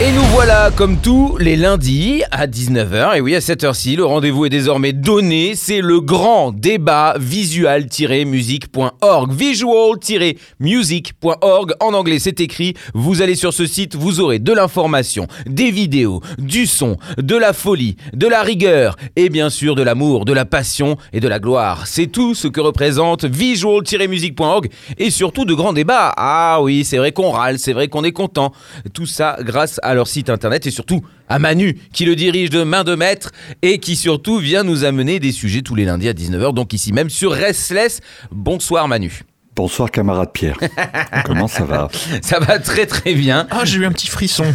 Et 0.00 0.10
nous 0.10 0.24
voilà 0.24 0.72
comme 0.74 1.00
tous 1.00 1.36
les 1.38 1.54
lundis 1.54 2.24
à 2.32 2.48
19h. 2.48 3.16
Et 3.16 3.20
oui, 3.20 3.36
à 3.36 3.40
cette 3.40 3.62
heure-ci, 3.62 3.94
le 3.94 4.04
rendez-vous 4.04 4.44
est 4.44 4.50
désormais 4.50 4.92
donné. 4.92 5.54
C'est 5.54 5.80
le 5.80 6.00
grand 6.00 6.50
débat 6.50 7.14
visual-music.org. 7.16 9.32
Visual-music.org. 9.32 11.74
En 11.78 11.94
anglais, 11.94 12.18
c'est 12.18 12.40
écrit. 12.40 12.74
Vous 12.92 13.22
allez 13.22 13.36
sur 13.36 13.52
ce 13.52 13.66
site, 13.66 13.94
vous 13.94 14.18
aurez 14.18 14.40
de 14.40 14.52
l'information, 14.52 15.28
des 15.46 15.70
vidéos, 15.70 16.20
du 16.38 16.66
son, 16.66 16.96
de 17.16 17.36
la 17.36 17.52
folie, 17.52 17.94
de 18.12 18.26
la 18.26 18.42
rigueur 18.42 18.96
et 19.14 19.28
bien 19.28 19.48
sûr 19.48 19.76
de 19.76 19.84
l'amour, 19.84 20.24
de 20.24 20.32
la 20.32 20.44
passion 20.44 20.96
et 21.12 21.20
de 21.20 21.28
la 21.28 21.38
gloire. 21.38 21.86
C'est 21.86 22.08
tout 22.08 22.34
ce 22.34 22.48
que 22.48 22.60
représente 22.60 23.26
visual-music.org 23.26 24.70
et 24.98 25.12
surtout 25.12 25.44
de 25.44 25.54
grands 25.54 25.72
débats. 25.72 26.12
Ah 26.16 26.58
oui, 26.62 26.84
c'est 26.84 26.98
vrai 26.98 27.12
qu'on 27.12 27.30
râle, 27.30 27.60
c'est 27.60 27.74
vrai 27.74 27.86
qu'on 27.86 28.02
est 28.02 28.10
content. 28.10 28.50
Tout 28.92 29.06
ça 29.06 29.36
grâce 29.40 29.78
à 29.83 29.83
leur 29.92 30.08
site 30.08 30.30
internet 30.30 30.66
et 30.66 30.70
surtout 30.70 31.02
à 31.28 31.38
Manu 31.38 31.78
qui 31.92 32.06
le 32.06 32.16
dirige 32.16 32.48
de 32.48 32.62
main 32.62 32.84
de 32.84 32.94
maître 32.94 33.32
et 33.60 33.78
qui 33.78 33.96
surtout 33.96 34.38
vient 34.38 34.62
nous 34.62 34.84
amener 34.84 35.20
des 35.20 35.32
sujets 35.32 35.60
tous 35.60 35.74
les 35.74 35.84
lundis 35.84 36.08
à 36.08 36.14
19h 36.14 36.54
donc 36.54 36.72
ici 36.72 36.92
même 36.92 37.10
sur 37.10 37.32
Restless. 37.32 38.00
Bonsoir 38.30 38.88
Manu. 38.88 39.24
Bonsoir 39.56 39.90
camarade 39.92 40.30
Pierre. 40.32 40.58
Comment 41.24 41.46
ça 41.46 41.64
va? 41.64 41.88
Ça 42.22 42.40
va 42.40 42.58
très 42.58 42.86
très 42.86 43.14
bien. 43.14 43.46
Ah, 43.50 43.64
j'ai 43.64 43.78
eu 43.78 43.86
un 43.86 43.92
petit 43.92 44.08
frisson. 44.08 44.44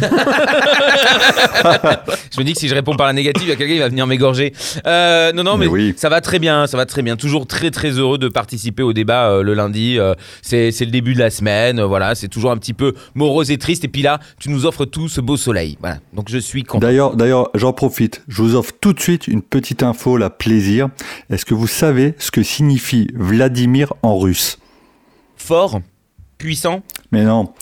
Je 2.32 2.38
me 2.38 2.44
dis 2.44 2.52
que 2.52 2.58
si 2.58 2.68
je 2.68 2.74
réponds 2.74 2.94
par 2.96 3.06
la 3.06 3.14
négative, 3.14 3.44
il 3.44 3.48
y 3.48 3.52
a 3.52 3.56
quelqu'un 3.56 3.74
qui 3.74 3.80
va 3.80 3.88
venir 3.88 4.06
m'égorger. 4.06 4.52
Euh, 4.86 5.32
non, 5.32 5.42
non, 5.42 5.56
mais, 5.56 5.66
Mais 5.66 5.72
oui. 5.72 5.94
ça 5.96 6.10
va 6.10 6.20
très 6.20 6.38
bien, 6.38 6.66
ça 6.66 6.76
va 6.76 6.84
très 6.84 7.00
bien. 7.00 7.16
Toujours 7.16 7.46
très 7.46 7.70
très 7.70 7.92
heureux 7.92 8.18
de 8.18 8.28
participer 8.28 8.82
au 8.82 8.92
débat 8.92 9.30
euh, 9.30 9.42
le 9.42 9.54
lundi. 9.54 9.98
Euh, 9.98 10.14
c'est 10.42 10.70
c'est 10.70 10.84
le 10.84 10.90
début 10.90 11.14
de 11.14 11.18
la 11.18 11.30
semaine, 11.30 11.80
voilà, 11.80 12.14
c'est 12.14 12.28
toujours 12.28 12.50
un 12.50 12.58
petit 12.58 12.74
peu 12.74 12.94
morose 13.14 13.50
et 13.50 13.56
triste. 13.58 13.84
Et 13.84 13.88
puis 13.88 14.02
là, 14.02 14.20
tu 14.38 14.50
nous 14.50 14.66
offres 14.66 14.84
tout 14.84 15.08
ce 15.08 15.22
beau 15.22 15.38
soleil. 15.38 15.78
Voilà, 15.80 15.96
donc 16.12 16.28
je 16.28 16.38
suis 16.38 16.62
content. 16.62 16.86
D'ailleurs, 16.86 17.16
d'ailleurs, 17.16 17.48
j'en 17.54 17.72
profite. 17.72 18.22
Je 18.28 18.42
vous 18.42 18.54
offre 18.54 18.72
tout 18.80 18.92
de 18.92 19.00
suite 19.00 19.28
une 19.28 19.42
petite 19.42 19.82
info, 19.82 20.18
la 20.18 20.28
plaisir. 20.28 20.88
Est-ce 21.30 21.46
que 21.46 21.54
vous 21.54 21.66
savez 21.66 22.14
ce 22.18 22.30
que 22.30 22.42
signifie 22.42 23.08
Vladimir 23.14 23.94
en 24.02 24.18
russe? 24.18 24.58
Fort, 25.40 25.80
puissant. 26.38 26.82
Mais 27.12 27.24
non. 27.24 27.52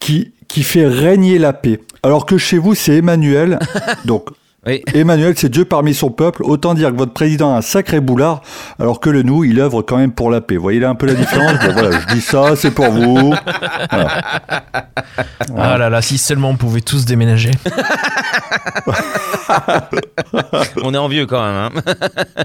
Qui, 0.00 0.32
qui 0.48 0.64
fait 0.64 0.86
régner 0.86 1.38
la 1.38 1.52
paix. 1.52 1.80
Alors 2.02 2.26
que 2.26 2.36
chez 2.36 2.58
vous, 2.58 2.74
c'est 2.74 2.96
Emmanuel. 2.96 3.58
Donc, 4.04 4.28
Oui. 4.66 4.82
Emmanuel, 4.92 5.32
c'est 5.36 5.48
Dieu 5.48 5.64
parmi 5.64 5.94
son 5.94 6.10
peuple. 6.10 6.42
Autant 6.44 6.74
dire 6.74 6.90
que 6.90 6.96
votre 6.96 7.14
président 7.14 7.54
a 7.54 7.58
un 7.58 7.62
sacré 7.62 8.00
boulard, 8.00 8.42
alors 8.78 9.00
que 9.00 9.08
le 9.08 9.22
nous, 9.22 9.42
il 9.42 9.58
œuvre 9.58 9.80
quand 9.80 9.96
même 9.96 10.12
pour 10.12 10.30
la 10.30 10.42
paix. 10.42 10.56
Vous 10.56 10.62
voyez 10.62 10.80
là 10.80 10.90
un 10.90 10.94
peu 10.94 11.06
la 11.06 11.14
différence 11.14 11.54
Bon, 11.64 11.72
Voilà, 11.72 11.98
je 11.98 12.14
dis 12.14 12.20
ça, 12.20 12.54
c'est 12.56 12.70
pour 12.70 12.90
vous. 12.90 13.32
Ah 15.56 15.78
là 15.78 15.88
là, 15.88 16.02
si 16.02 16.18
seulement 16.18 16.50
on 16.50 16.56
pouvait 16.56 16.82
tous 16.82 17.06
déménager. 17.06 17.52
On 20.82 20.94
est 20.94 20.98
envieux 20.98 21.26
quand 21.26 21.42
même. 21.42 21.56
hein. 21.56 21.70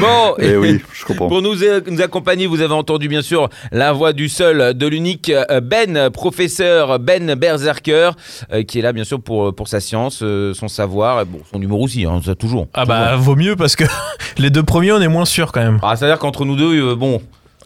bon, 0.00 0.34
Eh 0.38 0.56
oui, 0.56 0.80
je 0.92 1.04
comprends. 1.04 1.28
Pour 1.28 1.42
nous, 1.42 1.62
euh, 1.62 1.80
nous 1.88 2.00
accompagner, 2.00 2.46
vous 2.46 2.60
avez 2.60 2.74
entendu 2.74 3.08
bien 3.08 3.22
sûr 3.22 3.48
la 3.72 3.92
voix 3.92 4.12
du 4.12 4.28
seul, 4.28 4.74
de 4.74 4.86
l'unique 4.86 5.30
euh, 5.30 5.60
Ben, 5.60 6.10
professeur 6.10 6.98
Ben 6.98 7.34
Berserker, 7.34 8.10
euh, 8.52 8.62
qui 8.62 8.78
est 8.78 8.82
là 8.82 8.92
bien 8.92 9.04
sûr 9.04 9.20
pour, 9.20 9.54
pour 9.54 9.68
sa 9.68 9.80
science, 9.80 10.18
son 10.54 10.68
savoir, 10.68 11.22
et 11.22 11.24
bon, 11.24 11.40
son 11.54 11.62
humour 11.62 11.80
aussi, 11.80 12.04
hein, 12.04 12.20
ça 12.24 12.34
toujours. 12.34 12.66
Ah 12.74 12.84
bah, 12.84 13.14
vaut 13.16 13.36
mieux 13.36 13.54
parce 13.56 13.76
que 13.76 13.84
les 14.38 14.50
deux 14.50 14.62
premiers, 14.64 14.92
on 14.92 15.00
est 15.00 15.08
moins 15.08 15.24
sûr 15.24 15.52
quand 15.52 15.62
même. 15.62 15.78
Ah, 15.82 15.94
c'est-à-dire 15.96 16.18
qu'entre 16.18 16.44
nous 16.44 16.56
deux, 16.56 16.74
euh, 16.90 16.94
bon. 16.96 17.22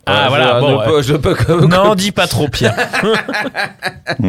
Ah, 0.07 0.27
euh, 0.27 0.29
voilà, 0.29 0.57
je, 0.57 0.61
bon, 0.61 0.81
je 0.81 0.87
peux, 0.91 1.03
je 1.03 1.15
peux 1.15 1.35
comme- 1.47 1.69
Non, 1.71 1.95
dis 1.95 2.13
pas 2.13 2.27
trop, 2.27 2.49
Pierre. 2.49 2.75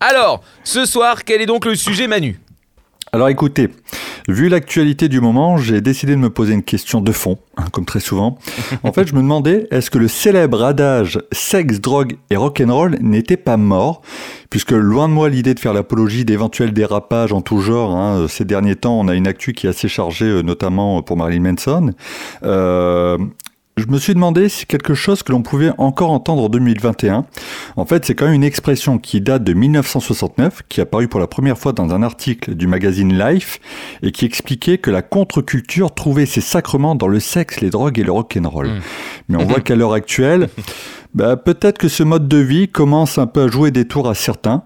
Alors, 0.00 0.42
ce 0.64 0.84
soir, 0.84 1.24
quel 1.24 1.40
est 1.40 1.46
donc 1.46 1.64
le 1.64 1.74
sujet, 1.74 2.06
Manu? 2.06 2.40
Alors 3.14 3.28
écoutez, 3.28 3.68
vu 4.26 4.48
l'actualité 4.48 5.08
du 5.08 5.20
moment, 5.20 5.56
j'ai 5.56 5.80
décidé 5.80 6.16
de 6.16 6.20
me 6.20 6.30
poser 6.30 6.52
une 6.52 6.64
question 6.64 7.00
de 7.00 7.12
fond, 7.12 7.38
hein, 7.56 7.66
comme 7.70 7.84
très 7.84 8.00
souvent. 8.00 8.38
En 8.82 8.92
fait, 8.92 9.06
je 9.06 9.14
me 9.14 9.20
demandais, 9.20 9.68
est-ce 9.70 9.88
que 9.88 9.98
le 9.98 10.08
célèbre 10.08 10.64
adage 10.64 11.20
sexe, 11.30 11.80
drogue 11.80 12.16
et 12.30 12.36
rock'n'roll 12.36 12.98
n'était 13.00 13.36
pas 13.36 13.56
mort? 13.56 14.02
Puisque 14.50 14.72
loin 14.72 15.08
de 15.08 15.12
moi 15.12 15.28
l'idée 15.28 15.54
de 15.54 15.60
faire 15.60 15.72
l'apologie 15.72 16.24
d'éventuels 16.24 16.72
dérapages 16.72 17.32
en 17.32 17.40
tout 17.40 17.60
genre, 17.60 17.94
hein, 17.94 18.26
ces 18.28 18.44
derniers 18.44 18.74
temps 18.74 18.98
on 18.98 19.06
a 19.06 19.14
une 19.14 19.28
actu 19.28 19.52
qui 19.52 19.68
est 19.68 19.70
assez 19.70 19.86
chargée, 19.86 20.26
euh, 20.26 20.42
notamment 20.42 21.00
pour 21.02 21.16
Marilyn 21.16 21.52
Manson. 21.52 21.92
Euh, 22.42 23.16
je 23.76 23.86
me 23.86 23.98
suis 23.98 24.14
demandé 24.14 24.48
si 24.48 24.66
quelque 24.66 24.94
chose 24.94 25.22
que 25.22 25.32
l'on 25.32 25.42
pouvait 25.42 25.72
encore 25.78 26.12
entendre 26.12 26.44
en 26.44 26.48
2021. 26.48 27.24
En 27.76 27.84
fait, 27.84 28.04
c'est 28.04 28.14
quand 28.14 28.26
même 28.26 28.34
une 28.34 28.44
expression 28.44 28.98
qui 28.98 29.20
date 29.20 29.42
de 29.42 29.52
1969, 29.52 30.62
qui 30.68 30.80
est 30.80 30.84
apparue 30.84 31.08
pour 31.08 31.18
la 31.18 31.26
première 31.26 31.58
fois 31.58 31.72
dans 31.72 31.92
un 31.92 32.02
article 32.02 32.54
du 32.54 32.68
magazine 32.68 33.18
Life, 33.18 33.58
et 34.02 34.12
qui 34.12 34.26
expliquait 34.26 34.78
que 34.78 34.90
la 34.90 35.02
contre-culture 35.02 35.92
trouvait 35.92 36.26
ses 36.26 36.40
sacrements 36.40 36.94
dans 36.94 37.08
le 37.08 37.18
sexe, 37.18 37.60
les 37.60 37.70
drogues 37.70 37.98
et 37.98 38.04
le 38.04 38.12
rock'n'roll. 38.12 38.68
Mm. 38.68 38.80
Mais 39.28 39.42
on 39.42 39.46
voit 39.46 39.60
qu'à 39.60 39.74
l'heure 39.74 39.92
actuelle, 39.92 40.48
bah, 41.14 41.36
peut-être 41.36 41.78
que 41.78 41.88
ce 41.88 42.04
mode 42.04 42.28
de 42.28 42.38
vie 42.38 42.68
commence 42.68 43.18
un 43.18 43.26
peu 43.26 43.42
à 43.42 43.48
jouer 43.48 43.72
des 43.72 43.86
tours 43.86 44.08
à 44.08 44.14
certains. 44.14 44.62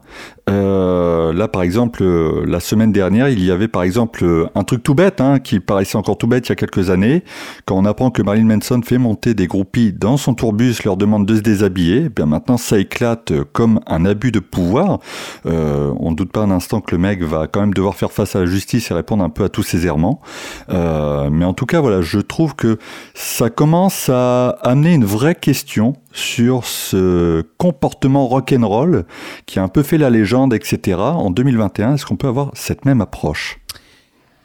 Euh, 0.48 1.32
là, 1.32 1.48
par 1.48 1.62
exemple, 1.62 2.02
euh, 2.02 2.44
la 2.46 2.60
semaine 2.60 2.92
dernière, 2.92 3.28
il 3.28 3.44
y 3.44 3.50
avait 3.50 3.68
par 3.68 3.82
exemple 3.82 4.24
euh, 4.24 4.46
un 4.54 4.64
truc 4.64 4.82
tout 4.82 4.94
bête, 4.94 5.20
hein, 5.20 5.38
qui 5.38 5.60
paraissait 5.60 5.96
encore 5.96 6.16
tout 6.16 6.26
bête 6.26 6.46
il 6.46 6.50
y 6.50 6.52
a 6.52 6.56
quelques 6.56 6.90
années, 6.90 7.22
quand 7.66 7.76
on 7.76 7.84
apprend 7.84 8.10
que 8.10 8.22
Marilyn 8.22 8.46
Manson 8.46 8.80
fait 8.82 8.98
monter 8.98 9.34
des 9.34 9.46
groupies 9.46 9.92
dans 9.92 10.16
son 10.16 10.34
tourbus, 10.34 10.82
leur 10.84 10.96
demande 10.96 11.26
de 11.26 11.36
se 11.36 11.40
déshabiller. 11.40 12.04
eh 12.06 12.08
Bien 12.08 12.26
maintenant, 12.26 12.56
ça 12.56 12.78
éclate 12.78 13.32
comme 13.52 13.80
un 13.86 14.04
abus 14.04 14.32
de 14.32 14.40
pouvoir. 14.40 15.00
On 15.44 16.10
ne 16.10 16.14
doute 16.14 16.32
pas 16.32 16.40
un 16.40 16.50
instant 16.50 16.80
que 16.80 16.94
le 16.94 17.00
mec 17.00 17.22
va 17.22 17.46
quand 17.46 17.60
même 17.60 17.74
devoir 17.74 17.94
faire 17.94 18.12
face 18.12 18.36
à 18.36 18.40
la 18.40 18.46
justice 18.46 18.90
et 18.90 18.94
répondre 18.94 19.24
un 19.24 19.30
peu 19.30 19.44
à 19.44 19.48
tous 19.48 19.62
ses 19.62 19.86
errements. 19.86 20.20
Mais 20.68 21.44
en 21.44 21.52
tout 21.52 21.66
cas, 21.66 21.80
voilà, 21.80 22.00
je 22.00 22.18
trouve 22.20 22.54
que 22.54 22.78
ça 23.14 23.50
commence 23.50 24.08
à 24.08 24.50
amener 24.62 24.94
une 24.94 25.04
vraie 25.04 25.34
question 25.34 25.94
sur 26.18 26.64
ce 26.64 27.42
comportement 27.56 28.26
rock'n'roll 28.26 29.04
qui 29.46 29.58
a 29.58 29.62
un 29.62 29.68
peu 29.68 29.82
fait 29.82 29.98
la 29.98 30.10
légende, 30.10 30.52
etc. 30.52 30.98
En 30.98 31.30
2021, 31.30 31.94
est-ce 31.94 32.04
qu'on 32.04 32.16
peut 32.16 32.28
avoir 32.28 32.50
cette 32.54 32.84
même 32.84 33.00
approche? 33.00 33.60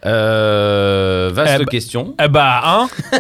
Euh, 0.06 1.32
Vaste 1.34 1.54
Eh 1.56 1.60
bah- 1.60 1.66
question. 1.72 2.14
Eh 2.24 2.28
bah, 2.28 2.62
hein 2.64 2.88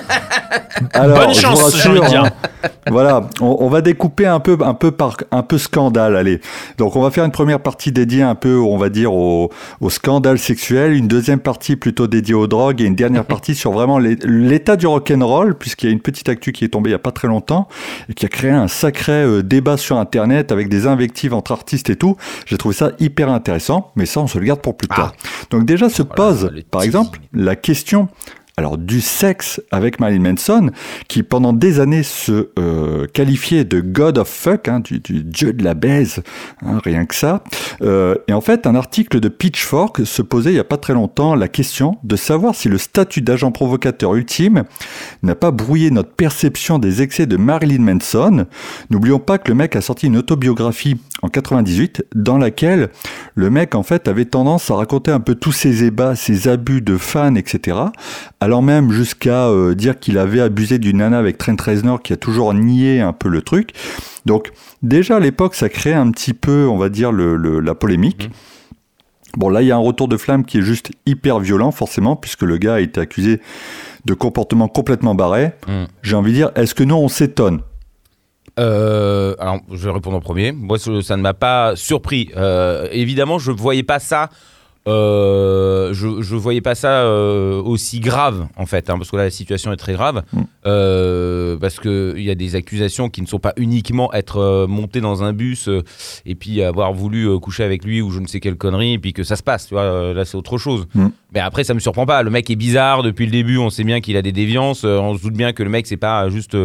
Alors, 0.94 1.18
Bonne 1.20 1.34
je 1.34 1.40
vous 1.48 1.56
chance, 1.56 1.86
envie 1.88 2.00
de 2.00 2.06
dire. 2.08 2.24
hein. 2.26 2.70
voilà, 2.90 3.30
on, 3.42 3.58
on 3.60 3.70
va 3.70 3.82
découper 3.82 4.26
un 4.26 4.40
peu, 4.40 4.58
un 4.62 4.74
peu 4.74 4.92
par, 4.92 5.18
un 5.32 5.44
peu 5.44 5.58
scandale. 5.58 6.16
Allez, 6.16 6.42
donc 6.78 6.96
on 6.96 7.02
va 7.02 7.12
faire 7.12 7.26
une 7.26 7.32
première 7.32 7.60
partie 7.60 7.92
dédiée 7.92 8.22
un 8.24 8.36
peu, 8.36 8.58
on 8.58 8.78
va 8.78 8.90
dire, 8.90 9.14
au, 9.14 9.50
au 9.82 9.90
scandale 9.90 10.38
sexuel, 10.40 10.94
une 10.94 11.08
deuxième 11.08 11.40
partie 11.40 11.76
plutôt 11.76 12.08
dédiée 12.08 12.34
aux 12.36 12.48
drogues 12.48 12.82
et 12.82 12.86
une 12.86 12.96
dernière 12.96 13.26
partie 13.34 13.56
sur 13.56 13.72
vraiment 13.72 14.00
l'é- 14.00 14.18
l'état 14.24 14.76
du 14.76 14.88
rock'n'roll, 14.88 15.56
puisqu'il 15.56 15.88
y 15.88 15.90
a 15.90 15.94
une 15.94 16.02
petite 16.02 16.30
actu 16.30 16.52
qui 16.52 16.66
est 16.66 16.70
tombée 16.70 16.90
il 16.90 16.94
y 16.94 16.96
a 16.96 17.00
pas 17.00 17.12
très 17.12 17.28
longtemps 17.28 17.68
et 18.10 18.14
qui 18.14 18.26
a 18.26 18.30
créé 18.30 18.52
un 18.52 18.68
sacré 18.68 19.12
euh, 19.24 19.44
débat 19.44 19.78
sur 19.78 19.98
Internet 19.98 20.52
avec 20.52 20.70
des 20.70 20.88
invectives 20.88 21.34
entre 21.34 21.52
artistes 21.52 21.90
et 21.90 21.96
tout. 21.96 22.18
J'ai 22.46 22.58
trouvé 22.58 22.76
ça 22.76 22.92
hyper 23.00 23.30
intéressant, 23.30 23.92
mais 23.96 24.06
ça 24.06 24.20
on 24.20 24.28
se 24.28 24.38
le 24.38 24.46
garde 24.46 24.60
pour 24.62 24.76
plus 24.78 24.88
tard. 24.88 25.14
Donc 25.50 25.66
déjà 25.66 25.90
se 25.90 26.04
pose, 26.04 26.50
le 26.54 26.62
par 26.74 26.84
exemple, 26.84 27.20
la 27.34 27.56
question 27.56 28.10
alors 28.56 28.78
du 28.78 29.02
sexe 29.02 29.62
avec 29.72 30.00
Marilyn 30.00 30.32
Manson, 30.32 30.70
qui 31.08 31.24
pendant 31.24 31.54
des 31.54 31.80
années 31.80 32.04
se 32.04 32.50
euh, 32.60 33.08
qualifiait 33.08 33.64
de 33.64 33.82
God 33.82 34.20
of 34.20 34.28
Fuck, 34.28 34.68
hein, 34.68 34.80
du, 34.80 35.00
du 35.00 35.24
dieu 35.24 35.54
de 35.54 35.64
la 35.64 35.74
baise, 35.74 36.22
hein, 36.62 36.80
rien 36.84 37.06
que 37.06 37.16
ça. 37.16 37.44
Euh, 37.82 38.16
et 38.28 38.34
en 38.34 38.42
fait, 38.42 38.68
un 38.68 38.76
article 38.76 39.20
de 39.20 39.28
Pitchfork 39.28 40.06
se 40.06 40.22
posait 40.22 40.52
il 40.52 40.54
n'y 40.54 40.60
a 40.60 40.66
pas 40.66 40.78
très 40.78 40.94
longtemps 40.94 41.34
la 41.34 41.48
question 41.48 41.98
de 42.04 42.16
savoir 42.16 42.54
si 42.54 42.70
le 42.70 42.78
statut 42.78 43.22
d'agent 43.22 43.52
provocateur 43.52 44.14
ultime 44.14 44.64
n'a 45.24 45.36
pas 45.36 45.50
brouillé 45.50 45.90
notre 45.90 46.12
perception 46.12 46.78
des 46.78 47.02
excès 47.02 47.26
de 47.26 47.38
Marilyn 47.38 47.82
Manson. 47.82 48.46
N'oublions 48.92 49.20
pas 49.20 49.40
que 49.40 49.50
le 49.50 49.56
mec 49.56 49.76
a 49.76 49.82
sorti 49.82 50.08
une 50.08 50.18
autobiographie 50.18 50.98
en 51.24 51.30
98 51.30 52.04
dans 52.16 52.38
laquelle 52.38 52.90
le 53.34 53.50
mec 53.50 53.76
en 53.76 53.82
fait 53.82 54.08
avait 54.08 54.26
tendance 54.26 54.70
à 54.70 54.76
raconter 54.76 55.10
un 55.10 55.22
peu 55.22 55.36
tous 55.36 55.54
ses 55.54 55.86
ébats, 55.86 56.16
ses 56.16 56.50
abus 56.50 56.82
de 56.82 56.98
fans, 56.98 57.36
etc. 57.36 57.78
Allant 58.42 58.62
même 58.62 58.92
jusqu'à 58.92 59.48
euh, 59.48 59.74
dire 59.74 60.00
qu'il 60.00 60.18
avait 60.18 60.42
abusé 60.42 60.80
d'une 60.80 60.98
nana 60.98 61.18
avec 61.18 61.38
Trent 61.38 61.56
Reznor 61.60 62.02
qui 62.02 62.12
a 62.14 62.18
toujours 62.18 62.54
nié 62.54 63.00
un 63.00 63.14
peu 63.14 63.30
le 63.30 63.42
truc. 63.42 63.72
Donc 64.26 64.52
déjà 64.84 65.16
à 65.16 65.20
l'époque 65.20 65.56
ça 65.56 65.70
créait 65.70 65.94
un 65.94 66.12
petit 66.12 66.34
peu, 66.34 66.68
on 66.68 66.78
va 66.78 66.90
dire, 66.90 67.12
le, 67.14 67.38
le- 67.38 67.62
la 67.62 67.74
polémique. 67.74 68.30
Bon 69.38 69.48
là 69.50 69.62
il 69.62 69.68
y 69.70 69.72
a 69.72 69.76
un 69.76 69.80
retour 69.80 70.08
de 70.10 70.18
flamme 70.18 70.44
qui 70.46 70.58
est 70.60 70.62
juste 70.62 70.92
hyper 71.06 71.40
violent 71.40 71.72
forcément 71.72 72.16
puisque 72.18 72.44
le 72.44 72.58
gars 72.58 72.76
a 72.76 72.80
été 72.82 73.00
accusé 73.00 73.40
de 74.06 74.14
comportement 74.14 74.68
complètement 74.68 75.16
barré. 75.16 75.54
Mm. 75.68 75.86
J'ai 76.02 76.16
envie 76.18 76.32
de 76.32 76.36
dire, 76.36 76.52
est-ce 76.56 76.76
que 76.76 76.84
nous 76.84 76.96
on 76.96 77.08
s'étonne? 77.08 77.62
Euh, 78.60 79.36
alors, 79.40 79.60
je 79.72 79.86
vais 79.88 79.92
répondre 79.92 80.18
en 80.18 80.22
premier. 80.22 80.52
Moi, 80.52 80.78
ça 80.78 81.18
ne 81.18 81.22
m'a 81.22 81.34
pas 81.34 81.76
surpris. 81.76 82.30
Euh, 82.38 82.88
évidemment, 82.92 83.40
je 83.40 83.52
ne 83.52 83.58
voyais 83.58 83.84
pas 83.84 84.00
ça 84.00 84.30
euh, 84.86 85.94
je, 85.94 86.22
je 86.22 86.36
voyais 86.36 86.60
pas 86.60 86.76
ça 86.76 87.10
aussi 87.10 88.02
grave 88.02 88.48
en 88.58 88.66
fait, 88.66 88.90
hein, 88.90 88.98
parce 88.98 89.10
que 89.10 89.16
là 89.16 89.24
la 89.24 89.30
situation 89.30 89.72
est 89.72 89.78
très 89.78 89.94
grave, 89.94 90.24
Mm. 90.34 91.58
parce 91.62 91.80
que 91.80 92.16
il 92.18 92.24
y 92.24 92.30
a 92.30 92.36
des 92.36 92.56
accusations 92.56 93.08
qui 93.08 93.22
ne 93.22 93.26
sont 93.26 93.40
pas 93.40 93.54
uniquement 93.56 94.12
être 94.14 94.66
monté 94.68 95.00
dans 95.00 95.24
un 95.24 95.32
bus 95.32 95.70
et 96.26 96.36
puis 96.36 96.62
avoir 96.62 96.92
voulu 96.92 97.40
coucher 97.40 97.64
avec 97.64 97.86
lui 97.86 98.02
ou 98.02 98.12
je 98.12 98.20
ne 98.20 98.28
sais 98.28 98.42
quelle 98.42 98.58
connerie 98.58 98.92
et 98.96 99.00
puis 99.00 99.14
que 99.14 99.24
ça 99.24 99.38
se 99.38 99.44
passe, 99.44 99.68
tu 99.68 99.74
vois, 99.74 100.14
là 100.14 100.26
c'est 100.26 100.36
autre 100.36 100.58
chose. 100.58 100.86
Mm. 100.96 101.08
Mais 101.34 101.40
après 101.40 101.64
ça 101.64 101.74
me 101.74 101.80
surprend 101.80 102.06
pas, 102.06 102.22
le 102.22 102.30
mec 102.30 102.50
est 102.50 102.58
bizarre 102.58 103.04
depuis 103.04 103.26
le 103.26 103.32
début, 103.32 103.58
on 103.60 103.70
sait 103.70 103.86
bien 103.86 104.02
qu'il 104.02 104.18
a 104.18 104.22
des 104.22 104.34
déviances, 104.34 104.84
on 104.84 105.16
se 105.16 105.22
doute 105.22 105.36
bien 105.36 105.54
que 105.54 105.64
le 105.64 105.70
mec 105.70 105.88
c'est 105.88 105.96
pas 105.96 106.28
juste 106.28 106.58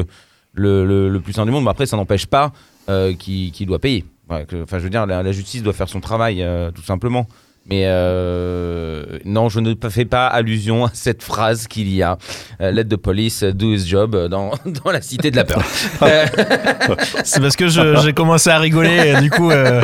le, 0.55 1.19
plus 1.19 1.33
sain 1.33 1.45
du 1.45 1.51
monde, 1.51 1.65
mais 1.65 1.71
après 1.71 1.87
ça 1.87 1.97
n'empêche 1.97 2.27
pas 2.27 2.53
euh, 2.89 3.15
qu'il 3.15 3.53
qu'il 3.53 3.67
doit 3.67 3.79
payer. 3.79 4.05
Enfin, 4.29 4.79
je 4.79 4.85
veux 4.85 4.91
dire, 4.91 5.07
la, 5.07 5.23
la 5.23 5.33
justice 5.33 5.63
doit 5.63 5.73
faire 5.73 5.89
son 5.89 6.01
travail, 6.01 6.43
euh, 6.43 6.71
tout 6.71 6.83
simplement. 6.83 7.27
Mais 7.69 7.83
euh, 7.85 9.19
non, 9.27 9.51
je 9.51 9.61
ne 9.61 9.75
fais 9.91 10.07
pas 10.07 10.27
allusion 10.27 10.87
à 10.87 10.91
cette 10.95 11.23
phrase 11.23 11.67
qu'il 11.67 11.93
y 11.93 12.03
a 12.03 12.17
euh, 12.63 12.71
Let 12.71 12.85
the 12.85 12.97
police 12.97 13.45
do 13.45 13.75
his 13.75 13.87
job 13.87 14.17
dans, 14.29 14.53
dans 14.85 14.91
la 14.91 15.03
cité 15.03 15.31
de 15.31 15.37
la 15.37 15.45
peur. 15.45 15.63
C'est 17.25 17.41
parce 17.41 17.57
que 17.57 17.69
j'ai 17.69 18.13
commencé 18.15 18.49
à 18.49 18.59
rigoler 18.59 19.21
du 19.21 19.31
coup, 19.31 19.51
euh, 19.51 19.83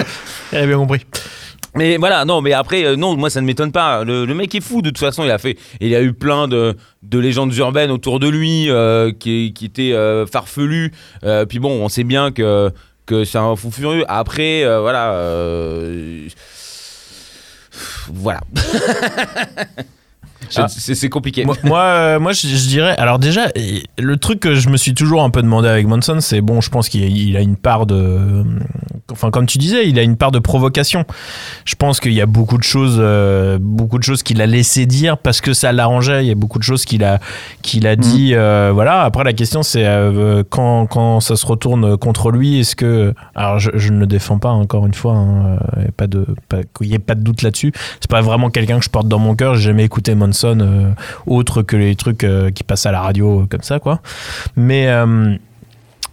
j'avais 0.51 0.69
bien 0.69 0.79
compris. 0.79 1.05
Mais 1.77 1.97
voilà, 1.97 2.25
non, 2.25 2.41
mais 2.41 2.53
après, 2.53 2.85
euh, 2.85 2.97
non, 2.97 3.17
moi 3.17 3.31
ça 3.31 3.41
ne 3.41 3.47
m'étonne 3.47 3.73
pas. 3.73 4.05
Le, 4.05 4.27
mec 4.27 4.55
est 4.55 4.61
fou, 4.61 4.81
de 4.81 4.91
toute 4.91 4.99
façon, 4.99 5.25
il 5.25 5.31
a 5.31 5.39
fait. 5.39 5.59
Il 5.81 5.95
a 5.95 6.03
eu 6.03 6.13
plein 6.13 6.47
de, 6.47 6.77
de 7.03 7.19
légendes 7.19 7.55
urbaines 7.57 7.91
autour 7.91 8.21
de 8.21 8.29
lui 8.29 8.71
euh, 8.71 9.13
qui, 9.13 9.53
étaient 9.63 9.93
euh, 9.93 10.27
farfelues. 10.27 10.93
Puis 11.49 11.59
bon, 11.59 11.85
on 11.85 11.89
sait 11.89 12.05
bien 12.05 12.31
que, 12.31 12.71
que 13.07 13.25
c'est 13.25 13.39
un 13.39 13.57
fou 13.57 13.71
furieux. 13.71 14.05
Après, 14.09 14.65
voilà. 14.81 15.19
Voilà. 18.09 18.41
Ah. 20.57 20.67
c'est 20.69 21.09
compliqué. 21.09 21.45
Moi, 21.45 21.57
moi, 21.65 21.81
euh, 21.81 22.21
moi, 22.21 22.33
je, 22.33 22.47
je 22.47 22.69
dirais. 22.69 22.95
Alors 22.99 23.19
déjà, 23.19 23.47
le 23.99 24.17
truc 24.17 24.41
que 24.41 24.55
je 24.55 24.69
me 24.69 24.77
suis 24.77 24.95
toujours 24.95 25.23
un 25.23 25.31
peu 25.31 25.43
demandé 25.43 25.69
avec 25.69 25.87
Manson, 25.87 26.19
c'est 26.21 26.41
bon, 26.41 26.61
je 26.61 26.71
pense 26.71 26.89
qu'il 26.89 27.05
il 27.17 27.37
a 27.37 27.41
une 27.41 27.57
part 27.57 27.87
de, 27.87 28.45
enfin, 29.11 29.31
comme 29.31 29.47
tu 29.47 29.59
disais, 29.59 29.89
il 29.89 29.99
a 29.99 30.03
une 30.03 30.17
part 30.17 30.31
de 30.31 30.39
provocation. 30.39 31.05
Je 31.65 31.75
pense 31.75 32.01
qu'il 32.01 32.13
y 32.13 32.21
a 32.21 32.27
beaucoup 32.27 32.59
de 32.59 32.63
choses, 32.63 32.97
euh, 32.99 33.59
beaucoup 33.61 33.99
de 33.99 34.05
choses 34.05 34.23
qu'il 34.23 34.41
a 34.43 34.47
laissé 34.47 34.87
dire 34.87 35.19
parce 35.19 35.41
que 35.41 35.53
ça 35.53 35.73
l'arrangeait. 35.73 36.25
Il 36.25 36.29
y 36.29 36.33
a 36.33 36.35
beaucoup 36.37 36.59
de 36.59 36.65
choses 36.65 36.85
qu'il 36.85 37.05
a, 37.05 37.19
qu'il 37.63 37.87
a 37.87 37.97
dit. 37.97 38.35
euh, 38.35 38.71
voilà. 38.75 39.03
Après, 39.03 39.25
la 39.25 39.33
question, 39.33 39.63
c'est 39.63 39.85
quand, 40.51 40.87
quand 40.87 41.21
ça 41.21 41.37
se 41.37 41.47
retourne 41.47 41.97
contre 41.97 42.31
lui, 42.31 42.61
est-ce 42.61 42.77
que, 42.77 43.15
alors, 43.35 43.59
je, 43.59 43.71
je 43.75 43.91
ne 43.93 43.99
le 44.01 44.07
défends 44.07 44.39
pas 44.39 44.51
encore 44.51 44.87
une 44.87 44.95
fois, 44.95 45.15
hein, 45.15 45.59
pas 45.97 46.07
de, 46.07 46.27
pas, 46.49 46.59
qu'il 46.77 46.89
n'y 46.89 46.95
ait 46.95 46.99
pas 46.99 47.15
de 47.15 47.23
doute 47.23 47.43
là-dessus. 47.43 47.73
C'est 48.01 48.11
pas 48.11 48.21
vraiment 48.21 48.51
quelqu'un 48.51 48.79
que 48.79 48.85
je 48.85 48.91
porte 48.91 49.09
dans 49.09 49.19
mon 49.19 49.35
cœur. 49.35 49.55
J'ai 49.55 49.63
jamais 49.71 49.85
écouté 49.85 50.15
Manson 50.15 50.34
euh, 50.45 50.91
autre 51.27 51.63
que 51.63 51.77
les 51.77 51.95
trucs 51.95 52.25
euh, 52.25 52.51
qui 52.51 52.65
passent 52.65 52.87
à 52.87 52.93
la 52.93 53.01
radio 53.01 53.43
euh, 53.43 53.47
comme 53.47 53.63
ça, 53.63 53.79
quoi. 53.79 54.01
Mais 54.57 54.89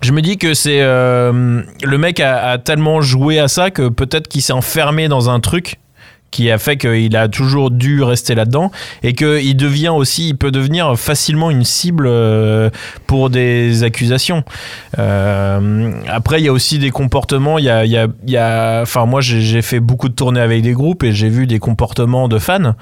je 0.01 0.13
me 0.13 0.21
dis 0.21 0.38
que 0.38 0.53
c'est 0.53 0.81
le 0.81 1.97
mec 1.97 2.19
a 2.19 2.57
tellement 2.57 3.01
joué 3.01 3.39
à 3.39 3.47
ça 3.47 3.69
que 3.69 3.89
peut-être 3.89 4.27
qu'il 4.27 4.41
s'est 4.41 4.53
enfermé 4.53 5.07
dans 5.07 5.29
un 5.29 5.39
truc 5.39 5.79
qui 6.31 6.50
a 6.50 6.57
fait 6.57 6.78
qu'il 6.78 7.16
a 7.18 7.28
toujours 7.28 7.72
dû 7.72 8.01
rester 8.04 8.36
là-dedans 8.36 8.72
et 9.04 9.13
qu'il 9.13 9.56
devient 9.57 9.89
aussi, 9.89 10.30
il 10.30 10.38
peut 10.38 10.50
devenir 10.51 10.98
facilement 10.98 11.51
une 11.51 11.66
cible 11.66 12.06
euh, 12.07 12.69
pour 13.06 13.30
des 13.30 13.83
accusations. 13.83 14.44
Euh, 14.98 15.92
après, 16.07 16.39
il 16.42 16.45
y 16.45 16.48
a 16.48 16.54
aussi 16.54 16.80
des 16.80 16.89
comportements. 16.92 17.57
Il 17.60 17.66
y 17.66 17.69
a, 17.69 17.86
il 17.86 17.92
y 17.92 17.98
a, 17.98 18.07
il 18.25 18.31
y 18.31 18.38
a- 18.38 18.80
enfin, 18.81 19.06
moi, 19.06 19.22
j'ai 19.22 19.62
fait 19.62 19.80
beaucoup 19.80 20.10
de 20.10 20.13
tournées 20.13 20.39
avec 20.42 20.62
des 20.62 20.74
groupes 20.74 21.04
et 21.04 21.12
j'ai 21.12 21.30
vu 21.30 21.48
des 21.48 21.60
comportements 21.60 22.28
de 22.28 22.39
fans 22.39 22.75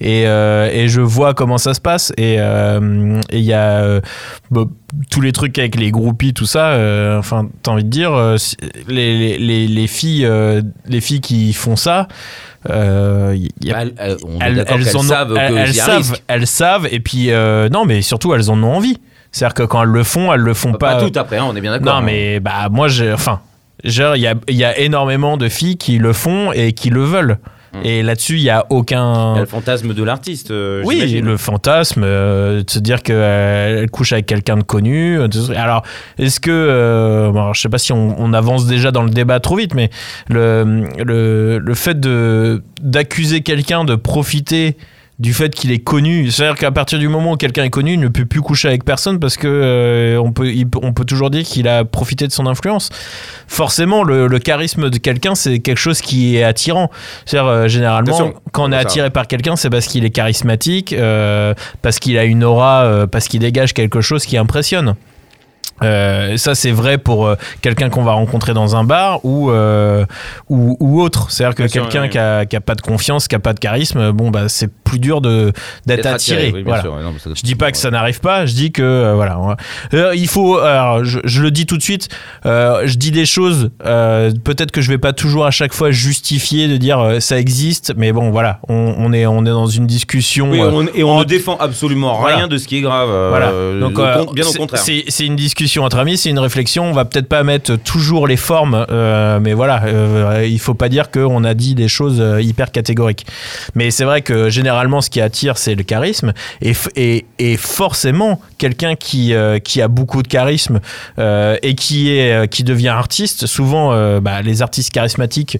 et, 0.00 0.24
euh, 0.26 0.68
et 0.72 0.88
je 0.88 1.00
vois 1.00 1.34
comment 1.34 1.58
ça 1.58 1.74
se 1.74 1.80
passe. 1.80 2.12
Et 2.16 2.36
euh, 2.38 3.20
et 3.30 3.38
il 3.38 3.44
y 3.44 3.52
a 3.52 4.00
bah, 4.50 4.64
tous 5.10 5.20
les 5.20 5.32
trucs 5.32 5.58
avec 5.58 5.76
les 5.76 5.90
groupies, 5.90 6.32
tout 6.34 6.46
ça. 6.46 6.70
euh, 6.70 7.18
enfin, 7.18 7.48
t'as 7.62 7.70
envie 7.72 7.84
de 7.84 7.88
dire, 7.90 8.12
les, 8.88 9.16
les, 9.16 9.38
les, 9.38 9.68
les 9.68 9.86
filles, 9.86 10.28
les 10.88 11.00
filles 11.00 11.20
qui 11.20 11.52
font 11.52 11.76
ça. 11.76 12.08
Euh, 12.70 13.34
il 13.36 13.50
y 13.66 13.72
a 13.72 13.84
Bah, 13.84 13.90
elles- 13.98 14.16
on 14.24 14.36
en 14.36 15.02
savent 15.02 15.36
elles- 15.38 15.74
savent, 15.74 16.16
elles 16.28 16.46
savent, 16.46 16.88
et 16.90 17.00
puis 17.00 17.30
euh, 17.30 17.68
non, 17.68 17.84
mais 17.84 18.02
surtout 18.02 18.34
elles 18.34 18.50
en 18.50 18.62
ont 18.62 18.74
envie. 18.76 18.98
C'est-à-dire 19.32 19.54
que 19.54 19.62
quand 19.64 19.82
elles 19.82 19.88
le 19.90 20.02
font, 20.04 20.32
elles 20.32 20.40
le 20.40 20.54
font 20.54 20.72
Pas, 20.72 20.96
pas. 20.96 21.08
tout 21.08 21.18
après, 21.18 21.36
hein, 21.38 21.46
on 21.48 21.54
est 21.56 21.60
bien 21.60 21.72
d'accord. 21.72 21.96
non, 21.96 22.02
mais 22.02 22.40
bah 22.40 22.68
moi, 22.70 22.88
j'ai, 22.88 23.12
enfin, 23.12 23.40
genre, 23.84 24.16
il 24.16 24.22
y 24.22 24.26
a, 24.26 24.34
il 24.48 24.54
y 24.56 24.64
a 24.64 24.78
énormément 24.78 25.36
de 25.36 25.48
filles 25.48 25.76
qui 25.76 25.98
le 25.98 26.12
font 26.12 26.52
et 26.52 26.72
qui 26.72 26.88
le 26.90 27.04
veulent. 27.04 27.38
Et 27.84 28.02
là-dessus, 28.02 28.34
il 28.36 28.42
y 28.42 28.50
a 28.50 28.64
Il 28.70 28.74
y 28.74 28.76
aucun. 28.78 29.34
a 29.34 29.40
le 29.40 29.46
fantasme 29.46 29.92
de 29.92 30.02
l'artiste. 30.02 30.50
euh, 30.50 30.82
Oui, 30.84 31.20
le 31.20 31.36
fantasme 31.36 32.02
euh, 32.04 32.62
de 32.62 32.70
se 32.70 32.78
dire 32.78 33.02
qu'elle 33.02 33.90
couche 33.90 34.12
avec 34.12 34.26
quelqu'un 34.26 34.56
de 34.56 34.62
connu. 34.62 35.18
euh, 35.18 35.28
Alors, 35.56 35.82
est-ce 36.18 36.40
que. 36.40 36.50
euh, 36.50 37.30
bon, 37.30 37.40
alors, 37.40 37.54
je 37.54 37.60
sais 37.60 37.68
pas 37.68 37.78
si 37.78 37.92
on, 37.92 38.14
on 38.18 38.32
avance 38.32 38.66
déjà 38.66 38.90
dans 38.92 39.02
le 39.02 39.10
débat 39.10 39.40
trop 39.40 39.56
vite, 39.56 39.74
mais 39.74 39.90
le, 40.28 40.84
le, 41.04 41.58
le 41.58 41.74
fait 41.74 41.98
d'accuser 42.80 43.42
quelqu'un 43.42 43.84
de 43.84 43.94
profiter 43.94 44.76
du 45.18 45.32
fait 45.32 45.48
qu'il 45.54 45.72
est 45.72 45.78
connu, 45.78 46.30
c'est-à-dire 46.30 46.56
qu'à 46.56 46.70
partir 46.70 46.98
du 46.98 47.08
moment 47.08 47.32
où 47.32 47.36
quelqu'un 47.36 47.64
est 47.64 47.70
connu, 47.70 47.94
il 47.94 48.00
ne 48.00 48.08
peut 48.08 48.26
plus 48.26 48.42
coucher 48.42 48.68
avec 48.68 48.84
personne 48.84 49.18
parce 49.18 49.38
que 49.38 49.48
euh, 49.48 50.18
on, 50.18 50.30
peut, 50.32 50.48
il 50.52 50.68
peut- 50.68 50.78
on 50.82 50.92
peut 50.92 51.06
toujours 51.06 51.30
dire 51.30 51.42
qu'il 51.42 51.68
a 51.68 51.86
profité 51.86 52.26
de 52.26 52.32
son 52.32 52.46
influence. 52.46 52.90
Forcément, 53.48 54.04
le, 54.04 54.26
le 54.26 54.38
charisme 54.38 54.90
de 54.90 54.98
quelqu'un, 54.98 55.34
c'est 55.34 55.58
quelque 55.60 55.78
chose 55.78 56.02
qui 56.02 56.36
est 56.36 56.42
attirant. 56.42 56.90
C'est-à-dire, 57.24 57.48
euh, 57.48 57.66
généralement, 57.68 58.14
sûr. 58.16 58.34
quand 58.52 58.64
on 58.68 58.72
est 58.72 58.74
Ça. 58.74 58.80
attiré 58.80 59.10
par 59.10 59.26
quelqu'un, 59.26 59.56
c'est 59.56 59.70
parce 59.70 59.86
qu'il 59.86 60.04
est 60.04 60.10
charismatique, 60.10 60.92
euh, 60.92 61.54
parce 61.80 61.98
qu'il 61.98 62.18
a 62.18 62.24
une 62.24 62.44
aura, 62.44 63.06
parce 63.10 63.28
qu'il 63.28 63.40
dégage 63.40 63.72
quelque 63.72 64.02
chose 64.02 64.26
qui 64.26 64.36
impressionne. 64.36 64.96
Euh, 65.82 66.36
ça 66.36 66.54
c'est 66.54 66.70
vrai 66.70 66.98
pour 66.98 67.26
euh, 67.26 67.34
quelqu'un 67.60 67.90
qu'on 67.90 68.02
va 68.02 68.12
rencontrer 68.12 68.54
dans 68.54 68.76
un 68.76 68.84
bar 68.84 69.20
ou 69.24 69.50
euh, 69.50 70.04
ou, 70.48 70.76
ou 70.80 71.00
autre. 71.02 71.30
C'est-à-dire 71.30 71.54
que 71.54 71.62
Bien 71.64 71.68
sûr, 71.68 71.82
quelqu'un 71.88 72.02
oui. 72.04 72.08
qui 72.10 72.18
a, 72.18 72.46
qui 72.46 72.56
a 72.56 72.60
pas 72.60 72.74
de 72.74 72.80
confiance, 72.80 73.28
qui 73.28 73.34
a 73.34 73.38
pas 73.38 73.52
de 73.52 73.58
charisme, 73.60 74.12
bon 74.12 74.30
bah 74.30 74.48
c'est 74.48 74.70
plus 74.84 74.98
dur 74.98 75.20
de 75.20 75.52
d'être 75.86 75.96
D'être 76.02 76.06
attiré. 76.06 76.52
oui, 76.54 76.62
voilà. 76.64 76.82
sûr, 76.82 76.94
non, 76.96 77.12
Je 77.34 77.42
dis 77.42 77.54
pas 77.56 77.70
que 77.72 77.76
ça 77.78 77.90
n'arrive 77.90 78.20
pas, 78.20 78.46
je 78.46 78.54
dis 78.54 78.72
que 78.72 78.82
euh, 78.82 79.14
voilà. 79.14 79.38
Euh, 79.94 80.12
il 80.14 80.28
faut, 80.28 80.58
alors, 80.58 81.04
je, 81.04 81.18
je 81.24 81.42
le 81.42 81.50
dis 81.50 81.66
tout 81.66 81.76
de 81.76 81.82
suite, 81.82 82.08
euh, 82.46 82.82
je 82.86 82.96
dis 82.96 83.10
des 83.10 83.26
choses. 83.26 83.70
euh, 83.84 84.32
Peut-être 84.44 84.70
que 84.70 84.80
je 84.80 84.88
vais 84.88 84.98
pas 84.98 85.12
toujours 85.12 85.44
à 85.46 85.50
chaque 85.50 85.74
fois 85.74 85.90
justifier 85.90 86.68
de 86.68 86.76
dire 86.76 87.00
euh, 87.00 87.20
ça 87.20 87.38
existe, 87.38 87.92
mais 87.96 88.12
bon 88.12 88.30
voilà, 88.30 88.60
on, 88.68 88.94
on 88.98 89.12
est 89.12 89.26
on 89.26 89.42
est 89.44 89.50
dans 89.50 89.66
une 89.66 89.86
discussion. 89.86 90.50
Oui, 90.50 90.60
euh, 90.60 90.70
on- 90.72 90.86
et 90.94 91.02
on 91.04 91.18
ne 91.18 91.24
défend 91.24 91.56
absolument 91.58 92.18
Voilà. 92.20 92.36
rien 92.36 92.48
de 92.48 92.56
ce 92.58 92.66
qui 92.66 92.76
est 92.78 92.80
grave. 92.80 93.08
euh, 93.10 93.28
voilà. 93.30 93.48
euh, 93.48 93.80
Donc, 93.80 93.98
euh, 93.98 94.24
bien 94.32 94.44
au 94.46 94.48
c'est- 94.50 94.58
contraire. 94.58 94.80
C'est 94.80 95.04
c'est 95.08 95.26
une 95.26 95.36
discussion 95.36 95.65
entre 95.78 95.98
amis, 95.98 96.16
c'est 96.16 96.30
une 96.30 96.38
réflexion. 96.38 96.84
On 96.84 96.92
va 96.92 97.04
peut-être 97.04 97.28
pas 97.28 97.42
mettre 97.42 97.76
toujours 97.76 98.26
les 98.26 98.36
formes, 98.36 98.86
euh, 98.90 99.38
mais 99.40 99.52
voilà, 99.52 99.84
euh, 99.84 100.46
il 100.48 100.58
faut 100.58 100.74
pas 100.74 100.88
dire 100.88 101.10
qu'on 101.10 101.44
a 101.44 101.54
dit 101.54 101.74
des 101.74 101.88
choses 101.88 102.20
euh, 102.20 102.40
hyper 102.40 102.70
catégoriques. 102.72 103.26
Mais 103.74 103.90
c'est 103.90 104.04
vrai 104.04 104.22
que 104.22 104.48
généralement, 104.48 105.00
ce 105.00 105.10
qui 105.10 105.20
attire, 105.20 105.58
c'est 105.58 105.74
le 105.74 105.82
charisme. 105.82 106.32
Et, 106.62 106.72
et, 106.96 107.26
et 107.38 107.56
forcément, 107.56 108.40
quelqu'un 108.58 108.94
qui, 108.96 109.34
qui 109.64 109.82
a 109.82 109.88
beaucoup 109.88 110.22
de 110.22 110.28
charisme 110.28 110.80
et 111.18 111.74
qui, 111.74 112.10
est, 112.10 112.48
qui 112.48 112.64
devient 112.64 112.88
artiste, 112.88 113.46
souvent, 113.46 114.20
bah, 114.20 114.42
les 114.42 114.62
artistes 114.62 114.92
charismatiques 114.92 115.58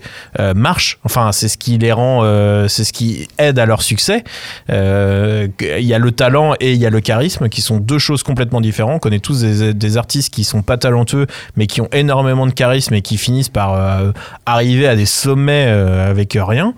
marchent. 0.54 0.98
Enfin, 1.04 1.32
c'est 1.32 1.48
ce 1.48 1.58
qui 1.58 1.78
les 1.78 1.92
rend, 1.92 2.22
c'est 2.68 2.84
ce 2.84 2.92
qui 2.92 3.28
aide 3.38 3.58
à 3.58 3.66
leur 3.66 3.82
succès. 3.82 4.24
Il 4.68 5.54
y 5.58 5.94
a 5.94 5.98
le 5.98 6.10
talent 6.10 6.54
et 6.60 6.72
il 6.72 6.78
y 6.78 6.86
a 6.86 6.90
le 6.90 7.00
charisme 7.00 7.48
qui 7.48 7.60
sont 7.60 7.78
deux 7.78 7.98
choses 7.98 8.22
complètement 8.22 8.60
différentes. 8.60 8.96
On 8.96 8.98
connaît 8.98 9.20
tous 9.20 9.42
des 9.42 9.95
artistes 9.96 10.32
qui 10.32 10.44
sont 10.44 10.62
pas 10.62 10.78
talentueux 10.78 11.26
mais 11.56 11.66
qui 11.66 11.80
ont 11.80 11.88
énormément 11.92 12.46
de 12.46 12.52
charisme 12.52 12.94
et 12.94 13.02
qui 13.02 13.18
finissent 13.18 13.48
par 13.48 13.74
euh, 13.74 14.12
arriver 14.44 14.86
à 14.86 14.96
des 14.96 15.06
sommets 15.06 15.66
euh, 15.68 16.10
avec 16.10 16.36
rien. 16.40 16.74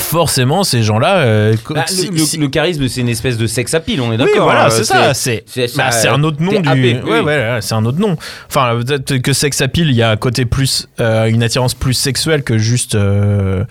Forcément, 0.00 0.64
ces 0.64 0.82
gens-là. 0.82 1.18
euh, 1.18 1.54
Bah, 1.70 1.84
si- 1.86 2.06
le, 2.08 2.12
le- 2.12 2.18
si- 2.18 2.36
le 2.38 2.48
charisme, 2.48 2.88
c'est 2.88 3.00
une 3.02 3.08
espèce 3.08 3.36
de 3.36 3.46
sex 3.46 3.72
appeal, 3.74 4.00
on 4.00 4.06
est 4.06 4.10
oui, 4.12 4.16
d'accord. 4.16 4.44
voilà, 4.44 4.66
euh, 4.66 4.70
c'est 4.70 4.84
ça. 4.84 5.14
C'est 5.14 5.44
bah, 5.76 5.90
un 6.12 6.22
autre 6.24 6.42
nom 6.42 6.58
du. 6.60 6.68
oui. 6.70 6.96
ouais, 7.04 7.20
ouais, 7.20 7.58
c'est 7.60 7.74
un 7.74 7.84
autre 7.84 7.98
nom. 8.00 8.16
Enfin, 8.48 8.80
peut-être 8.84 9.18
que 9.18 9.32
sex 9.32 9.60
appeal, 9.60 9.88
il 9.90 9.94
y 9.96 10.02
a 10.02 10.10
un 10.10 10.16
côté 10.16 10.46
plus, 10.46 10.88
euh, 11.00 11.26
une 11.26 11.42
attirance 11.42 11.74
plus 11.74 11.94
sexuelle 11.94 12.42
que 12.42 12.58
juste 12.58 12.94
euh, 12.94 13.64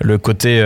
le 0.00 0.18
côté. 0.18 0.56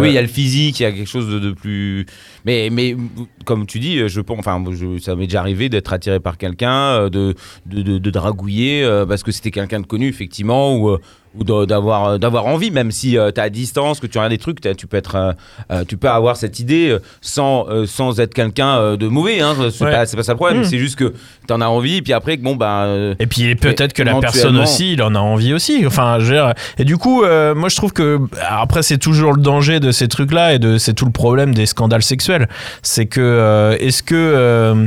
Oui, 0.00 0.08
il 0.08 0.14
y 0.14 0.18
a 0.18 0.22
le 0.22 0.28
physique, 0.28 0.80
il 0.80 0.84
y 0.84 0.86
a 0.86 0.92
quelque 0.92 1.08
chose 1.08 1.28
de, 1.28 1.38
de 1.38 1.50
plus. 1.52 2.06
Mais, 2.44 2.68
mais 2.72 2.96
comme 3.44 3.66
tu 3.66 3.78
dis, 3.80 4.08
je 4.08 4.20
pense, 4.20 4.38
enfin, 4.38 4.62
je- 4.70 4.98
ça 5.02 5.14
m'est 5.16 5.26
déjà 5.26 5.40
arrivé 5.40 5.68
d'être 5.68 5.92
attiré 5.92 6.20
par 6.20 6.38
quelqu'un, 6.38 7.08
de, 7.10 7.34
de, 7.66 7.82
de, 7.82 7.98
de 7.98 8.10
dragouiller 8.10 8.88
parce 9.08 9.22
que 9.22 9.32
c'était 9.32 9.50
quelqu'un 9.50 9.80
de 9.80 9.86
connu, 9.86 10.08
effectivement, 10.08 10.76
ou, 10.76 10.96
ou 11.38 11.44
d'avoir 11.66 12.04
euh, 12.06 12.18
d'avoir 12.18 12.46
envie, 12.46 12.70
même 12.70 12.90
si 12.90 13.10
tu 13.10 13.16
es 13.16 13.38
à 13.40 13.48
distance, 13.50 14.00
que 14.00 14.06
tu 14.06 14.18
regardes 14.18 14.32
des 14.32 14.38
trucs, 14.38 14.60
tu 14.76 14.86
peux 14.86 14.96
être, 14.96 15.14
euh, 15.14 15.32
euh, 15.70 15.84
tu 15.86 15.96
peux 15.96 16.08
avoir 16.08 16.36
cette 16.36 16.58
idée 16.58 16.88
euh, 16.90 16.98
sans 17.20 17.66
euh, 17.68 17.86
sans 17.86 18.20
être 18.20 18.34
quelqu'un 18.34 18.76
euh, 18.76 18.96
de 18.96 19.06
mauvais. 19.08 19.40
Hein, 19.40 19.54
c'est 19.70 19.84
Ouais. 19.84 19.92
pas 19.92 20.06
ça 20.06 20.32
le 20.32 20.36
problème. 20.36 20.60
Mm. 20.60 20.64
C'est 20.64 20.78
juste 20.78 20.96
que 20.96 21.12
tu 21.46 21.52
en 21.54 21.60
as 21.60 21.66
envie, 21.66 22.02
puis 22.02 22.12
après 22.12 22.36
bon 22.36 22.56
bah 22.56 22.84
euh, 22.84 23.14
Et 23.18 23.26
puis 23.26 23.54
peut-être 23.54 23.92
que 23.92 24.02
la 24.02 24.18
personne 24.20 24.58
aussi, 24.58 24.92
il 24.94 25.02
en 25.02 25.14
a 25.14 25.20
envie 25.20 25.52
aussi. 25.54 25.84
Enfin, 25.86 26.18
je 26.20 26.32
dire, 26.32 26.54
et 26.78 26.84
du 26.84 26.96
coup, 26.96 27.22
euh, 27.22 27.54
moi 27.54 27.68
je 27.68 27.76
trouve 27.76 27.92
que 27.92 28.18
après 28.48 28.82
c'est 28.82 28.98
toujours 28.98 29.32
le 29.32 29.40
danger 29.40 29.80
de 29.80 29.90
ces 29.92 30.08
trucs-là 30.08 30.54
et 30.54 30.58
de 30.58 30.78
c'est 30.78 30.94
tout 30.94 31.06
le 31.06 31.12
problème 31.12 31.54
des 31.54 31.66
scandales 31.66 32.02
sexuels. 32.02 32.48
C'est 32.82 33.06
que 33.06 33.20
euh, 33.20 33.76
est-ce 33.78 34.02
que 34.02 34.14
euh, 34.14 34.86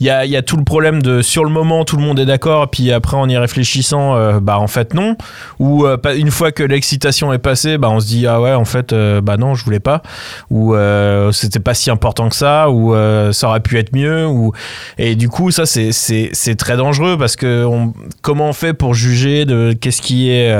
il 0.00 0.06
y, 0.06 0.10
a, 0.10 0.24
il 0.24 0.30
y 0.30 0.36
a 0.36 0.42
tout 0.42 0.56
le 0.56 0.64
problème 0.64 1.02
de 1.02 1.22
sur 1.22 1.44
le 1.44 1.50
moment 1.50 1.84
tout 1.84 1.96
le 1.96 2.02
monde 2.02 2.18
est 2.18 2.26
d'accord, 2.26 2.68
puis 2.70 2.92
après 2.92 3.16
en 3.16 3.28
y 3.28 3.36
réfléchissant, 3.36 4.16
euh, 4.16 4.40
bah 4.40 4.58
en 4.58 4.66
fait 4.66 4.94
non. 4.94 5.16
Ou 5.58 5.86
euh, 5.86 5.96
une 6.16 6.30
fois 6.30 6.52
que 6.52 6.62
l'excitation 6.62 7.32
est 7.32 7.38
passée, 7.38 7.78
bah 7.78 7.88
on 7.90 8.00
se 8.00 8.06
dit 8.06 8.26
ah 8.26 8.40
ouais 8.40 8.52
en 8.54 8.64
fait 8.64 8.92
euh, 8.92 9.20
bah 9.20 9.36
non 9.36 9.54
je 9.54 9.64
voulais 9.64 9.80
pas. 9.80 10.02
Ou 10.50 10.74
c'était 11.32 11.60
pas 11.60 11.74
si 11.74 11.90
important 11.90 12.28
que 12.28 12.36
ça. 12.36 12.70
Ou 12.70 12.94
ça 13.32 13.48
aurait 13.48 13.60
pu 13.60 13.78
être 13.78 13.94
mieux. 13.94 14.26
Ou 14.26 14.52
et 14.98 15.14
du 15.14 15.28
coup 15.28 15.50
ça 15.50 15.66
c'est 15.66 15.92
c'est 15.92 16.30
c'est 16.32 16.54
très 16.56 16.76
dangereux 16.76 17.16
parce 17.18 17.36
que 17.36 17.64
on- 17.64 17.92
comment 18.22 18.48
on 18.48 18.52
fait 18.52 18.74
pour 18.74 18.94
juger 18.94 19.44
de 19.44 19.72
qu'est-ce 19.78 20.02
qui 20.02 20.30
est 20.30 20.52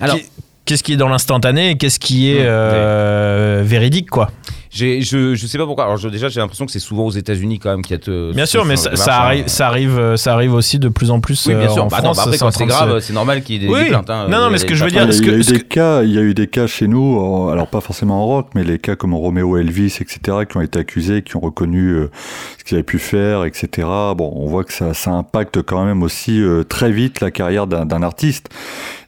Alors- 0.00 0.16
qui- 0.16 0.24
Qu'est-ce 0.64 0.82
qui 0.82 0.92
est 0.92 0.96
dans 0.98 1.08
l'instantané 1.08 1.70
et 1.70 1.76
qu'est-ce 1.78 1.98
qui 1.98 2.30
est 2.30 2.42
Mmh, 2.42 2.46
euh, 2.46 3.62
véridique 3.64 4.10
quoi? 4.10 4.30
J'ai 4.78 5.00
je 5.02 5.34
je 5.34 5.46
sais 5.46 5.58
pas 5.58 5.66
pourquoi. 5.66 5.84
Alors 5.84 5.96
je- 5.96 6.08
déjà 6.08 6.28
j'ai 6.28 6.40
l'impression 6.40 6.66
que 6.66 6.72
c'est 6.72 6.78
souvent 6.78 7.04
aux 7.06 7.10
États-Unis 7.10 7.58
quand 7.58 7.70
même 7.70 7.82
qu'il 7.82 7.92
y 7.92 7.94
a 7.94 7.98
te- 7.98 8.32
Bien 8.32 8.46
sûr, 8.46 8.64
mais 8.64 8.76
ce 8.76 8.84
ça, 8.84 8.90
démarche, 8.90 9.04
ça 9.06 9.16
hein. 9.16 9.24
arrive, 9.24 9.46
ça 9.48 9.66
arrive, 9.66 9.98
euh, 9.98 10.16
ça 10.16 10.32
arrive 10.34 10.54
aussi 10.54 10.78
de 10.78 10.88
plus 10.88 11.10
en 11.10 11.20
plus. 11.20 11.46
Oui, 11.46 11.54
bien 11.54 11.68
euh, 11.68 11.72
sûr. 11.72 11.84
en 11.84 11.88
Bah 11.88 11.98
non, 11.98 12.04
France, 12.04 12.16
bah 12.16 12.22
après, 12.24 12.32
c'est 12.38 12.44
quand 12.44 12.50
c'est 12.50 12.66
grave, 12.66 13.00
c'est 13.00 13.12
normal 13.12 13.42
qu'il 13.42 13.56
y 13.60 13.64
ait 13.64 13.68
des, 13.68 13.72
Oui. 13.74 13.84
des 13.84 13.88
plaintes. 13.90 14.10
hein. 14.10 14.26
Non, 14.30 14.38
non, 14.40 14.48
mais 14.50 14.56
a 14.56 14.58
ce 14.58 14.64
que 14.66 14.74
je 14.74 14.84
veux 14.84 14.90
dire, 14.90 15.02
il, 15.02 15.12
y 15.14 15.18
a 15.18 15.20
que- 15.32 15.38
eu 15.38 15.42
ce 15.42 15.52
des 15.52 15.58
que- 15.60 15.64
cas, 15.64 16.02
il 16.02 16.12
y 16.12 16.18
a 16.18 16.22
eu 16.22 16.34
des 16.34 16.46
cas 16.46 16.66
chez 16.66 16.86
nous, 16.88 17.18
en- 17.18 17.48
alors 17.48 17.66
pas 17.68 17.80
forcément 17.80 18.22
en 18.22 18.26
rock, 18.26 18.48
mais 18.54 18.64
les 18.64 18.78
cas 18.78 18.96
comme 18.96 19.14
Roméo 19.14 19.56
Elvis, 19.56 19.96
etc., 20.00 20.38
qui 20.48 20.56
ont 20.56 20.60
été 20.62 20.78
accusés, 20.78 21.22
qui 21.22 21.36
ont 21.36 21.40
reconnu 21.40 21.88
euh, 21.90 22.10
ce 22.58 22.64
qu'ils 22.64 22.76
avaient 22.76 22.82
pu 22.84 22.98
faire, 22.98 23.44
etc. 23.44 23.86
Bon, 24.16 24.32
on 24.36 24.46
voit 24.46 24.64
que 24.64 24.72
ça, 24.72 24.94
ça 24.94 25.10
impacte 25.10 25.62
quand 25.62 25.84
même 25.84 26.02
aussi 26.02 26.40
euh, 26.40 26.62
très 26.64 26.92
vite 26.92 27.20
la 27.20 27.30
carrière 27.30 27.66
d'un 27.66 28.02
artiste. 28.02 28.48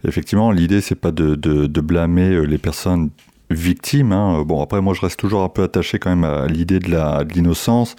Effectivement, 0.07 0.51
l'idée, 0.51 0.81
c'est 0.81 0.95
pas 0.95 1.11
de, 1.13 1.35
de, 1.35 1.67
de 1.67 1.81
blâmer 1.81 2.31
euh, 2.31 2.43
les 2.45 2.59
personnes 2.59 3.11
victimes. 3.51 4.13
Hein. 4.13 4.43
Bon, 4.47 4.63
après, 4.63 4.81
moi, 4.81 4.95
je 4.95 5.01
reste 5.01 5.19
toujours 5.19 5.43
un 5.43 5.49
peu 5.49 5.63
attaché 5.65 5.99
quand 5.99 6.11
même 6.11 6.25
à 6.25 6.47
l'idée 6.47 6.79
de 6.79 6.91
la- 6.91 7.25
de 7.25 7.35
l'innocence 7.35 7.97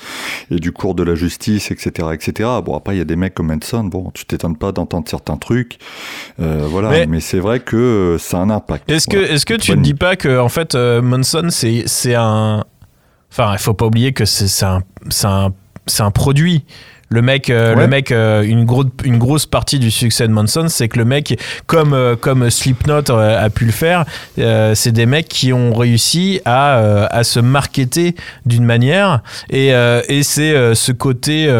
et 0.50 0.56
du 0.60 0.72
cours 0.72 0.96
de 0.96 1.04
la 1.04 1.16
justice, 1.16 1.72
etc., 1.72 2.10
etc. 2.14 2.50
Bon, 2.64 2.76
après, 2.76 2.96
il 2.96 2.98
y 2.98 3.02
a 3.02 3.06
des 3.06 3.16
mecs 3.16 3.34
comme 3.34 3.48
Manson. 3.48 3.84
Bon, 3.84 4.12
tu 4.14 4.26
t'étonnes 4.26 4.58
pas 4.58 4.72
d'entendre 4.72 5.08
certains 5.10 5.38
trucs. 5.38 5.78
Euh, 6.40 6.66
voilà, 6.70 6.90
Mais- 6.90 7.06
mais, 7.06 7.20
c'est 7.20 7.40
vrai 7.40 7.60
que 7.60 7.76
euh, 7.78 8.18
ça 8.18 8.38
a 8.38 8.42
un 8.42 8.50
impact. 8.50 8.90
Est-ce 8.90 9.08
que, 9.08 9.18
est-ce 9.18 9.46
que 9.46 9.54
tu 9.56 9.76
le 9.76 9.82
dis 9.82 9.94
pas 9.94 10.16
que 10.16 10.40
en 10.40 10.50
fait 10.50 10.76
euh, 10.76 11.02
Monson 11.02 11.48
c'est 11.50 11.84
c'est 11.86 12.16
un, 12.16 12.64
enfin 13.32 13.52
il 13.54 13.60
faut 13.60 13.74
pas 13.74 13.86
oublier 13.86 14.14
que 14.14 14.26
c'est 14.26 14.48
c'est 14.48 14.66
un, 14.66 14.82
c'est 15.10 15.28
un, 15.28 15.54
c'est 15.88 16.04
un 16.04 16.12
produit. 16.12 16.64
Le 17.12 17.22
mec, 17.22 17.50
euh, 17.50 17.76
Ouais. 17.76 17.82
le 17.82 17.88
mec, 17.88 18.12
euh, 18.12 18.42
une 18.42 18.64
grosse, 18.64 18.88
une 19.04 19.18
grosse 19.18 19.46
partie 19.46 19.80
du 19.80 19.92
succès 19.92 20.28
de 20.28 20.34
Manson, 20.34 20.68
c'est 20.70 20.88
que 20.88 20.98
le 20.98 21.04
mec, 21.04 21.38
comme 21.68 21.94
euh, 21.94 22.16
comme 22.16 22.50
Slipknot 22.50 23.12
a 23.12 23.50
pu 23.50 23.66
le 23.66 23.72
faire, 23.74 24.06
c'est 24.38 24.92
des 24.92 25.06
mecs 25.06 25.28
qui 25.28 25.52
ont 25.52 25.74
réussi 25.74 26.40
à 26.46 27.06
à 27.08 27.24
se 27.24 27.40
marketer 27.42 28.16
d'une 28.46 28.64
manière 28.64 29.22
et 29.50 29.70
et 30.08 30.24
c'est 30.24 30.74
ce 30.76 30.92
côté 30.94 31.54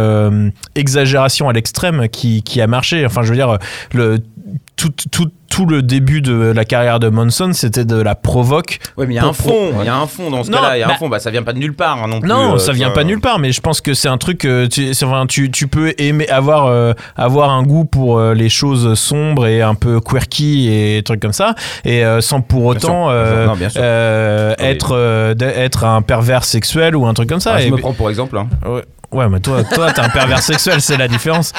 exagération 0.76 1.50
à 1.50 1.54
l'extrême 1.54 2.08
qui 2.10 2.44
qui 2.44 2.62
a 2.62 2.68
marché. 2.68 3.06
Enfin, 3.06 3.22
je 3.24 3.30
veux 3.30 3.36
dire, 3.36 3.58
le 3.94 4.20
tout, 4.76 4.90
tout, 5.12 5.30
tout 5.50 5.66
le 5.66 5.82
début 5.82 6.22
de 6.22 6.34
la 6.34 6.66
carrière 6.66 7.00
de 7.00 7.10
Manson, 7.10 7.52
c'était 7.54 7.86
de 7.86 7.96
la 8.02 8.16
provoque. 8.16 8.80
Ouais, 8.98 9.06
mais 9.06 9.14
il 9.14 9.18
y 9.18 9.20
a 9.20 9.26
un 9.26 9.34
fond. 9.34 9.74
Il 9.80 9.86
y 9.86 9.90
a 9.90 9.96
un 9.98 10.08
fond 10.08 10.30
dans 10.32 10.44
ce 10.44 10.50
cas-là. 10.52 10.78
Il 10.78 10.80
y 10.80 10.84
a 10.84 10.88
bah- 10.88 10.94
un 10.94 10.98
fond. 10.98 11.10
Bah, 11.10 11.20
ça 11.20 11.30
vient 11.30 11.44
pas 11.44 11.54
de 11.54 11.60
nulle 11.60 11.76
part 11.76 12.02
hein, 12.04 12.08
non 12.08 12.20
plus. 12.20 12.30
Non, 12.30 12.54
euh, 12.54 12.58
ça 12.58 12.72
vient 12.72 12.90
pas 12.90 13.04
nulle 13.04 13.20
part, 13.20 13.38
mais 13.38 13.52
je 13.52 13.62
pense 13.62 13.82
que 13.82 13.94
c'est 13.94 14.08
un 14.08 14.18
truc 14.18 14.40
que 14.40 14.66
tu, 14.68 14.90
enfin, 15.04 15.26
tu, 15.28 15.52
tu 15.52 15.68
peux 15.68 15.94
aimer 15.98 16.28
avoir, 16.30 16.66
euh, 16.68 16.94
avoir 17.16 17.52
un 17.52 17.64
goût 17.64 17.86
pour 17.86 18.18
euh, 18.18 18.34
les 18.34 18.50
choses 18.50 18.98
sombres 18.98 19.46
et 19.46 19.62
un 19.62 19.76
peu 19.76 20.00
quirky 20.00 20.70
et 20.72 21.04
trucs 21.04 21.20
comme 21.20 21.34
ça, 21.34 21.54
et 21.86 22.04
euh, 22.06 22.22
sans 22.22 22.42
pour 22.42 22.66
autant 22.66 23.08
bien 23.08 23.10
sûr. 23.10 23.10
euh, 23.12 23.46
Non, 23.48 23.56
bien 23.56 23.70
sûr. 23.70 23.82
euh, 23.84 24.56
Oui. 24.58 24.66
être, 24.66 24.92
euh, 24.96 25.36
un 25.84 26.02
pervers 26.02 26.44
sexuel 26.44 26.96
ou 26.96 27.06
un 27.06 27.14
truc 27.14 27.28
comme 27.30 27.40
ça. 27.40 27.54
ah, 27.56 27.62
je 27.62 27.68
Et- 27.68 27.72
me 27.72 27.78
prends 27.78 27.94
pour 27.94 28.10
exemple. 28.10 28.38
hein. 28.38 28.48
ouais. 28.68 28.84
Ouais, 29.12 29.28
mais 29.28 29.40
toi, 29.42 29.64
toi, 29.64 29.92
t'es 29.92 30.00
un 30.00 30.10
pervers 30.10 30.42
sexuel, 30.42 30.80
c'est 30.82 30.96
la 30.98 31.08
différence. 31.10 31.52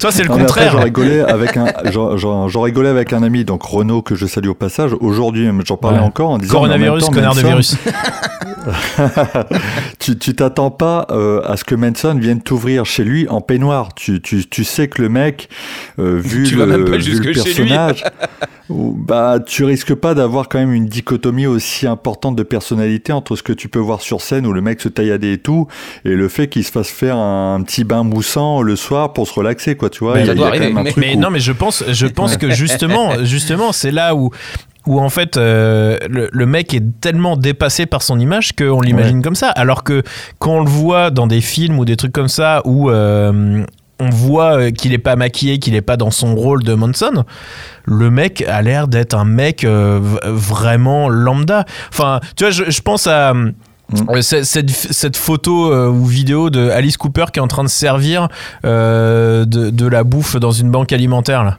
Toi, 0.00 0.10
c'est 0.10 0.22
le 0.24 0.28
Non, 0.28 0.38
contraire. 0.38 0.72
j'en 0.72 0.80
rigolais 0.82 1.20
avec 1.20 1.56
un, 1.56 1.66
j'en- 1.84 2.16
rigolais 2.62 2.88
avec 2.88 3.12
un 3.12 3.22
ami, 3.22 3.44
donc 3.44 3.62
Renaud 3.62 4.02
que 4.02 4.14
je 4.16 4.26
salue 4.26 4.48
au 4.48 4.54
passage. 4.54 4.90
Aujourd'hui, 5.00 5.48
j'en 5.64 5.76
parlais 5.76 5.98
Ouais. 5.98 6.04
encore 6.04 6.30
en 6.30 6.38
disant. 6.38 6.52
mais 6.52 6.58
en 6.58 6.62
Coronavirus, 6.68 7.04
temps, 7.06 7.12
connard 7.12 7.34
de 7.36 7.40
virus. 7.42 7.76
tu 9.98 10.18
tu 10.18 10.34
t'attends 10.34 10.70
pas 10.70 11.06
euh, 11.10 11.40
à 11.44 11.56
ce 11.56 11.64
que 11.64 11.74
Manson 11.74 12.14
vienne 12.18 12.40
t'ouvrir 12.42 12.84
chez 12.84 13.04
lui 13.04 13.28
en 13.28 13.40
peignoir. 13.40 13.94
Tu, 13.94 14.20
tu, 14.20 14.46
tu 14.48 14.64
sais 14.64 14.88
que 14.88 15.02
le 15.02 15.08
mec, 15.08 15.48
euh, 15.98 16.18
vu, 16.22 16.44
Tu 16.44 16.54
le, 16.56 16.64
vas 16.64 16.66
même 16.78 16.84
pas 16.84 16.96
vu 16.96 17.02
jusque 17.02 17.24
le 17.24 17.32
chez 17.32 17.40
lui. 17.40 17.54
personnage, 17.68 18.04
bah 18.70 19.38
tu 19.44 19.64
risques 19.64 19.94
pas 19.94 20.14
d'avoir 20.14 20.48
quand 20.48 20.58
même 20.58 20.72
une 20.72 20.86
dichotomie 20.86 21.46
aussi 21.46 21.86
importante 21.86 22.36
de 22.36 22.42
personnalité 22.42 23.12
entre 23.12 23.36
ce 23.36 23.42
que 23.42 23.52
tu 23.52 23.68
peux 23.68 23.78
voir 23.78 24.00
sur 24.00 24.20
scène 24.20 24.46
où 24.46 24.52
le 24.52 24.60
mec 24.60 24.80
se 24.80 24.88
tailladait 24.88 25.34
et 25.34 25.38
tout, 25.38 25.66
et 26.04 26.10
le 26.14 26.28
fait 26.28 26.48
qu'il 26.48 26.64
se 26.64 26.72
fasse 26.72 26.88
faire 26.88 27.16
un 27.16 27.62
petit 27.62 27.84
bain 27.84 28.02
moussant 28.02 28.62
le 28.62 28.76
soir 28.76 29.12
pour 29.12 29.28
se 29.28 29.34
relaxer, 29.34 29.76
quoi. 29.76 29.90
Tu 29.90 30.00
vois, 30.04 30.14
Mais 30.14 30.20
il 30.22 30.26
y 30.26 30.30
a, 30.30 30.34
y 30.34 30.36
quand 30.38 30.50
même 30.58 30.76
un 30.78 30.82
mais- 30.82 30.90
truc 30.92 31.04
Mais 31.04 31.16
où- 31.16 31.20
non, 31.20 31.30
mais 31.30 31.40
je 31.40 31.52
pense, 31.52 31.84
je 31.88 32.06
pense 32.06 32.36
que 32.38 32.50
justement, 32.50 33.22
justement, 33.24 33.72
c'est 33.72 33.90
là 33.92 34.14
où 34.14 34.30
où 34.86 35.00
en 35.00 35.08
fait 35.08 35.36
euh, 35.36 35.98
le, 36.10 36.28
le 36.32 36.46
mec 36.46 36.74
est 36.74 36.82
tellement 37.00 37.36
dépassé 37.36 37.86
par 37.86 38.02
son 38.02 38.18
image 38.20 38.52
qu'on 38.54 38.80
l'imagine 38.80 39.22
comme 39.22 39.34
ça. 39.34 39.48
Alors 39.50 39.82
que 39.84 40.02
quand 40.38 40.52
on 40.56 40.60
le 40.64 40.68
voit 40.70 41.10
dans 41.10 41.26
des 41.26 41.40
films 41.40 41.78
ou 41.78 41.84
des 41.84 41.96
trucs 41.96 42.12
comme 42.12 42.28
ça 42.28 42.60
où 42.64 42.90
euh, 42.90 43.64
on 44.00 44.10
voit 44.10 44.58
euh, 44.58 44.70
qu'il 44.70 44.92
est 44.92 44.98
pas 44.98 45.16
maquillé, 45.16 45.58
qu'il 45.58 45.74
est 45.74 45.80
pas 45.80 45.96
dans 45.96 46.10
son 46.10 46.34
rôle 46.34 46.62
de 46.64 46.74
Manson, 46.74 47.24
le 47.86 48.10
mec 48.10 48.42
a 48.46 48.60
l'air 48.60 48.88
d'être 48.88 49.14
un 49.14 49.24
mec 49.24 49.64
euh, 49.64 50.00
vraiment 50.24 51.08
lambda. 51.08 51.64
Enfin, 51.90 52.20
tu 52.36 52.44
vois, 52.44 52.50
je, 52.50 52.64
je 52.70 52.80
pense 52.80 53.06
à 53.06 53.32
euh, 53.32 54.20
cette, 54.22 54.44
cette- 54.44 54.70
cette 54.70 55.16
photo 55.16 55.72
euh, 55.72 55.88
ou 55.88 56.04
vidéo 56.06 56.50
de 56.50 56.68
Alice 56.70 56.96
Cooper 56.96 57.26
qui 57.32 57.38
est 57.38 57.42
en 57.42 57.46
train 57.48 57.62
de 57.64 57.68
servir 57.68 58.28
euh, 58.64 59.44
de, 59.44 59.70
de 59.70 59.86
la 59.86 60.04
bouffe 60.04 60.36
dans 60.36 60.50
une 60.52 60.70
banque 60.70 60.92
alimentaire 60.92 61.44
là. 61.44 61.58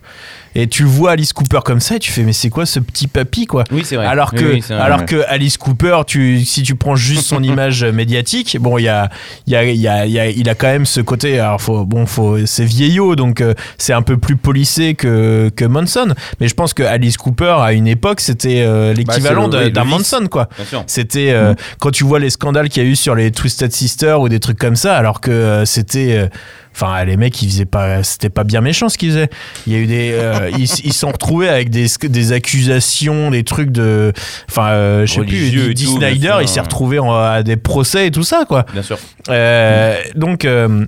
Et 0.57 0.67
tu 0.67 0.83
vois 0.83 1.12
Alice 1.12 1.33
Cooper 1.33 1.59
comme 1.65 1.81
ça 1.81 1.97
et 1.97 2.00
tu 2.00 2.12
fais 2.12 2.24
mais 2.24 2.31
c'est 2.31 2.50
quoi 2.50 2.65
ce 2.65 2.79
petit 2.79 3.07
papy 3.07 3.45
quoi 3.45 3.65
Oui, 3.71 3.81
c'est 3.83 3.97
vrai. 3.97 4.05
alors 4.05 4.29
Oui, 4.33 4.39
que, 4.39 4.45
oui, 4.45 4.59
vrai. 4.62 4.75
alors 4.77 5.00
ouais. 5.00 5.05
que 5.05 5.24
Alice 5.27 5.57
Cooper, 5.57 5.97
tu, 6.07 6.45
si 6.45 6.63
tu 6.63 6.75
prends 6.75 6.95
juste 6.95 7.24
son 7.27 7.43
image 7.43 7.83
médiatique, 7.83 8.57
bon, 8.62 8.77
il 8.77 8.83
y 8.83 8.88
a, 8.88 9.09
il 9.47 9.53
y 9.53 9.55
a, 9.57 9.63
il 9.65 9.75
y 9.75 9.88
a, 9.88 10.05
il 10.05 10.12
y 10.13 10.19
a- 10.19 10.29
il 10.29 10.47
a 10.50 10.55
quand 10.55 10.67
même 10.67 10.85
ce 10.85 11.01
côté. 11.01 11.39
Alors, 11.39 11.62
faut, 11.62 11.83
bon, 11.85 12.05
faut, 12.05 12.45
c'est 12.45 12.63
vieillot, 12.65 13.15
donc 13.17 13.41
euh, 13.41 13.53
c'est 13.77 13.93
un 13.93 14.01
peu 14.01 14.15
plus 14.17 14.38
polissé 14.38 14.93
que, 14.95 15.51
que 15.55 15.65
Manson. 15.65 16.13
Mais 16.39 16.47
je 16.47 16.53
pense 16.53 16.74
que 16.74 16.83
Alice 16.83 17.17
Cooper, 17.17 17.55
à 17.59 17.74
une 17.74 17.88
époque, 17.88 18.21
c'était 18.21 18.62
euh, 18.65 18.93
l'équivalent 18.93 19.50
Bah, 19.50 19.59
oui, 19.65 19.71
d'un 19.71 19.83
vice. 19.83 19.91
Manson, 19.91 20.27
quoi. 20.31 20.47
C'était 20.88 21.31
euh, 21.31 21.53
quand 21.79 21.91
tu 21.91 22.03
vois 22.05 22.19
les 22.19 22.29
scandales 22.29 22.69
qu'il 22.69 22.81
y 22.81 22.85
a 22.85 22.89
eu 22.89 22.95
sur 22.95 23.13
les 23.15 23.31
Twisted 23.31 23.71
Sisters 23.74 24.21
ou 24.21 24.29
des 24.29 24.39
trucs 24.39 24.57
comme 24.57 24.75
ça, 24.77 24.95
alors 24.95 25.19
que 25.19 25.31
euh, 25.31 25.65
c'était. 25.65 26.29
Enfin, 26.77 27.05
les 27.05 27.15
mecs, 27.15 27.41
ils 27.41 27.50
faisaient 27.50 27.63
pas, 27.65 28.03
c'était 28.03 28.29
pas 28.29 28.44
bien 28.44 28.60
méchant 28.60 28.89
ce 28.89 28.98
qu'ils 28.98 29.12
faisaient. 29.12 29.29
Il 29.65 29.72
y 29.74 29.75
a 29.77 29.79
eu 29.79 29.86
des, 29.88 30.12
euh, 30.13 30.51
ils 30.58 30.94
sont 30.94 31.10
retrouvés 31.12 31.48
avec 31.48 31.70
des, 31.70 31.88
des 32.03 32.32
accusations, 32.34 33.32
des 33.32 33.44
trucs 33.46 33.72
de, 33.72 34.12
enfin, 34.50 34.67
euh, 34.72 35.05
je 35.05 35.13
sais 35.13 35.22
plus, 35.22 35.38
Religieux 35.38 35.74
Dee 35.74 35.86
Snyder, 35.86 36.36
il 36.41 36.48
s'est 36.50 36.60
retrouvé 36.60 37.00
en- 37.00 37.13
à 37.15 37.44
des 37.44 37.55
procès 37.55 38.08
et 38.08 38.12
tout 38.12 38.24
ça, 38.24 38.44
quoi. 38.48 38.65
Bien 38.74 38.84
sûr. 38.84 38.98
Euh, 39.29 39.96
donc. 40.15 40.46
euh, 40.46 40.86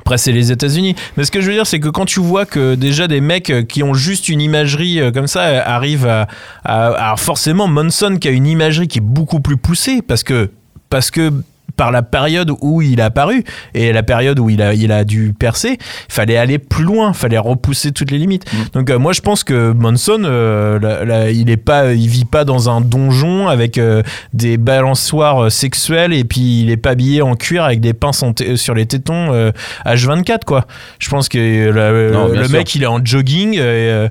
après, 0.00 0.18
c'est 0.18 0.32
les 0.32 0.52
États-Unis. 0.52 0.94
Mais 1.16 1.24
ce 1.24 1.30
que 1.30 1.40
je 1.40 1.46
veux 1.46 1.54
dire, 1.54 1.66
c'est 1.66 1.80
que 1.80 1.88
quand 1.88 2.04
tu 2.04 2.20
vois 2.20 2.44
que 2.44 2.74
déjà 2.74 3.08
des 3.08 3.22
mecs 3.22 3.50
qui 3.68 3.82
ont 3.82 3.94
juste 3.94 4.28
une 4.28 4.42
imagerie 4.42 5.00
comme 5.14 5.26
ça 5.26 5.44
arrivent 5.64 6.06
à, 6.06 6.28
à- 6.62 6.88
Alors, 6.88 7.18
forcément, 7.18 7.68
Monson 7.68 8.18
qui 8.20 8.28
a 8.28 8.30
une 8.30 8.46
imagerie 8.46 8.86
qui 8.86 8.98
est 8.98 9.00
beaucoup 9.00 9.40
plus 9.40 9.56
poussée 9.56 10.02
parce 10.06 10.22
que. 10.22 10.50
Parce 10.90 11.10
que 11.10 11.32
par 11.76 11.90
la 11.92 12.02
période 12.02 12.50
où 12.60 12.82
il 12.82 13.00
a 13.00 13.06
apparu 13.06 13.44
et 13.74 13.92
la 13.92 14.02
période 14.02 14.38
où 14.38 14.48
il 14.50 14.62
a, 14.62 14.74
il 14.74 14.92
a 14.92 15.04
dû 15.04 15.34
percer, 15.38 15.78
il 15.80 16.12
fallait 16.12 16.36
aller 16.36 16.58
plus 16.58 16.84
loin, 16.84 17.08
il 17.12 17.14
fallait 17.18 17.38
repousser 17.38 17.92
toutes 17.92 18.10
les 18.10 18.18
limites. 18.18 18.44
Donc 18.72 18.90
euh, 18.90 18.98
moi 18.98 19.12
je 19.12 19.20
pense 19.20 19.44
que 19.44 19.72
Manson, 19.72 20.22
euh, 20.24 20.78
là- 20.78 21.04
là, 21.04 21.30
il 21.30 21.50
est 21.50 21.56
pas, 21.56 21.92
il 21.92 22.08
vit 22.08 22.24
pas 22.24 22.44
dans 22.44 22.68
un 22.70 22.80
donjon 22.80 23.48
avec 23.48 23.78
euh, 23.78 24.02
des 24.32 24.56
balançoires 24.56 25.50
sexuelles 25.50 26.12
et 26.12 26.24
puis 26.24 26.62
il 26.62 26.70
est 26.70 26.76
pas 26.76 26.90
habillé 26.90 27.22
en 27.22 27.34
cuir 27.34 27.64
avec 27.64 27.80
des 27.80 27.92
pinces 27.94 28.24
sur 28.56 28.74
les 28.74 28.86
tétons 28.86 29.32
euh, 29.32 29.50
H24 29.86 30.44
quoi. 30.46 30.66
Je 30.98 31.08
pense 31.08 31.28
que 31.28 31.38
le, 31.38 32.10
Non, 32.12 32.28
bien 32.28 32.40
le 32.42 32.48
sûr. 32.48 32.56
mec 32.58 32.74
il 32.74 32.82
est 32.82 32.86
en 32.86 33.04
jogging 33.04 33.58
et, 33.58 34.06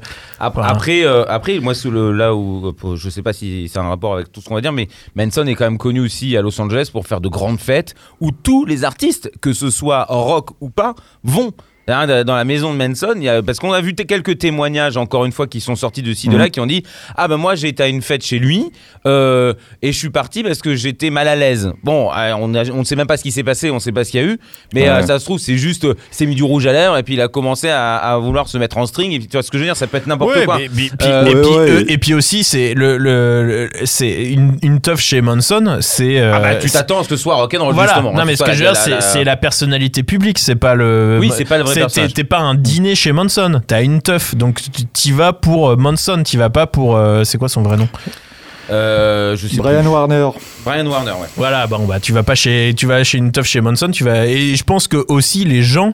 Voilà. 0.49 0.69
Après, 0.69 1.05
euh, 1.05 1.25
après, 1.27 1.59
moi, 1.59 1.73
sous 1.73 1.91
le, 1.91 2.11
là 2.11 2.35
où, 2.35 2.67
euh, 2.67 2.95
je 2.95 3.09
sais 3.09 3.21
pas 3.21 3.33
si 3.33 3.69
c'est 3.69 3.79
un 3.79 3.87
rapport 3.87 4.15
avec 4.15 4.31
tout 4.31 4.41
ce 4.41 4.49
qu'on 4.49 4.55
va 4.55 4.61
dire, 4.61 4.73
mais 4.73 4.87
Manson 5.15 5.45
est 5.45 5.55
quand 5.55 5.65
même 5.65 5.77
connu 5.77 5.99
aussi 5.99 6.35
à 6.37 6.41
Los 6.41 6.59
Angeles 6.59 6.89
pour 6.91 7.07
faire 7.07 7.21
de 7.21 7.29
grandes 7.29 7.59
fêtes 7.59 7.95
où 8.19 8.31
tous 8.31 8.65
les 8.65 8.83
artistes, 8.83 9.31
que 9.41 9.53
ce 9.53 9.69
soit 9.69 10.05
rock 10.09 10.51
ou 10.61 10.69
pas, 10.69 10.95
vont. 11.23 11.51
Hein, 11.87 12.23
dans 12.23 12.35
la 12.35 12.43
maison 12.45 12.73
de 12.73 12.77
Manson, 12.77 13.13
il 13.15 13.23
y 13.23 13.29
a- 13.29 13.41
parce 13.41 13.59
qu'on 13.59 13.71
a 13.73 13.81
vu 13.81 13.93
quelques 13.93 14.37
témoignages, 14.37 14.97
encore 14.97 15.25
une 15.25 15.31
fois, 15.31 15.47
qui 15.47 15.59
sont 15.61 15.75
sortis 15.75 16.01
de 16.01 16.13
ci, 16.13 16.27
de 16.29 16.37
là, 16.37 16.45
Mhm. 16.45 16.49
qui 16.51 16.59
ont 16.59 16.65
dit 16.65 16.83
Ah 17.17 17.27
ben 17.27 17.37
moi 17.37 17.55
j'ai 17.55 17.67
été 17.69 17.83
à 17.83 17.87
une 17.87 18.01
fête 18.01 18.23
chez 18.25 18.39
lui 18.39 18.65
euh, 19.05 19.53
et 19.81 19.91
je 19.91 19.97
suis 19.97 20.09
parti 20.09 20.43
parce 20.43 20.61
que 20.61 20.75
j'étais 20.75 21.09
mal 21.09 21.27
à 21.27 21.35
l'aise. 21.35 21.71
Bon, 21.83 22.09
euh, 22.15 22.33
on 22.39 22.53
a- 22.55 22.69
on 22.71 22.79
ne 22.79 22.83
sait 22.83 22.95
même 22.95 23.07
pas 23.07 23.17
ce 23.17 23.23
qui 23.23 23.31
s'est 23.31 23.43
passé, 23.43 23.69
on 23.71 23.75
ne 23.75 23.79
sait 23.79 23.91
pas 23.91 24.03
ce 24.03 24.11
qu'il 24.11 24.21
y 24.21 24.23
a 24.23 24.27
eu, 24.27 24.39
mais 24.73 24.83
Ouais. 24.83 24.89
euh, 24.89 25.01
ça 25.03 25.19
se 25.19 25.25
trouve, 25.25 25.39
c'est 25.39 25.57
juste, 25.57 25.85
euh, 25.85 25.93
c'est 26.11 26.25
mis 26.25 26.35
du 26.35 26.43
rouge 26.43 26.65
à 26.67 26.71
lèvres 26.73 26.97
et 26.97 27.03
puis 27.03 27.15
il 27.15 27.21
a 27.21 27.27
commencé 27.27 27.69
à, 27.69 27.95
à 27.97 28.17
vouloir 28.17 28.47
se 28.47 28.57
mettre 28.57 28.77
en 28.77 28.85
string. 28.85 29.11
Et 29.11 29.19
puis, 29.19 29.27
tu 29.27 29.33
vois 29.33 29.43
ce 29.43 29.51
que 29.51 29.57
je 29.57 29.63
veux 29.63 29.67
dire, 29.67 29.75
ça 29.77 29.87
peut 29.87 29.97
être 29.97 30.07
n'importe 30.07 30.35
Ouais, 30.35 30.45
quoi. 30.45 30.57
mais- 30.57 30.69
mais- 30.73 30.89
puis- 30.97 31.07
Euh, 31.09 31.25
et, 31.25 31.35
puis, 31.35 31.49
ouais. 31.49 31.69
euh, 31.71 31.83
et 31.87 31.97
puis 31.97 32.13
aussi, 32.13 32.43
c'est 32.43 32.73
le, 32.73 32.97
le, 32.97 33.69
le- 33.69 34.03
une, 34.31 34.57
une 34.61 34.79
teuf 34.81 34.99
chez 34.99 35.21
Manson, 35.21 35.77
c'est. 35.81 36.19
euh, 36.19 36.33
Ah 36.35 36.39
bah, 36.39 36.55
tu 36.55 36.69
t'attends 36.69 36.99
à 36.99 37.03
ce 37.03 37.09
que 37.09 37.15
ce 37.15 37.23
soit 37.23 37.35
rock'n'roll, 37.35 37.73
Voilà. 37.73 37.89
justement. 37.93 38.13
Non, 38.13 38.19
hein, 38.19 38.25
mais 38.25 38.35
ce 38.35 38.43
que 38.43 38.51
je 38.53 38.63
veux 38.63 38.71
dire, 38.71 38.75
c'est 39.01 39.23
la- 39.23 39.33
personnalité 39.43 40.03
publique, 40.03 40.39
c'est 40.39 40.55
pas 40.55 40.73
le. 40.75 41.17
Oui, 41.19 41.29
c'est 41.35 41.43
pas 41.45 41.57
le 41.57 41.63
vrai. 41.63 41.72
T'es 41.73 42.07
t'es 42.09 42.23
pas 42.23 42.39
un 42.39 42.55
dîner 42.55 42.95
chez 42.95 43.11
Manson, 43.11 43.61
t'as 43.65 43.81
une 43.83 44.01
teuf, 44.01 44.35
donc 44.35 44.61
tu- 44.61 44.85
t'y 44.85 45.11
vas 45.11 45.33
pour 45.33 45.69
euh, 45.71 45.75
Manson, 45.75 46.21
t'y 46.23 46.37
vas 46.37 46.49
pas 46.49 46.67
pour. 46.67 46.95
euh, 46.95 47.23
c'est 47.23 47.37
quoi 47.37 47.49
son 47.49 47.61
vrai 47.63 47.77
nom? 47.77 47.87
Euh, 48.69 49.35
je 49.35 49.47
sais 49.47 49.57
Brian 49.57 49.81
plus. 49.81 49.89
Warner. 49.89 50.29
Brian 50.65 50.85
Warner, 50.87 51.11
ouais. 51.11 51.27
Voilà, 51.35 51.67
bon 51.67 51.85
bah 51.85 51.99
tu 51.99 52.13
vas 52.13 52.23
pas 52.23 52.35
chez, 52.35 52.73
tu 52.77 52.85
vas 52.87 53.03
chez 53.03 53.17
une 53.17 53.31
teuf 53.31 53.45
chez 53.45 53.59
Manson, 53.59 53.89
tu 53.91 54.03
vas. 54.05 54.25
Et 54.25 54.55
je 54.55 54.63
pense 54.63 54.87
que 54.87 55.03
aussi 55.09 55.43
les 55.43 55.61
gens 55.63 55.93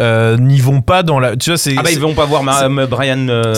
euh, 0.00 0.36
n'y 0.38 0.58
vont 0.60 0.80
pas 0.80 1.02
dans 1.02 1.20
la. 1.20 1.36
Tu 1.36 1.50
vois, 1.50 1.56
c'est. 1.58 1.74
Ah 1.76 1.82
bah 1.82 1.90
ils 1.92 2.00
vont 2.00 2.14
pas 2.14 2.24
voir 2.24 2.42
ma- 2.42 2.62
euh, 2.64 2.86
Brian 2.86 3.28
euh, 3.28 3.54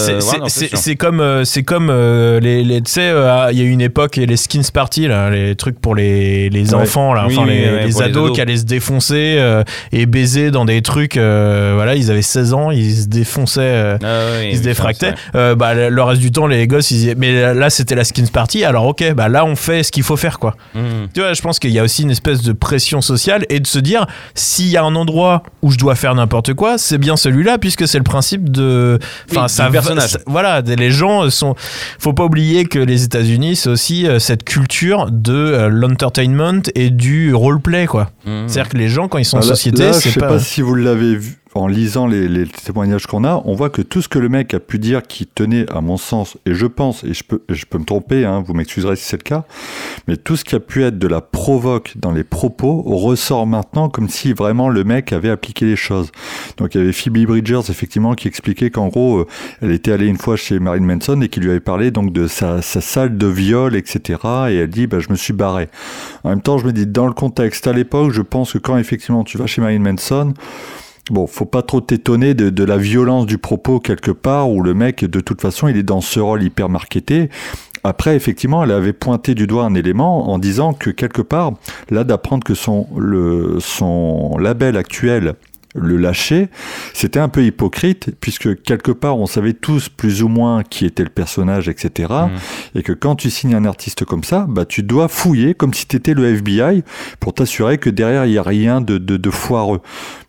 c'est- 0.48 0.96
comme 0.96 1.44
c'est 1.44 1.62
comme 1.62 1.88
euh, 1.90 2.40
les, 2.40 2.62
les- 2.64 2.82
tu 2.82 2.90
sais 2.92 3.08
euh, 3.08 3.48
il 3.52 3.58
y 3.58 3.62
a 3.62 3.64
une 3.64 3.80
époque 3.80 4.18
et 4.18 4.26
les 4.26 4.36
skins 4.36 4.62
party 4.72 5.06
là 5.08 5.30
les 5.30 5.54
trucs 5.56 5.80
pour 5.80 5.94
les, 5.94 6.50
les 6.50 6.74
Ouais. 6.74 6.80
enfants 6.82 7.14
là 7.14 7.24
Oui, 7.28 7.36
enfin 7.36 7.46
oui, 7.48 7.54
les, 7.54 7.60
ouais, 7.70 7.84
les 7.86 7.90
pour 7.92 8.00
les 8.02 8.06
ados 8.08 8.32
qui 8.32 8.40
allaient 8.40 8.56
se 8.56 8.64
défoncer 8.64 9.62
et 9.92 10.06
baiser 10.06 10.50
dans 10.50 10.64
des 10.64 10.82
trucs 10.82 11.14
voilà 11.16 11.94
ils 11.94 12.10
avaient 12.10 12.22
16 12.22 12.54
ans 12.54 12.70
ils 12.70 12.94
se 13.02 13.06
défonçaient 13.06 13.96
Ah 14.02 14.06
oui, 14.40 14.48
ils 14.52 14.58
se 14.58 14.62
défractaient. 14.62 15.14
bah, 15.34 15.74
le 15.74 16.02
reste 16.02 16.20
du 16.20 16.30
temps, 16.32 16.46
les 16.46 16.66
gosses, 16.66 16.90
ils 16.90 16.96
disaient, 16.98 17.14
mais 17.16 17.54
là, 17.54 17.70
c'était 17.70 17.94
la 17.94 18.04
skins 18.04 18.28
party. 18.28 18.64
Alors, 18.64 18.86
ok, 18.86 19.12
bah 19.14 19.28
là, 19.28 19.44
on 19.44 19.56
fait 19.56 19.82
ce 19.82 19.92
qu'il 19.92 20.02
faut 20.02 20.16
faire, 20.16 20.38
quoi. 20.38 20.54
Mhm. 20.74 21.08
Tu 21.14 21.20
vois, 21.20 21.32
je 21.32 21.42
pense 21.42 21.58
qu'il 21.58 21.70
y 21.70 21.78
a 21.78 21.82
aussi 21.82 22.02
une 22.02 22.10
espèce 22.10 22.42
de 22.42 22.52
pression 22.52 23.00
sociale 23.00 23.44
et 23.48 23.60
de 23.60 23.66
se 23.66 23.78
dire, 23.78 24.06
s'il 24.34 24.68
y 24.68 24.76
a 24.76 24.82
un 24.82 24.94
endroit 24.94 25.42
où 25.62 25.70
je 25.70 25.78
dois 25.78 25.94
faire 25.94 26.14
n'importe 26.14 26.31
quoi, 26.54 26.78
c'est 26.78 26.98
bien 26.98 27.16
celui-là, 27.16 27.58
puisque 27.58 27.86
c'est 27.86 27.98
le 27.98 28.04
principe 28.04 28.50
de. 28.50 28.98
Enfin, 29.30 29.42
Oui, 29.44 29.48
ça 29.48 29.70
personnage. 29.70 30.18
Voilà, 30.26 30.60
les 30.62 30.90
gens 30.90 31.28
sont. 31.30 31.54
Faut 31.98 32.12
pas 32.12 32.24
oublier 32.24 32.64
que 32.64 32.78
les 32.78 33.04
États-Unis, 33.04 33.56
c'est 33.56 33.68
aussi 33.68 34.06
euh, 34.06 34.18
cette 34.18 34.44
culture 34.44 35.10
de 35.10 35.32
euh, 35.34 35.68
l'entertainment 35.68 36.62
et 36.74 36.90
du 36.90 37.34
roleplay, 37.34 37.86
quoi. 37.86 38.10
Mhm. 38.26 38.48
C'est-à-dire 38.48 38.68
que 38.70 38.78
les 38.78 38.88
gens, 38.88 39.08
quand 39.08 39.18
ils 39.18 39.24
sont 39.24 39.36
en 39.36 39.40
Ah, 39.40 39.44
là- 39.44 39.48
société, 39.48 39.82
là, 39.84 39.92
je 39.92 39.98
c'est 39.98 40.10
sais 40.10 40.20
pas 40.20 40.38
si 40.38 40.60
vous 40.62 40.74
l'avez 40.74 41.16
vu 41.16 41.36
en 41.54 41.66
lisant 41.66 42.06
les, 42.06 42.46
témoignages 42.46 43.06
qu'on 43.06 43.24
a, 43.24 43.42
on 43.44 43.54
voit 43.54 43.70
que 43.70 43.82
tout 43.82 44.02
ce 44.02 44.08
que 44.08 44.18
le 44.18 44.28
mec 44.28 44.54
a 44.54 44.60
pu 44.60 44.78
dire 44.78 45.02
qui 45.02 45.26
tenait, 45.26 45.70
à 45.70 45.80
mon 45.80 45.96
sens, 45.96 46.36
et 46.46 46.54
je 46.54 46.66
pense, 46.66 47.04
et 47.04 47.14
je 47.14 47.24
peux, 47.24 47.42
je 47.48 47.64
peux 47.66 47.78
me 47.78 47.84
tromper, 47.84 48.24
hein, 48.24 48.42
vous 48.44 48.54
m'excuserez 48.54 48.96
si 48.96 49.04
c'est 49.04 49.18
le 49.18 49.22
cas, 49.22 49.44
mais 50.08 50.16
tout 50.16 50.36
ce 50.36 50.44
qui 50.44 50.54
a 50.54 50.60
pu 50.60 50.82
être 50.82 50.98
de 50.98 51.08
la 51.08 51.20
provoque 51.20 51.92
dans 51.96 52.12
les 52.12 52.24
propos 52.24 52.82
ressort 52.82 53.46
maintenant 53.46 53.88
comme 53.88 54.08
si 54.08 54.32
vraiment 54.32 54.68
le 54.68 54.84
mec 54.84 55.12
avait 55.12 55.30
appliqué 55.30 55.66
les 55.66 55.76
choses. 55.76 56.10
Donc 56.56 56.74
il 56.74 56.78
y 56.78 56.80
avait 56.84 56.92
Phoebe 56.92 57.26
Bridgers 57.26 57.62
effectivement 57.68 58.14
qui 58.14 58.28
expliquait 58.28 58.70
qu'en 58.70 58.88
gros, 58.88 59.18
euh, 59.18 59.26
elle 59.60 59.72
était 59.72 59.92
allée 59.92 60.06
une 60.06 60.18
fois 60.18 60.36
chez 60.36 60.58
Marilyn 60.58 60.86
Manson 60.86 61.20
et 61.20 61.28
qui 61.28 61.40
lui 61.40 61.50
avait 61.50 61.60
parlé 61.60 61.90
donc 61.90 62.12
de 62.12 62.26
sa, 62.26 62.62
sa 62.62 62.80
salle 62.80 63.16
de 63.16 63.26
viol, 63.26 63.76
etc. 63.76 64.18
Et 64.48 64.56
elle 64.56 64.70
dit, 64.70 64.86
bah, 64.86 65.00
je 65.00 65.10
me 65.10 65.16
suis 65.16 65.32
barré. 65.32 65.68
En 66.24 66.30
même 66.30 66.42
temps, 66.42 66.58
je 66.58 66.66
me 66.66 66.72
dis, 66.72 66.86
dans 66.86 67.06
le 67.06 67.12
contexte 67.12 67.66
à 67.66 67.72
l'époque, 67.72 68.12
je 68.12 68.22
pense 68.22 68.52
que 68.52 68.58
quand 68.58 68.76
effectivement 68.78 69.24
tu 69.24 69.38
vas 69.38 69.46
chez 69.46 69.60
Marilyn 69.60 69.80
Manson, 69.80 70.34
Bon, 71.10 71.26
faut 71.26 71.46
pas 71.46 71.62
trop 71.62 71.80
t'étonner 71.80 72.34
de, 72.34 72.64
la 72.64 72.76
violence 72.76 73.26
du 73.26 73.36
propos 73.36 73.80
quelque 73.80 74.12
part 74.12 74.50
où 74.50 74.62
le 74.62 74.72
mec, 74.72 75.04
de 75.04 75.20
toute 75.20 75.40
façon, 75.40 75.66
il 75.66 75.76
est 75.76 75.82
dans 75.82 76.00
ce 76.00 76.20
rôle 76.20 76.44
hyper 76.44 76.68
marketé. 76.68 77.28
Après, 77.82 78.14
effectivement, 78.14 78.62
elle 78.62 78.70
avait 78.70 78.92
pointé 78.92 79.34
du 79.34 79.48
doigt 79.48 79.64
un 79.64 79.74
élément 79.74 80.30
en 80.30 80.38
disant 80.38 80.72
que 80.72 80.90
quelque 80.90 81.22
part, 81.22 81.54
là, 81.90 82.04
d'apprendre 82.04 82.44
que 82.44 82.54
son, 82.54 82.86
le, 82.96 83.56
son 83.58 84.38
label 84.38 84.76
actuel 84.76 85.34
le 85.74 85.96
lâchait, 85.96 86.48
c'était 86.92 87.18
un 87.20 87.28
peu 87.28 87.44
hypocrite, 87.44 88.10
puisque 88.20 88.62
quelque 88.62 88.92
part, 88.92 89.18
on 89.18 89.26
savait 89.26 89.54
tous 89.54 89.88
plus 89.88 90.22
ou 90.22 90.28
moins 90.28 90.62
qui 90.62 90.84
était 90.84 91.02
le 91.02 91.08
personnage, 91.08 91.68
etc. 91.68 92.12
Et 92.74 92.82
que 92.82 92.92
quand 92.92 93.16
tu 93.16 93.30
signes 93.30 93.54
un 93.54 93.64
artiste 93.64 94.04
comme 94.04 94.22
ça, 94.24 94.46
bah, 94.48 94.64
tu 94.66 94.82
dois 94.82 95.08
fouiller 95.08 95.54
comme 95.54 95.72
si 95.72 95.86
tu 95.86 95.96
étais 95.96 96.14
le 96.14 96.26
FBI 96.26 96.82
pour 97.20 97.32
t'assurer 97.34 97.78
que 97.78 97.90
derrière, 97.90 98.26
il 98.26 98.32
n'y 98.32 98.38
a 98.38 98.42
rien 98.42 98.80
de, 98.80 98.98
de, 98.98 99.16
de 99.16 99.30
foireux. 99.30 99.80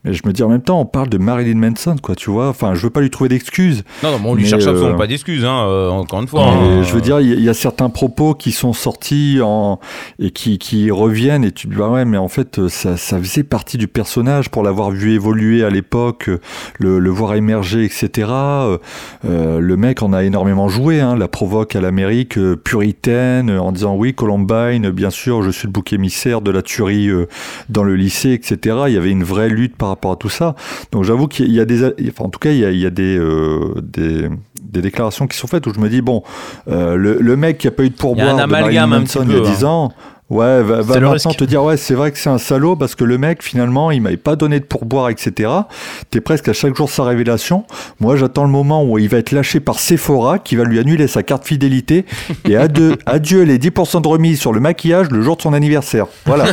Mais 0.06 0.14
je 0.14 0.22
me 0.26 0.34
dis 0.34 0.44
en 0.44 0.50
même 0.50 0.62
temps, 0.62 0.82
on 0.82 0.86
parle 0.86 1.08
de 1.10 1.18
Marilyn 1.18 1.56
Manson, 1.58 1.96
quoi, 2.02 2.16
tu 2.16 2.30
vois. 2.30 2.50
Enfin, 2.50 2.74
je 2.76 2.82
veux 2.82 2.90
pas 2.90 3.00
lui 3.00 3.10
trouver 3.10 3.30
d'excuses. 3.30 3.84
Non, 4.04 4.12
non, 4.12 4.20
mais 4.22 4.30
on 4.30 4.36
lui 4.36 4.46
cherche 4.46 4.66
euh, 4.66 4.72
absolument 4.72 4.98
pas 4.98 5.08
d'excuses, 5.08 5.46
hein, 5.46 5.66
euh, 5.68 5.90
encore 5.90 6.22
une 6.22 6.28
fois. 6.28 6.46
Hein. 6.46 6.84
je 6.84 6.94
veux 6.94 7.00
dire, 7.02 7.22
il 7.22 7.30
y, 7.30 7.32
a- 7.32 7.36
il 7.36 7.44
y 7.44 7.48
a 7.50 7.54
certains 7.54 7.90
propos 7.90 8.34
qui 8.34 8.52
sont 8.52 8.74
sortis 8.74 9.40
en, 9.42 9.80
et 10.20 10.32
qui, 10.32 10.58
qui 10.58 10.92
reviennent, 10.92 11.46
et 11.46 11.52
tu 11.54 11.68
te 11.68 11.72
dis, 11.74 11.78
bah 11.80 11.88
ouais, 11.90 12.04
mais 12.04 12.18
en 12.18 12.28
fait, 12.28 12.60
euh, 12.60 12.68
ça, 12.70 12.98
ça 12.98 13.18
faisait 13.18 13.44
partie 13.44 13.78
du 13.78 13.88
personnage 13.88 14.50
pour 14.50 14.64
l'avoir 14.64 14.92
vu 14.92 15.14
évoluer 15.14 15.33
à 15.34 15.70
l'époque, 15.70 16.30
le, 16.80 17.00
le 17.00 17.10
voir 17.10 17.36
émerger, 17.36 17.86
etc. 17.86 18.28
Euh, 18.32 18.78
euh, 19.26 19.60
le 19.60 19.78
mec 19.78 20.02
en 20.02 20.14
a 20.14 20.24
énormément 20.24 20.70
joué, 20.70 21.02
hein, 21.02 21.16
la 21.16 21.28
provoque 21.28 21.76
à 21.76 21.82
l'Amérique 21.82 22.38
euh, 22.38 22.56
puritaine, 22.56 23.50
en 23.50 23.72
disant 23.72 23.96
oui, 23.96 24.14
Columbine, 24.14 24.90
bien 24.92 25.10
sûr, 25.10 25.44
je 25.44 25.52
suis 25.52 25.68
le 25.68 25.72
bouc 25.72 25.94
émissaire 25.94 26.42
de 26.42 26.52
la 26.52 26.62
tuerie 26.62 27.10
dans 27.70 27.84
le 27.84 27.96
lycée, 27.96 28.34
etc. 28.34 28.78
Il 28.88 28.94
y 28.94 28.98
avait 28.98 29.12
une 29.12 29.24
vraie 29.24 29.50
lutte 29.50 29.76
par 29.76 29.90
rapport 29.90 30.12
à 30.12 30.16
tout 30.16 30.30
ça. 30.30 30.56
Donc 30.92 31.04
j'avoue 31.04 31.28
qu'il 31.28 31.52
y 31.52 31.60
a 31.60 31.66
des, 31.66 31.84
enfin 31.86 32.26
en 32.26 32.30
tout 32.30 32.40
cas 32.40 32.52
il 32.52 32.60
y 32.60 32.66
a, 32.66 32.72
il 32.72 32.80
y 32.80 32.86
a 32.86 32.90
des, 32.90 33.18
euh, 33.18 33.74
des, 33.82 34.30
des 34.62 34.82
déclarations 34.82 35.28
qui 35.28 35.38
sont 35.38 35.48
faites 35.48 35.66
où 35.68 35.74
je 35.74 35.80
me 35.80 35.90
dis 35.90 36.02
bon, 36.02 36.24
euh, 36.68 36.96
le, 36.96 37.18
le 37.20 37.36
mec 37.36 37.58
qui 37.58 37.68
a 37.68 37.72
pas 37.72 37.84
eu 37.84 37.90
de 37.90 37.96
Il 37.96 38.18
y 38.18 38.22
a 38.22 38.26
un 38.26 38.36
pourboire 38.36 38.36
de 38.36 38.42
amalgame 38.42 38.90
Marilyn 38.90 38.92
un 38.92 39.04
petit 39.04 39.18
Manson 39.18 39.26
peu, 39.26 39.38
il 39.38 39.44
y 39.44 39.48
a 39.48 39.56
10 39.56 39.66
ans. 39.66 39.92
Ouais, 40.30 40.64
va, 40.64 40.82
va 40.82 41.00
maintenant 41.00 41.12
risque. 41.12 41.36
te 41.38 41.44
dire 41.44 41.64
ouais 41.64 41.78
c'est 41.78 41.94
vrai 41.94 42.12
que 42.12 42.18
c'est 42.18 42.30
un 42.30 42.38
salaud 42.40 42.76
parce 42.76 42.96
que 42.96 43.04
le 43.04 43.18
mec 43.18 43.44
finalement 43.44 43.92
il 43.92 44.02
m'avait 44.02 44.18
pas 44.18 44.36
donné 44.36 44.60
de 44.60 44.66
pourboire 44.66 45.10
etc. 45.10 45.52
T'es 46.10 46.22
presque 46.22 46.48
à 46.48 46.54
chaque 46.54 46.76
jour 46.76 46.90
sa 46.90 47.04
révélation. 47.04 47.66
Moi 48.00 48.16
j'attends 48.16 48.44
le 48.46 48.50
moment 48.50 48.84
où 48.84 48.98
il 48.98 49.10
va 49.10 49.18
être 49.18 49.32
lâché 49.32 49.60
par 49.60 49.80
Sephora 49.80 50.40
qui 50.40 50.56
va 50.56 50.64
lui 50.64 50.80
annuler 50.80 51.08
sa 51.08 51.22
carte 51.24 51.46
fidélité 51.46 52.06
et 52.50 52.56
adieu, 52.56 52.98
adieu 53.06 53.44
les 53.44 53.60
10% 53.60 54.02
de 54.02 54.08
remise 54.08 54.40
sur 54.40 54.54
le 54.54 54.60
maquillage 54.60 55.10
le 55.12 55.22
jour 55.22 55.36
de 55.38 55.42
son 55.42 55.54
anniversaire. 55.54 56.08
Voilà. 56.26 56.46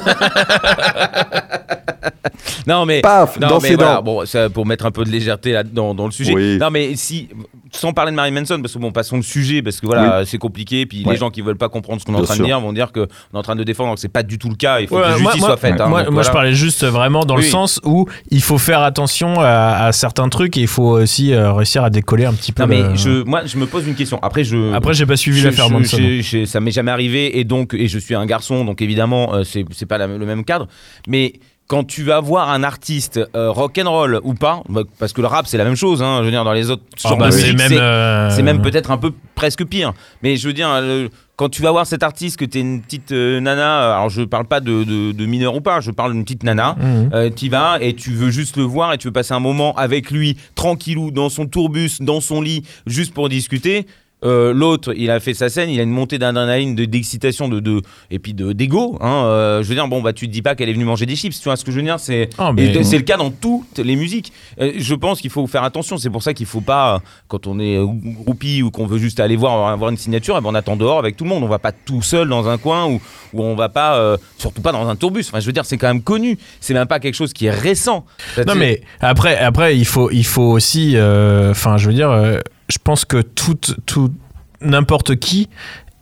Non, 2.66 2.85
mais. 2.87 3.00
Paf 3.00 3.38
Non, 3.38 3.48
dans 3.48 3.61
mais 3.61 3.68
ses 3.68 3.74
voilà, 3.76 3.96
dents. 3.96 4.02
bon, 4.02 4.26
ça, 4.26 4.50
pour 4.50 4.66
mettre 4.66 4.87
un 4.87 4.90
peu 4.90 5.04
de 5.04 5.11
légèreté 5.11 5.52
là, 5.52 5.62
dans, 5.62 5.94
dans 5.94 6.06
le 6.06 6.12
sujet. 6.12 6.35
Oui. 6.35 6.59
Non, 6.59 6.70
mais 6.70 6.94
si, 6.96 7.28
sans 7.72 7.92
parler 7.92 8.11
de 8.11 8.16
Mary 8.16 8.30
Manson, 8.33 8.59
parce 8.61 8.74
que 8.74 8.78
bon, 8.78 8.92
passons 8.92 9.16
le 9.16 9.22
sujet, 9.22 9.62
parce 9.62 9.80
que 9.80 9.87
voilà, 9.87 10.24
c'est 10.24 10.38
compliqué, 10.38 10.87
puis 10.87 11.04
Ouais. 11.04 11.12
les 11.12 11.18
gens 11.18 11.30
qui 11.30 11.40
veulent 11.42 11.56
pas 11.56 11.68
comprendre 11.68 12.00
ce 12.00 12.04
qu'on 12.06 12.14
est 12.14 12.20
en 12.20 12.22
train 12.24 12.35
sûr. 12.35 12.44
de 12.44 12.48
dire 12.48 12.61
vont 12.61 12.72
dire 12.72 12.92
qu'on 12.92 13.02
est 13.02 13.06
en 13.38 13.42
train 13.42 13.56
de 13.56 13.64
défendre, 13.64 13.88
alors 13.88 13.94
que 13.96 14.00
c'est 14.00 14.09
pas 14.09 14.22
du 14.22 14.38
tout 14.38 14.48
le 14.48 14.54
cas, 14.56 14.80
il 14.80 14.88
faut 14.88 14.96
Ouais, 14.96 15.02
que 15.02 15.09
moi- 15.09 15.16
justice 15.33 15.40
moi- 15.40 15.48
soit 15.50 15.56
faite. 15.56 15.80
hein, 15.80 15.87
moi, 15.88 16.02
donc 16.04 16.14
moi, 16.14 16.22
je 16.22 16.30
parlais 16.30 16.52
juste 16.54 16.85
vraiment 16.85 17.24
dans 17.24 17.37
le 17.37 17.42
sens 17.42 17.80
où 17.85 18.06
il 18.30 18.42
faut 18.42 18.59
faire 18.59 18.80
attention 18.83 19.40
à, 19.40 19.85
à 19.87 19.92
certains 19.92 20.28
trucs 20.28 20.56
et 20.56 20.62
il 20.62 20.66
faut 20.68 20.90
aussi 20.98 21.33
euh, 21.33 21.52
réussir 21.52 21.85
à 21.85 21.90
décoller 21.90 22.24
un 22.24 22.33
petit 22.35 22.52
peu. 22.52 22.62
Non, 22.62 22.68
mais 22.68 22.83
le- 22.83 22.96
je, 22.96 23.22
moi, 23.24 23.42
je 23.46 23.56
me 23.56 23.66
pose 23.66 23.87
une 23.87 23.94
question. 23.94 24.18
Après, 24.22 24.44
je. 24.44 24.72
Après, 24.74 24.94
j'ai 24.94 25.06
pas 25.06 25.16
suivi 25.16 25.40
l'affaire 25.42 25.70
Manson. 25.70 25.96
je- 25.98 26.20
je- 26.22 26.44
ça 26.44 26.61
m'est 26.61 26.70
jamais 26.70 26.90
arrivé 26.90 27.38
et 27.38 27.44
donc 27.44 27.74
et 27.74 27.87
je 27.88 27.98
suis 27.98 28.14
un 28.14 28.26
garçon 28.26 28.64
donc 28.64 28.83
évidemment 28.83 29.35
euh, 29.35 29.44
c'est 29.44 29.64
c'est 29.70 29.87
pas 29.87 29.98
la- 29.98 30.06
le 30.06 30.26
même 30.26 30.44
cadre 30.44 30.66
mais 31.06 31.35
quand 31.70 31.85
tu 31.85 32.02
vas 32.02 32.18
voir 32.18 32.50
un 32.50 32.64
artiste 32.64 33.20
euh, 33.37 33.48
rock 33.52 33.78
and 33.78 33.88
roll 33.88 34.20
ou 34.24 34.35
pas 34.35 34.61
bah, 34.68 34.83
parce 34.98 35.12
que 35.12 35.20
le 35.20 35.28
rap 35.28 35.46
c'est 35.46 35.56
la 35.56 35.62
même 35.64 35.76
chose 35.76 36.02
hein, 36.02 36.16
je 36.18 36.24
veux 36.24 36.30
dire 36.33 36.42
dans 36.44 36.52
les 36.52 36.68
autres 36.68 36.83
genres 37.00 37.16
bah, 37.16 37.26
de 37.26 37.30
c'est 37.33 38.42
même. 38.42 38.59
euh, 38.59 38.62
peut-être 38.62 38.90
un 38.90 38.96
peu 38.98 39.12
presque 39.37 39.64
pire. 39.64 39.92
Mais 40.22 40.37
je 40.37 40.48
veux 40.48 40.52
dire, 40.52 40.68
le- 40.83 41.09
quand 41.37 41.48
tu 41.48 41.62
vas 41.62 41.70
voir 41.70 41.87
cet 41.87 42.02
artiste, 42.02 42.37
que 42.37 42.44
tu 42.44 42.59
es 42.59 42.61
une 42.61 42.83
petite 42.83 43.12
euh, 43.12 43.40
nana, 43.40 43.94
alors 43.94 44.11
je 44.11 44.20
parle 44.22 44.44
pas 44.46 44.61
de, 44.61 44.85
de, 44.85 45.12
de 45.12 45.26
mineur 45.26 45.54
ou 45.54 45.62
pas, 45.62 45.80
je 45.80 45.90
parle 45.92 46.12
d'une 46.12 46.24
petite 46.24 46.42
nana, 46.42 46.76
Mhm. 46.78 47.11
euh, 47.14 47.30
tu 47.35 47.48
vas 47.48 47.78
et 47.80 47.94
tu 47.94 48.11
veux 48.11 48.28
juste 48.30 48.59
le 48.59 48.64
voir 48.64 48.92
et 48.92 48.98
tu 48.98 49.06
veux 49.09 49.12
passer 49.12 49.33
un 49.33 49.40
moment 49.40 49.74
avec 49.76 50.11
lui, 50.11 50.37
tranquillou, 50.56 51.11
dans 51.11 51.30
son 51.30 51.46
tourbus, 51.46 51.92
dans 52.00 52.20
son 52.20 52.42
lit, 52.42 52.64
juste 52.87 53.14
pour 53.14 53.30
discuter. 53.30 53.87
Euh, 54.24 54.52
L'autre, 54.52 54.92
il 54.96 55.11
a 55.11 55.18
fait 55.20 55.33
sa 55.35 55.48
scène, 55.48 55.70
il 55.70 55.80
a 55.80 55.83
une 55.83 55.90
montée 55.90 56.18
d'adrénaline, 56.18 56.74
de 56.74 56.85
d'excitation, 56.85 57.48
de, 57.48 57.61
de 57.61 57.80
et 58.11 58.18
puis 58.18 58.35
de 58.35 58.52
d'ego. 58.52 58.98
Hein, 59.00 59.24
euh, 59.24 59.62
je 59.62 59.68
veux 59.68 59.74
dire, 59.74 59.88
bon 59.88 60.02
bah 60.02 60.12
tu 60.12 60.26
te 60.28 60.33
dis 60.33 60.42
pas 60.42 60.54
qu'elle 60.54 60.68
est 60.68 60.72
venue 60.74 60.85
manger 60.85 61.06
des 61.06 61.16
chips. 61.16 61.38
Tu 61.38 61.44
vois 61.44 61.56
ce 61.56 61.64
que 61.64 61.70
je 61.72 61.76
veux 61.76 61.83
dire 61.83 61.98
C'est 62.00 62.28
Ah, 62.38 62.52
mais- 62.52 62.83
c'est 62.85 62.96
le 62.98 63.02
cas 63.04 63.16
dans 63.16 63.30
toutes 63.30 63.78
les 63.78 63.96
musiques. 63.96 64.33
Euh, 64.61 64.72
je 64.76 64.94
pense 64.94 65.20
qu'il 65.20 65.30
faut 65.30 65.46
faire 65.46 65.64
attention. 65.64 65.96
C'est 65.96 66.11
pour 66.11 66.22
ça 66.22 66.35
qu'il 66.35 66.46
faut 66.46 66.61
pas, 66.61 67.00
quand 67.28 67.46
on 67.46 67.59
est 67.59 67.78
groupie 68.24 68.62
ou 68.62 68.70
qu'on 68.70 68.87
veut 68.87 68.98
juste 68.98 69.20
aller 69.20 69.37
voir 69.37 69.68
avoir 69.68 69.90
une 69.90 69.96
signature, 69.96 70.37
eh 70.38 70.42
ben, 70.42 70.50
on 70.50 70.54
attend 70.54 70.76
dehors 70.76 70.98
avec 70.98 71.16
tout 71.16 71.24
le 71.24 71.30
monde. 71.30 71.42
On 71.42 71.48
va 71.48 71.59
pas 71.59 71.72
tout 71.72 72.02
seul 72.02 72.28
dans 72.28 72.48
un 72.48 72.59
coin 72.59 72.87
ou 72.87 73.00
où 73.33 73.42
on 73.42 73.54
va 73.54 73.68
pas, 73.68 74.16
surtout 74.38 74.61
pas 74.61 74.72
dans 74.72 74.88
un 74.88 74.96
tourbus. 74.96 75.24
Enfin, 75.28 75.40
je 75.40 75.46
veux 75.46 75.52
dire, 75.52 75.64
c'est 75.64 75.78
quand 75.78 75.87
même 75.88 76.02
connu. 76.02 76.37
C'est 76.61 76.74
même 76.74 76.87
pas 76.88 76.98
quelque 77.00 77.14
chose 77.14 77.33
qui 77.33 77.46
est 77.46 77.50
récent. 77.50 78.04
Non 78.46 78.54
mais 78.54 78.83
après, 79.00 79.38
après 79.38 79.76
il 79.78 79.85
faut, 79.87 80.11
il 80.11 80.24
faut 80.26 80.42
aussi, 80.50 80.96
enfin, 80.98 81.76
je 81.78 81.87
veux 81.87 81.94
dire, 81.94 82.40
je 82.70 82.78
pense 82.83 83.04
que 83.04 83.20
tout, 83.20 83.59
tout, 83.87 84.12
n'importe 84.62 85.16
qui 85.16 85.48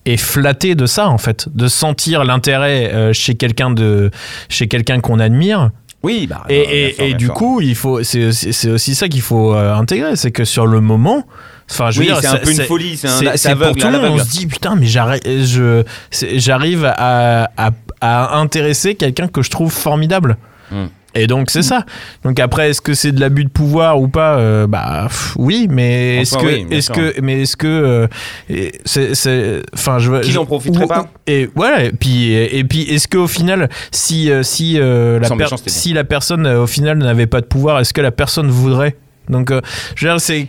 est 0.04 0.16
flatté 0.16 0.74
de 0.74 0.86
ça 0.86 1.08
en 1.08 1.18
fait, 1.18 1.48
de 1.54 1.68
sentir 1.68 2.24
l'intérêt 2.24 2.92
euh, 2.92 3.12
chez 3.12 3.34
quelqu'un 3.34 3.70
de, 3.70 4.10
chez 4.48 4.68
quelqu'un 4.68 5.00
qu'on 5.00 5.18
admire. 5.18 5.70
Oui, 6.04 6.28
bah. 6.28 6.44
Et, 6.48 6.60
bien 6.62 6.70
et- 6.70 6.92
sûr, 6.94 7.04
et 7.04 7.08
bien 7.08 7.16
du 7.16 7.24
sûr. 7.26 7.34
coup, 7.34 7.60
il 7.60 7.74
faut, 7.74 8.02
c'est, 8.04 8.70
aussi 8.70 8.94
ça 8.94 9.08
qu'il 9.08 9.20
faut 9.20 9.52
euh, 9.54 9.74
intégrer, 9.74 10.14
c'est 10.14 10.30
que 10.30 10.44
sur 10.44 10.66
le 10.66 10.80
moment, 10.80 11.26
enfin, 11.70 11.90
je 11.90 12.00
Oui, 12.00 12.10
c'est 12.20 12.26
un 12.28 12.36
peu 12.36 12.52
une 12.52 12.62
folie, 12.62 12.96
c'est 12.96 13.54
pour 13.56 13.74
tout 13.74 13.88
le 13.88 14.00
monde. 14.00 14.12
On 14.12 14.18
se 14.24 14.30
dit 14.30 14.46
putain, 14.46 14.76
mais 14.76 14.86
j'arrive, 14.86 16.84
à, 16.84 17.50
à, 17.56 17.70
à 18.00 18.36
intéresser 18.38 18.94
quelqu'un 18.94 19.26
que 19.26 19.42
je 19.42 19.50
trouve 19.50 19.72
formidable. 19.72 20.36
Hmm. 20.70 20.86
Et 21.14 21.26
donc 21.26 21.50
c'est 21.50 21.62
ça. 21.62 21.84
Donc 22.24 22.38
après, 22.38 22.70
est-ce 22.70 22.80
que 22.80 22.94
c'est 22.94 23.12
de 23.12 23.20
l'abus 23.20 23.44
de 23.44 23.48
pouvoir 23.48 24.00
ou 24.00 24.08
pas 24.08 24.36
Euh, 24.38 24.66
Bah 24.66 25.04
pff, 25.08 25.34
oui, 25.38 25.66
mais 25.70 26.18
est-ce 26.18 26.36
que, 26.36 26.46
oui, 26.46 26.66
est-ce 26.70 26.90
que, 26.90 27.20
mais 27.22 27.42
est-ce 27.42 27.56
que, 27.56 28.08
euh, 28.50 28.68
c'est, 28.84 29.62
enfin, 29.74 29.98
je, 29.98 30.20
Qui 30.20 30.34
n'en 30.34 30.44
profiterait 30.46 30.84
ou- 30.84 30.88
pas 30.88 31.06
Et 31.26 31.48
voilà. 31.54 31.84
Et 31.84 31.92
puis, 31.92 32.32
et, 32.32 32.62
puis, 32.64 32.82
est-ce 32.82 33.08
qu'au 33.08 33.26
final, 33.26 33.68
si, 33.90 34.30
euh, 34.30 34.42
si 34.42 34.78
euh, 34.78 35.18
la 35.18 35.28
per- 35.30 35.46
si 35.66 35.92
la 35.92 36.04
personne 36.04 36.46
au 36.46 36.66
final 36.66 36.98
n'avait 36.98 37.26
pas 37.26 37.40
de 37.40 37.46
pouvoir, 37.46 37.80
est-ce 37.80 37.94
que 37.94 38.00
la 38.02 38.12
personne 38.12 38.48
voudrait 38.48 38.96
Donc, 39.28 39.50
euh, 39.50 39.60
je 39.94 40.06
veux 40.06 40.12
dire, 40.12 40.20
c'est 40.20 40.46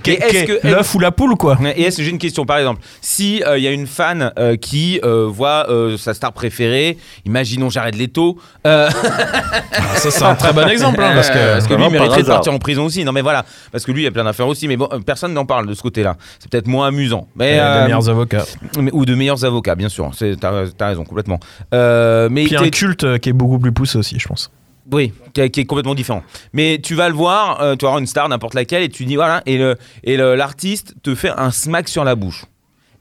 l'œuf 0.64 0.96
ou 0.96 1.00
la 1.00 1.12
poule, 1.12 1.36
quoi? 1.36 1.58
Et 1.76 1.84
est-ce 1.84 1.98
que 1.98 2.04
j'ai 2.04 2.10
une 2.12 2.18
question 2.18 2.46
par 2.46 2.58
exemple 2.58 2.82
Si 3.02 3.42
il 3.56 3.62
y 3.64 3.68
a 3.68 3.72
une 3.72 3.88
fan 3.88 4.32
euh, 4.38 4.56
qui 4.56 5.00
euh, 5.04 5.28
voit 5.30 5.70
euh, 5.70 5.98
sa 5.98 6.14
star 6.14 6.34
préférée, 6.34 6.98
imaginons 7.26 7.70
Jared 7.70 7.96
Leto, 7.96 8.38
euh, 8.66 8.90
Ah, 8.92 9.96
ça, 9.96 10.12
c'est 10.12 10.24
un 10.24 10.36
très 10.36 10.54
bon 10.54 10.68
exemple, 10.68 11.02
hein, 11.02 11.12
parce 11.16 11.30
que. 11.30 11.54
parce 11.54 11.68
que 11.68 11.74
lui 11.74 11.90
mériterait 11.90 12.22
de 12.24 12.28
partir 12.28 12.54
en 12.54 12.60
prison 12.60 12.86
aussi. 12.86 13.04
Non 13.04 13.12
mais 13.12 13.22
voilà, 13.22 13.46
parce 13.72 13.86
que 13.86 13.92
lui 13.92 14.02
il 14.02 14.06
y 14.06 14.08
a 14.08 14.12
plein 14.12 14.24
d'affaires 14.24 14.48
aussi, 14.48 14.68
mais 14.68 14.78
bon, 14.78 14.88
euh, 14.92 15.00
personne 15.00 15.34
n'en 15.34 15.46
parle 15.46 15.68
de 15.68 15.74
ce 15.74 15.82
côté-là. 15.82 16.16
C'est 16.40 16.50
peut-être 16.52 16.68
moins 16.68 16.88
amusant. 16.88 17.28
Mais, 17.36 17.60
euh, 17.60 17.64
euh, 17.64 17.80
des 17.82 17.86
meilleurs 17.86 18.10
avocats. 18.10 18.46
mais- 18.80 18.92
ou 18.94 19.06
de 19.06 19.16
meilleurs 19.16 19.44
avocats, 19.46 19.76
bien 19.76 19.90
sûr. 19.90 20.12
T'as 20.40 20.68
t'as 20.78 20.88
raison 20.88 21.04
complètement. 21.04 21.40
Euh, 21.74 22.28
mais 22.32 22.46
Puis 22.46 22.56
un 22.56 22.70
culte 22.70 23.04
euh, 23.04 23.18
qui 23.18 23.30
est 23.30 23.34
beaucoup 23.34 23.60
plus 23.60 23.72
poussé 23.72 23.98
aussi, 23.98 24.18
je 24.20 24.28
pense. 24.28 24.52
Oui, 24.92 25.14
qui 25.34 25.42
est, 25.42 25.66
complètement 25.66 25.96
différent. 25.96 26.24
Mais 26.54 26.80
tu 26.82 26.96
vas 26.96 27.10
le 27.10 27.16
voir, 27.16 27.62
euh, 27.62 27.76
tu 27.76 27.86
vas 27.86 27.90
avoir 27.90 28.00
une 28.00 28.08
star, 28.08 28.28
n'importe 28.30 28.54
laquelle, 28.54 28.84
et 28.84 28.90
tu 28.90 29.06
dis 29.06 29.16
voilà, 29.16 29.44
et 29.46 29.58
le 29.58 29.76
et 30.04 30.18
l'artiste 30.18 30.96
te 31.04 31.16
fait 31.16 31.32
un 31.36 31.52
smack 31.52 31.88
sur 31.88 32.04
la 32.04 32.16
bouche. 32.16 32.46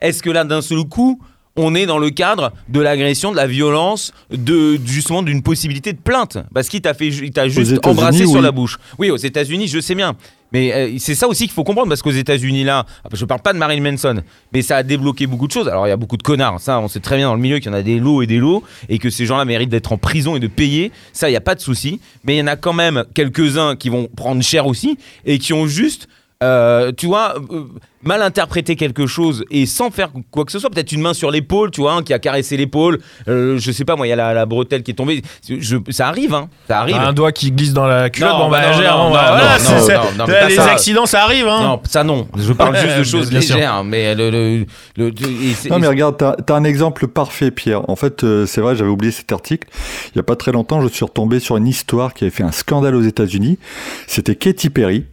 Est-ce 0.01 0.23
que 0.23 0.29
là, 0.29 0.43
d'un 0.43 0.61
seul 0.61 0.83
coup, 0.83 1.21
on 1.55 1.75
est 1.75 1.85
dans 1.85 1.97
le 1.97 2.09
cadre 2.09 2.53
de 2.69 2.79
l'agression, 2.79 3.31
de 3.31 3.35
la 3.35 3.47
violence, 3.47 4.13
de 4.31 4.79
justement 4.85 5.23
d'une 5.23 5.41
possibilité 5.41 5.93
de 5.93 5.97
plainte? 5.97 6.37
Parce 6.53 6.69
qu'il 6.69 6.81
t'a 6.81 6.93
fait, 6.93 7.07
il 7.07 7.31
t'a 7.31 7.47
juste 7.47 7.85
embrassé 7.85 8.25
sur 8.25 8.41
la 8.41 8.51
bouche. 8.51 8.77
Oui, 8.97 9.09
aux 9.09 9.17
États-Unis, 9.17 9.67
je 9.67 9.79
sais 9.79 9.95
bien. 9.95 10.15
Mais 10.51 10.73
euh, 10.73 10.95
c'est 10.99 11.15
ça 11.15 11.27
aussi 11.27 11.43
qu'il 11.43 11.53
faut 11.53 11.63
comprendre 11.63 11.89
parce 11.89 12.01
qu'aux 12.01 12.11
États-Unis 12.11 12.63
là, 12.63 12.85
je 13.13 13.25
parle 13.25 13.41
pas 13.41 13.53
de 13.53 13.57
Marilyn 13.57 13.91
Manson, 13.91 14.21
mais 14.53 14.61
ça 14.61 14.77
a 14.77 14.83
débloqué 14.83 15.27
beaucoup 15.27 15.47
de 15.47 15.51
choses. 15.51 15.67
Alors 15.67 15.87
il 15.87 15.89
y 15.89 15.93
a 15.93 15.97
beaucoup 15.97 16.17
de 16.17 16.23
connards, 16.23 16.59
ça 16.59 16.79
on 16.79 16.87
sait 16.87 16.99
très 16.99 17.17
bien 17.17 17.27
dans 17.27 17.35
le 17.35 17.41
milieu 17.41 17.59
qu'il 17.59 17.71
y 17.71 17.75
en 17.75 17.77
a 17.77 17.81
des 17.81 17.99
lots 17.99 18.21
et 18.21 18.27
des 18.27 18.37
lots 18.37 18.63
et 18.87 18.99
que 18.99 19.09
ces 19.09 19.25
gens-là 19.25 19.45
méritent 19.45 19.69
d'être 19.69 19.91
en 19.91 19.97
prison 19.97 20.35
et 20.35 20.39
de 20.39 20.47
payer. 20.47 20.91
Ça 21.13 21.29
il 21.29 21.33
y 21.33 21.37
a 21.37 21.41
pas 21.41 21.55
de 21.55 21.61
souci. 21.61 21.99
Mais 22.23 22.35
il 22.35 22.39
y 22.39 22.41
en 22.41 22.47
a 22.47 22.55
quand 22.55 22.73
même 22.73 23.05
quelques-uns 23.13 23.75
qui 23.75 23.89
vont 23.89 24.07
prendre 24.15 24.41
cher 24.41 24.67
aussi 24.67 24.97
et 25.25 25.39
qui 25.39 25.53
ont 25.53 25.67
juste 25.67 26.07
euh, 26.41 26.91
tu 26.95 27.05
vois, 27.07 27.35
euh, 27.51 27.63
mal 28.01 28.21
interprété 28.21 28.77
quelque 28.77 29.05
chose 29.07 29.43
et 29.51 29.65
sans 29.65 29.91
faire 29.91 30.09
quoi 30.31 30.45
que 30.45 30.53
ce 30.53 30.59
soit, 30.59 30.69
peut-être 30.69 30.93
une 30.93 31.01
main 31.01 31.13
sur 31.13 31.31
l'épaule, 31.31 31.69
tu 31.69 31.81
vois, 31.81 31.91
hein, 31.95 32.01
qui 32.03 32.13
a 32.13 32.19
caressé 32.19 32.55
l'épaule, 32.55 32.99
euh, 33.27 33.57
je 33.59 33.71
sais 33.73 33.83
pas, 33.83 33.97
moi, 33.97 34.07
il 34.07 34.09
y 34.09 34.13
a 34.13 34.15
la, 34.15 34.33
la 34.33 34.45
bretelle 34.45 34.81
qui 34.83 34.91
est 34.91 34.93
tombée, 34.93 35.21
je, 35.49 35.75
ça 35.89 36.07
arrive, 36.07 36.33
hein, 36.33 36.47
ça 36.69 36.79
arrive. 36.79 36.95
Un 36.95 37.11
doigt 37.11 37.33
qui 37.33 37.51
glisse 37.51 37.73
dans 37.73 37.85
la 37.85 38.09
culotte, 38.09 38.31
Non, 38.31 38.37
bon, 38.45 38.49
bah 38.51 38.61
bah, 38.61 38.71
non, 38.71 38.77
gère, 38.81 38.97
non, 38.97 39.03
on 39.07 39.11
va- 39.11 39.21
non, 39.21 39.27
voilà, 39.37 39.57
non, 39.59 40.25
non, 40.25 40.33
euh, 40.33 40.47
les 40.47 40.55
ça. 40.55 40.71
accidents, 40.71 41.05
ça 41.05 41.23
arrive, 41.23 41.45
hein. 41.47 41.61
Non, 41.61 41.81
ça 41.83 42.05
non, 42.05 42.25
je 42.37 42.53
parle 42.53 42.77
juste 42.77 42.97
de 42.99 43.03
choses 43.03 43.29
Bien 43.29 43.41
sûr. 43.41 43.55
légères, 43.55 43.83
mais 43.83 44.15
le. 44.15 44.29
le, 44.29 44.65
le- 44.95 45.07
et 45.09 45.53
c'est- 45.55 45.69
Non 45.69 45.79
mais 45.79 45.87
regarde, 45.87 46.15
t'as 46.17 46.35
as 46.53 46.57
un 46.57 46.63
exemple 46.63 47.05
parfait, 47.07 47.51
Pierre. 47.51 47.89
En 47.89 47.97
fait, 47.97 48.23
euh, 48.23 48.45
c'est 48.45 48.61
vrai, 48.61 48.77
j'avais 48.77 48.89
oublié 48.89 49.11
cet 49.11 49.33
article. 49.33 49.67
Il 50.13 50.17
y 50.17 50.19
a 50.19 50.23
pas 50.23 50.37
très 50.37 50.53
longtemps, 50.53 50.79
je 50.81 50.87
suis 50.87 51.03
retombé 51.03 51.39
sur 51.41 51.57
une 51.57 51.67
histoire 51.67 52.13
qui 52.13 52.23
avait 52.23 52.31
fait 52.31 52.43
un 52.43 52.53
scandale 52.53 52.95
aux 52.95 53.01
États-Unis. 53.01 53.59
C'était 54.07 54.35
Katy 54.35 54.69
Perry 54.69 55.03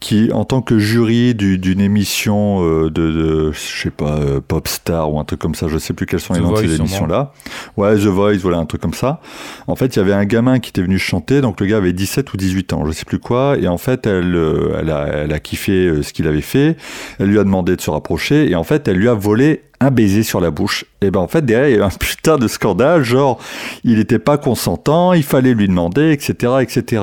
qui, 0.00 0.30
en 0.32 0.44
tant 0.44 0.62
que 0.62 0.78
jury 0.78 1.34
du- 1.34 1.58
d'une 1.58 1.80
émission 1.80 2.64
euh, 2.64 2.90
de, 2.90 3.10
de, 3.10 3.52
je 3.52 3.58
sais 3.82 3.90
pas, 3.90 4.16
euh, 4.18 4.40
Popstar 4.46 5.12
ou 5.12 5.18
un 5.20 5.24
truc 5.24 5.38
comme 5.40 5.54
ça, 5.54 5.68
je 5.68 5.78
sais 5.78 5.92
plus 5.92 6.06
quels 6.06 6.20
sont 6.20 6.34
les 6.34 6.40
The 6.40 6.42
noms 6.42 6.52
de 6.52 6.56
ces 6.56 6.76
émissions-là. 6.80 7.32
Ouais, 7.76 7.94
The 7.96 8.06
Voice, 8.06 8.38
voilà, 8.38 8.58
un 8.58 8.66
truc 8.66 8.80
comme 8.80 8.94
ça. 8.94 9.20
En 9.66 9.76
fait, 9.76 9.94
il 9.94 9.98
y 9.98 10.02
avait 10.02 10.12
un 10.12 10.24
gamin 10.24 10.58
qui 10.58 10.70
était 10.70 10.82
venu 10.82 10.98
chanter, 10.98 11.40
donc 11.40 11.60
le 11.60 11.66
gars 11.66 11.76
avait 11.76 11.92
17 11.92 12.32
ou 12.32 12.36
18 12.36 12.72
ans, 12.72 12.84
je 12.86 12.92
sais 12.92 13.04
plus 13.04 13.18
quoi, 13.18 13.56
et 13.58 13.68
en 13.68 13.78
fait, 13.78 14.06
elle, 14.06 14.34
euh, 14.34 14.76
elle, 14.80 14.90
a, 14.90 15.06
elle 15.06 15.32
a 15.32 15.38
kiffé 15.40 15.72
euh, 15.86 16.02
ce 16.02 16.12
qu'il 16.12 16.26
avait 16.26 16.40
fait, 16.40 16.76
elle 17.18 17.28
lui 17.28 17.38
a 17.38 17.44
demandé 17.44 17.76
de 17.76 17.80
se 17.80 17.90
rapprocher, 17.90 18.50
et 18.50 18.54
en 18.56 18.64
fait, 18.64 18.88
elle 18.88 18.96
lui 18.96 19.08
a 19.08 19.14
volé 19.14 19.62
un 19.82 19.90
baiser 19.90 20.22
sur 20.22 20.40
la 20.40 20.50
bouche. 20.50 20.84
Et 21.00 21.10
ben 21.10 21.20
en 21.20 21.26
fait, 21.28 21.42
derrière, 21.44 21.68
il 21.68 21.72
y 21.72 21.74
a 21.76 21.78
eu 21.78 21.82
un 21.82 21.88
putain 21.98 22.36
de 22.36 22.46
scandale, 22.48 23.02
genre, 23.02 23.38
il 23.84 23.96
n'était 23.96 24.18
pas 24.18 24.36
consentant, 24.36 25.14
il 25.14 25.22
fallait 25.22 25.54
lui 25.54 25.68
demander, 25.68 26.12
etc., 26.12 26.52
etc. 26.60 27.02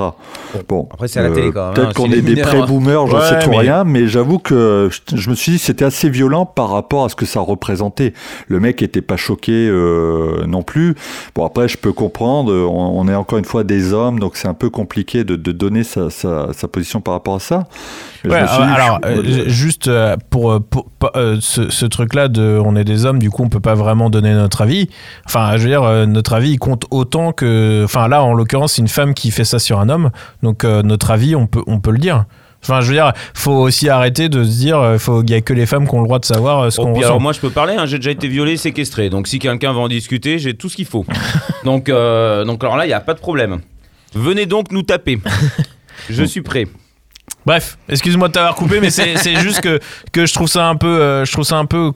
Bon, 0.69 0.87
Après, 0.93 1.07
c'est 1.07 1.19
à 1.19 1.23
la 1.23 1.31
télé, 1.31 1.51
quand 1.51 1.61
même, 1.61 1.69
hein, 1.69 1.73
Peut-être 1.73 1.93
qu'on 1.95 2.05
chez 2.05 2.11
les 2.11 2.17
est 2.19 2.35
des 2.35 2.41
pré-boomers, 2.41 3.07
j'en 3.07 3.17
Ouais, 3.19 3.29
sais 3.29 3.39
tout 3.39 3.49
mais- 3.49 3.57
rien, 3.57 3.83
mais 3.83 4.07
j'avoue 4.07 4.37
que 4.37 4.89
je, 4.91 5.17
je 5.17 5.29
me 5.31 5.35
suis 5.35 5.53
dit 5.53 5.57
c'était 5.57 5.85
assez 5.85 6.09
violent 6.11 6.45
par 6.45 6.69
rapport 6.69 7.05
à 7.05 7.09
ce 7.09 7.15
que 7.15 7.25
ça 7.25 7.39
représentait. 7.39 8.13
Le 8.47 8.59
mec 8.59 8.83
était 8.83 9.01
pas 9.01 9.17
choqué 9.17 9.67
euh, 9.67 10.45
non 10.45 10.61
plus. 10.61 10.93
Bon 11.33 11.43
après, 11.45 11.67
je 11.67 11.77
peux 11.79 11.93
comprendre. 11.93 12.53
On, 12.53 12.99
on 12.99 13.07
est 13.07 13.15
encore 13.15 13.39
une 13.39 13.45
fois 13.45 13.63
des 13.63 13.91
hommes, 13.93 14.19
donc 14.19 14.37
c'est 14.37 14.47
un 14.47 14.53
peu 14.53 14.69
compliqué 14.69 15.23
de, 15.23 15.35
de 15.35 15.51
donner 15.51 15.83
sa, 15.83 16.11
sa, 16.11 16.53
sa 16.53 16.67
position 16.67 17.01
par 17.01 17.15
rapport 17.15 17.35
à 17.35 17.39
ça. 17.39 17.67
Je 18.23 18.29
me 18.29 18.35
suis 18.35 18.57
dit, 18.57 18.63
alors, 18.63 18.99
je- 19.03 19.09
euh, 19.41 19.49
juste 19.49 19.87
euh, 19.87 20.15
pour, 20.29 20.51
euh, 20.51 20.59
euh, 21.15 21.37
ce, 21.39 21.69
ce 21.71 21.85
truc-là 21.87 22.27
de 22.27 22.59
on 22.67 22.75
est 22.75 22.84
des 22.84 23.06
hommes, 23.06 23.19
du 23.19 23.30
coup 23.30 23.43
on 23.43 23.49
peut 23.49 23.60
pas 23.60 23.73
vraiment 23.75 24.10
donner 24.10 24.34
notre 24.34 24.62
avis. 24.62 24.89
Enfin, 25.25 25.58
je 25.58 25.63
veux 25.63 25.69
dire, 25.69 25.84
euh, 25.84 26.06
notre 26.06 26.34
avis 26.34 26.51
il 26.51 26.58
compte 26.60 26.86
autant 26.91 27.32
que. 27.32 27.82
Enfin, 27.84 28.08
là 28.08 28.23
en 28.23 28.34
l'occurrence, 28.34 28.73
c'est 28.73 28.82
une 28.82 28.88
femme 28.88 29.13
qui 29.13 29.32
fait 29.32 29.43
ça 29.45 29.60
sur 29.60 29.80
un 29.80 29.89
homme, 29.89 30.12
donc 30.43 30.63
euh, 30.63 30.84
notre 30.84 31.12
avis 31.12 31.36
on 31.36 31.47
peut, 31.47 31.63
on 31.67 31.80
peut 31.80 31.91
le 31.91 31.97
dire. 31.99 32.25
Enfin, 32.63 32.82
je 32.82 32.88
veux 32.88 32.93
dire, 32.93 33.13
faut 33.36 33.51
aussi 33.53 33.88
arrêter 33.88 34.30
de 34.30 34.43
se 34.43 34.49
dire, 34.49 34.80
euh, 34.80 34.97
faut- 34.97 35.21
il 35.21 35.30
y 35.30 35.36
a 35.36 35.41
que 35.41 35.53
les 35.53 35.67
femmes 35.67 35.88
qui 35.88 35.93
ont 35.93 35.99
le 36.01 36.06
droit 36.08 36.17
de 36.19 36.25
savoir 36.25 36.71
ce 36.71 36.82
Oh, 36.82 36.86
qu'on 36.86 36.93
ressent. 36.95 37.06
alors 37.08 37.21
moi 37.21 37.32
je 37.32 37.39
peux 37.39 37.51
parler, 37.51 37.75
hein, 37.77 37.86
j'ai 37.86 37.97
déjà 37.97 38.12
été 38.12 38.27
violé, 38.27 38.58
séquestré, 38.58 39.10
donc 39.10 39.27
si 39.27 39.38
quelqu'un 39.39 39.71
veut 39.73 39.80
en 39.80 39.88
discuter, 39.88 40.39
j'ai 40.39 40.56
tout 40.56 40.67
ce 40.67 40.75
qu'il 40.75 40.86
faut. 40.88 41.06
donc, 41.63 41.88
euh, 41.88 42.43
donc 42.45 42.63
alors 42.63 42.75
là, 42.75 42.86
il 42.86 42.89
n'y 42.89 42.93
a 42.93 42.99
pas 42.99 43.13
de 43.13 43.19
problème. 43.19 43.60
Venez 44.15 44.45
donc 44.47 44.71
nous 44.71 44.82
taper. 44.84 45.19
Je 46.10 46.23
suis 46.23 46.41
prêt. 46.41 46.65
Bref, 47.47 47.77
excuse-moi 47.88 48.27
de 48.27 48.33
t'avoir 48.33 48.55
coupé, 48.55 48.81
mais 48.81 48.89
c'est 48.89 49.15
juste 49.38 49.62
que, 49.62 49.79
que 50.12 50.25
je 50.25 50.33
trouve 50.33 50.49
ça 50.49 50.67
un 50.67 50.75
peu, 50.75 50.99
euh, 50.99 51.23
je 51.23 51.31
trouve 51.31 51.45
ça 51.45 51.55
un 51.55 51.63
peu, 51.63 51.93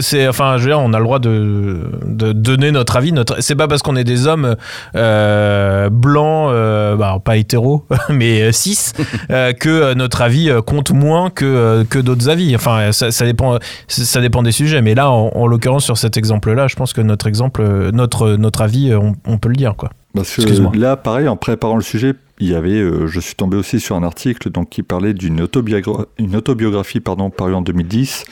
c'est 0.00 0.26
enfin, 0.26 0.56
je 0.58 0.64
veux 0.64 0.70
dire, 0.70 0.80
on 0.80 0.92
a 0.92 0.98
le 0.98 1.04
droit 1.04 1.20
de, 1.20 1.88
de 2.04 2.32
donner 2.32 2.72
notre 2.72 2.96
avis. 2.96 3.12
Notre, 3.12 3.40
c'est 3.40 3.54
pas 3.54 3.68
parce 3.68 3.82
qu'on 3.82 3.94
est 3.94 4.02
des 4.02 4.26
hommes 4.26 4.56
euh, 4.96 5.88
blancs, 5.88 6.50
euh, 6.52 6.96
bah, 6.96 7.16
pas 7.24 7.36
hétéros, 7.36 7.86
mais 8.08 8.42
euh, 8.42 8.50
cis, 8.50 8.90
euh, 9.30 9.52
que 9.52 9.94
notre 9.94 10.20
avis 10.20 10.50
compte 10.66 10.90
moins 10.90 11.30
que 11.30 11.84
que 11.88 12.00
d'autres 12.00 12.28
avis. 12.28 12.56
Enfin, 12.56 12.90
ça, 12.90 13.12
ça 13.12 13.24
dépend, 13.24 13.60
ça 13.86 14.20
dépend 14.20 14.42
des 14.42 14.50
sujets. 14.50 14.82
Mais 14.82 14.96
là, 14.96 15.12
en, 15.12 15.30
en 15.32 15.46
l'occurrence, 15.46 15.84
sur 15.84 15.96
cet 15.96 16.16
exemple-là, 16.16 16.66
je 16.66 16.74
pense 16.74 16.92
que 16.92 17.02
notre 17.02 17.28
exemple, 17.28 17.62
notre 17.92 18.30
notre 18.30 18.62
avis, 18.62 18.92
on, 18.96 19.14
on 19.28 19.38
peut 19.38 19.48
le 19.48 19.54
dire, 19.54 19.76
quoi. 19.76 19.90
Parce 20.12 20.34
que 20.34 20.40
Excuse-moi. 20.42 20.72
là, 20.74 20.96
pareil, 20.96 21.28
en 21.28 21.36
préparant 21.36 21.76
le 21.76 21.82
sujet, 21.82 22.14
il 22.40 22.48
y 22.48 22.54
avait, 22.54 22.80
euh, 22.80 23.06
je 23.06 23.20
suis 23.20 23.34
tombé 23.34 23.56
aussi 23.56 23.80
sur 23.80 23.96
un 23.96 24.02
article 24.02 24.50
donc 24.50 24.70
qui 24.70 24.82
parlait 24.82 25.14
d'une 25.14 25.40
autobiogra- 25.42 26.06
une 26.18 26.36
autobiographie 26.36 27.00
pardon 27.00 27.30
parue 27.30 27.54
en 27.54 27.62
2010 27.62 28.24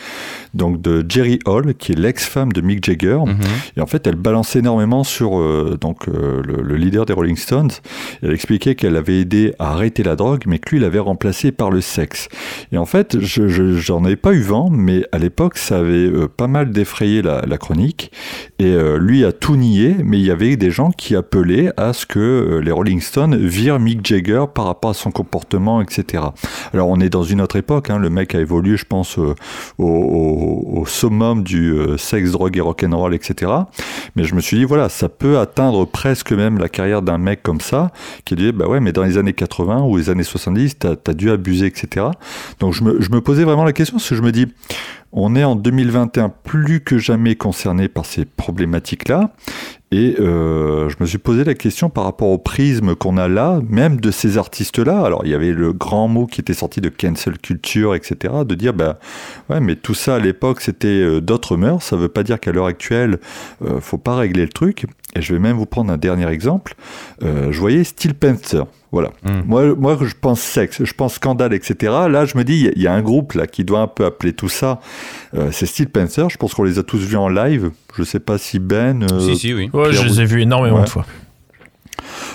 donc 0.54 0.80
de 0.80 1.04
Jerry 1.08 1.38
Hall 1.44 1.74
qui 1.74 1.92
est 1.92 1.98
l'ex-femme 1.98 2.52
de 2.52 2.60
Mick 2.60 2.84
Jagger. 2.84 3.18
Mhm. 3.26 3.36
et 3.76 3.80
en 3.80 3.86
fait 3.86 4.06
elle 4.06 4.14
balançait 4.16 4.60
énormément 4.60 5.04
sur 5.04 5.38
euh, 5.38 5.76
donc 5.80 6.08
euh, 6.08 6.42
le, 6.44 6.62
le 6.62 6.76
leader 6.76 7.04
des 7.06 7.12
Rolling 7.12 7.36
Stones. 7.36 7.70
Elle 8.22 8.32
expliquait 8.32 8.74
qu'elle 8.74 8.96
avait 8.96 9.20
aidé 9.20 9.52
à 9.58 9.72
arrêter 9.72 10.02
la 10.02 10.16
drogue 10.16 10.44
mais 10.46 10.58
que 10.58 10.70
lui 10.70 10.80
l'avait 10.80 10.98
remplacé 10.98 11.52
par 11.52 11.70
le 11.70 11.80
sexe. 11.80 12.28
Et 12.72 12.78
en 12.78 12.86
fait 12.86 13.18
je 13.20 13.48
je- 13.48 13.74
j'en 13.76 14.04
avais 14.04 14.16
pas 14.16 14.32
eu 14.32 14.40
vent 14.40 14.70
mais 14.70 15.04
à 15.12 15.18
l'époque 15.18 15.58
ça 15.58 15.78
avait 15.78 16.10
pas 16.36 16.46
mal 16.46 16.70
défrayé 16.70 17.22
la, 17.22 17.42
la 17.46 17.58
chronique. 17.58 18.10
Et 18.58 18.74
lui 18.98 19.24
a 19.24 19.32
tout 19.32 19.56
nié, 19.56 19.96
mais 20.04 20.18
il 20.18 20.24
y 20.24 20.30
avait 20.30 20.56
des 20.56 20.70
gens 20.70 20.90
qui 20.90 21.14
appelaient 21.14 21.70
à 21.76 21.92
ce 21.92 22.06
que 22.06 22.60
les 22.62 22.70
Rolling 22.72 23.00
Stones 23.00 23.36
virent 23.36 23.78
Mick 23.78 23.95
Jagger 24.04 24.44
par 24.52 24.66
rapport 24.66 24.90
à 24.90 24.94
son 24.94 25.10
comportement, 25.10 25.80
etc. 25.80 26.24
Alors 26.72 26.88
on 26.88 27.00
est 27.00 27.08
dans 27.08 27.22
une 27.22 27.40
autre 27.40 27.56
époque, 27.56 27.90
hein, 27.90 27.98
le 27.98 28.10
mec 28.10 28.34
a 28.34 28.40
évolué, 28.40 28.76
je 28.76 28.84
pense, 28.84 29.18
euh, 29.18 29.34
au, 29.78 30.84
summum 30.86 31.42
du 31.42 31.72
euh, 31.72 31.96
sexe, 31.96 32.32
drogue 32.32 32.56
et 32.56 32.60
rock'n'roll, 32.60 33.14
etc. 33.14 33.52
Mais 34.14 34.24
je 34.24 34.34
me 34.34 34.40
suis 34.40 34.56
dit, 34.58 34.64
voilà, 34.64 34.88
ça 34.88 35.08
peut 35.08 35.38
atteindre 35.38 35.84
presque 35.84 36.32
même 36.32 36.58
la 36.58 36.68
carrière 36.68 37.02
d'un 37.02 37.18
mec 37.18 37.42
comme 37.42 37.60
ça, 37.60 37.90
qui 38.24 38.36
dit, 38.36 38.52
bah 38.52 38.66
ouais, 38.68 38.80
mais 38.80 38.92
dans 38.92 39.02
les 39.02 39.18
années 39.18 39.32
80 39.32 39.82
ou 39.82 39.96
les 39.96 40.10
années 40.10 40.22
70, 40.22 40.78
t'as 40.78 40.94
as 41.06 41.14
dû 41.14 41.30
abuser, 41.30 41.66
etc. 41.66 42.06
Donc 42.60 42.72
je 42.74 42.84
me, 42.84 43.00
je 43.00 43.10
me 43.10 43.20
posais 43.20 43.44
vraiment 43.44 43.64
la 43.64 43.72
question, 43.72 43.96
parce 43.96 44.08
que 44.08 44.14
je 44.14 44.22
me 44.22 44.32
dis, 44.32 44.46
on 45.12 45.34
est 45.34 45.44
en 45.44 45.56
2021 45.56 46.28
plus 46.28 46.80
que 46.80 46.98
jamais 46.98 47.36
concerné 47.36 47.88
par 47.88 48.04
ces 48.04 48.24
problématiques-là. 48.24 49.30
Et 49.92 50.16
euh, 50.18 50.88
je 50.88 50.96
me 50.98 51.06
suis 51.06 51.18
posé 51.18 51.44
la 51.44 51.54
question 51.54 51.90
par 51.90 52.04
rapport 52.04 52.28
au 52.28 52.38
prisme 52.38 52.96
qu'on 52.96 53.16
a 53.16 53.28
là, 53.28 53.60
même 53.68 54.00
de 54.00 54.10
ces 54.10 54.36
artistes-là. 54.36 55.02
Alors, 55.02 55.22
il 55.24 55.30
y 55.30 55.34
avait 55.34 55.52
le 55.52 55.72
grand 55.72 56.08
mot 56.08 56.26
qui 56.26 56.40
était 56.40 56.54
sorti 56.54 56.80
de 56.80 56.88
cancel 56.88 57.38
culture, 57.38 57.94
etc., 57.94 58.34
de 58.44 58.54
dire, 58.56 58.74
bah, 58.74 58.98
ouais, 59.48 59.60
mais 59.60 59.76
tout 59.76 59.94
ça 59.94 60.16
à 60.16 60.18
l'époque, 60.18 60.60
c'était 60.60 60.88
euh, 60.88 61.20
d'autres 61.20 61.56
mœurs. 61.56 61.84
Ça 61.84 61.96
veut 61.96 62.08
pas 62.08 62.24
dire 62.24 62.40
qu'à 62.40 62.50
l'heure 62.50 62.66
actuelle, 62.66 63.18
euh, 63.64 63.80
faut 63.80 63.98
pas 63.98 64.16
régler 64.16 64.42
le 64.42 64.52
truc. 64.52 64.86
Et 65.16 65.22
je 65.22 65.32
vais 65.32 65.38
même 65.40 65.56
vous 65.56 65.64
prendre 65.66 65.90
un 65.92 65.96
dernier 65.96 66.28
exemple. 66.28 66.74
Euh, 67.22 67.50
je 67.50 67.58
voyais 67.58 67.84
Steel 67.84 68.12
Panther. 68.14 68.62
Voilà. 68.92 69.10
Mm. 69.24 69.30
Moi, 69.46 69.74
moi, 69.74 69.98
je 70.00 70.14
pense 70.20 70.40
sexe, 70.40 70.84
je 70.84 70.92
pense 70.92 71.14
scandale, 71.14 71.54
etc. 71.54 71.74
Là, 72.10 72.24
je 72.26 72.36
me 72.36 72.44
dis, 72.44 72.54
il 72.54 72.64
y 72.64 72.68
a- 72.68 72.72
il 72.76 72.82
y, 72.82 72.86
a 72.86 72.92
un 72.92 73.02
groupe 73.02 73.32
là 73.32 73.46
qui 73.46 73.64
doit 73.64 73.80
un 73.80 73.86
peu 73.88 74.04
appeler 74.04 74.32
tout 74.32 74.48
ça. 74.48 74.80
Euh, 75.34 75.48
c'est 75.52 75.66
Steel 75.66 75.88
Panther. 75.88 76.26
Je 76.30 76.36
pense 76.36 76.54
qu'on 76.54 76.62
les 76.64 76.78
a 76.78 76.82
tous 76.82 76.98
vus 76.98 77.16
en 77.16 77.28
live. 77.28 77.70
Je 77.96 78.02
sais 78.02 78.20
pas 78.20 78.36
si 78.38 78.58
Ben. 78.58 79.02
euh, 79.10 79.20
Si, 79.20 79.36
si, 79.36 79.54
oui. 79.54 79.70
Ouais, 79.72 79.92
je 79.92 80.04
les 80.04 80.20
ai 80.20 80.24
vus 80.26 80.42
énormément 80.42 80.76
Ouais. 80.78 80.84
de 80.84 80.88
fois. 80.88 81.06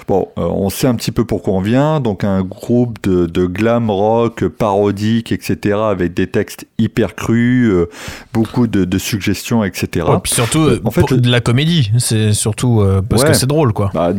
Bon, 0.08 0.28
euh, 0.38 0.42
on 0.44 0.70
sait 0.70 0.88
un 0.88 0.96
petit 0.96 1.12
peu 1.12 1.26
pourquoi 1.26 1.54
on 1.54 1.62
vient. 1.62 2.00
Donc, 2.00 2.24
un 2.24 2.42
groupe 2.42 2.98
de, 3.04 3.26
de 3.26 3.46
glam 3.46 3.90
rock 3.90 4.46
parodique, 4.48 5.32
etc., 5.32 5.78
avec 5.90 6.14
des 6.14 6.28
textes 6.28 6.66
hyper 6.78 7.16
crus, 7.16 7.70
euh, 7.72 7.90
beaucoup 8.34 8.68
de, 8.68 8.86
de 8.86 8.98
suggestions, 8.98 9.64
etc. 9.64 10.06
Ouais, 10.10 10.16
puis 10.24 10.34
surtout, 10.34 10.60
Euh, 10.60 10.82
en 10.86 10.92
fait, 10.92 11.02
pour- 11.02 11.18
de 11.18 11.30
la 11.30 11.42
comédie. 11.42 11.92
C'est 11.98 12.34
surtout 12.34 12.82
euh, 12.82 13.02
parce 13.02 13.24
Ouais. 13.24 13.30
que 13.30 13.34
c'est 13.36 13.46
drôle, 13.48 13.74
quoi. 13.74 13.92
Bah, 13.94 14.12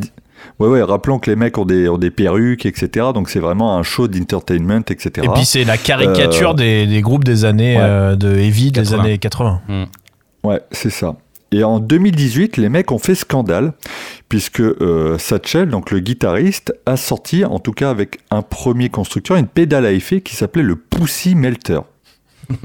ouais, 0.58 0.68
ouais, 0.68 0.82
rappelons 0.82 1.18
que 1.18 1.30
les 1.30 1.36
mecs 1.36 1.56
ont 1.58 1.64
des, 1.64 1.88
ont 1.88 1.98
des 1.98 2.10
perruques, 2.10 2.66
etc. 2.66 3.06
Donc, 3.14 3.28
c'est 3.30 3.40
vraiment 3.40 3.76
un 3.76 3.82
show 3.82 4.08
d'entertainment, 4.08 4.82
etc. 4.88 5.26
Et 5.26 5.28
puis 5.34 5.44
c'est 5.44 5.64
la 5.64 5.76
caricature 5.76 6.50
Euh, 6.50 6.54
des, 6.54 6.86
des 6.86 7.00
groupes 7.00 7.24
des 7.24 7.44
années 7.44 7.76
ouais. 7.76 7.82
euh, 7.82 8.16
de 8.16 8.28
heavy 8.36 8.70
des 8.72 8.80
80. 8.82 9.00
années 9.00 9.18
80. 9.18 9.60
Ouais, 10.44 10.60
c'est 10.72 10.90
ça. 10.90 11.14
Et 11.52 11.64
en 11.64 11.78
2018, 11.78 12.56
les 12.56 12.70
mecs 12.70 12.90
ont 12.92 12.98
fait 12.98 13.14
scandale, 13.14 13.74
puisque 14.30 14.60
euh, 14.60 15.18
Satchel, 15.18 15.68
donc 15.68 15.90
le 15.90 16.00
guitariste, 16.00 16.74
a 16.86 16.96
sorti, 16.96 17.44
en 17.44 17.58
tout 17.58 17.72
cas 17.72 17.90
avec 17.90 18.20
un 18.30 18.40
premier 18.40 18.88
constructeur, 18.88 19.36
une 19.36 19.46
pédale 19.46 19.84
à 19.84 19.92
effet 19.92 20.22
qui 20.22 20.34
s'appelait 20.34 20.62
le 20.62 20.76
Pussy 20.76 21.34
Melter. 21.34 21.80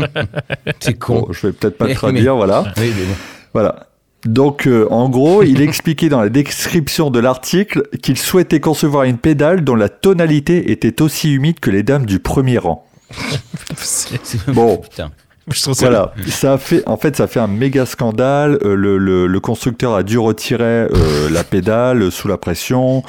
C'est 0.79 0.97
con. 0.97 1.19
Bon, 1.19 1.33
je 1.33 1.47
vais 1.47 1.53
peut-être 1.53 1.77
pas 1.77 1.87
le 1.87 1.95
traduire, 1.95 2.35
voilà. 2.37 2.73
Oui, 2.77 2.93
mais 2.97 3.05
bon. 3.05 3.15
Voilà. 3.53 3.87
Donc, 4.25 4.67
euh, 4.67 4.87
en 4.89 5.09
gros, 5.09 5.43
il 5.43 5.61
expliquait 5.67 6.09
dans 6.09 6.21
la 6.21 6.29
description 6.29 7.11
de 7.11 7.19
l'article 7.19 7.87
qu'il 8.01 8.17
souhaitait 8.17 8.61
concevoir 8.61 9.03
une 9.03 9.17
pédale 9.17 9.63
dont 9.65 9.75
la 9.75 9.89
tonalité 9.89 10.71
était 10.71 11.01
aussi 11.01 11.33
humide 11.33 11.59
que 11.59 11.71
les 11.71 11.83
dames 11.83 12.05
du 12.05 12.19
premier 12.19 12.57
rang. 12.57 12.85
Bon, 14.47 14.77
Putain. 14.77 15.11
Je 15.53 15.61
trouve 15.61 15.73
ça 15.75 15.85
Voilà, 15.87 16.13
ça 16.27 16.53
a 16.53 16.57
fait, 16.57 16.83
en 16.87 16.97
fait, 16.97 17.15
ça 17.15 17.23
a 17.23 17.27
fait 17.27 17.39
un 17.39 17.47
méga 17.47 17.85
scandale. 17.85 18.57
Euh, 18.63 18.75
le, 18.75 18.97
le- 18.97 19.27
le 19.27 19.39
constructeur 19.39 19.93
a 19.95 20.03
dû 20.03 20.17
retirer 20.17 20.63
euh, 20.63 21.29
la 21.31 21.43
pédale 21.45 22.01
euh, 22.03 22.11
sous 22.11 22.27
la 22.27 22.37
pression. 22.37 23.01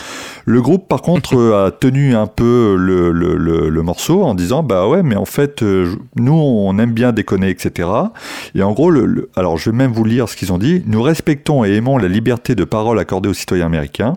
Le 0.45 0.63
groupe, 0.63 0.87
par 0.87 1.03
contre, 1.03 1.37
euh, 1.39 1.67
a 1.67 1.71
tenu 1.73 2.15
un 2.15 2.27
peu 2.29 2.77
le, 2.79 3.11
le- 3.11 3.37
le- 3.37 3.69
le 3.69 3.83
morceau 3.83 4.23
en 4.23 4.35
disant 4.35 4.63
bah 4.63 4.87
ouais, 4.87 5.03
mais 5.03 5.17
en 5.17 5.25
fait, 5.25 5.63
euh, 5.63 5.93
nous, 6.17 6.33
on 6.33 6.79
aime 6.79 6.93
bien 6.93 7.11
déconner, 7.13 7.51
etc. 7.51 7.89
Et 8.55 8.63
en 8.63 8.73
gros, 8.73 8.91
le, 8.91 9.05
le- 9.05 9.31
alors 9.35 9.57
je 9.59 9.71
vais 9.71 9.77
même 9.77 9.93
vous 9.93 10.05
lire 10.05 10.29
ce 10.29 10.37
qu'ils 10.37 10.53
ont 10.53 10.59
dit. 10.59 10.83
Nous 10.87 11.03
respectons 11.03 11.65
et 11.65 11.73
aimons 11.75 11.99
la 11.99 12.07
liberté 12.09 12.55
de 12.55 12.63
parole 12.65 13.01
accordée 13.01 13.29
aux 13.29 13.35
citoyens 13.35 13.67
américains. 13.67 14.13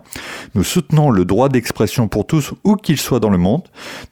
Nous 0.53 0.63
soutenons 0.63 1.10
le 1.10 1.25
droit 1.25 1.49
d'expression 1.49 2.07
pour 2.07 2.27
tous, 2.27 2.53
où 2.63 2.75
qu'ils 2.75 2.99
soient 2.99 3.19
dans 3.19 3.29
le 3.31 3.39
monde. 3.39 3.63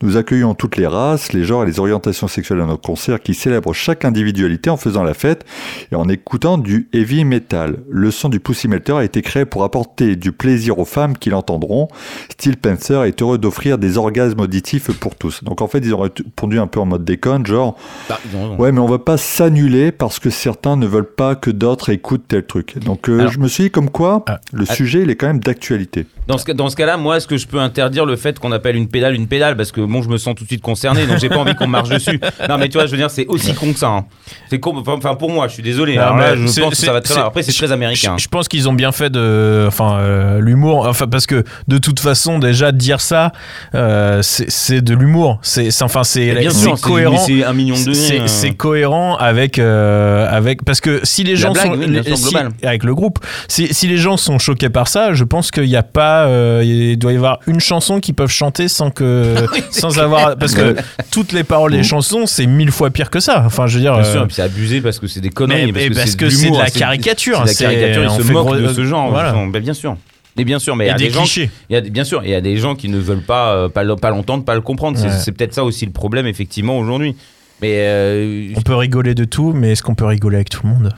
Nous 0.02 0.16
accueillons 0.16 0.54
toutes 0.54 0.76
les 0.76 0.86
races, 0.88 1.32
les 1.32 1.44
genres 1.44 1.62
et 1.62 1.66
les 1.66 1.78
orientations 1.78 2.26
sexuelles 2.26 2.60
à 2.60 2.66
notre 2.66 2.82
concert 2.82 3.20
qui 3.22 3.34
célèbrent 3.34 3.72
chaque 3.72 3.99
individualité 4.04 4.70
en 4.70 4.76
faisant 4.76 5.02
la 5.02 5.14
fête 5.14 5.44
et 5.92 5.94
en 5.94 6.08
écoutant 6.08 6.58
du 6.58 6.88
heavy 6.92 7.24
metal. 7.24 7.78
Le 7.90 8.10
son 8.10 8.28
du 8.28 8.40
Pussy 8.40 8.68
Melter 8.68 8.92
a 8.94 9.04
été 9.04 9.22
créé 9.22 9.44
pour 9.44 9.64
apporter 9.64 10.16
du 10.16 10.32
plaisir 10.32 10.78
aux 10.78 10.84
femmes 10.84 11.16
qui 11.16 11.30
l'entendront. 11.30 11.88
Steel 12.30 12.56
Panther 12.56 13.02
est 13.06 13.20
heureux 13.22 13.38
d'offrir 13.38 13.78
des 13.78 13.98
orgasmes 13.98 14.40
auditifs 14.40 14.90
pour 14.98 15.14
tous. 15.16 15.44
Donc 15.44 15.60
en 15.62 15.68
fait, 15.68 15.78
ils 15.78 15.94
ont 15.94 16.00
répondu 16.00 16.58
un 16.58 16.66
peu 16.66 16.80
en 16.80 16.86
mode 16.86 17.04
déconne, 17.04 17.46
genre 17.46 17.76
Bah, 18.08 18.18
ouais, 18.58 18.72
mais 18.72 18.80
on 18.80 18.86
va 18.86 18.98
pas 18.98 19.16
s'annuler 19.16 19.92
parce 19.92 20.18
que 20.18 20.30
certains 20.30 20.76
ne 20.76 20.86
veulent 20.86 21.04
pas 21.14 21.34
que 21.34 21.50
d'autres 21.50 21.90
écoutent 21.90 22.24
tel 22.28 22.44
truc. 22.46 22.78
Donc 22.84 23.08
euh, 23.08 23.20
Alors- 23.20 23.32
je 23.32 23.38
me 23.38 23.48
suis 23.48 23.64
dit 23.64 23.70
comme 23.70 23.90
quoi 23.90 24.24
Ah. 24.28 24.40
le 24.52 24.64
Ah. 24.68 24.74
sujet 24.74 25.02
il 25.02 25.10
est 25.10 25.16
quand 25.16 25.26
même 25.26 25.40
d'actualité. 25.40 26.06
Dans 26.26 26.38
ce, 26.38 26.50
dans 26.52 26.68
ce 26.68 26.76
cas-là, 26.76 26.96
moi, 26.96 27.16
est-ce 27.16 27.26
que 27.26 27.36
je 27.36 27.46
peux 27.48 27.58
interdire 27.58 28.06
le 28.06 28.14
fait 28.16 28.38
qu'on 28.38 28.52
appelle 28.52 28.76
une 28.76 28.86
pédale 28.88 29.14
une 29.14 29.26
pédale? 29.26 29.56
Parce 29.56 29.72
que 29.72 29.80
bon, 29.80 30.00
je 30.02 30.08
me 30.08 30.16
sens 30.16 30.34
tout 30.36 30.44
de 30.44 30.48
suite 30.48 30.62
concerné, 30.62 31.06
donc 31.06 31.18
j'ai 31.18 31.28
pas 31.28 31.38
envie 31.38 31.54
qu'on 31.56 31.66
marche 31.66 31.88
dessus. 31.88 32.20
Non, 32.48 32.56
mais 32.58 32.68
tu 32.68 32.74
vois, 32.78 32.86
je 32.86 32.92
veux 32.92 32.96
dire, 32.96 33.10
c'est 33.10 33.26
aussi 33.26 33.52
con 33.54 33.72
que 33.72 33.78
ça. 33.78 33.89
Hein. 33.98 34.04
C'est 34.48 34.60
enfin 34.64 35.14
pour 35.14 35.30
moi, 35.30 35.48
je 35.48 35.54
suis 35.54 35.62
désolé. 35.62 35.96
Non, 35.96 36.02
Alors 36.02 36.16
mais 36.16 36.22
là, 36.22 36.36
je 36.36 36.46
c'est- 36.46 36.60
pense 36.60 36.70
que 36.70 36.76
c'est- 36.76 36.86
ça 36.86 36.92
va 36.92 37.00
très 37.00 37.14
c'est- 37.14 37.20
loin. 37.20 37.28
Après, 37.28 37.42
c'est 37.42 37.52
très 37.52 37.72
américain. 37.72 38.14
Je, 38.16 38.22
je 38.24 38.28
pense 38.28 38.48
qu'ils 38.48 38.68
ont 38.68 38.72
bien 38.72 38.92
fait 38.92 39.10
de, 39.10 39.64
enfin, 39.68 39.98
euh, 39.98 40.40
l'humour, 40.40 40.86
enfin 40.86 41.06
parce 41.06 41.26
que 41.26 41.44
de 41.68 41.78
toute 41.78 42.00
façon 42.00 42.38
déjà 42.38 42.72
dire 42.72 43.00
ça, 43.00 43.32
euh, 43.74 44.20
c'est 44.22 44.80
de 44.82 44.94
l'humour. 44.94 45.38
C'est, 45.42 45.68
enfin 45.82 46.04
c'est, 46.04 46.34
cohérent. 46.80 47.16
c'est 47.18 47.44
un 47.44 47.52
million 47.52 47.74
de 47.82 47.92
C'est, 47.92 48.20
euh. 48.20 48.52
cohérent 48.56 49.16
avec 49.16 49.58
avec 49.58 50.40
avec 50.40 50.64
parce 50.64 50.80
que 50.80 51.00
si 51.04 51.22
les 51.24 51.32
La 51.34 51.38
gens 51.40 51.52
blague, 51.52 51.66
sont 51.66 51.72
oui, 51.78 52.16
si- 52.16 52.66
avec 52.66 52.84
le 52.84 52.94
groupe, 52.94 53.18
si, 53.48 53.72
si 53.74 53.86
les 53.88 53.96
gens 53.96 54.16
sont 54.16 54.38
choqués 54.38 54.70
par 54.70 54.88
ça, 54.88 55.12
je 55.12 55.24
pense 55.24 55.50
qu'il 55.50 55.64
n'y 55.64 55.76
a 55.76 55.82
pas, 55.82 56.28
il 56.62 56.96
doit 56.98 57.12
y 57.12 57.16
avoir 57.16 57.40
une 57.46 57.60
chanson 57.60 58.00
qu'ils 58.00 58.14
peuvent 58.14 58.30
chanter 58.30 58.68
sans 58.68 58.90
que 58.90 59.34
sans 59.70 59.98
avoir 59.98 60.36
parce 60.36 60.54
que 60.54 60.76
toutes 61.10 61.32
les 61.32 61.44
paroles 61.44 61.72
des 61.72 61.82
chansons 61.82 62.26
c'est 62.26 62.46
mille 62.46 62.70
fois 62.70 62.90
pire 62.90 63.10
que 63.10 63.20
ça. 63.20 63.42
Enfin 63.46 63.66
je 63.66 63.78
veux 63.80 63.84
dire. 63.84 63.94
Bien 63.94 64.04
euh, 64.04 64.12
sûr, 64.12 64.22
et 64.22 64.26
puis 64.26 64.34
c'est 64.34 64.42
abusé 64.42 64.80
parce 64.80 64.98
que 64.98 65.06
c'est 65.06 65.20
des 65.20 65.30
conneries. 65.30 65.72
Mais- 65.72 65.90
parce 65.90 66.16
que 66.16 66.30
c'est 66.30 66.50
de 66.50 66.58
la 66.58 66.70
caricature, 66.70 67.42
C'est 67.46 67.64
de 67.64 67.70
la 67.70 67.74
caricature, 67.76 68.04
ils 68.04 68.16
se 68.18 68.26
fait 68.26 68.32
moquent 68.32 68.56
de 68.56 68.72
ce 68.72 68.84
genre. 68.84 69.12
bien 69.60 69.74
sûr. 69.74 69.96
Mais 70.36 70.44
bien 70.44 70.58
sûr, 70.60 70.76
mais 70.76 70.84
il 70.84 70.88
y 70.88 70.90
a 70.92 70.94
des 70.94 71.08
des 71.08 71.10
gens 71.10 71.22
clichés. 71.22 71.50
Il 71.68 71.74
y 71.74 71.76
a, 71.76 71.80
des- 71.80 71.90
bien 71.90 72.04
sûr, 72.04 72.22
il 72.24 72.30
y 72.30 72.34
a 72.34 72.40
des 72.40 72.56
gens 72.56 72.76
qui 72.76 72.88
ne 72.88 72.98
veulent 72.98 73.24
pas, 73.24 73.52
euh, 73.52 73.68
pas, 73.68 73.84
pas 73.96 74.10
l'entendre, 74.10 74.44
pas 74.44 74.54
le 74.54 74.60
comprendre. 74.60 74.98
Ouais. 75.02 75.10
C'est 75.10 75.32
peut-être 75.32 75.52
ça 75.54 75.64
aussi 75.64 75.84
le 75.84 75.92
problème, 75.92 76.26
effectivement, 76.26 76.78
aujourd'hui. 76.78 77.16
Mais 77.60 77.74
euh, 77.78 78.52
On 78.56 78.62
peut 78.62 78.76
rigoler 78.76 79.14
de 79.14 79.24
tout, 79.24 79.52
mais 79.52 79.72
est-ce 79.72 79.82
qu'on 79.82 79.94
peut 79.94 80.06
rigoler 80.06 80.36
avec 80.36 80.48
tout 80.48 80.60
le 80.62 80.70
monde? 80.70 80.90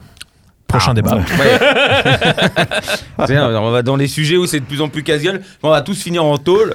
Prochain 0.73 0.91
Ah, 0.91 0.95
débat. 0.95 1.17
ouais. 1.17 1.25
C'est 3.27 3.33
bien, 3.33 3.49
on 3.49 3.71
va 3.71 3.83
dans 3.83 3.97
les 3.97 4.09
sujets 4.09 4.37
où 4.37 4.47
c'est 4.47 4.61
de 4.61 4.65
plus 4.65 4.81
en 4.81 4.89
plus 4.89 5.03
casse-gueule. 5.03 5.43
On 5.63 5.71
va 5.71 5.81
tous 5.83 6.01
finir 6.03 6.25
en 6.25 6.39
tôle. 6.39 6.75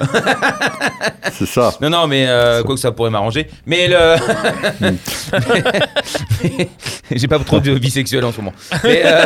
C'est 1.33 1.45
ça. 1.47 1.73
Non, 1.81 1.89
non, 1.89 2.07
mais 2.07 2.25
euh, 2.27 2.63
quoi 2.63 2.75
que 2.75 2.81
ça 2.81 2.91
pourrait 2.91 3.09
m'arranger. 3.09 3.47
Mais 3.65 3.87
le. 3.87 4.15
J'ai 7.11 7.27
pas 7.27 7.39
trop 7.39 7.59
de 7.59 7.71
vie 7.71 7.91
sexuelle 7.91 8.23
en 8.25 8.31
ce 8.31 8.37
moment. 8.37 8.53
Mais 8.83 9.01
euh, 9.05 9.25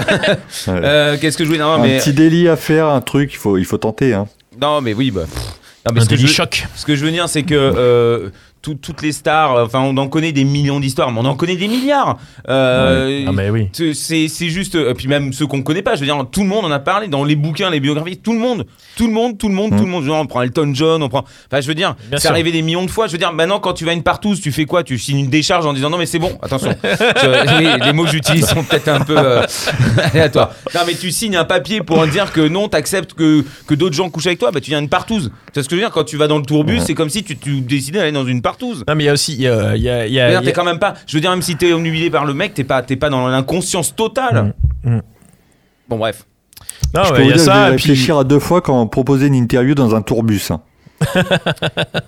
Ouais. 0.67 0.79
euh, 0.83 1.17
qu'est-ce 1.19 1.37
que 1.37 1.43
je 1.43 1.49
voulais 1.49 1.59
Non, 1.61 1.73
un 1.73 1.79
mais 1.79 1.97
petit 1.99 2.13
délit 2.13 2.47
à 2.47 2.55
faire, 2.55 2.87
un 2.87 3.01
truc, 3.01 3.31
il 3.33 3.37
faut, 3.37 3.57
il 3.57 3.65
faut 3.65 3.77
tenter. 3.77 4.13
Hein. 4.13 4.27
non, 4.59 4.81
mais 4.81 4.93
oui, 4.93 5.11
bah. 5.11 5.21
pff. 5.31 5.43
Non, 5.85 5.93
mais 5.95 6.01
Un 6.01 6.03
ce 6.03 6.09
que 6.09 6.15
délit 6.15 6.27
je- 6.27 6.33
choc. 6.33 6.67
Ce 6.75 6.85
que 6.85 6.95
je 6.95 7.03
veux 7.03 7.11
dire, 7.11 7.27
c'est 7.27 7.41
que 7.43 7.55
euh, 7.55 8.29
tout- 8.61 8.75
toutes 8.75 9.01
les 9.01 9.11
stars, 9.11 9.55
euh, 9.55 9.65
enfin, 9.65 9.79
on 9.81 9.95
en 9.97 10.07
connaît 10.07 10.31
des 10.31 10.43
millions 10.43 10.79
d'histoires, 10.79 11.11
mais 11.11 11.19
on 11.19 11.25
en 11.25 11.35
connaît 11.35 11.55
des 11.55 11.67
milliards. 11.67 12.17
Euh, 12.49 13.25
Ah 13.27 13.31
mais 13.31 13.49
oui. 13.49 13.69
c'est- 13.73 14.27
juste, 14.49 14.75
euh, 14.75 14.93
puis 14.93 15.07
même 15.07 15.33
ceux 15.33 15.47
qu'on 15.47 15.61
connaît 15.61 15.81
pas, 15.81 15.95
je 15.95 16.01
veux 16.01 16.05
dire, 16.05 16.25
tout 16.31 16.41
le 16.41 16.47
monde 16.47 16.65
en 16.65 16.71
a 16.71 16.79
parlé 16.79 17.07
dans 17.07 17.23
les 17.23 17.35
bouquins, 17.35 17.69
les 17.69 17.79
biographies, 17.79 18.17
tout 18.17 18.33
le 18.33 18.39
monde, 18.39 18.65
tout 18.97 19.07
le 19.07 19.13
monde, 19.13 19.37
tout 19.37 19.47
le 19.49 19.53
monde, 19.55 19.71
tout 19.77 19.83
le 19.83 19.89
monde. 19.89 20.03
Genre, 20.05 20.19
on 20.19 20.25
prend 20.25 20.41
Elton 20.41 20.71
John, 20.73 21.01
on 21.03 21.09
prend. 21.09 21.23
Enfin, 21.51 21.61
je 21.61 21.67
veux 21.67 21.75
dire, 21.75 21.95
c'est 22.17 22.27
arrivé 22.27 22.51
des 22.51 22.61
millions 22.61 22.85
de 22.85 22.91
fois. 22.91 23.07
Je 23.07 23.13
veux 23.13 23.17
dire, 23.17 23.31
maintenant, 23.33 23.59
quand 23.59 23.73
tu 23.73 23.85
vas 23.85 23.93
une 23.93 24.03
partouze, 24.03 24.41
tu 24.41 24.51
fais 24.51 24.65
quoi? 24.65 24.83
Tu 24.83 24.97
signes 24.99 25.19
une 25.19 25.29
décharge 25.29 25.65
en 25.65 25.73
disant 25.73 25.89
non, 25.89 25.97
mais 25.97 26.05
c'est 26.05 26.19
bon, 26.19 26.37
attention. 26.41 26.73
Je- 26.83 27.83
les 27.85 27.93
mots 27.93 28.03
que 28.05 28.11
j'utilise 28.11 28.45
sont 28.47 28.63
peut-être 28.63 28.87
un 28.89 28.99
peu 29.01 29.15
euh, 29.17 29.41
aléatoires. 30.13 30.51
Non, 30.75 30.81
mais 30.85 30.93
tu 30.93 31.11
signes 31.11 31.35
un 31.35 31.45
papier 31.45 31.81
pour 31.81 32.05
dire 32.07 32.31
que 32.31 32.41
non, 32.47 32.67
t'acceptes 32.67 33.13
que, 33.13 33.43
que 33.67 33.73
d'autres 33.75 33.95
gens 33.95 34.09
couchent 34.09 34.27
avec 34.27 34.39
toi, 34.39 34.51
bah 34.51 34.59
tu 34.61 34.69
viens 34.71 34.79
une 34.79 34.89
partouze. 34.89 35.31
C'est 35.53 35.63
ce 35.63 35.69
que 35.69 35.75
je 35.75 35.81
veux 35.81 35.85
dire, 35.87 35.93
quand 35.93 36.03
tu 36.03 36.17
vas 36.17 36.27
dans 36.27 36.37
le 36.37 36.43
tourbus, 36.45 36.79
c'est 36.81 36.93
comme 36.93 37.09
si 37.09 37.23
tu, 37.23 37.37
tu 37.37 37.61
décidais 37.61 37.99
d'aller 37.99 38.11
dans 38.11 38.25
une 38.25 38.41
partouze. 38.41 38.50
Non 38.87 38.95
mais 38.95 39.03
il 39.03 39.07
y 39.07 39.09
a 39.09 39.13
aussi, 39.13 39.33
il 39.33 39.41
y 39.41 39.47
a, 39.47 39.75
y 39.75 39.89
a- 39.89 40.07
y 40.07 40.43
t'es 40.45 40.53
quand 40.53 40.63
même 40.63 40.79
pas. 40.79 40.93
Je 41.07 41.15
veux 41.17 41.21
dire, 41.21 41.29
même 41.31 41.41
si 41.41 41.55
t'es 41.55 41.73
omnubilé 41.73 42.09
par 42.09 42.25
le 42.25 42.33
mec, 42.33 42.53
t'es 42.53 42.63
pas, 42.63 42.81
t'es 42.81 42.95
pas 42.95 43.09
dans 43.09 43.27
l'inconscience 43.27 43.95
totale. 43.95 44.53
Mm, 44.83 44.95
mm. 44.95 45.01
Bon, 45.89 45.97
bref. 45.97 46.25
non, 46.93 47.03
je 47.03 47.09
ouais, 47.11 47.15
peux 47.17 47.21
il 47.23 47.23
vous 47.25 47.29
y 47.29 47.33
a 47.33 47.35
dire, 47.35 47.39
je 47.39 47.45
ça. 47.45 47.53
vais 47.69 47.73
et 47.73 47.75
puis- 47.75 47.89
réfléchir 47.89 48.17
à 48.17 48.23
deux 48.23 48.39
fois 48.39 48.61
quand 48.61 48.79
on 48.81 48.87
proposait 48.87 49.27
une 49.27 49.35
interview 49.35 49.75
dans 49.75 49.95
un 49.95 50.01
tourbus. 50.01 50.51
hein. 50.51 50.61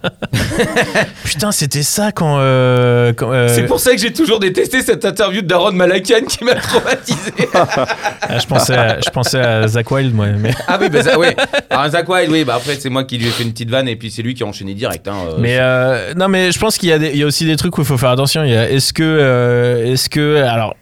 Putain, 1.24 1.52
c'était 1.52 1.84
ça 1.84 2.12
quand. 2.12 2.38
euh, 2.40 3.14
quand, 3.14 3.32
euh, 3.32 3.48
C'est 3.50 3.66
pour 3.66 3.80
ça 3.80 3.92
que 3.92 3.98
j'ai 3.98 4.14
toujours 4.14 4.40
détesté 4.40 4.82
cette 4.82 5.06
interview 5.06 5.42
de 5.42 5.48
Daron 5.48 5.72
Malakian 5.72 6.22
qui 6.28 6.44
m'a 6.44 6.56
traumatisé. 6.56 7.32
ah, 7.54 8.40
je 8.40 8.46
pensais, 8.46 8.76
à, 8.78 9.00
je 9.00 9.10
pensais 9.10 9.40
à 9.40 9.68
Zach 9.68 9.90
Wild, 9.92 10.14
moi. 10.14 10.28
Mais, 10.38 10.52
ah 10.68 10.78
oui, 10.80 10.90
bah 10.90 11.04
ça, 11.04 11.18
ouais. 11.18 11.36
Alors, 11.70 11.90
Zach 11.90 12.08
Wild, 12.08 12.32
oui, 12.32 12.44
bah 12.44 12.56
après, 12.56 12.76
c'est 12.76 12.90
moi 12.90 13.04
qui 13.04 13.18
lui 13.18 13.28
ai 13.28 13.32
fait 13.32 13.44
une 13.44 13.52
petite 13.52 13.70
vanne 13.70 13.88
et 13.88 13.96
puis 13.96 14.12
c'est 14.12 14.22
lui 14.22 14.34
qui 14.34 14.44
a 14.44 14.46
enchaîné 14.46 14.74
direct. 14.74 15.08
Hein, 15.08 15.16
euh, 15.28 15.36
mais 15.40 16.14
non, 16.16 16.28
mais 16.28 16.52
je 16.52 16.60
pense 16.60 16.78
qu'il 16.78 16.90
y 16.90 16.94
a, 16.94 17.00
des- 17.00 17.12
il 17.12 17.18
y 17.18 17.24
a 17.24 17.26
aussi 17.26 17.46
des 17.46 17.56
trucs 17.56 17.78
où 17.78 17.82
il 17.82 17.88
faut 17.88 17.98
faire 17.98 18.12
attention. 18.12 18.44
Est-ce 18.44 18.94
que, 18.94 19.84
est-ce 19.86 20.10
que, 20.10 20.44
alors, 20.44 20.76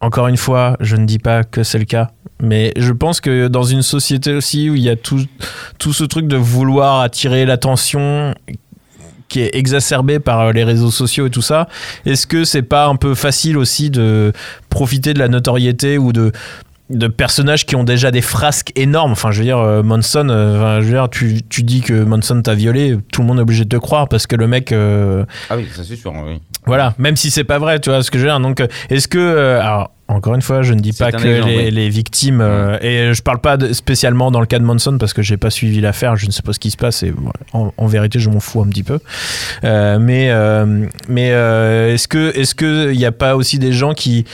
encore 0.00 0.28
une 0.28 0.36
fois, 0.36 0.76
je 0.80 0.96
ne 0.96 1.06
dis 1.06 1.18
pas 1.18 1.44
que 1.44 1.62
c'est 1.62 1.78
le 1.78 1.84
cas, 1.84 2.10
mais 2.42 2.72
je 2.76 2.92
pense 2.92 3.20
que 3.20 3.48
dans 3.48 3.62
une 3.62 3.82
société 3.82 4.32
aussi 4.34 4.70
où 4.70 4.74
il 4.74 4.82
y 4.82 4.88
a 4.88 4.96
tout, 4.96 5.24
tout 5.78 5.92
ce 5.92 6.04
truc 6.04 6.26
de 6.26 6.36
vouloir 6.36 7.00
attirer 7.00 7.44
l'attention 7.46 8.34
qui 9.28 9.40
est 9.40 9.54
exacerbé 9.54 10.18
par 10.18 10.40
euh, 10.40 10.52
les 10.52 10.64
réseaux 10.64 10.90
sociaux 10.90 11.26
et 11.26 11.30
tout 11.30 11.42
ça, 11.42 11.68
est-ce 12.04 12.26
que 12.26 12.44
c'est 12.44 12.62
pas 12.62 12.86
un 12.86 12.96
peu 12.96 13.14
facile 13.14 13.56
aussi 13.58 13.88
de 13.90 14.32
profiter 14.70 15.14
de 15.14 15.18
la 15.20 15.28
notoriété 15.28 15.98
ou 15.98 16.12
de 16.12 16.32
de 16.90 17.06
personnages 17.06 17.66
qui 17.66 17.76
ont 17.76 17.84
déjà 17.84 18.10
des 18.10 18.20
frasques 18.20 18.72
énormes? 18.74 19.12
Enfin, 19.12 19.30
je 19.30 19.38
veux 19.38 19.44
dire, 19.44 19.58
euh, 19.58 19.80
Manson, 19.84 20.26
euh, 20.28 20.80
je 20.80 20.86
veux 20.86 20.92
dire, 20.94 21.08
tu, 21.08 21.40
tu 21.48 21.62
dis 21.62 21.82
que 21.82 22.02
Manson 22.02 22.42
t'a 22.42 22.56
violé, 22.56 22.98
tout 23.12 23.20
le 23.20 23.28
monde 23.28 23.38
est 23.38 23.42
obligé 23.42 23.62
de 23.62 23.68
te 23.68 23.76
croire 23.76 24.08
parce 24.08 24.26
que 24.26 24.34
le 24.34 24.48
mec, 24.48 24.72
euh, 24.72 25.24
Ah 25.50 25.56
oui, 25.56 25.68
ça 25.72 25.84
c'est 25.84 25.94
sûr. 25.94 26.12
Oui. 26.26 26.40
voilà, 26.66 26.94
même 26.98 27.14
si 27.14 27.30
c'est 27.30 27.44
pas 27.44 27.60
vrai, 27.60 27.78
tu 27.78 27.90
vois 27.90 28.02
ce 28.02 28.10
que 28.10 28.18
je 28.18 28.24
veux 28.24 28.30
dire. 28.30 28.40
Donc, 28.40 28.60
est-ce 28.88 29.06
que, 29.06 29.58
alors, 29.60 29.92
Encore 30.10 30.34
une 30.34 30.42
fois, 30.42 30.62
je 30.62 30.74
ne 30.74 30.80
dis 30.80 30.92
pas 30.92 31.12
que 31.12 31.16
exemple, 31.18 31.50
les, 31.50 31.64
oui. 31.66 31.70
les 31.70 31.88
victimes. 31.88 32.40
euh, 32.40 32.78
et 32.80 33.14
je 33.14 33.22
parle 33.22 33.40
pas 33.40 33.56
de- 33.56 33.72
spécialement 33.72 34.30
dans 34.30 34.40
le 34.40 34.46
cas 34.46 34.58
de 34.58 34.64
Manson 34.64 34.98
parce 34.98 35.12
que 35.12 35.22
j'ai 35.22 35.36
pas 35.36 35.50
suivi 35.50 35.80
l'affaire, 35.80 36.16
je 36.16 36.26
ne 36.26 36.32
sais 36.32 36.42
pas 36.42 36.52
ce 36.52 36.58
qui 36.58 36.70
se 36.72 36.76
passe 36.76 37.02
et 37.04 37.14
en 37.52 37.86
vérité, 37.86 38.18
je 38.18 38.28
m'en 38.28 38.40
fous 38.40 38.60
un 38.60 38.66
petit 38.68 38.82
peu. 38.82 38.98
Euh, 39.64 39.98
mais 40.00 40.30
euh, 40.30 40.86
mais 41.08 41.30
euh, 41.32 41.94
est-ce 41.94 42.08
que 42.08 42.36
est-ce 42.36 42.54
que 42.54 42.92
il 42.92 42.98
n'y 42.98 43.04
a 43.04 43.12
pas 43.12 43.36
aussi 43.36 43.58
des 43.58 43.72
gens 43.72 43.94
qui 43.94 44.24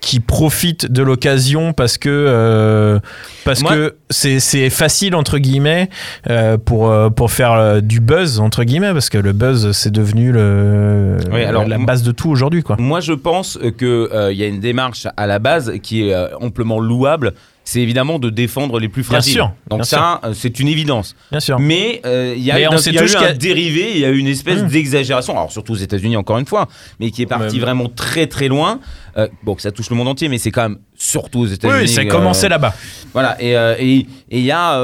qui 0.00 0.20
profitent 0.20 0.90
de 0.90 1.02
l'occasion 1.02 1.72
parce 1.72 1.98
que 1.98 2.08
euh, 2.08 3.00
parce 3.44 3.62
Moi- 3.62 3.72
que 3.74 3.96
c'est 4.10 4.38
c'est 4.40 4.70
facile 4.70 5.14
entre 5.14 5.38
guillemets 5.38 5.90
euh, 6.30 6.56
pour 6.56 6.90
euh, 6.90 7.10
pour 7.10 7.30
faire 7.32 7.82
du 7.82 8.00
buzz 8.00 8.38
entre 8.40 8.64
guillemets 8.64 8.92
parce 8.92 9.10
que 9.10 9.18
le 9.18 9.32
buzz 9.32 9.72
c'est 9.72 9.90
devenu 9.90 10.30
le 10.32 11.16
Oui, 11.32 11.42
alors, 11.42 11.66
la 11.66 11.78
base 11.78 12.02
de 12.02 12.12
tout 12.12 12.30
aujourd'hui 12.30 12.62
quoi. 12.62 12.76
Moi, 12.78 13.00
je 13.00 13.12
pense 13.12 13.58
qu'il 13.78 14.08
y 14.32 14.42
a 14.42 14.46
une 14.46 14.60
démarche 14.60 15.06
à 15.16 15.26
la 15.26 15.38
base 15.38 15.72
qui 15.82 16.08
est 16.08 16.16
amplement 16.40 16.78
louable. 16.80 17.34
C'est 17.70 17.80
évidemment 17.82 18.18
de 18.18 18.30
défendre 18.30 18.80
les 18.80 18.88
plus 18.88 19.02
Bien 19.02 19.10
fragiles. 19.18 19.32
sûr, 19.34 19.52
Donc 19.68 19.80
bien 19.80 19.84
ça, 19.84 20.22
euh, 20.24 20.32
c'est 20.32 20.58
une 20.58 20.68
évidence. 20.68 21.14
Bien 21.30 21.38
sûr. 21.40 21.58
Mais 21.58 22.00
euh, 22.06 22.32
il 22.34 22.42
y 22.42 22.50
a, 22.50 22.54
Mais 22.54 22.62
eu, 22.62 22.66
on 22.68 22.76
y 22.78 22.98
a 22.98 23.04
eu 23.04 23.16
un 23.16 23.34
dérivé, 23.34 23.90
il 23.92 23.98
y 23.98 24.04
a 24.06 24.08
eu 24.08 24.16
une 24.16 24.26
espèce 24.26 24.62
Mmh. 24.62 24.68
d'exagération, 24.68 25.34
alors 25.34 25.52
surtout 25.52 25.72
aux 25.74 25.76
États-Unis 25.76 26.16
encore 26.16 26.38
une 26.38 26.46
fois, 26.46 26.66
mais 26.98 27.10
qui 27.10 27.20
est 27.20 27.26
parti 27.26 27.56
Même. 27.56 27.64
vraiment 27.64 27.88
très 27.90 28.26
très 28.26 28.48
loin. 28.48 28.80
Euh, 29.18 29.28
bon, 29.42 29.54
que 29.54 29.60
ça 29.60 29.70
touche 29.70 29.90
le 29.90 29.96
monde 29.96 30.08
entier, 30.08 30.30
mais 30.30 30.38
c'est 30.38 30.50
quand 30.50 30.62
même 30.62 30.78
surtout 30.96 31.40
aux 31.40 31.46
États-Unis. 31.46 31.80
Oui, 31.82 31.88
ça 31.88 32.00
a 32.00 32.04
euh, 32.04 32.08
commencé 32.08 32.48
là-bas. 32.48 32.72
Voilà, 33.12 33.36
et 33.42 33.50
et- 33.52 33.98
et 34.30 34.38
il 34.38 34.44
y 34.46 34.50
a, 34.50 34.80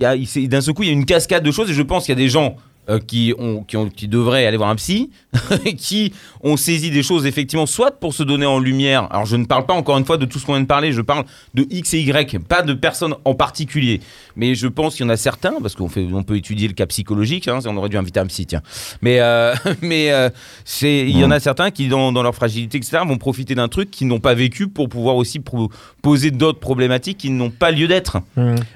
y 0.00 0.04
a 0.06 0.16
d'un 0.48 0.60
seul 0.62 0.72
coup, 0.72 0.84
il 0.84 0.86
y 0.86 0.90
a 0.90 0.94
une 0.94 1.04
cascade 1.04 1.42
de 1.44 1.50
choses, 1.50 1.68
et 1.70 1.74
je 1.74 1.82
pense 1.82 2.06
qu'il 2.06 2.12
y 2.12 2.18
a 2.18 2.22
des 2.24 2.30
gens 2.30 2.56
euh, 2.90 2.98
qui, 2.98 3.34
ont, 3.38 3.62
qui, 3.62 3.76
ont, 3.76 3.88
qui 3.88 4.08
devraient 4.08 4.46
aller 4.46 4.56
voir 4.56 4.70
un 4.70 4.76
psy, 4.76 5.10
qui 5.76 6.12
ont 6.42 6.56
saisi 6.56 6.90
des 6.90 7.02
choses 7.02 7.26
effectivement, 7.26 7.66
soit 7.66 7.92
pour 8.00 8.14
se 8.14 8.22
donner 8.22 8.46
en 8.46 8.58
lumière. 8.58 9.06
Alors 9.10 9.26
je 9.26 9.36
ne 9.36 9.44
parle 9.44 9.66
pas 9.66 9.74
encore 9.74 9.98
une 9.98 10.04
fois 10.04 10.16
de 10.16 10.24
tout 10.24 10.38
ce 10.38 10.46
qu'on 10.46 10.52
vient 10.54 10.62
de 10.62 10.66
parler, 10.66 10.92
je 10.92 11.00
parle 11.02 11.24
de 11.54 11.66
X 11.70 11.94
et 11.94 12.00
Y, 12.00 12.38
pas 12.46 12.62
de 12.62 12.72
personnes 12.72 13.14
en 13.24 13.34
particulier. 13.34 14.00
Mais 14.36 14.54
je 14.54 14.68
pense 14.68 14.94
qu'il 14.94 15.04
y 15.04 15.06
en 15.06 15.10
a 15.12 15.16
certains, 15.16 15.54
parce 15.60 15.74
qu'on 15.74 15.88
fait, 15.88 16.06
on 16.12 16.22
peut 16.22 16.36
étudier 16.36 16.68
le 16.68 16.74
cas 16.74 16.86
psychologique, 16.86 17.48
hein, 17.48 17.58
on 17.66 17.76
aurait 17.76 17.88
dû 17.88 17.96
inviter 17.98 18.20
un 18.20 18.26
psy, 18.26 18.46
tiens. 18.46 18.62
Mais, 19.02 19.20
euh, 19.20 19.54
mais 19.82 20.12
euh, 20.12 20.30
c'est, 20.64 21.00
il 21.00 21.18
y 21.18 21.24
en 21.24 21.30
a 21.30 21.40
certains 21.40 21.70
qui, 21.70 21.88
dans, 21.88 22.12
dans 22.12 22.22
leur 22.22 22.34
fragilité, 22.34 22.78
etc., 22.78 22.98
vont 23.06 23.18
profiter 23.18 23.54
d'un 23.54 23.68
truc 23.68 23.90
qu'ils 23.90 24.06
n'ont 24.06 24.20
pas 24.20 24.34
vécu 24.34 24.68
pour 24.68 24.88
pouvoir 24.88 25.16
aussi 25.16 25.40
pro- 25.40 25.70
poser 26.02 26.30
d'autres 26.30 26.60
problématiques 26.60 27.18
qui 27.18 27.30
n'ont 27.30 27.50
pas 27.50 27.70
lieu 27.72 27.88
d'être. 27.88 28.18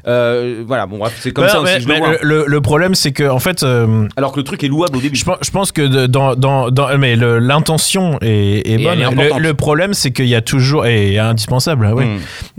Euh, 0.06 0.64
voilà, 0.66 0.86
bon, 0.86 1.00
c'est 1.20 1.32
comme 1.32 1.44
Bah, 1.44 1.50
ça 1.50 1.60
aussi 1.60 1.72
mais- 1.74 1.80
je 1.80 1.88
mais 1.88 2.00
le, 2.00 2.18
le- 2.22 2.44
le 2.46 2.60
problème, 2.60 2.94
c'est 2.94 3.12
que 3.12 3.28
en 3.28 3.38
fait, 3.38 3.62
euh, 4.04 4.08
Alors 4.16 4.32
que 4.32 4.38
le 4.38 4.44
truc 4.44 4.62
est 4.64 4.68
louable 4.68 4.96
au 4.96 5.00
début. 5.00 5.16
je, 5.16 5.24
pense- 5.24 5.38
je 5.42 5.50
pense 5.50 5.72
que 5.72 5.82
de- 5.82 6.06
dans, 6.06 6.34
dans, 6.36 6.70
dans- 6.70 6.96
mais 6.98 7.16
l'intention 7.16 8.18
est, 8.20 8.82
bonne. 8.82 9.00
est 9.00 9.34
le, 9.34 9.38
le 9.40 9.54
problème, 9.54 9.94
c'est 9.94 10.10
qu'il 10.12 10.26
y 10.28 10.34
a 10.34 10.40
toujours 10.42 10.86
et 10.86 11.18
indispensable. 11.18 11.90
Oui. 11.94 12.04
Hmm. 12.04 12.18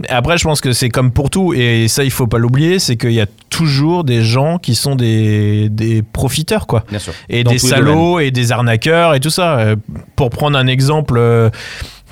Après, 0.09 0.37
je 0.37 0.43
pense 0.43 0.61
que 0.61 0.73
c'est 0.73 0.89
comme 0.89 1.11
pour 1.11 1.29
tout, 1.29 1.53
et 1.53 1.87
ça, 1.87 2.03
il 2.03 2.11
faut 2.11 2.27
pas 2.27 2.37
l'oublier, 2.37 2.79
c'est 2.79 2.95
qu'il 2.95 3.11
y 3.13 3.21
a 3.21 3.27
toujours 3.49 4.03
des 4.03 4.23
gens 4.23 4.57
qui 4.57 4.75
sont 4.75 4.95
des, 4.95 5.69
des 5.69 6.01
profiteurs, 6.01 6.67
quoi. 6.67 6.83
Bien 6.89 6.99
sûr. 6.99 7.13
Et 7.29 7.43
Dans 7.43 7.51
des 7.51 7.59
salauds 7.59 8.19
et 8.19 8.31
des 8.31 8.51
arnaqueurs 8.51 9.13
et 9.15 9.19
tout 9.19 9.29
ça. 9.29 9.57
Euh, 9.59 9.75
Pour 10.15 10.29
prendre 10.29 10.57
un 10.57 10.67
exemple 10.67 11.15
euh, 11.17 11.49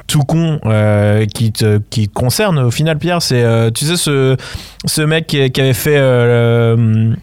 tout 0.07 0.21
con 0.23 0.59
euh, 0.65 1.25
qui, 1.25 1.51
te, 1.51 1.79
qui 1.89 2.07
te 2.09 2.13
concerne 2.13 2.59
au 2.59 2.71
final, 2.71 2.97
Pierre, 2.97 3.21
c'est, 3.21 3.41
euh, 3.43 3.71
tu 3.71 3.85
sais, 3.85 3.95
ce, 3.95 4.35
ce 4.85 5.01
mec 5.01 5.27
qui, 5.27 5.49
qui 5.51 5.61
avait 5.61 5.73
fait... 5.73 5.97
euh, 5.97 6.75
le- 6.75 7.15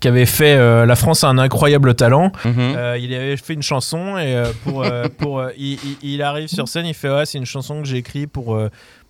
qui 0.00 0.08
avait 0.08 0.26
fait 0.26 0.54
euh, 0.56 0.86
La 0.86 0.96
France 0.96 1.24
a 1.24 1.28
un 1.28 1.38
incroyable 1.38 1.94
talent. 1.94 2.32
Mhm. 2.44 2.54
Euh, 2.58 2.98
il 2.98 3.14
avait 3.14 3.36
fait 3.36 3.52
une 3.54 3.62
chanson 3.62 4.16
et 4.18 4.34
euh, 4.34 4.46
pour, 4.64 4.84
pour 5.18 5.44
il, 5.56 6.22
arrive 6.22 6.48
sur 6.48 6.66
scène, 6.68 6.86
il 6.86 6.94
fait 6.94 7.10
ouais, 7.10 7.26
c'est 7.26 7.38
une 7.38 7.46
chanson 7.46 7.80
que 7.82 7.86
j'ai 7.88 7.98
écrite 7.98 8.30
pour 8.30 8.58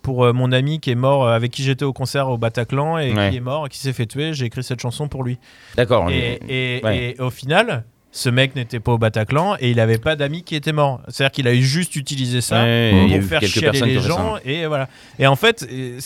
pour 0.02 0.32
mon 0.32 0.50
ami 0.50 0.80
qui 0.80 0.90
est 0.90 0.94
mort 0.94 1.28
avec 1.28 1.50
qui 1.52 1.62
j'étais 1.62 1.84
au 1.84 1.92
concert 1.92 2.28
au 2.30 2.38
Bataclan 2.38 2.98
et 2.98 3.12
Ouais. 3.12 3.30
qui 3.30 3.36
est 3.36 3.40
mort, 3.40 3.68
qui 3.68 3.78
s'est 3.78 3.92
fait 3.92 4.06
tuer. 4.06 4.32
J'ai 4.32 4.46
écrit 4.46 4.62
cette 4.62 4.80
chanson 4.80 5.08
pour 5.08 5.22
lui. 5.24 5.38
D'accord. 5.76 6.08
Et, 6.10 6.40
et- 6.48 6.80
Ouais. 6.82 7.14
et 7.18 7.20
au 7.20 7.28
final, 7.30 7.84
ce 8.12 8.28
mec 8.28 8.56
n'était 8.56 8.80
pas 8.80 8.92
au 8.92 8.98
Bataclan 8.98 9.56
et 9.60 9.70
il 9.70 9.78
avait 9.78 9.98
pas 9.98 10.16
d'amis 10.16 10.42
qui 10.42 10.56
étaient 10.56 10.72
morts. 10.72 11.00
C'est-à-dire 11.08 11.30
qu'il 11.32 11.46
a 11.48 11.54
juste 11.54 11.94
utilisé 11.94 12.40
ça 12.40 12.64
Ouais, 12.64 13.08
pour 13.20 13.28
faire 13.28 13.42
chialer 13.42 13.80
les 13.82 14.00
gens 14.00 14.36
et 14.44 14.66
voilà. 14.66 14.88
Et 15.18 15.26
en 15.28 15.36
fait, 15.36 15.64
euh, 15.70 15.98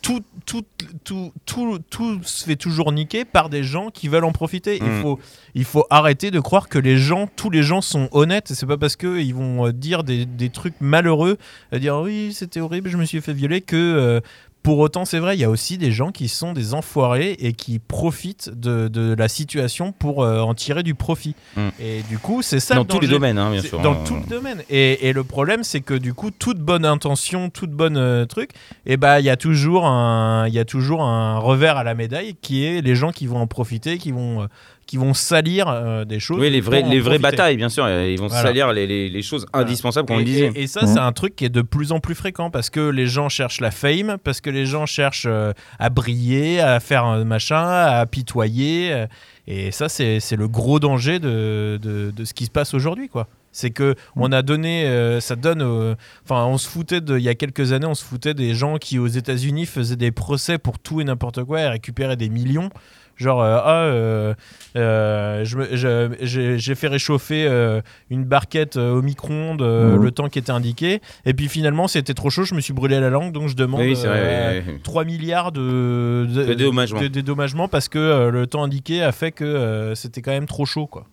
tout, 0.00 0.22
tout, 0.46 0.64
tout, 1.04 1.32
tout, 1.44 1.78
tout 1.90 2.20
se 2.22 2.44
fait 2.44 2.56
toujours 2.56 2.90
niquer 2.92 3.24
par 3.24 3.50
des 3.50 3.62
gens 3.64 3.90
qui 3.90 4.08
veulent 4.08 4.24
en 4.24 4.32
profiter. 4.32 4.78
Il 4.80 4.82
Mm. 4.84 5.02
faut, 5.02 5.20
il 5.54 5.64
faut 5.64 5.84
arrêter 5.90 6.30
de 6.30 6.40
croire 6.40 6.68
que 6.68 6.78
les 6.78 6.96
gens, 6.96 7.28
tous 7.36 7.50
les 7.50 7.62
gens 7.62 7.80
sont 7.82 8.08
honnêtes. 8.12 8.52
C'est 8.54 8.66
pas 8.66 8.78
parce 8.78 8.96
que 8.96 9.18
ils 9.20 9.34
vont 9.34 9.66
euh, 9.66 9.72
dire 9.72 10.04
des, 10.04 10.24
des 10.24 10.48
trucs 10.48 10.74
malheureux, 10.80 11.36
euh, 11.74 11.78
dire 11.78 11.96
oui 11.98 12.32
c'était 12.32 12.60
horrible, 12.60 12.88
je 12.88 12.96
me 12.96 13.04
suis 13.04 13.20
fait 13.20 13.34
violer 13.34 13.60
que 13.60 13.76
euh, 13.76 14.20
pour 14.62 14.78
autant, 14.78 15.04
c'est 15.04 15.18
vrai, 15.18 15.36
il 15.36 15.40
y 15.40 15.44
a 15.44 15.50
aussi 15.50 15.76
des 15.76 15.90
gens 15.90 16.12
qui 16.12 16.28
sont 16.28 16.52
des 16.52 16.74
enfoirés 16.74 17.32
et 17.40 17.52
qui 17.52 17.78
profitent 17.80 18.48
de, 18.48 18.88
de 18.88 19.14
la 19.14 19.28
situation 19.28 19.92
pour 19.92 20.22
euh, 20.22 20.40
en 20.40 20.54
tirer 20.54 20.82
du 20.82 20.94
profit. 20.94 21.34
Mm. 21.56 21.68
Et 21.80 22.02
du 22.08 22.18
coup, 22.18 22.42
c'est 22.42 22.60
ça 22.60 22.74
Dans 22.74 22.82
le 22.82 22.86
tous 22.86 23.00
les 23.00 23.08
domaines, 23.08 23.38
hein, 23.38 23.50
bien 23.50 23.62
sûr. 23.62 23.80
Dans 23.80 23.94
hein. 23.94 24.04
tout 24.06 24.14
le 24.14 24.28
domaine. 24.28 24.62
Et, 24.70 25.08
et 25.08 25.12
le 25.12 25.24
problème, 25.24 25.64
c'est 25.64 25.80
que 25.80 25.94
du 25.94 26.14
coup, 26.14 26.30
toute 26.30 26.58
bonne 26.58 26.84
intention, 26.84 27.50
toute 27.50 27.70
bonne 27.70 27.96
euh, 27.96 28.24
truc, 28.24 28.50
et 28.86 28.96
bah 28.96 29.18
il 29.18 29.26
y 29.26 29.30
a 29.30 29.36
toujours 29.36 29.86
un, 29.86 30.46
il 30.46 30.54
y 30.54 30.58
a 30.58 30.64
toujours 30.64 31.02
un 31.02 31.38
revers 31.38 31.76
à 31.76 31.84
la 31.84 31.94
médaille 31.94 32.36
qui 32.40 32.64
est 32.64 32.80
les 32.82 32.94
gens 32.94 33.10
qui 33.10 33.26
vont 33.26 33.38
en 33.38 33.46
profiter, 33.46 33.98
qui 33.98 34.12
vont, 34.12 34.42
euh, 34.42 34.46
qui 34.86 34.96
vont 34.96 35.14
salir 35.14 35.68
euh, 35.68 36.04
des 36.04 36.20
choses. 36.20 36.40
Oui, 36.40 36.50
les 36.50 36.66
en 36.66 36.88
les 36.90 37.00
vraies 37.00 37.18
batailles, 37.18 37.56
bien 37.56 37.68
sûr. 37.68 37.88
Ils 37.88 38.18
vont 38.18 38.26
Voilà. 38.26 38.42
salir 38.42 38.72
les, 38.72 38.86
les- 38.86 39.08
les 39.08 39.22
choses 39.22 39.46
indispensables, 39.52 40.06
comme 40.08 40.16
on 40.16 40.20
Et, 40.20 40.24
le 40.24 40.30
disait. 40.30 40.52
et- 40.54 40.62
et 40.62 40.66
ça, 40.66 40.86
c'est 40.86 40.98
un 40.98 41.12
truc 41.12 41.36
qui 41.36 41.44
est 41.44 41.48
de 41.50 41.62
plus 41.62 41.92
en 41.92 42.00
plus 42.00 42.14
fréquent 42.14 42.50
parce 42.50 42.68
que 42.70 42.80
les 42.90 43.06
gens 43.06 43.28
cherchent 43.28 43.60
la 43.60 43.70
fame, 43.70 44.16
parce 44.22 44.40
que 44.40 44.50
les 44.50 44.66
gens 44.66 44.84
cherchent 44.86 45.26
euh, 45.28 45.52
à 45.78 45.88
briller, 45.88 46.60
à 46.60 46.80
faire 46.80 47.04
un 47.04 47.24
machin, 47.24 47.56
à 47.64 48.00
apitoyer. 48.00 48.92
euh, 48.92 49.06
et 49.46 49.70
ça, 49.72 49.88
c'est 49.88 50.20
c'est 50.20 50.36
le 50.36 50.48
gros 50.48 50.78
danger 50.78 51.18
de, 51.18 51.78
de, 51.82 52.10
de 52.14 52.24
ce 52.24 52.34
qui 52.34 52.44
se 52.44 52.50
passe 52.50 52.74
aujourd'hui, 52.74 53.08
quoi. 53.08 53.26
C'est 53.54 53.70
que 53.70 53.94
on 54.16 54.32
a 54.32 54.40
donné, 54.40 54.86
euh, 54.86 55.20
ça 55.20 55.36
donne, 55.36 55.60
euh, 55.60 55.94
enfin, 56.24 56.44
on 56.46 56.56
se 56.56 56.66
foutait 56.66 57.02
de, 57.02 57.18
il 57.18 57.22
y 57.24 57.28
a 57.28 57.34
quelques 57.34 57.72
années, 57.72 57.84
on 57.86 57.94
se 57.94 58.02
foutait 58.04 58.32
des 58.32 58.54
gens 58.54 58.78
qui 58.78 58.98
aux 58.98 59.08
États-Unis 59.08 59.66
faisaient 59.66 59.96
des 59.96 60.10
procès 60.10 60.56
pour 60.56 60.78
tout 60.78 61.02
et 61.02 61.04
n'importe 61.04 61.44
quoi 61.44 61.60
et 61.60 61.68
récupéraient 61.68 62.16
des 62.16 62.30
millions. 62.30 62.70
Genre, 63.16 63.42
euh, 63.42 63.58
ah, 63.62 63.82
euh, 63.84 64.34
euh, 64.76 65.44
j'ai 65.44 66.74
fait 66.74 66.88
réchauffer 66.88 67.44
euh, 67.46 67.80
une 68.10 68.24
barquette 68.24 68.76
euh, 68.76 68.94
au 68.94 69.02
micro-ondes 69.02 69.62
euh, 69.62 69.96
Mhm. 69.96 70.02
le 70.02 70.10
temps 70.10 70.28
qui 70.28 70.38
était 70.38 70.50
indiqué. 70.50 71.00
Et 71.26 71.34
puis 71.34 71.48
finalement, 71.48 71.88
c'était 71.88 72.14
trop 72.14 72.30
chaud, 72.30 72.44
je 72.44 72.54
me 72.54 72.60
suis 72.60 72.72
brûlé 72.72 72.98
la 73.00 73.10
langue, 73.10 73.32
donc 73.32 73.48
je 73.48 73.54
demande 73.54 73.82
Oui, 73.82 73.94
c'est 73.96 74.06
vrai. 74.08 74.18
euh, 74.20 74.60
ouais, 74.60 74.64
ouais. 74.72 74.80
3 74.82 75.04
milliards 75.04 75.52
de, 75.52 76.26
de, 76.28 76.44
De 76.44 76.54
dédommagements. 76.54 77.00
de 77.00 77.08
dédommagements 77.08 77.68
parce 77.68 77.88
que 77.88 77.98
euh, 77.98 78.30
le 78.30 78.46
temps 78.46 78.64
indiqué 78.64 79.02
a 79.02 79.12
fait 79.12 79.30
que 79.30 79.44
euh, 79.44 79.94
c'était 79.94 80.22
quand 80.22 80.32
même 80.32 80.46
trop 80.46 80.64
chaud, 80.64 80.86
quoi. 80.86 81.04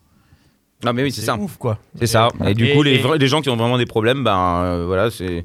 Non, 0.83 0.93
mais 0.93 1.03
oui, 1.03 1.12
c'est 1.12 1.21
ça. 1.21 1.35
ouf, 1.35 1.57
quoi. 1.57 1.77
C'est 1.99 2.07
ça. 2.07 2.29
Et 2.47 2.53
du 2.53 2.65
et- 2.67 2.73
coup, 2.73 2.83
les, 2.83 2.95
et- 2.95 3.17
les 3.17 3.27
gens 3.27 3.41
qui 3.41 3.49
ont 3.49 3.57
vraiment 3.57 3.77
des 3.77 3.85
problèmes, 3.85 4.23
ben 4.23 4.62
euh, 4.63 4.85
voilà, 4.85 5.12
c'est 5.12 5.43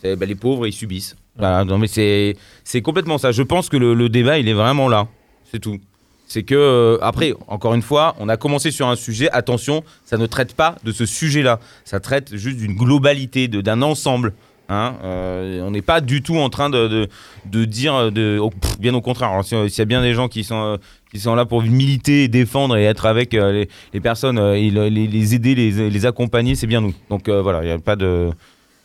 c'est- 0.00 0.14
ben, 0.14 0.28
les 0.28 0.36
pauvres, 0.36 0.66
ils 0.68 0.72
subissent. 0.72 1.16
Voilà, 1.36 1.64
non, 1.64 1.76
mais 1.76 1.88
c'est 1.88 2.36
c'est 2.62 2.80
complètement 2.82 3.18
ça. 3.18 3.32
Je 3.32 3.42
pense 3.42 3.68
que 3.68 3.76
le, 3.76 3.92
le 3.94 4.08
débat, 4.08 4.38
il 4.38 4.48
est 4.48 4.52
vraiment 4.54 4.88
là. 4.88 5.08
C'est 5.50 5.58
tout. 5.58 5.78
C'est 6.26 6.42
que 6.42 6.54
euh, 6.56 6.98
après, 7.02 7.34
encore 7.46 7.74
une 7.74 7.82
fois, 7.82 8.16
on 8.18 8.28
a 8.28 8.36
commencé 8.36 8.70
sur 8.70 8.88
un 8.88 8.96
sujet. 8.96 9.30
Attention, 9.30 9.84
ça 10.04 10.16
ne 10.18 10.26
traite 10.26 10.54
pas 10.54 10.74
de 10.84 10.90
ce 10.92 11.06
sujet-là. 11.06 11.60
Ça 11.84 12.00
traite 12.00 12.34
juste 12.36 12.58
d'une 12.58 12.74
globalité, 12.74 13.46
d'un 13.48 13.80
ensemble. 13.82 14.32
Hein, 14.68 14.96
euh, 15.04 15.60
on 15.62 15.70
n'est 15.70 15.82
pas 15.82 16.00
du 16.00 16.22
tout 16.22 16.36
en 16.38 16.50
train 16.50 16.68
de, 16.70 17.08
de, 17.44 17.64
dire, 17.64 18.10
de, 18.10 18.40
bien 18.80 18.92
au 18.94 19.00
contraire. 19.00 19.30
Si- 19.44 19.54
S'il 19.70 19.78
y 19.78 19.82
a 19.82 19.84
bien 19.84 20.02
des 20.02 20.12
gens 20.14 20.26
qui 20.26 20.42
sont, 20.42 20.60
euh, 20.74 20.76
qui 21.12 21.20
sont 21.20 21.36
là 21.36 21.44
pour 21.44 21.62
militer, 21.62 22.26
défendre 22.26 22.76
et 22.76 22.82
être 22.82 23.06
avec 23.06 23.32
euh, 23.34 23.64
les, 23.94 24.00
personnes, 24.00 24.38
euh, 24.40 24.54
et 24.54 24.70
le- 24.70 24.88
les, 24.88 25.34
aider, 25.36 25.54
les, 25.54 25.88
les 25.88 26.06
accompagner, 26.06 26.56
c'est 26.56 26.66
bien 26.66 26.80
nous. 26.80 26.92
Donc 27.10 27.28
euh, 27.28 27.40
voilà, 27.42 27.62
il 27.62 27.66
n'y 27.66 27.72
a 27.72 27.78
pas 27.78 27.94
de. 27.94 28.30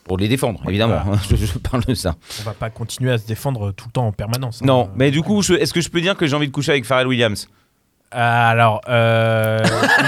Pour 0.05 0.17
les 0.17 0.27
défendre, 0.27 0.61
évidemment. 0.67 1.01
je, 1.29 1.35
je 1.35 1.57
parle 1.59 1.83
de 1.85 1.93
ça. 1.93 2.15
On 2.39 2.43
va 2.43 2.53
pas 2.53 2.69
continuer 2.69 3.11
à 3.11 3.17
se 3.17 3.25
défendre 3.27 3.71
tout 3.71 3.85
le 3.87 3.91
temps 3.91 4.07
en 4.07 4.11
permanence. 4.11 4.61
hein. 4.61 4.65
Non, 4.65 4.85
Euh, 4.85 4.93
mais 4.95 5.11
du 5.11 5.21
coup, 5.21 5.41
est-ce 5.41 5.73
que 5.73 5.81
je 5.81 5.89
peux 5.89 6.01
dire 6.01 6.15
que 6.17 6.25
j'ai 6.27 6.35
envie 6.35 6.47
de 6.47 6.51
coucher 6.51 6.71
avec 6.71 6.85
Pharrell 6.85 7.07
Williams? 7.07 7.47
Alors, 8.13 8.81
euh, 8.89 9.59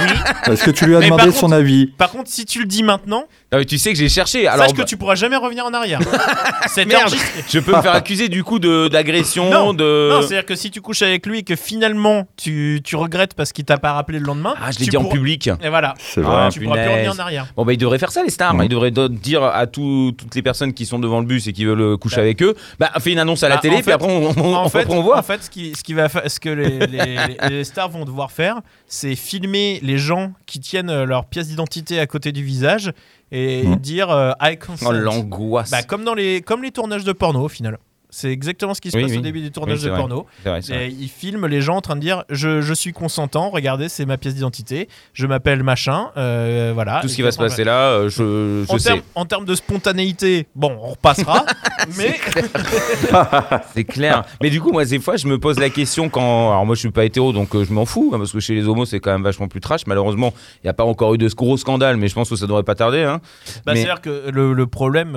oui. 0.46 0.52
Est-ce 0.52 0.64
que 0.66 0.72
tu 0.72 0.86
lui 0.86 0.96
as 0.96 1.00
Mais 1.00 1.06
demandé 1.06 1.32
son 1.32 1.52
avis 1.52 1.88
Par 1.88 2.10
contre, 2.12 2.30
si 2.30 2.46
tu 2.46 2.60
le 2.60 2.66
dis 2.66 2.84
maintenant, 2.84 3.26
Non, 3.52 3.60
mais 3.60 3.66
Tu 3.66 3.78
sais 3.78 3.92
que 3.94 3.98
j'ai 3.98 4.10
cherché. 4.10 4.48
Alors, 4.48 4.66
sache 4.68 4.76
que 4.76 4.82
tu 4.82 4.98
pourras 4.98 5.16
jamais 5.16 5.38
revenir 5.38 5.66
en 5.66 5.74
arrière. 5.74 6.00
C'est 6.68 6.86
Merde. 6.86 7.04
enregistré. 7.04 7.44
je 7.50 7.60
peux 7.60 7.76
me 7.76 7.82
faire 7.82 7.94
accuser 7.94 8.28
du 8.30 8.44
coup 8.44 8.60
de- 8.60 8.88
d'agression, 8.90 9.50
Non, 9.50 9.74
de. 9.74 10.10
Non, 10.12 10.22
c'est-à-dire 10.22 10.46
que 10.46 10.56
si 10.56 10.70
tu 10.70 10.82
couches 10.82 11.02
avec 11.02 11.26
lui 11.26 11.40
et 11.40 11.44
que 11.44 11.56
finalement 11.56 12.28
tu, 12.36 12.82
tu 12.84 12.96
regrettes 12.96 13.36
parce 13.36 13.52
qu'il 13.54 13.64
t'a 13.66 13.78
pas 13.78 13.94
rappelé 13.94 14.20
le 14.20 14.26
lendemain, 14.26 14.56
ah, 14.62 14.72
je 14.72 14.80
l'ai 14.80 14.88
dit 14.88 14.98
en 14.98 15.06
public. 15.06 15.50
Et 15.62 15.70
voilà, 15.70 15.94
C'est 15.98 16.22
Ah, 16.26 16.30
vrai. 16.30 16.50
tu 16.50 16.60
pourras 16.60 16.76
plus 16.76 16.82
punaise. 16.84 16.90
revenir 16.92 17.14
en 17.14 17.20
arrière. 17.20 17.46
Bon, 17.56 17.64
bah, 17.66 17.74
ils 17.74 17.78
devraient 17.78 18.00
faire 18.00 18.12
ça, 18.12 18.24
les 18.24 18.30
stars. 18.32 18.56
Ils 18.64 18.70
devraient 18.70 18.92
do- 18.92 19.08
dire 19.08 19.44
à 19.44 19.66
tout- 19.68 20.14
toutes 20.18 20.36
les 20.36 20.42
personnes 20.42 20.74
qui 20.74 20.86
sont 20.86 21.00
devant 21.00 21.20
le 21.22 21.26
bus 21.26 21.48
et 21.48 21.54
qui 21.54 21.64
veulent 21.66 21.98
coucher 21.98 22.20
avec 22.20 22.42
eux 22.44 22.56
bah, 22.80 22.92
fais 23.00 23.12
une 23.14 23.20
annonce 23.20 23.44
à 23.44 23.50
la 23.50 23.56
Bah, 23.56 23.62
télé, 23.62 23.76
en 23.76 23.78
puis 23.78 23.86
fait- 23.86 23.92
après, 23.94 24.08
on, 24.12 24.34
on, 24.38 24.54
en, 24.56 24.66
on- 24.66 24.70
fait, 24.70 24.86
on 24.90 25.02
voit. 25.02 25.18
en 25.20 25.24
fait, 25.24 25.44
ce 25.44 25.50
qui, 25.50 25.74
ce 25.78 25.84
qui 25.84 25.94
va 25.94 26.10
fa- 26.10 26.28
ce 26.28 26.40
que 26.40 26.50
les, 26.50 26.80
les- 26.88 26.88
les- 26.88 27.50
les 27.50 27.64
stars 27.64 27.90
vont 27.94 28.06
devoir 28.06 28.32
faire, 28.32 28.62
c'est 28.88 29.16
filmer 29.16 29.80
les 29.82 29.98
gens 29.98 30.34
qui 30.46 30.60
tiennent 30.60 30.90
euh, 30.90 31.06
leur 31.06 31.26
pièce 31.26 31.48
d'identité 31.48 32.00
à 32.00 32.08
côté 32.08 32.32
du 32.32 32.44
visage 32.44 32.92
et 33.32 33.64
Mhm. 33.66 33.76
dire 33.78 34.10
euh, 34.12 34.32
I 34.42 34.58
consent. 34.58 34.86
Oh, 34.90 34.92
l'angoisse. 34.92 35.72
Bah, 35.72 35.82
comme 35.84 36.04
dans 36.04 36.14
les 36.14 36.42
comme 36.42 36.62
les 36.64 36.72
tournages 36.72 37.04
de 37.06 37.14
porno 37.14 37.42
au 37.44 37.50
final. 37.50 37.78
C'est 38.16 38.30
exactement 38.32 38.76
ce 38.76 38.82
qui 38.82 38.92
se 38.92 38.96
Oui, 38.98 39.04
passe 39.04 39.12
oui. 39.14 39.18
au 39.18 39.22
début 39.22 39.40
Oui, 39.40 39.46
c'est 39.54 39.86
de 39.86 39.90
vrai. 39.90 39.98
porno. 40.00 40.28
Vrai. 40.46 40.60
Et 40.72 40.88
ils 40.88 41.10
filment 41.10 41.48
les 41.48 41.62
gens 41.62 41.78
en 41.78 41.82
train 41.82 41.96
de 41.96 42.02
dire 42.02 42.24
je, 42.30 42.62
je 42.62 42.74
suis 42.76 42.94
consentant, 42.94 43.50
regardez, 43.50 43.90
c'est 43.90 44.06
ma 44.06 44.18
pièce 44.18 44.36
d'identité, 44.36 44.88
je 45.14 45.26
m'appelle 45.26 45.64
machin, 45.64 46.12
euh, 46.16 46.72
voilà. 46.76 47.00
Tout 47.02 47.08
ce 47.08 47.16
qui 47.16 47.24
va 47.24 47.32
se 47.32 47.38
passer 47.40 47.64
là, 47.64 47.90
euh, 47.90 48.10
je, 48.10 48.66
je 48.68 48.72
En 48.72 48.78
sais. 48.78 48.90
termes, 48.90 49.02
en 49.16 49.26
termes 49.26 49.46
de 49.46 49.56
spontanéité, 49.56 50.48
bon, 50.56 50.78
on 50.80 50.90
repassera, 50.92 51.44
mais 51.98 52.20
C'est 53.74 53.84
clair. 53.84 54.24
Mais 54.42 54.50
du 54.50 54.62
coup, 54.62 54.72
moi, 54.72 54.86
des 54.86 55.00
fois, 55.00 55.18
je 55.18 55.28
me 55.28 55.38
pose 55.40 55.60
la 55.60 55.70
question 55.70 56.10
quand. 56.10 56.52
Alors, 56.52 56.66
moi, 56.66 56.76
je 56.76 56.80
suis 56.82 56.92
pas 56.92 57.06
hétéro, 57.06 57.34
donc 57.34 57.56
euh, 57.56 57.64
je 57.66 57.74
m'en 57.74 57.86
fous, 57.86 58.12
hein, 58.14 58.18
parce 58.18 58.32
que 58.32 58.40
chez 58.40 58.54
les 58.56 58.68
homos, 58.68 58.86
c'est 58.86 59.00
quand 59.00 59.12
même 59.12 59.24
vachement 59.24 59.48
plus 59.48 59.60
trash. 59.62 59.88
Malheureusement, 59.88 60.34
il 60.64 60.68
n'y 60.68 60.70
a 60.70 60.74
pas 60.74 60.84
encore 60.84 61.14
eu 61.16 61.18
de 61.18 61.28
ce 61.30 61.36
gros 61.36 61.58
scandale, 61.58 61.98
mais 61.98 62.08
je 62.08 62.14
pense 62.16 62.30
que 62.30 62.36
ça 62.36 62.46
devrait 62.48 62.64
pas 62.64 62.76
tarder. 62.76 63.02
Hein. 63.04 63.22
bah, 63.66 63.74
Mais- 63.74 63.82
c'est-à-dire 63.82 64.02
que 64.02 64.30
le, 64.32 64.54
le 64.54 64.68
problème, 64.68 65.10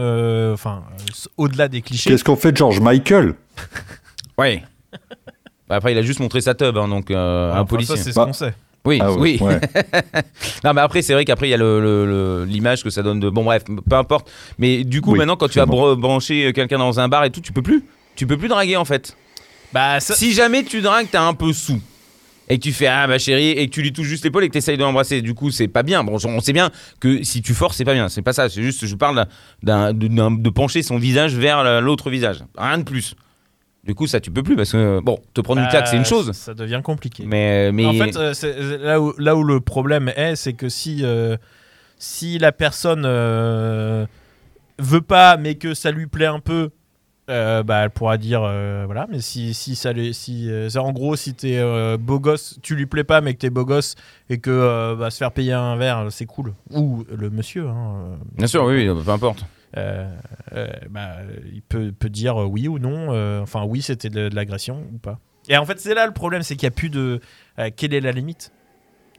enfin, 0.53 0.83
euh, 0.93 1.13
au-delà 1.37 1.69
des 1.69 1.83
clichés, 1.83 2.11
Qu'est-ce 2.11 2.25
qu'on 2.25 2.37
fait 2.37 2.53
de 2.53 2.57
George 2.57 2.81
Michael 2.87 3.35
Ouais. 4.39 4.63
Bah, 5.69 5.77
après, 5.77 5.93
il 5.93 5.99
a 5.99 6.03
juste 6.03 6.21
montré 6.21 6.41
sa 6.41 6.55
tub, 6.55 6.77
hein, 6.77 6.89
donc 6.89 7.11
euh, 7.11 7.51
enfin, 7.51 7.61
un 7.61 7.65
policier. 7.65 7.97
ça, 7.97 8.03
c'est 8.03 8.11
ce 8.13 8.17
Bah, 8.17 8.27
qu'on 8.27 8.33
sait. 8.33 8.55
oui, 8.85 8.99
Ah 9.03 9.13
ouais, 9.13 9.19
oui. 9.19 9.39
ouais. 9.41 9.61
Non, 10.65 10.73
mais 10.75 10.81
après, 10.81 11.03
c'est 11.03 11.13
vrai 11.15 11.25
qu'après, 11.25 11.49
il 11.49 11.51
y 11.51 11.55
a 11.55 11.57
le- 11.57 11.81
le- 11.81 12.07
le- 12.07 12.45
l'image 12.45 12.83
que 12.85 12.91
ça 12.91 13.03
donne 13.03 13.19
de. 13.19 13.29
Bon, 13.31 13.43
bref, 13.45 13.65
peu 13.65 13.97
importe. 13.97 14.31
Mais 14.59 14.85
du 14.85 15.01
coup, 15.01 15.13
Oui, 15.13 15.19
maintenant, 15.19 15.37
quand 15.37 15.49
tu 15.49 15.59
vas 15.59 15.67
bon. 15.67 15.95
br- 15.95 15.97
brancher 15.97 16.53
quelqu'un 16.53 16.79
dans 16.79 17.01
un 17.01 17.09
bar 17.09 17.25
et 17.25 17.31
tout, 17.31 17.41
tu 17.41 17.53
peux 17.53 17.63
plus. 17.63 17.85
Tu 18.15 18.27
peux 18.27 18.37
plus 18.37 18.49
draguer, 18.49 18.77
en 18.77 18.85
fait. 18.85 19.17
Bah, 19.73 19.99
ça- 20.01 20.15
Si 20.15 20.33
jamais 20.33 20.63
tu 20.63 20.81
dragues, 20.83 21.09
t'es 21.11 21.19
un 21.19 21.35
peu 21.35 21.53
sous. 21.53 21.81
Et 22.49 22.59
que 22.59 22.63
tu 22.63 22.73
fais 22.73 22.87
ah 22.87 23.07
ma 23.07 23.19
chérie 23.19 23.51
et 23.51 23.67
que 23.67 23.73
tu 23.73 23.83
lui 23.83 23.93
touches 23.93 24.07
juste 24.07 24.25
l'épaule 24.25 24.45
et 24.45 24.49
que 24.49 24.53
tu 24.53 24.59
essayes 24.59 24.77
de 24.77 24.83
l'embrasser, 24.83 25.21
du 25.21 25.35
coup 25.35 25.51
c'est 25.51 25.69
pas 25.69 25.83
bien. 25.83 26.05
Bon, 26.05 26.17
on 26.25 26.41
sait 26.41 26.53
bien 26.53 26.71
que 27.01 27.23
si 27.25 27.43
tu 27.43 27.55
forces 27.55 27.77
c'est 27.77 27.85
pas 27.85 27.95
bien. 27.95 28.09
C'est 28.09 28.23
pas 28.23 28.33
ça. 28.33 28.49
C'est 28.49 28.63
juste 28.63 28.87
je 28.87 28.95
parle 28.95 29.27
d'un, 29.63 29.93
de, 29.93 30.51
pencher 30.51 30.83
son 30.83 30.99
visage 30.99 31.35
vers 31.35 31.65
la- 31.65 31.81
l'autre 31.81 32.11
visage. 32.11 32.45
Rien 32.57 32.79
de 32.79 32.85
plus. 32.85 33.15
Du 33.85 33.95
coup 33.95 34.07
ça 34.07 34.21
tu 34.21 34.31
peux 34.31 34.43
plus 34.43 34.57
parce 34.57 34.73
que 34.73 35.01
bon 35.01 35.19
te 35.35 35.41
prendre 35.41 35.61
une 35.61 35.67
bah, 35.67 35.71
claque 35.71 35.89
c'est 35.89 35.97
une 35.97 36.05
chose. 36.05 36.33
Ça 36.33 36.55
devient 36.55 36.81
compliqué. 36.85 37.25
Mais 37.27 37.73
mais 37.73 37.87
En 37.87 37.95
fait, 37.95 38.17
euh, 38.17 38.79
là, 38.79 39.01
où, 39.01 39.13
là 39.19 39.37
où 39.37 39.43
le 39.43 39.61
problème 39.61 40.13
est, 40.17 40.37
c'est 40.37 40.55
que 40.55 40.69
si, 40.69 41.01
euh, 41.03 41.37
si 41.99 42.39
la 42.39 42.53
personne 42.53 43.05
euh, 43.05 44.07
veut 44.79 45.01
pas, 45.01 45.37
mais 45.37 45.55
que 45.57 45.75
ça 45.75 45.91
lui 45.91 46.07
plaît 46.07 46.27
un 46.27 46.41
peu, 46.41 46.71
euh, 47.29 47.63
bah, 47.63 47.85
elle 47.85 47.91
pourra 47.91 48.19
dire 48.19 48.43
euh, 48.45 48.85
voilà. 48.87 49.07
Mais 49.11 49.21
si, 49.21 49.53
si 49.55 49.75
ça 49.77 49.93
lui- 49.93 50.15
si, 50.15 50.49
euh, 50.51 50.69
en 50.77 50.93
gros, 50.93 51.17
si 51.17 51.35
t'es 51.35 51.61
beau 51.99 52.19
gosse, 52.21 52.59
tu 52.63 52.75
lui 52.77 52.87
plais 52.87 53.05
pas, 53.05 53.21
mais 53.21 53.35
que 53.35 53.39
t'es 53.39 53.51
beau 53.51 53.65
gosse 53.65 53.95
et 54.31 54.39
que 54.39 54.95
bah, 54.99 55.11
se 55.11 55.19
faire 55.19 55.33
payer 55.33 55.53
un 55.53 55.77
verre, 55.77 56.07
c'est 56.11 56.27
cool. 56.27 56.55
Ou 56.73 57.05
le 57.11 57.31
monsieur, 57.31 57.69
hein, 57.69 58.19
bien 58.37 58.47
sûr 58.47 58.65
oui, 58.65 58.89
oui 58.89 59.03
peu 59.05 59.11
importe. 59.11 59.45
bah, 59.75 61.17
il 61.53 61.63
peut, 61.63 61.93
peut 61.93 62.09
dire 62.11 62.37
oui 62.37 62.69
ou 62.69 62.79
non. 62.79 63.43
enfin, 63.43 63.65
oui, 63.65 63.83
c'était 63.83 64.11
de, 64.11 64.29
de 64.29 64.35
l'agression 64.35 64.85
ou 64.93 64.99
pas. 64.99 65.19
Et 65.49 65.57
en 65.57 65.65
fait, 65.65 65.79
c'est 65.79 65.95
là 65.95 66.07
le 66.07 66.13
problème, 66.13 66.43
c'est 66.43 66.57
qu'il 66.57 66.67
n'y 66.67 66.73
a 66.73 66.77
plus 66.77 66.91
de. 66.91 67.21
quelle 67.77 67.95
est 67.95 68.01
la 68.01 68.13
limite? 68.13 68.53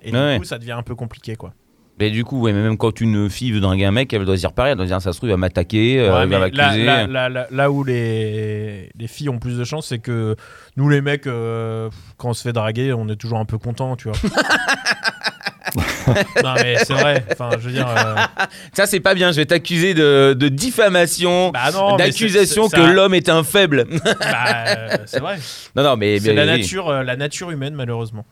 Et 0.03 0.11
du 0.11 0.39
coup, 0.39 0.45
ça 0.45 0.57
devient 0.59 0.73
un 0.73 0.83
peu 0.83 0.95
compliqué, 0.95 1.35
quoi. 1.35 1.53
Mais 1.99 2.11
du 2.11 2.23
coup 2.23 2.39
ouais, 2.41 2.53
mais 2.53 2.61
même 2.61 2.77
quand 2.77 3.01
une 3.01 3.27
fille 3.29 3.51
veut 3.51 3.59
draguer 3.59 3.85
un 3.85 3.91
mec, 3.91 4.13
elle 4.13 4.23
doit 4.23 4.35
se 4.35 4.41
dire 4.41 4.51
pareil, 4.51 4.71
elle 4.73 4.77
doit 4.77 4.85
se 4.85 4.91
dire 4.91 5.01
ça 5.01 5.13
se 5.13 5.17
trouve 5.17 5.29
il 5.29 5.31
va 5.31 5.37
m'attaquer, 5.37 5.99
euh, 5.99 6.13
Ouais, 6.15 6.23
il 6.25 6.29
va 6.29 6.39
m'accuser. 6.39 6.83
là, 6.85 7.07
là, 7.07 7.27
là- 7.27 7.47
là 7.49 7.71
où 7.71 7.83
les, 7.83 8.91
les 8.95 9.07
filles 9.07 9.29
ont 9.29 9.39
plus 9.39 9.57
de 9.57 9.63
chance, 9.63 9.87
c'est 9.87 9.97
que 9.97 10.35
nous, 10.75 10.89
les 10.89 11.01
mecs, 11.01 11.25
euh, 11.25 11.89
quand 12.17 12.29
on 12.29 12.33
se 12.35 12.43
fait 12.43 12.53
draguer, 12.53 12.93
on 12.93 13.09
est 13.09 13.15
toujours 13.15 13.39
un 13.39 13.45
peu 13.45 13.57
content, 13.57 13.95
tu 13.95 14.09
vois. 14.09 14.17
non, 16.43 16.53
mais 16.55 16.77
c'est 16.83 16.93
vrai. 16.93 17.25
Enfin, 17.31 17.49
je 17.59 17.67
veux 17.67 17.71
dire. 17.73 17.87
euh, 17.89 18.15
Ça 18.73 18.85
c'est 18.85 18.99
pas 18.99 19.13
bien. 19.13 19.31
Je 19.31 19.37
vais 19.37 19.45
t'accuser 19.45 19.93
de, 19.93 20.35
de 20.37 20.47
diffamation. 20.49 21.49
bah 21.51 21.71
D'accusation 21.97 22.69
que 22.69 22.77
ça- 22.77 22.93
l'homme 22.93 23.13
est 23.13 23.27
un 23.29 23.43
faible. 23.43 23.85
bah, 24.19 24.65
euh, 24.67 24.97
c'est 25.05 25.19
vrai. 25.19 25.37
non, 25.75 25.83
non, 25.83 25.97
mais 25.97 26.19
C'est 26.19 26.33
la 26.33 26.45
nature, 26.45 26.91
la 27.03 27.15
nature 27.15 27.51
humaine, 27.51 27.73
malheureusement. 27.73 28.25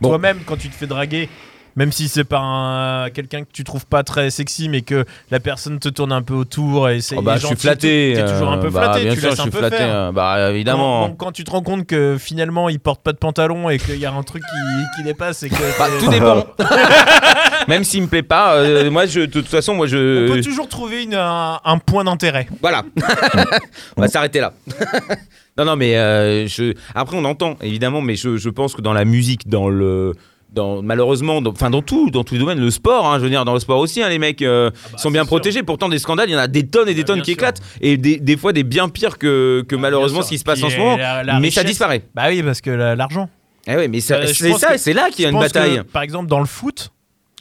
Bon. 0.00 0.08
Toi-même, 0.08 0.38
quand 0.46 0.56
tu 0.56 0.68
te 0.70 0.74
fais 0.74 0.86
draguer, 0.86 1.28
même 1.76 1.92
si 1.92 2.08
c'est 2.08 2.24
par 2.24 2.42
un- 2.44 3.10
quelqu'un 3.10 3.42
que 3.42 3.50
tu 3.52 3.64
trouves 3.64 3.86
pas 3.86 4.02
très 4.02 4.30
sexy, 4.30 4.68
mais 4.68 4.82
que 4.82 5.04
la 5.30 5.40
personne 5.40 5.78
te 5.78 5.88
tourne 5.88 6.12
un 6.12 6.22
peu 6.22 6.34
autour 6.34 6.88
et 6.88 7.00
c'est 7.00 7.16
Oh 7.18 7.22
bah, 7.22 7.36
je 7.36 7.46
suis 7.46 7.56
flatté. 7.56 8.12
T'es 8.16 8.24
toujours 8.24 8.50
un 8.50 8.58
peu 8.58 8.66
euh, 8.68 8.70
bah, 8.70 8.82
flatté, 8.84 9.04
bien 9.04 9.14
tu 9.14 9.20
sûr, 9.20 9.30
je 9.36 9.40
suis 9.42 9.50
flatté. 9.50 9.76
faire. 9.76 9.94
euh, 9.94 10.12
Bah, 10.12 10.50
évidemment. 10.50 11.10
Quand, 11.18 11.32
tu 11.32 11.44
te 11.44 11.50
rends 11.50 11.62
compte 11.62 11.86
que 11.86 12.16
finalement 12.18 12.68
il 12.68 12.80
porte 12.80 13.02
pas 13.02 13.12
de 13.12 13.18
pantalon 13.18 13.68
et 13.70 13.78
qu'il 13.78 13.96
y 13.98 14.06
a 14.06 14.12
un 14.12 14.22
truc 14.22 14.42
qui, 14.42 14.96
qui 14.96 15.04
dépasse 15.04 15.42
et 15.42 15.50
que 15.50 15.78
Bah, 15.78 15.86
tout 16.00 16.08
dépend. 16.08 16.44
Même 17.68 17.84
s'il 17.84 18.02
me 18.02 18.06
plaît 18.08 18.22
pas, 18.22 18.54
euh, 18.54 18.90
moi, 18.90 19.06
je, 19.06 19.20
de 19.20 19.26
toute 19.26 19.46
façon, 19.46 19.74
moi, 19.74 19.86
on 19.86 19.90
peut 19.90 20.36
je. 20.38 20.42
toujours 20.42 20.68
trouver 20.68 21.02
une- 21.04 21.14
un, 21.14 21.60
un 21.64 21.78
point 21.78 22.04
d'intérêt. 22.04 22.48
Voilà. 22.60 22.82
on 23.96 24.00
va 24.00 24.08
s'arrêter 24.08 24.40
là. 24.40 24.52
non, 25.58 25.64
non, 25.64 25.76
mais 25.76 25.96
euh, 25.96 26.46
je... 26.48 26.74
après, 26.94 27.16
on 27.16 27.24
entend, 27.24 27.56
évidemment, 27.62 28.00
mais 28.00 28.16
je, 28.16 28.36
je 28.36 28.48
pense 28.48 28.74
que 28.74 28.82
dans 28.82 28.92
la 28.92 29.04
musique, 29.04 29.48
dans 29.48 29.68
le. 29.68 30.14
Dans, 30.52 30.82
malheureusement, 30.82 31.40
dans, 31.40 31.52
enfin 31.52 31.70
dans 31.70 31.80
tout, 31.80 32.10
dans 32.10 32.24
tous 32.24 32.34
les 32.34 32.40
domaines, 32.40 32.58
le 32.58 32.70
sport, 32.72 33.06
hein, 33.06 33.18
je 33.18 33.24
veux 33.24 33.30
dire, 33.30 33.44
dans 33.44 33.54
le 33.54 33.60
sport 33.60 33.78
aussi, 33.78 34.02
hein, 34.02 34.08
les 34.08 34.18
mecs 34.18 34.42
euh, 34.42 34.70
bah, 34.92 34.98
sont 34.98 35.10
bien 35.12 35.20
sûr. 35.22 35.28
protégés. 35.28 35.62
Pourtant, 35.62 35.88
des 35.88 36.00
scandales, 36.00 36.28
il 36.28 36.32
y 36.32 36.36
en 36.36 36.40
a 36.40 36.48
des 36.48 36.66
tonnes 36.66 36.88
et 36.88 36.94
des 36.94 37.02
Bah, 37.02 37.06
tonnes 37.08 37.20
qui 37.22 37.26
sûr. 37.30 37.34
éclatent, 37.34 37.60
et 37.80 37.96
des, 37.96 38.18
des 38.18 38.36
fois 38.36 38.52
des 38.52 38.64
bien 38.64 38.88
pires 38.88 39.16
que, 39.16 39.64
que 39.68 39.76
Ah, 39.76 39.78
malheureusement 39.78 40.22
ce 40.22 40.30
qui 40.30 40.38
se 40.38 40.44
passe 40.44 40.60
en 40.64 40.68
ce 40.70 40.76
moment. 40.76 40.96
la- 40.96 41.22
la 41.22 41.38
mais 41.38 41.50
ça 41.52 41.62
disparaît. 41.62 42.02
Bah 42.16 42.24
oui, 42.30 42.42
parce 42.42 42.60
que 42.60 42.70
la- 42.70 42.96
l'argent. 42.96 43.28
Eh 43.68 43.76
ouais, 43.76 43.86
mais 43.88 43.98
Euh, 44.10 44.26
c'est 44.26 44.52
ça, 44.54 44.76
c'est 44.76 44.92
là 44.92 45.08
qu'il 45.10 45.22
y 45.22 45.26
a 45.26 45.30
une 45.30 45.36
que, 45.36 45.40
bataille. 45.42 45.82
par 45.92 46.02
exemple, 46.02 46.26
dans 46.28 46.40
le 46.40 46.46
foot, 46.46 46.90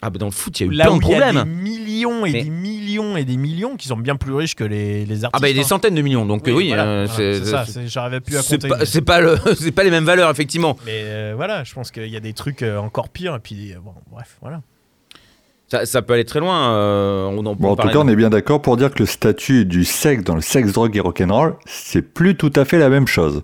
Ah 0.02 0.10
bah 0.10 0.20
dans 0.20 0.28
le 0.28 0.32
foot, 0.32 0.60
il 0.60 0.68
y 0.68 0.70
a 0.70 0.72
eu 0.72 0.76
là 0.76 0.86
plein 0.86 0.94
où 0.94 1.00
de 1.00 1.04
il 1.06 1.10
y 1.10 1.16
a 1.16 1.20
problèmes. 1.22 1.44
des 1.44 1.50
millions 1.50 2.26
et 2.26 2.32
Mais- 2.32 2.44
des 2.44 2.50
millions 2.50 2.79
et 3.18 3.26
des 3.26 3.38
millions 3.38 3.76
qui 3.76 3.88
sont 3.88 3.98
bien 3.98 4.16
plus 4.16 4.34
riches 4.34 4.56
que 4.56 4.64
les, 4.64 5.06
les 5.06 5.24
artistes. 5.26 5.32
Ah 5.34 5.40
bah 5.40 5.48
il 5.50 5.56
y 5.56 5.60
a 5.60 5.62
des 5.62 5.66
hein. 5.66 5.70
centaines 5.70 5.96
de 5.96 6.02
millions, 6.02 6.26
donc 6.26 6.48
euh, 6.48 6.52
oui, 6.52 6.68
voilà, 6.70 6.86
euh, 6.86 7.08
voilà, 7.10 7.66
c'est 7.66 7.74
ça. 7.74 7.82
J'arrivais 7.86 8.20
plus 8.20 8.38
à 8.38 8.42
c'est 8.42 8.56
compter. 8.58 8.68
pas, 8.70 8.78
mais- 8.80 8.86
c'est 8.86 9.02
pas 9.02 9.22
le, 9.22 9.72
pas 9.76 9.84
les 9.84 9.92
mêmes 9.92 10.06
valeurs 10.06 10.30
effectivement. 10.32 10.76
Mais 10.86 11.02
euh, 11.04 11.34
voilà, 11.36 11.64
je 11.64 11.74
pense 11.74 11.92
qu'il 11.92 12.08
y 12.08 12.18
a 12.18 12.20
des 12.22 12.34
trucs 12.34 12.64
encore 12.64 13.10
pires. 13.10 13.36
Et 13.36 13.40
puis, 13.40 13.74
bon, 13.84 13.94
bref, 14.12 14.38
voilà. 14.42 14.62
Ça, 15.68 15.86
ça 15.86 16.02
peut 16.02 16.14
aller 16.14 16.26
très 16.26 16.40
loin. 16.40 16.74
euh, 16.74 17.26
on 17.26 17.46
en 17.46 17.56
peut 17.56 17.62
Bon, 17.62 17.72
en 17.72 17.76
tout 17.76 17.88
cas, 17.90 17.98
on 18.00 18.08
est 18.08 18.16
bien 18.16 18.32
d'accord 18.32 18.62
pour 18.62 18.76
dire 18.76 18.92
que 18.92 19.00
le 19.00 19.06
statut 19.06 19.66
du 19.66 19.84
sexe 19.86 20.24
dans 20.24 20.34
le 20.36 20.42
sexe, 20.42 20.72
drogue 20.74 20.96
et 20.98 21.00
rock'n'roll, 21.00 21.56
c'est 21.68 22.02
plus 22.02 22.36
tout 22.36 22.52
à 22.56 22.66
fait 22.66 22.80
la 22.80 22.90
même 22.90 23.06
chose. 23.08 23.44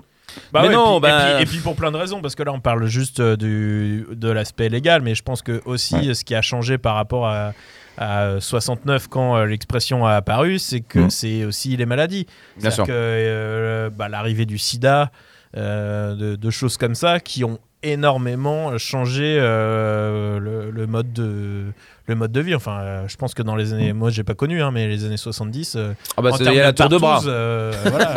Bah 0.51 0.61
Mais 0.63 0.67
ouais, 0.69 0.73
non, 0.73 0.97
et, 0.97 1.01
puis, 1.01 1.09
bah- 1.11 1.31
et, 1.31 1.33
puis, 1.35 1.43
et 1.43 1.45
puis 1.45 1.57
pour 1.59 1.75
plein 1.75 1.91
de 1.91 1.97
raisons, 1.97 2.21
parce 2.21 2.35
que 2.35 2.43
là 2.43 2.51
on 2.51 2.59
parle 2.59 2.87
juste 2.87 3.21
du, 3.21 4.05
de 4.11 4.29
l'aspect 4.29 4.67
légal, 4.69 5.01
mais 5.01 5.15
je 5.15 5.23
pense 5.23 5.41
que 5.41 5.61
aussi 5.65 5.95
Ouais. 5.95 6.13
ce 6.13 6.25
qui 6.25 6.35
a 6.35 6.41
changé 6.41 6.77
par 6.77 6.95
rapport 6.95 7.25
à, 7.27 7.53
à 7.97 8.35
69 8.39 9.07
quand 9.07 9.37
euh, 9.37 9.45
l'expression 9.45 10.05
a 10.05 10.13
apparu, 10.13 10.59
c'est 10.59 10.81
que 10.81 10.99
Mhm. 10.99 11.09
c'est 11.09 11.45
aussi 11.45 11.75
les 11.77 11.85
maladies. 11.85 12.25
Bien 12.59 12.71
sûr. 12.71 12.85
que 12.85 12.91
euh, 12.93 13.89
bah, 13.89 14.09
l'arrivée 14.09 14.45
du 14.45 14.57
sida, 14.57 15.11
euh, 15.57 16.15
de, 16.15 16.35
de 16.35 16.49
choses 16.49 16.77
comme 16.77 16.95
ça, 16.95 17.19
qui 17.19 17.43
ont 17.43 17.59
énormément 17.83 18.77
changé 18.79 19.37
euh, 19.39 20.39
le, 20.39 20.71
le 20.71 20.87
mode 20.87 21.13
de 21.13 21.65
le 22.07 22.15
mode 22.15 22.31
de 22.31 22.41
vie 22.41 22.55
enfin 22.55 22.79
euh, 22.79 23.07
je 23.07 23.15
pense 23.15 23.35
que 23.35 23.43
dans 23.43 23.55
les 23.55 23.73
années 23.73 23.93
moi 23.93 24.09
j'ai 24.09 24.23
pas 24.23 24.33
connu 24.33 24.61
hein, 24.63 24.71
mais 24.71 24.87
les 24.87 25.05
années 25.05 25.17
70 25.17 25.75
euh, 25.75 25.93
Ah 26.17 26.21
bah 26.23 26.31
en 26.31 26.35
c'est 26.35 26.45
termes 26.45 26.55
il 26.55 26.57
y 26.57 26.61
a 26.61 26.63
la 26.65 26.73
tour 26.73 26.89
de 26.89 26.97
bras. 26.97 27.21
partouze, 27.21 27.91
voilà, 27.91 28.15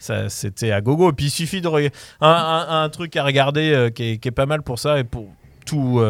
ça, 0.00 0.28
c'était 0.30 0.72
à 0.72 0.80
gogo. 0.80 1.12
Puis 1.12 1.26
il 1.26 1.30
suffit 1.30 1.60
de 1.60 1.68
un, 1.68 1.90
un- 2.20 2.82
un 2.84 2.88
truc 2.88 3.14
à 3.16 3.24
regarder 3.24 3.90
qui, 3.94 4.12
est, 4.12 4.18
qui 4.18 4.28
est 4.28 4.32
pas 4.32 4.46
mal 4.46 4.62
pour 4.62 4.78
ça 4.78 4.98
et 4.98 5.04
pour 5.04 5.26
tout. 5.66 6.00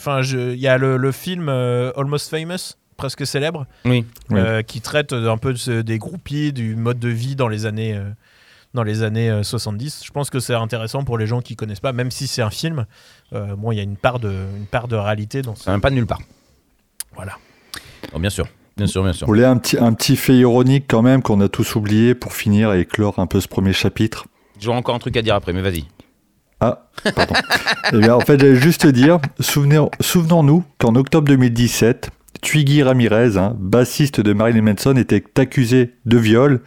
Enfin, 0.00 0.22
je- 0.22 0.52
il 0.54 0.58
y 0.58 0.66
a 0.66 0.78
le, 0.78 0.96
le 0.96 1.12
film 1.12 1.48
euh, 1.50 1.92
Almost 1.94 2.30
Famous, 2.30 2.74
presque 2.96 3.26
célèbre, 3.26 3.66
Oui. 3.84 4.06
Oui. 4.30 4.40
euh, 4.40 4.62
qui 4.62 4.80
traite 4.80 5.12
un 5.12 5.36
peu 5.36 5.52
de 5.52 5.58
ce- 5.58 5.82
des 5.82 5.98
groupies, 5.98 6.54
du 6.54 6.74
mode 6.74 6.98
de 6.98 7.08
vie 7.10 7.36
dans 7.36 7.48
les 7.48 7.66
années. 7.66 7.94
euh, 7.94 8.10
dans 8.72 8.84
les 8.84 9.02
années 9.02 9.28
euh, 9.28 9.42
70, 9.42 10.04
je 10.06 10.10
pense 10.12 10.30
que 10.30 10.38
c'est 10.38 10.54
intéressant 10.54 11.02
pour 11.02 11.18
les 11.18 11.26
gens 11.26 11.40
qui 11.40 11.56
connaissent 11.56 11.80
pas, 11.80 11.92
même 11.92 12.12
si 12.12 12.28
c'est 12.28 12.40
un 12.40 12.50
film. 12.50 12.86
euh, 13.32 13.56
bon, 13.56 13.72
il 13.72 13.76
y 13.76 13.80
a 13.80 13.82
une 13.82 13.96
part 13.96 14.20
de, 14.20 14.30
une 14.56 14.66
part 14.66 14.86
de 14.86 14.94
réalité 14.96 15.42
dans 15.42 15.56
ce. 15.56 15.64
Ça 15.64 15.72
vient 15.72 15.80
pas 15.80 15.90
de 15.90 15.96
nulle 15.96 16.06
part. 16.06 16.20
Voilà. 17.16 17.32
Oh, 18.14 18.18
bien 18.20 18.30
sûr, 18.30 18.46
bien 18.76 18.86
sûr, 18.86 19.02
bien 19.02 19.12
sûr. 19.12 19.26
Vous 19.26 19.32
voulez 19.32 19.44
un 19.44 19.56
petit, 19.58 19.76
un 19.76 19.92
petit 19.92 20.14
fait 20.16 20.36
ironique 20.36 20.84
quand 20.88 21.02
même 21.02 21.20
qu'on 21.20 21.40
a 21.40 21.48
tous 21.48 21.74
oublié 21.74 22.14
pour 22.14 22.32
finir 22.32 22.72
et 22.72 22.84
clore 22.86 23.18
un 23.18 23.26
peu 23.26 23.40
ce 23.40 23.48
premier 23.48 23.72
chapitre 23.72 24.26
J'aurai 24.60 24.78
encore 24.78 24.94
un 24.94 24.98
truc 25.00 25.16
à 25.16 25.22
dire 25.22 25.34
après, 25.34 25.52
mais 25.52 25.62
vas-y. 25.62 25.84
Ah, 26.60 26.86
pardon. 27.14 27.34
eh 27.92 27.98
bien, 27.98 28.14
en 28.14 28.20
fait, 28.20 28.38
j'allais 28.40 28.56
juste 28.56 28.86
dire, 28.86 29.18
souvenons-nous 29.40 30.64
qu'en 30.78 30.94
octobre 30.94 31.26
2017, 31.28 32.10
Twiggy 32.42 32.82
Ramirez, 32.82 33.36
hein, 33.36 33.56
bassiste 33.58 34.20
de 34.20 34.32
Marilyn 34.32 34.62
Manson, 34.62 34.94
était 34.96 35.24
accusé 35.38 35.94
de 36.06 36.18
viol. 36.18 36.60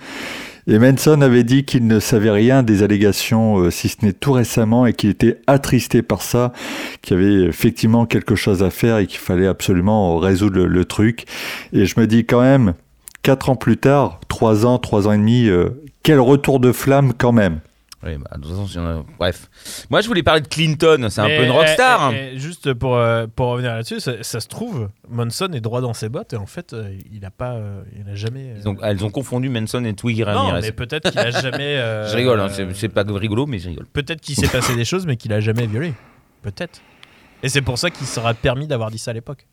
Et 0.66 0.80
Manson 0.80 1.22
avait 1.22 1.44
dit 1.44 1.66
qu'il 1.66 1.88
ne 1.88 2.00
savait 2.00 2.32
rien 2.32 2.64
des 2.64 2.84
allégations, 2.84 3.58
euh, 3.60 3.70
si 3.70 3.90
ce 3.90 3.98
n'est 4.06 4.14
tout 4.14 4.32
récemment, 4.32 4.86
et 4.86 4.94
qu'il 4.94 5.10
était 5.10 5.42
attristé 5.46 6.02
par 6.02 6.22
ça, 6.22 6.54
qu'il 7.02 7.18
y 7.18 7.20
avait 7.20 7.44
effectivement 7.50 8.06
quelque 8.06 8.36
chose 8.36 8.64
à 8.64 8.70
faire 8.70 8.98
et 8.98 9.06
qu'il 9.08 9.20
fallait 9.20 9.48
absolument 9.48 10.18
résoudre 10.18 10.58
le, 10.60 10.68
le 10.68 10.86
truc. 10.86 11.26
Et 11.74 11.86
je 11.86 12.00
me 12.00 12.08
dis 12.08 12.26
quand 12.26 12.42
même, 12.42 12.76
quatre 13.24 13.50
ans 13.50 13.58
plus 13.58 13.78
tard, 13.78 14.22
trois 14.30 14.66
ans, 14.66 14.78
trois 14.80 15.08
ans 15.08 15.12
et 15.12 15.18
demi, 15.18 15.48
euh, 15.50 15.70
quel 16.02 16.20
retour 16.20 16.60
de 16.62 16.72
flamme 16.72 17.14
quand 17.18 17.34
même. 17.34 17.60
Ouais, 18.04 18.18
bah, 18.18 18.32
de 18.38 18.42
toute 18.42 18.52
façon, 18.52 18.80
en 18.80 18.86
a- 19.00 19.06
bref. 19.18 19.50
Moi, 19.90 20.02
je 20.02 20.08
voulais 20.08 20.24
parler 20.24 20.42
de 20.42 20.48
Clinton. 20.48 21.08
C'est 21.10 21.22
un 21.22 21.28
Mais, 21.28 21.38
peu 21.38 21.44
une 21.46 21.52
rockstar. 21.52 22.12
eh, 22.12 22.16
eh, 22.16 22.32
eh, 22.34 22.38
juste 22.40 22.74
pour, 22.74 22.96
euh, 22.98 23.28
pour 23.34 23.48
revenir 23.48 23.74
là-dessus, 23.74 24.00
ça, 24.02 24.22
ça 24.24 24.40
se 24.42 24.48
trouve, 24.48 24.90
Monson 25.10 25.50
est 25.54 25.62
droit 25.62 25.80
dans 25.82 25.94
ses 25.94 26.10
bottes 26.10 26.34
et 26.34 26.38
en 26.38 26.46
fait, 26.46 26.74
euh, 26.74 26.94
il 27.14 27.24
a 27.26 27.32
pas, 27.32 27.54
euh, 27.54 27.82
il 27.98 28.10
a 28.12 28.16
jamais. 28.16 28.52
euh, 28.52 28.56
Ils 28.60 28.68
ont, 28.68 28.76
elles 28.84 29.06
ont 29.06 29.10
confondu 29.10 29.48
Manson 29.50 29.84
et 29.86 29.94
Twiggy 29.94 30.22
non, 30.22 30.26
Ramirez. 30.34 30.62
mais 30.62 30.72
peut-être 30.74 31.12
qu'il 31.12 31.20
a 31.20 31.32
jamais. 31.42 31.78
euh, 31.78 32.08
Je 32.10 32.16
rigole, 32.18 32.40
hein, 32.42 32.50
c'est- 32.50 32.74
c'est 32.74 32.90
pas 32.90 33.04
rigolo, 33.08 33.46
mais 33.46 33.60
je 33.60 33.70
rigole. 33.70 33.86
Peut-être 33.94 34.20
qu'il 34.22 34.36
s'est 34.36 34.48
passé 34.50 34.76
des 34.76 34.86
choses, 34.86 35.06
mais 35.06 35.16
qu'il 35.16 35.32
a 35.32 35.40
jamais 35.40 35.66
violé. 35.66 35.94
Peut-être. 36.42 36.82
Et 37.42 37.50
c'est 37.50 37.62
pour 37.62 37.78
ça 37.78 37.90
qu'il 37.90 38.08
sera 38.08 38.34
permis 38.34 38.68
d'avoir 38.68 38.92
dit 38.92 38.98
ça 38.98 39.12
à 39.12 39.14
l'époque. 39.14 39.46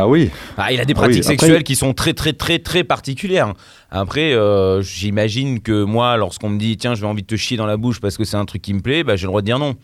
Ah 0.00 0.06
oui, 0.06 0.30
Ah, 0.56 0.72
il 0.72 0.80
a 0.80 0.84
des 0.84 0.92
Ah 0.96 1.00
oui, 1.00 1.06
pratiques 1.06 1.24
après- 1.24 1.36
sexuelles 1.38 1.64
qui 1.64 1.74
sont 1.74 1.92
très 1.92 2.14
très 2.14 2.32
très 2.32 2.60
très 2.60 2.84
particulières. 2.84 3.52
Après, 3.90 4.32
euh, 4.32 4.80
j'imagine 4.80 5.58
que 5.60 5.82
moi, 5.82 6.16
lorsqu'on 6.16 6.50
me 6.50 6.58
dit 6.58 6.76
tiens, 6.76 6.94
je 6.94 7.00
vais 7.00 7.08
envie 7.08 7.22
de 7.22 7.26
te 7.26 7.34
chier 7.34 7.56
dans 7.56 7.66
la 7.66 7.76
bouche 7.76 8.00
parce 8.00 8.16
que 8.16 8.22
c'est 8.22 8.36
un 8.36 8.44
truc 8.44 8.62
qui 8.62 8.74
me 8.74 8.80
plaît, 8.80 9.02
bah, 9.02 9.16
j'ai 9.16 9.22
le 9.24 9.30
droit 9.30 9.40
de 9.40 9.46
dire 9.46 9.58
non. 9.58 9.74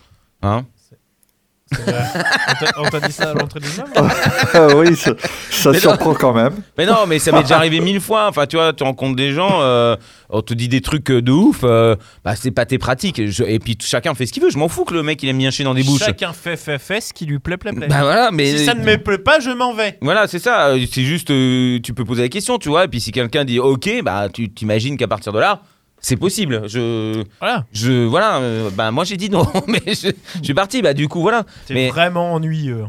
Hein. 0.42 0.66
On 2.78 2.88
t'a- 2.88 3.00
dit 3.00 3.12
ça 3.12 3.30
à 3.30 3.34
l'entrée 3.34 3.60
du 3.60 3.68
ah 4.54 4.68
oui, 4.76 4.96
ça, 4.96 5.12
ça 5.50 5.70
Mais 5.70 5.76
non. 5.76 5.80
surprend 5.80 6.14
quand 6.14 6.32
même. 6.32 6.54
Mais 6.78 6.86
non, 6.86 7.06
mais 7.06 7.18
ça 7.18 7.32
m'est 7.32 7.42
déjà 7.42 7.56
arrivé 7.56 7.80
mille 7.80 8.00
fois. 8.00 8.26
Enfin, 8.28 8.46
tu 8.46 8.56
vois, 8.56 8.72
tu 8.72 8.84
rencontres 8.84 9.16
des 9.16 9.32
gens, 9.32 9.60
euh, 9.60 9.96
on 10.30 10.42
te 10.42 10.54
dit 10.54 10.68
des 10.68 10.80
trucs 10.80 11.06
de 11.10 11.32
ouf, 11.32 11.60
euh, 11.64 11.96
bah 12.24 12.34
c'est 12.36 12.50
pas 12.50 12.66
tes 12.66 12.78
pratiques. 12.78 13.30
Je- 13.30 13.44
et 13.44 13.58
puis 13.58 13.76
chacun 13.80 14.14
fait 14.14 14.26
ce 14.26 14.32
qu'il 14.32 14.42
veut. 14.42 14.50
Je 14.50 14.58
m'en 14.58 14.68
fous 14.68 14.84
que 14.84 14.94
le 14.94 15.02
mec 15.02 15.22
il 15.22 15.28
aime 15.28 15.38
bien 15.38 15.50
chier 15.50 15.64
dans 15.64 15.74
des 15.74 15.82
bouches. 15.82 16.00
Chacun 16.04 16.32
fait, 16.32 16.56
fait, 16.56 16.78
fait 16.78 17.00
ce 17.00 17.12
qui 17.12 17.26
lui 17.26 17.38
plaît, 17.38 17.56
plaît, 17.56 17.72
plaît. 17.72 17.86
Bah 17.88 18.02
voilà, 18.02 18.30
mais 18.32 18.56
si 18.58 18.64
ça 18.64 18.74
ne 18.74 18.84
me 18.84 18.96
plaît 18.96 19.18
pas, 19.18 19.40
je 19.40 19.50
m'en 19.50 19.72
vais. 19.74 19.98
Voilà, 20.00 20.26
c'est 20.26 20.38
ça. 20.38 20.68
euh, 20.68 20.78
C'est 20.90 21.02
juste, 21.04 21.30
euh, 21.30 21.78
tu 21.82 21.94
peux 21.94 22.04
poser 22.04 22.22
la 22.22 22.28
question, 22.28 22.58
tu 22.58 22.68
vois. 22.68 22.84
Et 22.84 22.88
puis 22.88 23.00
si 23.00 23.12
quelqu'un 23.12 23.44
dit 23.44 23.58
OK, 23.58 23.88
bah 24.02 24.28
tu 24.32 24.48
t'imagines 24.52 24.96
qu'à 24.96 25.08
partir 25.08 25.32
de 25.32 25.38
là, 25.38 25.60
c'est 26.04 26.16
possible. 26.16 26.62
Je, 26.68 27.24
Voilà. 27.40 27.64
je, 27.72 28.04
voilà. 28.04 28.36
euh, 28.38 28.68
bah 28.70 28.90
moi 28.90 29.04
j'ai 29.04 29.16
dit 29.16 29.30
non, 29.30 29.46
mais 29.66 29.80
je, 29.86 30.10
je 30.38 30.44
suis 30.44 30.54
parti. 30.54 30.82
Bah 30.82 30.92
du 30.94 31.08
coup 31.08 31.22
voilà. 31.22 31.44
C'est 31.66 31.74
Mais- 31.74 31.88
vraiment 31.88 32.34
ennuyeux. 32.34 32.84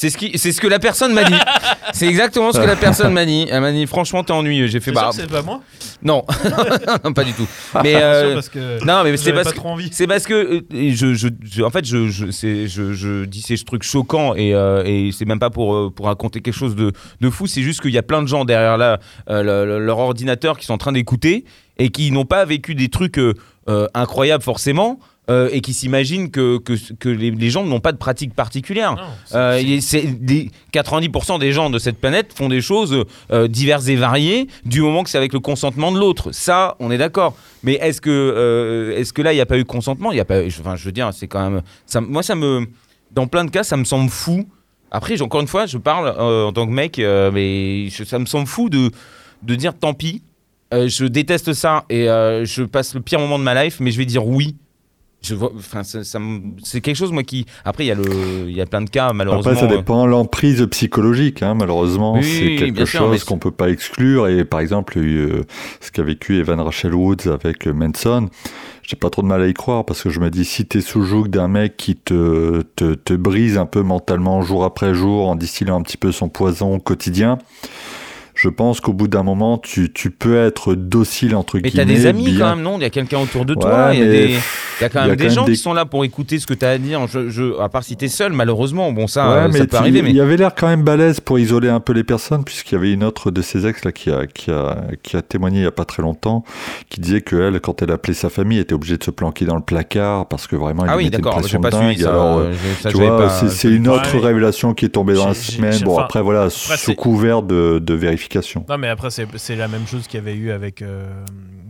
C'est 0.00 0.10
ce 0.10 0.16
qui, 0.16 0.38
c'est 0.38 0.52
ce 0.52 0.60
que 0.60 0.66
la 0.68 0.78
personne 0.78 1.12
m'a 1.12 1.24
dit. 1.24 1.34
c'est 1.92 2.06
exactement 2.06 2.52
ce 2.52 2.58
que 2.60 2.64
la 2.66 2.76
personne 2.86 3.12
m'a 3.12 3.26
dit. 3.26 3.46
Elle 3.50 3.60
m'a 3.60 3.72
dit 3.72 3.84
franchement 3.86 4.22
t'es 4.24 4.32
ennuyeux. 4.32 4.68
J'ai 4.68 4.78
fait 4.80 4.92
C'est 4.92 4.94
bah 4.94 5.10
sûr 5.12 5.22
que 5.24 5.28
c'est 5.28 5.34
pas 5.36 5.42
moi 5.42 5.60
non, 6.02 6.24
non 7.04 7.12
pas 7.12 7.24
du 7.24 7.32
tout. 7.32 7.46
Mais 7.82 7.94
Bien 7.94 8.00
euh, 8.00 8.34
parce 8.34 8.48
que 8.48 8.84
non 8.84 9.02
mais 9.02 9.16
c'est 9.16 9.32
parce 9.32 9.46
pas 9.46 9.50
que 9.50 9.56
trop 9.56 9.68
envie. 9.70 9.88
c'est 9.92 10.06
parce 10.06 10.24
que 10.24 10.34
euh, 10.34 10.60
et 10.72 10.92
je, 10.92 11.14
je, 11.14 11.26
je- 11.42 11.62
en 11.64 11.70
fait 11.70 11.84
je, 11.84 12.06
je, 12.08 12.30
c'est- 12.30 12.68
je, 12.68 12.92
je 12.92 13.24
dis 13.24 13.42
ces 13.42 13.56
trucs 13.58 13.82
choquants 13.82 14.34
et, 14.36 14.54
euh, 14.54 14.84
et 14.86 15.10
c'est 15.12 15.24
même 15.24 15.40
pas 15.40 15.50
pour, 15.50 15.92
pour 15.92 16.06
raconter 16.06 16.40
quelque 16.40 16.54
chose 16.54 16.76
de, 16.76 16.92
de 17.20 17.30
fou, 17.30 17.48
c'est 17.48 17.62
juste 17.62 17.80
qu'il 17.80 17.90
y 17.90 17.98
a 17.98 18.02
plein 18.04 18.22
de 18.22 18.28
gens 18.28 18.44
derrière 18.44 18.78
là, 18.78 19.00
euh, 19.28 19.42
le- 19.42 19.66
le- 19.78 19.84
leur 19.84 19.98
ordinateur 19.98 20.56
qui 20.58 20.66
sont 20.66 20.74
en 20.74 20.78
train 20.78 20.92
d'écouter 20.92 21.44
et 21.78 21.88
qui 21.90 22.12
n'ont 22.12 22.24
pas 22.24 22.44
vécu 22.44 22.76
des 22.76 22.88
trucs 22.88 23.18
euh, 23.18 23.34
euh, 23.68 23.88
incroyables 23.94 24.44
forcément 24.44 25.00
euh, 25.30 25.48
et 25.52 25.60
qui 25.60 25.74
s'imaginent 25.74 26.30
que, 26.30 26.58
que, 26.58 26.72
que 26.98 27.08
les, 27.08 27.30
les 27.30 27.50
gens 27.50 27.64
n'ont 27.64 27.80
pas 27.80 27.92
de 27.92 27.98
pratique 27.98 28.34
particulière. 28.34 28.96
Non, 28.96 29.02
c'est- 29.26 29.36
Euh, 29.36 29.60
il 29.60 29.72
est- 29.72 29.80
c'est 29.80 30.06
des 30.24 30.50
90% 30.72 31.38
des 31.38 31.52
gens 31.52 31.68
de 31.70 31.78
cette 31.78 31.98
planète 32.00 32.32
font 32.34 32.48
des 32.48 32.60
choses 32.62 33.04
euh, 33.30 33.46
diverses 33.48 33.88
et 33.88 33.96
variées 33.96 34.48
du 34.64 34.80
moment 34.80 35.02
que 35.04 35.10
c'est 35.10 35.18
avec 35.18 35.32
le 35.32 35.40
consentement 35.40 35.92
de 35.92 35.98
l'autre. 35.98 36.32
Ça, 36.32 36.76
on 36.80 36.90
est 36.90 36.98
d'accord. 36.98 37.36
Mais 37.62 37.74
est-ce 37.74 38.00
que, 38.00 38.10
euh, 38.10 38.96
est-ce 38.96 39.12
que 39.12 39.20
là, 39.22 39.32
il 39.32 39.36
n'y 39.36 39.42
a 39.42 39.46
pas 39.46 39.58
eu 39.58 39.64
consentement? 39.64 40.12
Y 40.12 40.20
a 40.20 40.24
pas. 40.24 40.40
Enfin, 40.46 40.76
je 40.76 40.84
veux 40.84 40.92
dire, 40.92 41.10
c'est 41.12 41.28
quand 41.28 41.50
même. 41.50 41.62
Ça, 41.86 42.00
moi, 42.00 42.22
ça 42.22 42.34
me. 42.34 42.66
Dans 43.10 43.26
plein 43.26 43.44
de 43.44 43.50
cas, 43.50 43.64
ça 43.64 43.76
me 43.76 43.84
semble 43.84 44.10
fou. 44.10 44.46
Après, 44.90 45.20
encore 45.20 45.40
une 45.42 45.46
fois, 45.48 45.66
je 45.66 45.76
parle 45.76 46.08
en 46.18 46.52
tant 46.52 46.66
que 46.66 46.72
mec, 46.72 46.96
mais 46.98 47.88
je- 47.90 48.04
ça 48.04 48.18
me 48.18 48.26
semble 48.26 48.46
fou 48.46 48.70
de, 48.70 48.90
de 49.42 49.54
dire 49.54 49.74
tant 49.74 49.92
pis. 49.94 50.22
Je 50.72 51.04
déteste 51.04 51.52
ça 51.52 51.84
et 51.90 52.04
je 52.06 52.62
passe 52.62 52.94
le 52.94 53.00
pire 53.02 53.18
moment 53.20 53.38
de 53.38 53.44
ma 53.44 53.64
life, 53.64 53.78
mais 53.80 53.90
je 53.90 53.98
vais 53.98 54.04
dire 54.06 54.26
oui. 54.26 54.56
Je 55.20 55.34
vois, 55.34 55.50
enfin, 55.56 55.82
ça, 55.82 56.04
ça 56.04 56.20
me- 56.20 56.40
c'est 56.62 56.80
quelque 56.80 56.94
chose 56.96 57.10
moi 57.10 57.24
qui. 57.24 57.44
Après, 57.64 57.84
il 57.84 57.88
y 57.88 57.90
a 57.90 57.96
le, 57.96 58.48
il 58.48 58.56
y 58.56 58.60
a 58.60 58.66
plein 58.66 58.82
de 58.82 58.88
cas 58.88 59.12
malheureusement. 59.12 59.50
Après, 59.50 59.60
ça 59.60 59.72
euh, 59.72 59.76
dépend 59.76 60.06
l'emprise 60.06 60.64
psychologique, 60.70 61.42
hein, 61.42 61.54
malheureusement. 61.54 62.14
Oui, 62.14 62.22
c'est 62.24 62.56
quelque 62.56 62.84
chose 62.84 63.24
qu'on 63.24 63.38
peut 63.38 63.50
pas 63.50 63.68
exclure. 63.68 64.28
Et 64.28 64.44
par 64.44 64.60
exemple, 64.60 64.94
euh, 64.98 65.42
ce 65.80 65.90
qu'a 65.90 66.04
vécu 66.04 66.38
Evan 66.38 66.60
Rachel 66.60 66.94
Woods 66.94 67.26
avec 67.32 67.66
euh, 67.66 67.72
Manson, 67.72 68.28
j'ai 68.82 68.94
pas 68.94 69.10
trop 69.10 69.22
de 69.22 69.26
mal 69.26 69.42
à 69.42 69.48
y 69.48 69.54
croire 69.54 69.84
parce 69.84 70.02
que 70.02 70.08
je 70.08 70.20
me 70.20 70.30
dis, 70.30 70.44
si 70.44 70.64
t'es 70.66 70.80
sous 70.80 71.02
joug 71.02 71.26
d'un 71.26 71.48
mec 71.48 71.76
qui 71.76 71.96
te, 71.96 72.62
te, 72.76 72.94
te 72.94 73.12
brise 73.12 73.58
un 73.58 73.66
peu 73.66 73.82
mentalement 73.82 74.40
jour 74.42 74.64
après 74.64 74.94
jour 74.94 75.28
en 75.28 75.34
distillant 75.34 75.78
un 75.80 75.82
petit 75.82 75.96
peu 75.98 76.12
son 76.12 76.28
poison 76.28 76.76
au 76.76 76.78
quotidien, 76.78 77.38
je 78.40 78.48
pense 78.48 78.80
qu'au 78.80 78.92
bout 78.92 79.08
d'un 79.08 79.24
moment, 79.24 79.58
tu, 79.58 79.92
tu 79.92 80.10
peux 80.10 80.36
être 80.36 80.74
docile 80.74 81.34
entre 81.34 81.56
Mais 81.56 81.62
guillemets. 81.70 81.84
t'as 81.86 81.92
des 81.92 82.06
amis 82.06 82.30
bien- 82.30 82.38
quand 82.38 82.54
même, 82.56 82.62
non? 82.64 82.76
Il 82.78 82.82
y 82.82 82.84
a 82.84 82.90
quelqu'un 82.90 83.18
autour 83.18 83.44
de 83.44 83.54
toi. 83.54 83.90
Il 83.92 83.98
y 83.98 84.02
a 84.02 84.04
mais 84.04 84.10
des. 84.12 84.28
Il 84.80 84.82
y 84.82 84.84
a 84.84 84.88
quand 84.90 85.04
même 85.04 85.16
des 85.16 85.28
gens 85.28 85.44
des- 85.44 85.52
qui 85.52 85.58
sont 85.58 85.72
là 85.72 85.84
pour 85.86 86.04
écouter 86.04 86.38
ce 86.38 86.46
que 86.46 86.54
tu 86.54 86.64
as 86.64 86.70
à 86.70 86.78
dire. 86.78 87.04
Je, 87.08 87.28
je- 87.30 87.58
à 87.60 87.68
part 87.68 87.82
si 87.82 87.96
tu 87.96 88.04
es 88.04 88.08
seul, 88.08 88.32
malheureusement. 88.32 88.92
Bon, 88.92 89.08
ça, 89.08 89.28
Ouais, 89.28 89.36
euh, 89.38 89.48
mais 89.52 89.58
ça 89.58 89.66
peut 89.66 89.76
arriver. 89.76 90.02
Mais 90.02 90.10
il 90.10 90.16
y 90.16 90.20
avait 90.20 90.36
l'air 90.36 90.54
quand 90.54 90.68
même 90.68 90.82
balèze 90.84 91.18
pour 91.18 91.40
isoler 91.40 91.68
un 91.68 91.80
peu 91.80 91.92
les 91.92 92.04
personnes, 92.04 92.44
puisqu'il 92.44 92.74
y 92.76 92.78
avait 92.78 92.92
une 92.92 93.02
autre 93.02 93.32
de 93.32 93.42
ses 93.42 93.66
ex 93.66 93.84
là 93.84 93.90
qui 93.90 94.08
a, 94.10 94.26
qui 94.26 94.52
a, 94.52 94.76
qui 95.02 95.16
a 95.16 95.22
témoigné 95.22 95.58
il 95.58 95.64
y 95.64 95.66
a 95.66 95.72
pas 95.72 95.84
très 95.84 96.02
longtemps, 96.04 96.44
qui 96.90 97.00
disait 97.00 97.22
que 97.22 97.34
elle, 97.34 97.58
quand 97.60 97.82
elle 97.82 97.90
appelait 97.90 98.14
sa 98.14 98.30
famille, 98.30 98.58
était 98.60 98.72
obligée 98.74 98.98
de 98.98 99.02
se 99.04 99.10
planquer 99.10 99.46
dans 99.46 99.56
le 99.56 99.62
placard 99.62 100.26
parce 100.26 100.46
que 100.46 100.54
vraiment 100.54 100.84
elle 100.84 100.90
ah 100.92 100.96
oui, 100.96 101.04
mettait 101.06 101.16
une 101.16 101.24
pression 101.24 101.60
pas 101.60 101.70
dingue. 101.70 101.98
ça. 101.98 102.10
Alors, 102.10 102.38
euh, 102.38 102.42
euh, 102.50 102.54
ça, 102.80 102.90
tu 102.90 102.98
vois, 102.98 103.18
pas- 103.18 103.28
c'est 103.30 103.68
une 103.68 103.88
autre 103.88 104.16
révélation 104.16 104.74
qui 104.74 104.84
est 104.84 104.90
tombée 104.90 105.14
dans 105.14 105.26
la 105.26 105.34
semaine. 105.34 105.80
Bon, 105.82 105.98
après 105.98 106.22
voilà, 106.22 106.50
sous 106.50 106.94
couvert 106.94 107.42
de, 107.42 107.80
de 107.82 107.94
Non, 108.68 108.78
mais 108.78 108.88
après, 108.88 109.08
c'est 109.10 109.56
la 109.56 109.68
même 109.68 109.86
chose 109.86 110.06
qu'il 110.06 110.18
y 110.18 110.22
avait 110.22 110.34
eu 110.36 110.50
avec. 110.50 110.82
euh, 110.82 111.24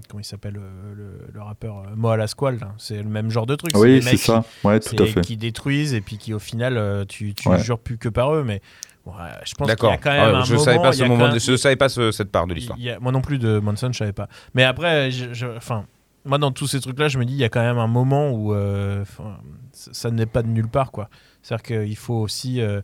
comment 0.09 0.21
il 0.21 0.25
s'appelle 0.25 0.57
euh, 0.57 0.95
le, 0.97 1.33
le 1.33 1.43
rappeur 1.43 1.79
euh, 1.79 1.95
Mo 1.97 2.09
à 2.09 2.17
la 2.17 2.27
Squale. 2.27 2.59
là. 2.61 2.73
C'est 2.79 3.03
le 3.03 3.09
même 3.09 3.31
genre 3.31 3.47
de 3.47 3.55
truc. 3.57 3.73
Oui, 3.77 3.97
des 3.97 4.03
c'est 4.03 4.17
ça. 4.17 4.45
Ouais, 4.65 4.81
tout 4.81 4.95
à 5.03 5.07
c'est- 5.07 5.13
fait. 5.13 5.21
qui 5.21 5.37
détruisent 5.37 5.95
et 5.95 6.01
puis 6.01 6.17
qui, 6.19 6.33
au 6.35 6.39
final, 6.39 6.77
euh, 6.77 7.05
tu, 7.05 7.35
tu 7.35 7.49
Ouais. 7.49 7.59
jures 7.63 7.79
plus 7.79 7.99
que 7.99 8.09
par 8.09 8.35
eux. 8.35 8.43
Mais 8.45 8.61
ouais, 9.07 9.13
je 9.45 9.55
pense 9.55 9.67
qu'il 9.67 9.67
y 9.67 9.67
D'accord. 9.69 9.93
a 9.93 9.97
quand 9.99 10.11
même 10.11 10.35
Ah, 10.35 10.39
un 10.39 10.45
je 10.45 10.53
moment. 10.55 10.65
savais 10.65 10.79
pas 10.79 10.93
ce 10.93 11.03
a 11.03 11.07
moment. 11.09 11.19
quand 11.21 11.27
de- 11.29 11.33
même- 11.33 11.41
Je 11.41 11.57
savais 11.57 11.77
pas 11.77 11.89
ce- 11.89 12.11
cette 12.13 12.31
part 12.31 12.47
de 12.47 12.55
l'histoire. 12.55 12.79
a- 12.79 12.99
moi 13.01 13.13
non 13.13 13.21
plus 13.21 13.39
de 13.39 13.59
Manson, 13.59 13.91
je 13.93 13.99
savais 13.99 14.13
pas. 14.13 14.29
Mais 14.55 14.65
après, 14.65 15.11
je- 15.11 15.33
je- 15.35 15.47
enfin, 15.57 15.85
moi 16.25 16.39
dans 16.39 16.53
tous 16.53 16.67
ces 16.67 16.81
trucs-là, 16.81 17.09
je 17.09 17.19
me 17.19 17.25
dis, 17.25 17.35
il 17.35 17.39
y 17.39 17.45
a 17.45 17.49
quand 17.49 17.63
même 17.63 17.79
un 17.79 17.87
moment 17.87 18.31
où 18.31 18.55
euh, 18.55 19.03
enfin, 19.03 19.39
ça, 19.73 19.91
ça 19.93 20.11
n'est 20.11 20.27
pas 20.27 20.43
de 20.43 20.49
nulle 20.49 20.69
part, 20.69 20.91
quoi. 20.91 21.09
C'est-à-dire 21.43 21.63
qu'il 21.87 21.97
faut 21.97 22.15
aussi, 22.21 22.61
euh, 22.63 22.81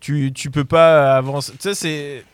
tu, 0.00 0.32
tu 0.32 0.50
peux 0.50 0.64
pas 0.64 1.16
avancer. 1.16 1.52
Tu 1.52 1.58
sais, 1.60 1.74
c'est 1.74 2.24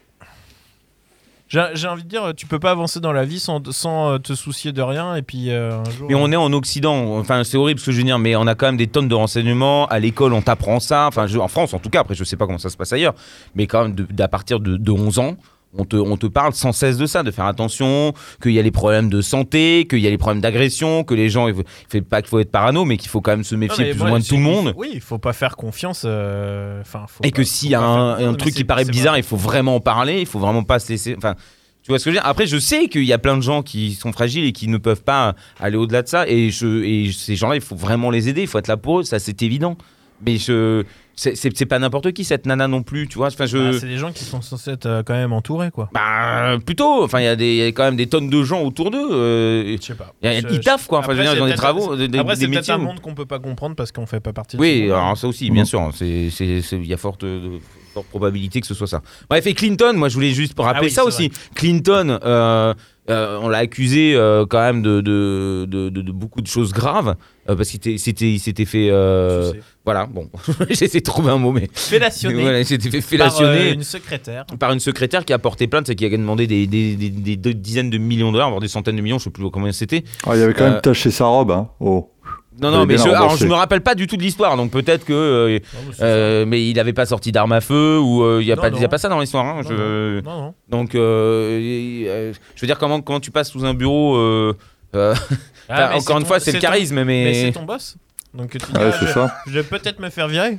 j'ai 1.75 1.87
envie 1.89 2.03
de 2.05 2.09
dire, 2.09 2.33
tu 2.37 2.47
peux 2.47 2.59
pas 2.59 2.71
avancer 2.71 2.99
dans 3.01 3.13
la 3.13 3.25
vie 3.25 3.39
sans, 3.41 3.61
sans 3.73 4.13
euh, 4.13 4.19
te 4.19 4.35
soucier 4.35 4.73
de 4.73 4.81
rien 4.83 5.15
et 5.17 5.23
puis 5.23 5.51
euh, 5.51 5.71
un 5.81 5.91
jour. 5.91 6.07
Mais 6.09 6.15
on 6.15 6.31
est 6.33 6.37
en 6.37 6.53
Occident, 6.53 7.19
enfin 7.19 7.45
c'est 7.45 7.57
horrible 7.57 7.79
ce 7.81 7.87
que 7.87 7.93
je 7.93 7.99
veux 7.99 8.05
dire, 8.05 8.19
mais 8.19 8.37
on 8.37 8.47
a 8.47 8.55
quand 8.55 8.67
même 8.67 8.77
des 8.77 8.87
tonnes 8.87 9.09
de 9.09 9.15
renseignements. 9.15 9.87
À 9.89 9.99
l'école, 9.99 10.33
on 10.33 10.43
t'apprend 10.43 10.81
ça. 10.81 11.07
Enfin, 11.09 11.27
je- 11.27 11.39
en 11.39 11.49
France 11.49 11.75
en 11.75 11.79
tout 11.79 11.91
cas, 11.91 12.01
après 12.01 12.15
je 12.15 12.25
sais 12.25 12.37
pas 12.37 12.47
comment 12.47 12.59
ça 12.59 12.71
se 12.71 12.77
passe 12.77 12.93
ailleurs, 12.93 13.15
mais 13.55 13.67
quand 13.67 13.83
même 13.85 13.95
d'à 13.95 14.29
partir 14.29 14.61
de, 14.61 14.77
de 14.77 14.91
11 14.91 15.19
ans. 15.19 15.37
On 15.79 15.87
te, 15.87 15.97
on 15.97 16.19
te 16.19 16.27
parle 16.27 16.53
sans 16.53 16.73
cesse 16.73 16.99
de 16.99 17.07
ça, 17.07 17.23
de 17.23 17.31
faire 17.31 17.47
attention, 17.47 18.13
qu'il 18.43 18.53
y 18.53 18.59
a 18.59 18.63
les 18.63 18.71
problèmes 18.71 19.09
de 19.09 19.23
santé, 19.23 19.87
qu'il 19.89 20.01
y 20.01 20.07
a 20.07 20.11
les 20.11 20.19
problèmes 20.19 20.43
d'agression, 20.43 21.03
que 21.03 21.15
les 21.15 21.31
gens, 21.31 21.49
il 21.49 21.55
fait 21.89 22.03
pas 22.03 22.21
qu'il 22.21 22.29
faut 22.29 22.41
être 22.41 22.51
parano, 22.51 22.85
mais 22.85 22.99
qu'il 22.99 23.09
faut 23.09 23.23
quand 23.23 23.31
même 23.31 23.45
se 23.45 23.55
méfier 23.55 23.93
plus 23.93 24.03
ou 24.03 24.07
moins 24.07 24.19
de 24.19 24.25
tout 24.25 24.37
le 24.37 24.43
monde. 24.43 24.75
Oui, 24.77 24.91
il 24.93 25.01
faut 25.01 25.17
pas 25.19 25.33
faire 25.33 25.57
confiance. 25.57 26.03
euh, 26.05 26.83
faut 26.85 26.99
Et 27.25 27.31
pas- 27.31 27.37
que 27.37 27.43
s'il 27.43 27.71
y 27.71 27.75
a 27.75 27.81
un, 27.81 28.35
truc 28.35 28.53
qui 28.55 28.65
paraît 28.65 28.85
bizarre, 28.85 29.13
vrai. 29.15 29.21
il 29.21 29.25
faut 29.25 29.37
vraiment 29.39 29.77
en 29.77 29.81
parler, 29.81 30.21
il 30.21 30.27
faut 30.27 30.39
vraiment 30.39 30.63
pas 30.63 30.79
se 30.79 30.91
laisser. 30.91 31.15
Enfin, 31.17 31.37
tu 31.83 31.91
vois 31.91 31.99
ce 31.99 32.05
que 32.05 32.11
je 32.11 32.17
veux 32.17 32.21
dire? 32.21 32.29
Après, 32.29 32.47
je 32.47 32.59
sais 32.59 32.89
qu'il 32.89 33.05
y 33.05 33.13
a 33.15 33.19
plein 33.19 33.37
de 33.39 33.43
gens 33.43 33.63
qui 33.63 33.95
sont 33.95 34.13
fragiles 34.13 34.45
et 34.45 34.53
qui 34.53 34.69
ne 34.69 34.77
peuvent 34.77 35.03
pas 35.03 35.35
aller 35.59 35.77
au-delà 35.79 36.03
de 36.03 36.09
ça. 36.09 36.29
Et, 36.29 36.51
je, 36.51 36.83
et 36.85 37.11
ces 37.13 37.35
gens-là, 37.35 37.55
il 37.57 37.63
faut 37.63 37.77
vraiment 37.77 38.11
les 38.11 38.29
aider, 38.29 38.43
il 38.43 38.47
faut 38.47 38.59
être 38.59 38.69
là 38.69 38.77
pour 38.77 39.01
eux, 39.01 39.05
ça 39.05 39.19
c'est 39.19 39.43
évident. 39.43 39.77
Mais 40.25 40.37
je. 40.39 40.85
C'est 41.15 41.67
pas 41.67 41.79
n'importe 41.79 42.13
qui 42.13 42.25
cette 42.25 42.47
nana 42.47 42.67
non 42.69 42.83
plus, 42.83 43.07
tu 43.07 43.19
vois. 43.19 43.27
Enfin, 43.29 43.45
je. 43.47 43.59
Bah, 43.73 43.79
c'est 43.79 43.87
des 43.87 43.99
gens 43.99 44.13
qui 44.13 44.25
sont 44.25 44.41
censés 44.41 44.71
être 44.73 44.87
euh, 44.87 45.03
quand 45.05 45.13
même 45.13 45.33
entourés, 45.35 45.71
quoi. 45.71 45.91
Bah, 45.93 46.57
plutôt. 46.65 47.05
Enfin, 47.05 47.21
il 47.21 47.41
y, 47.43 47.57
y 47.59 47.63
a 47.63 47.67
quand 47.67 47.85
même 47.85 47.97
des 47.97 48.07
tonnes 48.09 48.31
de 48.31 48.43
gens 48.43 48.63
autour 48.63 48.91
d'eux. 48.91 49.09
euh, 49.13 49.77
Je 49.79 49.83
sais 49.85 49.95
pas. 49.95 50.15
Y 50.23 50.27
a- 50.29 50.41
Je- 50.41 50.47
ils 50.55 50.61
taffent, 50.61 50.87
quoi. 50.87 51.01
Enfin, 51.01 51.13
je 51.13 51.19
veux 51.19 51.23
dire, 51.25 51.35
c'est 51.39 51.51
des 51.51 51.55
travaux, 51.55 51.95
des, 51.97 52.05
Après, 52.19 52.35
des 52.35 52.41
c'est 52.41 52.47
métiers. 52.49 52.73
un 52.73 52.79
où- 52.79 52.85
monde 52.85 53.01
qu'on 53.01 53.15
peut 53.15 53.27
pas 53.27 53.39
comprendre 53.41 53.77
parce 53.77 53.93
qu'on 53.93 54.07
fait 54.07 54.21
pas 54.21 54.33
partie 54.33 54.57
de 54.57 54.63
Oui, 54.63 54.83
monde. 54.85 54.91
alors 54.93 55.17
ça 55.19 55.29
aussi, 55.29 55.51
bien 55.51 55.63
Mhm. 55.63 55.67
sûr. 55.67 55.91
c'est- 55.95 56.29
Il 56.73 56.87
y 56.87 56.95
a 56.95 56.97
forte, 56.97 57.25
de- 57.27 57.59
forte 57.93 58.07
probabilité 58.07 58.61
que 58.63 58.67
ce 58.67 58.75
soit 58.75 58.87
ça. 58.87 59.03
Bref, 59.29 59.47
et 59.47 59.53
Clinton, 59.53 59.93
moi 59.95 60.09
je 60.09 60.15
voulais 60.15 60.31
juste 60.33 60.55
rappeler 60.59 60.79
Ah 60.81 60.85
oui, 60.85 60.91
ça 60.91 61.05
aussi. 61.05 61.31
Clinton, 61.55 62.19
euh, 62.25 62.73
euh, 63.11 63.39
on 63.43 63.49
l'a 63.51 63.59
accusé 63.59 64.15
euh, 64.17 64.47
quand 64.47 64.61
même 64.61 64.81
de, 64.83 65.03
de, 65.03 65.67
de- 65.69 65.91
de- 65.91 66.01
de 66.01 66.13
beaucoup 66.13 66.41
de 66.41 66.47
choses 66.47 66.73
graves 66.73 67.17
euh, 67.51 67.55
parce 67.55 67.69
qu'il 67.69 67.99
s'était- 67.99 68.65
fait. 68.65 68.89
Euh, 69.83 69.85
voilà, 69.85 70.07
bon, 70.07 70.29
j'essaie 70.71 70.99
de 71.01 71.05
trouver 71.05 71.31
un 71.33 71.39
mot, 71.39 71.53
mais. 71.53 71.69
Fellationné 71.75 72.41
Voilà, 72.43 72.61
il 72.61 72.67
s'était 72.67 72.89
fait 72.91 73.01
par 73.01 73.09
fellationner 73.09 73.71
euh, 73.71 73.75
une 73.75 73.83
secrétaire. 73.83 74.47
par 74.59 74.73
une 74.73 74.81
secrétaire 74.81 75.25
qui 75.25 75.33
a 75.33 75.39
porté 75.39 75.67
plainte, 75.67 75.87
c'est 75.89 75.95
qui 75.95 76.05
a 76.07 76.09
demandé 76.11 76.47
des, 76.47 76.67
des- 76.67 76.95
des- 76.97 77.11
des- 77.11 77.37
des 77.37 77.55
dizaines 77.55 77.91
de 77.91 77.99
millions 77.99 78.29
de 78.29 78.35
dollars, 78.35 78.49
voire 78.51 78.61
des 78.61 78.69
centaines 78.69 78.97
de 78.97 79.03
millions, 79.03 79.19
je 79.19 79.25
sais 79.25 79.31
plus 79.31 79.51
combien 79.51 79.73
c'était. 79.73 80.05
Ah, 80.27 80.31
il 80.35 80.41
y 80.41 80.43
avait 80.43 80.55
quand 80.55 80.65
Euh, 80.65 80.71
même 80.73 80.81
taché 80.81 81.11
sa 81.11 81.27
robe. 81.27 81.51
Hein. 81.51 81.69
Oh. 81.81 82.09
Non, 82.61 82.71
non, 82.71 82.85
mais 82.87 82.99
je, 82.99 83.09
alors, 83.09 83.35
je 83.35 83.47
me 83.47 83.55
rappelle 83.55 83.81
pas 83.81 83.95
du 83.95 84.07
tout 84.07 84.17
de 84.19 84.23
l'histoire, 84.23 84.57
donc 84.59 84.71
peut-être 84.71 85.05
que. 85.07 85.13
euh, 85.13 85.59
Non, 85.59 85.81
mais 86.47 86.57
euh, 86.59 86.59
il 86.59 86.79
avait 86.79 86.93
pas 86.93 87.07
sorti 87.07 87.33
d'armes 87.33 87.53
à 87.53 87.61
feu 87.63 87.99
ou 87.99 88.23
euh, 88.23 88.39
il 88.43 88.47
y 88.47 88.53
a 88.53 88.57
pas 88.57 88.69
il 88.69 88.75
y 88.75 88.79
a 88.79 88.83
non. 88.83 88.89
pas 88.89 88.99
ça 88.99 89.09
dans 89.09 89.19
l'histoire 89.19 89.45
hein, 89.47 89.63
je- 89.69 90.21
Non, 90.21 90.39
non. 90.43 90.55
donc 90.69 90.95
euh, 90.95 91.59
euh, 92.07 92.33
je 92.55 92.61
veux 92.61 92.67
dire 92.67 92.79
comment 92.79 93.01
comment 93.01 93.21
tu 93.21 93.31
passes 93.31 93.51
sous 93.51 93.65
un 93.65 93.75
bureau 93.75 94.17
euh, 94.17 94.55
Euh, 94.95 95.15
Ah, 95.71 95.93
encore 95.97 96.03
c'est 96.03 96.13
une 96.13 96.19
ton- 96.21 96.25
fois, 96.27 96.41
c'est 96.41 96.53
le 96.53 96.59
ton- 96.59 96.67
charisme, 96.67 96.97
Mais 96.97 97.05
mais. 97.05 97.35
c'est 97.35 97.53
ton 97.53 97.63
boss. 97.65 97.97
Donc 98.35 98.51
tu 98.53 98.59
dis, 98.59 98.65
Ouais, 98.79 98.91
ah, 98.93 98.99
je, 99.01 99.07
ça. 99.07 99.35
je 99.47 99.53
vais 99.53 99.63
peut-être 99.63 99.99
me 100.01 100.11
faire 100.11 100.29
virer. 100.29 100.59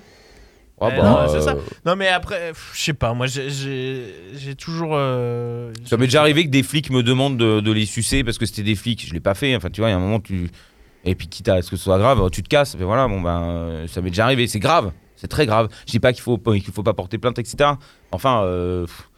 Oh, 0.79 0.89
Eh 0.91 0.97
bah, 0.97 1.03
non, 1.03 1.27
c'est 1.27 1.41
ça. 1.41 1.51
euh, 1.51 1.59
Non 1.85 1.95
mais 1.95 2.07
après, 2.09 2.51
je 2.73 2.81
sais 2.81 2.93
pas, 2.93 3.13
moi 3.13 3.27
j'ai- 3.27 4.55
toujours... 4.57 4.91
euh, 4.95 5.71
Ça 5.85 5.97
m'est 5.97 6.05
déjà 6.05 6.21
arrivé 6.21 6.45
que 6.45 6.49
des 6.49 6.63
flics 6.63 6.89
me 6.89 7.03
demandent 7.03 7.37
de, 7.37 7.59
de 7.59 7.71
les 7.71 7.85
sucer 7.85 8.23
parce 8.23 8.37
que 8.37 8.45
c'était 8.45 8.63
des 8.63 8.75
flics. 8.75 9.05
Je 9.07 9.13
l'ai 9.13 9.19
pas 9.19 9.33
fait. 9.35 9.55
Enfin, 9.55 9.69
tu 9.69 9.81
vois, 9.81 9.89
il 9.89 9.91
y 9.91 9.95
a 9.95 9.97
un 9.97 10.01
moment, 10.01 10.19
tu. 10.19 10.49
Et 11.05 11.15
puis, 11.15 11.27
quitte 11.27 11.49
à 11.49 11.61
ce 11.61 11.69
que 11.69 11.75
ce 11.75 11.83
soit 11.83 11.97
grave, 11.99 12.29
tu 12.31 12.41
te 12.43 12.47
casses. 12.49 12.75
Mais 12.77 12.85
voilà, 12.85 13.07
bon, 13.07 13.21
ben, 13.21 13.41
euh, 13.43 13.87
ça 13.87 14.01
m'est 14.01 14.09
déjà 14.09 14.23
arrivé. 14.25 14.47
C'est 14.47 14.59
grave. 14.59 14.91
C'est 15.15 15.27
très 15.27 15.45
grave. 15.45 15.69
Je 15.85 15.91
dis 15.91 15.99
pas 15.99 16.11
qu'il 16.13 16.21
faut, 16.23 16.37
pas- 16.37 16.53
qu'il 16.57 16.73
faut 16.73 16.83
pas 16.83 16.93
porter 16.93 17.17
plainte, 17.17 17.37
etc. 17.39 17.71
Enfin, 18.11 18.43
euh, 18.43 18.85
pff, 18.85 19.09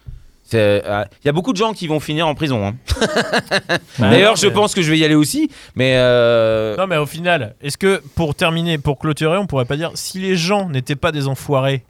c'est, 0.47 0.83
euh, 0.85 1.03
il 1.23 1.25
y 1.25 1.29
a 1.29 1.31
beaucoup 1.31 1.51
de 1.53 1.57
gens 1.57 1.73
qui 1.73 1.87
vont 1.87 1.99
finir 1.99 2.27
en 2.27 2.35
prison. 2.35 2.65
hein. 2.67 2.75
Bah, 3.99 4.09
D'ailleurs, 4.11 4.35
je 4.35 4.47
pense 4.47 4.73
que 4.75 4.81
je 4.81 4.91
vais 4.91 4.97
y 4.99 5.03
aller 5.05 5.15
aussi. 5.15 5.49
Mais. 5.75 5.93
euh, 5.97 6.75
Non 6.77 6.85
mais 6.87 6.97
au 6.97 7.05
final, 7.05 7.55
est-ce 7.61 7.77
que 7.77 8.01
pour 8.15 8.35
terminer, 8.35 8.77
pour 8.77 8.99
clôturer, 8.99 9.37
on 9.37 9.47
pourrait 9.47 9.65
pas 9.65 9.77
dire 9.77 9.91
si 9.95 10.19
les 10.19 10.35
gens 10.35 10.69
n'étaient 10.69 10.95
pas 10.95 11.11
des 11.11 11.27
enfoirés 11.27 11.83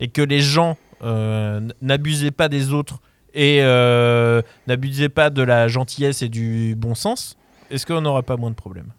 et 0.00 0.08
que 0.08 0.22
les 0.22 0.40
gens 0.40 0.76
euh, 1.04 1.60
n'abusaient 1.82 2.30
pas 2.30 2.48
des 2.48 2.72
autres 2.72 3.00
et 3.34 3.58
euh, 3.60 4.40
n'abusaient 4.66 5.08
pas 5.10 5.28
de 5.30 5.42
la 5.42 5.68
gentillesse 5.68 6.22
et 6.22 6.28
du 6.28 6.74
bon 6.76 6.94
sens, 6.94 7.36
est-ce 7.70 7.84
qu'on 7.84 8.00
n'aurait 8.00 8.22
pas 8.22 8.36
moins 8.38 8.50
de 8.50 8.54
problèmes? 8.56 8.92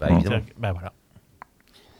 Bah, 0.00 0.06
évidemment. 0.10 0.40
Bah 0.58 0.72
voilà. 0.72 0.92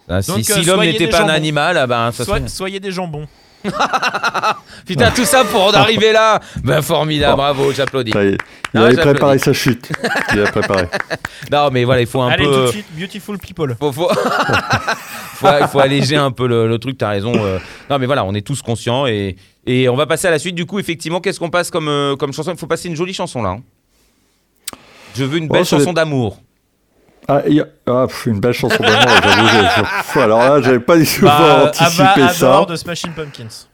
Ah, 0.09 0.23
si 0.23 0.31
euh, 0.31 0.57
l'homme 0.65 0.77
soyez 0.77 0.93
n'était 0.93 1.09
pas 1.09 1.25
un 1.25 1.29
animal, 1.29 1.77
ah 1.77 1.87
ben, 1.87 2.13
ça 2.13 2.25
Sois- 2.25 2.39
serait- 2.39 2.49
soyez 2.49 2.81
des 2.81 2.93
jambons. 2.93 3.27
Putain, 4.87 5.11
tout 5.11 5.25
ça 5.25 5.45
pour 5.45 5.65
en 5.67 5.71
arriver 5.73 6.13
là. 6.13 6.41
Ben, 6.63 6.81
formidable, 6.83 7.37
bravo, 7.37 7.73
j'applaudis. 7.73 8.13
Ça 8.13 8.25
y 8.25 8.29
est, 8.29 8.39
il 8.75 8.81
Ah, 8.81 8.85
avait 8.85 8.97
préparé 8.97 9.39
sa 9.39 9.53
chute. 9.53 9.91
Il 10.33 10.41
a 10.43 10.51
préparé. 10.51 10.87
Non, 11.53 11.71
mais 11.73 11.85
voilà, 11.85 12.01
il 12.03 12.07
faut 12.07 12.21
un 12.21 12.29
Allez 12.31 12.45
peu. 12.45 12.53
tout 12.53 12.63
de 12.63 12.67
suite, 12.69 12.87
beautiful 12.97 13.39
people. 13.39 13.75
faut, 13.79 13.91
faut... 13.93 14.09
faut, 15.35 15.49
il 15.63 15.69
faut 15.69 15.79
alléger 15.81 16.17
un 16.17 16.31
peu 16.31 16.47
le, 16.47 16.69
le 16.69 16.79
truc, 16.79 16.99
t'as 16.99 17.09
raison. 17.11 17.33
euh. 17.35 17.59
Non, 17.89 17.99
mais 17.99 18.07
voilà, 18.07 18.25
on 18.25 18.35
est 18.35 18.47
tous 18.47 18.61
conscients 18.61 19.07
et, 19.07 19.37
et 19.67 19.89
on 19.89 19.97
va 19.97 20.07
passer 20.07 20.27
à 20.29 20.31
la 20.31 20.39
suite. 20.39 20.55
Du 20.55 20.67
coup, 20.67 20.79
effectivement, 20.79 21.21
qu'est-ce 21.21 21.39
qu'on 21.39 21.49
passe 21.49 21.71
comme, 21.71 21.89
euh, 21.89 22.17
comme 22.17 22.33
chanson? 22.35 22.53
Il 22.53 22.59
faut 22.59 22.67
passer 22.67 22.89
une 22.89 22.97
jolie 22.97 23.15
chanson 23.15 23.41
là. 23.43 23.51
hein. 23.51 23.61
Je 25.17 25.25
veux 25.25 25.39
une 25.39 25.49
belle 25.49 25.65
chanson 25.65 25.93
d'amour. 25.93 26.39
Ah, 27.31 27.43
il 27.47 27.55
y 27.55 27.61
a- 27.61 27.67
ah, 27.87 28.07
pff, 28.07 28.27
une 28.27 28.41
belle 28.41 28.55
chanson 28.55 28.83
d'amour, 28.83 29.03
j'avoue. 29.23 30.21
Alors 30.21 30.39
là, 30.39 30.63
j'avais 30.63 30.81
pas 30.81 30.97
du 30.97 31.05
tout 31.07 31.25
Bah, 31.27 31.65
anticipé 31.67 32.29
ça. 32.31 32.47
adore 32.49 32.67
de 32.67 32.77
Smashing 32.77 33.13
Pumpkins. 33.13 33.67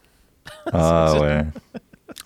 Ah 0.73 1.15
ouais. 1.21 1.45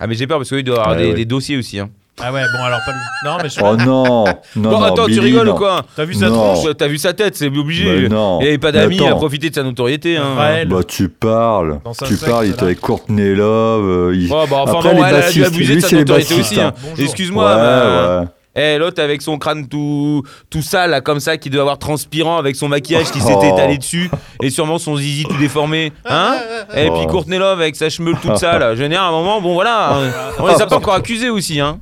Ah, 0.00 0.06
mais 0.06 0.14
j'ai 0.14 0.26
peur 0.26 0.38
parce 0.38 0.48
qu'il 0.48 0.64
doit 0.64 0.76
y 0.76 0.78
avoir 0.78 0.96
Ouais, 0.96 1.02
des, 1.02 1.08
ouais. 1.10 1.14
des 1.14 1.24
dossiers 1.26 1.56
aussi. 1.58 1.78
Hein. 1.78 1.90
Ah 2.20 2.32
ouais, 2.32 2.42
bon 2.52 2.64
alors 2.64 2.80
pas 2.84 2.90
lui. 2.92 2.98
Non 3.24 3.36
mais 3.40 3.48
je... 3.48 3.60
Oh 3.62 3.76
non, 3.76 4.24
non, 4.24 4.24
Bon, 4.56 4.70
non, 4.80 4.82
attends, 4.82 5.06
tu 5.06 5.20
rigoles 5.20 5.46
non. 5.46 5.54
ou 5.54 5.56
quoi 5.56 5.84
T'as 5.94 6.04
vu 6.04 6.14
sa 6.14 6.28
Non. 6.28 6.54
tronche 6.54 6.76
T'as 6.76 6.88
vu 6.88 6.98
sa 6.98 7.12
tête, 7.12 7.36
c'est 7.36 7.46
obligé. 7.46 7.84
Mais 8.02 8.08
non. 8.08 8.40
Il 8.40 8.48
avait 8.48 8.58
pas 8.58 8.72
d'amis, 8.72 8.96
il 8.96 9.06
a 9.06 9.14
profité 9.14 9.50
de 9.50 9.54
sa 9.54 9.62
notoriété. 9.62 10.16
Hein. 10.16 10.64
Bah 10.66 10.82
tu 10.82 11.08
parles, 11.10 11.78
tu 12.06 12.16
parles, 12.16 12.46
il 12.46 12.52
était 12.54 12.62
avec 12.64 12.80
Courtney 12.80 13.34
Love. 13.36 13.84
euh, 14.10 14.16
il- 14.16 14.32
Oh, 14.32 14.44
bah, 14.50 14.56
enfin, 14.62 14.78
Après, 14.78 14.94
bon, 14.94 15.02
les 15.02 15.08
elle 15.10 15.14
a 15.14 15.18
dû 15.30 15.40
bassistes, 15.42 15.46
abuser 15.46 15.68
de 15.68 15.74
lui, 15.74 15.82
sa 15.82 15.88
c'est 15.88 15.94
les 15.96 16.00
notoriété 16.02 16.34
bassistes, 16.36 16.52
aussi. 16.52 16.60
hein. 16.60 16.72
hein. 16.76 16.94
Excuse-moi. 16.98 17.54
Ouais, 17.54 17.62
mais- 17.62 18.18
ouais. 18.20 18.26
Eh, 18.58 18.78
l'autre 18.78 19.00
avec 19.02 19.22
son 19.22 19.38
crâne 19.38 19.68
tout, 19.68 20.22
tout 20.50 20.62
sale, 20.62 20.90
là, 20.90 21.00
comme 21.00 21.20
ça, 21.20 21.36
qui 21.36 21.48
doit 21.50 21.60
avoir 21.62 21.78
transpirant 21.78 22.36
avec 22.38 22.56
son 22.56 22.68
maquillage 22.68 23.10
qui 23.12 23.20
s'était 23.20 23.48
Oh. 23.50 23.54
étalé 23.54 23.78
dessus 23.78 24.10
et 24.42 24.50
sûrement 24.50 24.78
son 24.78 24.96
zizi 24.96 25.24
tout 25.24 25.36
déformé. 25.38 25.92
Hein 26.04 26.36
Et 26.74 26.90
puis 26.90 27.00
Oh. 27.04 27.06
Courtney 27.06 27.38
Love 27.38 27.60
avec 27.60 27.76
sa 27.76 27.88
chemeule 27.88 28.16
toute 28.20 28.36
sale. 28.36 28.76
Je 28.76 28.82
veux 28.82 28.88
dire, 28.88 29.00
à 29.02 29.06
un 29.06 29.10
moment, 29.12 29.40
bon 29.40 29.54
voilà, 29.54 29.94
hein, 29.94 30.10
on 30.38 30.46
les 30.48 30.60
a 30.60 30.66
pas 30.66 30.76
encore 30.76 30.94
accusés 30.94 31.30
aussi. 31.30 31.60
Hein. 31.60 31.78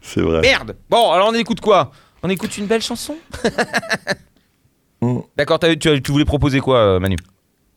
C'est 0.00 0.20
vrai. 0.20 0.40
Merde 0.40 0.76
Bon, 0.88 1.10
alors 1.10 1.28
on 1.30 1.34
écoute 1.34 1.60
quoi? 1.60 1.90
On 2.22 2.28
écoute 2.30 2.56
une 2.58 2.66
belle 2.66 2.82
chanson? 2.82 3.16
Mm. 5.02 5.18
D'accord, 5.36 5.58
tu 5.58 6.00
voulais 6.12 6.24
proposer 6.24 6.58
quoi, 6.60 6.78
euh, 6.78 6.98
Manu? 6.98 7.16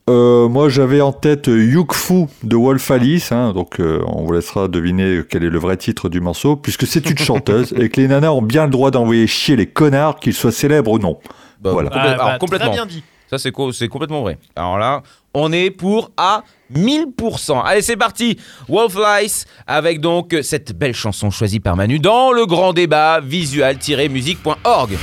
Euh, 0.09 0.49
moi, 0.49 0.69
j'avais 0.69 1.01
en 1.01 1.11
tête 1.11 1.47
euh, 1.49 1.63
Yuk 1.63 1.93
Fu 1.93 2.25
de 2.43 2.55
Wolf 2.55 2.89
Alice, 2.89 3.31
hein, 3.31 3.53
donc 3.53 3.79
euh, 3.79 4.01
on 4.07 4.23
vous 4.25 4.33
laissera 4.33 4.67
deviner 4.67 5.21
quel 5.29 5.43
est 5.43 5.49
le 5.51 5.59
vrai 5.59 5.77
titre 5.77 6.09
du 6.09 6.19
morceau, 6.19 6.55
puisque 6.55 6.87
c'est 6.87 7.07
une 7.09 7.17
chanteuse 7.19 7.73
et 7.77 7.89
que 7.89 8.01
les 8.01 8.07
nanas 8.07 8.31
ont 8.31 8.41
bien 8.41 8.65
le 8.65 8.71
droit 8.71 8.89
d'envoyer 8.89 9.27
chier 9.27 9.55
les 9.55 9.67
connards, 9.67 10.19
qu'ils 10.19 10.33
soient 10.33 10.51
célèbres 10.51 10.91
ou 10.91 10.97
non. 10.99 11.19
Bah, 11.61 11.71
Voilà. 11.73 11.89
Ah, 11.93 12.01
alors, 12.01 12.25
bah, 12.25 12.37
complètement. 12.39 12.67
Très 12.69 12.75
bien 12.75 12.85
dit. 12.87 13.03
Ça, 13.29 13.37
c'est 13.37 13.51
co- 13.51 13.71
c'est 13.71 13.87
complètement 13.87 14.21
vrai. 14.23 14.39
Alors 14.55 14.79
là, 14.79 15.03
on 15.35 15.51
est 15.53 15.69
pour 15.69 16.09
à 16.17 16.43
1000%. 16.75 17.61
Allez, 17.63 17.83
c'est 17.83 17.95
parti. 17.97 18.39
Wolf 18.67 18.95
Lice 18.95 19.45
avec 19.67 20.01
donc 20.01 20.35
cette 20.41 20.75
belle 20.75 20.95
chanson 20.95 21.29
choisie 21.29 21.59
par 21.59 21.75
Manu 21.75 21.99
dans 21.99 22.31
le 22.31 22.47
grand 22.47 22.73
débat 22.73 23.19
visual-musique.org. 23.21 24.97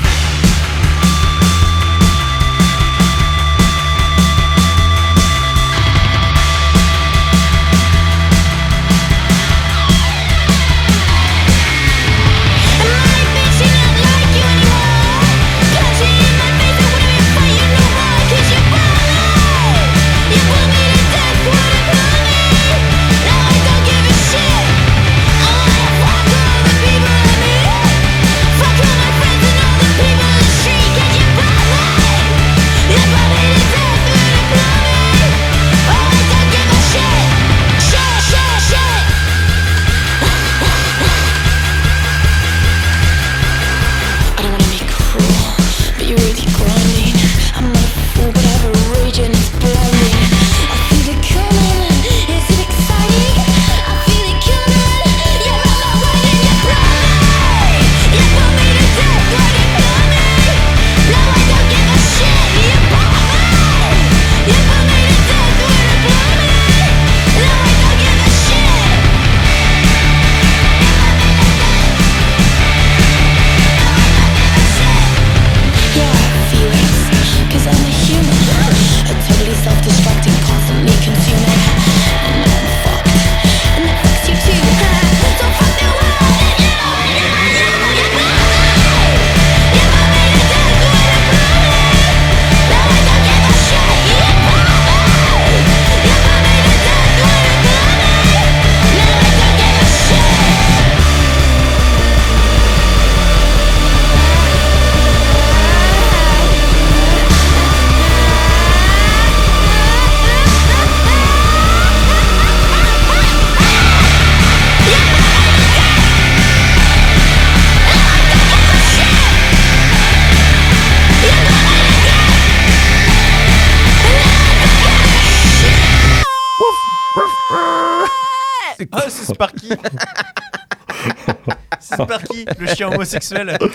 Ah, 132.09 132.26
le 132.59 132.67
chien 132.67 132.89
homosexuel. 132.89 133.59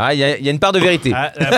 Ah, 0.00 0.14
il 0.14 0.20
y, 0.20 0.24
a- 0.24 0.38
il 0.38 0.44
y 0.44 0.48
a 0.48 0.52
une 0.52 0.60
part 0.60 0.70
de 0.70 0.78
vérité. 0.78 1.10
Ah, 1.12 1.32
la, 1.36 1.50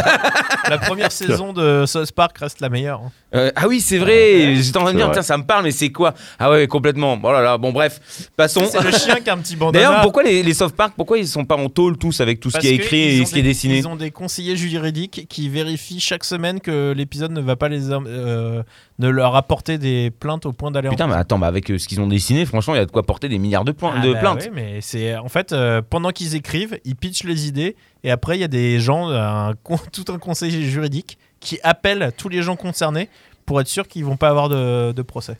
la 0.71 0.79
première 0.79 1.13
saison 1.13 1.53
de 1.53 1.85
South 1.87 2.11
Park 2.13 2.39
reste 2.39 2.61
la 2.63 2.71
meilleure. 2.71 3.01
hein. 3.05 3.13
Euh, 3.35 3.51
ah 3.55 3.69
oui, 3.69 3.81
c'est 3.83 3.99
vrai. 3.99 4.55
J'étais 4.57 4.79
en 4.79 4.83
train 4.85 4.93
de 4.93 4.97
dire, 4.97 5.11
tiens, 5.13 5.21
ça 5.21 5.37
me 5.37 5.43
parle, 5.45 5.65
mais 5.65 5.71
c'est 5.73 5.93
quoi? 5.93 6.15
Ah 6.39 6.51
ouais, 6.51 6.67
complètement. 6.67 7.19
Oh 7.23 7.33
là 7.33 7.43
là, 7.43 7.59
bon, 7.59 7.71
bref, 7.71 8.01
passons. 8.39 8.65
C'est 8.67 8.83
le 8.83 8.91
chien 8.93 9.17
qui 9.17 9.29
a 9.29 9.35
un 9.35 9.39
petit 9.39 9.57
bandana. 9.57 9.85
D'ailleurs, 9.89 10.03
pourquoi 10.03 10.23
les, 10.23 10.43
les 10.43 10.55
Soft 10.55 10.75
Park, 10.75 10.95
pourquoi 10.97 11.19
ils 11.19 11.29
sont 11.29 11.45
pas 11.45 11.57
en 11.57 11.69
tôle 11.69 11.99
tous 11.99 12.21
avec 12.23 12.41
tout 12.41 12.49
ce 12.49 12.55
Parce 12.55 12.65
qui 12.65 12.71
est 12.73 12.77
écrit 12.77 13.01
et 13.21 13.27
ce 13.27 13.33
qui 13.35 13.41
est 13.41 13.43
des- 13.43 13.49
dessiné? 13.51 13.77
Ils 13.79 13.87
ont 13.89 13.97
des 13.97 14.11
conseillers 14.11 14.57
juridiques 14.57 15.27
qui 15.29 15.51
vérifient 15.51 16.01
chaque 16.01 16.25
semaine 16.25 16.61
que 16.61 16.93
l'épisode 16.97 17.33
ne 17.33 17.43
va 17.43 17.57
pas 17.57 17.69
les 17.69 17.91
euh, 17.91 18.63
ne 18.99 19.09
leur 19.09 19.37
apporter 19.37 19.77
des 19.77 20.11
plaintes 20.11 20.47
au 20.47 20.53
point 20.53 20.71
d'aller 20.71 20.89
en 20.89 20.93
Putain, 20.93 21.07
mais 21.07 21.15
attends, 21.15 21.39
bah 21.39 21.47
avec 21.47 21.71
euh, 21.71 21.79
ce 21.79 21.87
qu'ils 21.89 22.01
ont 22.01 22.07
dessiné, 22.07 22.47
franchement, 22.47 22.75
il 22.75 22.79
y 22.79 22.81
a 22.81 22.87
de 22.87 22.91
quoi 22.91 23.03
porter 23.03 23.29
des 23.29 23.39
milliards 23.39 23.65
de, 23.65 23.73
points, 23.73 23.95
Ah 23.97 24.01
de 24.07 24.13
bah 24.15 24.19
plaintes. 24.19 24.43
ouais, 24.45 24.51
mais 24.55 24.79
c'est 24.81 25.10
en 25.17 25.29
fait 25.29 25.53
euh, 25.53 25.83
pendant 25.89 26.11
qu'ils 26.11 26.35
écrivent, 26.35 26.79
ils 26.85 26.97
pitchent 26.97 27.25
les 27.25 27.47
idées 27.49 27.77
et 28.05 28.11
après 28.11 28.37
il 28.37 28.41
y 28.41 28.45
a 28.45 28.49
des 28.49 28.81
gens, 28.81 29.09
un 29.11 29.55
con- 29.63 29.79
tout 29.93 30.05
un 30.13 30.19
conseil 30.19 30.69
juridique 30.71 31.19
qui 31.41 31.59
appelle 31.63 32.13
tous 32.17 32.29
les 32.29 32.43
gens 32.43 32.57
concernés 32.57 33.09
pour 33.47 33.61
être 33.61 33.69
sûr 33.69 33.89
qu'ils 33.89 34.05
vont 34.05 34.17
pas 34.17 34.29
avoir 34.29 34.49
de, 34.49 34.93
de 34.93 35.03
procès. 35.03 35.37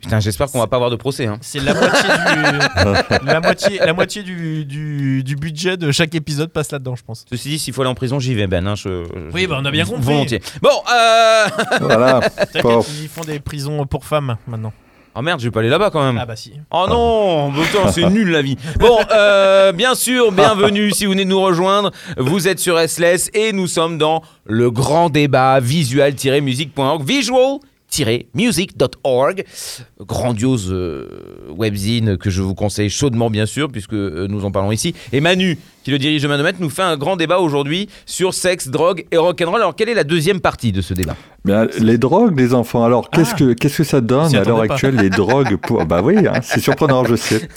Putain, 0.00 0.18
j'espère 0.18 0.50
qu'on 0.50 0.58
va 0.60 0.66
pas 0.66 0.76
avoir 0.76 0.88
de 0.90 0.96
procès. 0.96 1.26
Hein. 1.26 1.36
C'est 1.42 1.60
la 1.60 1.74
moitié 1.74 2.08
du 2.08 3.18
la 3.26 3.40
moitié 3.40 3.78
la 3.80 3.92
moitié 3.92 4.22
du, 4.22 4.64
du, 4.64 5.22
du 5.22 5.36
budget 5.36 5.76
de 5.76 5.92
chaque 5.92 6.14
épisode 6.14 6.50
passe 6.50 6.72
là-dedans, 6.72 6.96
je 6.96 7.02
pense. 7.04 7.26
Ceci 7.28 7.50
dit, 7.50 7.58
s'il 7.58 7.74
faut 7.74 7.82
aller 7.82 7.90
en 7.90 7.94
prison, 7.94 8.18
j'y 8.18 8.34
vais, 8.34 8.46
Ben. 8.46 8.66
hein, 8.66 8.76
je- 8.76 9.04
Oui, 9.34 9.46
bah, 9.46 9.58
on 9.60 9.64
a 9.66 9.70
bien 9.70 9.84
compris. 9.84 10.02
Volontiers. 10.04 10.40
Bon, 10.62 10.70
euh... 10.90 11.46
Voilà. 11.82 12.20
Ils 13.02 13.08
font 13.08 13.20
des 13.26 13.40
prisons 13.40 13.84
pour 13.84 14.06
femmes 14.06 14.38
maintenant. 14.46 14.72
Oh 15.16 15.22
merde, 15.22 15.40
je 15.40 15.46
vais 15.46 15.50
pas 15.50 15.58
aller 15.60 15.68
là-bas 15.68 15.90
quand 15.90 16.04
même. 16.04 16.18
Ah 16.20 16.26
bah 16.26 16.36
si. 16.36 16.52
Oh 16.70 16.86
non, 16.88 17.52
putain, 17.52 17.90
c'est 17.90 18.08
nul 18.08 18.30
la 18.30 18.42
vie. 18.42 18.56
Bon, 18.78 18.96
euh, 19.10 19.72
bien 19.72 19.96
sûr, 19.96 20.30
bienvenue 20.32 20.92
si 20.92 21.04
vous 21.04 21.10
venez 21.12 21.24
de 21.24 21.30
nous 21.30 21.40
rejoindre. 21.40 21.90
Vous 22.16 22.46
êtes 22.46 22.60
sur 22.60 22.78
SLS 22.78 23.30
et 23.34 23.52
nous 23.52 23.66
sommes 23.66 23.98
dans 23.98 24.22
le 24.44 24.70
grand 24.70 25.10
débat 25.10 25.58
visual-music.org. 25.58 27.02
Visual-music.org. 27.02 29.44
Grandiose 30.00 30.68
euh, 30.70 31.08
webzine 31.48 32.16
que 32.16 32.30
je 32.30 32.42
vous 32.42 32.54
conseille 32.54 32.88
chaudement, 32.88 33.30
bien 33.30 33.46
sûr, 33.46 33.68
puisque 33.68 33.94
euh, 33.94 34.28
nous 34.28 34.44
en 34.44 34.52
parlons 34.52 34.70
ici. 34.70 34.94
Et 35.12 35.20
Manu, 35.20 35.58
qui 35.84 35.90
le 35.90 35.98
dirige 35.98 36.22
de 36.22 36.28
main 36.28 36.38
de 36.38 36.42
maître, 36.42 36.58
nous 36.60 36.70
fait 36.70 36.82
un 36.82 36.96
grand 36.96 37.16
débat 37.16 37.38
aujourd'hui 37.38 37.88
sur 38.06 38.34
sexe, 38.34 38.68
drogue 38.68 39.04
et 39.10 39.16
rock'n'roll. 39.16 39.60
Alors, 39.60 39.74
quelle 39.74 39.88
est 39.88 39.94
la 39.94 40.04
deuxième 40.04 40.40
partie 40.40 40.72
de 40.72 40.80
ce 40.80 40.92
débat 40.94 41.16
Bien, 41.44 41.66
les 41.78 41.96
drogues 41.96 42.34
des 42.34 42.52
enfants. 42.52 42.84
Alors, 42.84 43.08
qu'est-ce 43.08 43.30
Ah. 43.34 43.38
que 43.38 43.52
qu'est-ce 43.54 43.78
que 43.78 43.84
ça 43.84 44.02
donne 44.02 44.34
à 44.34 44.44
l'heure 44.44 44.60
actuelle 44.60 44.96
les 44.96 45.08
drogues 45.08 45.56
pour 45.56 45.84
Bah 45.86 46.00
oui, 46.04 46.16
hein, 46.18 46.40
c'est 46.42 46.60
surprenant, 46.60 47.04
je 47.04 47.16
sais. 47.16 47.48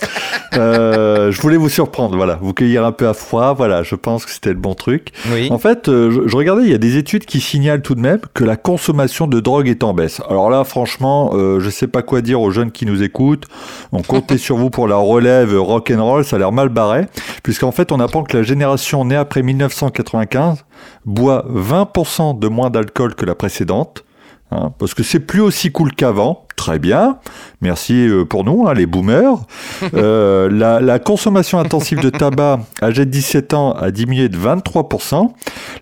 Euh, 0.55 1.31
je 1.31 1.41
voulais 1.41 1.57
vous 1.57 1.67
surprendre, 1.69 2.15
voilà, 2.15 2.37
vous 2.41 2.53
cueillir 2.53 2.85
un 2.85 2.91
peu 2.91 3.07
à 3.07 3.13
froid. 3.13 3.53
Voilà, 3.53 3.83
je 3.83 3.95
pense 3.95 4.25
que 4.25 4.31
c'était 4.31 4.51
le 4.51 4.55
bon 4.59 4.73
truc. 4.75 5.09
Oui. 5.33 5.49
En 5.51 5.57
fait, 5.57 5.89
euh, 5.89 6.11
je, 6.11 6.27
je 6.27 6.37
regardais, 6.37 6.63
il 6.63 6.69
y 6.69 6.73
a 6.75 6.77
des 6.77 6.97
études 6.97 7.25
qui 7.25 7.41
signalent 7.41 7.81
tout 7.81 7.95
de 7.95 7.99
même 7.99 8.19
que 8.33 8.43
la 8.43 8.55
consommation 8.55 9.27
de 9.27 9.39
drogue 9.39 9.67
est 9.67 9.83
en 9.83 9.93
baisse. 9.93 10.21
Alors 10.29 10.49
là, 10.49 10.63
franchement, 10.63 11.31
euh, 11.33 11.59
je 11.59 11.69
sais 11.69 11.87
pas 11.87 12.03
quoi 12.03 12.21
dire 12.21 12.39
aux 12.39 12.51
jeunes 12.51 12.71
qui 12.71 12.85
nous 12.85 13.01
écoutent. 13.03 13.45
On 13.91 14.01
comptait 14.01 14.37
sur 14.37 14.55
vous 14.57 14.69
pour 14.69 14.87
la 14.87 14.95
relève 14.95 15.53
rock 15.59 15.91
and 15.93 16.03
roll, 16.03 16.23
ça 16.23 16.35
a 16.35 16.39
l'air 16.39 16.51
mal 16.51 16.69
barré, 16.69 17.05
puisqu'en 17.41 17.71
fait, 17.71 17.91
on 17.91 17.99
apprend 18.13 18.23
que 18.25 18.37
la 18.37 18.43
génération 18.43 19.05
née 19.05 19.15
après 19.15 19.41
1995 19.41 20.65
boit 21.03 21.47
20% 21.51 22.37
de 22.37 22.47
moins 22.47 22.69
d'alcool 22.69 23.15
que 23.15 23.25
la 23.25 23.33
précédente. 23.33 24.03
hein, 24.51 24.71
parce 24.77 24.93
que 24.93 25.01
c'est 25.01 25.19
plus 25.19 25.41
aussi 25.41 25.71
cool 25.71 25.95
qu'avant, 25.95 26.45
très 26.55 26.77
bien, 26.77 27.17
merci 27.61 28.07
euh, 28.07 28.23
pour 28.23 28.43
nous, 28.43 28.67
hein, 28.67 28.75
les 28.75 28.85
boomers. 28.85 29.39
Euh, 29.95 30.49
la, 30.49 30.79
la 30.79 30.99
consommation 30.99 31.59
intensive 31.59 31.99
de 31.99 32.09
tabac 32.09 32.59
âgé 32.81 33.05
de 33.05 33.09
17 33.11 33.53
ans 33.53 33.71
a 33.73 33.91
diminué 33.91 34.29
de 34.29 34.37
23%, 34.37 35.31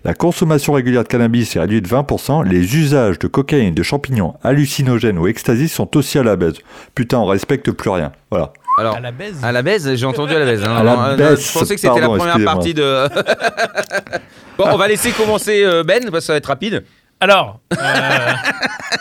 la 0.04 0.14
consommation 0.14 0.72
régulière 0.72 1.02
de 1.04 1.08
cannabis 1.08 1.54
est 1.54 1.60
réduite 1.60 1.84
de 1.84 1.88
20%, 1.88 2.44
les 2.44 2.76
usages 2.76 3.18
de 3.18 3.26
cocaïne, 3.28 3.74
de 3.74 3.82
champignons, 3.82 4.34
hallucinogènes 4.42 5.18
ou 5.18 5.28
ecstasy 5.28 5.68
sont 5.68 5.96
aussi 5.96 6.18
à 6.18 6.22
la 6.22 6.36
baisse. 6.36 6.56
Putain, 6.94 7.18
on 7.18 7.26
respecte 7.26 7.70
plus 7.70 7.90
rien. 7.90 8.12
Voilà. 8.30 8.52
Alors, 8.78 8.96
À 8.96 9.00
la 9.00 9.12
baise. 9.12 9.38
À 9.42 9.52
la 9.52 9.62
baise, 9.62 9.94
j'ai 9.94 10.06
entendu 10.06 10.32
à 10.34 10.38
la 10.38 10.44
baise. 10.44 10.64
hein. 10.64 10.76
À 10.76 10.82
la 10.82 10.96
Non, 10.96 11.16
baisse, 11.16 11.46
Je 11.48 11.58
pensais 11.58 11.74
que 11.74 11.80
c'était 11.80 12.00
la 12.00 12.06
première 12.08 12.42
partie 12.44 12.74
de. 12.74 13.06
bon, 14.58 14.64
on 14.72 14.76
va 14.76 14.88
laisser 14.88 15.12
commencer 15.12 15.62
euh, 15.64 15.82
Ben, 15.84 16.00
parce 16.04 16.12
que 16.12 16.20
ça 16.20 16.32
va 16.32 16.36
être 16.38 16.46
rapide. 16.46 16.84
Alors, 17.20 17.60
euh, 17.72 18.32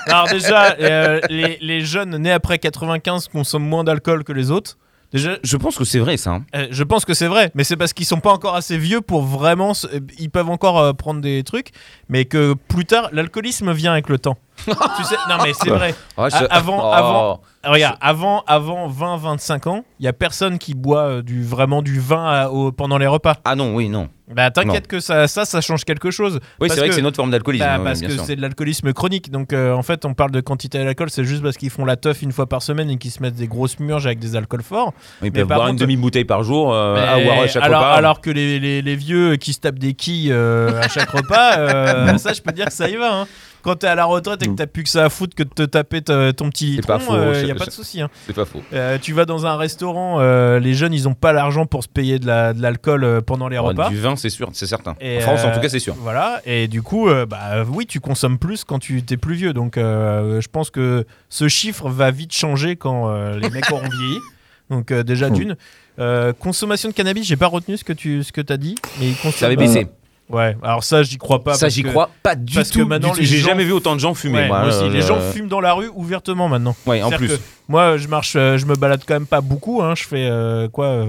alors 0.08 0.28
déjà, 0.28 0.76
euh, 0.80 1.20
les, 1.30 1.58
les 1.62 1.82
jeunes 1.82 2.18
nés 2.18 2.32
après 2.32 2.60
95 2.60 3.30
consomment 3.30 3.68
moins 3.68 3.84
d'alcool 3.84 4.24
que 4.24 4.32
les 4.34 4.52
autres. 4.52 4.78
Déjà, 5.12 5.32
Je 5.44 5.58
pense 5.58 5.76
que 5.78 5.84
c'est 5.84 6.00
vrai 6.00 6.16
ça. 6.16 6.32
hein. 6.32 6.44
euh, 6.56 6.68
je 6.72 6.84
pense 6.84 7.04
que 7.04 7.14
c'est 7.14 7.28
vrai, 7.28 7.52
mais 7.54 7.64
c'est 7.66 7.76
parce 7.76 7.92
qu'ils 7.92 8.06
sont 8.06 8.20
pas 8.22 8.32
encore 8.32 8.56
assez 8.56 8.78
vieux 8.78 9.02
pour 9.02 9.24
vraiment. 9.24 9.74
Ils 10.20 10.30
peuvent 10.30 10.50
encore 10.50 10.80
euh, 10.80 10.94
prendre 10.94 11.20
des 11.20 11.44
trucs, 11.44 11.72
mais 12.08 12.24
que 12.26 12.54
plus 12.70 12.86
tard, 12.86 13.10
l'alcoolisme 13.12 13.74
vient 13.74 13.92
avec 13.92 14.08
le 14.08 14.20
temps. 14.20 14.38
tu 14.98 15.04
sais, 15.04 15.16
non 15.30 15.36
mais 15.44 15.52
c'est 15.54 15.70
vrai. 15.70 15.96
Je- 16.18 16.24
A- 16.24 16.46
avant- 16.56 16.80
Oh. 16.90 16.94
avant- 16.94 17.42
Regarde, 17.64 17.98
avant, 18.02 18.44
avant 18.48 18.88
20-25 18.90 19.68
ans, 19.70 19.86
il 20.00 20.06
y 20.06 20.08
a 20.10 20.14
personne 20.14 20.58
qui 20.58 20.74
boit 20.74 21.04
euh, 21.04 21.22
du 21.22 21.44
vraiment 21.44 21.84
du 21.84 22.00
vin 22.00 22.26
à- 22.26 22.50
au- 22.50 22.72
pendant 22.72 22.98
les 22.98 23.06
repas. 23.06 23.36
Ah 23.46 23.54
non, 23.56 23.76
oui, 23.76 23.88
non. 23.88 24.10
Bah 24.34 24.50
t'inquiète 24.50 24.88
que 24.88 25.00
ça, 25.00 25.28
ça, 25.28 25.46
ça 25.46 25.62
change 25.62 25.84
quelque 25.84 26.10
chose. 26.10 26.40
Oui, 26.60 26.70
c'est 26.70 26.78
vrai 26.80 26.88
que, 26.88 26.94
c'est 26.96 27.02
une 27.02 27.06
autre 27.06 27.18
forme 27.18 27.30
d'alcoolisme. 27.30 27.66
Bah, 27.66 27.76
oui, 27.78 27.84
parce 27.84 28.02
que 28.02 28.18
c'est 28.18 28.36
de 28.36 28.42
l'alcoolisme 28.42 28.94
chronique. 28.94 29.30
Donc 29.30 29.54
euh, 29.54 29.74
en 29.76 29.84
fait, 29.84 30.06
on 30.06 30.16
parle 30.16 30.32
de 30.32 30.40
quantité 30.42 30.84
d'alcool, 30.84 31.12
c'est 31.12 31.24
juste 31.26 31.44
parce 31.44 31.56
qu'ils 31.58 31.70
font 31.70 31.86
la 31.86 31.98
teuf 31.98 32.24
une 32.24 32.32
fois 32.32 32.48
par 32.48 32.64
semaine 32.64 32.90
et 32.90 32.98
qu'ils 32.98 33.12
se 33.12 33.22
mettent 33.22 33.36
des 33.36 33.48
grosses 33.48 33.78
murges 33.80 34.08
avec 34.08 34.18
des 34.18 34.36
alcools 34.36 34.64
forts. 34.64 34.94
Ils 35.22 35.26
mais 35.26 35.32
peuvent 35.32 35.48
boire 35.48 35.68
une 35.68 35.76
demi-bouteille 35.76 36.26
par 36.26 36.42
jour 36.44 36.74
euh, 36.74 36.96
à 36.96 37.42
à 37.44 37.48
chaque 37.48 37.62
alors, 37.64 37.82
repas. 37.82 37.94
alors 37.94 38.22
que 38.22 38.32
les, 38.32 38.58
les- 38.60 38.82
les 38.82 38.96
vieux 38.96 39.36
qui 39.36 39.54
se 39.54 39.60
tapent 39.60 39.78
des 39.80 39.94
quilles 39.94 40.32
euh, 40.32 40.82
à 40.82 40.88
chaque 40.88 41.10
repas, 41.12 42.18
ça 42.18 42.34
je 42.34 42.42
peux 42.42 42.54
dire 42.54 42.66
que 42.66 42.74
ça 42.74 42.90
y 42.90 42.96
va. 42.96 43.14
hein. 43.14 43.28
Quand 43.64 43.76
t'es 43.76 43.88
à 43.88 43.96
la 43.96 44.06
retraite 44.06 44.42
et 44.44 44.48
que 44.48 44.54
t'as 44.56 44.66
plus 44.68 44.84
que 44.84 44.90
ça 44.90 45.06
à 45.06 45.10
foutre 45.10 45.36
que 45.36 45.44
de 45.44 45.50
te 45.50 45.64
taper 45.64 46.02
ton 46.02 46.50
petit 46.50 46.78
litron, 46.78 47.00
faux, 47.00 47.16
il 47.34 47.40
je- 47.42 47.46
y 47.46 47.52
a 47.52 47.56
pas 47.56 47.66
de 47.66 47.72
souci. 47.72 48.02
hein. 48.02 48.10
C'est 48.26 48.34
pas 48.34 48.46
faux. 48.46 48.62
Euh, 48.74 48.98
tu 49.02 49.14
vas 49.14 49.26
dans 49.26 49.46
un 49.46 49.56
restaurant, 49.58 50.18
euh, 50.20 50.60
les 50.60 50.74
jeunes 50.74 50.94
ils 50.94 51.08
ont 51.08 51.14
pas 51.14 51.32
l'argent 51.34 51.66
pour 51.66 51.84
se 51.84 51.88
payer 51.88 52.18
de 52.20 52.26
la- 52.28 52.54
de 52.54 52.62
l'alcool 52.62 53.04
euh, 53.04 53.22
pendant 53.22 53.48
les 53.48 53.58
Oh, 53.58 53.64
repas. 53.64 53.90
du 53.90 53.98
vin, 54.00 54.16
c'est 54.16 54.30
sûr, 54.30 54.50
c'est 54.54 54.66
certain. 54.68 54.96
Et, 55.00 55.18
en 55.18 55.22
France, 55.22 55.44
en 55.46 55.52
tout 55.52 55.60
cas, 55.60 55.70
c'est 55.70 55.80
sûr. 55.80 55.96
Voilà, 56.00 56.42
et 56.46 56.68
du 56.68 56.82
coup, 56.82 57.08
bah 57.30 57.64
oui, 57.68 57.86
tu 57.86 58.00
consommes 58.00 58.38
plus 58.40 58.64
quand 58.64 58.80
tu 58.80 59.04
t'es 59.04 59.18
plus 59.18 59.36
vieux. 59.36 59.54
Donc, 59.54 59.74
je 59.78 60.48
pense 60.52 60.70
que 60.70 61.06
ce 61.30 61.48
chiffre 61.48 61.90
va 61.90 62.12
vite 62.12 62.34
changer 62.34 62.76
quand 62.76 63.12
les 63.36 63.50
mecs 63.50 63.70
auront 63.72 63.82
vieilli. 63.90 64.20
Donc, 64.70 64.92
euh, 64.92 65.04
déjà 65.04 65.30
Mm. 65.30 65.34
d'une. 65.34 65.56
Euh, 66.00 66.32
consommation 66.34 66.88
de 66.90 66.94
cannabis, 66.94 67.28
j'ai 67.28 67.36
pas 67.36 67.48
retenu 67.48 67.76
ce 67.78 67.84
que 67.84 67.92
tu 67.94 68.24
ce 68.24 68.32
que 68.32 68.42
as 68.52 68.58
dit, 68.58 68.76
mais 69.00 69.12
Ça 69.34 69.46
avait 69.48 69.58
baissé. 69.58 69.88
Ouais, 70.32 70.56
alors 70.64 70.84
ça, 70.84 71.04
j'y 71.04 71.18
crois 71.18 71.44
pas. 71.44 71.54
ça, 71.54 71.66
parce 71.68 71.74
j'y 71.74 71.84
que- 71.84 71.90
crois 71.90 72.10
pas 72.24 72.36
du 72.36 72.56
parce 72.56 72.70
que 72.72 72.80
tout. 72.80 72.88
maintenant, 72.88 73.10
du 73.10 73.14
tout. 73.16 73.20
les 73.22 73.26
J'ai 73.26 73.38
gens- 73.38 73.50
jamais 73.50 73.64
vu 73.64 73.72
autant 73.72 73.96
de 73.96 74.00
gens 74.00 74.14
fumer. 74.14 74.40
Ouais, 74.40 74.48
moi, 74.48 74.60
moi 74.62 74.70
aussi, 74.70 74.84
euh, 74.86 74.90
les 74.90 75.02
gens 75.02 75.20
fument 75.20 75.48
dans 75.48 75.62
la 75.62 75.74
rue 75.74 75.90
ouvertement 75.94 76.48
maintenant. 76.48 76.76
Ouais, 76.86 77.02
en 77.04 77.10
plus. 77.12 77.28
que 77.28 77.34
moi, 77.68 77.98
je 77.98 78.08
marche, 78.08 78.34
euh, 78.36 78.58
je 78.58 78.66
me 78.66 78.76
balade 78.76 79.02
quand 79.08 79.14
même 79.16 79.26
pas 79.28 79.42
beaucoup. 79.42 79.82
hein. 79.82 79.94
Je 79.96 80.04
fais 80.04 80.26
euh, 80.30 80.68
quoi, 80.70 81.06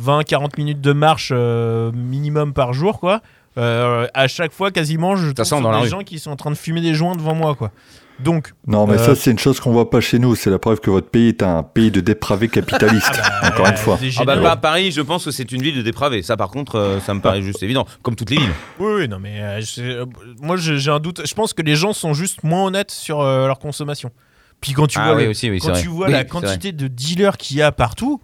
20-40 0.00 0.56
minutes 0.58 0.80
de 0.80 0.92
marche 0.92 1.30
euh, 1.34 1.90
minimum 1.92 2.52
par 2.52 2.72
jour, 2.72 3.00
quoi. 3.00 3.20
Euh, 3.56 4.06
à 4.14 4.28
chaque 4.28 4.52
fois, 4.52 4.70
quasiment, 4.70 5.16
je 5.16 5.30
tombe 5.32 5.44
sent 5.44 5.56
sur 5.56 5.60
dans 5.60 5.72
des 5.72 5.78
rue. 5.84 5.88
gens 5.88 6.00
qui 6.02 6.18
sont 6.20 6.30
en 6.30 6.36
train 6.36 6.50
de 6.50 6.56
fumer 6.56 6.80
des 6.80 6.94
joints 6.94 7.16
devant 7.16 7.34
moi, 7.34 7.54
quoi. 7.56 7.72
Donc, 8.20 8.52
Non, 8.66 8.86
mais 8.86 8.94
Euh, 8.94 8.98
ça, 8.98 9.14
c'est 9.14 9.30
une 9.30 9.38
chose 9.38 9.60
qu'on 9.60 9.70
voit 9.72 9.90
pas 9.90 10.00
chez 10.00 10.18
nous. 10.18 10.34
C'est 10.34 10.50
la 10.50 10.58
preuve 10.58 10.80
que 10.80 10.90
votre 10.90 11.08
pays 11.08 11.28
est 11.28 11.42
un 11.42 11.62
pays 11.62 11.90
de 11.92 12.00
dépravés 12.00 12.48
capitalistes. 12.48 13.12
bah, 13.42 13.48
Encore 13.48 13.66
euh, 13.66 13.70
une 13.70 13.76
fois. 13.76 13.96
des 13.96 14.10
Ah 14.18 14.24
bah, 14.24 14.34
géniaux. 14.34 14.44
pas 14.46 14.52
à 14.52 14.56
Paris, 14.56 14.90
je 14.90 15.00
pense 15.00 15.24
que 15.24 15.30
c'est 15.30 15.50
une 15.52 15.62
ville 15.62 15.76
de 15.76 15.82
dépravés. 15.82 16.22
Ça, 16.22 16.36
par 16.36 16.48
contre, 16.48 16.76
euh, 16.76 17.00
ça 17.00 17.14
me 17.14 17.20
paraît 17.20 17.42
juste 17.42 17.62
évident. 17.62 17.86
Comme 18.02 18.16
toutes 18.16 18.30
les 18.30 18.38
villes. 18.38 18.50
Oui, 18.80 18.92
oui, 19.02 19.08
non, 19.08 19.18
mais 19.20 19.40
euh, 19.40 19.60
euh, 19.78 20.06
moi, 20.40 20.56
j'ai 20.56 20.90
un 20.90 20.98
doute. 21.00 21.22
Je 21.24 21.34
pense 21.34 21.52
que 21.52 21.62
les 21.62 21.76
gens 21.76 21.92
sont 21.92 22.12
juste 22.12 22.42
moins 22.42 22.64
honnêtes 22.64 22.90
sur 22.90 23.20
euh, 23.20 23.46
leur 23.46 23.58
consommation. 23.60 24.10
Puis 24.60 24.72
quand 24.72 24.88
tu 24.88 24.98
ah 24.98 25.06
vois, 25.06 25.14
oui, 25.16 25.24
le- 25.24 25.30
aussi, 25.30 25.48
oui, 25.50 25.60
quand 25.60 25.72
tu 25.74 25.86
vois 25.86 26.06
Oui, 26.06 26.12
la 26.12 26.24
quantité 26.24 26.72
de 26.72 26.88
dealers 26.88 27.36
qu'il 27.36 27.56
y 27.58 27.62
a 27.62 27.70
partout, 27.70 28.20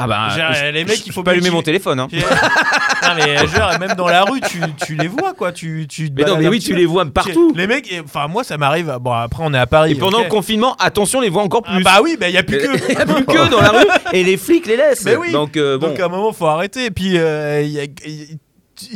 Ah 0.00 0.06
bah, 0.06 0.28
Genre, 0.36 0.52
je- 0.52 0.70
les 0.70 0.84
mecs, 0.84 1.04
il 1.06 1.12
faut 1.12 1.22
peux 1.24 1.30
allumer 1.32 1.48
bien 1.48 1.52
mon 1.52 1.62
téléphone. 1.62 1.98
Hein. 1.98 2.06
Tu- 2.08 2.16
non 3.08 3.14
mais 3.16 3.36
genre 3.48 3.78
même 3.80 3.94
dans 3.96 4.06
la 4.08 4.22
rue 4.22 4.40
tu, 4.40 4.60
tu 4.86 4.94
les 4.94 5.08
vois 5.08 5.32
quoi 5.34 5.50
tu 5.50 5.86
tu 5.88 6.08
Mais 6.16 6.24
non, 6.24 6.36
mais 6.36 6.46
oui, 6.48 6.60
tu 6.60 6.74
les 6.74 6.84
vois 6.86 7.04
partout. 7.06 7.52
les 7.56 7.66
mecs 7.66 7.92
enfin 8.04 8.28
moi 8.28 8.44
ça 8.44 8.56
m'arrive 8.58 8.96
bon 9.00 9.12
après 9.12 9.42
on 9.44 9.52
est 9.54 9.58
à 9.58 9.66
Paris 9.66 9.92
Et 9.92 9.94
pendant 9.94 10.20
le 10.22 10.28
confinement, 10.28 10.74
attention, 10.78 11.18
on 11.18 11.22
les 11.22 11.30
voit 11.30 11.42
encore 11.42 11.62
Ah, 11.66 11.74
plus. 11.76 11.84
bah 11.84 12.00
oui 12.02 12.16
bah 12.20 12.28
il 12.28 12.34
y 12.34 12.38
a 12.38 12.42
plus 12.42 12.58
que 12.58 12.92
Il 12.92 12.94
y 12.98 13.00
a 13.00 13.06
plus 13.06 13.24
que 13.24 13.50
dans 13.50 13.60
la 13.60 13.70
rue 13.70 13.86
et 14.12 14.22
les 14.24 14.36
flics 14.36 14.66
les 14.66 14.76
laissent. 14.76 15.04
Mais 15.04 15.16
oui. 15.16 15.32
Donc 15.32 15.56
euh, 15.56 15.78
bon. 15.78 15.88
donc 15.88 16.00
à 16.00 16.04
un 16.04 16.08
moment 16.08 16.32
faut 16.32 16.46
arrêter 16.46 16.84
et 16.86 16.90
puis 16.90 17.16
euh, 17.18 17.62
il 17.62 17.70
y 17.70 17.80
a- 17.80 17.86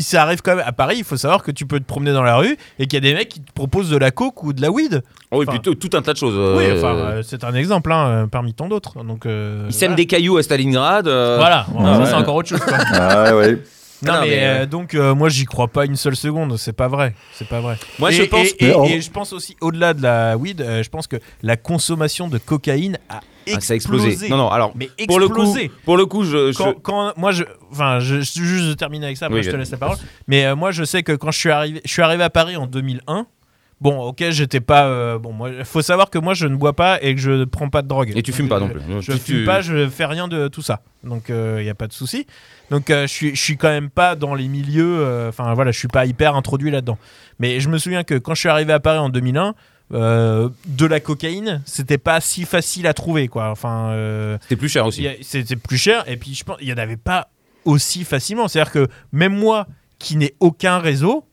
ça 0.01 0.22
arrive 0.22 0.43
quand 0.43 0.57
même 0.57 0.64
à 0.66 0.72
Paris 0.72 0.97
il 0.99 1.05
faut 1.05 1.16
savoir 1.16 1.43
que 1.43 1.51
tu 1.51 1.66
peux 1.66 1.78
te 1.80 1.85
promener 1.85 2.12
dans 2.12 2.22
la 2.22 2.37
rue 2.37 2.57
et 2.78 2.87
qu'il 2.87 2.95
y 2.95 2.97
a 3.09 3.11
des 3.11 3.14
mecs 3.14 3.28
qui 3.28 3.41
te 3.41 3.53
proposent 3.53 3.91
de 3.91 3.97
la 3.97 4.11
coke 4.11 4.43
ou 4.43 4.53
de 4.53 4.62
la 4.62 4.70
weed 4.70 5.03
Oh, 5.30 5.39
oui, 5.39 5.45
enfin- 5.49 5.59
plutôt 5.59 5.74
tout 5.74 5.97
un 5.97 6.03
tas 6.03 6.12
de 6.12 6.18
choses. 6.18 6.35
euh, 6.37 6.57
oui 6.59 6.64
enfin 6.78 6.95
euh, 6.95 7.22
c'est 7.22 7.43
un 7.45 7.55
exemple 7.55 7.91
hein, 7.93 8.07
euh, 8.09 8.26
parmi 8.26 8.55
tant 8.55 8.68
d'autres 8.68 9.03
donc 9.05 9.26
euh, 9.26 9.64
Ils 9.68 9.72
sèment 9.72 9.91
voilà. 9.91 9.97
des 9.97 10.07
cailloux 10.07 10.37
à 10.37 10.43
Stalingrad. 10.43 11.09
euh, 11.09 11.37
voilà, 11.39 11.66
Bon, 11.72 11.85
ça 12.05 12.07
c'est 12.07 12.14
encore 12.14 12.37
autre 12.37 12.49
chose 12.49 12.61
quoi. 12.61 12.78
Ah 12.93 13.37
ouais. 13.37 13.59
Non, 14.05 14.14
Non, 14.14 14.20
mais, 14.22 14.39
euh, 14.43 14.66
donc 14.66 14.95
euh, 14.95 15.14
moi 15.14 15.28
j'y 15.28 15.45
crois 15.45 15.68
pas 15.68 15.85
une 15.85 15.95
seule 15.95 16.16
seconde, 16.16 16.57
c'est 16.59 16.72
pas 16.72 16.89
vrai, 16.89 17.14
c'est 17.35 17.47
pas 17.47 17.61
vrai. 17.61 17.76
Moi, 18.01 18.11
et, 18.11 18.14
je 18.14 18.22
pense- 18.24 18.49
et, 18.59 18.74
et- 18.97 19.01
je 19.01 19.11
pense 19.12 19.33
aussi 19.33 19.57
au-delà 19.61 19.95
de 19.95 20.03
la 20.03 20.37
weed, 20.37 20.61
euh, 20.61 20.83
je 20.83 20.89
pense 20.91 21.07
que 21.07 21.16
la 21.45 21.57
consommation 21.57 22.26
de 22.26 22.39
cocaïne 22.39 22.99
a 23.09 23.20
Ah, 23.55 23.61
ça 23.61 23.72
a 23.72 23.76
explosé. 23.76 24.28
Non, 24.28 24.36
non, 24.36 24.49
alors, 24.49 24.72
Mais 24.74 24.88
pour 25.07 25.18
le 25.20 25.28
coup, 25.28 25.57
pour 25.84 25.97
le 25.97 26.07
coup, 26.07 26.24
je. 26.24 26.53
je- 26.53 26.57
quand, 26.59 26.74
quand- 26.82 27.12
moi 27.16 27.32
je 27.32 27.45
enfin 27.70 27.99
je, 28.01 28.20
je- 28.20 28.43
juste 28.43 28.68
de 28.68 28.74
terminer 28.74 29.07
avec 29.07 29.16
ça 29.16 29.26
après 29.26 29.38
Oui, 29.38 29.43
je 29.45 29.51
te 29.51 29.57
laisse 29.57 29.70
la 29.70 29.78
parole. 29.78 29.97
Mais 30.28 30.47
euh, 30.47 30.55
moi 30.57 30.70
je 30.70 30.84
sais 30.84 31.03
que 31.03 31.12
quand 31.12 31.30
je 31.30 31.38
suis 31.38 31.51
arrivé 31.51 31.80
je 31.84 31.90
suis 31.90 32.03
arrivé 32.03 32.22
à 32.22 32.30
Paris 32.30 32.57
en 32.57 32.66
2001 32.66 33.26
bon 33.80 33.99
ok 34.01 34.22
j'étais 34.30 34.61
pas 34.61 34.86
euh, 34.86 35.18
bon 35.18 35.32
moi 35.32 35.51
faut 35.64 35.82
savoir 35.82 36.09
que 36.09 36.18
moi 36.18 36.34
je 36.34 36.47
ne 36.47 36.55
bois 36.55 36.72
pas 36.74 37.03
et 37.03 37.14
que 37.16 37.20
je 37.20 37.32
ne 37.32 37.45
prends 37.45 37.68
pas 37.68 37.82
de 37.82 37.88
drogue. 37.88 38.12
Et 38.14 38.22
tu 38.22 38.32
fumes 38.32 38.49
pas 38.49 38.61
non 38.61 38.68
Euh, 38.68 38.74
plus. 38.74 39.03
je 39.03 39.12
Tu- 39.12 39.18
fume 39.18 39.38
tu- 39.40 39.45
pas 39.45 39.61
je 39.61 39.88
fais 39.88 40.05
rien 40.07 40.28
de 40.28 40.47
tout 40.49 40.62
ça. 40.62 40.82
Donc 41.03 41.24
il 41.30 41.64
y 41.64 41.70
a 41.70 41.74
pas 41.74 41.88
de 41.88 41.93
souci. 41.93 42.26
Donc 42.70 42.90
euh, 42.90 43.03
je 43.09 43.12
suis 43.12 43.34
je 43.34 43.40
suis 43.40 43.57
quand 43.57 43.68
même 43.70 43.90
pas 43.90 44.14
dans 44.14 44.34
les 44.34 44.47
milieux 44.49 44.99
euh, 45.01 45.28
enfin 45.30 45.53
voilà 45.55 45.72
je 45.72 45.78
suis 45.78 45.88
pas 45.88 46.07
hyper 46.07 46.36
introduit 46.36 46.70
là-dedans. 46.70 46.99
Mais 47.40 47.59
je 47.61 47.68
me 47.68 47.78
souviens 47.78 48.05
que 48.05 48.14
quand 48.18 48.34
je 48.34 48.40
suis 48.40 48.49
arrivé 48.49 48.72
à 48.72 48.78
Paris 48.80 48.99
en 48.99 49.09
2001 49.09 49.55
euh, 49.93 50.49
de 50.66 50.87
la 50.87 51.01
cocaïne 51.01 51.62
c'était 51.66 51.99
pas 51.99 52.20
si 52.20 52.45
facile 52.45 52.87
à 52.87 52.95
trouver 52.95 53.28
quoi 53.28 53.51
enfin 53.51 53.91
euh, 53.91 54.39
C'était 54.43 54.57
plus 54.57 54.68
cher 54.68 54.87
aussi. 54.87 55.07
C'était 55.22 55.57
plus 55.57 55.76
cher 55.78 56.05
et 56.07 56.16
puis 56.16 56.35
je 56.35 56.45
pense 56.45 56.57
il 56.61 56.68
y 56.68 56.72
en 56.72 56.78
avait 56.78 56.97
pas 56.97 57.28
aussi 57.64 58.05
facilement. 58.05 58.49
C'est-à-dire 58.49 58.72
que 58.72 58.89
même 59.12 59.37
moi 59.37 59.66
qui 59.99 60.16
n'ai 60.16 60.35
aucun 60.41 60.78
réseau, 60.78 61.24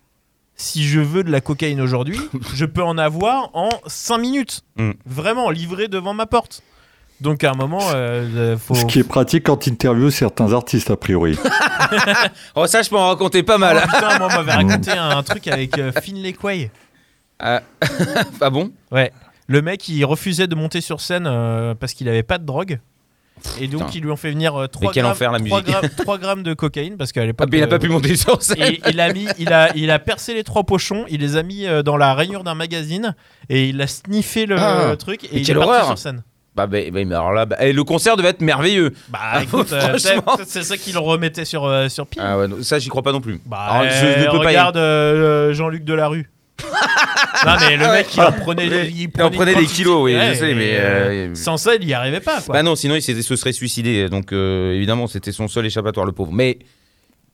si 0.55 0.85
je 0.85 0.99
veux 0.99 1.23
de 1.23 1.31
la 1.31 1.41
cocaïne 1.41 1.79
aujourd'hui, 1.81 2.19
je 2.53 2.65
peux 2.65 2.83
en 2.83 2.97
avoir 2.97 3.49
en 3.53 3.69
5 3.87 4.17
minutes. 4.17 4.61
Mm. 4.77 4.91
Vraiment 5.05 5.49
livré 5.49 5.87
devant 5.87 6.13
ma 6.13 6.25
porte. 6.25 6.61
Donc 7.21 7.43
à 7.43 7.51
un 7.51 7.53
moment, 7.55 7.81
euh, 7.93 8.27
euh, 8.35 8.57
faut. 8.57 8.75
Ce 8.75 8.85
qui 8.85 8.99
est 8.99 9.03
pratique 9.03 9.45
quand 9.45 9.57
tu 9.57 9.69
interviews 9.71 10.09
certains 10.11 10.53
artistes, 10.53 10.89
a 10.91 10.95
priori. 10.97 11.37
Oh, 12.55 12.67
ça, 12.67 12.81
je 12.81 12.89
peux 12.89 12.97
en 12.97 13.07
raconter 13.09 13.41
pas 13.43 13.55
Oh, 13.55 13.59
mal. 13.59 13.81
putain, 13.81 14.19
moi 14.19 14.27
on 14.31 14.35
m'avait 14.35 14.51
raconté 14.67 14.91
un, 14.91 15.17
un 15.17 15.23
truc 15.23 15.47
avec 15.47 15.77
euh, 15.77 15.91
Finlay 16.01 16.33
Quay. 16.33 16.69
Ah, 17.39 17.61
ah 18.41 18.49
bon 18.49 18.71
Ouais. 18.91 19.11
Le 19.47 19.61
mec, 19.61 19.87
il 19.89 20.03
refusait 20.05 20.47
de 20.47 20.55
monter 20.55 20.81
sur 20.81 21.01
scène 21.01 21.25
euh, 21.27 21.73
parce 21.73 21.93
qu'il 21.93 22.07
avait 22.09 22.23
pas 22.23 22.37
de 22.37 22.45
drogue. 22.45 22.79
Et 23.61 23.67
donc, 23.67 23.85
Putain. 23.85 23.91
ils 23.95 24.01
lui 24.03 24.11
ont 24.11 24.17
fait 24.17 24.31
venir 24.31 24.53
euh, 24.59 24.67
3, 24.67 24.91
quel 24.91 25.03
grammes, 25.03 25.13
enfer, 25.13 25.31
la 25.31 25.39
3 25.39 25.59
musique. 25.61 25.71
grammes, 25.73 25.89
3 25.97 26.17
grammes 26.17 26.43
de 26.43 26.53
cocaïne 26.53 26.97
parce 26.97 27.13
qu'à 27.13 27.21
Ah, 27.21 27.25
l'époque. 27.25 27.47
mais 27.51 27.59
il 27.59 27.63
a 27.63 27.67
euh, 27.67 27.69
pas 27.69 27.79
pu 27.79 27.87
monter 27.87 28.15
sur 28.17 28.41
scène. 28.43 28.61
Et 28.61 28.81
il 28.89 28.99
a 28.99 29.13
mis, 29.13 29.27
il 29.39 29.53
a, 29.53 29.73
il 29.75 29.89
a 29.91 29.97
percé 29.97 30.33
les 30.33 30.43
trois 30.43 30.63
pochons, 30.65 31.05
il 31.09 31.21
les 31.21 31.37
a 31.37 31.43
mis 31.43 31.65
euh, 31.65 31.81
dans 31.81 31.95
la 31.95 32.13
rainure 32.13 32.43
d'un 32.43 32.53
magazine 32.53 33.15
et 33.47 33.69
il 33.69 33.81
a 33.81 33.87
sniffé 33.87 34.45
le 34.45 34.57
Ah, 34.59 34.93
truc 34.97 35.23
et 35.23 35.29
mais 35.31 35.39
il 35.39 35.45
quelle 35.45 35.55
est 35.55 35.59
parti 35.59 35.71
horreur. 35.71 35.85
sur 35.87 35.97
scène. 35.97 36.23
Bah, 36.53 36.67
bah, 36.67 36.79
bah, 36.91 36.99
mais 37.05 37.15
alors 37.15 37.31
là, 37.31 37.45
bah, 37.45 37.55
eh, 37.61 37.71
le 37.71 37.83
concert 37.85 38.17
devait 38.17 38.29
être 38.29 38.41
merveilleux. 38.41 38.93
Bah 39.07 39.19
Ah, 39.21 39.43
écoute, 39.43 39.71
euh, 39.71 39.79
franchement. 39.79 39.97
peut-être- 40.21 40.35
peut-être 40.35 40.49
c'est 40.49 40.63
ça 40.63 40.75
qu'il 40.77 40.97
remettait 40.97 41.45
sur 41.45 41.63
euh, 41.63 41.87
sur 41.87 42.07
pile. 42.07 42.21
Ah 42.25 42.37
ouais, 42.37 42.47
non, 42.49 42.57
ça, 42.61 42.77
j'y 42.77 42.89
crois 42.89 43.03
pas 43.03 43.13
non 43.13 43.21
plus. 43.21 43.39
Bah 43.45 43.57
Alors, 43.69 43.89
je 43.89 44.05
ne 44.25 44.31
peux 44.31 44.37
pas 44.39 44.43
y 44.43 44.47
regarde 44.47 44.75
euh, 44.77 45.53
Jean-Luc 45.53 45.85
Delarue. 45.85 46.29
Non 47.45 47.53
mais 47.59 47.77
le 47.77 47.87
mec 47.91 48.07
il 48.13 48.21
en 48.21 48.31
prenait, 48.31 48.67
il 48.67 49.09
il 49.15 49.21
en 49.21 49.29
prenait 49.31 49.55
des 49.55 49.65
kilos, 49.65 50.03
oui, 50.03 50.13
je 50.13 50.33
sais, 50.33 50.53
mais, 50.53 50.75
euh, 50.75 51.29
euh, 51.29 51.35
sans 51.35 51.57
ça 51.57 51.75
il 51.75 51.87
y 51.87 51.93
arrivait 51.93 52.19
pas 52.19 52.41
quoi. 52.41 52.53
Bah 52.53 52.63
non, 52.63 52.75
sinon 52.75 52.95
il 52.95 53.01
se 53.01 53.35
serait 53.35 53.53
suicidé. 53.53 54.09
Donc 54.09 54.33
euh, 54.33 54.73
évidemment, 54.73 55.07
c'était 55.07 55.31
son 55.31 55.47
seul 55.47 55.65
échappatoire, 55.65 56.05
le 56.05 56.11
pauvre. 56.11 56.31
Mais, 56.31 56.59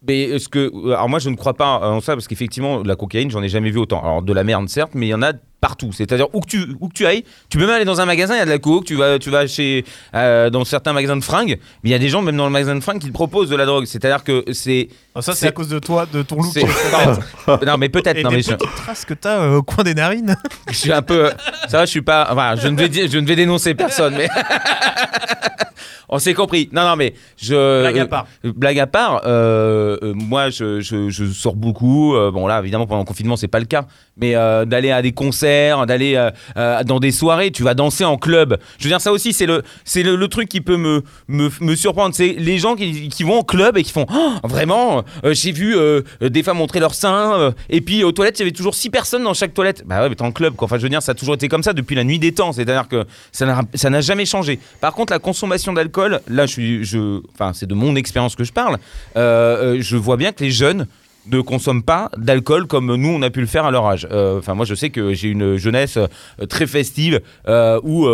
mais 0.07 0.37
ce 0.39 0.47
que, 0.47 0.71
alors 0.93 1.09
moi, 1.09 1.19
je 1.19 1.29
ne 1.29 1.35
crois 1.35 1.53
pas 1.53 1.79
en 1.79 2.01
ça 2.01 2.13
parce 2.13 2.27
qu'effectivement, 2.27 2.83
la 2.83 2.95
cocaïne, 2.95 3.31
j'en 3.31 3.43
ai 3.43 3.49
jamais 3.49 3.71
vu 3.71 3.79
autant. 3.79 4.01
Alors 4.01 4.21
de 4.21 4.33
la 4.33 4.43
merde, 4.43 4.69
certes, 4.69 4.91
mais 4.93 5.07
il 5.07 5.09
y 5.09 5.13
en 5.13 5.21
a 5.23 5.33
partout. 5.61 5.91
C'est-à-dire 5.93 6.27
où 6.33 6.41
que 6.41 6.47
tu 6.47 6.65
où 6.79 6.87
que 6.89 6.93
tu 6.93 7.05
ailles, 7.05 7.23
tu 7.49 7.57
peux 7.57 7.65
même 7.65 7.75
aller 7.75 7.85
dans 7.85 7.99
un 8.01 8.05
magasin, 8.05 8.35
il 8.35 8.37
y 8.37 8.41
a 8.41 8.45
de 8.45 8.49
la 8.51 8.59
coke. 8.59 8.85
Tu 8.85 8.95
vas 8.95 9.17
tu 9.19 9.29
vas 9.29 9.47
chez 9.47 9.83
euh, 10.13 10.49
dans 10.49 10.63
certains 10.65 10.93
magasins 10.93 11.17
de 11.17 11.23
fringues, 11.23 11.57
mais 11.83 11.89
il 11.89 11.91
y 11.91 11.95
a 11.95 11.99
des 11.99 12.09
gens 12.09 12.21
même 12.21 12.37
dans 12.37 12.45
le 12.45 12.51
magasin 12.51 12.75
de 12.75 12.81
fringues 12.81 12.99
qui 12.99 13.07
te 13.07 13.13
proposent 13.13 13.49
de 13.49 13.55
la 13.55 13.65
drogue. 13.65 13.85
C'est-à-dire 13.85 14.23
que 14.23 14.43
c'est 14.53 14.89
Ah, 15.15 15.21
ça 15.21 15.33
c'est 15.33 15.47
à 15.47 15.51
cause 15.51 15.69
de 15.69 15.79
toi, 15.79 16.05
de 16.11 16.21
ton 16.21 16.35
look. 16.37 16.53
non 17.65 17.77
mais 17.77 17.89
peut-être 17.89 18.21
non 18.23 18.29
des 18.29 18.35
mais 18.37 18.41
je, 18.43 18.53
traces 18.53 19.05
que 19.05 19.13
t'as 19.13 19.39
euh, 19.41 19.55
au 19.57 19.63
coin 19.63 19.83
des 19.83 19.93
narines. 19.95 20.35
je 20.69 20.75
suis 20.75 20.91
un 20.93 21.01
peu 21.01 21.31
ça 21.67 21.77
va, 21.79 21.85
je 21.85 21.89
suis 21.91 22.01
pas 22.01 22.27
enfin, 22.31 22.55
je 22.55 22.67
ne 22.67 22.77
vais 22.77 22.89
dire- 22.89 23.09
je 23.11 23.17
ne 23.17 23.25
vais 23.25 23.35
dénoncer 23.35 23.73
personne 23.75 24.15
mais 24.17 24.27
on 26.09 26.19
s'est 26.19 26.33
compris. 26.33 26.69
Non 26.71 26.83
non 26.83 26.95
mais 26.95 27.13
je 27.37 27.81
Blague 27.81 27.99
à 27.99 28.05
part. 28.05 28.27
Euh, 28.45 28.53
blague 28.55 28.79
à 28.79 28.87
part, 28.87 29.21
euh, 29.25 29.97
euh, 30.03 30.13
moi 30.13 30.49
je, 30.49 30.79
je- 30.79 31.09
je 31.09 31.25
sors 31.25 31.55
beaucoup. 31.55 32.13
bon 32.33 32.47
là 32.47 32.59
évidemment 32.59 32.85
pendant 32.87 33.01
le 33.01 33.05
confinement 33.05 33.35
c'est 33.37 33.47
pas 33.47 33.59
le 33.59 33.65
cas, 33.65 33.85
mais 34.17 34.33
d'aller 34.65 34.91
à 34.91 35.01
des 35.01 35.11
concerts, 35.13 35.54
d'aller 35.87 36.15
euh, 36.15 36.31
euh, 36.57 36.83
dans 36.83 36.99
des 36.99 37.11
soirées, 37.11 37.51
tu 37.51 37.63
vas 37.63 37.73
danser 37.73 38.05
en 38.05 38.17
club. 38.17 38.57
Je 38.77 38.83
veux 38.83 38.89
dire 38.89 39.01
ça 39.01 39.11
aussi 39.11 39.33
c'est 39.33 39.45
le 39.45 39.63
c'est 39.83 40.03
le, 40.03 40.27
truc 40.27 40.49
qui 40.49 40.61
peut 40.61 40.77
me 40.77 41.03
me, 41.27 41.49
me 41.61 41.75
surprendre. 41.75 42.15
C'est 42.15 42.35
les 42.37 42.57
gens 42.57 42.75
qui, 42.75 43.23
vont 43.23 43.39
en 43.39 43.43
club 43.43 43.77
et 43.77 43.83
qui 43.83 43.91
font 43.91 44.05
Oh, 44.13 44.33
vraiment 44.43 45.03
euh, 45.23 45.33
j'ai 45.33 45.51
vu 45.51 45.75
des 46.21 46.43
femmes 46.43 46.57
montrer 46.57 46.79
leurs 46.79 46.95
seins 46.95 47.53
et 47.69 47.81
puis 47.81 48.03
aux 48.03 48.11
toilettes 48.11 48.39
il 48.39 48.43
y 48.43 48.43
avait 48.43 48.51
toujours 48.51 48.75
six 48.75 48.89
personnes 48.89 49.23
dans 49.23 49.33
chaque 49.33 49.53
toilette. 49.53 49.83
Bah 49.85 50.01
ouais 50.01 50.09
mais 50.09 50.15
t'es 50.15 50.23
en 50.23 50.31
club 50.31 50.55
quoi. 50.55 50.65
Enfin 50.65 50.77
je 50.77 50.83
veux 50.83 50.89
dire 50.89 51.01
ça 51.01 51.11
a 51.11 51.15
toujours 51.15 51.35
été 51.35 51.47
comme 51.47 51.63
ça 51.63 51.73
depuis 51.73 51.95
la 51.95 52.03
nuit 52.03 52.19
des 52.19 52.33
temps. 52.33 52.51
C'est-à-dire 52.53 52.87
que 52.87 53.05
ça 53.31 53.89
n'a 53.89 54.01
jamais 54.01 54.25
changé. 54.25 54.59
Par 54.81 54.93
contre 54.93 55.13
la 55.13 55.19
consommation 55.19 55.73
d'alcool, 55.73 56.21
là 56.27 56.45
je 56.45 57.21
enfin 57.33 57.51
c'est 57.53 57.67
de 57.67 57.75
mon 57.75 57.95
expérience 57.95 58.35
que 58.35 58.43
je 58.43 58.53
parle. 58.53 58.77
Je 59.15 59.95
vois 59.95 60.17
bien 60.17 60.31
que 60.31 60.43
les 60.43 60.51
jeunes 60.51 60.87
ne 61.31 61.41
consomment 61.41 61.83
pas 61.83 62.09
d'alcool 62.17 62.67
comme 62.67 62.93
nous 62.95 63.09
on 63.09 63.21
a 63.21 63.29
pu 63.29 63.41
le 63.41 63.47
faire 63.47 63.65
à 63.65 63.71
leur 63.71 63.85
âge. 63.87 64.07
Euh, 64.11 64.39
Enfin 64.39 64.53
moi 64.53 64.65
je 64.65 64.75
sais 64.75 64.89
que 64.89 65.13
j'ai 65.13 65.29
une 65.29 65.55
jeunesse 65.57 65.97
euh, 65.97 66.45
très 66.47 66.67
festive 66.67 67.21
euh, 67.47 67.79
où 67.83 68.07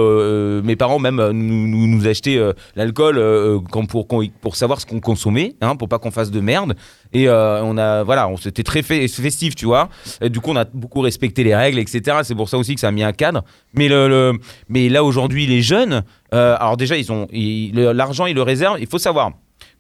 mes 0.64 0.76
parents 0.76 1.00
même 1.00 1.18
nous, 1.32 1.88
nous, 1.88 2.08
achetaient 2.08 2.40
l'alcool 2.76 3.22
pour 3.90 4.08
pour 4.42 4.56
savoir 4.56 4.80
ce 4.82 4.86
qu'on 4.86 5.00
consommait, 5.00 5.56
hein, 5.62 5.76
pour 5.76 5.90
pas 5.90 6.00
qu'on 6.00 6.12
fasse 6.12 6.32
de 6.32 6.40
merde. 6.40 6.76
Et 7.14 7.30
on 7.30 7.78
a 7.78 8.04
voilà, 8.04 8.28
on 8.30 8.38
s'était 8.38 8.64
très 8.64 8.82
fe- 8.82 9.08
festif, 9.22 9.56
tu 9.56 9.66
vois. 9.66 9.90
Du 10.22 10.40
coup 10.40 10.52
on 10.52 10.56
a 10.56 10.66
beaucoup 10.66 11.02
respecté 11.02 11.44
les 11.44 11.56
règles, 11.56 11.80
etc. 11.80 12.20
C'est 12.24 12.36
pour 12.36 12.50
ça 12.50 12.58
aussi 12.58 12.76
que 12.76 12.82
ça 12.82 12.88
a 12.88 12.92
mis 12.92 13.04
un 13.04 13.14
cadre. 13.14 13.44
Mais 13.74 13.88
le, 13.88 14.34
mais 14.70 14.90
là 14.90 15.04
aujourd'hui 15.04 15.46
les 15.48 15.62
jeunes, 15.62 16.04
alors 16.32 16.78
déjà 16.78 16.98
ils 16.98 17.12
ont 17.12 17.28
l'argent 17.34 18.26
ils 18.26 18.36
le 18.36 18.44
réservent. 18.44 18.78
Il 18.80 18.88
faut 18.88 18.98
savoir 19.00 19.32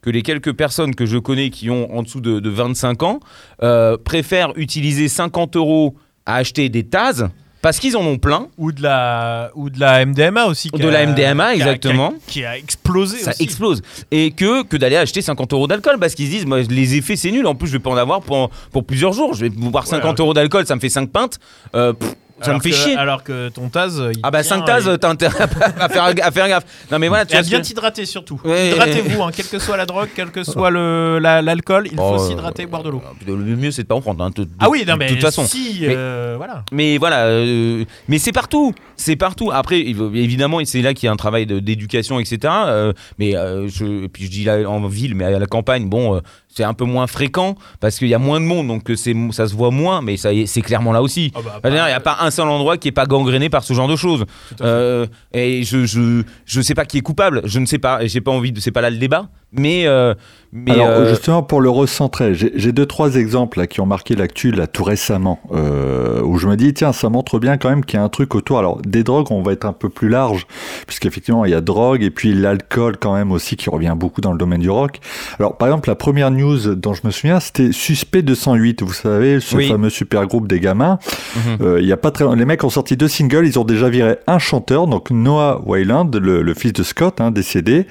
que 0.01 0.09
les 0.09 0.21
quelques 0.23 0.53
personnes 0.53 0.95
que 0.95 1.05
je 1.05 1.17
connais 1.17 1.49
qui 1.49 1.69
ont 1.69 1.95
en 1.95 2.03
dessous 2.03 2.21
de, 2.21 2.39
de 2.39 2.49
25 2.49 3.03
ans 3.03 3.19
euh, 3.63 3.97
préfèrent 4.03 4.53
utiliser 4.55 5.07
50 5.07 5.55
euros 5.55 5.95
à 6.25 6.35
acheter 6.35 6.69
des 6.69 6.83
tasses 6.83 7.23
parce 7.61 7.77
qu'ils 7.79 7.95
en 7.95 8.01
ont 8.01 8.17
plein. 8.17 8.47
ou 8.57 8.71
de 8.71 8.81
la 8.81 9.51
ou 9.53 9.69
de 9.69 9.79
la 9.79 10.03
MDMA 10.03 10.45
aussi. 10.45 10.71
qui 10.71 10.79
De 10.81 10.87
la 10.87 11.05
MDMA, 11.05 11.45
qui 11.45 11.51
a- 11.51 11.53
exactement. 11.53 12.09
Qui 12.25 12.39
a, 12.39 12.41
qui 12.41 12.45
a 12.45 12.57
explosé. 12.57 13.17
Ça 13.19 13.29
aussi. 13.31 13.43
explose. 13.43 13.83
Et 14.09 14.31
que, 14.31 14.63
que 14.63 14.77
d'aller 14.77 14.95
acheter 14.95 15.21
50 15.21 15.53
euros 15.53 15.67
d'alcool 15.67 15.97
parce 15.99 16.15
qu'ils 16.15 16.25
se 16.25 16.31
disent, 16.31 16.45
moi, 16.47 16.61
les 16.61 16.95
effets, 16.95 17.15
c'est 17.15 17.29
nul. 17.29 17.45
En 17.45 17.53
plus, 17.53 17.67
je 17.67 17.73
vais 17.73 17.79
pas 17.79 17.91
en 17.91 17.97
avoir 17.97 18.21
pour, 18.21 18.49
pour 18.71 18.83
plusieurs 18.83 19.13
jours. 19.13 19.35
Je 19.35 19.41
vais 19.41 19.49
boire 19.49 19.85
50 19.85 20.03
alors- 20.03 20.15
euros 20.25 20.33
d'alcool, 20.33 20.65
ça 20.65 20.73
me 20.75 20.79
fait 20.79 20.89
5 20.89 21.11
pintes. 21.11 21.37
Euh, 21.75 21.93
pff, 21.93 22.15
ça 22.41 22.49
Alors 22.51 22.57
me 22.57 22.63
fait 22.63 22.69
que- 22.71 22.75
chier. 22.75 22.95
Alors 22.95 23.23
que 23.23 23.49
ton 23.49 23.69
Taz. 23.69 24.01
il 24.13 24.19
Ah 24.23 24.31
bah 24.31 24.41
tient 24.43 24.57
5 24.57 24.65
tasses, 24.65 24.87
et- 24.87 24.97
t'as 24.97 25.09
intérêt 25.09 25.43
à 25.79 25.89
faire, 25.89 26.03
à 26.05 26.31
faire 26.31 26.47
gaffe. 26.47 26.65
Non 26.91 26.99
mais 26.99 27.07
voilà, 27.07 27.25
tu 27.25 27.35
Et 27.35 27.37
à 27.37 27.41
bien 27.43 27.59
que- 27.61 27.65
t'hydrater 27.65 28.05
surtout. 28.05 28.39
Ouais. 28.43 28.69
Hydratez-vous, 28.71 29.21
hein, 29.23 29.31
quelle 29.35 29.47
que 29.47 29.59
soit 29.59 29.77
la 29.77 29.85
drogue, 29.85 30.09
quel 30.15 30.31
que 30.31 30.43
soit 30.43 30.71
la- 30.71 31.41
l'alcool, 31.41 31.87
il 31.91 31.97
faut 31.97 32.15
Oh, 32.15 32.27
s'hydrater 32.27 32.63
et 32.63 32.65
boire 32.65 32.83
de 32.83 32.89
l'eau. 32.89 33.01
Le 33.25 33.35
mieux, 33.55 33.71
c'est 33.71 33.83
de 33.83 33.87
pas 33.87 33.95
en 33.95 34.01
prendre. 34.01 34.23
hein, 34.23 34.31
de- 34.35 34.43
de- 34.43 34.49
Ah 34.59 34.69
oui, 34.69 34.83
non, 34.87 34.93
de 34.93 34.99
mais 34.99 35.07
toute 35.07 35.21
façon. 35.21 35.45
si, 35.45 35.77
Mais- 35.81 35.87
euh, 35.95 36.33
voilà. 36.37 36.63
Mais 36.71 36.97
voilà, 36.97 37.25
euh, 37.25 37.85
mais 38.07 38.17
c'est 38.19 38.31
partout, 38.31 38.73
c'est 38.97 39.15
partout. 39.15 39.51
Après, 39.51 39.79
évidemment, 39.79 40.59
c'est 40.65 40.81
là 40.81 40.93
qu'il 40.93 41.07
y 41.07 41.09
a 41.09 41.11
un 41.11 41.15
travail 41.17 41.45
de- 41.45 41.59
d'éducation, 41.59 42.19
etc. 42.19 42.39
euh, 42.67 42.93
mais 43.19 43.35
euh, 43.35 43.67
je, 43.67 44.05
et 44.05 44.07
puis 44.09 44.25
je 44.25 44.29
dis 44.31 44.43
là 44.43 44.57
en 44.69 44.85
ville, 44.87 45.15
mais 45.15 45.25
à 45.25 45.39
la 45.39 45.45
campagne, 45.45 45.87
bon, 45.89 46.15
euh, 46.15 46.19
c'est 46.53 46.63
un 46.63 46.73
peu 46.73 46.85
moins 46.85 47.07
fréquent 47.07 47.55
parce 47.79 47.97
qu'il 47.97 48.07
y 48.07 48.13
a 48.13 48.19
moins 48.19 48.39
de 48.39 48.45
monde, 48.45 48.67
donc 48.67 48.89
c'est, 48.95 49.15
ça 49.31 49.47
se 49.47 49.55
voit 49.55 49.71
moins. 49.71 50.01
Mais 50.01 50.17
ça, 50.17 50.29
c'est 50.45 50.61
clairement 50.61 50.91
là 50.91 51.01
aussi. 51.01 51.31
Ah 51.35 51.39
bah, 51.63 51.69
Il 51.69 51.71
n'y 51.73 51.79
a 51.79 51.99
pas 51.99 52.17
un 52.21 52.31
seul 52.31 52.47
endroit 52.47 52.77
qui 52.77 52.89
est 52.89 52.93
pas 52.93 53.05
gangréné 53.05 53.49
par 53.49 53.63
ce 53.63 53.73
genre 53.73 53.87
de 53.87 53.95
choses. 53.95 54.25
Euh, 54.61 55.05
et 55.33 55.63
je, 55.63 55.85
je, 55.85 56.23
je 56.45 56.61
sais 56.61 56.75
pas 56.75 56.85
qui 56.85 56.97
est 56.97 57.01
coupable. 57.01 57.41
Je 57.45 57.59
ne 57.59 57.65
sais 57.65 57.79
pas. 57.79 58.03
Et 58.03 58.07
j'ai 58.07 58.21
pas 58.21 58.31
envie 58.31 58.51
de. 58.51 58.59
C'est 58.59 58.71
pas 58.71 58.81
là 58.81 58.89
le 58.89 58.97
débat. 58.97 59.29
Mais, 59.53 59.85
euh, 59.85 60.13
mais 60.53 60.71
Alors 60.71 60.87
euh, 60.87 61.09
justement 61.09 61.43
pour 61.43 61.59
le 61.59 61.69
recentrer, 61.69 62.33
j'ai 62.33 62.71
deux 62.71 62.85
trois 62.85 63.15
exemples 63.15 63.59
là, 63.59 63.67
qui 63.67 63.81
ont 63.81 63.85
marqué 63.85 64.15
l'actu 64.15 64.51
là 64.51 64.65
tout 64.65 64.85
récemment, 64.85 65.39
euh, 65.51 66.21
où 66.23 66.37
je 66.37 66.47
me 66.47 66.55
dis 66.55 66.73
tiens 66.73 66.93
ça 66.93 67.09
montre 67.09 67.37
bien 67.37 67.57
quand 67.57 67.69
même 67.69 67.83
qu'il 67.83 67.97
y 67.97 68.01
a 68.01 68.03
un 68.03 68.09
truc 68.09 68.33
autour. 68.33 68.59
Alors 68.59 68.81
des 68.81 69.03
drogues 69.03 69.29
on 69.29 69.41
va 69.41 69.51
être 69.51 69.65
un 69.65 69.73
peu 69.73 69.89
plus 69.89 70.07
large, 70.07 70.47
puisqu'effectivement 70.87 71.43
il 71.43 71.51
y 71.51 71.53
a 71.53 71.59
drogue 71.59 72.01
et 72.01 72.11
puis 72.11 72.33
l'alcool 72.33 72.95
quand 72.97 73.13
même 73.13 73.33
aussi 73.33 73.57
qui 73.57 73.69
revient 73.69 73.93
beaucoup 73.95 74.21
dans 74.21 74.31
le 74.31 74.37
domaine 74.37 74.61
du 74.61 74.69
rock. 74.69 75.01
Alors 75.37 75.57
par 75.57 75.67
exemple 75.67 75.89
la 75.89 75.95
première 75.95 76.31
news 76.31 76.75
dont 76.75 76.93
je 76.93 77.01
me 77.03 77.11
souviens 77.11 77.41
c'était 77.41 77.73
Suspect 77.73 78.21
208, 78.21 78.83
vous 78.83 78.93
savez 78.93 79.41
ce 79.41 79.57
Oui. 79.57 79.67
fameux 79.67 79.89
super 79.89 80.27
groupe 80.27 80.47
des 80.47 80.61
gamins. 80.61 80.97
Mhm. 81.35 81.77
Il 81.79 81.85
y 81.85 81.91
a 81.91 81.97
pas 81.97 82.11
très 82.11 82.25
les 82.37 82.45
mecs 82.45 82.63
ont 82.63 82.69
sorti 82.69 82.95
deux 82.95 83.09
singles, 83.09 83.45
ils 83.45 83.59
ont 83.59 83.65
déjà 83.65 83.89
viré 83.89 84.15
un 84.27 84.39
chanteur 84.39 84.87
donc 84.87 85.11
Noah 85.11 85.61
Wayland, 85.65 86.11
le, 86.13 86.41
le 86.41 86.53
fils 86.53 86.71
de 86.71 86.83
Scott 86.83 87.19
hein, 87.19 87.31
décédé, 87.31 87.85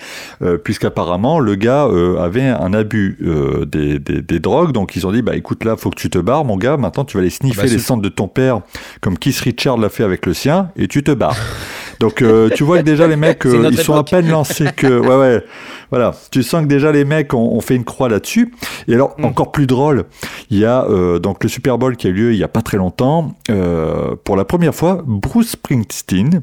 puisqu'apparemment 0.64 1.38
le 1.38 1.49
gars 1.54 1.86
euh, 1.86 2.18
avait 2.18 2.46
un 2.46 2.72
abus 2.72 3.18
euh, 3.22 3.64
des, 3.64 3.98
des, 3.98 4.20
des 4.22 4.38
drogues, 4.40 4.72
donc 4.72 4.96
ils 4.96 5.06
ont 5.06 5.12
dit 5.12 5.22
bah 5.22 5.36
écoute 5.36 5.64
là 5.64 5.76
faut 5.76 5.90
que 5.90 6.00
tu 6.00 6.10
te 6.10 6.18
barres 6.18 6.44
mon 6.44 6.56
gars, 6.56 6.76
maintenant 6.76 7.04
tu 7.04 7.16
vas 7.16 7.20
aller 7.20 7.30
sniffer 7.30 7.60
Ah 7.62 7.66
bah, 7.66 7.72
les 7.72 7.78
cendres 7.78 8.02
de 8.02 8.08
ton 8.08 8.28
père 8.28 8.60
comme 9.00 9.18
Keith 9.18 9.38
Richard 9.40 9.78
l'a 9.78 9.88
fait 9.88 10.04
avec 10.04 10.26
le 10.26 10.34
sien 10.34 10.70
et 10.76 10.88
tu 10.88 11.02
te 11.02 11.12
barres. 11.12 11.36
Donc 12.00 12.22
euh, 12.22 12.48
tu 12.54 12.64
vois 12.64 12.78
que 12.78 12.82
déjà 12.82 13.06
les 13.06 13.16
mecs, 13.16 13.44
euh, 13.46 13.68
ils 13.70 13.78
sont 13.78 13.94
à 13.94 14.02
peine 14.04 14.28
lancés 14.28 14.66
que... 14.74 14.86
Ouais, 14.98 15.16
ouais. 15.16 15.44
Voilà, 15.90 16.14
tu 16.30 16.42
sens 16.42 16.62
que 16.62 16.66
déjà 16.68 16.92
les 16.92 17.04
mecs 17.04 17.34
ont, 17.34 17.54
ont 17.56 17.60
fait 17.60 17.74
une 17.76 17.84
croix 17.84 18.08
là-dessus. 18.08 18.52
Et 18.88 18.94
alors, 18.94 19.14
Mm. 19.18 19.24
encore 19.26 19.52
plus 19.52 19.66
drôle, 19.66 20.04
il 20.50 20.58
y 20.58 20.64
a 20.64 20.84
euh, 20.84 21.18
donc 21.18 21.42
le 21.42 21.48
Super 21.50 21.76
Bowl 21.78 21.96
qui 21.96 22.06
a 22.06 22.10
eu 22.10 22.12
lieu 22.14 22.32
il 22.32 22.38
y 22.38 22.44
a 22.44 22.48
pas 22.48 22.62
très 22.62 22.76
longtemps. 22.78 23.34
Euh, 23.50 24.14
pour 24.24 24.36
la 24.36 24.44
première 24.44 24.74
fois, 24.74 25.02
Bruce 25.06 25.50
Springsteen 25.50 26.42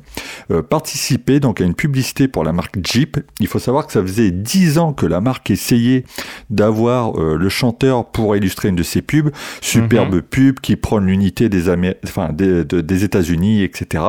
euh, 0.52 0.62
participait 0.62 1.40
donc 1.40 1.60
à 1.62 1.64
une 1.64 1.74
publicité 1.76 2.28
pour 2.28 2.44
la 2.44 2.52
marque 2.54 2.76
Jeep. 2.84 3.18
Il 3.40 3.48
faut 3.48 3.60
savoir 3.60 3.88
que 3.88 3.94
ça 3.94 4.02
faisait 4.02 4.32
10 4.32 4.78
ans 4.78 4.94
que 4.94 5.06
la 5.06 5.22
marque 5.22 5.50
essayait 5.50 6.04
d'avoir 6.50 7.20
euh, 7.20 7.36
le 7.38 7.50
chanteur 7.50 8.06
pour 8.06 8.36
illustrer 8.36 8.70
une 8.70 8.76
de 8.76 8.84
ses 8.84 9.02
pubs. 9.02 9.30
Superbe 9.62 10.22
pub 10.22 10.60
qui 10.60 10.76
prône 10.76 11.06
l'unité 11.08 11.50
des, 11.50 11.70
Amé- 11.70 11.96
enfin, 12.04 12.30
des, 12.34 12.64
de- 12.66 12.82
des 12.82 13.04
États-Unis, 13.04 13.64
etc. 13.64 14.04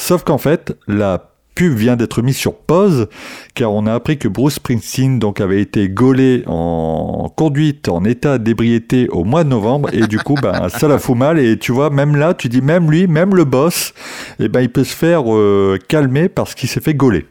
Sauf 0.00 0.22
qu'en 0.22 0.38
fait, 0.38 0.76
la 0.86 1.32
pub 1.56 1.74
vient 1.74 1.96
d'être 1.96 2.22
mise 2.22 2.36
sur 2.36 2.54
pause 2.54 3.08
car 3.56 3.72
on 3.72 3.84
a 3.88 3.92
appris 3.92 4.16
que 4.16 4.28
Bruce 4.28 4.54
Springsteen 4.54 5.18
donc 5.18 5.40
avait 5.40 5.60
été 5.60 5.88
gaulé 5.88 6.44
en 6.46 7.28
conduite 7.36 7.88
en 7.88 8.04
état 8.04 8.38
d'ébriété 8.38 9.08
au 9.08 9.24
mois 9.24 9.42
de 9.42 9.48
novembre 9.48 9.88
et 9.92 10.06
du 10.06 10.20
coup 10.20 10.36
ben 10.40 10.68
ça 10.68 10.86
la 10.86 11.00
fout 11.00 11.16
mal 11.16 11.40
et 11.40 11.58
tu 11.58 11.72
vois 11.72 11.90
même 11.90 12.14
là 12.14 12.32
tu 12.32 12.48
dis 12.48 12.60
même 12.62 12.88
lui 12.88 13.08
même 13.08 13.34
le 13.34 13.44
boss 13.44 13.92
et 14.38 14.46
ben 14.48 14.60
il 14.60 14.70
peut 14.70 14.84
se 14.84 14.94
faire 14.94 15.24
euh, 15.34 15.78
calmer 15.88 16.28
parce 16.28 16.54
qu'il 16.54 16.68
s'est 16.68 16.80
fait 16.80 16.94
gauler. 16.94 17.26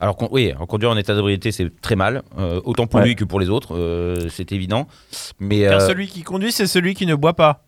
Alors 0.00 0.16
oui, 0.32 0.52
en 0.58 0.66
conduire 0.66 0.90
en 0.90 0.96
état 0.96 1.14
d'ébriété, 1.14 1.52
c'est 1.52 1.70
très 1.80 1.94
mal, 1.94 2.22
euh, 2.36 2.60
autant 2.64 2.88
pour 2.88 2.98
Ouais. 2.98 3.06
lui 3.06 3.14
que 3.14 3.22
pour 3.22 3.38
les 3.38 3.48
autres, 3.48 3.76
euh, 3.78 4.26
c'est 4.28 4.50
évident. 4.50 4.88
Mais 5.38 5.60
Car 5.60 5.80
euh, 5.80 5.86
celui 5.86 6.08
qui 6.08 6.22
conduit, 6.24 6.50
c'est 6.50 6.66
celui 6.66 6.94
qui 6.94 7.06
ne 7.06 7.14
boit 7.14 7.34
pas. 7.34 7.64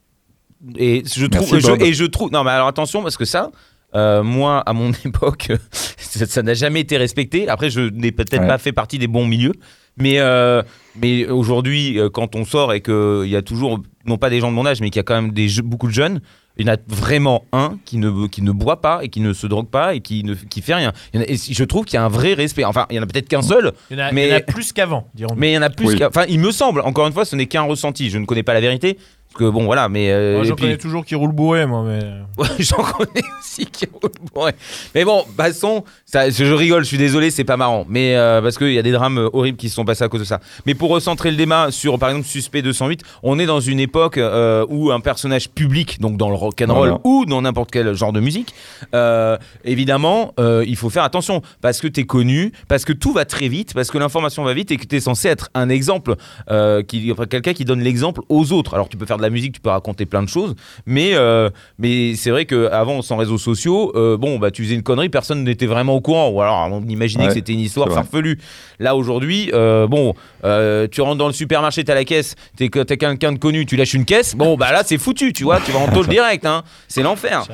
et 0.76 1.04
je 1.06 1.26
Merci, 1.30 1.46
trouve, 1.60 1.60
je- 1.78 1.84
et 1.84 1.92
je 1.92 2.04
trouve, 2.04 2.32
non 2.32 2.42
mais 2.42 2.50
alors 2.50 2.66
attention 2.66 3.04
parce 3.04 3.16
que 3.16 3.24
ça, 3.24 3.52
euh, 3.96 4.22
moi 4.22 4.60
à 4.60 4.72
mon 4.72 4.90
époque, 5.04 5.52
ça 5.98 6.42
n'a 6.42 6.54
jamais 6.54 6.80
été 6.80 6.96
respecté. 6.96 7.48
Après, 7.48 7.70
je 7.70 7.80
n'ai 7.80 8.12
peut-être 8.12 8.40
Ouais. 8.42 8.48
pas 8.48 8.58
fait 8.58 8.72
partie 8.72 8.98
des 8.98 9.06
bons 9.08 9.26
milieux, 9.26 9.52
mais 9.96 10.18
euh, 10.18 10.62
mais 11.00 11.26
aujourd'hui, 11.26 11.98
euh, 11.98 12.08
quand 12.10 12.34
on 12.36 12.44
sort 12.44 12.72
et 12.72 12.80
qu'il 12.80 13.26
y 13.28 13.36
a 13.36 13.42
toujours, 13.42 13.80
non 14.06 14.18
pas 14.18 14.30
des 14.30 14.40
gens 14.40 14.50
de 14.50 14.54
mon 14.56 14.66
âge, 14.66 14.80
mais 14.80 14.90
qu'il 14.90 14.98
y 14.98 15.00
a 15.00 15.04
quand 15.04 15.14
même 15.20 15.32
des 15.32 15.48
beaucoup 15.62 15.88
de 15.88 15.92
jeunes. 15.92 16.20
Il 16.56 16.64
y 16.68 16.70
en 16.70 16.74
a 16.74 16.76
vraiment 16.86 17.44
un 17.52 17.78
qui 17.84 17.98
ne, 17.98 18.28
qui 18.28 18.40
ne 18.40 18.52
boit 18.52 18.80
pas 18.80 19.00
et 19.02 19.08
qui 19.08 19.18
ne 19.18 19.32
se 19.32 19.48
drogue 19.48 19.66
pas 19.68 19.96
et 19.96 20.00
qui 20.00 20.22
ne 20.22 20.34
qui 20.34 20.62
fait 20.62 20.74
rien. 20.76 20.92
Il 21.12 21.16
y 21.16 21.20
en 21.20 21.26
a- 21.26 21.28
et 21.28 21.36
je 21.36 21.64
trouve 21.64 21.84
qu'il 21.84 21.94
y 21.94 21.96
a 21.96 22.04
un 22.04 22.08
vrai 22.08 22.34
respect. 22.34 22.64
Enfin, 22.64 22.86
il 22.90 22.94
y 22.96 22.98
en 23.00 23.02
a 23.02 23.06
peut-être 23.06 23.26
qu'un 23.28 23.42
seul, 23.42 23.72
Il 23.90 23.98
y 23.98 24.00
en 24.00 24.04
a, 24.04 24.12
Mais- 24.12 24.28
il 24.28 24.30
y 24.30 24.34
en 24.34 24.36
a 24.36 24.40
plus 24.40 24.72
qu'avant, 24.72 25.08
dirons-nous. 25.16 25.40
mais 25.40 25.50
il 25.50 25.54
y 25.54 25.58
en 25.58 25.62
a 25.62 25.70
plus. 25.70 25.88
Oui. 25.88 26.04
Enfin, 26.04 26.26
il 26.28 26.38
me 26.38 26.52
semble. 26.52 26.80
Encore 26.82 27.08
une 27.08 27.12
fois, 27.12 27.24
ce 27.24 27.34
n'est 27.34 27.46
qu'un 27.46 27.62
ressenti. 27.62 28.08
Je 28.08 28.18
ne 28.18 28.24
connais 28.24 28.44
pas 28.44 28.54
la 28.54 28.60
vérité. 28.60 28.98
Parce 29.34 29.46
que 29.46 29.50
bon, 29.50 29.64
voilà. 29.64 29.88
Mais 29.88 30.10
euh, 30.12 30.36
Moi, 30.36 30.44
j'en 30.44 30.54
puis- 30.54 30.66
connais 30.66 30.76
toujours 30.78 31.04
qui 31.04 31.14
roulent 31.16 31.32
bourré, 31.32 31.66
moi. 31.66 31.82
Mais... 31.86 32.00
Ouais, 32.38 32.48
j'en 32.58 32.82
connais 32.82 33.22
aussi 33.40 33.66
qui 33.66 33.86
roulent 33.92 34.10
bourré. 34.34 34.52
Mais 34.94 35.04
bon, 35.04 35.24
passons. 35.36 35.84
Ça, 36.04 36.30
je, 36.30 36.44
rigole. 36.44 36.82
Je 36.82 36.88
suis 36.88 36.98
désolé, 36.98 37.30
c'est 37.30 37.44
pas 37.44 37.56
marrant. 37.56 37.84
Mais 37.88 38.16
euh, 38.16 38.40
parce 38.42 38.58
qu'il 38.58 38.72
y 38.72 38.78
a 38.78 38.82
des 38.82 38.92
drames 38.92 39.18
euh, 39.18 39.30
horribles 39.32 39.56
qui 39.58 39.68
se 39.68 39.74
sont 39.74 39.84
passés 39.84 40.04
à 40.04 40.08
cause 40.08 40.20
de 40.20 40.24
ça. 40.24 40.40
Mais 40.66 40.74
pour 40.74 40.90
recentrer 40.90 41.30
le 41.30 41.36
débat 41.36 41.70
sur, 41.70 41.98
par 41.98 42.08
exemple, 42.10 42.26
Suspect 42.26 42.62
208, 42.62 43.02
on 43.22 43.38
est 43.38 43.46
dans 43.46 43.60
une 43.60 43.80
époque 43.80 44.18
euh, 44.18 44.64
où 44.68 44.90
un 44.92 45.00
personnage 45.00 45.48
public, 45.50 46.00
donc 46.00 46.16
dans 46.16 46.28
le 46.28 46.34
rock 46.36 46.60
and 46.62 46.72
roll 46.72 46.88
Voilà. 46.88 47.00
ou 47.04 47.24
dans 47.26 47.42
n'importe 47.42 47.70
quel 47.70 47.92
genre 47.94 48.12
de 48.12 48.20
musique, 48.20 48.54
euh, 48.94 49.36
évidemment, 49.64 50.32
euh, 50.40 50.64
il 50.66 50.76
faut 50.76 50.90
faire 50.90 51.04
attention 51.04 51.42
parce 51.60 51.80
que 51.80 51.88
t'es 51.88 52.04
connu, 52.04 52.52
parce 52.68 52.84
que 52.84 52.92
tout 52.92 53.12
va 53.12 53.24
très 53.24 53.48
vite, 53.48 53.74
parce 53.74 53.90
que 53.90 53.98
l'information 53.98 54.44
va 54.44 54.54
vite 54.54 54.70
et 54.70 54.76
que 54.76 54.84
t'es 54.86 55.00
censé 55.00 55.28
être 55.28 55.50
un 55.54 55.68
exemple, 55.68 56.14
euh, 56.50 56.82
qui, 56.82 57.10
enfin, 57.12 57.26
quelqu'un 57.26 57.52
qui 57.52 57.64
donne 57.64 57.80
l'exemple 57.80 58.20
aux 58.28 58.52
autres. 58.52 58.74
Alors 58.74 58.88
tu 58.88 58.96
peux 58.96 59.06
faire 59.06 59.16
de 59.16 59.22
la 59.24 59.30
musique, 59.30 59.54
tu 59.54 59.60
peux 59.60 59.70
raconter 59.70 60.06
plein 60.06 60.22
de 60.22 60.28
choses, 60.28 60.54
mais 60.86 61.10
euh, 61.14 61.50
mais 61.78 62.14
c'est 62.14 62.30
vrai 62.30 62.44
qu'avant 62.46 63.02
sans 63.02 63.16
réseaux 63.16 63.38
sociaux, 63.38 63.92
euh, 63.96 64.16
bon 64.16 64.38
bah 64.38 64.50
tu 64.50 64.62
faisais 64.62 64.74
une 64.74 64.82
connerie, 64.82 65.08
personne 65.08 65.42
n'était 65.44 65.66
vraiment 65.66 65.94
au 65.94 66.00
courant, 66.00 66.28
ou 66.28 66.40
alors 66.40 66.68
on 66.70 66.82
imaginait 66.86 67.24
Ouais, 67.24 67.28
que 67.28 67.34
c'était 67.34 67.52
une 67.52 67.60
histoire 67.60 67.90
farfelue. 67.92 68.38
Là 68.78 68.94
aujourd'hui, 68.96 69.50
euh, 69.52 69.86
bon, 69.86 70.14
euh, 70.44 70.86
tu 70.90 71.00
rentres 71.00 71.18
dans 71.18 71.26
le 71.26 71.32
supermarché, 71.32 71.84
t'as 71.84 71.94
la 71.94 72.04
caisse, 72.04 72.34
t'es 72.56 72.68
t'es 72.68 72.96
quelqu'un 72.96 73.32
de 73.32 73.38
connu, 73.38 73.66
tu 73.66 73.76
lâches 73.76 73.94
une 73.94 74.04
caisse, 74.04 74.34
bon 74.36 74.56
bah 74.56 74.72
là 74.72 74.82
c'est 74.84 74.98
foutu, 74.98 75.32
tu 75.32 75.44
vois, 75.44 75.60
tu 75.60 75.72
vas 75.72 75.80
en 75.80 75.88
tôle 75.88 76.06
direct, 76.08 76.44
hein, 76.46 76.62
c'est 76.88 77.02
l'enfer. 77.02 77.44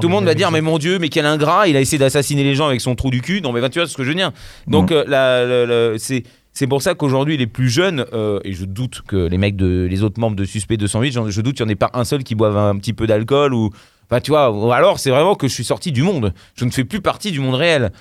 Tout 0.00 0.08
le 0.08 0.12
monde 0.12 0.24
va 0.24 0.34
dire 0.34 0.50
mais 0.50 0.60
mon 0.60 0.78
dieu 0.78 0.98
mais 0.98 1.08
quel 1.08 1.26
ingrat 1.26 1.68
il 1.68 1.76
a 1.76 1.80
essayé 1.80 1.98
d'assassiner 1.98 2.42
les 2.44 2.54
gens 2.54 2.66
avec 2.66 2.80
son 2.80 2.94
trou 2.94 3.10
du 3.10 3.20
cul 3.20 3.40
non 3.42 3.52
mais 3.52 3.60
bah, 3.60 3.68
tu 3.68 3.78
vois 3.78 3.86
ce 3.88 3.96
que 3.96 4.02
je 4.04 4.08
veux 4.08 4.14
dire 4.14 4.32
Mm. 4.66 4.70
donc 4.72 4.92
euh, 4.92 5.04
la- 5.06 5.44
la- 5.44 5.66
la- 5.66 5.98
c'est 5.98 6.22
c'est 6.58 6.66
pour 6.66 6.82
ça 6.82 6.94
qu'aujourd'hui 6.94 7.36
les 7.36 7.46
plus 7.46 7.68
jeunes 7.68 8.04
euh, 8.12 8.40
et 8.44 8.52
je 8.52 8.64
doute 8.64 9.02
que 9.06 9.16
les 9.28 9.38
mecs 9.38 9.54
de 9.54 9.86
les 9.88 10.02
autres 10.02 10.18
membres 10.18 10.34
de 10.36 10.44
Suspect 10.44 10.76
208 10.76 11.12
j'en- 11.12 11.30
je 11.30 11.40
doute 11.40 11.56
qu'il 11.56 11.64
n'y 11.64 11.70
en 11.70 11.72
ait 11.72 11.76
pas 11.76 11.90
un 11.94 12.04
seul 12.04 12.24
qui 12.24 12.34
boive 12.34 12.56
un 12.56 12.76
petit 12.78 12.92
peu 12.92 13.06
d'alcool 13.06 13.54
ou 13.54 13.70
enfin 14.10 14.20
tu 14.20 14.32
vois 14.32 14.46
alors 14.76 14.98
c'est 14.98 15.10
vraiment 15.10 15.36
que 15.36 15.46
je 15.46 15.54
suis 15.54 15.64
sorti 15.64 15.92
du 15.92 16.02
monde 16.02 16.34
je 16.56 16.64
ne 16.64 16.70
fais 16.70 16.84
plus 16.84 17.00
partie 17.00 17.30
du 17.30 17.38
monde 17.40 17.54
réel 17.54 17.92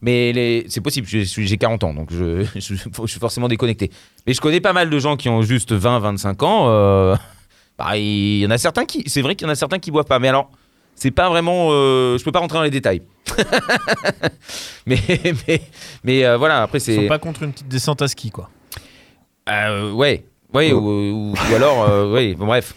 mais 0.00 0.64
c'est 0.68 0.80
possible, 0.80 1.06
je 1.08 1.18
j'ai 1.24 1.56
40 1.58 1.82
ans, 1.84 1.92
donc 1.92 2.12
je, 2.12 2.44
je- 2.54 2.74
je 2.76 3.06
suis 3.10 3.18
forcément 3.18 3.48
déconnecté. 3.48 3.90
Mais 4.26 4.32
je 4.32 4.40
connais 4.40 4.60
pas 4.60 4.72
mal 4.72 4.90
de 4.90 4.98
gens 5.00 5.16
qui 5.16 5.28
ont 5.28 5.42
juste 5.42 5.72
20-25 5.72 6.44
ans. 6.44 6.66
euh, 6.68 7.16
il 7.96 8.38
y 8.38 8.46
en 8.46 8.50
a 8.50 8.58
certains 8.58 8.84
qui, 8.84 9.02
c'est 9.06 9.22
vrai 9.22 9.34
qu'il 9.34 9.46
y 9.46 9.50
en 9.50 9.52
a 9.52 9.56
certains 9.56 9.80
qui 9.80 9.90
boivent 9.90 10.04
pas. 10.06 10.20
Mais 10.20 10.28
alors, 10.28 10.50
c'est 10.98 11.10
pas 11.10 11.28
vraiment, 11.28 11.68
euh, 11.70 12.18
je 12.18 12.24
peux 12.24 12.32
pas 12.32 12.40
rentrer 12.40 12.58
dans 12.58 12.64
les 12.64 12.70
détails. 12.70 13.02
mais 14.86 14.98
mais, 15.46 15.60
mais 16.04 16.24
euh, 16.24 16.36
voilà, 16.36 16.62
après 16.62 16.78
Ils 16.78 16.94
sont 16.94 17.02
c'est, 17.02 17.08
pas 17.08 17.18
contre 17.18 17.42
une 17.42 17.52
petite 17.52 17.68
descente 17.68 18.02
à 18.02 18.08
ski, 18.08 18.30
quoi. 18.30 18.50
euh, 19.48 19.92
ouais, 19.92 20.24
ouais, 20.54 20.72
ou, 20.72 20.78
ou- 20.78 21.32
ou 21.34 21.54
alors, 21.54 21.82
euh, 21.88 22.12
ouais, 22.12 22.34
bon, 22.34 22.46
bref. 22.46 22.74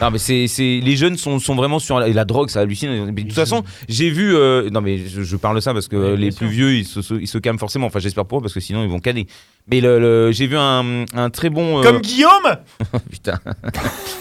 Non 0.00 0.10
mais 0.12 0.18
c'est, 0.18 0.46
c'est 0.46 0.80
les 0.82 0.94
jeunes 0.96 1.16
sont, 1.16 1.40
sont 1.40 1.56
vraiment 1.56 1.80
sur 1.80 1.98
la, 1.98 2.06
la 2.08 2.24
drogue 2.24 2.48
ça 2.48 2.60
hallucine. 2.60 3.06
Mais 3.06 3.22
de 3.22 3.28
toute 3.28 3.32
façon 3.32 3.64
j'ai 3.88 4.08
vu 4.08 4.34
euh, 4.36 4.70
non 4.70 4.80
mais 4.80 4.98
je, 4.98 5.22
je 5.22 5.36
parle 5.36 5.56
de 5.56 5.60
ça 5.60 5.72
parce 5.74 5.88
que 5.88 5.96
Oui, 5.96 6.02
euh, 6.10 6.16
les 6.16 6.30
sûr. 6.30 6.38
plus 6.38 6.48
vieux 6.48 6.74
ils 6.74 6.84
se, 6.84 7.02
se- 7.02 7.14
ils 7.14 7.26
se 7.26 7.38
calment 7.38 7.58
forcément. 7.58 7.86
Enfin 7.88 7.98
j'espère 7.98 8.24
pour 8.24 8.38
eux 8.38 8.42
parce 8.42 8.54
que 8.54 8.60
sinon 8.60 8.84
ils 8.84 8.88
vont 8.88 9.00
caler. 9.00 9.26
Mais 9.66 9.80
le, 9.80 9.98
le- 9.98 10.30
j'ai 10.32 10.46
vu 10.46 10.56
un, 10.56 11.04
un 11.16 11.30
très 11.30 11.50
bon 11.50 11.80
euh, 11.80 11.82
Comme 11.82 12.00
Guillaume 12.02 12.30
Putain. 13.10 13.40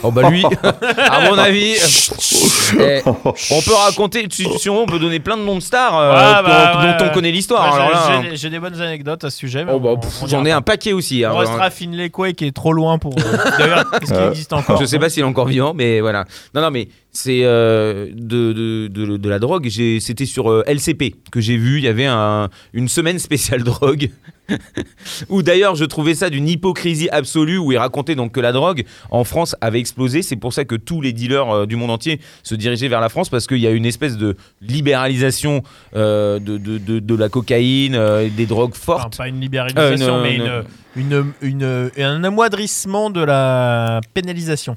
Oh 0.02 0.10
bah 0.12 0.30
lui, 0.30 0.44
à 0.98 1.30
mon 1.30 1.38
avis, 1.38 1.76
eh, 2.80 3.02
on 3.06 3.62
peut 3.62 3.74
raconter, 3.86 4.28
tu- 4.28 4.48
on 4.70 4.86
peut 4.86 5.00
donner 5.00 5.20
plein 5.20 5.38
de 5.38 5.44
noms 5.44 5.56
de 5.56 5.60
stars 5.62 5.98
euh, 5.98 6.14
Ah, 6.16 6.42
dont, 6.42 6.48
bah, 6.50 6.82
ouais. 6.86 6.98
dont 6.98 7.06
on 7.12 7.14
connaît 7.14 7.32
l'histoire. 7.32 7.74
Alors 7.76 7.88
j'ai- 7.88 7.94
là, 8.14 8.22
j'ai- 8.32 8.38
J'ai 8.38 8.50
des 8.50 8.60
bonnes 8.60 8.80
anecdotes 8.82 9.24
à 9.24 9.30
ce 9.30 9.38
sujet. 9.38 9.66
mais 9.66 9.72
oh 9.76 9.80
bah, 9.80 9.90
on- 9.92 9.98
pff, 10.00 10.24
on 10.24 10.28
j'en 10.28 10.46
ai 10.46 10.52
un 10.52 10.62
paquet 10.62 10.94
aussi. 10.94 11.24
hein. 11.24 11.32
On 11.34 11.38
restera 11.38 11.70
Finlay 11.70 12.10
Quay 12.10 12.34
qui 12.34 12.46
est 12.46 12.52
trop 12.56 12.74
loin 12.74 12.98
pour. 12.98 13.14
euh, 13.18 13.38
D'ailleurs, 13.60 13.80
est-ce 14.02 14.06
qu'il 14.12 14.14
Euh, 14.16 14.30
existe 14.32 14.54
encore 14.54 14.80
Je 14.80 14.86
sais 14.86 14.98
pas 15.00 15.10
s'il 15.10 15.22
est 15.22 15.26
encore 15.26 15.43
vivant, 15.46 15.74
mais 15.74 16.02
voilà. 16.02 16.26
Non, 16.54 16.62
non, 16.62 16.72
mais 16.72 16.88
c'est 17.12 17.42
euh, 17.44 18.08
de, 18.14 18.54
de, 18.54 18.88
de, 18.88 19.18
de 19.18 19.30
la 19.30 19.40
drogue. 19.40 19.68
C'était 20.00 20.26
sur 20.26 20.50
euh, 20.52 20.64
LCP 20.68 21.16
que 21.32 21.40
j'ai 21.42 21.58
vu. 21.58 21.78
Il 21.78 21.84
y 21.84 21.88
avait 21.88 22.06
un- 22.08 22.50
une 22.74 22.88
semaine 22.88 23.20
spéciale 23.20 23.64
drogue. 23.64 24.10
où 25.30 25.42
d'ailleurs 25.42 25.76
je 25.76 25.86
trouvais 25.86 26.16
ça 26.16 26.30
d'une 26.30 26.50
hypocrisie 26.50 27.08
absolue 27.10 27.58
où 27.58 27.72
il 27.72 27.78
racontait 27.78 28.14
donc 28.16 28.34
que 28.34 28.42
la 28.42 28.52
drogue 28.52 28.84
en 29.10 29.24
France 29.24 29.56
avait 29.62 29.80
explosé 29.80 30.22
c'est 30.22 30.36
pour 30.36 30.52
ça 30.52 30.66
que 30.66 30.76
tous 30.76 31.00
les 31.00 31.14
dealers 31.14 31.50
euh, 31.50 31.66
du 31.66 31.78
monde 31.78 31.90
entier 31.92 32.20
se 32.44 32.54
dirigeaient 32.54 32.90
vers 32.90 33.00
la 33.00 33.08
France 33.08 33.30
parce 33.30 33.48
qu'il 33.48 33.60
y 33.60 33.68
a 33.68 33.72
une 33.72 33.86
espèce 33.86 34.18
de 34.18 34.36
libéralisation 34.62 35.64
de, 35.94 37.16
la 37.16 37.30
cocaïne 37.30 37.98
des 38.36 38.46
drogues 38.46 38.72
Enfin, 38.74 38.98
fortes 39.00 39.18
pas 39.18 39.28
une 39.30 39.40
libéralisation, 39.40 40.22
mais 40.22 40.36
une- 40.36 40.64
une, 40.96 41.34
une, 41.42 41.90
une- 41.96 42.04
un 42.04 42.24
amoindrissement 42.26 43.10
de 43.10 43.24
la 43.24 44.02
pénalisation. 44.14 44.76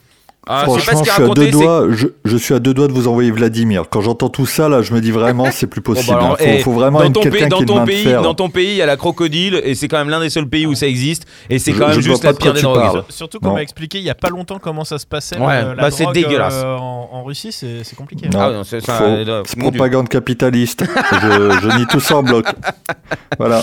Ah, 0.48 0.62
Franchement, 0.64 1.02
je 1.04 1.10
suis, 1.10 1.22
à 1.22 1.26
deux 1.28 1.50
doigts, 1.50 1.86
je, 1.90 2.06
je 2.24 2.36
suis 2.36 2.54
à 2.54 2.60
deux 2.60 2.72
doigts 2.72 2.86
de 2.86 2.92
vous 2.92 3.08
envoyer 3.08 3.32
Vladimir. 3.32 3.86
Quand 3.90 4.00
j'entends 4.00 4.28
tout 4.28 4.46
ça, 4.46 4.68
là, 4.68 4.80
je 4.80 4.94
me 4.94 5.00
dis 5.00 5.10
vraiment, 5.10 5.46
c'est 5.50 5.66
plus 5.66 5.80
Bon, 5.80 5.92
possible. 5.94 6.16
bah 6.16 6.24
alors, 6.24 6.36
Il 6.40 6.46
faut, 6.46 6.52
eh, 6.54 6.58
faut 6.60 6.72
vraiment 6.72 7.00
dans 7.00 7.06
une- 7.06 7.12
ton, 7.14 7.20
quelqu'un 7.22 7.48
dans, 7.48 7.58
qui 7.58 7.64
ton 7.66 7.84
pays, 7.84 8.04
dans 8.12 8.34
ton 8.34 8.48
pays, 8.48 8.68
il 8.70 8.76
y 8.76 8.82
a 8.82 8.86
la 8.86 8.96
crocodile 8.96 9.60
et 9.64 9.74
c'est 9.74 9.88
quand 9.88 9.98
même 9.98 10.08
l'un 10.08 10.20
des 10.20 10.30
seuls 10.30 10.48
pays 10.48 10.66
où 10.66 10.74
ça 10.76 10.86
existe 10.86 11.26
et 11.50 11.58
c'est 11.58 11.72
Je- 11.72 11.78
quand 11.78 11.88
même 11.88 11.96
je 11.96 12.00
juste 12.00 12.22
la 12.22 12.32
pire 12.32 12.52
des 12.54 12.62
drogues. 12.62 13.02
Surtout 13.08 13.40
qu'on 13.40 13.54
m'a 13.54 13.62
expliqué 13.62 13.98
il 13.98 14.04
y 14.04 14.10
a 14.10 14.14
pas 14.14 14.30
longtemps 14.30 14.58
comment 14.60 14.84
ça 14.84 14.98
se 14.98 15.06
passait. 15.06 15.36
Ouais, 15.38 15.62
euh, 15.64 15.74
la 15.74 15.82
bah, 15.82 15.90
c'est 15.90 16.04
drogue, 16.04 16.14
dégueulasse. 16.14 16.62
euh, 16.64 16.76
en, 16.76 17.08
en 17.12 17.24
Russie, 17.24 17.50
c'est 17.50 17.82
c'est 17.82 17.96
compliqué. 17.96 18.28
Non. 18.28 18.38
Ah 18.40 18.50
non, 18.52 18.62
c'est 18.64 18.88
euh, 18.88 19.42
propagande 19.58 20.08
capitaliste. 20.08 20.84
je, 21.22 21.76
nie 21.78 21.86
tout 21.86 22.00
ça 22.00 22.18
en 22.18 22.22
bloc. 22.22 22.46
Voilà, 23.38 23.62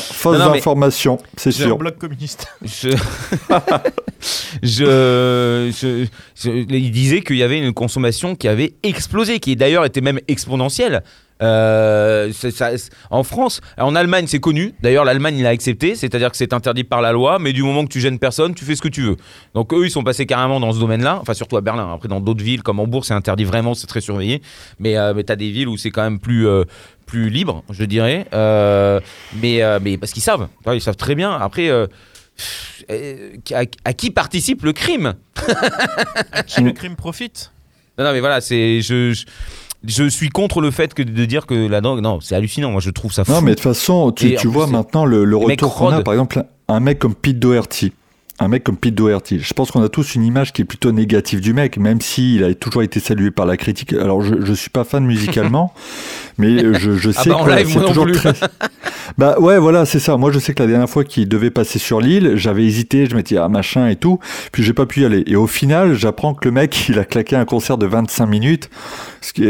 mais- 0.51 0.57
informations, 0.57 1.17
c'est 1.37 1.51
sûr. 1.51 1.77
bloc 1.77 1.97
communiste. 1.97 2.47
Je... 2.61 2.89
Il 6.73 6.91
disait 6.91 7.21
qu'il 7.21 7.37
y 7.37 7.43
avait 7.43 7.59
une 7.59 7.73
consommation 7.73 8.35
qui 8.35 8.47
avait 8.47 8.73
explosé, 8.83 9.39
qui 9.39 9.55
d'ailleurs 9.55 9.85
était 9.85 10.01
même 10.01 10.19
exponentielle. 10.27 11.03
Euh, 11.41 12.31
en 13.09 13.23
France, 13.23 13.59
en 13.77 13.95
Allemagne, 13.95 14.25
c'est 14.27 14.39
connu. 14.39 14.73
D'ailleurs, 14.81 15.03
l'Allemagne 15.03 15.41
l'a 15.41 15.49
accepté, 15.49 15.95
c'est-à-dire 15.95 16.31
que 16.31 16.37
c'est 16.37 16.53
interdit 16.53 16.83
par 16.83 17.01
la 17.01 17.11
loi, 17.11 17.39
mais 17.39 17.53
du 17.53 17.63
moment 17.63 17.83
que 17.83 17.91
tu 17.91 17.99
gênes 17.99 18.19
personne, 18.19 18.53
tu 18.53 18.63
fais 18.63 18.75
ce 18.75 18.81
que 18.81 18.87
tu 18.87 19.01
veux. 19.01 19.17
Donc 19.53 19.73
eux, 19.73 19.85
ils 19.85 19.91
sont 19.91 20.03
passés 20.03 20.25
carrément 20.25 20.59
dans 20.59 20.71
ce 20.71 20.79
domaine-là. 20.79 21.19
Enfin, 21.21 21.33
surtout 21.33 21.57
à 21.57 21.61
Berlin. 21.61 21.91
Après, 21.93 22.07
dans 22.07 22.21
d'autres 22.21 22.43
villes 22.43 22.63
comme 22.63 22.79
Hambourg, 22.79 23.03
c'est 23.03 23.13
interdit 23.13 23.43
vraiment, 23.43 23.73
c'est 23.73 23.87
très 23.87 24.01
surveillé. 24.01 24.41
Mais, 24.79 24.97
euh, 24.97 25.13
mais 25.13 25.23
t'as 25.23 25.35
des 25.35 25.51
villes 25.51 25.67
où 25.67 25.77
c'est 25.77 25.91
quand 25.91 26.03
même 26.03 26.19
plus 26.19 26.47
euh, 26.47 26.63
plus 27.05 27.29
libre, 27.29 27.63
je 27.69 27.83
dirais. 27.83 28.25
Euh, 28.33 28.99
mais 29.41 29.61
mais 29.81 29.97
parce 29.97 30.13
qu'ils 30.13 30.23
savent, 30.23 30.47
ils 30.71 30.81
savent 30.81 30.95
très 30.95 31.15
bien. 31.15 31.31
Après. 31.31 31.69
À, 33.53 33.61
à 33.85 33.93
qui 33.93 34.11
participe 34.11 34.63
le 34.63 34.73
crime 34.73 35.13
À 36.31 36.43
qui 36.43 36.61
le 36.61 36.71
crime 36.71 36.95
profite 36.95 37.51
non, 37.97 38.05
non, 38.05 38.11
mais 38.13 38.21
voilà, 38.21 38.41
c'est. 38.41 38.81
Je, 38.81 39.13
je- 39.13 39.25
je 39.85 40.07
suis 40.09 40.29
contre 40.29 40.61
le 40.61 40.71
fait 40.71 40.93
que 40.95 41.03
de 41.03 41.25
dire 41.25 41.45
que 41.45 41.53
la 41.53 41.79
drogue, 41.81 41.99
non, 42.01 42.21
c'est 42.21 42.33
hallucinant. 42.35 42.71
Moi, 42.71 42.81
je 42.81 42.89
trouve 42.89 43.11
ça 43.13 43.23
fou. 43.25 43.33
Non, 43.33 43.41
mais 43.41 43.51
de 43.51 43.55
toute 43.55 43.63
façon, 43.63 44.11
tu, 44.11 44.33
tu 44.35 44.47
vois 44.47 44.65
maintenant 44.65 45.05
le, 45.05 45.25
le 45.25 45.35
retour 45.37 45.75
qu'on 45.75 45.89
a, 45.89 46.01
par 46.03 46.13
exemple, 46.15 46.43
un 46.69 46.79
mec 46.79 46.97
comme 46.99 47.13
Pete 47.13 47.37
Doherty. 47.37 47.91
Un 48.43 48.49
mec 48.49 48.63
comme 48.63 48.75
Pete 48.75 48.95
Doherty. 48.95 49.39
Je 49.39 49.53
pense 49.53 49.71
qu'on 49.71 49.81
a 49.81 49.89
tous 49.89 50.15
une 50.15 50.23
image 50.25 50.51
qui 50.51 50.63
est 50.63 50.65
plutôt 50.65 50.91
négative 50.91 51.39
du 51.39 51.53
mec, 51.53 51.77
même 51.77 52.01
s'il 52.01 52.43
a 52.43 52.53
toujours 52.53 52.83
été 52.83 52.99
salué 52.99 53.31
par 53.31 53.45
la 53.45 53.55
critique. 53.55 53.93
Alors, 53.93 54.21
je, 54.21 54.35
je 54.41 54.53
suis 54.53 54.69
pas 54.69 54.83
fan 54.83 55.05
musicalement, 55.05 55.73
mais 56.37 56.59
je, 56.73 56.97
je 56.97 57.09
Ah 57.15 57.23
sais 57.23 57.29
bah, 57.29 57.37
en 57.37 57.45
que 57.45 57.65
c'est 57.65 57.85
toujours 57.85 58.11
très. 58.11 58.33
Bah 59.17 59.35
ouais, 59.39 59.59
voilà, 59.59 59.85
c'est 59.85 59.99
ça. 59.99 60.17
Moi, 60.17 60.31
je 60.31 60.39
sais 60.39 60.53
que 60.53 60.63
la 60.63 60.67
dernière 60.67 60.89
fois 60.89 61.03
qu'il 61.03 61.27
devait 61.27 61.51
passer 61.51 61.77
sur 61.77 61.99
l'île, 62.01 62.33
j'avais 62.35 62.65
hésité, 62.65 63.05
je 63.05 63.15
m'étais 63.15 63.35
dit, 63.35 63.37
ah 63.37 63.49
machin 63.49 63.87
et 63.87 63.95
tout, 63.95 64.19
puis 64.51 64.63
j'ai 64.63 64.73
pas 64.73 64.85
pu 64.85 65.01
y 65.01 65.05
aller. 65.05 65.23
Et 65.27 65.35
au 65.35 65.45
final, 65.45 65.93
j'apprends 65.93 66.33
que 66.33 66.45
le 66.45 66.51
mec, 66.51 66.89
il 66.89 66.97
a 66.97 67.05
claqué 67.05 67.35
un 67.35 67.45
concert 67.45 67.77
de 67.77 67.85
25 67.85 68.25
minutes, 68.25 68.69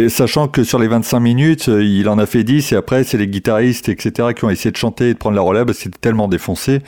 sachant 0.09 0.47
que 0.47 0.63
sur 0.63 0.79
les 0.79 0.87
25 0.87 1.19
minutes, 1.19 1.69
euh, 1.69 1.83
il 1.83 2.09
en 2.09 2.17
a 2.17 2.25
fait 2.25 2.43
10, 2.43 2.73
et 2.73 2.75
après, 2.75 3.03
c'est 3.03 3.17
les 3.17 3.27
guitaristes, 3.27 3.89
etc., 3.89 4.29
qui 4.35 4.43
ont 4.43 4.49
essayé 4.49 4.71
de 4.71 4.77
chanter 4.77 5.09
et 5.09 5.13
de 5.13 5.17
prendre 5.17 5.35
la 5.35 5.41
relève, 5.41 5.71
c'était 5.71 5.97
tellement 5.99 6.27
défoncé 6.27 6.81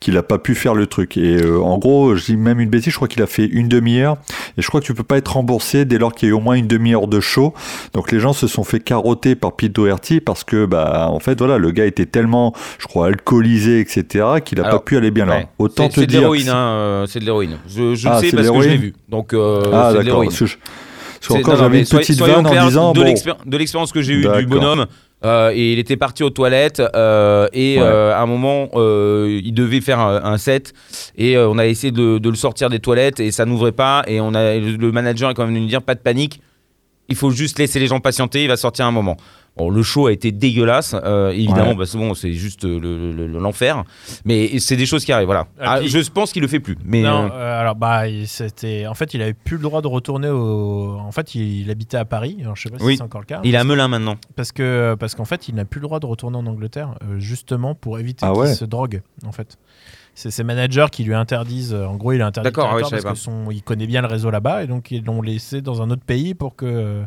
qu'il 0.00 0.16
a 0.16 0.22
pas 0.22 0.38
pu 0.38 0.54
faire 0.54 0.74
le 0.74 0.86
truc. 0.86 1.16
Et 1.16 1.36
euh, 1.36 1.51
en 1.60 1.78
gros, 1.78 2.14
je 2.16 2.24
dis 2.24 2.36
même 2.36 2.60
une 2.60 2.68
bêtise, 2.70 2.90
je 2.92 2.96
crois 2.96 3.08
qu'il 3.08 3.22
a 3.22 3.26
fait 3.26 3.46
une 3.46 3.68
demi-heure, 3.68 4.16
et 4.56 4.62
je 4.62 4.68
crois 4.68 4.80
que 4.80 4.86
tu 4.86 4.94
peux 4.94 5.02
pas 5.02 5.16
être 5.18 5.32
remboursé 5.34 5.84
dès 5.84 5.98
lors 5.98 6.12
qu'il 6.14 6.28
y 6.28 6.30
a 6.30 6.34
eu 6.34 6.36
au 6.36 6.40
moins 6.40 6.54
une 6.54 6.66
demi-heure 6.66 7.06
de 7.08 7.20
show. 7.20 7.54
Donc 7.94 8.12
les 8.12 8.20
gens 8.20 8.32
se 8.32 8.46
sont 8.46 8.64
fait 8.64 8.80
carotter 8.80 9.34
par 9.34 9.52
Pete 9.52 9.72
Doherty 9.72 10.20
parce 10.20 10.44
que, 10.44 10.66
bah, 10.66 11.08
en 11.10 11.18
fait, 11.20 11.38
voilà, 11.38 11.58
le 11.58 11.70
gars 11.70 11.86
était 11.86 12.06
tellement, 12.06 12.52
je 12.78 12.86
crois, 12.86 13.06
alcoolisé, 13.08 13.80
etc., 13.80 14.24
qu'il 14.44 14.60
a 14.60 14.64
Alors, 14.66 14.80
pas 14.80 14.84
pu 14.84 14.96
aller 14.96 15.10
bien 15.10 15.26
là. 15.26 15.42
Autant 15.58 15.84
C'est- 15.84 15.88
te 15.88 15.94
c'est 15.96 16.00
de 16.02 16.06
dire. 16.06 16.20
l'héroïne, 16.20 16.48
hein, 16.48 16.56
euh, 16.56 17.06
c'est 17.06 17.20
de 17.20 17.24
l'héroïne. 17.24 17.58
Je, 17.68 17.94
je 17.94 18.08
Ah, 18.08 18.20
sais 18.20 18.26
c'est 18.30 18.32
de 18.32 18.36
parce 18.42 18.48
que 18.48 18.54
je 18.54 18.60
l'ai 18.60 18.68
l'héroïne 18.74 18.80
vu. 18.80 18.94
Donc, 19.08 19.32
euh, 19.34 19.62
Ah, 19.72 19.88
c'est 19.92 19.98
de 19.98 20.02
d'accord. 20.04 20.22
l'héroïne. 20.22 20.30
Parce 21.28 21.42
que, 21.42 21.56
j'avais 21.56 21.78
une 21.80 21.86
petite 21.86 22.18
vanne 22.18 22.46
en 22.46 22.64
disant, 22.66 22.92
de 22.92 23.00
bon, 23.00 23.06
l'expérience 23.06 23.92
que 23.92 24.02
j'ai 24.02 24.14
eue 24.14 24.26
du 24.38 24.46
bonhomme. 24.46 24.86
Euh, 25.24 25.52
et 25.54 25.72
il 25.72 25.78
était 25.78 25.96
parti 25.96 26.22
aux 26.24 26.30
toilettes 26.30 26.80
euh, 26.94 27.46
et 27.52 27.76
Ouais. 27.78 27.82
euh, 27.84 28.12
à 28.14 28.20
un 28.20 28.26
moment 28.26 28.68
il 28.74 29.52
devait 29.54 29.80
faire 29.80 30.00
un, 30.00 30.22
un 30.24 30.38
set 30.38 30.72
et 31.16 31.38
on 31.38 31.58
a 31.58 31.66
essayé 31.66 31.90
de, 31.92 32.18
de 32.18 32.28
le 32.28 32.34
sortir 32.36 32.68
des 32.70 32.80
toilettes 32.80 33.20
et 33.20 33.30
ça 33.30 33.44
n'ouvrait 33.44 33.72
pas 33.72 34.02
et 34.06 34.20
on 34.20 34.34
a 34.34 34.56
le 34.56 34.92
manager 34.92 35.30
est 35.30 35.34
quand 35.34 35.42
même 35.44 35.50
venu 35.54 35.60
nous 35.62 35.68
dire 35.68 35.82
pas 35.82 35.94
de 35.94 36.00
panique 36.00 36.40
il 37.08 37.16
faut 37.16 37.30
juste 37.30 37.58
laisser 37.58 37.78
les 37.78 37.86
gens 37.86 38.00
patienter 38.00 38.42
il 38.42 38.48
va 38.48 38.56
sortir 38.56 38.86
un 38.86 38.90
moment 38.92 39.16
bon 39.56 39.68
le 39.70 39.82
show 39.82 40.06
a 40.06 40.12
été 40.12 40.32
dégueulasse 40.32 40.94
euh, 41.04 41.30
évidemment 41.30 41.70
Ouais. 41.70 41.74
bah, 41.74 41.84
c'est 41.86 41.98
bon 41.98 42.14
c'est 42.14 42.32
juste 42.32 42.64
euh, 42.64 42.78
le- 42.80 43.12
le- 43.12 43.26
le- 43.26 43.38
l'enfer 43.38 43.84
mais 44.24 44.58
c'est 44.58 44.76
des 44.76 44.86
choses 44.86 45.04
qui 45.04 45.12
arrivent 45.12 45.26
voilà 45.26 45.46
Ah, 45.60 45.74
Ah, 45.74 45.78
puis- 45.80 45.88
je 45.88 46.10
pense 46.10 46.32
qu'il 46.32 46.40
le 46.42 46.48
fait 46.48 46.60
plus 46.60 46.76
mais 46.84 47.02
non, 47.02 47.28
euh, 47.32 47.60
alors 47.60 47.74
bah 47.76 48.04
c'était 48.26 48.86
en 48.86 48.94
fait 48.94 49.12
il 49.14 49.20
avait 49.22 49.34
plus 49.34 49.56
le 49.58 49.62
droit 49.62 49.82
de 49.82 49.88
retourner 49.88 50.28
au 50.28 50.96
en 50.98 51.12
fait 51.12 51.34
il, 51.34 51.60
il 51.60 51.70
habitait 51.70 51.98
à 51.98 52.04
Paris 52.04 52.38
alors 52.40 52.56
je 52.56 52.62
sais 52.62 52.70
pas 52.70 52.78
si 52.78 52.84
Oui. 52.84 52.96
c'est 52.96 53.02
encore 53.02 53.20
le 53.20 53.26
cas 53.26 53.40
il 53.44 53.54
est 53.54 53.58
à 53.58 53.64
Melun 53.64 53.88
maintenant 53.88 54.16
parce 54.36 54.52
que 54.52 54.96
parce 54.98 55.14
qu'en 55.14 55.24
fait 55.26 55.48
il 55.48 55.54
n'a 55.54 55.64
plus 55.66 55.80
le 55.80 55.86
droit 55.86 56.00
de 56.00 56.06
retourner 56.06 56.38
en 56.38 56.46
Angleterre 56.46 56.94
justement 57.18 57.74
pour 57.74 57.98
éviter 57.98 58.24
Ah 58.26 58.32
qu'il 58.32 58.40
ouais. 58.40 58.54
se 58.54 58.64
drogue 58.64 59.02
en 59.26 59.32
fait 59.32 59.58
c'est 60.14 60.30
ses 60.30 60.44
managers 60.44 60.86
qui 60.92 61.04
lui 61.04 61.14
interdisent 61.14 61.72
euh, 61.72 61.86
en 61.86 61.96
gros 61.96 62.12
il 62.12 62.20
est 62.20 62.24
interdit 62.24 62.44
D'accord, 62.48 62.68
ah 62.70 62.76
ouais, 62.76 62.82
parce 62.82 63.02
que 63.02 63.14
son 63.14 63.50
il 63.50 63.62
connaît 63.62 63.86
bien 63.86 64.02
le 64.02 64.08
réseau 64.08 64.30
là-bas 64.30 64.62
et 64.62 64.66
donc 64.66 64.90
ils 64.90 65.02
l'ont 65.04 65.22
laissé 65.22 65.62
dans 65.62 65.80
un 65.80 65.90
autre 65.90 66.04
pays 66.04 66.34
pour 66.34 66.54
que 66.54 66.66
euh, 66.66 67.02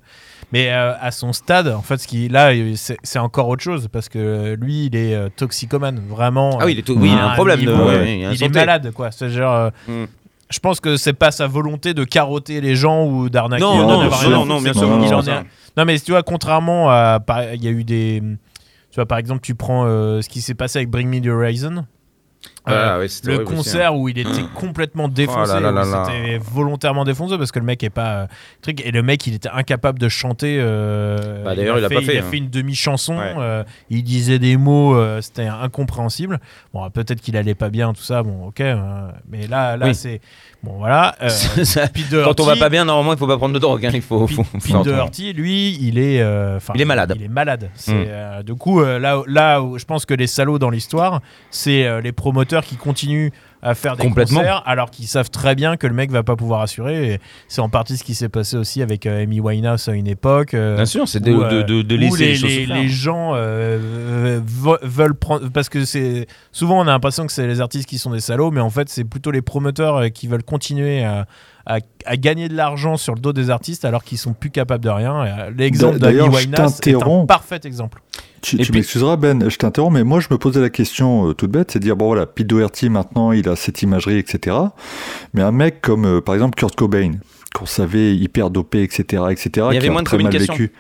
mais 0.52 0.72
euh, 0.72 0.94
à 1.00 1.12
son 1.12 1.32
stade 1.32 1.68
en 1.68 1.82
fait 1.82 1.98
ce 1.98 2.08
qui 2.08 2.30
là 2.30 2.52
c'est 2.76 2.98
c'est 3.04 3.20
encore 3.20 3.48
autre 3.48 3.64
chose 3.64 3.88
parce 3.92 4.10
que 4.10 4.56
lui 4.60 4.88
il 4.88 4.96
est 4.96 5.30
toxicomane 5.36 6.02
vraiment 6.08 6.58
ah 6.60 6.66
oui 6.66 6.74
il, 6.74 6.80
est 6.80 6.90
oui, 6.90 7.12
il 7.12 7.18
a 7.18 7.32
un 7.32 7.36
problème 7.36 7.60
de, 7.62 7.70
niveau, 7.70 7.86
ouais, 7.86 7.98
ouais, 8.00 8.20
il, 8.34 8.44
est 8.44 8.54
malade 8.54 8.92
quoi. 8.92 9.12
C'est 9.12 9.30
genre 9.30 9.70
Mm. 9.88 10.06
je 10.50 10.60
pense 10.60 10.80
que 10.80 10.98
c'est 10.98 11.14
pas 11.14 11.32
sa 11.32 11.48
volonté 11.48 11.94
de 11.94 12.04
carotter 12.04 12.60
les 12.62 12.76
gens 12.76 13.06
ou 13.06 13.30
d'arnaquer 13.30 13.62
non 13.64 13.78
Non, 13.78 13.88
non 13.88 14.10
non, 14.10 14.30
non, 14.30 14.46
non, 14.46 14.62
bien 14.62 14.74
sûr 14.74 14.88
Non, 14.88 15.04
en 15.14 15.22
est- 15.22 15.86
mais 15.86 16.00
tu 16.00 16.12
vois 16.12 16.24
contrairement 16.24 16.90
à 16.90 17.20
il 17.54 17.64
y 17.64 17.68
a 17.68 17.72
eu 17.72 17.84
des 17.84 18.22
tu 18.92 18.96
vois 18.96 19.06
par 19.06 19.18
exemple 19.18 19.42
tu 19.42 19.56
prends 19.56 19.86
euh, 19.86 20.22
ce 20.22 20.30
qui 20.30 20.42
s'est 20.42 20.54
passé 20.54 20.80
avec 20.80 20.90
Bring 20.90 21.10
Me 21.10 21.20
the 21.20 21.28
Horizon 21.28 21.86
Ah, 22.68 23.00
ouais, 23.00 23.08
c'était 23.08 23.32
le 23.38 23.44
aussi, 23.44 23.56
concert 23.56 23.96
où 23.96 24.10
il 24.10 24.18
était 24.18 24.30
complètement 24.56 25.08
défoncé, 25.08 25.52
Oh 25.52 25.54
là 25.54 25.60
là 25.60 25.72
là 25.72 25.86
où 25.88 25.92
là. 25.92 26.06
c'était 26.08 26.38
volontairement 26.38 27.04
défoncé 27.04 27.38
parce 27.38 27.52
que 27.52 27.60
le 27.60 27.66
mec 27.66 27.84
est 27.84 27.90
pas 27.90 28.10
euh, 28.16 28.28
truc 28.62 28.86
et 28.86 28.92
le 28.92 29.04
mec 29.04 29.26
il 29.28 29.36
était 29.36 29.50
incapable 29.50 30.00
de 30.00 30.10
chanter. 30.10 30.58
euh, 30.60 31.44
Bah, 31.44 31.56
d'ailleurs, 31.56 31.78
il 31.78 31.86
a 31.86 31.90
pas 31.90 32.02
fait, 32.02 32.14
Il 32.16 32.20
a 32.20 32.24
hein. 32.24 32.28
fait 32.32 32.38
une 32.38 32.50
demi 32.50 32.76
chanson. 32.76 33.18
Ouais. 33.18 33.64
il 33.90 34.04
disait 34.04 34.40
des 34.40 34.58
mots, 34.58 34.96
euh, 34.96 35.22
c'était 35.22 35.46
incompréhensible. 35.48 36.40
Bon, 36.74 36.90
peut-être 36.90 37.22
qu'il 37.22 37.38
allait 37.38 37.56
pas 37.56 37.70
bien, 37.70 37.94
tout 37.94 38.02
ça. 38.04 38.24
Bon, 38.24 38.48
ok. 38.48 38.62
euh, 38.62 39.10
mais 39.30 39.48
là, 39.48 39.78
là, 39.78 39.88
Oui. 39.88 39.96
c'est 39.96 40.22
bon, 40.64 40.74
voilà. 40.78 41.16
euh, 41.22 41.30
Ça- 41.64 41.88
Quand 42.24 42.40
on 42.40 42.46
va 42.46 42.56
pas 42.56 42.70
bien, 42.70 42.86
normalement, 42.86 43.14
il 43.14 43.20
faut 43.20 43.28
pas 43.28 43.38
prendre 43.38 43.54
de 43.54 43.60
drogue. 43.60 43.86
hein, 43.86 43.92
Il 43.94 44.02
faut. 44.02 44.28
Faut- 44.28 44.44
faut 44.44 44.84
lui, 45.36 45.78
il 45.82 45.98
est, 45.98 46.22
euh, 46.22 46.60
Il 46.74 46.82
est 46.82 46.86
malade. 46.86 47.14
Il 47.16 47.24
est 47.24 47.28
malade. 47.28 47.70
Mm. 47.88 47.92
euh, 47.92 48.44
du 48.44 48.56
coup, 48.56 48.82
euh, 48.82 49.00
là, 49.00 49.22
là 49.28 49.62
où 49.62 49.78
je 49.78 49.86
pense 49.86 50.06
que 50.06 50.14
les 50.14 50.28
salauds 50.28 50.60
dans 50.60 50.70
l'histoire, 50.70 51.22
c'est 51.50 51.86
euh, 51.86 52.02
les 52.02 52.12
promoteurs 52.12 52.55
qui 52.64 52.76
continuent 52.78 53.30
à 53.62 53.74
faire 53.74 53.96
des 53.98 54.04
Complètement. 54.04 54.40
concerts 54.42 54.62
alors 54.68 54.92
qu'ils 54.92 55.08
savent 55.08 55.32
très 55.32 55.56
bien 55.56 55.76
que 55.76 55.88
le 55.88 55.94
mec 55.94 56.12
va 56.12 56.22
pas 56.22 56.36
pouvoir 56.36 56.62
assurer. 56.62 57.20
C'est 57.48 57.62
en 57.62 57.70
partie 57.70 57.98
ce 57.98 58.04
qui 58.04 58.14
s'est 58.14 58.30
passé 58.30 58.58
aussi 58.58 58.84
avec 58.84 59.08
euh, 59.08 59.24
Amy 59.24 59.40
Winehouse 59.40 59.88
à 59.90 59.94
une 59.94 60.06
époque. 60.08 60.54
euh, 60.54 60.76
Bien 60.76 60.86
sûr, 60.86 61.08
c'est 61.08 61.20
de, 61.20 61.34
euh, 61.34 61.64
de, 61.64 61.82
de 61.82 61.96
où 61.96 62.00
laisser 62.00 62.18
les, 62.26 62.28
les, 62.30 62.36
choses 62.36 62.50
se 62.52 62.58
les- 62.60 62.66
faire. 62.68 62.76
les 62.78 62.88
gens 62.90 63.32
euh, 63.34 64.40
ve- 64.46 64.80
veulent 64.84 65.16
prendre 65.16 65.50
parce 65.50 65.70
que 65.70 65.84
c'est 65.86 66.28
souvent 66.52 66.78
on 66.80 66.84
a 66.84 66.92
l'impression 66.92 67.26
que 67.26 67.32
c'est 67.32 67.48
les 67.48 67.60
artistes 67.62 67.90
qui 67.90 67.98
sont 67.98 68.12
des 68.12 68.20
salauds 68.20 68.52
mais 68.52 68.62
en 68.62 68.70
fait 68.70 68.88
c'est 68.90 69.04
plutôt 69.04 69.32
les 69.32 69.42
promoteurs 69.42 70.12
qui 70.12 70.28
veulent 70.28 70.44
continuer 70.44 71.04
à, 71.04 71.26
à- 71.66 71.80
à 72.06 72.18
gagner 72.18 72.48
de 72.50 72.56
l'argent 72.56 72.98
sur 72.98 73.16
le 73.16 73.20
dos 73.20 73.34
des 73.34 73.50
artistes 73.50 73.86
alors 73.86 74.04
qu'ils 74.04 74.18
sont 74.18 74.34
plus 74.34 74.52
capables 74.52 74.84
de 74.84 74.90
rien 74.90 75.26
euh, 75.26 75.52
l'exemple 75.58 75.98
d'Amy 76.00 76.20
Winehouse 76.22 76.80
est 76.86 76.94
un 77.04 77.26
parfait 77.26 77.60
exemple 77.64 78.02
Tu, 78.42 78.56
Et 78.56 78.60
tu 78.60 78.72
puis- 78.72 78.80
m'excuseras 78.80 79.16
Ben, 79.18 79.50
je 79.50 79.56
t'interromps, 79.58 79.94
mais 79.94 80.04
moi 80.04 80.20
je 80.20 80.28
me 80.30 80.38
posais 80.38 80.62
la 80.62 80.70
question 80.70 81.30
euh, 81.30 81.34
toute 81.34 81.50
bête, 81.52 81.72
c'est 81.72 81.80
de 81.80 81.84
dire 81.84 81.96
bon 81.96 82.06
voilà, 82.08 82.26
Pete 82.28 82.46
Doherty 82.48 82.90
maintenant 82.90 83.32
il 83.32 83.50
a 83.50 83.56
cette 83.56 83.82
imagerie, 83.82 84.20
etc. 84.20 84.56
Mais 85.34 85.42
un 85.42 85.52
mec 85.52 85.82
comme 85.82 86.06
euh, 86.06 86.22
par 86.22 86.36
exemple 86.36 86.56
Kurt 86.56 86.76
Cobain, 86.76 87.14
qu'on 87.56 87.66
savait 87.66 88.16
hyper 88.16 88.50
dopé, 88.52 88.84
etc., 88.84 89.24
etc. 89.32 89.50
Il 89.56 89.58
y 89.58 89.72
qui 89.72 89.78
avait 89.78 89.88
a 89.88 89.92
moins 89.92 90.02
de 90.02 90.06
très 90.06 90.18
mal 90.18 90.26
communication. 90.26 90.54
vécu. 90.54 90.72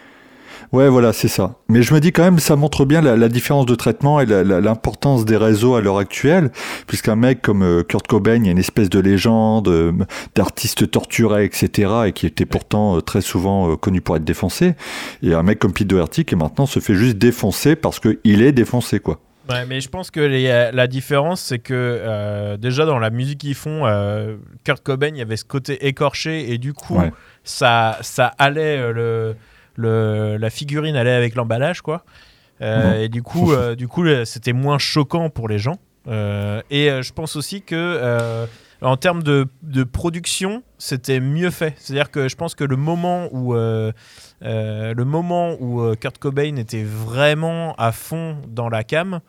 Ouais, 0.71 0.89
voilà, 0.89 1.13
c'est 1.13 1.27
ça. 1.27 1.55
Mais 1.69 1.81
je 1.81 1.93
me 1.93 1.99
dis 1.99 2.11
quand 2.11 2.23
même, 2.23 2.39
ça 2.39 2.55
montre 2.55 2.85
bien 2.85 3.01
la, 3.01 3.15
la 3.15 3.29
différence 3.29 3.65
de 3.65 3.75
traitement 3.75 4.19
et 4.19 4.25
l'importance 4.25 5.23
des 5.25 5.37
réseaux 5.37 5.75
à 5.75 5.81
l'heure 5.81 5.97
actuelle, 5.97 6.51
puisqu'un 6.87 7.15
mec 7.15 7.41
comme 7.41 7.63
euh, 7.63 7.83
Kurt 7.83 8.07
Cobain, 8.07 8.35
il 8.35 8.45
y 8.45 8.49
a 8.49 8.51
une 8.51 8.57
espèce 8.57 8.89
de 8.89 8.99
légende, 8.99 9.67
euh, 9.67 9.91
d'artiste 10.35 10.89
torturé, 10.91 11.45
etc., 11.45 11.91
et 12.07 12.11
qui 12.11 12.25
était 12.25 12.45
pourtant 12.45 12.97
euh, 12.97 13.01
très 13.01 13.21
souvent 13.21 13.75
connu 13.77 14.01
pour 14.01 14.15
être 14.17 14.23
défoncé. 14.25 14.75
Et 15.23 15.33
un 15.33 15.43
mec 15.43 15.59
comme 15.59 15.73
Pete 15.73 15.87
Doherty 15.87 16.25
qui 16.25 16.35
maintenant 16.35 16.65
se 16.65 16.79
fait 16.79 16.95
juste 16.95 17.17
défoncer 17.17 17.75
parce 17.75 17.99
qu'il 17.99 18.41
est 18.41 18.51
défoncé, 18.51 18.99
quoi. 18.99 19.19
Ouais, 19.47 19.63
mais 19.67 19.79
je 19.79 19.89
pense 19.89 20.09
que 20.09 20.19
les- 20.19 20.71
la 20.73 20.87
différence, 20.87 21.39
c'est 21.39 21.59
que 21.59 21.73
euh, 21.75 22.57
déjà 22.57 22.85
dans 22.85 22.97
la 22.97 23.11
musique 23.11 23.41
qu'ils 23.41 23.53
font, 23.53 23.85
euh, 23.85 24.37
Kurt 24.63 24.81
Cobain, 24.81 25.09
il 25.09 25.17
y 25.17 25.21
avait 25.21 25.37
ce 25.37 25.45
côté 25.45 25.85
écorché 25.87 26.51
et 26.51 26.57
du 26.57 26.73
coup, 26.73 26.97
Ouais. 26.97 27.11
ça, 27.43 27.99
ça 28.01 28.31
allait, 28.39 28.79
euh, 28.79 28.91
le, 28.91 29.35
le- 29.75 30.37
la 30.37 30.49
figurine 30.49 30.95
allait 30.95 31.11
avec 31.13 31.35
l'emballage, 31.35 31.81
quoi. 31.81 32.03
Euh. 32.61 33.03
Et 33.03 33.09
du 33.09 33.21
coup, 33.23 33.51
euh, 33.57 33.75
du 33.75 33.87
coup, 33.87 34.01
le- 34.03 34.25
c'était 34.25 34.53
moins 34.53 34.77
choquant 34.77 35.29
pour 35.29 35.47
les 35.49 35.57
gens. 35.59 35.77
Euh, 36.07 36.61
et 36.69 36.89
euh, 36.89 37.01
je 37.01 37.11
pense 37.13 37.35
aussi 37.35 37.61
que 37.63 37.75
euh, 37.75 38.45
en 38.81 38.95
termes 38.95 39.23
de, 39.23 39.47
de 39.63 39.83
production, 39.83 40.61
c'était 40.77 41.19
mieux 41.19 41.49
fait. 41.49 41.73
C'est-à-dire 41.77 42.11
que 42.11 42.27
je 42.29 42.35
pense 42.35 42.53
que 42.55 42.63
le 42.63 42.75
moment 42.77 43.27
où 43.31 43.55
euh, 43.55 43.91
euh, 44.43 44.93
le 44.93 45.05
moment 45.05 45.55
où 45.59 45.81
euh, 45.81 45.95
Kurt 45.95 46.17
Cobain 46.19 46.55
était 46.57 46.83
vraiment 46.83 47.73
à 47.77 47.91
fond 47.91 48.37
dans 48.47 48.69
la 48.69 48.83
cam, 48.83 49.19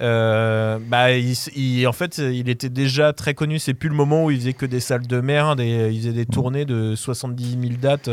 euh, 0.00 0.78
bah, 0.86 1.12
il, 1.12 1.32
s- 1.32 1.50
il- 1.56 1.86
en 1.86 1.92
fait, 1.92 2.18
il 2.18 2.48
était 2.48 2.68
déjà 2.68 3.12
très 3.12 3.34
connu. 3.34 3.58
C'est 3.58 3.74
plus 3.74 3.88
le 3.88 3.94
moment 3.94 4.24
où 4.24 4.30
il 4.30 4.38
faisait 4.38 4.52
que 4.52 4.66
des 4.66 4.80
salles 4.80 5.06
de 5.06 5.20
merde 5.20 5.60
et 5.60 5.88
il 5.90 5.98
faisait 5.98 6.12
des 6.12 6.26
tournées 6.26 6.64
de 6.64 6.94
70 6.94 7.58
000 7.60 7.72
dates. 7.80 8.08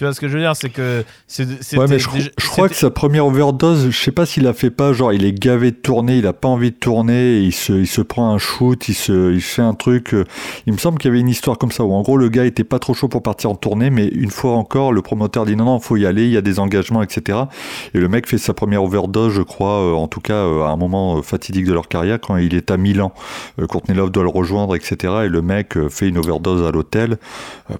Tu 0.00 0.04
vois 0.04 0.14
ce 0.14 0.20
que 0.22 0.28
je 0.28 0.32
veux 0.38 0.40
dire 0.42 0.56
C'est 0.56 0.70
que 0.70 1.04
c'est- 1.26 1.76
Ouais, 1.76 1.84
mais 1.86 1.98
je, 1.98 2.08
déjà- 2.08 2.30
je 2.38 2.46
crois 2.48 2.70
que 2.70 2.74
sa 2.74 2.88
première 2.90 3.26
overdose, 3.26 3.90
je 3.90 3.98
sais 4.02 4.12
pas 4.12 4.24
s'il 4.24 4.46
a 4.46 4.54
fait 4.54 4.70
pas, 4.70 4.94
genre 4.94 5.12
il 5.12 5.26
est 5.26 5.38
gavé 5.38 5.72
de 5.72 5.76
tourner, 5.76 6.16
il 6.16 6.26
a 6.26 6.32
pas 6.32 6.48
envie 6.48 6.70
de 6.70 6.76
tourner, 6.76 7.40
il 7.40 7.52
se, 7.52 7.74
il 7.74 7.86
se 7.86 8.00
prend 8.00 8.32
un 8.32 8.38
shoot, 8.38 8.88
il 8.88 8.94
se, 8.94 9.30
il 9.34 9.42
fait 9.42 9.60
un 9.60 9.74
truc. 9.74 10.14
euh, 10.14 10.24
il 10.66 10.72
me 10.72 10.78
semble 10.78 10.96
qu'il 10.96 11.10
y 11.10 11.12
avait 11.12 11.20
une 11.20 11.28
histoire 11.28 11.58
comme 11.58 11.70
ça 11.70 11.84
où 11.84 11.92
en 11.92 12.00
gros 12.00 12.16
le 12.16 12.30
gars 12.30 12.46
était 12.46 12.64
pas 12.64 12.78
trop 12.78 12.94
chaud 12.94 13.08
pour 13.08 13.22
partir 13.22 13.50
en 13.50 13.56
tournée, 13.56 13.90
mais 13.90 14.06
une 14.06 14.30
fois 14.30 14.52
encore 14.52 14.90
le 14.94 15.02
promoteur 15.02 15.44
dit 15.44 15.54
non 15.54 15.66
non 15.66 15.80
faut 15.80 15.98
y 15.98 16.06
aller, 16.06 16.24
il 16.24 16.30
y 16.32 16.38
a 16.38 16.40
des 16.40 16.60
engagements 16.60 17.02
etc. 17.02 17.38
Et 17.92 17.98
le 17.98 18.08
mec 18.08 18.26
fait 18.26 18.38
sa 18.38 18.54
première 18.54 18.82
overdose, 18.82 19.34
je 19.34 19.42
crois, 19.42 19.82
euh, 19.82 19.92
en 19.92 20.08
tout 20.08 20.20
cas 20.20 20.32
euh, 20.32 20.62
à 20.64 20.70
un 20.70 20.76
moment 20.78 21.20
fatidique 21.20 21.66
de 21.66 21.74
leur 21.74 21.88
carrière 21.88 22.18
quand 22.22 22.38
il 22.38 22.54
est 22.54 22.70
à 22.70 22.78
Milan. 22.78 23.12
Euh, 23.60 23.66
Courtney 23.66 23.94
Love 23.94 24.10
doit 24.12 24.22
le 24.22 24.30
rejoindre 24.30 24.74
etc. 24.76 25.12
Et 25.26 25.28
le 25.28 25.42
mec 25.42 25.76
fait 25.90 26.08
une 26.08 26.16
overdose 26.16 26.66
à 26.66 26.70
l'hôtel 26.70 27.18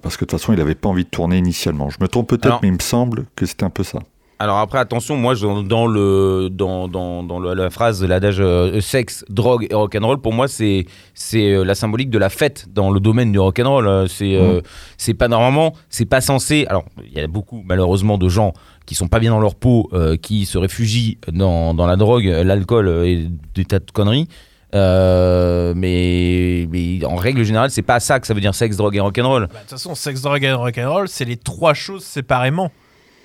parce 0.03 0.17
que 0.17 0.25
de 0.25 0.29
toute 0.29 0.39
façon 0.39 0.53
il 0.53 0.61
avait 0.61 0.75
pas 0.75 0.89
envie 0.89 1.03
de 1.05 1.09
tourner 1.09 1.39
initialement. 1.39 1.89
Je 1.89 1.97
me 1.99 2.10
trompe 2.11 2.29
peut-être, 2.29 2.45
Alors- 2.45 2.59
mais 2.61 2.67
il 2.69 2.73
me 2.73 2.79
semble 2.79 3.25
que 3.35 3.45
c'était 3.45 3.63
un 3.63 3.69
peu 3.69 3.83
ça. 3.83 3.99
Alors 4.39 4.57
après, 4.57 4.79
attention, 4.79 5.17
moi, 5.17 5.35
dans, 5.35 5.85
le, 5.85 6.49
dans, 6.51 6.87
dans, 6.87 7.21
dans 7.21 7.39
le- 7.39 7.53
la 7.53 7.69
phrase, 7.69 8.03
l'adage 8.03 8.37
euh, 8.39 8.81
sexe, 8.81 9.23
drogue 9.29 9.67
et 9.69 9.75
rock'n'roll, 9.75 10.17
pour 10.19 10.33
moi, 10.33 10.47
c'est 10.47 10.87
c'est 11.13 11.51
euh, 11.53 11.63
la 11.63 11.75
symbolique 11.75 12.09
de 12.09 12.17
la 12.17 12.29
fête 12.29 12.65
dans 12.73 12.89
le 12.89 12.99
domaine 12.99 13.31
du 13.31 13.37
rock'n'roll. 13.37 13.87
Euh, 13.87 14.07
C'est 14.07 14.35
euh, 14.35 14.61
c'est 14.97 15.13
pas 15.13 15.27
normalement, 15.27 15.73
c'est 15.89 16.05
pas 16.07 16.21
censé. 16.21 16.65
Alors, 16.69 16.85
il 17.05 17.13
y 17.13 17.19
a 17.21 17.27
beaucoup, 17.27 17.61
malheureusement, 17.63 18.17
de 18.17 18.27
gens 18.29 18.53
qui 18.87 18.95
sont 18.95 19.07
pas 19.07 19.19
bien 19.19 19.29
dans 19.29 19.39
leur 19.39 19.53
peau, 19.53 19.87
euh, 19.93 20.17
qui 20.17 20.45
se 20.47 20.57
réfugient 20.57 21.19
dans, 21.31 21.75
dans 21.75 21.85
la 21.85 21.95
drogue, 21.95 22.25
l'alcool 22.25 22.89
et 23.05 23.27
des 23.53 23.65
tas 23.65 23.77
de 23.77 23.91
conneries. 23.91 24.27
Euh, 24.73 25.73
mais, 25.75 26.67
mais 26.71 27.03
en 27.05 27.15
règle 27.15 27.43
générale, 27.43 27.71
c'est 27.71 27.81
pas 27.81 27.99
ça 27.99 28.19
que 28.19 28.27
ça 28.27 28.33
veut 28.33 28.41
dire 28.41 28.55
sexe, 28.55 28.77
drogue 28.77 28.95
et 28.95 28.99
rock'n'roll. 28.99 29.47
Bah, 29.47 29.53
De 29.55 29.59
toute 29.61 29.69
façon, 29.71 29.95
sex, 29.95 30.21
drogue 30.21 30.43
et 30.43 30.51
rock'n'roll, 30.51 31.09
c'est 31.09 31.25
les 31.25 31.37
trois 31.37 31.73
choses 31.73 32.03
séparément 32.03 32.71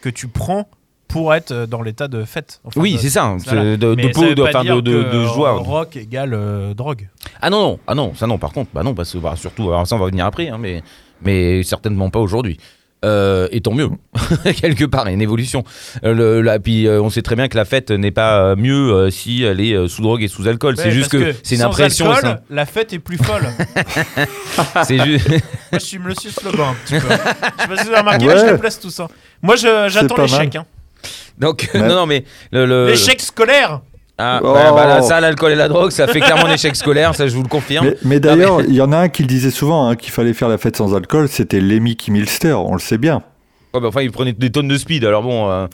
que 0.02 0.08
tu 0.08 0.28
prends 0.28 0.68
pour 1.08 1.34
être 1.34 1.52
euh, 1.52 1.66
dans 1.66 1.82
l'état 1.82 2.08
de 2.08 2.24
fête. 2.24 2.60
Enfin, 2.64 2.80
Oui, 2.80 2.96
c'est 3.00 3.10
ça, 3.10 3.36
de, 3.36 3.76
de 3.76 4.08
peau, 4.12 4.34
de, 4.34 4.42
enfin, 4.42 4.64
de, 4.64 5.24
joie. 5.26 5.52
Rock 5.52 5.96
égale 5.96 6.34
euh, 6.34 6.74
drogue. 6.74 7.08
Ah 7.40 7.50
non, 7.50 7.60
non, 7.60 7.78
ah 7.86 7.94
non, 7.94 8.14
ça 8.14 8.26
non, 8.26 8.38
par 8.38 8.52
contre, 8.52 8.70
bah 8.74 8.82
non, 8.82 8.94
parce 8.94 9.12
que 9.12 9.18
bah, 9.18 9.34
surtout, 9.36 9.68
alors 9.68 9.86
ça 9.86 9.96
on 9.96 9.98
va 9.98 10.06
venir 10.06 10.26
après, 10.26 10.48
hein, 10.48 10.58
mais, 10.58 10.82
mais 11.22 11.62
certainement 11.62 12.10
pas 12.10 12.18
aujourd'hui. 12.18 12.58
Euh, 13.06 13.46
et 13.52 13.60
tant 13.60 13.72
mieux, 13.72 13.88
quelque 14.60 14.84
part, 14.84 15.04
il 15.04 15.08
y 15.08 15.10
a 15.10 15.14
une 15.14 15.22
évolution. 15.22 15.62
Euh, 16.04 16.12
le, 16.12 16.40
la- 16.42 16.58
puis 16.58 16.86
euh, 16.88 17.00
on 17.00 17.08
sait 17.08 17.22
très 17.22 17.36
bien 17.36 17.46
que 17.48 17.56
la 17.56 17.64
fête 17.64 17.90
n'est 17.92 18.10
pas 18.10 18.40
euh, 18.40 18.56
mieux 18.56 18.92
euh, 18.92 19.10
si 19.10 19.42
elle 19.44 19.60
est 19.60 19.74
euh, 19.74 19.86
sous 19.86 20.02
drogue 20.02 20.22
et 20.22 20.28
sous 20.28 20.48
alcool. 20.48 20.76
c'est 20.76 20.84
Ouais, 20.86 20.90
juste 20.90 21.10
parce 21.12 21.22
que, 21.24 21.34
c'est 21.42 21.54
une 21.54 21.62
impression. 21.62 22.10
alcool, 22.10 22.40
la 22.50 22.66
fête 22.66 22.92
est 22.92 22.98
plus 22.98 23.18
folle. 23.18 23.46
c'est- 24.82 24.84
C'est 24.84 25.04
juste. 25.04 25.28
Moi, 25.28 25.38
je 25.74 25.78
suis 25.78 26.00
suis 26.20 26.30
slogan 26.32 26.66
un 26.70 26.74
petit 26.84 27.00
peu. 27.00 27.08
Je 27.08 27.62
sais 27.62 27.68
pas 27.68 27.76
si 27.76 27.82
vous 27.84 27.88
avez 27.90 27.98
remarqué, 27.98 28.26
Ouais. 28.26 28.34
mais 28.34 28.40
je 28.40 28.52
les 28.52 28.58
place 28.58 28.80
tous. 28.80 29.00
hein. 29.00 29.08
Moi, 29.42 29.56
je- 29.56 29.88
j'attends 29.88 30.16
l'échec. 30.22 30.56
hein. 30.56 30.66
Donc, 31.38 31.68
Ouais. 31.74 31.80
non, 31.80 31.94
non, 31.94 32.06
mais 32.06 32.24
le. 32.50 32.64
le- 32.66 32.86
L'échec 32.88 33.20
scolaire 33.20 33.80
Ah, 34.18 34.40
Oh. 34.42 34.52
bah, 34.54 34.72
bah, 34.72 34.86
là, 34.86 35.02
ça, 35.02 35.20
l'alcool 35.20 35.52
et 35.52 35.56
la 35.56 35.68
drogue, 35.68 35.90
ça 35.90 36.06
fait 36.06 36.20
clairement 36.20 36.46
un 36.46 36.52
échec 36.54 36.74
scolaire, 36.74 37.14
ça 37.14 37.26
je 37.28 37.34
vous 37.36 37.42
le 37.42 37.48
confirme. 37.48 37.86
Mais, 37.86 37.96
mais 38.02 38.20
d'ailleurs, 38.20 38.62
il 38.62 38.74
y 38.74 38.80
en 38.80 38.90
a 38.92 38.96
un 38.96 39.08
qui 39.10 39.22
le 39.22 39.28
disait 39.28 39.50
souvent, 39.50 39.88
hein, 39.88 39.96
qu'il 39.96 40.10
fallait 40.12 40.32
faire 40.32 40.48
la 40.48 40.56
fête 40.58 40.76
sans 40.76 40.94
alcool, 40.94 41.28
c'était 41.28 41.60
Lemmy 41.60 41.96
Kimilster, 41.96 42.52
on 42.54 42.72
le 42.72 42.78
sait 42.80 42.96
bien. 42.98 43.22
Ouais, 43.74 43.80
bah, 43.80 43.88
enfin, 43.88 44.00
il 44.02 44.10
prenait 44.10 44.32
des 44.32 44.50
tonnes 44.50 44.68
de 44.68 44.76
speed, 44.78 45.04
alors 45.04 45.22
bon. 45.22 45.50
euh, 45.50 45.66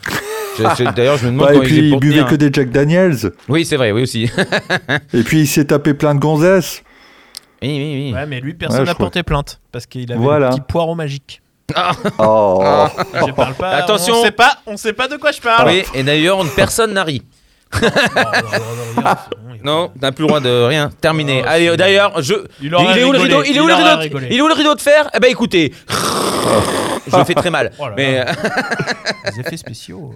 D'ailleurs, 0.95 1.17
je 1.17 1.25
me 1.27 1.31
demande 1.31 1.47
Bah, 1.47 1.53
et 1.53 1.57
il 1.57 1.63
puis 1.63 1.77
il 1.77 1.89
pour 1.91 1.99
buvait 2.01 2.15
tenir. 2.17 2.27
que 2.29 2.35
des 2.35 2.49
Jack 2.51 2.69
Daniels, 2.69 3.31
Oui, 3.47 3.63
c'est 3.65 3.77
vrai, 3.77 3.91
oui 3.93 4.01
aussi. 4.03 4.29
et 5.13 5.23
puis 5.23 5.39
il 5.41 5.47
s'est 5.47 5.65
tapé 5.65 5.93
plein 5.93 6.13
de 6.13 6.19
gonzesses. 6.19 6.83
oui, 7.61 7.69
oui, 7.69 8.03
oui. 8.09 8.13
Ouais, 8.13 8.25
mais 8.25 8.41
lui, 8.41 8.53
personne 8.55 8.83
n'a 8.85 8.93
porté 8.93 9.23
plainte 9.23 9.61
parce 9.71 9.85
qu'il 9.85 10.11
avait 10.11 10.21
Voilà. 10.21 10.47
un 10.47 10.51
petit 10.51 10.61
poireau 10.61 10.95
magique. 10.95 11.41
Oh, 12.19 12.61
Je 13.25 13.31
parle 13.31 13.53
pas. 13.53 13.69
Attention. 13.71 14.15
On 14.15 14.23
sait 14.23 14.31
pas, 14.31 14.57
on 14.67 14.75
sait 14.77 14.93
pas 14.93 15.07
de 15.07 15.15
quoi 15.15 15.31
je 15.31 15.39
parle. 15.41 15.69
Oui, 15.69 15.83
et 15.95 16.03
d'ailleurs, 16.03 16.43
personne 16.55 16.93
n'a 16.93 17.03
ri. 17.05 17.23
Non, 19.63 19.91
t'as 19.99 20.11
plus 20.11 20.23
le 20.23 20.27
droit 20.27 20.39
de 20.41 20.65
rien. 20.65 20.89
Terminé. 20.99 21.41
Oh, 21.43 21.47
Allez, 21.49 21.77
d'ailleurs, 21.77 22.21
je. 22.21 22.33
Il 22.61 22.73
est 22.73 23.03
où 23.03 23.11
le 23.13 23.19
rideau 23.19 23.43
Il 23.43 23.55
est 23.55 23.61
où 23.61 23.67
le 23.67 23.73
rideau. 23.73 24.19
Il 24.29 24.37
est 24.37 24.41
où 24.41 24.47
le 24.47 24.53
rideau 24.53 24.75
de 24.75 24.81
fer 24.81 25.09
Eh 25.15 25.19
ben 25.19 25.29
écoutez, 25.31 25.71
je 27.07 27.17
le 27.17 27.23
fais 27.23 27.33
très 27.33 27.49
mal. 27.49 27.71
Oh 27.79 27.87
là 27.87 27.93
mais, 27.95 28.17
là. 28.17 28.31
Les 29.31 29.39
effets 29.39 29.57
spéciaux. 29.57 30.13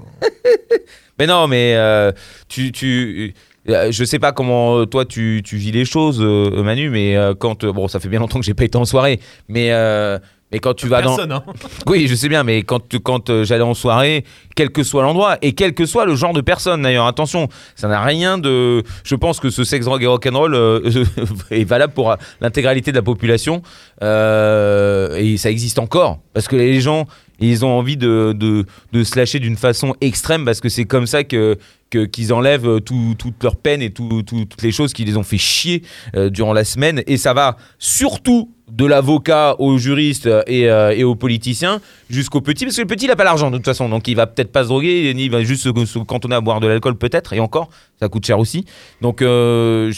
mais 1.20 1.28
non, 1.28 1.48
mais 1.48 1.76
euh, 1.76 2.12
tu, 2.50 2.72
tu, 2.74 3.34
euh, 3.70 3.92
je 3.92 4.04
sais 4.04 4.20
pas 4.20 4.32
comment 4.32 4.80
euh, 4.80 4.86
toi 4.86 5.06
tu, 5.06 5.42
tu 5.44 5.58
vis 5.58 5.72
les 5.72 5.86
choses, 5.86 6.20
euh, 6.22 6.64
Manu, 6.64 6.90
mais 6.90 7.16
euh, 7.16 7.34
quand 7.34 7.64
euh, 7.64 7.74
bon, 7.74 7.88
ça 7.88 8.00
fait 8.00 8.10
bien 8.10 8.20
longtemps 8.20 8.40
que 8.40 8.46
j'ai 8.46 8.54
pas 8.54 8.64
été 8.64 8.78
en 8.78 8.86
soirée, 8.86 9.20
mais 9.48 9.72
euh, 9.72 10.20
mais 10.52 10.60
quand 10.60 10.74
tu 10.74 10.88
vas 10.88 11.02
dans, 11.02 11.16
Personne, 11.16 11.32
hein. 11.34 11.44
Oui, 11.88 12.08
je 12.08 12.16
sais 12.16 12.30
bien, 12.30 12.44
mais 12.44 12.64
quand, 12.64 12.98
quand 13.00 13.30
euh, 13.30 13.44
j'allais 13.44 13.64
en 13.64 13.74
soirée, 13.74 14.24
quel 14.56 14.72
que 14.72 14.84
soit 14.84 15.04
l'endroit, 15.04 15.38
et 15.42 15.54
quel 15.54 15.74
que 15.74 15.86
soit 15.86 16.06
le 16.06 16.16
genre 16.16 16.32
de 16.32 16.40
personne 16.40 16.82
d'ailleurs, 16.82 17.06
attention, 17.06 17.50
ça 17.76 17.90
n'a 17.90 18.02
rien 18.02 18.38
de... 18.38 18.84
Je 19.04 19.16
pense 19.16 19.42
que 19.42 19.50
ce 19.50 19.66
sexe, 19.66 19.86
drogue 19.86 20.04
et 20.04 20.08
rock'n'roll 20.08 20.56
euh, 20.56 21.04
est 21.52 21.66
valable 21.66 21.94
pour 21.94 22.12
euh, 22.12 22.16
l'intégralité 22.40 22.92
de 22.92 22.96
la 22.96 23.02
population, 23.02 23.62
euh, 24.04 25.16
et 25.18 25.36
ça 25.36 25.52
existe 25.52 25.80
encore, 25.80 26.20
parce 26.34 26.48
que 26.48 26.56
les 26.56 26.80
gens, 26.80 27.08
ils 27.40 27.66
ont 27.66 27.78
envie 27.78 27.98
de, 27.98 28.34
de, 28.34 28.66
de 28.94 29.04
se 29.04 29.18
lâcher 29.20 29.40
d'une 29.40 29.58
façon 29.58 29.96
extrême, 30.00 30.46
parce 30.46 30.62
que 30.62 30.70
c'est 30.70 30.86
comme 30.86 31.08
ça 31.08 31.26
que 31.26 31.58
qu'ils 31.90 32.34
enlèvent 32.34 32.82
tout- 32.82 33.16
toute 33.18 33.42
leur 33.44 33.56
peine 33.56 33.82
et 33.82 33.92
tout- 33.92 34.24
tout- 34.24 34.46
toutes 34.46 34.62
les 34.62 34.72
choses 34.72 34.94
qui 34.94 35.06
les 35.06 35.16
ont 35.18 35.24
fait 35.24 35.38
chier 35.38 35.84
euh, 36.16 36.30
durant 36.30 36.54
la 36.54 36.64
semaine. 36.66 37.02
Et 37.08 37.18
ça 37.18 37.34
va 37.34 37.58
surtout 37.80 38.52
de 38.70 38.86
l'avocat 38.86 39.56
aux 39.60 39.78
juristes 39.78 40.30
et, 40.48 40.70
euh, 40.70 40.94
et 40.94 41.06
aux 41.06 41.16
politiciens 41.16 41.80
jusqu'au 42.10 42.42
petit, 42.42 42.66
parce 42.66 42.76
que 42.76 42.82
le 42.82 42.88
petit, 42.88 43.06
il 43.06 43.08
n'a 43.08 43.16
pas 43.16 43.24
l'argent 43.24 43.50
de 43.50 43.56
toute 43.56 43.66
façon, 43.66 43.88
donc 43.88 44.10
il 44.10 44.16
va 44.16 44.28
peut-être 44.28 44.52
pas 44.52 44.64
se 44.64 44.68
droguer, 44.68 45.14
ni 45.14 45.24
il 45.26 45.32
va 45.32 45.42
juste 45.44 45.64
se, 45.64 45.86
se 45.86 46.00
cantonner 46.00 46.36
à 46.36 46.42
boire 46.42 46.60
de 46.60 46.68
l'alcool 46.68 46.98
peut-être, 46.98 47.32
et 47.32 47.40
encore, 47.40 47.70
ça 47.98 48.10
coûte 48.10 48.26
cher 48.26 48.38
aussi. 48.40 48.66
Donc, 49.02 49.22
euh, 49.22 49.94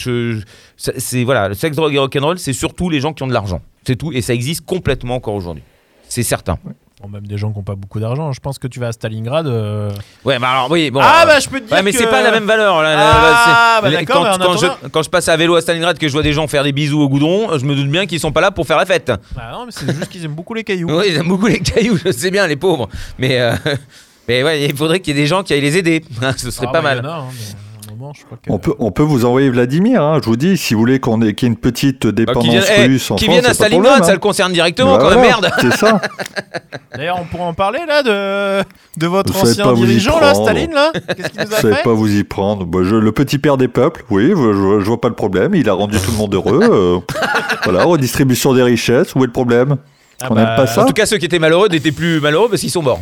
c'est 0.77 1.23
voilà, 1.23 1.47
le 1.47 1.55
sexe, 1.55 1.75
drogue 1.75 1.95
et 1.95 1.97
rock'n'roll, 1.97 2.37
c'est 2.37 2.53
surtout 2.53 2.91
les 2.91 2.99
gens 2.99 3.13
qui 3.13 3.23
ont 3.23 3.27
de 3.27 3.33
l'argent. 3.33 3.61
C'est 3.87 3.95
tout, 3.95 4.11
et 4.13 4.21
ça 4.21 4.35
existe 4.35 4.63
complètement 4.65 5.15
encore 5.15 5.33
aujourd'hui. 5.33 5.63
C'est 6.07 6.21
certain. 6.23 6.59
Bon, 7.01 7.07
même 7.07 7.25
des 7.25 7.37
gens 7.37 7.49
qui 7.51 7.57
n'ont 7.57 7.63
pas 7.63 7.75
beaucoup 7.75 8.01
d'argent. 8.01 8.33
Je 8.33 8.41
pense 8.41 8.59
que 8.59 8.67
tu 8.67 8.81
vas 8.81 8.87
à 8.87 8.91
Stalingrad. 8.91 9.47
euh, 9.47 9.89
Ouais, 10.25 10.37
bah 10.37 10.49
alors, 10.49 10.69
oui, 10.69 10.91
bon. 10.91 10.99
ah 11.01 11.21
euh, 11.23 11.25
bah 11.27 11.39
je 11.39 11.47
peux 11.47 11.61
te 11.61 11.65
dire. 11.65 11.73
Ouais, 11.77 11.81
mais 11.81 11.93
que- 11.93 11.97
c'est 11.97 12.07
pas 12.07 12.21
la 12.21 12.31
même 12.31 12.43
valeur. 12.43 12.81
là, 12.81 12.89
Ah, 12.97 13.79
là, 13.81 13.89
bah 13.89 13.97
quand, 14.05 14.13
quand 14.15 14.23
attendant- 14.25 14.57
je, 14.57 14.87
quand 14.89 15.01
je 15.03 15.09
passe 15.09 15.29
à 15.29 15.37
vélo 15.37 15.55
à 15.55 15.61
Stalingrad, 15.61 15.97
que 15.97 16.07
je 16.09 16.11
vois 16.13 16.23
des 16.23 16.33
gens 16.33 16.45
faire 16.49 16.63
des 16.65 16.73
bisous 16.73 16.99
au 16.99 17.07
goudron, 17.07 17.57
je 17.57 17.63
me 17.63 17.73
doute 17.73 17.87
bien 17.87 18.05
qu'ils 18.05 18.19
sont 18.19 18.33
pas 18.33 18.41
là 18.41 18.51
pour 18.51 18.67
faire 18.67 18.75
la 18.77 18.85
fête. 18.85 19.13
Ah 19.37 19.51
non, 19.53 19.65
mais 19.65 19.71
c'est 19.71 19.85
juste 19.85 20.09
qu'ils 20.09 20.25
aiment 20.25 20.33
beaucoup 20.35 20.53
les 20.53 20.65
cailloux. 20.65 20.89
Oui, 20.91 21.05
ils 21.07 21.15
aiment 21.15 21.29
beaucoup 21.29 21.47
les 21.47 21.59
cailloux, 21.59 21.97
je 22.03 22.11
sais 22.11 22.31
bien, 22.31 22.45
les 22.47 22.57
pauvres. 22.57 22.89
Mais, 23.17 23.39
euh, 23.39 23.53
mais 24.27 24.43
ouais, 24.43 24.65
il 24.65 24.75
faudrait 24.75 24.99
qu'il 24.99 25.15
y 25.15 25.19
ait 25.19 25.21
des 25.21 25.27
gens 25.27 25.41
qui 25.41 25.53
aillent 25.53 25.61
les 25.61 25.77
aider. 25.77 26.03
Ce 26.37 26.51
serait 26.51 26.67
Ah, 26.67 26.73
pas 26.73 26.81
bah, 26.81 26.95
mal. 26.95 26.97
il 27.01 27.05
y 27.05 27.07
en 27.07 27.11
a, 27.11 27.15
hein, 27.19 27.25
mais 27.31 27.45
à 27.45 27.68
un 27.68 27.68
moment, 27.99 28.13
je 28.17 28.25
crois 28.25 28.37
que- 28.43 28.51
on 28.51 28.57
peut, 28.57 28.73
on 28.79 28.91
peut 28.91 29.03
vous 29.03 29.25
envoyer 29.25 29.49
Vladimir, 29.49 30.01
hein, 30.01 30.19
je 30.23 30.25
vous 30.27 30.35
dis, 30.35 30.57
si 30.57 30.73
vous 30.73 30.79
voulez 30.79 30.99
qu'on 30.99 31.21
ait, 31.21 31.33
qu'il 31.33 31.47
y 31.47 31.51
ait 31.51 31.53
une 31.53 31.59
petite 31.59 32.05
Bah, 32.07 32.11
dépendance 32.11 32.65
qui 32.65 32.71
eh, 32.77 32.85
russe 32.85 33.11
en 33.11 33.15
qui 33.15 33.25
France, 33.25 33.35
viennent 33.35 33.45
à 33.49 33.53
Stalingrad, 33.53 34.03
ça 34.03 34.09
hein. 34.09 34.13
le 34.13 34.19
concerne 34.19 34.53
directement 34.53 34.93
Bah 34.97 34.99
quand 35.01 35.09
même, 35.11 35.21
merde. 35.21 35.49
C'est 35.59 35.73
ça. 35.73 36.01
D'ailleurs, 36.95 37.17
on 37.21 37.25
pourrait 37.25 37.43
en 37.43 37.53
parler 37.53 37.79
là 37.87 38.01
de, 38.03 38.63
de 38.97 39.07
votre 39.07 39.31
Vous 39.31 39.39
savez 39.39 39.51
ancien 39.51 39.63
pas 39.65 39.73
vous 39.73 39.83
y 39.83 39.87
dirigeant 39.87 40.19
là, 40.19 40.31
prendre. 40.31 40.45
Staline 40.45 40.71
là. 40.73 40.91
Qu'est-ce 41.15 41.29
qu'il 41.29 41.41
nous 41.41 41.47
Vous 41.47 41.53
a 41.53 41.57
savez 41.61 41.75
fait 41.75 41.83
pas 41.83 41.93
vous 41.93 42.15
y 42.17 42.23
prendre. 42.23 42.65
Bah, 42.65 42.79
je- 42.83 42.95
le 42.95 43.11
petit 43.11 43.37
père 43.37 43.57
des 43.57 43.67
peuples, 43.67 44.03
oui, 44.09 44.29
je, 44.29 44.35
je- 44.35 44.79
je 44.81 44.85
vois 44.85 44.99
pas 44.99 45.09
le 45.09 45.15
problème. 45.15 45.53
Il 45.55 45.69
a 45.69 45.73
rendu 45.73 45.97
tout 45.99 46.11
le 46.11 46.17
monde 46.17 46.33
heureux. 46.33 46.59
euh, 46.63 46.99
voilà, 47.63 47.83
redistribution 47.83 48.53
des 48.53 48.63
richesses. 48.63 49.13
Où 49.15 49.23
est 49.23 49.27
le 49.27 49.31
problème? 49.33 49.77
Ah 50.21 50.27
On 50.29 50.35
bah, 50.35 50.43
n'aime 50.45 50.55
pas 50.55 50.67
ça 50.67 50.83
En 50.83 50.85
tout 50.85 50.93
cas, 50.93 51.05
ceux 51.05 51.17
qui 51.17 51.25
étaient 51.25 51.39
malheureux 51.39 51.67
n'étaient 51.69 51.91
plus 51.91 52.19
malheureux 52.19 52.49
parce 52.49 52.61
qu'ils 52.61 52.71
sont 52.71 52.81
morts. 52.83 53.01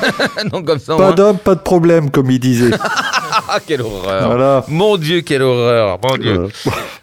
Donc 0.52 0.66
comme 0.66 0.78
ça, 0.78 0.94
au 0.94 0.98
Pas 0.98 1.12
d'homme, 1.12 1.38
pas 1.38 1.54
de 1.54 1.60
problème, 1.60 2.10
comme 2.10 2.30
il 2.30 2.38
disait. 2.40 2.70
Ah, 3.52 3.58
quelle 3.64 3.82
horreur. 3.82 4.26
voilà. 4.28 4.64
Mon 4.68 4.96
Dieu, 4.96 5.22
quelle 5.22 5.42
horreur. 5.42 5.98
Mon 6.04 6.16
Dieu. 6.16 6.48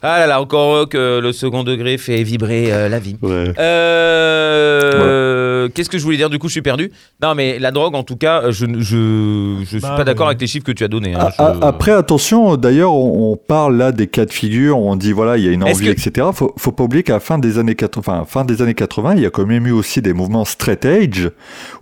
Ah 0.02 0.20
là 0.20 0.28
là, 0.28 0.42
encore 0.42 0.76
heureux 0.76 0.86
que 0.86 1.20
le 1.20 1.32
second 1.34 1.64
degré 1.66 1.98
fait 1.98 2.24
vibrer 2.24 2.72
euh, 2.72 2.88
la 2.90 3.00
vie. 3.00 3.18
ouais. 3.22 3.52
Euh, 3.58 5.68
Qu'est-ce 5.74 5.90
que 5.90 5.98
je 5.98 6.04
voulais 6.04 6.18
dire? 6.18 6.30
Du 6.30 6.40
coup, 6.40 6.48
je 6.48 6.54
suis 6.54 6.62
perdu. 6.62 6.92
Non, 7.22 7.36
mais 7.36 7.60
la 7.60 7.72
drogue, 7.72 7.96
en 7.96 8.04
tout 8.04 8.16
cas, 8.16 8.52
je 8.52 8.66
je, 8.80 9.58
je 9.62 9.66
suis 9.66 9.80
Bah, 9.80 9.96
pas 9.98 10.04
d'accord 10.04 10.26
ouais. 10.28 10.32
avec 10.32 10.42
les 10.42 10.48
chiffres 10.48 10.66
que 10.66 10.72
tu 10.72 10.84
as 10.84 10.88
donnés. 10.88 11.14
hein. 11.16 11.20
A- 11.20 11.32
Je- 11.38 11.42
a- 11.64 11.68
Après, 11.68 11.92
attention, 11.92 12.56
d'ailleurs, 12.56 12.94
on, 12.94 13.34
on 13.34 13.36
parle 13.36 13.76
là 13.78 13.92
des 13.92 14.08
cas 14.08 14.26
de 14.26 14.32
figure, 14.32 14.78
on 14.80 14.96
dit 14.96 15.12
voilà, 15.12 15.38
il 15.38 15.46
y 15.46 15.50
a 15.50 15.52
une 15.52 15.64
envie, 15.64 15.86
que- 15.86 15.90
etc. 15.92 16.28
Faut, 16.34 16.54
faut 16.58 16.72
pas 16.72 16.84
oublier 16.84 17.04
qu'à 17.04 17.14
la 17.14 17.20
fin 17.20 17.38
des 17.40 17.58
années 17.58 17.76
80, 17.76 18.02
enfin, 18.22 18.26
fin 18.26 18.46
des 18.46 18.62
années 18.62 18.74
80, 18.76 19.16
il 19.18 19.24
y 19.24 19.26
a 19.26 19.30
quand 19.30 19.46
même 19.48 19.68
eu 19.68 19.72
aussi 19.72 20.02
des 20.02 20.14
mouvements 20.14 20.46
straight 20.46 20.86
age, 20.86 21.32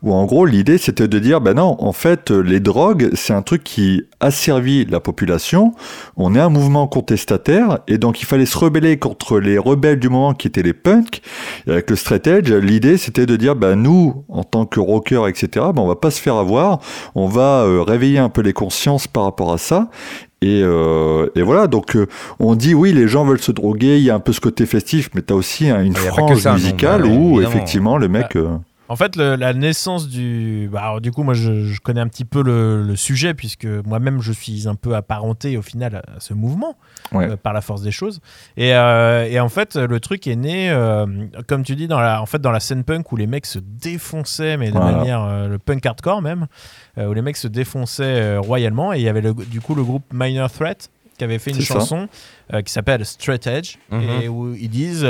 où 0.02 0.14
en 0.14 0.26
gros, 0.26 0.46
l'idée 0.46 0.78
c'était 0.78 1.08
de 1.08 1.20
dire, 1.20 1.42
ben 1.42 1.56
non, 1.56 1.76
en 1.80 1.92
fait, 1.92 2.32
les 2.32 2.60
drogues, 2.60 3.10
c'est 3.14 3.34
un 3.34 3.42
truc 3.42 3.64
qui 3.64 4.04
asservit 4.20 4.86
la 4.86 5.00
population. 5.00 5.74
On 6.16 6.36
est 6.36 6.40
un 6.40 6.50
mouvement 6.50 6.88
contestataire, 6.88 7.80
et 7.88 7.98
donc 7.98 8.22
il 8.22 8.26
fallait 8.26 8.46
se 8.46 8.58
rebeller 8.58 8.98
contre 8.98 9.40
les 9.40 9.58
rebelles 9.58 10.00
du 10.00 10.10
moment 10.10 10.34
qui 10.34 10.48
étaient 10.48 10.64
les 10.64 10.74
punks. 10.74 11.22
Et 11.68 11.72
avec 11.72 11.90
le 11.90 11.96
straight 11.96 12.26
edge, 12.28 12.52
l'idée 12.52 12.98
c'était 12.98 13.26
de 13.26 13.36
dire, 13.36 13.56
ben 13.56 13.76
nous, 13.76 14.24
en 14.30 14.44
tant 14.44 14.66
que 14.66 14.80
rockers, 14.80 15.28
etc., 15.28 15.48
ben 15.74 15.82
on 15.82 15.88
va 15.88 15.96
pas 15.96 16.12
se 16.12 16.22
faire 16.22 16.36
avoir, 16.36 16.80
on 17.16 17.28
va 17.28 17.64
euh, 17.64 17.82
réveiller 17.82 18.20
un 18.20 18.30
peu 18.30 18.42
les 18.42 18.54
consciences 18.54 19.08
par 19.08 19.24
rapport 19.24 19.52
à 19.52 19.58
ça. 19.58 19.90
Et, 20.46 20.62
euh, 20.64 21.28
et 21.34 21.42
voilà, 21.42 21.66
donc 21.66 21.96
euh, 21.96 22.06
on 22.40 22.54
dit 22.54 22.76
oui, 22.76 22.94
les 22.94 23.08
gens 23.08 23.26
veulent 23.26 23.42
se 23.42 23.52
droguer, 23.52 23.98
il 23.98 24.04
y 24.04 24.12
a 24.12 24.16
un 24.16 24.20
peu 24.20 24.32
ce 24.32 24.40
côté 24.40 24.68
festif, 24.68 25.10
mais 25.16 25.24
tu 25.24 25.34
as 25.34 25.36
aussi 25.36 25.72
hein, 25.72 25.82
une 25.82 25.96
frange 25.96 26.46
non, 26.46 26.54
musicale 26.54 27.02
bah, 27.02 27.08
où 27.08 27.42
effectivement 27.42 27.98
le 27.98 28.08
mec... 28.08 28.36
euh, 28.36 28.50
En 28.88 28.96
fait, 28.96 29.16
le- 29.16 29.36
la 29.36 29.54
naissance 29.54 30.08
du. 30.08 30.70
Bah, 30.72 30.82
alors, 30.84 31.02
du 31.02 31.12
coup, 31.12 31.24
moi, 31.24 31.34
je, 31.34 31.64
je 31.66 31.80
connais 31.80 32.02
un 32.02 32.08
petit 32.08 32.24
peu 32.26 32.44
le, 32.44 32.84
le 32.84 32.96
sujet, 32.96 33.34
puisque 33.34 33.66
moi-même, 33.66 34.22
je 34.22 34.32
suis 34.32 34.68
un 34.68 34.76
peu 34.76 34.96
apparenté 34.96 35.58
au 35.58 35.64
final 35.64 36.04
à 36.08 36.20
ce 36.20 36.36
mouvement, 36.36 36.78
Ouais. 37.12 37.32
euh, 37.32 37.36
par 37.36 37.52
la 37.54 37.62
force 37.62 37.82
des 37.82 37.90
choses. 37.92 38.22
Et, 38.58 38.76
euh, 38.76 39.28
et 39.28 39.40
en 39.40 39.50
fait, 39.50 39.76
le 39.76 40.00
truc 40.00 40.28
est 40.28 40.36
né, 40.36 40.70
euh, 40.70 41.06
comme 41.48 41.64
tu 41.64 41.76
dis, 41.76 41.88
dans 41.88 42.00
la, 42.00 42.22
en 42.22 42.28
fait, 42.28 42.38
dans 42.40 42.52
la 42.52 42.60
scène 42.60 42.84
punk 42.84 43.12
où 43.12 43.16
les 43.16 43.26
mecs 43.26 43.48
se 43.48 43.58
défonçaient, 43.60 44.56
mais 44.58 44.68
de 44.68 44.78
Voilà. 44.78 44.98
manière. 44.98 45.48
le 45.48 45.58
punk 45.58 45.84
hardcore 45.86 46.22
même, 46.22 46.46
où 46.98 47.12
les 47.14 47.22
mecs 47.24 47.38
se 47.38 47.48
défonçaient 47.48 48.38
royalement. 48.38 48.94
Et 48.94 48.98
il 48.98 49.04
y 49.04 49.10
avait 49.10 49.22
le- 49.22 49.34
du 49.34 49.62
coup 49.62 49.74
le 49.74 49.84
groupe 49.84 50.04
Minor 50.14 50.52
Threat 50.52 50.90
qui 51.18 51.24
avait 51.24 51.40
fait 51.40 51.52
une 51.52 51.62
chanson 51.62 52.08
qui 52.66 52.72
s'appelle 52.72 53.04
Straight 53.06 53.48
Edge, 53.48 53.78
Mhm. 53.90 54.02
et 54.22 54.28
où 54.30 54.54
ils 54.54 54.70
disent. 54.70 55.08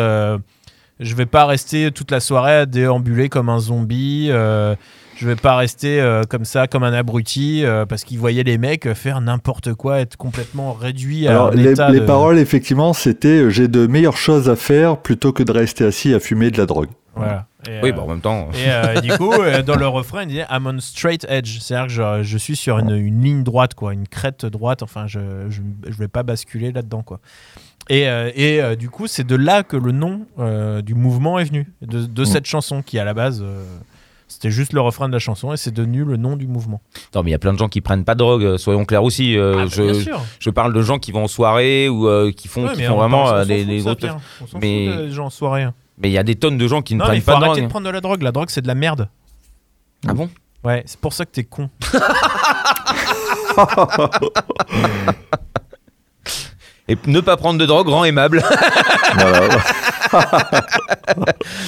Je 1.00 1.16
vais 1.16 1.26
pas 1.26 1.46
rester 1.46 1.92
toute 1.92 2.12
la 2.12 2.20
soirée 2.20 2.54
à 2.60 2.66
déambuler 2.66 3.30
comme 3.30 3.50
un 3.50 3.60
zombie. 3.60 4.28
euh, 4.32 4.76
je 5.18 5.26
vais 5.28 5.36
pas 5.38 5.56
rester 5.56 6.02
euh, 6.02 6.24
comme 6.24 6.44
ça, 6.44 6.68
comme 6.68 6.84
un 6.84 6.92
abruti, 6.92 7.64
euh, 7.64 7.86
parce 7.86 8.04
qu'il 8.04 8.20
voyait 8.20 8.44
les 8.44 8.58
mecs 8.58 8.92
faire 8.96 9.22
n'importe 9.22 9.74
quoi, 9.74 10.00
être 10.02 10.18
complètement 10.18 10.74
réduits 10.74 11.28
à 11.28 11.32
Alors, 11.32 11.48
un 11.48 11.56
les, 11.56 11.72
état 11.72 11.90
les 11.90 12.02
de- 12.02 12.06
paroles, 12.06 12.38
effectivement, 12.38 12.92
c'était 12.92 13.44
euh, 13.44 13.50
j'ai 13.50 13.70
de 13.70 13.88
meilleures 13.88 14.18
choses 14.18 14.50
à 14.50 14.58
faire 14.58 14.98
plutôt 14.98 15.32
que 15.32 15.42
de 15.44 15.54
rester 15.54 15.86
assis 15.86 16.14
à 16.14 16.20
fumer 16.20 16.52
de 16.52 16.58
la 16.58 16.66
drogue. 16.66 16.90
Voilà. 17.16 17.48
Et, 17.66 17.80
Oui, 17.82 17.90
euh, 17.92 17.94
bon, 17.94 18.02
en 18.02 18.08
même 18.10 18.20
temps. 18.20 18.50
Et 18.54 18.70
euh, 18.70 19.00
du 19.00 19.10
coup, 19.14 19.32
dans 19.66 19.78
le 19.78 19.88
refrain, 19.88 20.24
il 20.24 20.28
disait 20.28 20.46
I'm 20.52 20.68
on 20.68 20.82
straight 20.82 21.26
edge. 21.30 21.60
C'est-à-dire 21.62 21.88
que 21.88 21.94
je, 21.94 22.24
je 22.30 22.38
suis 22.38 22.58
sur 22.58 22.78
une, 22.80 22.90
une 22.94 23.22
ligne 23.24 23.44
droite, 23.44 23.74
quoi, 23.74 23.94
une 23.94 24.10
crête 24.10 24.46
droite. 24.46 24.84
Enfin, 24.84 25.08
je, 25.08 25.20
je, 25.50 25.62
je 25.88 25.98
vais 25.98 26.10
pas 26.10 26.24
basculer 26.24 26.74
là-dedans, 26.74 27.04
quoi. 27.04 27.22
Et, 27.90 28.08
euh, 28.08 28.32
et 28.36 28.62
euh, 28.62 28.76
du 28.76 28.90
coup, 28.90 29.08
c'est 29.08 29.26
de 29.26 29.36
là 29.36 29.64
que 29.64 29.78
le 29.78 29.92
nom 29.92 30.26
euh, 30.40 30.82
du 30.82 30.96
mouvement 30.96 31.38
est 31.40 31.44
venu, 31.46 31.72
de, 31.82 32.06
de 32.06 32.26
cette 32.26 32.46
chanson 32.46 32.82
qui, 32.82 32.98
à 32.98 33.04
la 33.04 33.14
base, 33.14 33.44
c'était 34.28 34.50
juste 34.50 34.74
le 34.74 34.82
refrain 34.82 35.08
de 35.08 35.14
la 35.14 35.20
chanson 35.20 35.54
et 35.54 35.58
c'est 35.58 35.72
devenu 35.72 36.04
le 36.04 36.18
nom 36.18 36.36
du 36.36 36.48
mouvement. 36.48 36.82
Non, 37.14 37.22
mais 37.22 37.30
il 37.30 37.34
y 37.34 37.36
a 37.36 37.40
plein 37.40 37.54
de 37.54 37.60
gens 37.60 37.70
qui 37.70 37.82
prennent 37.82 38.04
pas 38.04 38.16
de 38.16 38.20
drogue, 38.20 38.58
soyons 38.58 38.84
clairs 38.86 39.04
aussi. 39.04 39.38
euh, 39.38 39.54
Ah, 39.56 39.64
bah, 39.66 39.70
je, 39.72 39.84
bien 39.84 39.94
sûr. 40.02 40.20
je 40.40 40.50
parle 40.50 40.74
de 40.74 40.82
gens 40.82 40.98
qui 40.98 41.12
vont 41.12 41.26
en 41.26 41.28
soirée 41.28 41.88
ou 41.88 42.08
euh, 42.08 42.32
qui 42.32 42.48
font, 42.48 42.66
Ouais, 42.66 42.74
qui 42.74 42.82
mais 42.82 42.88
font 42.88 42.96
on- 42.96 42.98
vraiment 42.98 43.28
euh. 43.30 43.44
On 43.44 44.48
s'en 44.48 44.58
Mais- 44.60 44.88
fout 44.88 44.98
des 44.98 45.12
gens 45.12 45.26
en 45.26 45.30
soirée. 45.30 45.64
hein. 45.64 45.74
Mais 46.00 46.10
il 46.10 46.14
y 46.14 46.18
a 46.18 46.24
des 46.24 46.36
tonnes 46.36 46.58
de 46.58 46.68
gens 46.68 46.82
qui 46.82 46.96
ne 46.96 47.00
Non, 47.00 47.06
mais 47.06 47.22
prennent 47.22 47.22
faut 47.22 47.32
pas 47.32 47.40
de 47.40 47.46
drogue. 47.54 47.62
de 47.64 47.68
prendre 47.68 47.86
de 47.86 47.92
la 47.92 48.02
drogue. 48.02 48.22
La 48.24 48.32
drogue, 48.32 48.50
c'est 48.50 48.62
de 48.62 48.68
la 48.68 48.76
merde. 48.76 49.08
Ah 50.08 50.14
bon? 50.14 50.30
Ouais, 50.64 50.82
c'est 50.88 51.00
pour 51.00 51.14
ça 51.14 51.26
que 51.26 51.32
t'es 51.32 51.44
con. 51.44 51.70
Et 56.88 56.96
ne 57.08 57.20
pas 57.20 57.36
prendre 57.36 57.58
de 57.60 57.66
drogue 57.66 57.88
rend 57.90 58.04
aimable. 58.04 58.44
Voilà. 59.18 59.48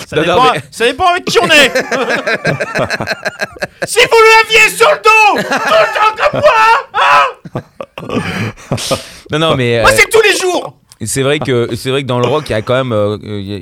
Ça, 0.07 0.15
Non, 0.17 0.17
non, 0.17 0.21
dépend, 0.21 0.51
mais- 0.53 0.61
ça 0.71 0.85
dépend 0.85 1.07
avec 1.07 1.25
qui 1.25 1.39
on 1.39 1.47
est. 1.47 1.71
si 3.87 3.99
vous 3.99 4.17
l'aviez 4.43 4.69
sur 4.75 4.89
le 4.91 4.97
dos, 5.03 5.39
non, 9.31 9.39
non, 9.39 9.55
mais. 9.55 9.81
moi 9.81 9.89
euh, 9.91 9.95
c'est 9.97 10.09
tous 10.09 10.21
les 10.21 10.35
jours. 10.37 10.77
C'est 11.01 11.21
vrai 11.21 11.39
que 11.39 11.75
c'est 11.75 11.91
vrai 11.91 12.01
que 12.03 12.07
dans 12.07 12.19
le 12.19 12.25
rock 12.27 12.45
il 12.49 12.51
y 12.51 12.55
a 12.55 12.61
quand 12.61 12.73
même, 12.73 12.91
euh, 12.91 13.17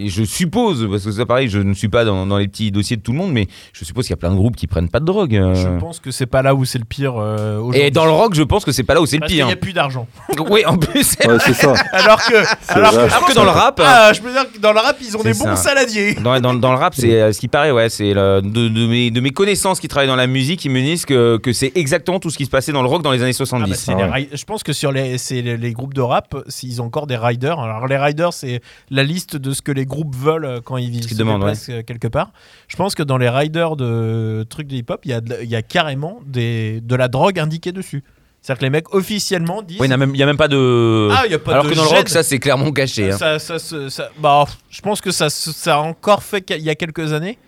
je 0.08 0.24
suppose 0.24 0.88
parce 0.90 1.04
que 1.04 1.12
ça 1.12 1.26
pareil, 1.26 1.50
je 1.50 1.60
ne 1.60 1.74
suis 1.74 1.90
pas 1.90 2.06
dans, 2.06 2.26
dans 2.26 2.38
les 2.38 2.48
petits 2.48 2.72
dossiers 2.72 2.96
de 2.98 3.02
tout 3.02 3.12
le 3.12 3.18
monde, 3.18 3.32
mais 3.34 3.48
je 3.74 3.84
suppose 3.84 4.06
qu'il 4.06 4.12
y 4.12 4.14
a 4.14 4.18
plein 4.18 4.30
de 4.32 4.36
groupes 4.36 4.56
qui 4.56 4.68
prennent 4.68 4.90
pas 4.90 5.00
de 5.00 5.06
drogue. 5.06 5.36
euh. 5.36 5.54
Je 5.56 5.80
pense 5.80 6.00
que 6.00 6.12
c'est 6.12 6.26
pas 6.26 6.42
là 6.42 6.56
où 6.56 6.64
c'est 6.66 6.80
le 6.80 6.86
pire 6.86 7.16
euh, 7.18 7.58
aujourd'hui. 7.60 7.82
Et 7.82 7.92
dans 7.92 8.06
le 8.06 8.12
rock, 8.12 8.34
je 8.36 8.44
pense 8.44 8.64
que 8.64 8.72
c'est 8.72 8.84
pas 8.84 8.94
là 8.94 9.02
où 9.02 9.06
c'est 9.06 9.18
le 9.18 9.28
pire. 9.28 9.48
n'y 9.48 9.52
a 9.52 9.56
plus 9.58 9.74
d'argent. 9.74 10.08
Oui, 10.50 10.64
en 10.66 10.78
plus. 10.78 11.16
Ouais, 11.26 11.38
c'est 11.40 11.54
ça. 11.54 11.74
Alors 11.92 12.24
que, 12.24 12.34
alors 12.70 12.92
que, 12.94 12.98
Alors 12.98 13.34
dans 13.36 13.44
le 13.44 13.50
rap, 13.50 13.82
Ah, 13.84 14.12
je 14.14 14.22
peux 14.22 14.32
dire 14.32 14.46
que 14.52 14.60
dans 14.60 14.72
le 14.74 14.80
rap, 14.80 14.98
ils 15.02 15.16
ont 15.18 15.22
C'est 15.24 15.32
des 15.34 15.40
bons 15.40 15.46
ça. 15.46 15.56
saladiers. 15.56 16.14
Dans, 16.16 16.40
dans, 16.40 16.54
dans 16.54 16.72
le 16.72 16.78
rap, 16.78 16.94
c'est 16.96 17.22
euh, 17.22 17.32
ce 17.34 17.40
qui 17.40 17.48
paraît, 17.48 17.72
ouais, 17.72 17.90
c'est 17.90 18.14
de, 18.14 18.40
de 18.42 18.88
mes, 18.88 19.12
de 19.12 19.20
mes 19.22 19.32
connaissances 19.32 19.80
qui 19.80 19.88
travaillent 19.88 20.08
dans 20.08 20.16
la 20.16 20.28
musique, 20.28 20.64
ils 20.66 20.72
me 20.72 20.82
disent 20.82 21.06
que, 21.06 21.38
que 21.38 21.52
c'est 21.54 21.72
exactement 21.76 22.20
tout 22.20 22.30
ce 22.30 22.38
qui 22.38 22.46
se 22.46 22.50
passait 22.50 22.72
dans 22.72 22.82
le 22.82 22.88
rock 22.88 23.02
dans 23.02 23.12
les 23.12 23.22
années 23.24 23.32
Ah 23.36 23.44
bah, 23.44 23.46
70. 23.46 23.76
c'est 23.76 23.96
les 23.96 24.04
ri- 24.04 24.30
je 24.32 24.44
pense 24.46 24.64
que 24.64 24.74
sur 24.74 24.92
les, 24.92 25.18
c'est 25.18 25.42
les, 25.42 25.58
les 25.58 25.72
groupes 25.74 25.94
de 25.94 26.02
rap, 26.02 26.36
s'ils 26.48 26.82
ont 26.82 26.86
encore 26.86 27.08
des 27.08 27.18
riders. 27.26 27.60
Alors 27.60 27.88
les 27.88 27.98
riders, 27.98 28.34
c'est 28.34 28.62
la 28.90 29.04
liste 29.04 29.36
de 29.36 29.52
ce 29.52 29.62
que 29.62 29.72
les 29.72 29.86
groupes 29.86 30.16
veulent 30.16 30.46
euh, 30.46 30.62
quand 30.64 30.78
ils 30.78 30.90
vivent 30.90 31.06
qu'ils 31.08 31.18
demandent, 31.18 31.52
quelque 31.86 32.08
part. 32.08 32.32
Je 32.68 32.76
pense 32.76 32.96
que 32.96 33.04
dans 33.04 33.18
les 33.18 33.30
riders 33.30 33.76
de 33.76 34.46
trucs 34.50 34.68
de 34.68 34.76
hip-hop, 34.76 35.02
il 35.06 35.12
y 35.12 35.14
a, 35.14 35.22
il 35.42 35.50
y 35.50 35.56
a 35.56 35.62
carrément 35.62 36.20
des, 36.26 36.82
de 36.82 36.96
la 36.96 37.08
drogue 37.08 37.40
indiquée 37.40 37.72
dessus. 37.72 38.04
C'est-à-dire 38.42 38.60
que 38.60 38.66
les 38.66 38.70
mecs 38.70 38.94
officiellement 38.94 39.64
disent. 39.64 39.80
Oui, 39.80 39.88
il 39.88 39.90
n'y 39.90 39.94
a, 39.96 39.98
même- 39.98 40.14
il 40.14 40.20
y 40.20 40.24
a 40.24 40.26
même 40.28 40.38
pas 40.38 40.48
de. 40.48 41.10
Ah, 41.12 41.24
il 41.26 41.32
y 41.32 41.34
a 41.34 41.40
pas 41.40 41.54
Alors 41.54 41.64
de 41.64 41.70
que 41.72 41.76
dans 41.76 41.82
le 41.84 41.90
rock, 41.90 42.10
ça 42.10 42.22
c'est 42.22 42.38
clairement 42.38 42.72
caché. 42.72 43.12
hein. 43.12 43.18
Ça, 43.18 43.40
ça, 43.40 43.58
se- 43.58 43.90
bah, 44.20 44.46
je 44.70 44.82
pense 44.82 45.02
que 45.02 45.10
ça, 45.10 45.32
se- 45.32 45.52
ça 45.52 45.78
a 45.78 45.80
encore 45.80 46.22
fait 46.22 46.42
qu'il 46.44 46.62
y 46.62 46.70
a 46.70 46.76
quelques 46.76 47.12
années 47.12 47.40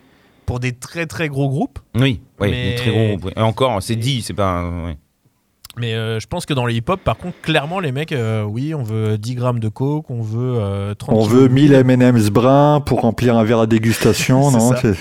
pour 0.44 0.58
des 0.58 0.72
très 0.72 1.06
très 1.06 1.28
gros 1.28 1.48
groupes. 1.48 1.78
Oui, 1.94 2.20
oui, 2.40 2.50
Mais- 2.50 2.70
des 2.70 2.74
très 2.76 2.90
gros. 2.90 3.16
groupes. 3.16 3.32
Et 3.36 3.40
encore, 3.40 3.80
c'est 3.80 3.94
dit, 3.94 4.22
c'est 4.22 4.34
pas. 4.34 4.68
oui. 4.86 4.92
Mais 5.80 5.94
euh, 5.94 6.18
je 6.20 6.26
pense 6.26 6.44
que 6.46 6.54
dans 6.54 6.66
les 6.66 6.74
hip-hop, 6.76 7.00
par 7.00 7.16
contre, 7.16 7.40
clairement, 7.42 7.80
les 7.80 7.92
mecs, 7.92 8.12
euh, 8.12 8.42
oui, 8.42 8.74
on 8.74 8.82
veut 8.82 9.16
10 9.18 9.34
grammes 9.34 9.60
de 9.60 9.68
coke, 9.68 10.10
on 10.10 10.22
veut 10.22 10.56
euh, 10.60 10.94
30 10.94 11.14
On 11.16 11.22
veut 11.26 11.48
de 11.48 11.52
1000 11.54 11.72
weed. 11.72 11.90
M&M's 11.90 12.30
bruns 12.30 12.80
pour 12.84 13.00
remplir 13.02 13.36
un 13.36 13.44
verre 13.44 13.60
à 13.60 13.66
dégustation, 13.66 14.50
non 14.50 14.70
ça. 14.72 14.76
c'est- 14.82 14.96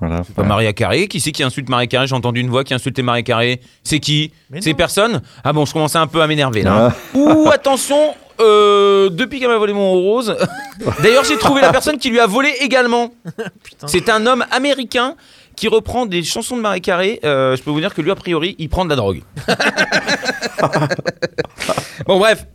Voilà. 0.00 0.22
Pas 0.34 0.42
Maria 0.42 0.72
Carré. 0.72 1.06
Qui 1.08 1.20
c'est 1.20 1.32
qui 1.32 1.42
insulte 1.42 1.68
Maria 1.68 1.86
Carré? 1.86 2.06
J'ai 2.06 2.14
entendu 2.14 2.40
une 2.40 2.50
voix 2.50 2.64
qui 2.64 2.74
insultait 2.74 3.02
Maria 3.02 3.22
Carré. 3.22 3.60
C'est 3.84 4.00
qui? 4.00 4.32
C'est 4.60 4.74
personne? 4.74 5.22
Ah 5.44 5.52
bon, 5.52 5.64
je 5.64 5.72
commençais 5.72 5.98
un 5.98 6.06
peu 6.08 6.20
à 6.22 6.26
m'énerver 6.26 6.62
là. 6.62 6.92
Ah, 6.92 7.16
Ouh, 7.16 7.48
attention 7.52 8.14
euh, 8.40 9.08
Depuis 9.10 9.38
qu'elle 9.38 9.50
m'a 9.50 9.58
volé 9.58 9.72
mon 9.72 9.92
rose. 9.92 10.36
D'ailleurs, 11.02 11.22
j'ai 11.24 11.36
trouvé 11.38 11.60
la 11.60 11.70
personne 11.70 11.98
qui 11.98 12.10
lui 12.10 12.18
a 12.18 12.26
volé 12.26 12.50
également. 12.60 13.12
C'est 13.86 14.08
un 14.08 14.26
homme 14.26 14.44
américain 14.50 15.14
qui 15.56 15.68
reprend 15.68 16.06
des 16.06 16.22
chansons 16.22 16.56
de 16.56 16.62
Marie 16.62 16.80
Carré. 16.80 17.20
Euh, 17.24 17.56
je 17.56 17.62
peux 17.62 17.70
vous 17.70 17.80
dire 17.80 17.94
que 17.94 18.02
lui, 18.02 18.10
a 18.10 18.14
priori, 18.16 18.56
il 18.58 18.68
prend 18.68 18.84
de 18.84 18.90
la 18.90 18.96
drogue. 18.96 19.22
bon, 22.06 22.18
bref. 22.18 22.46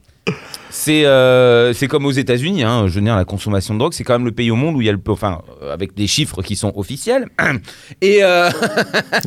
C'est 0.70 1.06
euh, 1.06 1.74
c'est 1.74 1.88
comme 1.88 2.06
aux 2.06 2.12
États-Unis, 2.12 2.62
hein, 2.64 2.86
je 2.88 2.94
veux 2.94 3.02
dire, 3.02 3.16
la 3.16 3.24
consommation 3.26 3.74
de 3.74 3.80
drogue, 3.80 3.94
c'est 3.94 4.04
quand 4.04 4.14
même 4.14 4.26
le 4.26 4.32
pays 4.34 4.52
au 4.52 4.56
monde 4.56 4.76
où 4.76 4.82
il 4.82 4.86
y 4.86 4.90
a 4.90 4.92
le. 4.92 5.00
Enfin, 5.08 5.42
euh, 5.64 5.74
avec 5.74 5.96
des 5.96 6.06
chiffres 6.06 6.42
qui 6.44 6.56
sont 6.58 6.72
officiels. 6.76 7.28
Et. 8.02 8.20
euh, 8.24 8.50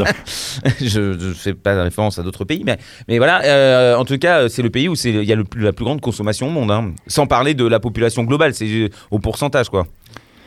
je 0.81 1.01
ne 1.01 1.33
fais 1.33 1.55
pas 1.55 1.83
référence 1.83 2.19
à 2.19 2.23
d'autres 2.23 2.45
pays, 2.45 2.63
mais, 2.65 2.79
mais 3.09 3.17
voilà, 3.19 3.43
euh, 3.45 3.97
en 3.97 4.05
tout 4.05 4.19
cas, 4.19 4.49
c'est 4.51 4.63
le 4.63 4.71
pays 4.71 4.89
où 4.89 4.95
c'est- 4.95 5.11
il 5.11 5.25
y 5.25 5.33
a 5.33 5.37
le 5.37 5.45
plus- 5.45 5.63
la 5.63 5.73
plus 5.73 5.85
grande 5.85 6.01
consommation 6.03 6.47
au 6.49 6.51
monde. 6.51 6.71
hein. 6.71 6.93
Sans 7.07 7.27
parler 7.27 7.55
de 7.55 7.67
la 7.67 7.81
population 7.81 8.23
globale, 8.25 8.55
c'est 8.55 8.91
au 9.11 9.19
pourcentage, 9.19 9.71
quoi. 9.71 9.87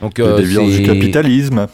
Donc, 0.00 0.18
euh, 0.20 0.36
déviance 0.38 0.70
du 0.70 0.82
capitalisme. 0.84 1.66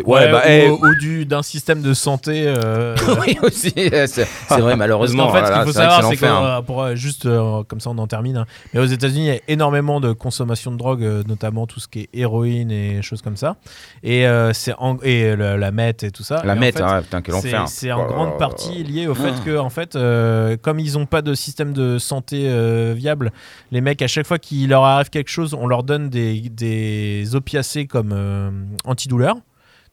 Ouais, 0.00 0.24
Ouais, 0.26 0.32
bah, 0.32 0.72
ou, 0.72 0.86
ou 0.86 0.94
du, 0.96 1.26
d'un 1.26 1.42
système 1.42 1.82
de 1.82 1.92
santé. 1.94 2.44
euh, 2.46 2.96
oui, 3.20 3.36
aussi, 3.42 3.72
c'est 4.06 4.26
vrai, 4.60 4.76
malheureusement. 4.76 5.26
Qu'en 5.28 5.34
fait, 5.34 5.46
ce 5.46 5.52
qu'il 5.52 5.62
faut 5.64 5.72
savoir, 5.72 6.04
c'est 6.08 6.16
que 6.16 6.24
hein. 6.24 6.62
pour 6.62 6.94
juste 6.96 7.26
euh, 7.26 7.62
comme 7.68 7.80
ça, 7.80 7.90
on 7.90 7.98
en 7.98 8.06
termine. 8.06 8.36
hein. 8.38 8.46
Mais 8.72 8.80
aux 8.80 8.84
États-Unis, 8.86 9.20
il 9.26 9.34
y 9.34 9.36
a 9.36 9.40
énormément 9.48 10.00
de 10.00 10.12
consommation 10.12 10.70
de 10.70 10.76
drogue, 10.76 11.02
notamment 11.26 11.66
tout 11.66 11.80
ce 11.80 11.88
qui 11.88 12.00
est 12.00 12.08
héroïne 12.14 12.70
et 12.70 13.02
choses 13.02 13.22
comme 13.22 13.36
ça, 13.36 13.56
et 14.02 14.26
euh, 14.26 14.52
c'est 14.52 14.74
en- 14.78 14.96
et 15.02 15.36
le- 15.36 15.56
la 15.56 15.70
meth 15.72 16.02
et 16.04 16.10
tout 16.10 16.22
ça. 16.22 16.42
La 16.44 16.54
Et 16.54 16.56
en 16.56 16.60
meth, 16.60 16.76
fait, 16.78 16.84
ah, 16.84 17.02
putain, 17.02 17.20
quel 17.22 17.34
enfer. 17.34 17.68
C'est 17.68 17.92
en 17.92 18.04
Oh 18.04 18.12
grande 18.12 18.38
partie 18.38 18.82
lié 18.84 19.06
au 19.06 19.14
fait 19.14 19.32
Ah. 19.36 19.42
que, 19.44 19.58
en 19.58 19.70
fait, 19.70 19.98
comme 20.62 20.78
ils 20.80 20.94
n'ont 20.94 21.06
pas 21.06 21.22
de 21.22 21.34
système 21.34 21.72
de 21.72 21.98
santé 21.98 22.48
viable, 22.94 23.32
les 23.70 23.80
mecs, 23.80 24.02
à 24.02 24.06
chaque 24.06 24.26
fois 24.26 24.38
qu'il 24.38 24.68
leur 24.70 24.84
arrive 24.84 25.10
quelque 25.10 25.30
chose, 25.30 25.54
on 25.54 25.66
leur 25.66 25.82
donne 25.82 26.08
des, 26.08 26.40
des 26.50 27.34
opiacés 27.34 27.86
comme 27.86 28.14
antidouleurs. 28.84 29.36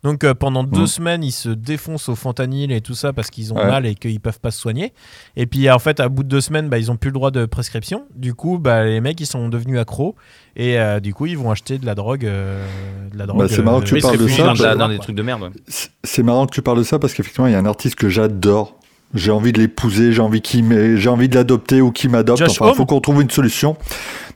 Donc 0.04 0.24
euh, 0.24 0.34
pendant 0.34 0.64
deux 0.64 0.82
Mhm. 0.82 0.88
semaines, 0.88 1.24
ils 1.26 1.34
se 1.34 1.50
défoncent 1.50 2.08
au 2.08 2.16
fentanyl 2.16 2.72
et 2.72 2.80
tout 2.80 2.94
ça 2.94 3.12
parce 3.12 3.30
qu'ils 3.30 3.52
ont 3.54 3.58
Ouais. 3.58 3.68
mal 3.68 3.86
et 3.86 3.96
qu'ils 3.96 4.22
peuvent 4.22 4.40
pas 4.40 4.50
se 4.52 4.58
soigner. 4.60 4.94
Et 5.36 5.46
puis 5.46 5.70
en 5.70 5.80
fait, 5.80 6.00
à 6.00 6.08
bout 6.08 6.24
de 6.24 6.30
deux 6.30 6.40
semaines, 6.40 6.70
bah, 6.70 6.78
ils 6.78 6.90
ont 6.90 6.96
plus 6.96 7.10
le 7.10 7.14
droit 7.16 7.32
de 7.32 7.46
prescription. 7.46 8.06
Du 8.16 8.34
coup, 8.34 8.60
bah, 8.60 8.86
les 8.86 9.02
mecs, 9.02 9.20
ils 9.20 9.26
sont 9.26 9.50
devenus 9.50 9.78
accros 9.78 10.16
et 10.56 10.80
euh, 10.80 11.02
du 11.02 11.14
coup, 11.14 11.26
ils 11.26 11.38
vont 11.38 11.52
acheter 11.52 11.78
de 11.80 11.86
la 11.86 11.96
drogue, 11.96 12.26
euh, 12.26 12.66
de 13.12 13.18
la 13.18 13.26
drogue. 13.26 13.40
Bah, 13.42 13.48
c'est 13.50 13.62
marrant 13.62 13.82
que 13.82 13.86
tu 13.88 14.00
parles 14.00 14.18
de 14.18 14.28
ça, 14.30 14.44
dans, 14.44 14.54
de 14.54 14.64
la- 14.64 14.70
bah- 14.70 14.76
dans 14.76 14.88
des 14.90 15.00
trucs 15.00 15.16
de 15.18 15.24
merde. 15.24 15.52
C'est- 15.68 16.24
marrant 16.24 16.46
que 16.46 16.54
tu 16.54 16.62
parles 16.62 16.78
de 16.78 16.84
ça 16.84 16.98
parce 16.98 17.14
qu'effectivement, 17.14 17.48
il 17.48 17.52
y 17.52 17.56
a 17.56 17.60
un 17.60 17.66
artiste 17.66 17.96
que 17.96 18.08
j'adore. 18.08 18.76
J'ai 19.16 19.32
envie 19.32 19.52
de 19.52 19.60
l'épouser, 19.60 20.14
j'ai 20.14 20.22
envie 20.22 20.40
qu'il 20.42 20.64
m'ait- 20.64 20.96
j'ai 20.98 21.10
envie 21.10 21.28
de 21.28 21.36
l'adopter 21.36 21.82
ou 21.82 21.92
qu'il 21.92 22.10
m'adopte. 22.12 22.42
Enfin, 22.42 22.70
il 22.70 22.76
faut 22.76 22.86
qu'on 22.86 23.02
trouve 23.02 23.22
une 23.22 23.30
solution. 23.32 23.76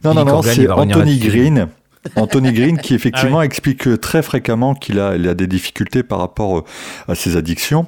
Non, 0.03 0.11
Billy 0.11 0.25
non, 0.25 0.31
non, 0.33 0.41
c'est 0.41 0.67
Anthony. 0.67 1.19
Green. 1.19 1.67
Anthony 2.15 2.51
Green 2.51 2.77
qui 2.77 2.93
effectivement 2.93 3.39
Ah 3.39 3.45
explique 3.45 3.87
euh, 3.87 3.97
très 3.97 4.21
fréquemment 4.21 4.73
qu'il 4.75 4.99
a, 4.99 5.15
il 5.15 5.27
a 5.27 5.33
des 5.33 5.47
difficultés 5.47 6.03
par 6.03 6.19
rapport 6.19 6.57
euh, 6.59 6.63
à 7.07 7.15
ses 7.15 7.37
addictions. 7.37 7.87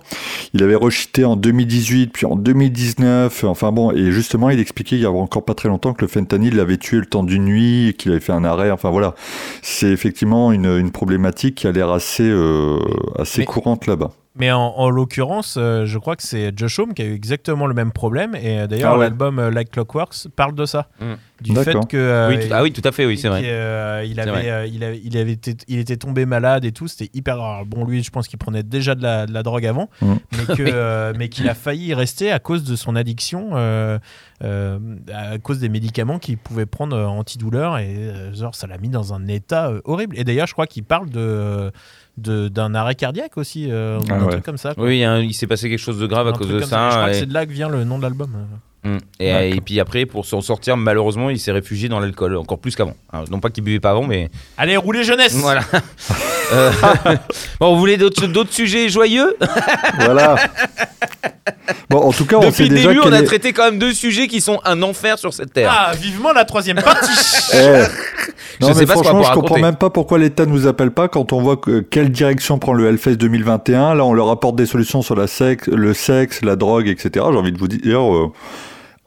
Il 0.54 0.64
avait 0.64 0.76
rechuté 0.76 1.26
en 1.26 1.36
2018, 1.36 2.08
puis 2.14 2.26
en 2.26 2.36
2019. 2.36 3.44
Enfin 3.44 3.72
bon, 3.72 3.92
et 3.92 4.12
justement, 4.12 4.50
il 4.50 4.60
expliquait 4.60 4.96
il 4.96 5.02
y 5.02 5.06
a 5.06 5.12
encore 5.12 5.44
pas 5.46 5.54
très 5.54 5.70
longtemps 5.70 5.94
que 5.94 6.02
le 6.02 6.08
fentanyl 6.08 6.56
l'avait 6.56 6.78
tué 6.78 6.98
le 6.98 7.06
temps 7.06 7.24
d'une 7.24 7.46
nuit, 7.46 7.96
qu'il 7.98 8.12
avait 8.12 8.22
fait 8.22 8.34
un 8.34 8.44
arrêt. 8.46 8.72
Enfin 8.72 8.90
voilà, 8.90 9.16
c'est 9.62 9.90
effectivement 9.90 10.52
une, 10.52 10.66
une 10.66 10.92
problématique 10.92 11.56
qui 11.56 11.68
a 11.68 11.72
l'air 11.72 11.90
assez, 11.92 12.24
euh, 12.28 12.80
assez 13.20 13.42
Mais- 13.42 13.46
courante 13.46 13.88
là-bas. 13.88 14.12
Mais 14.38 14.52
en, 14.52 14.60
en 14.76 14.90
l'occurrence, 14.90 15.56
euh, 15.58 15.86
je 15.86 15.98
crois 15.98 16.18
que 16.18 16.24
c'est 16.24 16.52
Josh 16.58 16.78
Homme 16.80 16.94
qui 16.94 17.02
a 17.02 17.06
eu 17.06 17.14
exactement 17.14 17.68
le 17.68 17.74
même 17.74 17.94
problème. 17.94 18.36
Et 18.36 18.60
euh, 18.60 18.68
d'ailleurs, 18.68 18.92
Ah 18.96 18.98
ouais. 18.98 19.06
l'album 19.06 19.40
euh, 19.40 19.50
Like 19.50 19.72
Clockworks 19.72 20.28
parle 20.36 20.54
de 20.56 20.66
ça. 20.66 20.90
Mm. 21.00 21.14
Du 21.42 21.54
fait 21.56 21.74
que. 21.90 21.98
euh, 21.98 22.30
Oui, 22.30 22.40
tout- 22.48 22.54
ah 22.54 22.64
oui, 22.64 22.72
tout 22.72 22.82
à 22.86 22.92
fait, 22.94 23.06
oui, 23.06 23.18
c'est 23.18 23.28
vrai. 23.28 23.42
qu'il, 23.42 23.50
euh, 23.50 24.06
il, 24.06 24.20
avait, 24.22 24.32
vrai. 24.32 24.50
euh, 24.50 24.66
il, 24.68 24.84
avait, 24.86 25.02
il, 25.04 25.18
avait 25.18 25.34
été, 25.34 25.54
il 25.68 25.80
était 25.80 25.98
tombé 25.98 26.26
malade 26.26 26.64
et 26.64 26.72
tout, 26.72 26.88
c'était 26.88 27.10
hyper 27.14 27.38
rare. 27.40 27.66
Bon, 27.66 27.84
lui, 27.86 28.02
je 28.04 28.10
pense 28.10 28.28
qu'il 28.30 28.40
prenait 28.40 28.64
déjà 28.64 28.96
de 28.96 29.04
la, 29.04 29.26
de 29.26 29.34
la 29.34 29.44
drogue 29.44 29.66
avant, 29.66 29.90
Mm. 30.02 30.14
mais, 30.32 30.56
que, 30.56 30.64
euh, 30.66 31.14
mais 31.18 31.28
qu'il 31.30 31.50
a 31.50 31.54
failli 31.54 31.88
y 31.88 31.94
rester 31.94 32.32
à 32.32 32.40
cause 32.40 32.64
de 32.64 32.76
son 32.78 32.96
addiction, 32.96 33.50
euh, 33.54 34.00
euh, 34.44 34.80
à 35.14 35.38
cause 35.38 35.60
des 35.60 35.68
médicaments 35.70 36.20
qu'il 36.20 36.38
pouvait 36.38 36.66
prendre 36.66 36.96
euh, 36.96 37.06
antidouleurs, 37.06 37.78
et 37.80 37.96
euh, 37.98 38.34
genre, 38.34 38.56
ça 38.56 38.66
l'a 38.68 38.78
mis 38.78 38.90
dans 38.90 39.14
un 39.14 39.28
état 39.28 39.68
euh, 39.70 39.82
horrible. 39.84 40.18
Et 40.18 40.24
d'ailleurs, 40.24 40.48
je 40.48 40.54
crois 40.54 40.68
qu'il 40.68 40.84
parle 40.84 41.10
de. 41.10 41.72
de- 42.18 42.48
d'un 42.48 42.74
arrêt 42.76 42.96
cardiaque 42.96 43.36
aussi, 43.38 43.68
euh, 43.70 44.00
ou 44.00 44.04
Ah 44.10 44.14
un 44.14 44.24
ouais. 44.24 44.32
truc 44.32 44.46
comme 44.46 44.58
ça. 44.58 44.74
quoi. 44.74 44.86
Oui, 44.86 45.04
hein, 45.04 45.20
il 45.20 45.34
s'est 45.34 45.48
passé 45.48 45.68
quelque 45.70 45.80
chose 45.80 46.00
de 46.00 46.08
grave 46.08 46.30
à 46.30 46.32
cause 46.32 46.48
de 46.48 46.62
ça. 46.62 46.90
Je 46.90 46.96
crois 46.96 47.08
que 47.10 47.14
c'est 47.14 47.26
de 47.26 47.34
là 47.34 47.46
que 47.46 47.52
vient 47.52 47.68
le 47.68 47.84
nom 47.84 47.98
de 47.98 48.04
l'album. 48.04 48.30
Mm. 48.86 48.98
Et, 49.20 49.62
puis 49.66 49.80
après, 49.80 50.06
pour 50.06 50.26
s'en 50.26 50.42
sortir, 50.42 50.78
malheureusement, 50.78 51.32
il 51.32 51.40
s'est 51.40 51.52
réfugié 51.52 51.90
dans 51.90 52.00
l'alcool, 52.00 52.38
encore 52.38 52.60
plus 52.60 52.76
qu'avant. 52.76 52.96
Non 53.32 53.40
pas 53.40 53.50
qu'il 53.50 53.64
buvait 53.64 53.80
pas 53.80 53.92
avant, 53.92 54.06
mais 54.06 54.30
Allez, 54.58 54.78
roulez 54.78 55.04
jeunesse 55.04 55.34
voilà. 55.34 55.62
Euh, 56.54 56.72
bon, 57.60 57.74
vous 57.74 57.80
voulez 57.80 57.98
d'autres 57.98 58.52
sujets 58.52 58.88
joyeux 58.88 59.36
Voilà. 60.00 60.36
Bon, 61.90 61.98
en 61.98 62.12
tout 62.12 62.26
cas, 62.26 62.38
on 62.38 62.52
sait 62.52 62.64
le 62.64 62.70
déjà 62.70 62.90
début, 62.90 63.02
on 63.04 63.12
a 63.12 63.22
est- 63.22 63.24
traité 63.24 63.52
quand 63.52 63.66
même 63.66 63.80
deux 63.80 63.94
sujets 63.94 64.28
qui 64.28 64.42
sont 64.42 64.60
un 64.64 64.84
enfer 64.84 65.18
sur 65.18 65.34
cette 65.34 65.54
terre. 65.54 65.74
Ah, 65.76 65.94
vivement 65.96 66.34
la 66.34 66.46
troisième 66.46 66.80
partie 66.82 67.12
Eh. 67.54 67.84
Non, 68.62 68.74
sais 68.74 68.82
mais 68.82 68.86
pas 68.86 68.94
franchement, 68.94 69.24
je 69.24 69.34
comprends 69.34 69.58
même 69.58 69.76
pas 69.76 69.90
pourquoi 69.90 70.18
l'État 70.18 70.46
nous 70.46 70.68
appelle 70.68 70.92
pas 70.92 71.08
quand 71.08 71.34
on 71.34 71.42
voit 71.42 71.58
que, 71.58 71.80
quelle 71.80 72.10
direction 72.10 72.58
prend 72.60 72.74
le 72.74 72.88
Hellfest 72.88 73.16
2021. 73.16 73.96
Là, 73.96 74.06
on 74.06 74.14
leur 74.14 74.30
apporte 74.30 74.56
des 74.56 74.66
solutions 74.66 75.02
sur 75.02 75.16
la 75.16 75.28
sexe, 75.28 75.68
le 75.68 75.94
sexe, 75.94 76.42
la 76.42 76.56
drogue, 76.56 76.88
etc. 76.88 77.10
J'ai 77.32 77.38
envie 77.38 77.52
de 77.52 77.58
vous 77.58 77.68
dire, 77.68 78.16
euh, 78.16 78.32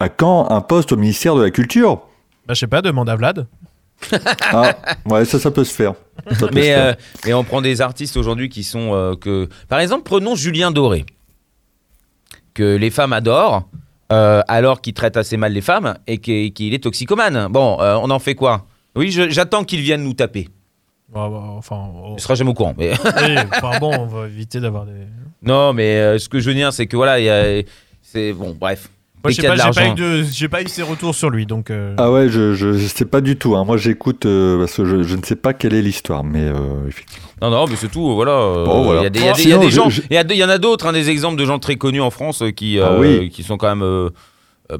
à 0.00 0.08
quand 0.08 0.50
un 0.50 0.60
poste 0.60 0.92
au 0.92 0.96
ministère 0.96 1.34
de 1.34 1.42
la 1.42 1.50
Culture? 1.50 2.00
Bah, 2.46 2.54
je 2.54 2.60
sais 2.60 2.66
pas, 2.66 2.82
demande 2.82 3.08
à 3.08 3.16
Vlad. 3.16 3.46
Ah, 4.52 4.76
ouais, 5.06 5.24
ça, 5.24 5.38
ça 5.40 5.50
peut 5.50 5.64
se 5.64 5.74
faire. 5.74 5.94
Ça 6.30 6.46
peut 6.46 6.48
se 6.48 6.54
Mais, 6.54 6.62
faire. 6.74 6.84
euh, 6.86 6.92
mais 7.26 7.34
on 7.34 7.42
prend 7.44 7.60
des 7.60 7.80
artistes 7.80 8.16
aujourd'hui 8.16 8.48
qui 8.48 8.62
sont 8.62 8.94
euh, 8.94 9.14
que. 9.16 9.48
Par 9.68 9.80
exemple, 9.80 10.02
prenons 10.04 10.34
Julien 10.36 10.70
Doré, 10.70 11.04
que 12.54 12.76
les 12.76 12.90
femmes 12.90 13.12
adorent, 13.12 13.68
euh, 14.12 14.42
alors 14.48 14.80
qu'il 14.80 14.94
traite 14.94 15.16
assez 15.16 15.36
mal 15.36 15.52
les 15.52 15.60
femmes 15.60 15.96
et 16.06 16.18
qu'il 16.18 16.74
est 16.74 16.82
toxicomane. 16.82 17.48
Bon, 17.50 17.80
euh, 17.80 17.96
on 18.00 18.10
en 18.10 18.18
fait 18.18 18.34
quoi? 18.34 18.66
Oui, 18.94 19.10
j'attends 19.10 19.64
qu'il 19.64 19.80
vienne 19.80 20.02
nous 20.02 20.14
taper. 20.14 20.48
Bah, 21.12 21.28
bah, 21.30 21.42
enfin, 21.56 21.88
oh. 21.94 22.14
Il 22.16 22.20
sera 22.20 22.34
jamais 22.34 22.50
au 22.50 22.54
courant. 22.54 22.74
Mais 22.78 22.92
Oui, 22.92 23.36
enfin 23.56 23.78
bon, 23.78 23.92
on 23.98 24.06
va 24.06 24.26
éviter 24.26 24.60
d'avoir 24.60 24.84
des. 24.86 24.92
non, 25.42 25.72
mais 25.72 25.96
euh, 25.96 26.18
ce 26.18 26.28
que 26.28 26.38
je 26.40 26.48
veux 26.48 26.54
dire, 26.54 26.72
c'est 26.72 26.86
que 26.86 26.96
voilà, 26.96 27.18
il 27.18 27.24
y 27.24 27.30
a- 27.30 27.62
c'est 28.02 28.32
bon, 28.32 28.54
bref. 28.58 28.90
Moi, 29.24 29.31
je 29.32 29.40
sais 29.40 29.47
pas, 29.49 29.57
j'ai 29.57 29.70
pas, 29.73 29.89
eu 29.89 29.95
de- 29.95 30.47
pas 30.47 30.62
eu 30.62 30.69
ses 30.69 30.82
retours 30.82 31.15
sur 31.15 31.28
lui, 31.31 31.45
donc. 31.45 31.70
euh, 31.70 31.95
Ah 31.99 32.11
ouais, 32.12 32.28
je, 32.28 32.55
je, 32.55 32.73
je 32.74 32.86
sais 32.86 33.05
pas 33.05 33.20
du 33.20 33.36
tout. 33.36 33.57
hein. 33.57 33.65
Moi, 33.65 33.77
j'écoute 33.77 34.27
euh, 34.27 34.59
parce 34.61 34.74
que 34.77 34.85
je, 34.85 35.03
je 35.03 35.16
ne 35.16 35.23
sais 35.24 35.36
pas 35.36 35.53
quelle 35.55 35.74
est 35.74 35.82
l'histoire, 35.82 36.23
mais 36.24 36.43
euh, 36.43 36.86
effectivement. 36.89 37.27
Non, 37.43 37.51
non, 37.51 37.66
mais 37.69 37.77
c'est 37.77 37.89
tout. 37.90 38.15
Voilà. 38.15 38.32
Bon, 38.65 38.85
voilà. 38.85 39.01
Il 39.01 39.05
y 39.05 39.07
a 39.07 39.11
des, 39.11 39.19
il 39.20 39.24
y 39.24 39.28
a 39.28 39.32
des- 39.35 39.43
il 39.43 39.49
y 39.49 39.53
a 39.53 39.57
Sinon, 39.57 39.65
des 39.65 39.70
je- 39.70 39.77
gens. 39.77 39.89
je- 39.90 40.03
Il 40.11 40.15
y, 40.15 40.16
a 40.19 40.24
de- 40.24 40.35
il 40.35 40.39
y 40.39 40.45
en 40.45 40.49
a 40.49 40.59
d'autres, 40.59 40.86
hein, 40.86 40.93
des 40.93 41.11
exemples 41.11 41.39
de 41.40 41.45
gens 41.45 41.59
très 41.59 41.77
connus 41.77 42.01
en 42.01 42.11
France 42.11 42.43
euh, 42.43 42.51
qui, 42.51 42.78
Ah 42.81 42.97
oui. 42.99 43.28
qui 43.31 43.43
sont 43.43 43.57
quand 43.57 43.74
même 43.74 44.11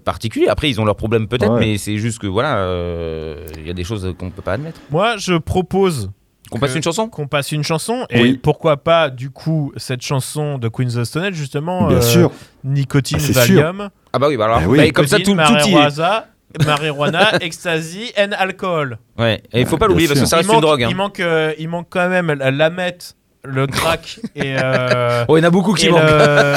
particuliers. 0.05 0.49
Après, 0.49 0.69
ils 0.69 0.81
ont 0.81 0.85
leurs 0.85 0.97
problèmes 0.97 1.29
peut-être, 1.29 1.53
Ouais. 1.55 1.61
mais 1.61 1.79
c'est 1.79 1.97
juste 1.97 2.19
que 2.19 2.27
voilà, 2.27 2.59
euh, 2.59 3.47
il 3.59 3.67
y 3.67 3.71
a 3.71 3.75
des 3.75 3.85
choses 3.85 4.15
qu'on 4.19 4.31
peut 4.31 4.43
pas 4.43 4.53
admettre. 4.53 4.81
Moi, 4.91 5.17
je 5.17 5.35
propose 5.39 6.11
Qu'on 6.51 6.59
passe 6.59 6.75
une 6.75 6.83
chanson? 6.83 7.09
qu'on 7.09 7.27
passe 7.27 7.53
une 7.53 7.63
chanson 7.63 8.07
et 8.11 8.23
Oui. 8.23 8.41
pourquoi 8.43 8.77
pas 8.79 9.09
du 9.11 9.31
coup 9.31 9.73
cette 9.77 10.03
chanson 10.03 10.59
de 10.59 10.69
Queens 10.69 10.97
of 10.97 11.05
Stone 11.05 11.25
Age 11.25 11.35
justement 11.35 11.89
Bien 11.89 11.99
euh, 11.99 12.03
sûr. 12.03 12.31
Nicotine 12.65 13.19
Ah, 13.21 13.23
c'est 13.25 13.33
Valium 13.33 13.89
Ah 14.13 14.19
bah 14.19 14.29
oui, 14.29 14.37
bah 14.37 14.47
alors, 14.47 14.61
Bah 14.61 14.67
oui. 14.69 14.79
bah, 14.79 14.91
comme 14.91 15.07
ça 15.07 15.19
tout, 15.19 15.35
tout 15.35 15.69
y 15.69 15.75
est. 15.75 16.65
marijuana, 16.67 17.35
ecstasy 17.43 18.13
and 18.19 18.31
alcool 18.39 18.99
Ouais. 19.19 19.43
Et 19.53 19.61
il 19.61 19.67
faut 19.67 19.77
pas 19.77 19.87
l'oublier 19.87 20.09
parce 20.09 20.21
que 20.21 20.27
ça 20.27 20.37
reste 20.39 20.49
manque, 20.49 20.57
une 20.57 20.63
drogue. 20.63 20.83
hein. 20.85 20.89
il, 20.91 20.97
manque, 20.97 21.21
euh, 21.21 21.53
il 21.59 21.69
manque 21.69 21.87
quand 21.91 22.09
même 22.09 22.33
la, 22.33 22.51
la 22.51 22.71
meth, 22.71 23.15
le 23.45 23.67
crack 23.67 24.21
et, 24.35 24.57
euh, 24.63 25.25
Oh, 25.29 25.37
il 25.37 25.41
y 25.41 25.45
en 25.45 25.49
a 25.49 25.51
beaucoup 25.51 25.75
qui 25.75 25.89
manquent. 25.91 26.01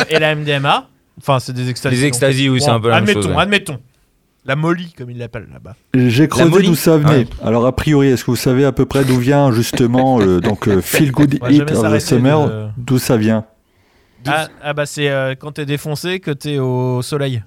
et 0.10 0.20
la 0.20 0.36
MDMA 0.36 0.88
enfin 1.20 1.40
c'est 1.40 1.54
des 1.54 1.70
extasies 1.70 1.96
Les 1.98 2.06
extasies, 2.06 2.50
oui, 2.50 2.62
c'est 2.62 2.70
un 2.70 2.80
peu 2.80 2.90
la 2.90 2.96
même 2.96 3.04
admettons, 3.04 3.22
chose. 3.28 3.36
ouais. 3.36 3.42
admettons 3.44 3.80
la 4.44 4.56
molly 4.56 4.92
comme 4.98 5.12
ils 5.12 5.20
l'appellent 5.20 5.50
là-bas 5.54 5.76
J'ai 5.94 6.28
creusé 6.28 6.64
d'où 6.64 6.74
ça 6.74 6.98
venait. 6.98 7.18
Ouais. 7.18 7.28
Alors, 7.46 7.64
a 7.68 7.76
priori, 7.76 8.08
est-ce 8.08 8.24
que 8.26 8.32
vous 8.32 8.36
savez 8.38 8.66
à 8.66 8.72
peu 8.72 8.88
près 8.88 9.04
d'où 9.06 9.18
vient 9.18 9.52
justement 9.52 10.20
euh, 10.20 10.40
donc 10.40 10.68
euh, 10.68 10.82
Feel 10.82 11.12
Good 11.12 11.36
Hit 11.48 11.62
of 11.62 11.68
the 11.68 11.76
s'arrêter 11.76 12.06
Summer 12.06 12.72
D'où 12.76 12.98
ça 12.98 13.18
vient? 13.18 13.46
Ah, 14.28 14.48
ah 14.62 14.74
bah 14.74 14.86
c'est 14.86 15.10
euh, 15.10 15.36
quand 15.36 15.54
t'es 15.54 15.66
défoncé 15.66 16.20
que 16.20 16.32
t'es 16.32 16.58
au 16.60 17.02
soleil 17.02 17.44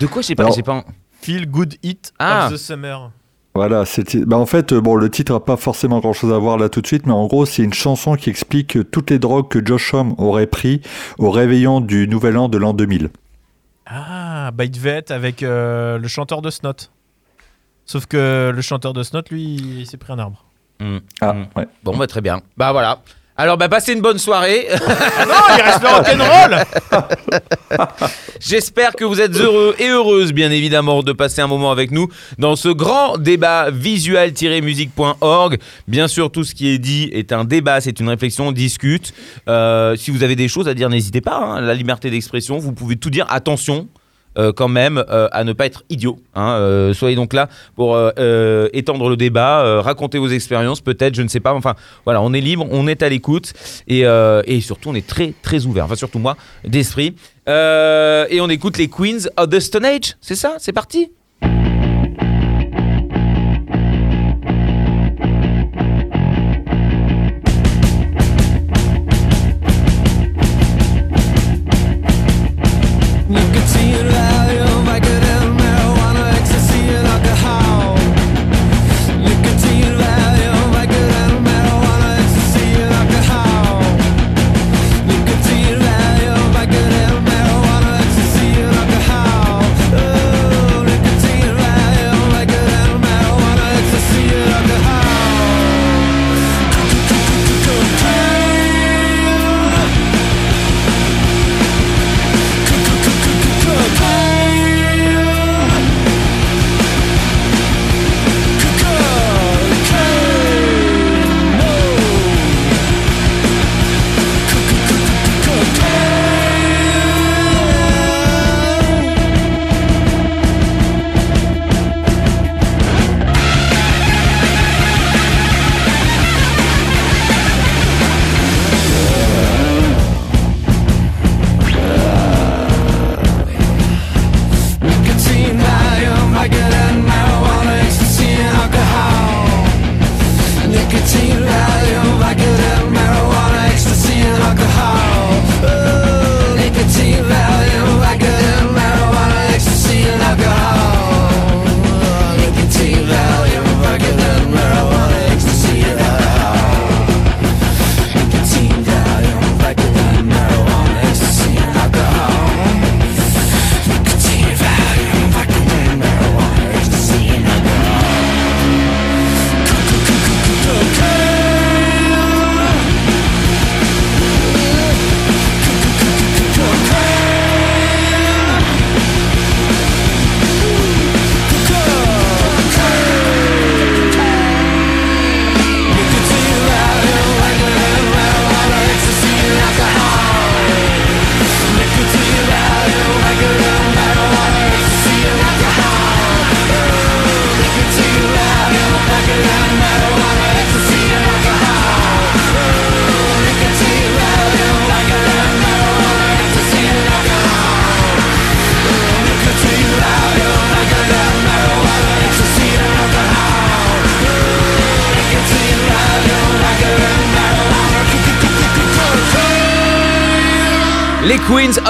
De 0.00 0.06
quoi 0.06 0.22
j'ai 0.22 0.34
pas, 0.34 0.50
j'ai 0.50 0.62
pas. 0.62 0.84
Feel 1.20 1.46
Good 1.48 1.74
Hit 1.82 2.12
Ah. 2.18 2.46
of 2.46 2.52
the 2.54 2.56
Summer 2.56 3.10
Voilà, 3.54 3.84
c'est 3.84 4.16
bah 4.26 4.36
en 4.38 4.46
fait, 4.46 4.72
euh, 4.72 4.80
bon, 4.80 4.96
le 4.96 5.08
titre 5.10 5.32
n'a 5.34 5.40
pas 5.40 5.56
forcément 5.56 6.00
grand-chose 6.00 6.32
à 6.32 6.38
voir 6.38 6.56
là 6.58 6.68
tout 6.68 6.80
de 6.80 6.86
suite, 6.86 7.06
mais 7.06 7.12
en 7.12 7.26
gros, 7.26 7.46
c'est 7.46 7.62
une 7.62 7.72
chanson 7.74 8.16
qui 8.16 8.30
explique 8.30 8.76
euh, 8.76 8.84
toutes 8.84 9.10
les 9.10 9.18
drogues 9.18 9.48
que 9.48 9.64
Josh 9.64 9.94
Homme 9.94 10.14
aurait 10.18 10.46
pris 10.46 10.80
au 11.18 11.30
réveillon 11.30 11.80
du 11.80 12.08
Nouvel 12.08 12.36
An 12.38 12.48
de 12.48 12.58
l'an 12.58 12.72
2000. 12.74 13.10
Ah, 13.86 14.50
Bite 14.54 14.76
Vet 14.78 15.12
avec 15.12 15.42
euh, 15.42 15.98
le 15.98 16.08
chanteur 16.08 16.40
de 16.42 16.50
Snot. 16.50 16.88
Sauf 17.84 18.06
que 18.06 18.50
le 18.54 18.62
chanteur 18.62 18.92
de 18.92 19.02
Snot, 19.02 19.22
lui, 19.30 19.42
il 19.80 19.86
s'est 19.86 19.96
pris 19.98 20.12
un 20.12 20.18
arbre. 20.18 20.44
Hmm. 20.80 20.98
Ah, 21.20 21.32
Hmm. 21.34 21.44
ouais. 21.56 21.66
Bon, 21.84 21.96
bah 21.96 22.06
très 22.06 22.20
bien. 22.20 22.40
Bah 22.56 22.72
voilà. 22.72 23.02
Alors, 23.42 23.56
bah 23.56 23.68
passez 23.68 23.92
une 23.92 24.00
bonne 24.00 24.20
soirée. 24.20 24.68
Non, 25.26 25.34
il 25.56 25.62
reste 25.62 25.82
le 25.82 25.88
rock'n'roll 25.88 26.64
J'espère 28.40 28.92
que 28.92 29.04
vous 29.04 29.20
êtes 29.20 29.34
heureux 29.34 29.74
et 29.80 29.88
heureuses, 29.88 30.32
bien 30.32 30.52
évidemment, 30.52 31.02
de 31.02 31.10
passer 31.12 31.40
un 31.40 31.48
moment 31.48 31.72
avec 31.72 31.90
nous 31.90 32.06
dans 32.38 32.54
ce 32.54 32.68
grand 32.68 33.18
débat 33.18 33.70
visual-musique.org. 33.72 35.58
Bien 35.88 36.06
sûr, 36.06 36.30
tout 36.30 36.44
ce 36.44 36.54
qui 36.54 36.68
est 36.68 36.78
dit 36.78 37.10
est 37.12 37.32
un 37.32 37.44
débat, 37.44 37.80
c'est 37.80 37.98
une 37.98 38.08
réflexion, 38.08 38.48
on 38.48 38.52
discute. 38.52 39.12
Euh, 39.48 39.96
si 39.96 40.12
vous 40.12 40.22
avez 40.22 40.36
des 40.36 40.46
choses 40.46 40.68
à 40.68 40.74
dire, 40.74 40.88
n'hésitez 40.88 41.20
pas. 41.20 41.36
hein, 41.36 41.60
la 41.60 41.74
liberté 41.74 42.10
d'expression, 42.10 42.58
vous 42.58 42.72
pouvez 42.72 42.94
tout 42.94 43.10
dire. 43.10 43.26
Attention. 43.28 43.88
Euh, 44.38 44.52
quand 44.52 44.68
même 44.68 45.04
euh, 45.10 45.28
à 45.32 45.44
ne 45.44 45.52
pas 45.52 45.66
être 45.66 45.84
idiot. 45.90 46.18
hein. 46.34 46.56
Euh, 46.58 46.94
soyez 46.94 47.16
donc 47.16 47.32
là 47.32 47.48
pour 47.76 47.98
étendre 48.72 49.08
le 49.08 49.16
débat, 49.16 49.80
raconter 49.82 50.18
vos 50.18 50.28
expériences, 50.28 50.80
peut-être, 50.80 51.14
je 51.14 51.22
ne 51.22 51.28
sais 51.28 51.40
pas. 51.40 51.54
Enfin, 51.54 51.74
voilà, 52.04 52.22
on 52.22 52.32
est 52.32 52.40
libre, 52.40 52.66
on 52.70 52.86
est 52.86 53.02
à 53.02 53.08
l'écoute 53.08 53.52
et, 53.88 54.00
et 54.02 54.60
surtout 54.60 54.90
on 54.90 54.94
est 54.94 55.06
très 55.06 55.34
très 55.42 55.66
ouvert. 55.66 55.84
Enfin, 55.84 55.96
surtout 55.96 56.18
moi, 56.18 56.36
d'esprit. 56.64 57.14
Et 57.46 58.40
on 58.40 58.48
écoute 58.48 58.78
les 58.78 58.88
Queens 58.88 59.28
of 59.36 59.48
the 59.50 59.60
Stone 59.60 59.84
Age, 59.84 60.16
c'est 60.20 60.36
ça 60.36 60.54
C'est 60.58 60.72
parti? 60.72 61.10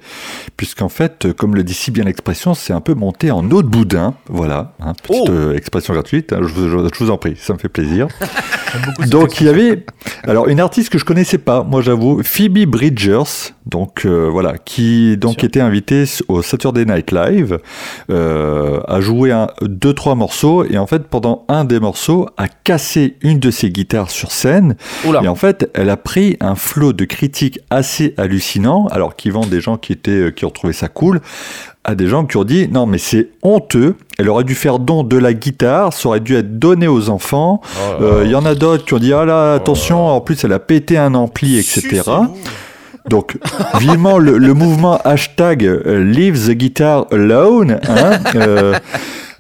puisqu'en 0.58 0.90
fait, 0.90 1.32
comme 1.34 1.56
le 1.56 1.64
dit 1.64 1.74
si 1.74 1.90
bien 1.92 2.04
l'expression, 2.04 2.54
c'est 2.54 2.74
un 2.74 2.82
peu 2.82 2.94
monté 2.94 3.32
en 3.32 3.50
eau 3.52 3.62
de 3.64 3.68
boudin. 3.68 4.14
Voilà, 4.30 4.74
hein, 4.82 4.94
petite 5.02 5.24
Oh. 5.28 5.32
euh, 5.32 5.56
expression 5.56 5.94
gratuite. 5.94 6.34
hein, 6.34 6.40
je, 6.42 6.48
vous, 6.54 6.70
je- 6.70 6.90
je 6.94 7.04
vous 7.04 7.12
en 7.12 7.18
prie, 7.18 7.36
ça 7.40 7.54
me 7.54 7.58
fait 7.60 7.70
plaisir. 7.70 8.08
donc 9.08 9.42
il 9.42 9.48
y 9.48 9.50
avait, 9.50 9.86
alors 10.24 10.48
une 10.48 10.60
artiste 10.60 10.90
que 10.90 10.98
je 10.98 11.06
connaissais 11.06 11.38
pas, 11.38 11.64
moi 11.64 11.82
j'avoue, 11.82 12.22
Phoebe 12.24 12.66
Bridgers, 12.66 13.52
donc 13.66 14.06
euh, 14.06 14.30
voilà, 14.32 14.58
qui 14.58 15.18
donc 15.18 15.44
était 15.44 15.60
invitée 15.62 16.06
au 16.28 16.42
Saturday 16.42 16.86
Night 16.86 17.12
Live, 17.12 17.60
euh, 18.10 18.80
a 18.88 19.02
joué 19.02 19.32
un, 19.32 19.48
deux 19.62 19.94
trois 19.94 20.16
morceaux 20.16 20.64
et 20.66 20.78
en 20.78 20.88
fait 20.88 21.08
pendant 21.08 21.46
un 21.48 21.66
des 21.66 21.80
morceaux 21.80 22.28
a 22.38 22.48
cassé 22.48 23.18
une 23.22 23.40
de 23.40 23.52
ses 23.52 23.70
guitares 23.70 24.10
sur 24.10 24.32
scène. 24.32 24.76
Oula. 25.06 25.22
Et 25.24 25.28
en 25.32 25.36
fait, 25.36 25.70
elle 25.74 25.90
a 25.90 25.98
pris 25.98 26.38
un 26.42 26.56
flot 26.56 26.94
de 26.94 27.06
critiques 27.06 27.60
assez 27.70 28.14
hallucinant, 28.18 28.88
alors 28.92 29.16
qu'ils 29.16 29.32
vont 29.34 29.46
des 29.46 29.62
gens 29.62 29.78
qui 29.78 29.94
étaient, 29.94 30.12
euh, 30.12 30.32
qui 30.32 30.46
ont 30.46 30.50
trouvé 30.50 30.74
ça 30.74 30.88
cool, 30.90 31.22
à 31.84 31.96
des 31.96 32.08
gens 32.08 32.26
qui 32.26 32.38
ont 32.38 32.44
dit 32.44 32.68
non 32.72 32.86
mais 32.86 32.98
c'est 33.00 33.30
honteux. 33.42 33.96
Elle 34.20 34.30
aurait 34.30 34.44
dû 34.44 34.54
faire 34.54 34.78
don 34.78 35.04
de 35.04 35.18
la 35.18 35.34
guitare, 35.34 35.94
ça 35.94 36.10
aurait 36.10 36.20
dû 36.20 36.36
être 36.36 36.60
donné 36.60 36.88
aux 36.88 37.10
enfants. 37.10 37.62
Euh, 38.02 38.22
Il 38.26 38.32
y 38.32 38.36
en 38.36 38.46
a 38.46 38.54
d'autres 38.54 38.86
qui 38.86 38.94
ont 38.94 39.00
dit 39.00 39.14
ah 39.14 39.26
là 39.26 39.54
attention, 39.56 40.06
en 40.08 40.22
plus 40.22 40.44
elle 40.44 40.54
a 40.54 40.60
pété 40.60 40.98
un 40.98 41.16
ampli, 41.16 41.58
etc. 41.58 42.02
Donc, 43.10 43.38
vivement 43.80 44.20
le, 44.20 44.38
le 44.38 44.54
mouvement 44.54 45.00
hashtag 45.04 45.66
euh, 45.66 46.04
Leave 46.04 46.48
the 46.48 46.52
guitar 46.52 47.08
alone. 47.12 47.80
hein, 47.90 48.20
euh, 48.36 48.76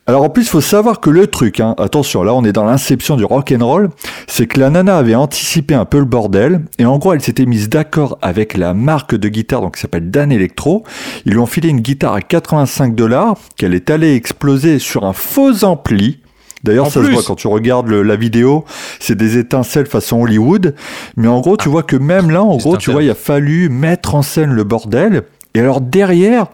alors 0.07 0.23
en 0.23 0.29
plus, 0.29 0.43
il 0.43 0.47
faut 0.49 0.61
savoir 0.61 0.99
que 0.99 1.09
le 1.09 1.27
truc, 1.27 1.59
hein, 1.59 1.75
attention, 1.77 2.23
là 2.23 2.33
on 2.33 2.43
est 2.43 2.51
dans 2.51 2.63
l'inception 2.65 3.15
du 3.17 3.23
rock 3.23 3.53
and 3.57 3.65
roll, 3.65 3.89
c'est 4.27 4.47
que 4.47 4.59
la 4.59 4.69
nana 4.69 4.97
avait 4.97 5.15
anticipé 5.15 5.73
un 5.75 5.85
peu 5.85 5.99
le 5.99 6.05
bordel 6.05 6.61
et 6.79 6.85
en 6.85 6.97
gros 6.97 7.13
elle 7.13 7.21
s'était 7.21 7.45
mise 7.45 7.69
d'accord 7.69 8.17
avec 8.21 8.57
la 8.57 8.73
marque 8.73 9.15
de 9.15 9.29
guitare 9.29 9.61
donc 9.61 9.75
qui 9.75 9.81
s'appelle 9.81 10.09
Dan 10.09 10.31
Electro. 10.31 10.83
Ils 11.25 11.33
lui 11.33 11.39
ont 11.39 11.45
filé 11.45 11.69
une 11.69 11.79
guitare 11.81 12.13
à 12.15 12.21
85 12.21 12.95
dollars 12.95 13.35
qu'elle 13.57 13.73
est 13.75 13.89
allée 13.89 14.15
exploser 14.15 14.79
sur 14.79 15.05
un 15.05 15.13
faux 15.13 15.63
ampli. 15.63 16.19
D'ailleurs, 16.63 16.87
En 16.87 16.89
ça 16.91 16.99
plus. 16.99 17.07
se 17.09 17.13
voit 17.13 17.23
quand 17.23 17.35
tu 17.35 17.47
regardes 17.47 17.87
le- 17.87 18.03
la 18.03 18.15
vidéo, 18.15 18.65
c'est 18.99 19.15
des 19.15 19.37
étincelles 19.39 19.87
façon 19.87 20.21
Hollywood. 20.21 20.75
Mais 21.17 21.27
en 21.27 21.41
gros, 21.41 21.57
tu 21.57 21.69
vois 21.69 21.81
que 21.81 21.95
même 21.95 22.29
là, 22.29 22.43
en 22.43 22.57
gros, 22.57 22.77
tu 22.77 22.91
vois, 22.91 23.01
il 23.01 23.09
a 23.09 23.15
fallu 23.15 23.67
mettre 23.69 24.13
en 24.13 24.21
scène 24.21 24.51
le 24.51 24.63
bordel. 24.63 25.23
Et 25.55 25.59
alors 25.59 25.81
derrière, 25.81 26.47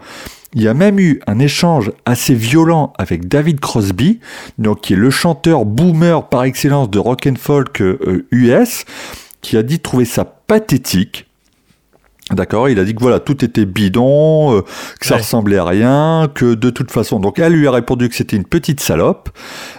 il 0.57 0.63
y 0.63 0.67
a 0.67 0.73
même 0.73 0.99
eu 0.99 1.21
un 1.27 1.37
échange 1.37 1.91
assez 2.07 2.33
violent 2.33 2.91
avec 2.97 3.27
David 3.27 3.59
Crosby, 3.59 4.19
donc 4.57 4.81
qui 4.81 4.93
est 4.93 4.97
le 4.97 5.11
chanteur 5.11 5.65
boomer 5.65 6.27
par 6.29 6.45
excellence 6.45 6.89
de 6.89 6.97
rock 6.97 7.27
and 7.27 7.35
folk 7.35 7.79
euh, 7.79 8.25
US, 8.31 8.83
qui 9.41 9.55
a 9.55 9.61
dit 9.61 9.79
trouver 9.79 10.05
ça 10.05 10.25
pathétique. 10.25 11.26
D'accord, 12.33 12.67
il 12.67 12.77
a 12.77 12.83
dit 12.83 12.93
que 12.93 12.99
voilà, 12.99 13.21
tout 13.21 13.45
était 13.45 13.63
bidon, 13.65 14.57
euh, 14.57 14.61
que 14.99 15.05
ça 15.05 15.15
Ouais. 15.15 15.21
ressemblait 15.21 15.57
à 15.59 15.63
rien, 15.63 16.27
que 16.33 16.55
de 16.55 16.69
toute 16.69 16.91
façon. 16.91 17.21
Donc 17.21 17.39
elle 17.39 17.53
lui 17.53 17.67
a 17.67 17.71
répondu 17.71 18.09
que 18.09 18.15
c'était 18.15 18.35
une 18.35 18.43
petite 18.43 18.81
salope. 18.81 19.29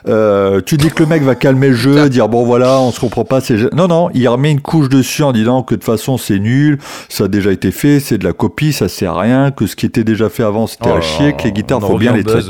Euh, 0.08 0.62
tu 0.64 0.78
dis 0.78 0.88
que 0.88 1.02
le 1.02 1.08
mec 1.10 1.22
va 1.22 1.34
calmer 1.34 1.68
le 1.68 1.74
jeu, 1.74 2.08
dire 2.08 2.28
bon 2.30 2.44
voilà, 2.46 2.80
on 2.80 2.90
se 2.90 3.00
comprend 3.00 3.26
pas. 3.26 3.42
c'est 3.42 3.70
Non 3.74 3.86
non, 3.86 4.08
il 4.14 4.26
remet 4.28 4.50
une 4.50 4.62
couche 4.62 4.88
dessus 4.88 5.22
en 5.24 5.32
disant 5.32 5.62
que 5.62 5.74
de 5.74 5.80
toute 5.80 5.84
façon 5.86 6.16
c'est 6.16 6.38
nul, 6.38 6.78
ça 7.10 7.24
a 7.24 7.28
déjà 7.28 7.52
été 7.52 7.70
fait, 7.70 8.00
c'est 8.00 8.16
de 8.16 8.24
la 8.24 8.32
copie, 8.32 8.72
ça 8.72 8.88
sert 8.88 9.12
à 9.18 9.20
rien, 9.20 9.50
que 9.50 9.66
ce 9.66 9.76
qui 9.76 9.84
était 9.84 10.04
déjà 10.04 10.30
fait 10.30 10.42
avant 10.42 10.66
c'était 10.66 10.88
Oh 10.88 10.92
à 10.92 10.96
là 10.96 11.00
chier, 11.02 11.34
que 11.34 11.42
les 11.44 11.52
guitares 11.52 11.82
faut 11.82 11.98
bien 11.98 12.14
les 12.14 12.22
buzz. 12.22 12.48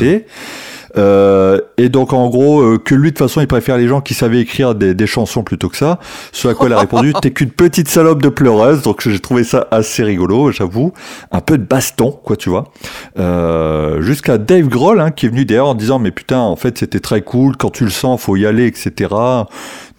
Euh, 0.99 1.61
et 1.77 1.89
donc 1.89 2.13
en 2.13 2.29
gros 2.29 2.61
euh, 2.61 2.79
que 2.79 2.95
lui 2.95 3.11
de 3.11 3.17
toute 3.17 3.27
façon 3.27 3.41
il 3.41 3.47
préfère 3.47 3.77
les 3.77 3.87
gens 3.89 4.01
qui 4.01 4.15
savaient 4.15 4.41
écrire 4.41 4.75
des, 4.75 4.95
des 4.95 5.07
chansons 5.07 5.43
plutôt 5.43 5.69
que 5.69 5.77
ça. 5.77 5.99
Ce 6.33 6.49
à 6.49 6.55
quoi 6.55 6.67
elle 6.67 6.73
a 6.73 6.81
répondu 6.81 7.13
t'es 7.23 7.31
qu'une 7.31 7.51
petite 7.51 7.89
salope 7.89 8.21
de 8.21 8.29
pleureuse. 8.29 8.83
Donc 8.83 9.09
j'ai 9.09 9.21
trouvé 9.21 9.45
ça 9.45 9.69
assez 9.71 10.03
rigolo, 10.03 10.51
j'avoue. 10.51 10.93
Un 11.31 11.41
peu 11.41 11.57
de 11.57 11.65
baston 11.65 12.11
quoi 12.11 12.37
tu 12.37 12.51
vois. 12.51 12.65
Euh, 13.19 14.03
Jusqu'à 14.03 14.39
Dave 14.39 14.69
Grohl 14.69 15.01
hein, 15.01 15.11
qui 15.11 15.27
est 15.27 15.29
venu 15.29 15.45
derrière 15.45 15.67
en 15.67 15.75
disant 15.75 15.99
mais 15.99 16.11
putain 16.11 16.41
en 16.41 16.57
fait 16.57 16.79
c'était 16.79 17.01
très 17.01 17.23
cool 17.23 17.57
quand 17.57 17.71
tu 17.71 17.85
le 17.85 17.91
sens 17.91 18.21
faut 18.21 18.37
y 18.37 18.47
aller 18.47 18.67
etc. 18.67 19.15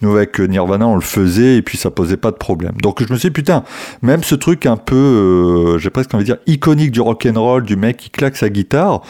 Nous 0.02 0.16
avec 0.16 0.38
Nirvana 0.40 0.86
on 0.88 0.94
le 0.94 1.00
faisait 1.02 1.56
et 1.56 1.62
puis 1.62 1.76
ça 1.76 1.90
posait 1.90 2.16
pas 2.16 2.30
de 2.30 2.36
problème. 2.36 2.72
Donc 2.82 3.02
je 3.06 3.12
me 3.12 3.18
suis 3.18 3.28
dit 3.28 3.32
putain 3.32 3.64
même 4.02 4.22
ce 4.22 4.34
truc 4.34 4.64
un 4.66 4.76
peu 4.78 4.94
euh, 4.96 5.78
j'ai 5.78 5.90
presque 5.90 6.14
envie 6.14 6.24
de 6.24 6.26
dire 6.32 6.38
iconique 6.46 6.90
du 6.90 7.00
rock 7.00 7.26
and 7.26 7.38
roll 7.40 7.62
du 7.64 7.76
mec 7.76 7.96
qui 7.98 8.10
claque 8.10 8.36
sa 8.36 8.48
guitare 8.48 9.02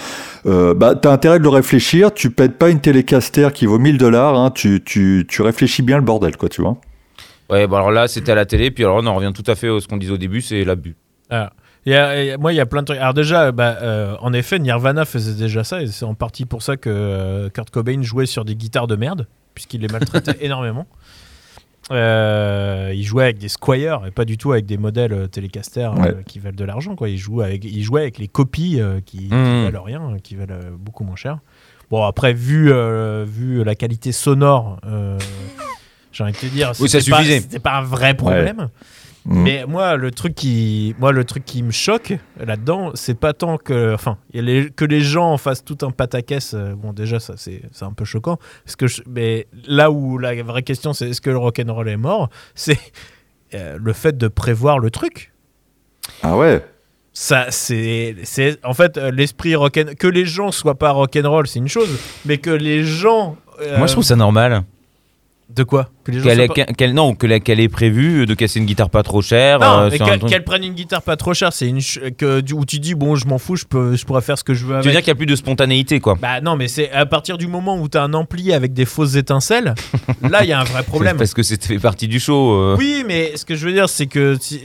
euh, 0.47 0.75
bah, 0.75 0.95
t'as 0.95 1.13
intérêt 1.13 1.39
de 1.39 1.45
le 1.45 1.49
réfléchir, 1.51 2.13
tu 2.13 2.31
pètes 2.31 2.59
pas 2.59 2.71
une 2.71 2.81
télécaster 2.81 3.49
qui 3.55 3.67
vaut 3.67 3.79
1000 3.79 3.99
dollars, 3.99 4.35
hein, 4.37 4.51
tu, 4.51 4.83
tu, 4.85 5.27
tu 5.29 5.43
réfléchis 5.43 5.83
bien 5.83 5.97
le 5.99 6.03
bordel, 6.03 6.37
quoi, 6.37 6.49
tu 6.49 6.63
vois. 6.63 6.77
Ouais, 7.51 7.67
bon 7.67 7.77
alors 7.77 7.91
là 7.91 8.09
c'était 8.09 8.33
à 8.33 8.35
la 8.37 8.47
télé, 8.47 8.71
puis 8.71 8.85
alors 8.85 8.97
on 9.03 9.07
en 9.07 9.15
revient 9.15 9.33
tout 9.35 9.49
à 9.51 9.55
fait 9.55 9.69
à 9.69 9.79
ce 9.81 9.87
qu'on 9.87 9.97
disait 9.97 10.13
au 10.13 10.19
début, 10.19 10.41
c'est 10.41 10.65
l'abus. 10.65 10.97
Alors, 11.29 11.51
il 11.87 11.93
y 11.93 11.97
a- 11.97 12.23
il 12.23 12.27
y 12.27 12.31
a- 12.33 12.39
moi, 12.39 12.53
il 12.53 12.57
y 12.57 12.61
a 12.61 12.67
plein 12.67 12.81
de 12.83 12.87
trucs. 12.87 12.99
Alors 12.99 13.15
déjà, 13.15 13.53
bah, 13.53 13.79
euh, 13.83 14.15
en 14.21 14.33
effet, 14.33 14.59
Nirvana 14.59 15.05
faisait 15.05 15.35
déjà 15.41 15.63
ça, 15.65 15.83
et 15.83 15.87
c'est 15.87 16.05
en 16.05 16.15
partie 16.15 16.45
pour 16.47 16.63
ça 16.63 16.77
que 16.77 16.91
euh, 16.91 17.49
Kurt 17.51 17.71
Cobain 17.71 18.03
jouait 18.03 18.27
sur 18.27 18.45
des 18.45 18.55
guitares 18.55 18.87
de 18.87 18.97
merde, 18.97 19.27
puisqu'il 19.61 19.83
les 19.83 19.89
maltraitait 19.89 20.39
énormément. 20.41 20.87
Euh, 21.91 22.93
il 22.95 23.03
jouait 23.05 23.25
avec 23.25 23.39
des 23.39 23.49
Squire 23.49 24.03
et 24.07 24.11
pas 24.11 24.25
du 24.25 24.39
tout 24.39 24.53
avec 24.53 24.65
des 24.65 24.79
modèles 24.79 25.13
euh, 25.13 25.27
Telecaster 25.27 25.91
euh, 25.99 26.23
qui 26.25 26.39
valent 26.39 26.57
de 26.57 26.65
l'argent. 26.65 26.95
Quoi. 26.95 27.09
Il, 27.09 27.19
joue 27.19 27.41
avec, 27.43 27.65
il 27.65 27.83
jouait 27.83 28.03
avec 28.03 28.19
les 28.19 28.29
copies 28.29 28.81
euh, 28.81 29.01
qui, 29.05 29.29
qui 29.29 29.35
Mhm. 29.35 29.65
valent 29.65 29.83
rien, 29.83 30.17
qui 30.23 30.37
valent 30.37 30.55
beaucoup 30.79 31.05
moins 31.05 31.17
cher. 31.17 31.39
Bon, 31.91 32.05
après, 32.05 32.33
vu, 32.33 32.73
vu 33.25 33.65
la 33.65 33.75
qualité 33.75 34.13
sonore, 34.13 34.79
j'ai 36.13 36.23
envie 36.23 36.33
de 36.33 36.37
te 36.39 36.47
dire, 36.47 36.71
Oui, 36.79 36.89
ça 36.89 36.99
pas-. 37.11 37.25
C'était 37.25 37.59
pas 37.59 37.79
un 37.79 37.83
vrai 37.83 38.15
problème. 38.15 38.69
Mm. 39.27 39.43
Mais 39.43 39.65
moi, 39.67 39.97
le 39.97 40.11
truc 40.11 40.35
qui, 40.35 40.95
moi, 40.99 41.13
le 41.13 41.25
truc 41.25 41.45
qui 41.45 41.63
me 41.63 41.71
choque 41.73 42.15
là-dedans, 42.39 42.93
c'est 42.95 43.19
pas 43.19 43.33
tant 43.35 43.59
que, 43.59 43.93
enfin, 43.95 44.17
les- 44.33 44.71
que 44.71 44.85
les 44.87 45.03
gens 45.03 45.33
en 45.33 45.37
fassent 45.37 45.65
tout 45.65 45.77
un 45.83 45.91
pataquès. 45.91 46.55
euh, 46.55 46.75
Bon, 46.75 46.93
déjà, 46.93 47.21
ça, 47.21 47.35
c'est, 47.37 47.63
c'est 47.73 47.85
un 47.85 47.93
peu 47.93 48.05
choquant. 48.07 48.39
Parce 48.65 48.77
que, 48.77 48.87
je- 48.87 49.03
mais 49.07 49.47
là 49.67 49.91
où 49.91 50.17
la 50.19 50.43
vraie 50.43 50.63
question, 50.63 50.93
c'est 50.95 51.11
est-ce 51.11 51.21
que 51.21 51.31
le 51.31 51.37
rock'n'roll 51.39 51.89
est 51.89 51.97
mort 51.99 52.31
C'est 52.55 52.79
euh, 53.55 53.79
le 53.81 53.93
fait 53.93 54.17
de 54.17 54.29
prévoir 54.29 54.79
le 54.79 54.91
truc. 54.91 55.33
Ah 56.23 56.37
ouais 56.37 56.65
Ça, 57.13 57.47
c'est, 57.51 58.17
c'est, 58.23 58.59
en 58.65 58.73
fait, 58.73 58.97
euh, 58.97 59.11
l'esprit 59.11 59.55
rock'n'roll. 59.55 59.97
Que 59.97 60.07
les 60.07 60.25
gens 60.25 60.51
soient 60.51 60.79
pas 60.79 60.93
rock'n'roll, 60.93 61.47
c'est 61.47 61.59
une 61.59 61.69
chose, 61.69 61.91
mais 62.25 62.39
que 62.39 62.51
les 62.51 62.85
gens. 62.85 63.37
euh, 63.61 63.77
Moi 63.79 63.87
je 63.87 63.93
trouve 63.93 64.05
ça 64.05 64.17
normal. 64.17 64.63
De 65.55 65.65
quoi 65.65 65.89
Que 66.05 66.13
les 66.13 66.21
gens 66.21 66.25
Qu'elle 66.29 66.47
pas- 66.49 66.55
qu'elle- 66.77 66.95
non, 66.95 67.15
qu'elle 67.15 67.61
ait 67.61 67.69
prévu 67.69 68.25
de 68.27 68.35
casser 68.35 68.61
une 68.61 68.67
guitare 68.67 68.89
pas 68.89 69.03
trop 69.03 69.21
chère. 69.21 69.59
Non, 69.59 69.67
euh, 69.67 69.87
un 69.87 69.91
qu'elle 69.91 70.19
truc- 70.19 70.45
prenne 70.45 70.65
une 70.65 70.75
guitare 70.75 71.03
pas 71.03 71.17
trop 71.17 71.35
chère, 71.35 71.53
c'est 71.53 71.67
une 71.69 71.81
ch- 71.81 72.13
que 72.17 72.41
où 72.53 72.65
tu 72.65 72.79
dis 72.79 72.95
bon, 72.95 73.17
je 73.17 73.27
m'en 73.27 73.39
fous, 73.39 73.57
je 73.57 73.65
peux, 73.65 73.97
je 73.97 74.05
pourrais 74.05 74.21
faire 74.23 74.39
ce 74.39 74.45
que 74.45 74.55
je 74.55 74.65
veux 74.65 74.75
avec. 74.75 74.83
Tu 74.85 74.89
veux 74.89 74.93
dire 74.93 75.01
qu'il 75.01 75.09
y 75.09 75.13
a 75.13 75.17
plus 75.17 75.27
de 75.27 75.37
spontanéité 75.37 75.99
quoi. 76.01 76.17
Bah 76.21 76.41
non, 76.41 76.57
mais 76.57 76.69
c'est 76.69 76.91
à 76.93 77.05
partir 77.07 77.37
du 77.37 77.47
moment 77.49 77.77
où 77.79 77.89
t'as 77.89 78.03
un 78.05 78.15
ampli 78.15 78.53
avec 78.53 78.73
des 78.73 78.85
fausses 78.85 79.17
étincelles, 79.17 79.75
là 80.23 80.43
il 80.45 80.49
y 80.49 80.53
a 80.53 80.61
un 80.61 80.65
vrai 80.65 80.83
problème. 80.85 81.17
Parce 81.17 81.35
que 81.35 81.43
c'est 81.43 81.63
fait 81.63 81.79
partie 81.79 82.07
du 82.09 82.21
show. 82.21 82.53
euh. 82.55 82.77
Oui, 82.79 83.05
mais 83.07 83.37
ce 83.37 83.45
que 83.45 83.55
je 83.57 83.67
veux 83.67 83.73
dire, 83.73 83.89
c'est 83.89 84.07
que 84.07 84.37
si- 84.41 84.63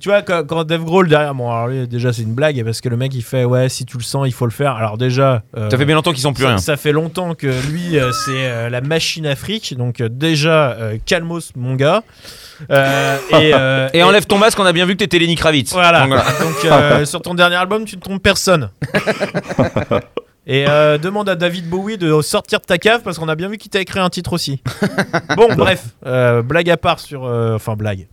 tu 0.00 0.08
vois, 0.08 0.22
quand, 0.22 0.44
quand 0.46 0.64
Dave 0.64 0.84
Grohl 0.84 1.08
derrière, 1.08 1.34
bon, 1.34 1.50
alors 1.50 1.68
lui, 1.68 1.86
déjà 1.86 2.12
c'est 2.12 2.22
une 2.22 2.34
blague 2.34 2.62
parce 2.64 2.80
que 2.80 2.88
le 2.88 2.96
mec 2.96 3.14
il 3.14 3.22
fait 3.22 3.44
ouais, 3.44 3.68
si 3.68 3.84
tu 3.84 3.98
le 3.98 4.02
sens, 4.02 4.26
il 4.26 4.32
faut 4.32 4.46
le 4.46 4.50
faire. 4.52 4.72
Alors 4.72 4.96
déjà, 4.98 5.42
euh, 5.56 5.70
Ça 5.70 5.76
fait 5.78 5.84
bien 5.84 5.94
longtemps 5.94 6.12
qu'ils 6.12 6.22
sont 6.22 6.32
plus 6.32 6.42
ça, 6.44 6.48
rien. 6.48 6.58
ça 6.58 6.76
fait 6.76 6.92
longtemps 6.92 7.34
que 7.34 7.46
lui, 7.70 7.98
euh, 7.98 8.10
c'est 8.12 8.30
euh, 8.34 8.70
la 8.70 8.80
machine 8.80 9.26
à 9.26 9.36
fric. 9.36 9.74
Donc 9.76 10.00
euh, 10.00 10.08
déjà, 10.18 10.72
euh, 10.72 10.98
calmos 11.04 11.52
mon 11.56 11.74
gars. 11.74 12.02
Euh, 12.70 13.18
et, 13.30 13.52
euh, 13.54 13.88
Et 13.94 14.02
enlève 14.02 14.26
ton 14.26 14.38
masque, 14.38 14.58
on 14.58 14.64
a 14.64 14.72
bien 14.72 14.86
vu 14.86 14.92
que 14.92 14.98
t'étais 14.98 15.18
Lenny 15.18 15.36
Kravitz. 15.36 15.72
Voilà. 15.72 16.06
Donc, 16.06 16.64
Donc 16.64 17.04
sur 17.06 17.22
ton 17.22 17.34
dernier 17.34 17.56
album, 17.56 17.84
tu 17.84 17.96
ne 17.96 18.00
trompes 18.00 18.22
personne. 18.22 18.70
Et 20.46 20.66
euh, 20.68 20.98
demande 20.98 21.28
à 21.28 21.36
David 21.36 21.68
Bowie 21.70 21.96
de 21.96 22.20
sortir 22.20 22.60
de 22.60 22.66
ta 22.66 22.76
cave 22.76 23.00
parce 23.02 23.18
qu'on 23.18 23.28
a 23.28 23.34
bien 23.34 23.48
vu 23.48 23.56
qu'il 23.56 23.70
t'a 23.70 23.80
écrit 23.80 24.00
un 24.00 24.10
titre 24.10 24.34
aussi. 24.34 24.62
Bon, 25.36 25.54
bref, 25.54 25.84
euh, 26.04 26.42
blague 26.42 26.68
à 26.68 26.76
part 26.76 27.00
sur, 27.00 27.24
euh, 27.24 27.54
enfin 27.54 27.76
blague, 27.76 28.08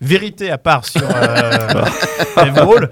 vérité 0.00 0.50
à 0.50 0.58
part 0.58 0.84
sur 0.84 1.02
Dave 1.02 2.54
Grohl. 2.54 2.90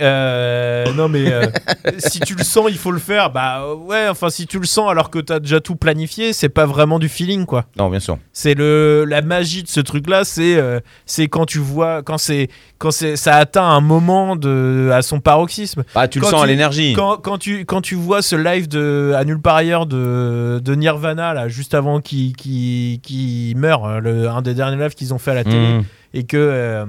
Euh, 0.00 0.92
non 0.94 1.08
mais 1.08 1.32
euh, 1.32 1.46
si 1.98 2.20
tu 2.20 2.34
le 2.34 2.44
sens, 2.44 2.66
il 2.68 2.78
faut 2.78 2.90
le 2.90 2.98
faire. 2.98 3.30
Bah 3.30 3.62
euh, 3.62 3.74
ouais, 3.74 4.08
enfin 4.08 4.30
si 4.30 4.46
tu 4.46 4.58
le 4.58 4.66
sens 4.66 4.90
alors 4.90 5.10
que 5.10 5.18
t'as 5.18 5.40
déjà 5.40 5.60
tout 5.60 5.76
planifié, 5.76 6.32
c'est 6.32 6.48
pas 6.48 6.66
vraiment 6.66 6.98
du 6.98 7.08
feeling 7.08 7.46
quoi. 7.46 7.64
Non, 7.78 7.90
bien 7.90 8.00
sûr. 8.00 8.18
C'est 8.32 8.54
le 8.54 9.04
la 9.06 9.22
magie 9.22 9.62
de 9.62 9.68
ce 9.68 9.80
truc 9.80 10.08
là, 10.08 10.24
c'est 10.24 10.56
euh, 10.56 10.80
c'est 11.06 11.28
quand 11.28 11.46
tu 11.46 11.58
vois 11.58 12.02
quand 12.02 12.18
c'est 12.18 12.48
quand 12.78 12.90
c'est 12.90 13.16
ça 13.16 13.36
atteint 13.36 13.64
un 13.64 13.80
moment 13.80 14.36
de 14.36 14.90
à 14.92 15.02
son 15.02 15.20
paroxysme. 15.20 15.84
Ah, 15.94 16.08
tu 16.08 16.20
le 16.20 16.26
sens 16.26 16.42
à 16.42 16.46
l'énergie. 16.46 16.92
Quand, 16.94 17.16
quand 17.16 17.38
tu 17.38 17.64
quand 17.64 17.80
tu 17.80 17.94
vois 17.94 18.22
ce 18.22 18.36
live 18.36 18.68
de 18.68 19.14
à 19.16 19.24
nulle 19.24 19.40
part 19.40 19.56
ailleurs 19.56 19.86
de, 19.86 20.60
de 20.62 20.74
Nirvana 20.74 21.34
là 21.34 21.48
juste 21.48 21.74
avant 21.74 22.00
qu'il 22.00 22.34
qu'il 22.36 23.00
qu'il 23.00 23.56
meure, 23.56 23.84
euh, 23.84 23.98
le 24.00 24.28
un 24.28 24.42
des 24.42 24.54
derniers 24.54 24.82
lives 24.82 24.94
qu'ils 24.94 25.14
ont 25.14 25.18
fait 25.18 25.30
à 25.30 25.34
la 25.34 25.44
télé 25.44 25.62
Mmh. 25.62 25.82
et 26.14 26.24
que 26.24 26.84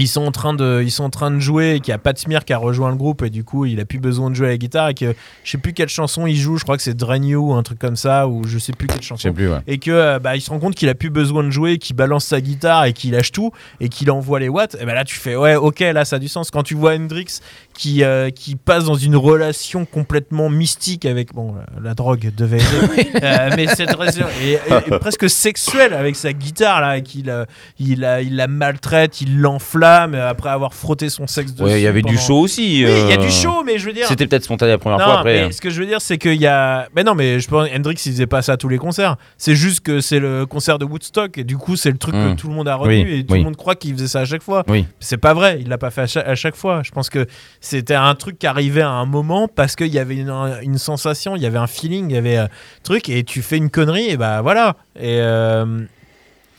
ils 0.00 0.08
sont 0.08 0.22
en 0.26 0.32
train 0.32 0.54
de 0.54 0.80
ils 0.82 0.90
sont 0.90 1.04
en 1.04 1.10
train 1.10 1.30
de 1.30 1.38
jouer 1.38 1.74
et 1.76 1.80
qu'il 1.80 1.92
y 1.92 1.94
a 1.94 1.98
Pat 1.98 2.18
Smear 2.18 2.44
qui 2.44 2.52
a 2.52 2.58
rejoint 2.58 2.90
le 2.90 2.96
groupe 2.96 3.22
et 3.22 3.30
du 3.30 3.44
coup 3.44 3.64
il 3.66 3.78
a 3.80 3.84
plus 3.84 3.98
besoin 3.98 4.30
de 4.30 4.34
jouer 4.34 4.46
à 4.48 4.50
la 4.50 4.56
guitare 4.58 4.88
et 4.88 4.94
que 4.94 5.14
je 5.44 5.50
sais 5.50 5.58
plus 5.58 5.72
quelle 5.72 5.88
chanson 5.88 6.26
il 6.26 6.36
joue 6.36 6.56
je 6.56 6.64
crois 6.64 6.76
que 6.76 6.82
c'est 6.82 6.96
Drain 6.96 7.22
You 7.22 7.50
ou 7.50 7.54
un 7.54 7.62
truc 7.62 7.78
comme 7.78 7.96
ça 7.96 8.26
ou 8.26 8.44
je 8.46 8.58
sais 8.58 8.72
plus 8.72 8.86
quelle 8.88 9.02
chanson 9.02 9.22
sais 9.28 9.32
plus, 9.32 9.50
ouais. 9.50 9.58
et 9.66 9.78
que 9.78 9.90
euh, 9.90 10.18
bah, 10.18 10.36
il 10.36 10.40
se 10.40 10.50
rend 10.50 10.58
compte 10.58 10.74
qu'il 10.74 10.88
a 10.88 10.94
plus 10.94 11.10
besoin 11.10 11.44
de 11.44 11.50
jouer, 11.50 11.78
qu'il 11.78 11.96
balance 11.96 12.24
sa 12.24 12.40
guitare 12.40 12.84
et 12.86 12.92
qu'il 12.92 13.12
lâche 13.12 13.32
tout 13.32 13.50
et 13.80 13.88
qu'il 13.88 14.10
envoie 14.10 14.40
les 14.40 14.48
watts, 14.48 14.76
et 14.80 14.84
ben 14.86 14.94
là 14.94 15.04
tu 15.04 15.16
fais 15.16 15.36
ouais 15.36 15.56
ok 15.56 15.80
là 15.80 16.04
ça 16.04 16.16
a 16.16 16.18
du 16.18 16.28
sens. 16.28 16.50
Quand 16.50 16.62
tu 16.62 16.74
vois 16.74 16.94
Hendrix 16.94 17.40
qui, 17.74 18.02
euh, 18.02 18.30
qui 18.30 18.56
passe 18.56 18.84
dans 18.84 18.94
une 18.94 19.16
relation 19.16 19.84
complètement 19.84 20.48
mystique 20.50 21.04
avec 21.04 21.34
bon 21.34 21.54
euh, 21.56 21.80
la 21.82 21.94
drogue 21.94 22.32
devait 22.36 22.58
aider, 22.94 23.10
euh, 23.22 23.50
mais 23.56 23.66
cette 23.66 23.94
relation 23.94 24.26
presque 25.00 25.28
sexuelle 25.28 25.92
avec 25.94 26.16
sa 26.16 26.32
guitare 26.32 26.80
là, 26.80 26.96
et 26.98 27.02
qu'il 27.02 27.32
il, 27.78 28.00
la- 28.00 28.22
il 28.22 28.36
la 28.36 28.46
maltraite, 28.46 29.20
il 29.20 29.40
l'enflamme 29.40 29.89
euh, 30.14 30.28
après 30.30 30.50
avoir 30.50 30.74
frotté 30.74 31.08
son 31.10 31.26
sexe 31.26 31.52
dessus. 31.52 31.64
Ouais, 31.64 31.80
il 31.80 31.82
y 31.82 31.86
avait 31.86 32.02
du 32.02 32.16
show 32.18 32.38
aussi. 32.38 32.60
Oui, 32.62 32.68
il 32.76 33.08
y 33.08 33.12
a 33.12 33.14
euh, 33.14 33.16
du 33.16 33.30
show, 33.30 33.62
mais 33.64 33.78
je 33.78 33.86
veux 33.86 33.92
dire. 33.92 34.06
C'était 34.06 34.26
peut-être 34.26 34.44
spontané 34.44 34.72
la 34.72 34.78
première 34.78 34.98
Non, 34.98 35.04
fois 35.04 35.18
après. 35.20 35.46
mais 35.46 35.52
ce 35.52 35.60
que 35.60 35.70
je 35.70 35.80
veux 35.80 35.86
dire, 35.86 36.00
c'est 36.00 36.18
qu'il 36.18 36.40
y 36.40 36.46
a. 36.46 36.88
Mais 36.94 37.02
non, 37.04 37.14
mais 37.14 37.40
je 37.40 37.48
pense 37.48 37.68
Hendrix, 37.74 37.94
il 38.06 38.12
faisait 38.12 38.26
pas 38.26 38.42
ça 38.42 38.52
à 38.52 38.56
tous 38.56 38.68
les 38.68 38.78
concerts. 38.78 39.16
C'est 39.38 39.54
juste 39.54 39.80
que 39.80 40.00
c'est 40.00 40.18
le 40.20 40.46
concert 40.46 40.78
de 40.78 40.84
Woodstock, 40.84 41.38
et 41.38 41.44
du 41.44 41.56
coup, 41.56 41.76
c'est 41.76 41.90
le 41.90 41.98
truc 41.98 42.14
que 42.14 42.34
tout 42.34 42.48
le 42.48 42.54
monde 42.54 42.68
a 42.68 42.74
retenu, 42.76 43.04
Oui, 43.04 43.18
et 43.20 43.24
tout 43.24 43.32
oui. 43.32 43.38
le 43.40 43.44
monde 43.44 43.56
croit 43.56 43.74
qu'il 43.74 43.92
faisait 43.94 44.08
ça 44.08 44.20
à 44.20 44.24
chaque 44.24 44.42
fois. 44.42 44.64
Oui. 44.68 44.86
C'est 45.00 45.16
pas 45.18 45.34
vrai, 45.34 45.58
il 45.60 45.68
l'a 45.68 45.78
pas 45.78 45.90
fait 45.90 46.02
à 46.02 46.06
chaque, 46.06 46.26
à 46.26 46.34
chaque 46.34 46.56
fois. 46.56 46.82
Je 46.84 46.90
pense 46.90 47.10
que 47.10 47.26
c'était 47.60 47.94
un 47.94 48.14
truc 48.14 48.38
qui 48.38 48.46
arrivait 48.46 48.82
à 48.82 48.90
un 48.90 49.06
moment 49.06 49.48
parce 49.48 49.76
qu'il 49.76 49.88
y 49.88 49.98
avait 49.98 50.16
une, 50.16 50.32
une 50.62 50.78
sensation, 50.78 51.36
il 51.36 51.42
y 51.42 51.46
avait 51.46 51.58
un 51.58 51.66
feeling, 51.66 52.10
il 52.10 52.14
y 52.14 52.18
avait 52.18 52.36
un 52.36 52.48
truc, 52.82 53.08
et 53.08 53.24
tu 53.24 53.42
fais 53.42 53.56
une 53.56 53.70
connerie, 53.70 54.08
et 54.10 54.16
bah 54.16 54.40
voilà. 54.42 54.76
Et. 54.96 55.18
euh, 55.20 55.80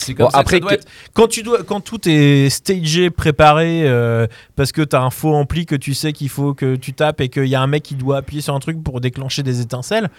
c'est 0.01 0.13
comme 0.13 0.25
Bon, 0.25 0.29
ça 0.31 0.37
que 0.37 0.41
après 0.41 0.55
ça 0.57 0.59
doit 0.61 0.69
que- 0.71 0.75
être. 0.75 0.87
Quand, 1.13 1.27
tu 1.27 1.43
dois, 1.43 1.63
quand 1.63 1.81
tout 1.81 1.99
est 2.07 2.49
stagé, 2.49 3.09
préparé, 3.09 3.83
euh, 3.85 4.27
parce 4.55 4.71
que 4.71 4.81
tu 4.81 4.95
as 4.95 5.01
un 5.01 5.09
faux 5.09 5.33
ampli 5.33 5.65
que 5.65 5.75
tu 5.75 5.93
sais 5.93 6.13
qu'il 6.13 6.29
faut 6.29 6.53
que 6.53 6.75
tu 6.75 6.93
tapes 6.93 7.21
et 7.21 7.29
qu'il 7.29 7.45
y 7.47 7.55
a 7.55 7.61
un 7.61 7.67
mec 7.67 7.83
qui 7.83 7.95
doit 7.95 8.17
appuyer 8.17 8.41
sur 8.41 8.55
un 8.55 8.59
truc 8.59 8.83
pour 8.83 9.01
déclencher 9.01 9.43
des 9.43 9.61
étincelles, 9.61 10.09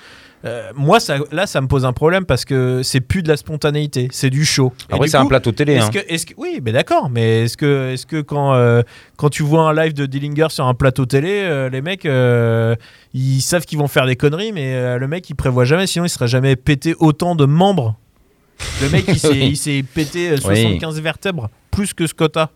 euh, 0.45 0.71
moi, 0.75 0.99
ça, 0.99 1.19
là, 1.31 1.47
ça 1.47 1.61
me 1.61 1.69
pose 1.69 1.85
un 1.85 1.93
problème 1.93 2.25
parce 2.25 2.45
que 2.45 2.83
c'est 2.83 3.01
plus 3.01 3.23
de 3.23 3.29
la 3.29 3.37
spontanéité, 3.37 4.09
c'est 4.11 4.29
du 4.31 4.45
show. 4.45 4.73
Après, 4.91 5.07
c'est 5.07 5.17
un 5.17 5.27
plateau 5.27 5.53
télé. 5.53 5.75
est-ce 5.75 5.87
hein. 5.87 5.91
que, 5.91 5.99
est-ce 6.13 6.27
que- 6.27 6.35
oui, 6.37 6.61
mais 6.65 6.73
d'accord, 6.73 7.11
mais 7.11 7.45
est-ce 7.45 7.57
que, 7.57 8.21
quand, 8.23 8.55
euh, 8.55 8.83
quand 9.17 9.29
tu 9.31 9.45
vois 9.45 9.69
un 9.69 9.73
live 9.75 9.93
de 9.95 10.05
Dillinger 10.05 10.49
sur 10.51 10.67
un 10.67 10.75
plateau 10.75 11.07
télé, 11.07 11.69
les 11.71 11.81
mecs, 11.81 12.05
ils 13.15 13.41
savent 13.41 13.65
qu'ils 13.67 13.79
vont 13.79 13.87
faire 13.89 14.07
des 14.07 14.17
conneries, 14.17 14.53
mais 14.53 14.99
le 14.99 15.07
mec, 15.07 15.29
il 15.31 15.35
prévoit 15.35 15.65
jamais, 15.65 15.87
sinon 15.87 16.07
il 16.07 16.09
serait 16.09 16.29
jamais 16.29 16.57
pété 16.57 16.95
autant 16.99 17.37
de 17.37 17.45
membres. 17.45 17.95
Le 18.83 18.89
mec, 18.91 19.05
il 19.09 19.19
s'est, 19.19 19.29
Oui. 19.31 19.47
il 19.53 19.57
s'est 19.57 19.85
pété 19.95 20.31
euh, 20.31 20.37
75 20.37 21.01
vertèbres, 21.01 21.51
plus 21.71 21.93
que 21.95 22.07
Scotta. 22.07 22.51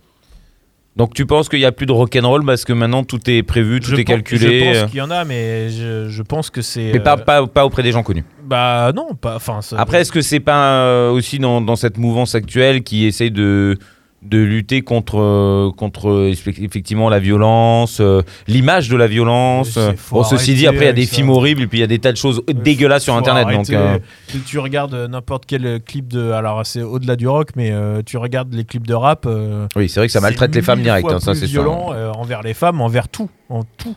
Donc 0.97 1.12
tu 1.12 1.27
penses 1.27 1.51
qu'il 1.51 1.59
n'y 1.59 1.66
a 1.66 1.73
plus 1.73 1.85
de 1.85 1.93
rock'n'roll 1.93 2.43
parce 2.47 2.64
que 2.64 2.73
maintenant 2.73 3.05
tout 3.05 3.20
est 3.28 3.43
prévu, 3.43 3.81
tout 3.81 3.90
je 3.90 3.97
est 3.97 4.05
pense- 4.05 4.14
calculé. 4.14 4.60
Je 4.60 4.64
pense 4.64 4.77
euh, 4.77 4.86
qu'il 4.86 4.97
y 4.98 5.02
en 5.02 5.10
a, 5.10 5.24
mais 5.27 5.68
je, 5.68 6.09
je 6.09 6.23
pense 6.23 6.48
que 6.48 6.62
c'est. 6.62 6.90
Mais 6.94 7.01
pas, 7.01 7.14
euh, 7.14 7.23
pas, 7.23 7.47
pas 7.47 7.66
auprès 7.66 7.82
des 7.82 7.93
gens 7.93 8.02
connus. 8.02 8.24
Bah 8.44 8.93
non, 8.97 9.14
pas. 9.14 9.36
Enfin, 9.36 9.60
ça- 9.60 9.78
Après, 9.78 10.01
est-ce 10.01 10.10
que 10.12 10.23
c'est 10.23 10.40
pas 10.40 10.81
euh, 10.85 11.10
aussi 11.10 11.39
dans, 11.39 11.60
dans 11.60 11.77
cette 11.77 11.98
mouvance 11.98 12.35
actuelle 12.35 12.82
qui 12.82 13.05
essaye 13.05 13.31
de, 13.31 13.78
de 14.22 14.38
lutter 14.38 14.82
contre, 14.82 15.18
euh, 15.20 15.70
contre 15.76 16.09
euh, 16.10 16.30
effectivement 16.30 17.09
la 17.09 17.18
violence, 17.20 17.98
euh, 18.01 18.22
l'image 18.48 18.88
de 18.88 18.97
la 18.97 19.06
violence 19.06 19.78
Bon, 20.10 20.24
ceci 20.24 20.55
dit, 20.55 20.66
après, 20.66 20.84
il 20.84 20.86
y 20.86 20.88
a 20.88 20.93
des 20.93 21.06
ça. 21.06 21.14
films 21.16 21.30
horribles 21.30 21.62
et 21.62 21.66
puis 21.66 21.78
il 21.78 21.80
y 21.80 21.84
a 21.84 21.86
des 21.86 21.98
tas 21.98 22.10
de 22.12 22.16
choses 22.16 22.43
dégueulasses 22.48 23.05
sur 23.05 23.14
Internet. 23.14 23.47
Donc, 23.52 23.70
euh, 23.70 23.98
Tu- 24.28 24.40
Tu 24.40 24.59
regardes 24.59 24.94
n'importe 24.94 25.44
quel 25.47 25.80
clip 25.86 26.09
de. 26.09 26.30
Alors, 26.32 26.64
c'est 26.66 26.82
au-delà 26.82 27.14
du 27.16 27.28
rock, 27.28 27.51
mais 27.56 27.70
euh, 27.72 28.02
tu 28.05 28.16
regardes 28.16 28.52
les 28.52 28.64
clips 28.64 28.86
de 28.86 28.94
rap. 28.94 29.28
oui, 29.76 29.88
c'est 29.88 30.01
vrai 30.01 30.06
que 30.06 30.12
ça 30.12 30.20
maltraite 30.20 30.55
les 30.55 30.62
femmes 30.62 30.82
direct. 30.82 31.09
hein, 31.10 31.20
ça, 31.20 31.34
c'est 31.34 31.47
violent 31.47 31.93
envers 32.16 32.43
les 32.43 32.55
femmes, 32.55 32.80
envers 32.80 33.09
tout, 33.09 33.30
en 33.48 33.62
tout. 33.76 33.94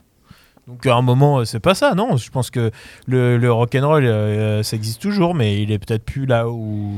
Donc 0.70 0.86
à 0.86 0.94
un 0.96 1.02
moment, 1.02 1.40
euh, 1.40 1.46
c'est 1.46 1.60
pas 1.60 1.74
ça, 1.74 1.96
non. 1.96 2.16
Je 2.16 2.30
pense 2.30 2.52
que 2.52 2.70
le, 3.08 3.38
le 3.38 3.52
rock'n'roll, 3.52 4.06
euh, 4.06 4.62
ça 4.62 4.76
existe 4.76 5.02
toujours, 5.02 5.34
mais 5.34 5.62
il 5.64 5.72
est 5.72 5.80
peut-être 5.80 6.06
plus 6.06 6.26
là 6.28 6.48
où. 6.48 6.94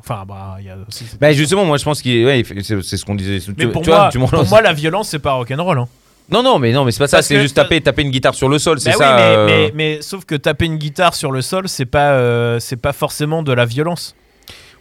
Enfin, 0.00 0.24
bah, 0.26 0.56
il 0.60 0.64
y 0.66 0.70
a 0.70 0.76
aussi 0.88 1.04
cette- 1.04 1.20
Bah, 1.20 1.32
justement, 1.32 1.64
moi 1.66 1.76
je 1.76 1.84
pense 1.84 2.00
qu'il 2.00 2.24
ouais, 2.24 2.42
c'est 2.62 2.82
c'est 2.82 2.96
ce 2.96 3.04
qu'on 3.04 3.14
disait. 3.14 3.38
Mais 3.56 3.64
Tu- 3.66 3.68
pour, 3.70 3.82
tu 3.82 3.90
moi, 3.90 3.98
vois, 3.98 4.08
tu 4.10 4.18
me 4.18 4.22
pour 4.24 4.30
relances. 4.32 4.50
moi, 4.50 4.62
la 4.62 4.72
violence, 4.72 5.08
c'est 5.10 5.18
pas 5.18 5.32
rock'n'roll. 5.32 5.78
Hein. 5.78 5.88
Non, 6.30 6.42
non, 6.42 6.58
mais 6.58 6.72
non, 6.72 6.84
mais 6.84 6.92
c'est 6.92 7.00
pas 7.00 7.06
ça. 7.08 7.18
Parce 7.18 7.26
C'est 7.26 7.34
que- 7.34 7.42
juste 7.42 7.54
taper, 7.56 7.80
taper 7.82 8.02
une 8.02 8.10
guitare 8.10 8.34
sur 8.34 8.48
le 8.48 8.58
sol. 8.58 8.80
C'est 8.80 8.92
Bah 8.92 8.96
ça. 8.96 9.16
mais, 9.16 9.22
euh, 9.22 9.46
mais, 9.46 9.72
mais 9.74 10.02
sauf 10.02 10.24
que 10.24 10.34
taper 10.34 10.64
une 10.64 10.78
guitare 10.78 11.14
sur 11.14 11.30
le 11.32 11.42
sol, 11.42 11.68
c'est 11.68 11.84
pas, 11.84 12.12
euh, 12.12 12.58
c'est 12.60 12.76
pas 12.80 12.92
forcément 12.94 13.42
de 13.42 13.52
la 13.52 13.66
violence. 13.66 14.14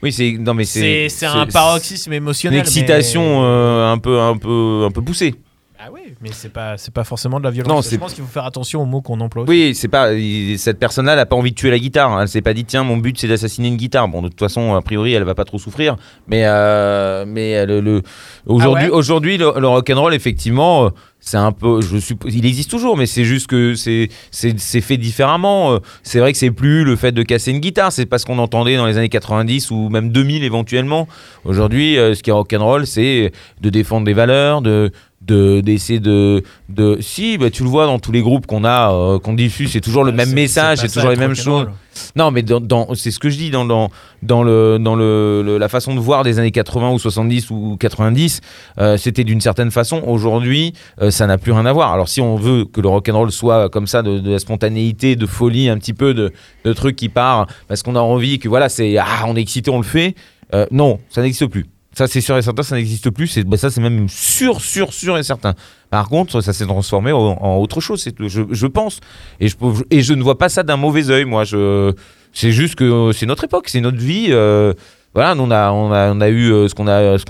Oui, 0.03 0.11
c'est 0.13 0.31
non, 0.39 0.53
mais 0.53 0.63
C'est 0.63 1.09
c'est 1.09 1.25
un 1.25 1.45
paroxysme 1.47 2.11
Une 2.11 2.17
émotionnel. 2.17 2.59
excitation 2.61 3.41
mais- 3.41 3.45
euh, 3.47 3.91
un 3.91 3.97
peu, 3.97 4.19
un 4.19 4.37
peu, 4.37 4.83
un 4.87 4.91
peu 4.91 5.01
poussée. 5.01 5.35
Ah 5.83 5.89
oui, 5.91 6.01
mais 6.21 6.29
c'est 6.31 6.49
pas, 6.53 6.77
c'est 6.77 6.93
pas 6.93 7.03
forcément 7.03 7.39
de 7.39 7.43
la 7.43 7.49
violence. 7.49 7.71
Non, 7.73 7.81
Je 7.81 7.95
pense 7.97 8.13
qu'il 8.13 8.23
faut 8.23 8.29
faire 8.29 8.45
attention 8.45 8.83
aux 8.83 8.85
mots 8.85 9.01
qu'on 9.01 9.19
emploie. 9.19 9.45
Oui, 9.47 9.73
c'est 9.73 9.87
pas 9.87 10.09
cette 10.57 10.77
personne-là, 10.77 11.13
elle 11.13 11.19
a 11.19 11.25
pas 11.25 11.35
envie 11.35 11.49
de 11.51 11.55
tuer 11.55 11.71
la 11.71 11.79
guitare. 11.79 12.21
Elle 12.21 12.27
s'est 12.27 12.43
pas 12.43 12.53
dit 12.53 12.65
tiens, 12.65 12.83
mon 12.83 12.97
but 12.97 13.17
c'est 13.19 13.27
d'assassiner 13.27 13.67
une 13.69 13.77
guitare. 13.77 14.07
Bon, 14.07 14.21
de 14.21 14.27
toute 14.27 14.39
façon, 14.39 14.75
a 14.75 14.81
priori, 14.83 15.13
elle 15.13 15.23
va 15.23 15.33
pas 15.33 15.43
trop 15.45 15.57
souffrir. 15.57 15.95
Mais 16.27 16.43
euh, 16.45 17.25
mais 17.27 17.55
euh, 17.57 17.65
le, 17.65 17.79
le- 17.81 18.01
aujourd'hui, 18.45 18.83
Ah 18.85 18.89
ouais 18.91 18.95
aujourd'hui, 18.95 19.37
le, 19.39 19.53
le 19.59 19.67
rock'n'roll, 19.67 20.13
effectivement, 20.13 20.85
euh, 20.85 20.89
c'est 21.19 21.37
un 21.37 21.51
peu, 21.51 21.81
je 21.81 21.97
suppose, 21.97 22.33
il 22.35 22.45
existe 22.45 22.69
toujours, 22.69 22.95
mais 22.95 23.07
c'est 23.07 23.23
juste 23.25 23.47
que 23.47 23.73
c'est 23.73 24.09
c'est 24.29 24.81
fait 24.81 24.97
différemment. 24.97 25.79
C'est 26.03 26.19
vrai 26.19 26.31
que 26.31 26.37
c'est 26.37 26.51
plus 26.51 26.83
le 26.83 26.95
fait 26.95 27.11
de 27.11 27.23
casser 27.23 27.49
une 27.51 27.59
guitare, 27.59 27.91
c'est 27.91 28.05
pas 28.05 28.19
ce 28.19 28.25
qu'on 28.27 28.37
entendait 28.37 28.77
dans 28.77 28.85
les 28.85 28.97
années 28.97 29.09
90 29.09 29.71
ou 29.71 29.89
même 29.89 30.11
2000 30.11 30.43
éventuellement. 30.43 31.07
Aujourd'hui, 31.43 31.95
ce 31.95 32.21
qui 32.21 32.29
est 32.29 32.33
rock'n'roll, 32.33 32.85
c'est 32.85 33.31
de 33.61 33.69
défendre 33.71 34.05
des 34.05 34.13
valeurs, 34.13 34.61
de 34.61 34.91
de 35.21 35.61
d'essayer 35.61 35.99
de 35.99 36.43
de 36.69 36.97
si 36.99 37.37
bah, 37.37 37.49
tu 37.51 37.63
le 37.63 37.69
vois 37.69 37.85
dans 37.85 37.99
tous 37.99 38.11
les 38.11 38.21
groupes 38.21 38.47
qu'on 38.47 38.63
a 38.63 38.91
euh, 38.91 39.19
qu'on 39.19 39.33
diffuse 39.33 39.71
c'est 39.71 39.81
toujours 39.81 40.03
le 40.03 40.11
Euh, 40.11 40.15
même 40.15 40.33
message 40.33 40.79
c'est 40.79 40.87
toujours 40.91 41.11
les 41.11 41.15
mêmes 41.15 41.35
choses. 41.35 41.67
non 42.15 42.31
mais 42.31 42.41
dans, 42.41 42.59
dans- 42.59 42.95
c'est 42.95 43.11
ce 43.11 43.19
que 43.19 43.29
je 43.29 43.37
dis 43.37 43.51
dans 43.51 43.63
dans 43.65 43.91
dans 44.23 44.41
le 44.43 44.77
dans 44.79 44.95
le, 44.95 45.43
le- 45.45 45.57
la 45.59 45.69
façon 45.69 45.93
de 45.93 45.99
voir 45.99 46.23
des 46.23 46.39
années 46.39 46.49
80 46.51 46.91
ou 46.91 46.97
70 46.99 47.51
ou 47.51 47.77
90 47.79 48.41
euh, 48.79 48.97
c'était 48.97 49.23
d'une 49.23 49.41
certaine 49.41 49.69
façon. 49.71 50.01
Aujourd'hui 50.07 50.73
euh, 51.01 51.11
ça 51.11 51.27
n'a 51.27 51.37
plus 51.37 51.51
rien 51.51 51.65
à 51.67 51.73
voir. 51.73 51.93
Alors 51.93 52.09
si 52.09 52.19
on 52.19 52.35
veut 52.35 52.65
que 52.65 52.81
le 52.81 52.89
rock'n'roll 52.89 53.31
soit 53.31 53.69
comme 53.69 53.85
ça 53.87 54.01
de, 54.01 54.17
de 54.19 54.31
la 54.31 54.39
spontanéité 54.39 55.15
de 55.15 55.25
folie 55.27 55.69
un 55.69 55.77
petit 55.77 55.93
peu 55.93 56.13
de, 56.15 56.31
de 56.65 56.73
trucs 56.73 56.95
qui 56.95 57.09
part 57.09 57.45
parce 57.67 57.83
qu'on 57.83 57.95
a 57.95 57.99
envie 58.01 58.39
que 58.39 58.49
voilà 58.49 58.69
c'est 58.69 58.97
ah 58.97 59.25
on 59.27 59.35
est 59.35 59.41
excité 59.41 59.69
on 59.69 59.77
le 59.77 59.83
fait 59.83 60.15
euh, 60.55 60.65
non 60.71 60.99
ça 61.09 61.21
n'existe 61.21 61.45
plus 61.47 61.65
ça 61.93 62.07
c'est 62.07 62.21
sûr 62.21 62.37
et 62.37 62.41
certain 62.41 62.63
ça 62.63 62.75
n'existe 62.75 63.09
plus 63.09 63.37
bah, 63.45 63.57
ça 63.57 63.69
c'est 63.69 63.81
même 63.81 64.07
sûr 64.07 64.61
sûr 64.61 64.93
sûr 64.93 65.17
et 65.17 65.23
certain 65.23 65.55
par 65.91 66.07
contre, 66.07 66.39
ça 66.39 66.53
s'est 66.53 66.65
transformé 66.65 67.11
en, 67.11 67.57
autre 67.57 67.81
chose, 67.81 68.07
je, 68.17 68.67
pense. 68.67 69.01
Et 69.41 69.49
je, 69.49 70.13
ne 70.13 70.23
vois 70.23 70.37
pas 70.37 70.47
ça 70.47 70.63
d'un 70.63 70.77
mauvais 70.77 71.09
œil, 71.09 71.25
moi. 71.25 71.43
Je, 71.43 71.93
c'est 72.31 72.53
juste 72.53 72.75
que 72.75 73.11
c'est 73.11 73.25
notre 73.25 73.43
époque, 73.43 73.67
c'est 73.67 73.81
notre 73.81 73.97
vie. 73.97 74.27
euh, 74.29 74.73
voilà, 75.13 75.35
on 75.37 75.51
a, 75.51 76.29
eu 76.29 76.53
euh, 76.53 76.69
ce 76.69 76.75
qu'on 76.75 76.87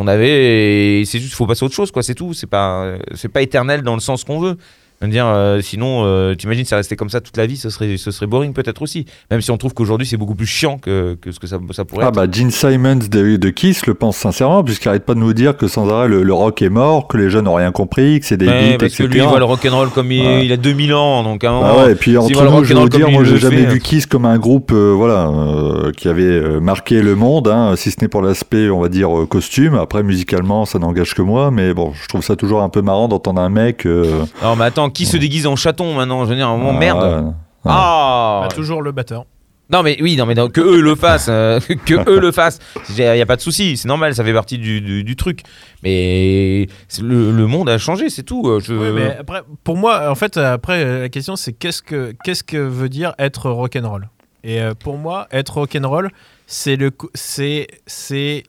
avait, 0.07 0.99
et 0.99 1.05
c'est 1.05 1.17
juste, 1.17 1.33
faut 1.33 1.47
passer 1.47 1.63
à 1.63 1.65
autre 1.65 1.73
chose, 1.73 1.89
quoi. 1.89 2.03
C'est 2.03 2.13
tout. 2.13 2.35
C'est 2.35 2.45
pas, 2.45 2.83
euh, 2.83 2.99
c'est 3.15 3.29
pas 3.29 3.41
éternel 3.41 3.81
dans 3.81 3.95
le 3.95 3.99
sens 3.99 4.23
qu'on 4.23 4.39
veut. 4.39 4.57
Je 5.01 5.07
veux 5.07 5.11
dire, 5.11 5.25
euh, 5.25 5.61
sinon, 5.61 6.03
euh, 6.05 6.35
t'imagines, 6.35 6.63
ça 6.65 6.75
restait 6.75 6.95
comme 6.95 7.09
ça 7.09 7.21
toute 7.21 7.35
la 7.35 7.47
vie, 7.47 7.57
ce 7.57 7.69
serait, 7.71 7.97
ce 7.97 8.11
serait 8.11 8.27
boring 8.27 8.53
peut-être 8.53 8.81
aussi. 8.83 9.05
Même 9.31 9.41
si 9.41 9.49
on 9.49 9.57
trouve 9.57 9.73
qu'aujourd'hui, 9.73 10.05
c'est 10.05 10.15
beaucoup 10.17 10.35
plus 10.35 10.45
chiant 10.45 10.77
que, 10.77 11.15
que 11.19 11.31
ce 11.31 11.39
que 11.39 11.47
ça, 11.47 11.57
ça 11.71 11.85
pourrait 11.85 12.05
Ah 12.05 12.09
être. 12.09 12.15
bah 12.15 12.27
Gene 12.31 12.51
Simons 12.51 12.99
de, 13.09 13.35
de 13.37 13.49
Kiss 13.49 13.87
le 13.87 13.95
pense 13.95 14.17
sincèrement 14.17 14.63
puisqu'il 14.63 14.89
arrête 14.89 15.03
pas 15.05 15.15
de 15.15 15.19
nous 15.19 15.33
dire 15.33 15.57
que 15.57 15.67
sans 15.67 15.89
arrêt 15.89 16.07
le, 16.07 16.21
le 16.21 16.33
rock 16.33 16.61
est 16.61 16.69
mort, 16.69 17.07
que 17.07 17.17
les 17.17 17.29
jeunes 17.31 17.45
n'ont 17.45 17.55
rien 17.55 17.71
compris, 17.71 18.19
que 18.19 18.25
c'est 18.27 18.37
des 18.37 18.47
Ouais, 18.47 18.71
beats, 18.73 18.77
parce 18.77 18.95
que 18.95 19.03
lui, 19.03 19.19
il 19.19 19.23
voit 19.27 19.39
le 19.39 19.45
rock'n'roll 19.45 19.89
comme 19.89 20.11
il, 20.11 20.21
Ouais. 20.21 20.45
il 20.45 20.51
a 20.51 20.57
2000 20.57 20.93
ans, 20.93 21.23
donc 21.23 21.43
à 21.43 21.49
un 21.51 21.59
Ah 21.63 21.67
moment, 21.71 21.83
ouais, 21.85 21.91
et 21.93 21.95
puis 21.95 22.15
entre 22.17 22.43
nous, 22.43 22.63
je 22.63 22.73
vous 22.75 22.89
dire, 22.89 23.09
moi 23.09 23.23
j'ai 23.23 23.37
jamais 23.37 23.57
fait, 23.65 23.73
vu 23.73 23.79
Kiss 23.79 24.05
comme 24.05 24.25
un 24.25 24.37
groupe 24.37 24.71
euh, 24.71 24.93
voilà, 24.95 25.29
euh, 25.29 25.91
qui 25.97 26.09
avait 26.09 26.23
euh, 26.25 26.59
marqué 26.59 27.01
le 27.01 27.15
monde, 27.15 27.47
hein, 27.47 27.73
si 27.75 27.89
ce 27.89 27.97
n'est 28.01 28.07
pour 28.07 28.21
l'aspect, 28.21 28.69
on 28.69 28.79
va 28.79 28.87
dire, 28.89 29.17
euh, 29.17 29.25
costume. 29.25 29.73
Après, 29.73 30.03
musicalement, 30.03 30.65
ça 30.65 30.77
n'engage 30.77 31.15
que 31.15 31.23
moi, 31.23 31.49
mais 31.49 31.73
bon, 31.73 31.91
je 31.99 32.07
trouve 32.07 32.21
ça 32.23 32.35
toujours 32.35 32.61
un 32.61 32.69
peu 32.69 32.83
marrant 32.83 33.07
d'entendre 33.07 33.41
un 33.41 33.49
mec... 33.49 33.87
euh, 33.87 34.21
Non, 34.43 34.55
mais 34.55 34.65
attends, 34.65 34.90
qui 34.91 35.05
se 35.05 35.17
déguise 35.17 35.47
en 35.47 35.55
chaton 35.55 35.93
maintenant 35.95 36.23
Je 36.25 36.29
veux 36.29 36.35
dire, 36.35 36.47
à 36.47 36.51
un 36.51 36.57
moment, 36.57 36.73
ah, 36.75 36.79
merde. 36.79 37.25
ouais. 37.25 37.31
Ah 37.65 38.39
Bah, 38.43 38.55
toujours 38.55 38.81
le 38.81 38.91
batteur. 38.91 39.25
Non 39.69 39.83
mais 39.83 39.97
oui, 40.01 40.17
non 40.17 40.25
mais 40.25 40.33
non, 40.35 40.49
que 40.49 40.59
eux 40.59 40.81
le 40.81 40.95
fassent, 40.95 41.29
euh, 41.29 41.57
que 41.85 42.09
eux 42.09 42.19
le 42.19 42.33
fassent. 42.33 42.59
Il 42.89 42.95
y 42.97 43.05
a 43.05 43.25
pas 43.25 43.37
de 43.37 43.41
souci, 43.41 43.77
c'est 43.77 43.87
normal, 43.87 44.13
ça 44.13 44.21
fait 44.25 44.33
partie 44.33 44.57
du, 44.57 44.81
du- 44.81 45.05
du 45.05 45.15
truc. 45.15 45.43
Mais 45.81 46.67
le, 47.01 47.31
le 47.31 47.47
monde 47.47 47.69
a 47.69 47.77
changé, 47.77 48.09
c'est 48.09 48.23
tout. 48.23 48.49
euh, 48.49 48.59
Je... 48.59 48.73
Ouais, 48.73 48.91
mais 48.91 49.15
après, 49.17 49.43
pour 49.63 49.77
moi, 49.77 50.09
en 50.11 50.15
fait, 50.15 50.35
après, 50.35 50.83
euh, 50.83 51.01
la 51.03 51.09
question 51.09 51.37
c'est 51.37 51.53
qu'est-ce 51.53 51.81
que 51.81 52.13
qu'est-ce 52.25 52.43
que 52.43 52.57
veut 52.57 52.89
dire 52.89 53.13
être 53.17 53.49
rock'n'roll? 53.49 54.09
Et 54.43 54.59
euh, 54.61 54.73
pour 54.77 54.97
moi, 54.97 55.27
être 55.31 55.53
rock'n'roll, 55.59 56.11
c'est 56.47 56.75
le 56.75 56.91
c'est 57.13 57.67
c'est 57.87 58.43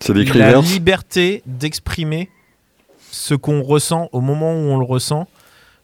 C'est 0.00 0.12
des 0.12 0.24
la 0.24 0.60
liberté 0.60 1.42
d'exprimer 1.46 2.30
ce 3.12 3.34
qu'on 3.34 3.62
ressent 3.62 4.08
au 4.10 4.20
moment 4.20 4.52
où 4.54 4.70
on 4.70 4.78
le 4.78 4.84
ressent. 4.84 5.28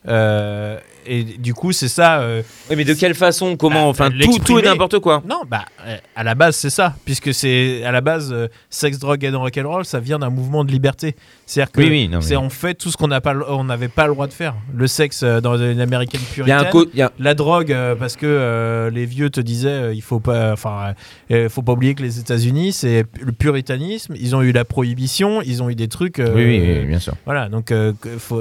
Euh, 0.09 0.78
et 1.18 1.24
du 1.24 1.54
coup, 1.54 1.72
c'est 1.72 1.88
ça. 1.88 2.20
euh, 2.20 2.42
Oui, 2.70 2.76
mais 2.76 2.84
de 2.84 2.94
quelle 2.94 3.14
façon, 3.14 3.56
comment, 3.56 3.86
Ah, 3.86 3.88
enfin 3.88 4.10
tout, 4.10 4.16
l'exprimer. 4.16 4.44
tout 4.44 4.58
et 4.58 4.62
n'importe 4.62 4.98
quoi. 5.00 5.22
non, 5.28 5.42
bah, 5.48 5.64
euh, 5.86 5.96
à 6.16 6.22
la 6.24 6.34
base, 6.34 6.56
c'est 6.56 6.70
ça. 6.70 6.94
Puisque 7.04 7.34
c'est 7.34 7.82
à 7.84 7.92
la 7.92 8.00
base, 8.00 8.30
euh, 8.32 8.48
sex, 8.70 8.98
drogue 8.98 9.24
et 9.24 9.30
rock'n'roll, 9.30 9.84
ça 9.84 10.00
vient 10.00 10.18
d'un 10.18 10.30
mouvement 10.30 10.64
de 10.64 10.70
liberté. 10.72 11.16
C'est-à-dire 11.46 11.72
que 11.72 11.80
Oui, 11.80 11.88
oui, 11.90 12.08
non, 12.08 12.18
mais- 12.18 12.24
c'est 12.24 12.36
on 12.36 12.48
fait 12.50 12.74
tout 12.74 12.90
ce 12.90 12.96
qu'on 12.96 13.08
n'avait 13.08 13.88
pas 13.88 14.06
le 14.06 14.12
droit 14.14 14.26
de 14.26 14.32
faire. 14.32 14.54
Le 14.74 14.86
sexe 14.86 15.22
euh, 15.22 15.40
dans 15.40 15.56
une 15.58 15.80
américaine 15.80 16.20
Il 16.36 16.46
y 16.46 16.50
a 16.52 16.60
un 16.60 16.64
puritaine. 16.64 17.08
y 17.18 17.22
La 17.22 17.34
drogue, 17.34 17.72
euh, 17.72 17.94
parce 17.96 18.16
que 18.16 18.26
euh, 18.26 18.90
les 18.90 19.04
vieux 19.06 19.30
te 19.30 19.40
disaient, 19.40 19.68
euh, 19.68 19.94
il 19.94 20.02
faut 20.02 20.20
pas, 20.20 20.52
enfin, 20.52 20.94
euh, 21.30 21.48
faut 21.48 21.62
pas 21.62 21.72
oublier 21.72 21.94
que 21.94 22.02
les 22.02 22.18
États-Unis, 22.18 22.72
c'est 22.72 23.04
le 23.20 23.32
puritanisme. 23.32 24.14
Ils 24.18 24.36
ont 24.36 24.42
eu 24.42 24.52
la 24.52 24.64
prohibition, 24.64 25.42
ils 25.42 25.62
ont 25.62 25.70
eu 25.70 25.74
des 25.74 25.88
trucs. 25.88 26.18
euh, 26.20 26.32
Oui, 26.34 26.44
oui, 26.44 26.86
bien 26.86 26.98
sûr. 26.98 27.14
Voilà, 27.24 27.48
donc 27.48 27.72
euh, 27.72 27.92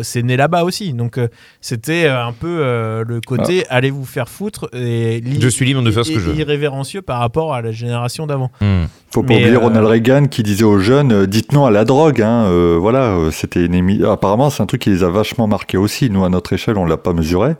c'est 0.03 0.21
né 0.23 0.37
là-bas 0.37 0.63
aussi. 0.63 0.93
Donc 0.93 1.17
euh, 1.17 1.27
c'était 1.61 2.05
euh, 2.05 2.23
un 2.25 2.33
peu 2.33 2.58
euh, 2.59 3.03
le 3.07 3.21
côté 3.21 3.65
allez 3.69 3.89
vous 3.91 4.05
faire 4.05 4.29
foutre 4.29 4.69
et 4.73 5.21
Je 5.39 5.47
suis 5.47 5.65
libre 5.65 5.81
de 5.81 5.91
faire 5.91 6.05
ce 6.05 6.11
que 6.11 6.19
je 6.19 6.29
veux. 6.29 6.35
irrévérencieux 6.39 7.01
par 7.01 7.19
rapport 7.19 7.53
à 7.53 7.61
la 7.61 7.71
génération 7.71 8.27
d'avant. 8.27 8.51
Hmm. 8.61 8.83
Faut 9.11 9.23
pas 9.23 9.29
Mais, 9.29 9.35
oublier 9.41 9.55
euh, 9.55 9.59
Ronald 9.59 9.85
Reagan 9.87 10.27
qui 10.27 10.43
disait 10.43 10.63
aux 10.63 10.79
jeunes 10.79 11.11
euh, 11.11 11.25
dites 11.25 11.51
non 11.53 11.65
à 11.65 11.71
la 11.71 11.85
drogue. 11.85 12.21
Hein, 12.21 12.45
euh, 12.45 12.77
voilà, 12.79 13.17
c'était 13.31 13.65
une 13.65 13.73
émi- 13.73 14.05
apparemment 14.05 14.49
c'est 14.49 14.61
un 14.61 14.65
truc 14.67 14.81
qui 14.81 14.89
les 14.91 15.03
a 15.03 15.09
vachement 15.09 15.47
marqués 15.47 15.77
aussi. 15.77 16.09
Nous 16.09 16.23
à 16.23 16.29
notre 16.29 16.53
échelle 16.53 16.77
on 16.77 16.85
l'a 16.85 16.97
pas 16.97 17.13
mesuré, 17.13 17.55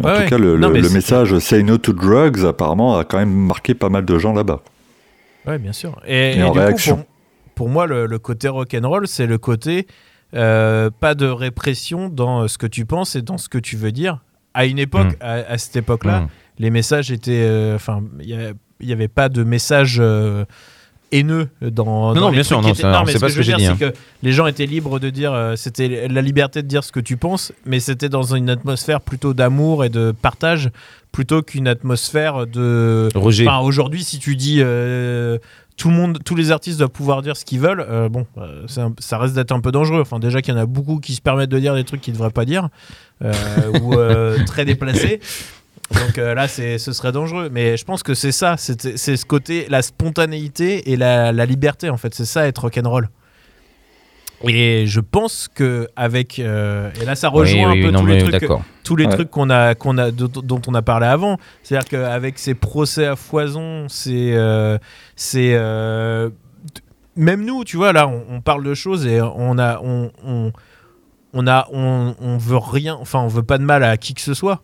mais 0.00 0.06
en 0.10 0.14
tout 0.14 0.20
ouais. 0.20 0.26
cas 0.28 0.38
le, 0.38 0.56
Non, 0.56 0.68
le- 0.68 0.74
mais 0.74 0.80
le 0.80 0.88
c'est- 0.88 0.94
message 0.94 1.38
say 1.38 1.62
no 1.62 1.76
to 1.78 1.92
drugs 1.92 2.44
apparemment 2.46 2.96
a 2.98 3.04
quand 3.04 3.18
même 3.18 3.32
marqué 3.34 3.74
pas 3.74 3.88
mal 3.90 4.04
de 4.04 4.18
gens 4.18 4.32
là-bas. 4.32 4.60
Ouais, 5.46 5.58
bien 5.58 5.72
sûr. 5.72 6.00
Et, 6.06 6.36
Et 6.38 6.42
en 6.42 6.46
du 6.52 6.58
coup, 6.58 6.64
réaction. 6.64 6.96
pour, 6.96 7.04
pour 7.54 7.68
moi, 7.68 7.86
le, 7.86 8.06
le 8.06 8.18
côté 8.18 8.48
rock'n'roll, 8.48 9.06
c'est 9.08 9.26
le 9.26 9.38
côté 9.38 9.86
euh, 10.34 10.90
pas 11.00 11.14
de 11.14 11.26
répression 11.26 12.08
dans 12.10 12.46
ce 12.48 12.58
que 12.58 12.66
tu 12.66 12.84
penses 12.84 13.16
et 13.16 13.22
dans 13.22 13.38
ce 13.38 13.48
que 13.48 13.56
tu 13.58 13.76
veux 13.76 13.92
dire. 13.92 14.18
À 14.58 14.66
une 14.66 14.78
époque, 14.78 15.12
Mm. 15.12 15.22
à, 15.22 15.32
à 15.52 15.58
cette 15.58 15.76
époque-là, 15.76 16.20
Hmm. 16.22 16.28
les 16.58 16.70
messages 16.70 17.10
étaient. 17.12 17.44
euh, 17.46 17.76
Enfin, 17.76 18.02
il 18.20 18.54
n'y 18.86 18.92
avait 18.92 19.08
pas 19.08 19.28
de 19.28 19.42
message 19.44 19.98
euh, 20.00 20.44
haineux 21.12 21.48
dans. 21.62 22.08
Non, 22.08 22.14
dans 22.14 22.20
non, 22.20 22.30
bien 22.30 22.42
sûr, 22.42 22.60
non, 22.60 22.68
étaient- 22.68 22.82
mais 22.84 23.12
c'est 23.12 23.18
pas 23.20 23.26
que 23.26 23.32
ce 23.32 23.34
je 23.34 23.34
que 23.34 23.36
veux 23.36 23.42
j'ai 23.42 23.54
dire, 23.56 23.76
c'est 23.78 23.92
que 23.92 23.96
les 24.22 24.32
gens 24.32 24.46
étaient 24.46 24.66
libres 24.66 24.98
de 24.98 25.10
dire. 25.10 25.32
euh, 25.32 25.56
C'était 25.56 26.08
la 26.08 26.20
liberté 26.22 26.62
de 26.62 26.68
dire 26.68 26.84
ce 26.84 26.92
que 26.92 27.00
tu 27.00 27.16
penses, 27.16 27.52
mais 27.64 27.80
c'était 27.80 28.08
dans 28.08 28.34
une 28.34 28.50
atmosphère 28.50 29.00
plutôt 29.00 29.32
d'amour 29.32 29.84
et 29.84 29.88
de 29.90 30.12
partage, 30.12 30.70
plutôt 31.12 31.40
qu'une 31.42 31.68
atmosphère 31.68 32.46
de. 32.46 33.08
Roger. 33.14 33.48
Enfin, 33.48 33.60
aujourd'hui, 33.60 34.02
si 34.04 34.18
tu 34.18 34.36
dis 34.36 34.58
euh, 34.60 35.38
tout 35.78 35.88
le 35.88 35.94
monde, 35.94 36.18
tous 36.24 36.34
les 36.34 36.50
artistes 36.50 36.78
doivent 36.78 36.90
pouvoir 36.90 37.22
dire 37.22 37.36
ce 37.36 37.44
qu'ils 37.44 37.60
veulent, 37.60 37.86
euh, 37.88 38.08
bon, 38.08 38.26
euh, 38.36 38.66
ça 38.98 39.18
reste 39.18 39.34
d'être 39.34 39.52
un 39.52 39.60
peu 39.60 39.70
dangereux. 39.70 40.00
Enfin, 40.00 40.18
déjà 40.18 40.42
qu'il 40.42 40.52
y 40.52 40.56
en 40.56 40.60
a 40.60 40.66
beaucoup 40.66 40.98
qui 40.98 41.14
se 41.14 41.22
permettent 41.22 41.50
de 41.50 41.58
dire 41.58 41.74
des 41.74 41.84
trucs 41.84 42.00
qu'ils 42.00 42.12
ne 42.14 42.18
devraient 42.18 42.30
pas 42.30 42.44
dire 42.44 42.68
euh, 43.22 43.32
ou 43.80 44.44
très 44.46 44.64
déplacés. 44.64 45.20
Donc 45.90 46.16
là, 46.18 46.48
c'est, 46.48 46.76
ce 46.76 46.92
serait 46.92 47.12
dangereux. 47.12 47.48
Mais 47.50 47.76
je 47.76 47.84
pense 47.84 48.02
que 48.02 48.12
c'est 48.12 48.32
ça, 48.32 48.56
c'est, 48.58 48.98
c'est 48.98 49.16
ce 49.16 49.24
côté, 49.24 49.66
la 49.70 49.80
spontanéité 49.80 50.90
et 50.90 50.96
la, 50.96 51.32
la 51.32 51.46
liberté, 51.46 51.88
en 51.88 51.96
fait. 51.96 52.12
C'est 52.12 52.26
ça, 52.26 52.46
être 52.46 52.58
rock'n'roll. 52.58 53.08
Et 54.46 54.84
je 54.86 55.00
pense 55.00 55.48
que 55.52 55.88
avec 55.96 56.38
euh, 56.38 56.90
et 57.00 57.04
là 57.04 57.16
ça 57.16 57.28
rejoint 57.28 57.72
Oui, 57.72 57.80
oui, 57.80 57.86
un 57.86 57.86
peu 57.86 57.90
non, 57.90 58.00
tous 58.00 58.06
les 58.06 58.18
trucs 58.18 58.48
tous 58.84 58.96
les 58.96 59.06
Ouais. 59.06 59.12
trucs 59.12 59.30
qu'on 59.30 59.50
a, 59.50 59.74
qu'on 59.74 59.98
a, 59.98 60.10
dont, 60.12 60.28
dont 60.42 60.60
on 60.68 60.74
a 60.74 60.82
parlé 60.82 61.06
avant. 61.06 61.38
C'est-à-dire 61.62 61.88
qu'avec 61.88 62.38
ces 62.38 62.54
procès 62.54 63.06
à 63.06 63.16
foison, 63.16 63.86
c'est. 63.88 64.32
euh, 64.34 64.78
c'est 65.16 65.54
euh, 65.54 66.30
même 67.16 67.44
nous, 67.44 67.64
tu 67.64 67.76
vois, 67.76 67.92
là, 67.92 68.06
on, 68.06 68.22
on 68.30 68.40
parle 68.40 68.62
de 68.64 68.74
choses 68.74 69.06
et 69.06 69.20
on 69.20 69.58
a. 69.58 69.80
On, 69.82 70.10
on, 70.24 70.52
on 71.34 71.46
a 71.46 71.66
on, 71.72 72.14
on 72.20 72.38
veut 72.38 72.56
rien, 72.56 72.96
enfin, 72.98 73.18
on 73.20 73.28
veut 73.28 73.42
pas 73.42 73.58
de 73.58 73.64
mal 73.64 73.82
à 73.84 73.96
qui 73.98 74.14
que 74.14 74.20
ce 74.22 74.34
soit. 74.34 74.62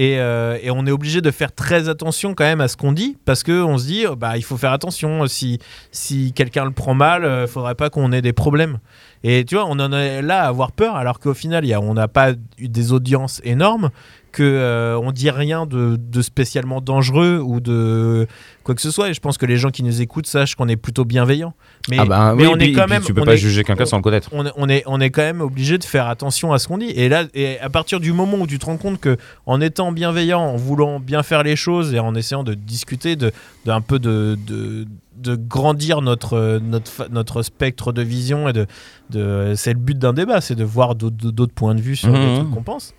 Et, 0.00 0.20
euh, 0.20 0.56
et 0.62 0.70
on 0.70 0.86
est 0.86 0.92
obligé 0.92 1.20
de 1.20 1.30
faire 1.32 1.52
très 1.52 1.88
attention 1.88 2.32
quand 2.34 2.44
même 2.44 2.60
à 2.60 2.68
ce 2.68 2.76
qu'on 2.76 2.92
dit 2.92 3.18
parce 3.24 3.42
que 3.42 3.64
on 3.64 3.78
se 3.78 3.84
dit 3.86 4.04
oh, 4.08 4.14
bah 4.14 4.36
il 4.36 4.42
faut 4.44 4.56
faire 4.56 4.70
attention 4.72 5.26
si 5.26 5.58
si 5.90 6.32
quelqu'un 6.32 6.64
le 6.64 6.70
prend 6.70 6.94
mal 6.94 7.24
euh, 7.24 7.48
faudrait 7.48 7.74
pas 7.74 7.90
qu'on 7.90 8.12
ait 8.12 8.22
des 8.22 8.32
problèmes 8.32 8.78
et 9.24 9.44
tu 9.44 9.54
vois 9.56 9.66
on 9.66 9.78
en 9.80 9.92
est 9.92 10.22
là 10.22 10.44
à 10.44 10.48
avoir 10.48 10.72
peur 10.72 10.96
alors 10.96 11.18
qu'au 11.20 11.34
final 11.34 11.64
il 11.64 11.68
y 11.68 11.74
a, 11.74 11.80
on 11.80 11.94
n'a 11.94 12.08
pas 12.08 12.32
eu 12.58 12.68
des 12.68 12.92
audiences 12.92 13.40
énormes 13.44 13.90
que 14.30 14.42
euh, 14.42 14.98
on 15.02 15.10
dit 15.10 15.30
rien 15.30 15.64
de, 15.64 15.96
de 15.98 16.22
spécialement 16.22 16.80
dangereux 16.82 17.40
ou 17.42 17.60
de 17.60 18.26
quoi 18.62 18.74
que 18.74 18.82
ce 18.82 18.90
soit 18.90 19.08
et 19.08 19.14
je 19.14 19.20
pense 19.20 19.38
que 19.38 19.46
les 19.46 19.56
gens 19.56 19.70
qui 19.70 19.82
nous 19.82 20.02
écoutent 20.02 20.26
sachent 20.26 20.54
qu'on 20.54 20.68
est 20.68 20.76
plutôt 20.76 21.04
bienveillants 21.06 21.54
mais, 21.90 21.96
ah 21.98 22.04
bah, 22.04 22.34
mais 22.36 22.44
oui, 22.46 22.50
on 22.54 22.58
puis- 22.58 22.68
est 22.70 22.72
quand 22.74 22.86
même 22.86 23.02
Tu 23.02 23.14
peux 23.14 23.24
pas 23.24 23.34
est- 23.34 23.38
juger 23.38 23.64
quelqu'un 23.64 23.86
sans 23.86 23.96
le 23.96 24.02
connaître. 24.02 24.28
on 24.32 24.44
est, 24.44 24.52
on 24.56 24.68
est, 24.68 24.82
on 24.86 25.00
est 25.00 25.08
quand 25.10 25.22
même 25.22 25.40
obligé 25.40 25.78
de 25.78 25.84
faire 25.84 26.06
attention 26.06 26.52
à 26.52 26.58
ce 26.58 26.68
qu'on 26.68 26.76
dit. 26.76 26.90
Et 26.90 27.08
là, 27.08 27.24
et 27.32 27.58
à 27.60 27.70
partir 27.70 27.98
du 28.00 28.12
moment 28.12 28.36
où 28.36 28.46
tu 28.46 28.58
te 28.58 28.66
rends 28.66 28.76
compte 28.76 29.00
que 29.00 29.16
en 29.46 29.62
étant 29.62 29.90
bienveillant, 29.92 30.42
en 30.42 30.56
voulant 30.56 31.00
bien 31.00 31.22
faire 31.22 31.42
les 31.42 31.56
choses 31.56 31.94
et 31.94 31.98
en 31.98 32.14
essayant 32.14 32.44
de 32.44 32.52
discuter, 32.52 33.16
de, 33.16 33.32
de 33.64 33.70
un 33.70 33.80
peu 33.80 33.98
de, 33.98 34.36
de, 34.46 34.86
de 35.20 35.36
grandir 35.36 36.00
notre, 36.02 36.58
notre, 36.62 36.90
fa- 36.90 37.08
notre 37.10 37.42
spectre 37.42 37.92
de 37.92 38.02
vision 38.02 38.48
et 38.48 38.52
de, 38.52 38.66
de 39.10 39.52
c'est 39.56 39.72
le 39.72 39.78
but 39.78 39.98
d'un 39.98 40.12
débat, 40.12 40.40
c'est 40.40 40.54
de 40.54 40.64
voir 40.64 40.94
d'autres 40.94 41.52
points 41.54 41.74
de 41.74 41.80
vue 41.80 41.96
sur 41.96 42.10
les 42.12 42.18
Mhm. 42.26 42.36
trucs 42.36 42.50
qu'on 42.50 42.62
pense. 42.62 42.94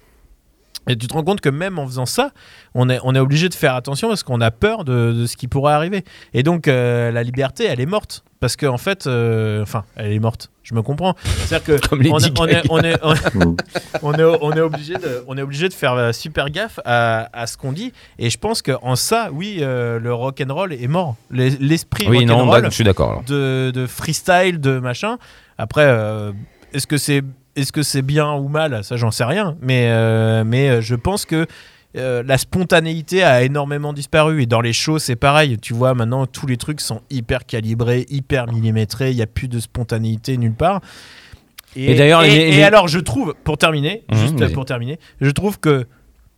Et 0.90 0.98
tu 0.98 1.08
te 1.08 1.14
rends 1.14 1.24
compte 1.24 1.40
que 1.40 1.50
même 1.50 1.80
en 1.80 1.86
faisant 1.88 2.06
ça, 2.06 2.32
on 2.76 2.90
est, 2.90 3.00
on 3.04 3.16
est 3.16 3.20
obligé 3.20 3.48
de 3.48 3.54
faire 3.54 3.76
attention 3.76 4.08
parce 4.10 4.24
qu'on 4.24 4.42
a 4.42 4.52
peur 4.52 4.84
de, 4.84 5.14
de 5.14 5.26
ce 5.28 5.38
qui 5.38 5.48
pourrait 5.48 5.74
arriver. 5.74 6.04
Et 6.34 6.44
donc, 6.44 6.68
euh, 6.68 7.12
la 7.12 7.24
liberté, 7.24 7.64
elle 7.66 7.80
est 7.80 7.86
morte. 7.86 8.24
Parce 8.40 8.56
qu'en 8.56 8.74
en 8.76 8.78
fait, 8.78 9.06
euh, 9.06 9.62
enfin, 9.62 9.84
elle 9.98 10.14
est 10.14 10.20
morte. 10.20 10.50
Je 10.64 10.74
me 10.74 10.82
comprends. 10.82 11.14
C'est-à-dire 11.46 11.80
que 11.80 11.96
on, 11.96 12.00
est- 12.02 12.10
on 12.40 12.46
est, 12.48 12.54
Gaga. 12.54 12.62
on, 12.70 12.80
est, 12.80 12.98
on, 13.04 13.14
on 14.02 14.14
est, 14.14 14.24
on 14.42 14.52
est 14.54 14.62
obligé 14.62 14.94
de, 14.94 15.24
on 15.28 15.38
est 15.38 15.42
obligé 15.42 15.68
de 15.68 15.74
faire 15.74 15.94
euh, 15.94 16.12
super 16.14 16.50
gaffe 16.50 16.80
à, 16.86 17.30
à 17.34 17.48
ce 17.48 17.58
qu'on 17.58 17.72
dit. 17.74 17.92
Et 18.18 18.30
je 18.30 18.38
pense 18.38 18.62
qu'en 18.62 18.96
ça, 18.96 19.30
oui, 19.34 19.58
euh, 19.60 20.00
le 20.00 20.14
rock 20.14 20.42
and 20.48 20.54
roll 20.54 20.72
est 20.74 20.88
mort. 20.88 21.16
Les- 21.32 21.50
L'esprit 21.58 22.08
Oui, 22.10 22.24
non, 22.26 22.38
rock'n'roll 22.38 22.62
bah, 22.62 22.70
je 22.70 22.76
suis 22.76 22.84
d'accord. 22.86 23.24
de, 23.28 23.72
de 23.74 23.86
freestyle, 23.86 24.60
de 24.62 24.80
machin. 24.80 25.18
Après, 25.58 25.84
est-ce 26.74 26.88
que 26.88 26.98
c'est 26.98 27.22
est-ce 27.60 27.72
que 27.72 27.84
c'est 27.84 28.02
bien 28.02 28.34
ou 28.34 28.48
mal? 28.48 28.84
Ça, 28.84 28.96
j'en 28.98 29.12
sais 29.12 29.24
rien. 29.24 29.56
Mais, 29.62 29.88
euh, 29.90 30.44
mais 30.46 30.70
euh, 30.70 30.82
je 30.82 30.96
pense 30.96 31.26
que 31.26 31.46
euh, 31.98 32.22
la 32.26 32.38
spontanéité 32.38 33.24
a 33.24 33.42
énormément 33.44 33.94
disparu. 33.94 34.42
Et 34.44 34.46
dans 34.46 34.62
les 34.62 34.74
shows, 34.74 35.00
c'est 35.00 35.16
pareil. 35.16 35.58
Tu 35.60 35.74
vois, 35.74 35.94
maintenant, 35.94 36.26
tous 36.28 36.46
les 36.48 36.58
trucs 36.58 36.82
sont 36.82 37.02
hyper 37.10 37.46
calibrés, 37.46 38.06
hyper 38.10 38.48
millimétrés. 38.52 39.12
Il 39.12 39.16
n'y 39.16 39.22
a 39.22 39.28
plus 39.28 39.48
de 39.48 39.60
spontanéité 39.60 40.38
nulle 40.38 40.54
part. 40.54 40.82
Et 41.76 41.94
d'ailleurs, 41.96 42.24
et, 42.24 42.30
les- 42.30 42.36
et 42.36 42.52
les- 42.58 42.64
alors, 42.64 42.88
je 42.88 43.00
trouve, 43.00 43.36
pour 43.44 43.58
terminer, 43.58 44.04
Mhm, 44.12 44.18
juste 44.18 44.54
pour 44.54 44.66
terminer, 44.66 45.00
je 45.22 45.30
trouve 45.30 45.60
que 45.60 45.86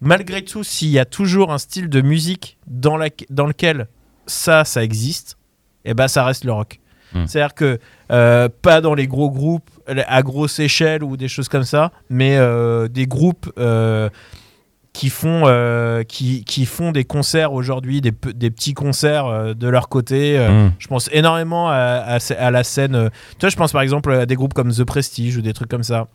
malgré 0.02 0.42
tout, 0.44 0.64
s'il 0.64 0.90
y 0.90 1.00
a 1.00 1.06
toujours 1.06 1.52
un 1.54 1.58
style 1.58 1.88
de 1.90 2.02
musique 2.02 2.58
dans, 2.68 2.98
la, 2.98 3.08
dans 3.30 3.46
lequel 3.46 3.88
ça, 4.28 4.66
ça 4.66 4.84
existe, 4.84 5.38
et 5.86 5.94
ben 5.94 6.08
ça 6.08 6.26
reste 6.26 6.44
le 6.44 6.52
rock. 6.52 6.80
Mhm. 7.14 7.28
C'est-à-dire 7.28 7.54
que 7.54 7.80
euh, 8.12 8.50
pas 8.62 8.82
dans 8.82 8.94
les 8.94 9.08
gros 9.08 9.30
groupes 9.32 9.70
à 10.08 10.22
grosse 10.22 10.60
échelle 10.60 11.04
ou 11.04 11.18
des 11.18 11.28
choses 11.28 11.50
comme 11.50 11.64
ça, 11.64 11.92
mais 12.10 12.38
euh, 12.38 12.88
des 12.88 13.08
groupes 13.08 13.52
euh, 13.58 14.10
qui 14.94 15.10
font 15.10 15.44
euh, 15.46 16.04
qui, 16.04 16.44
qui 16.44 16.66
font 16.66 16.92
des 16.92 17.04
concerts 17.04 17.54
aujourd'hui, 17.54 18.02
des, 18.02 18.14
des 18.34 18.52
petits 18.52 18.74
concerts 18.74 19.56
de 19.56 19.68
leur 19.68 19.90
côté. 19.90 20.38
Mmh. 20.40 20.74
Je 20.80 20.88
pense 20.88 21.10
énormément 21.12 21.70
à, 21.70 21.76
à, 21.76 22.18
à 22.38 22.52
la 22.52 22.64
scène. 22.64 23.10
tu 23.32 23.40
vois, 23.42 23.50
je 23.50 23.56
pense 23.56 23.72
par 23.72 23.82
exemple 23.82 24.12
à 24.12 24.26
des 24.26 24.36
groupes 24.36 24.54
comme 24.54 24.72
The 24.72 24.84
Prestige 24.84 25.38
ou 25.38 25.42
des 25.42 25.54
trucs 25.54 25.70
comme 25.70 25.84
ça. 25.84 26.08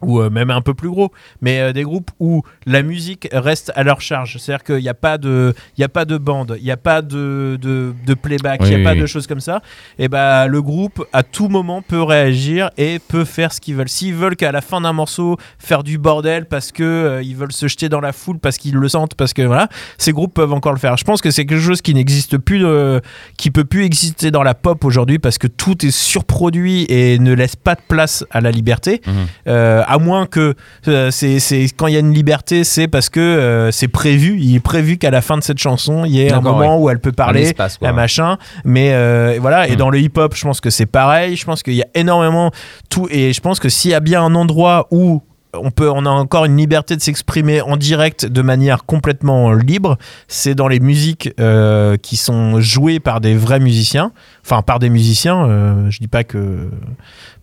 Ou 0.00 0.20
euh, 0.20 0.30
même 0.30 0.50
un 0.50 0.60
peu 0.60 0.74
plus 0.74 0.88
gros, 0.90 1.10
mais 1.40 1.60
euh, 1.60 1.72
des 1.72 1.82
groupes 1.82 2.10
où 2.20 2.42
la 2.66 2.82
musique 2.82 3.28
reste 3.32 3.72
à 3.74 3.82
leur 3.82 4.00
charge. 4.00 4.36
C'est-à-dire 4.38 4.64
qu'il 4.64 4.76
n'y 4.82 4.88
a 4.88 4.94
pas 4.94 5.18
de, 5.18 5.54
il 5.76 5.80
y 5.80 5.84
a 5.84 5.88
pas 5.88 6.04
de 6.04 6.16
bande, 6.18 6.56
il 6.58 6.64
n'y 6.64 6.70
a 6.70 6.76
pas 6.76 7.02
de, 7.02 7.58
de, 7.60 7.92
de 8.06 8.14
playback, 8.14 8.60
il 8.60 8.64
Oui, 8.64 8.68
n'y 8.70 8.74
a 8.76 8.78
oui, 8.78 8.84
pas 8.84 8.92
oui. 8.92 9.00
de 9.00 9.06
choses 9.06 9.26
comme 9.26 9.40
ça. 9.40 9.60
Et 9.98 10.08
bah 10.08 10.46
le 10.46 10.62
groupe 10.62 11.04
à 11.12 11.22
tout 11.22 11.48
moment 11.48 11.82
peut 11.82 12.02
réagir 12.02 12.70
et 12.78 12.98
peut 12.98 13.24
faire 13.24 13.52
ce 13.52 13.60
qu'ils 13.60 13.74
veulent. 13.74 13.88
S'ils 13.88 14.14
veulent 14.14 14.36
qu'à 14.36 14.52
la 14.52 14.60
fin 14.60 14.80
d'un 14.80 14.92
morceau 14.92 15.36
faire 15.58 15.82
du 15.82 15.98
bordel 15.98 16.46
parce 16.46 16.70
que 16.72 16.82
euh, 16.84 17.22
ils 17.22 17.34
veulent 17.36 17.52
se 17.52 17.66
jeter 17.68 17.88
dans 17.88 18.00
la 18.00 18.12
foule 18.12 18.38
parce 18.38 18.56
qu'ils 18.58 18.74
le 18.76 18.88
sentent, 18.88 19.14
parce 19.14 19.32
que 19.32 19.42
voilà, 19.42 19.68
ces 19.98 20.12
groupes 20.12 20.34
peuvent 20.34 20.52
encore 20.52 20.72
le 20.72 20.78
faire. 20.78 20.96
Je 20.96 21.04
pense 21.04 21.20
que 21.20 21.30
c'est 21.30 21.44
quelque 21.46 21.60
chose 21.60 21.82
qui 21.82 21.94
n'existe 21.94 22.38
plus, 22.38 22.64
euh, 22.64 23.00
qui 23.36 23.50
peut 23.50 23.64
plus 23.64 23.84
exister 23.84 24.30
dans 24.30 24.42
la 24.42 24.54
pop 24.54 24.84
aujourd'hui 24.84 25.18
parce 25.18 25.38
que 25.38 25.46
tout 25.46 25.84
est 25.84 25.90
surproduit 25.90 26.86
et 26.88 27.18
ne 27.18 27.32
laisse 27.32 27.56
pas 27.56 27.74
de 27.74 27.80
place 27.88 28.24
à 28.30 28.40
la 28.40 28.50
liberté. 28.50 29.00
Mhm. 29.06 29.12
Euh, 29.48 29.82
à 29.88 29.98
moins 29.98 30.26
que 30.26 30.54
euh, 30.86 31.10
c'est 31.10 31.38
quand 31.76 31.86
il 31.86 31.94
y 31.94 31.96
a 31.96 32.00
une 32.00 32.12
liberté, 32.12 32.62
c'est 32.64 32.88
parce 32.88 33.08
que 33.08 33.20
euh, 33.20 33.70
c'est 33.70 33.88
prévu. 33.88 34.38
Il 34.38 34.54
est 34.54 34.60
prévu 34.60 34.98
qu'à 34.98 35.10
la 35.10 35.22
fin 35.22 35.36
de 35.38 35.42
cette 35.42 35.58
chanson, 35.58 36.04
il 36.04 36.12
y 36.12 36.20
ait 36.22 36.32
un 36.32 36.40
moment 36.40 36.78
où 36.78 36.90
elle 36.90 37.00
peut 37.00 37.12
parler, 37.12 37.52
un 37.82 37.92
machin. 37.92 38.36
Mais 38.64 38.92
euh, 38.92 39.38
voilà. 39.40 39.66
Et 39.68 39.72
Mm. 39.72 39.76
dans 39.76 39.90
le 39.90 39.98
hip-hop, 40.00 40.34
je 40.34 40.42
pense 40.42 40.60
que 40.60 40.70
c'est 40.70 40.86
pareil. 40.86 41.36
Je 41.36 41.44
pense 41.44 41.62
qu'il 41.62 41.74
y 41.74 41.82
a 41.82 41.86
énormément 41.94 42.50
tout. 42.90 43.08
Et 43.10 43.32
je 43.32 43.40
pense 43.40 43.58
que 43.60 43.68
s'il 43.68 43.90
y 43.90 43.94
a 43.94 44.00
bien 44.00 44.22
un 44.22 44.34
endroit 44.34 44.86
où 44.90 45.22
on 45.62 45.70
peut, 45.70 45.90
on 45.90 46.06
a 46.06 46.10
encore 46.10 46.44
une 46.44 46.56
liberté 46.56 46.96
de 46.96 47.00
s'exprimer 47.02 47.60
en 47.60 47.76
direct 47.76 48.26
de 48.26 48.42
manière 48.42 48.84
complètement 48.84 49.52
libre. 49.52 49.98
C'est 50.28 50.54
dans 50.54 50.68
les 50.68 50.80
musiques 50.80 51.30
euh, 51.40 51.96
qui 51.96 52.16
sont 52.16 52.60
jouées 52.60 53.00
par 53.00 53.20
des 53.20 53.34
vrais 53.34 53.60
musiciens, 53.60 54.12
enfin 54.44 54.62
par 54.62 54.78
des 54.78 54.90
musiciens. 54.90 55.46
euh, 55.48 55.90
je 55.90 55.98
dis 55.98 56.08
pas 56.08 56.24
que 56.24 56.68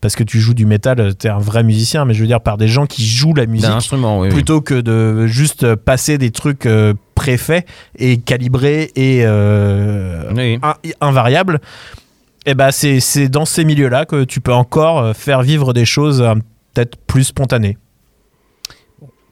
parce 0.01 0.15
que 0.15 0.23
tu 0.23 0.39
joues 0.39 0.53
du 0.53 0.65
métal, 0.65 1.15
t'es 1.15 1.29
un 1.29 1.39
vrai 1.39 1.63
musicien, 1.63 2.05
mais 2.05 2.13
je 2.13 2.21
veux 2.21 2.27
dire 2.27 2.41
par 2.41 2.57
des 2.57 2.67
gens 2.67 2.85
qui 2.85 3.05
jouent 3.05 3.33
la 3.33 3.45
musique 3.45 3.69
instrument, 3.69 4.19
oui. 4.19 4.27
oui. 4.27 4.33
plutôt 4.33 4.61
que 4.61 4.79
de 4.81 5.25
juste 5.27 5.75
passer 5.75 6.17
des 6.17 6.31
trucs 6.31 6.65
euh, 6.65 6.93
préfaits 7.15 7.65
et 7.97 8.17
calibrés 8.17 8.91
et 8.95 9.21
euh, 9.23 10.31
Oui. 10.35 10.59
in- 10.61 10.73
invariables. 11.01 11.59
Et 12.45 12.53
ben 12.53 12.69
c'est 12.71 12.99
c'est 12.99 13.27
dans 13.29 13.45
ces 13.45 13.65
milieux-là 13.65 14.05
que 14.05 14.23
tu 14.23 14.39
peux 14.41 14.53
encore 14.53 14.99
euh, 14.99 15.13
faire 15.13 15.41
vivre 15.41 15.73
des 15.73 15.85
choses 15.85 16.23
peut-être 16.75 16.95
plus 17.07 17.23
spontanées. 17.23 17.77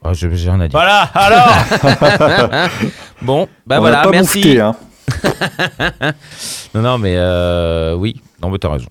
Ah, 0.04 0.12
je- 0.12 0.28
J'ai 0.30 0.50
rien 0.50 0.60
à 0.60 0.68
dire. 0.68 0.78
Voilà, 0.78 1.02
alors 1.14 1.48
Bon, 3.22 3.48
bah 3.66 3.76
On 3.78 3.80
voilà, 3.80 4.00
a 4.00 4.04
pas 4.04 4.10
merci. 4.10 4.38
moufté, 4.38 4.60
hein. 4.60 4.76
Non, 6.74 6.82
non, 6.82 6.98
mais 6.98 7.14
euh, 7.16 7.94
oui, 7.94 8.20
non, 8.42 8.50
mais 8.50 8.58
t'as 8.58 8.70
raison. 8.70 8.86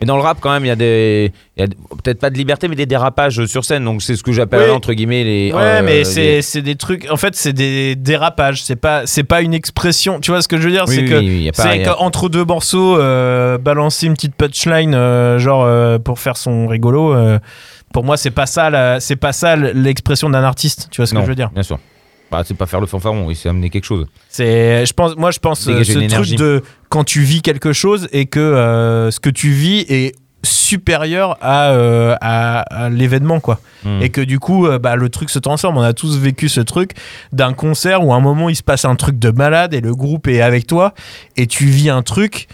Mais 0.00 0.06
dans 0.06 0.16
le 0.16 0.22
rap, 0.22 0.38
quand 0.40 0.50
même, 0.50 0.64
il 0.64 0.68
y 0.68 0.70
a 0.70 0.76
des. 0.76 1.30
Peut-être 1.56 2.20
pas 2.20 2.30
de 2.30 2.36
liberté, 2.38 2.68
mais 2.68 2.74
des 2.76 2.86
dérapages 2.86 3.44
sur 3.44 3.64
scène. 3.66 3.84
Donc, 3.84 4.00
c'est 4.02 4.16
ce 4.16 4.22
que 4.22 4.32
j'appelle, 4.32 4.68
Oui. 4.68 4.74
entre 4.74 4.94
guillemets, 4.94 5.24
les. 5.24 5.52
Ouais, 5.52 5.60
euh, 5.60 5.82
mais 5.84 6.04
les- 6.04 6.40
c'est 6.42 6.62
des 6.62 6.76
trucs. 6.76 7.06
En 7.10 7.16
fait, 7.16 7.34
c'est 7.36 7.52
des 7.52 7.96
dérapages. 7.96 8.62
C'est 8.62 8.76
pas 8.76 9.02
pas 9.28 9.42
une 9.42 9.52
expression. 9.54 10.18
Tu 10.20 10.30
vois 10.30 10.40
ce 10.40 10.48
que 10.48 10.56
je 10.56 10.62
veux 10.62 10.70
dire? 10.72 10.84
Oui, 10.88 10.94
C'est 10.94 11.02
oui, 11.18 11.50
que 11.50 11.56
c'est 11.62 11.82
qu'entre 11.82 12.28
deux 12.30 12.44
morceaux, 12.44 12.98
euh, 12.98 13.58
balancer 13.58 14.06
une 14.06 14.14
petite 14.14 14.34
punchline, 14.34 14.94
euh, 14.94 15.38
genre 15.38 15.68
pour 16.02 16.18
faire 16.18 16.36
son 16.36 16.66
rigolo. 16.66 17.14
pour 17.92 18.04
moi, 18.04 18.16
c'est 18.16 18.30
pas 18.30 18.46
ça. 18.46 18.98
C'est 19.00 19.16
pas 19.16 19.32
ça 19.32 19.56
l'expression 19.56 20.30
d'un 20.30 20.44
artiste. 20.44 20.88
Tu 20.90 21.00
vois 21.02 21.06
ce 21.06 21.14
non, 21.14 21.20
que 21.20 21.26
je 21.26 21.30
veux 21.30 21.36
dire? 21.36 21.50
Bien 21.52 21.62
sûr. 21.62 21.78
Bah, 22.30 22.42
c'est 22.44 22.56
pas 22.56 22.66
faire 22.66 22.80
le 22.80 22.86
fanfaron, 22.86 23.26
oui, 23.26 23.34
c'est 23.34 23.48
amener 23.48 23.70
quelque 23.70 23.84
chose. 23.84 24.06
C'est, 24.28 24.86
je 24.86 24.92
pense, 24.92 25.16
moi, 25.16 25.30
je 25.30 25.40
pense 25.40 25.66
euh, 25.66 25.82
ce 25.82 25.98
truc 26.08 26.38
de 26.38 26.62
quand 26.88 27.04
tu 27.04 27.22
vis 27.22 27.42
quelque 27.42 27.72
chose 27.72 28.08
et 28.12 28.26
que 28.26 28.38
euh, 28.38 29.10
ce 29.10 29.18
que 29.18 29.30
tu 29.30 29.50
vis 29.50 29.84
est 29.88 30.14
supérieur 30.42 31.36
à, 31.40 31.70
euh, 31.70 32.16
à, 32.20 32.60
à 32.60 32.88
l'événement, 32.88 33.40
quoi. 33.40 33.60
Hmm. 33.84 34.00
Et 34.00 34.10
que 34.10 34.20
du 34.20 34.38
coup, 34.38 34.66
euh, 34.66 34.78
bah, 34.78 34.96
le 34.96 35.08
truc 35.08 35.30
se 35.30 35.38
transforme. 35.38 35.76
On 35.76 35.82
a 35.82 35.92
tous 35.92 36.18
vécu 36.18 36.48
ce 36.48 36.60
truc 36.60 36.92
d'un 37.32 37.52
concert 37.52 38.04
où 38.04 38.12
à 38.12 38.16
un 38.16 38.20
moment 38.20 38.48
il 38.48 38.56
se 38.56 38.62
passe 38.62 38.84
un 38.84 38.96
truc 38.96 39.18
de 39.18 39.30
malade 39.30 39.74
et 39.74 39.80
le 39.80 39.94
groupe 39.94 40.28
est 40.28 40.40
avec 40.40 40.66
toi 40.66 40.94
et 41.36 41.46
tu 41.46 41.66
vis 41.66 41.90
un 41.90 42.02
truc 42.02 42.48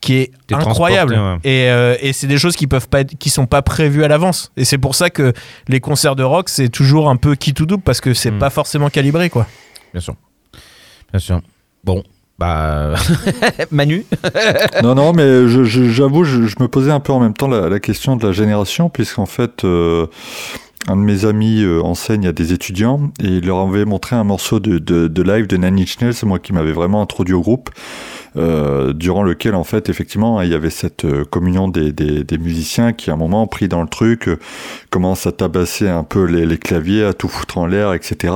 qui 0.00 0.14
est 0.14 0.30
incroyable 0.52 1.14
et, 1.44 1.68
euh, 1.70 1.94
et 2.00 2.12
c'est 2.12 2.26
des 2.26 2.38
choses 2.38 2.56
qui 2.56 2.66
peuvent 2.66 2.88
pas 2.88 3.00
être, 3.00 3.16
qui 3.18 3.28
sont 3.30 3.46
pas 3.46 3.60
prévues 3.62 4.02
à 4.04 4.08
l'avance 4.08 4.50
et 4.56 4.64
c'est 4.64 4.78
pour 4.78 4.94
ça 4.94 5.10
que 5.10 5.32
les 5.68 5.80
concerts 5.80 6.16
de 6.16 6.22
rock 6.22 6.48
c'est 6.48 6.68
toujours 6.70 7.10
un 7.10 7.16
peu 7.16 7.34
qui 7.34 7.52
tout 7.54 7.66
double 7.66 7.82
parce 7.82 8.00
que 8.00 8.14
c'est 8.14 8.30
Hmm. 8.30 8.38
pas 8.38 8.50
forcément 8.50 8.88
calibré 8.88 9.28
quoi 9.30 9.46
Bien 9.92 10.00
sûr. 10.00 10.14
Bien 11.12 11.18
sûr. 11.20 11.40
Bon, 11.84 12.02
bah. 12.38 12.94
Manu 13.70 14.04
Non, 14.82 14.94
non, 14.94 15.12
mais 15.12 15.48
je- 15.48 15.64
je- 15.64 15.90
j'avoue, 15.90 16.24
je, 16.24 16.46
je 16.46 16.56
me 16.60 16.68
posais 16.68 16.90
un 16.92 17.00
peu 17.00 17.12
en 17.12 17.20
même 17.20 17.34
temps 17.34 17.48
la, 17.48 17.68
la 17.68 17.80
question 17.80 18.16
de 18.16 18.26
la 18.26 18.32
génération, 18.32 18.88
puisqu'en 18.88 19.26
fait, 19.26 19.64
euh, 19.64 20.06
un 20.88 20.96
de 20.96 21.02
mes 21.02 21.24
amis 21.26 21.62
euh, 21.62 21.82
enseigne 21.82 22.26
à 22.26 22.32
des 22.32 22.52
étudiants 22.52 23.10
et 23.22 23.26
il 23.26 23.46
leur 23.46 23.58
avait 23.58 23.84
montré 23.84 24.16
un 24.16 24.24
morceau 24.24 24.60
de, 24.60 24.78
de, 24.78 25.08
de 25.08 25.22
live 25.22 25.46
de 25.46 25.56
Inch 25.58 26.00
Nails, 26.00 26.14
c'est 26.14 26.26
moi 26.26 26.38
qui 26.38 26.52
m'avais 26.52 26.72
vraiment 26.72 27.02
introduit 27.02 27.34
au 27.34 27.40
groupe, 27.42 27.68
euh, 28.36 28.92
durant 28.92 29.22
lequel, 29.22 29.54
en 29.54 29.64
fait, 29.64 29.88
effectivement, 29.88 30.40
il 30.42 30.50
y 30.50 30.54
avait 30.54 30.70
cette 30.70 31.04
euh, 31.04 31.24
communion 31.24 31.68
des, 31.68 31.92
des, 31.92 32.24
des 32.24 32.38
musiciens 32.38 32.92
qui, 32.92 33.10
à 33.10 33.14
un 33.14 33.16
moment, 33.16 33.46
pris 33.46 33.68
dans 33.68 33.82
le 33.82 33.88
truc, 33.88 34.28
euh, 34.28 34.38
commencent 34.90 35.26
à 35.26 35.32
tabasser 35.32 35.88
un 35.88 36.04
peu 36.04 36.24
les, 36.24 36.46
les 36.46 36.58
claviers, 36.58 37.04
à 37.04 37.12
tout 37.12 37.28
foutre 37.28 37.58
en 37.58 37.66
l'air, 37.66 37.92
etc. 37.92 38.32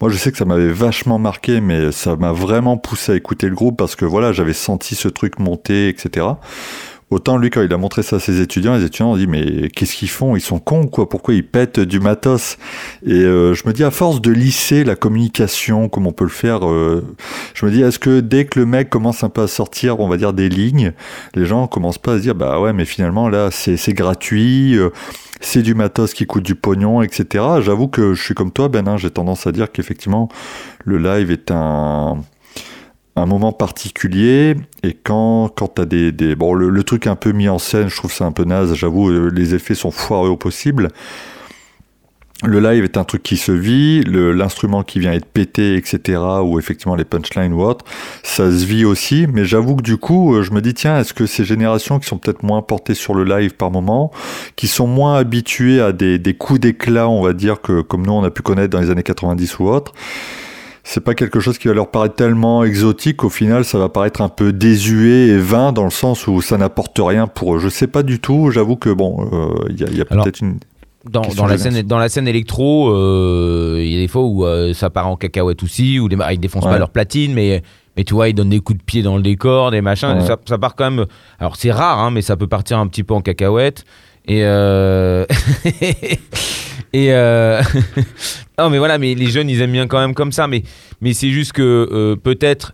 Moi, 0.00 0.10
je 0.10 0.16
sais 0.16 0.32
que 0.32 0.38
ça 0.38 0.44
m'avait 0.44 0.72
vachement 0.72 1.18
marqué, 1.18 1.60
mais 1.60 1.92
ça 1.92 2.16
m'a 2.16 2.32
vraiment 2.32 2.76
poussé 2.76 3.12
à 3.12 3.14
écouter 3.14 3.48
le 3.48 3.54
groupe 3.54 3.76
parce 3.76 3.96
que 3.96 4.04
voilà, 4.04 4.32
j'avais 4.32 4.52
senti 4.52 4.94
ce 4.94 5.08
truc 5.08 5.38
monter, 5.38 5.88
etc. 5.88 6.26
Autant 7.10 7.38
lui, 7.38 7.50
quand 7.50 7.62
il 7.62 7.72
a 7.72 7.76
montré 7.76 8.02
ça 8.04 8.16
à 8.16 8.18
ses 8.20 8.40
étudiants, 8.40 8.76
les 8.76 8.84
étudiants 8.84 9.12
ont 9.12 9.16
dit 9.16 9.26
mais 9.26 9.68
qu'est-ce 9.70 9.96
qu'ils 9.96 10.08
font? 10.08 10.36
Ils 10.36 10.40
sont 10.40 10.60
cons 10.60 10.86
quoi 10.86 11.08
Pourquoi 11.08 11.34
ils 11.34 11.46
pètent 11.46 11.80
du 11.80 11.98
matos? 11.98 12.56
Et 13.04 13.12
euh, 13.12 13.52
je 13.54 13.66
me 13.66 13.72
dis 13.72 13.82
à 13.82 13.90
force 13.90 14.20
de 14.20 14.30
lisser 14.30 14.84
la 14.84 14.94
communication 14.94 15.88
comme 15.88 16.06
on 16.06 16.12
peut 16.12 16.24
le 16.24 16.30
faire, 16.30 16.68
euh, 16.68 17.04
je 17.54 17.66
me 17.66 17.72
dis 17.72 17.82
est-ce 17.82 17.98
que 17.98 18.20
dès 18.20 18.44
que 18.44 18.60
le 18.60 18.66
mec 18.66 18.90
commence 18.90 19.24
un 19.24 19.28
peu 19.28 19.42
à 19.42 19.48
sortir, 19.48 19.98
on 19.98 20.08
va 20.08 20.16
dire 20.16 20.32
des 20.32 20.48
lignes, 20.48 20.92
les 21.34 21.46
gens 21.46 21.66
commencent 21.66 21.98
pas 21.98 22.12
à 22.12 22.16
se 22.18 22.22
dire 22.22 22.34
bah 22.36 22.60
ouais 22.60 22.72
mais 22.72 22.84
finalement 22.84 23.28
là 23.28 23.50
c'est 23.50 23.92
gratuit. 23.92 24.76
euh, 24.76 24.90
c'est 25.40 25.62
du 25.62 25.74
matos 25.74 26.12
qui 26.12 26.26
coûte 26.26 26.44
du 26.44 26.54
pognon, 26.54 27.00
etc. 27.02 27.44
J'avoue 27.60 27.88
que 27.88 28.12
je 28.12 28.22
suis 28.22 28.34
comme 28.34 28.52
toi, 28.52 28.68
Ben. 28.68 28.96
J'ai 28.98 29.10
tendance 29.10 29.46
à 29.46 29.52
dire 29.52 29.72
qu'effectivement, 29.72 30.28
le 30.84 30.98
live 30.98 31.30
est 31.30 31.50
un, 31.50 32.18
un 33.20 33.26
moment 33.26 33.52
particulier. 33.52 34.56
Et 34.82 34.94
quand, 34.94 35.48
quand 35.54 35.68
t'as 35.68 35.84
des, 35.84 36.12
des. 36.12 36.34
Bon, 36.34 36.54
le, 36.54 36.82
truc 36.82 37.06
un 37.06 37.16
peu 37.16 37.32
mis 37.32 37.48
en 37.48 37.58
scène, 37.58 37.88
je 37.88 37.96
trouve 37.96 38.12
ça 38.12 38.24
un 38.24 38.32
peu 38.32 38.44
naze. 38.44 38.74
J'avoue, 38.74 39.10
euh, 39.10 39.30
les 39.32 39.54
effets 39.54 39.74
sont 39.74 39.90
foireux 39.90 40.28
au 40.28 40.36
possible. 40.36 40.88
Le 42.42 42.58
live 42.58 42.84
est 42.84 42.96
un 42.96 43.04
truc 43.04 43.22
qui 43.22 43.36
se 43.36 43.52
vit, 43.52 44.02
l'instrument 44.02 44.82
qui 44.82 44.98
vient 44.98 45.12
être 45.12 45.26
pété, 45.26 45.76
etc., 45.76 46.18
ou 46.42 46.58
effectivement 46.58 46.94
les 46.94 47.04
punchlines 47.04 47.52
ou 47.52 47.60
autre, 47.60 47.84
ça 48.22 48.50
se 48.50 48.64
vit 48.64 48.86
aussi, 48.86 49.26
mais 49.30 49.44
j'avoue 49.44 49.76
que 49.76 49.82
du 49.82 49.98
coup, 49.98 50.34
euh, 50.34 50.42
je 50.42 50.52
me 50.52 50.62
dis, 50.62 50.72
tiens, 50.72 50.98
est-ce 50.98 51.12
que 51.12 51.26
ces 51.26 51.44
générations 51.44 51.98
qui 51.98 52.08
sont 52.08 52.16
peut-être 52.16 52.42
moins 52.42 52.62
portées 52.62 52.94
sur 52.94 53.14
le 53.14 53.24
live 53.24 53.56
par 53.56 53.70
moment, 53.70 54.10
qui 54.56 54.68
sont 54.68 54.86
moins 54.86 55.16
habituées 55.16 55.82
à 55.82 55.92
des, 55.92 56.18
des 56.18 56.32
coups 56.32 56.60
d'éclat, 56.60 57.10
on 57.10 57.20
va 57.20 57.34
dire, 57.34 57.60
que 57.60 57.82
comme 57.82 58.06
nous 58.06 58.12
on 58.12 58.24
a 58.24 58.30
pu 58.30 58.40
connaître 58.40 58.70
dans 58.70 58.80
les 58.80 58.88
années 58.88 59.02
90 59.02 59.58
ou 59.58 59.68
autre, 59.68 59.92
c'est 60.84 61.00
pas 61.00 61.14
quelque 61.14 61.40
chose 61.40 61.58
qui 61.58 61.68
va 61.68 61.74
leur 61.74 61.90
paraître 61.90 62.14
tellement 62.14 62.64
exotique 62.64 63.18
qu'au 63.18 63.28
final 63.28 63.64
ça 63.64 63.78
va 63.78 63.88
paraître 63.88 64.20
un 64.20 64.28
peu 64.28 64.52
désuet 64.52 65.28
et 65.28 65.38
vain 65.38 65.72
dans 65.72 65.84
le 65.84 65.90
sens 65.90 66.26
où 66.26 66.40
ça 66.40 66.56
n'apporte 66.56 66.98
rien 66.98 67.26
pour 67.26 67.56
eux. 67.56 67.58
Je 67.58 67.68
sais 67.68 67.86
pas 67.86 68.02
du 68.02 68.20
tout, 68.20 68.50
j'avoue 68.50 68.76
que 68.76 68.90
bon, 68.90 69.28
euh, 69.32 69.66
il 69.70 69.80
y 69.80 69.84
a, 69.84 69.88
il 69.88 69.98
y 69.98 70.00
a 70.00 70.04
peut-être 70.04 70.40
une... 70.40 70.58
dans, 71.08 71.22
la 71.46 71.58
scène, 71.58 71.82
dans 71.82 71.98
la 71.98 72.08
scène 72.08 72.28
électro, 72.28 72.90
euh, 72.90 73.78
il 73.80 73.92
y 73.92 73.96
a 73.96 74.00
des 74.00 74.08
fois 74.08 74.22
où 74.22 74.44
euh, 74.44 74.72
ça 74.74 74.90
part 74.90 75.08
en 75.08 75.16
cacahuète 75.16 75.62
aussi, 75.62 75.98
où 75.98 76.08
les, 76.08 76.16
ils 76.32 76.40
défoncent 76.40 76.64
Ouais. 76.64 76.72
pas 76.72 76.78
leur 76.78 76.90
platine, 76.90 77.32
mais, 77.34 77.62
mais 77.96 78.04
tu 78.04 78.14
vois, 78.14 78.28
ils 78.28 78.34
donnent 78.34 78.50
des 78.50 78.60
coups 78.60 78.78
de 78.78 78.84
pied 78.84 79.02
dans 79.02 79.16
le 79.16 79.22
décor, 79.22 79.70
des 79.70 79.80
machins. 79.82 80.16
Ouais. 80.18 80.26
Ça, 80.26 80.36
ça 80.46 80.58
part 80.58 80.74
quand 80.74 80.90
même. 80.90 81.06
Alors 81.38 81.56
c'est 81.56 81.72
rare, 81.72 81.98
hein, 81.98 82.10
mais 82.10 82.22
ça 82.22 82.36
peut 82.36 82.46
partir 82.46 82.78
un 82.78 82.86
petit 82.86 83.04
peu 83.04 83.14
en 83.14 83.20
cacahuète. 83.20 83.84
Et. 84.30 84.44
euh, 84.44 85.26
et. 86.92 87.12
euh, 87.12 87.60
non, 88.58 88.70
mais 88.70 88.78
voilà, 88.78 88.96
mais 88.96 89.14
les 89.16 89.26
jeunes, 89.26 89.50
ils 89.50 89.60
aiment 89.60 89.72
bien 89.72 89.88
quand 89.88 89.98
même 89.98 90.14
comme 90.14 90.30
ça. 90.30 90.46
Mais, 90.46 90.62
mais 91.00 91.14
c'est 91.14 91.30
juste 91.30 91.50
que 91.52 91.88
euh, 91.90 92.14
peut-être 92.14 92.72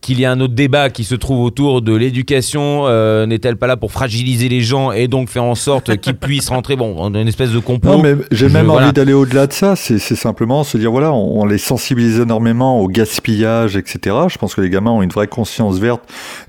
qu'il 0.00 0.20
y 0.20 0.24
a 0.24 0.30
un 0.30 0.40
autre 0.40 0.54
débat 0.54 0.88
qui 0.90 1.02
se 1.04 1.14
trouve 1.14 1.40
autour 1.44 1.82
de 1.82 1.94
l'éducation. 1.94 2.82
euh, 2.86 3.26
N'est-elle 3.26 3.56
pas 3.56 3.66
là 3.66 3.76
pour 3.76 3.90
fragiliser 3.92 4.48
les 4.48 4.60
gens 4.60 4.92
et 4.92 5.08
donc 5.08 5.28
faire 5.28 5.44
en 5.44 5.54
sorte 5.54 5.96
qu'ils 6.00 6.14
puissent 6.14 6.48
rentrer 6.50 6.76
bon, 6.76 7.10
dans 7.10 7.20
une 7.20 7.26
espèce 7.28 7.50
de 7.50 7.58
complot 7.58 7.92
Non, 7.96 8.02
mais 8.02 8.14
j'ai 8.30 8.48
même 8.48 8.66
voilà. 8.66 8.86
envie 8.86 8.92
d'aller 8.92 9.12
au-delà 9.12 9.46
de 9.46 9.52
ça. 9.52 9.74
C'est 9.74 9.98
c'est 9.98 10.14
simplement 10.14 10.62
se 10.64 10.78
dire, 10.78 10.90
voilà, 10.92 11.12
on, 11.12 11.40
on 11.42 11.46
les 11.46 11.58
sensibilise 11.58 12.20
énormément 12.20 12.80
au 12.80 12.88
gaspillage, 12.88 13.76
etc. 13.76 14.16
Je 14.28 14.38
pense 14.38 14.54
que 14.54 14.60
les 14.60 14.70
gamins 14.70 14.90
ont 14.92 15.02
une 15.02 15.10
vraie 15.10 15.26
conscience 15.26 15.78
verte 15.78 16.02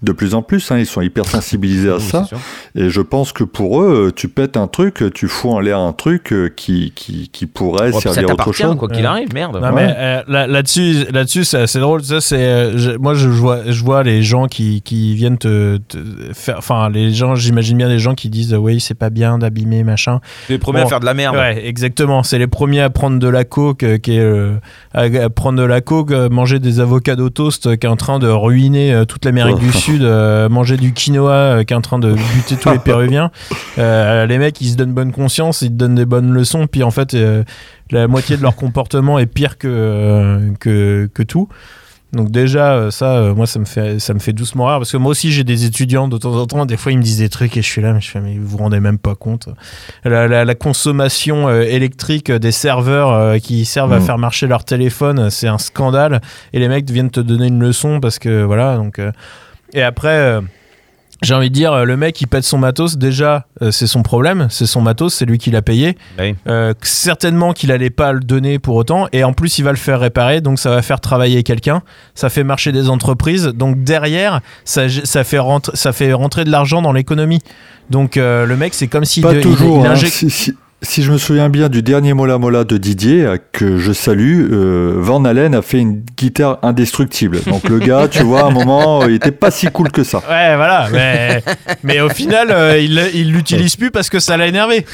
de 0.04 0.12
plus 0.12 0.34
en 0.36 0.42
plus. 0.42 0.70
hein. 0.72 0.78
Ils 0.78 0.86
sont 0.86 1.02
hyper 1.02 1.26
sensibilisés 1.26 1.90
à 1.90 1.96
Oui, 1.98 2.02
ça. 2.02 2.28
c'est. 2.30 2.82
Et 2.82 2.90
je 2.90 3.02
pense 3.02 3.32
que 3.32 3.44
pour 3.44 3.82
eux, 3.82 4.12
tu 4.16 4.28
pètes 4.28 4.58
un 4.58 4.68
truc, 4.68 5.04
tu 5.14 5.28
fous 5.28 5.50
en 5.52 5.60
l'air 5.60 5.80
un 5.80 5.94
truc 5.94 6.32
euh, 6.34 6.50
qui, 6.56 6.92
qui, 6.96 7.30
qui 7.32 7.46
pourrait 7.46 7.92
Ouais, 7.92 8.02
servir 8.02 8.30
à 8.30 8.34
autre 8.34 8.52
chose. 8.52 8.76
quoi 8.76 8.90
qu'il 8.90 9.06
arrive, 9.06 9.34
merde. 9.34 9.56
Non, 9.56 9.70
Ouais. 9.70 9.72
mais 9.88 9.96
euh, 9.98 10.22
là- 10.28 10.48
là-dessus, 10.48 11.06
là-dessus, 11.12 11.44
c'est 11.46 11.58
assez 11.60 11.80
drôle. 11.80 12.04
Ça, 12.04 12.20
c'est, 12.22 12.36
euh, 12.38 12.78
je- 12.78 12.92
moi, 12.98 13.14
je 13.14 13.28
vois, 13.30 13.47
je 13.68 13.84
vois 13.84 14.04
les 14.04 14.22
gens 14.24 14.48
qui, 14.48 14.82
qui 14.82 15.16
viennent 15.16 15.38
te, 15.38 15.78
te 15.78 15.98
faire, 16.34 16.58
enfin, 16.58 16.90
les 16.90 17.14
gens, 17.14 17.36
j'imagine 17.36 17.78
bien 17.78 17.88
des 17.88 18.00
gens 18.00 18.16
qui 18.16 18.30
disent, 18.30 18.54
oui, 18.54 18.80
c'est 18.80 18.94
pas 18.96 19.10
bien 19.10 19.38
d'abîmer, 19.38 19.84
machin. 19.84 20.20
Les 20.50 20.58
premiers 20.58 20.82
Bon. 20.82 20.86
à 20.86 20.90
faire 20.90 21.00
de 21.00 21.06
la 21.06 21.14
merde. 21.14 21.36
Ouais, 21.36 21.66
exactement. 21.68 22.24
C'est 22.24 22.38
les 22.40 22.48
premiers 22.48 22.82
à 22.82 22.90
prendre 22.90 23.20
de 23.20 23.28
la 23.28 23.44
coke, 23.44 23.84
euh, 23.84 23.98
qui 23.98 24.14
est, 24.16 24.20
euh, 24.20 24.54
à, 24.94 25.30
prendre 25.30 25.58
de 25.60 25.64
la 25.64 25.82
coke, 25.82 26.12
euh, 26.12 26.30
manger 26.30 26.60
des 26.60 26.80
avocados 26.80 27.30
toast, 27.30 27.78
qui 27.78 27.86
est 27.86 27.90
en 27.90 27.96
train 27.96 28.20
de 28.20 28.28
ruiner 28.28 29.04
toute 29.08 29.26
l'Amérique 29.26 29.56
Oh. 29.58 29.60
du 29.60 29.72
Sud, 29.72 30.04
euh, 30.04 30.50
manger 30.50 30.78
du 30.78 30.94
quinoa, 30.94 31.64
qui 31.66 31.74
est 31.74 31.78
en 31.78 31.82
train 31.82 32.00
de 32.00 32.14
buter 32.14 32.56
tous 32.58 32.70
les 32.72 32.80
Péruviens. 32.84 33.32
Euh, 33.78 34.26
les 34.26 34.38
mecs, 34.38 34.60
ils 34.62 34.70
se 34.72 34.76
donnent 34.76 34.94
bonne 34.94 35.12
conscience, 35.12 35.62
ils 35.62 35.70
te 35.70 35.74
donnent 35.76 35.96
des 35.96 36.06
bonnes 36.06 36.32
leçons, 36.34 36.68
puis 36.68 36.84
en 36.84 36.92
fait, 36.92 37.16
la 37.92 38.08
moitié 38.08 38.36
de 38.38 38.42
leur 38.42 38.56
comportement 38.56 39.18
est 39.20 39.26
pire 39.26 39.58
que, 39.58 40.40
que, 40.60 41.10
que 41.14 41.24
tout. 41.24 41.48
Donc 42.14 42.32
déjà, 42.32 42.74
euh, 42.74 42.90
ça, 42.92 43.18
euh, 43.18 43.36
moi, 43.36 43.46
ça 43.48 43.60
me 43.60 43.66
fait, 43.66 44.00
ça 44.00 44.14
me 44.14 44.20
fait 44.20 44.32
doucement 44.34 44.66
rire 44.68 44.78
parce 44.78 44.92
que 44.92 44.98
moi 44.98 45.12
aussi, 45.12 45.32
j'ai 45.32 45.44
des 45.44 45.66
étudiants 45.66 46.08
de 46.08 46.18
temps 46.18 46.36
en 46.36 46.46
temps. 46.48 46.66
Des 46.66 46.78
fois, 46.78 46.92
ils 46.94 46.98
me 46.98 47.04
disent 47.04 47.18
des 47.20 47.28
trucs 47.30 47.58
et 47.58 47.62
je 47.62 47.68
suis 47.68 47.82
là, 47.82 47.92
mais 47.92 48.00
je 48.02 48.10
fais, 48.10 48.22
mais 48.22 48.38
vous 48.38 48.48
vous 48.48 48.58
rendez 48.58 48.80
même 48.80 48.98
pas 48.98 49.14
compte. 49.16 49.50
La, 50.06 50.28
la- 50.28 50.46
la 50.46 50.56
consommation 50.56 51.50
euh, 51.50 51.62
électrique 51.64 52.32
des 52.32 52.52
serveurs 52.54 53.38
qui 53.42 53.66
servent 53.66 53.92
à 53.94 54.00
Mm. 54.00 54.04
faire 54.04 54.18
marcher 54.18 54.48
leur 54.48 54.64
téléphone, 54.64 55.30
c'est 55.30 55.48
un 55.50 55.58
scandale. 55.58 56.22
Et 56.54 56.60
les 56.60 56.70
mecs 56.70 56.90
viennent 56.90 57.12
te 57.12 57.20
donner 57.20 57.48
une 57.48 57.60
leçon 57.60 58.00
parce 58.00 58.20
que 58.20 58.44
voilà. 58.44 58.78
Donc 58.78 59.02
et 59.74 59.84
après. 59.84 60.40
J'ai 61.22 61.34
envie 61.34 61.50
de 61.50 61.54
dire, 61.56 61.74
euh, 61.74 61.84
le 61.84 61.98
mec 61.98 62.20
il 62.22 62.28
pète 62.28 62.44
son 62.44 62.58
matos, 62.58 62.98
déjà 62.98 63.46
euh, 63.62 63.72
c'est 63.72 63.88
son 63.88 64.04
problème, 64.04 64.48
c'est 64.50 64.66
son 64.66 64.82
matos, 64.82 65.14
c'est 65.14 65.26
lui 65.26 65.38
qui 65.38 65.52
l'a 65.52 65.62
payé. 65.62 65.98
Oui. 66.20 66.36
Euh, 66.48 66.74
certainement 66.82 67.54
qu'il 67.54 67.72
allait 67.72 67.90
pas 67.90 68.12
le 68.14 68.20
donner 68.20 68.60
pour 68.60 68.76
autant, 68.76 69.08
et 69.14 69.24
en 69.24 69.34
plus 69.34 69.58
il 69.60 69.64
va 69.64 69.72
le 69.72 69.78
faire 69.78 70.00
réparer, 70.00 70.42
donc 70.42 70.60
ça 70.60 70.70
va 70.70 70.82
faire 70.82 71.00
travailler 71.00 71.44
quelqu'un, 71.44 71.82
ça 72.16 72.30
fait 72.30 72.44
marcher 72.44 72.72
des 72.72 72.90
entreprises, 72.90 73.46
donc 73.48 73.84
derrière 73.84 74.42
ça, 74.66 74.84
ça, 74.90 75.24
fait, 75.24 75.40
rentrer, 75.40 75.76
ça 75.76 75.92
fait 75.94 76.14
rentrer 76.14 76.44
de 76.44 76.52
l'argent 76.52 76.82
dans 76.82 76.94
l'économie. 76.94 77.40
Donc 77.90 78.18
euh, 78.18 78.46
le 78.46 78.58
mec 78.58 78.74
c'est 78.74 78.88
comme 78.88 79.06
s'il 79.06 79.24
Pas 79.24 79.34
de- 79.34 79.38
il- 79.38 79.44
toujours. 79.44 79.84
il 79.86 79.88
hein. 79.88 79.94
injecte- 79.94 80.14
Si, 80.14 80.30
si- 80.30 80.54
si 80.84 81.02
je 81.02 81.12
me 81.12 81.18
souviens 81.18 81.50
bien 81.50 81.70
du 81.70 81.82
dernier 81.82 82.14
Mola 82.14 82.38
Mola 82.38 82.64
de 82.64 82.78
Didier, 82.78 83.26
euh, 83.26 83.38
que 83.52 83.78
je 83.80 83.92
salue, 83.92 84.48
euh, 84.52 84.94
Van 84.98 85.26
Halen 85.26 85.56
a 85.56 85.62
fait 85.64 85.80
une 85.80 86.04
guitare 86.16 86.60
indestructible. 86.62 87.40
Donc 87.48 87.68
le 87.68 87.80
gars, 87.80 88.08
tu 88.08 88.22
vois, 88.22 88.42
à 88.42 88.46
un 88.46 88.52
moment, 88.52 89.02
euh, 89.02 89.10
il 89.10 89.16
était 89.16 89.32
pas 89.32 89.50
si 89.50 89.68
cool 89.68 89.92
que 89.92 90.04
ça. 90.04 90.20
Ouais, 90.30 90.56
voilà, 90.56 90.88
mais, 90.92 91.44
mais 91.84 92.00
au 92.00 92.10
final, 92.10 92.50
euh, 92.52 92.78
il 92.78 93.02
il 93.16 93.32
l'utilise 93.32 93.76
plus 93.76 93.90
parce 93.90 94.10
que 94.10 94.20
ça 94.20 94.38
l'a 94.38 94.46
énervé. 94.48 94.86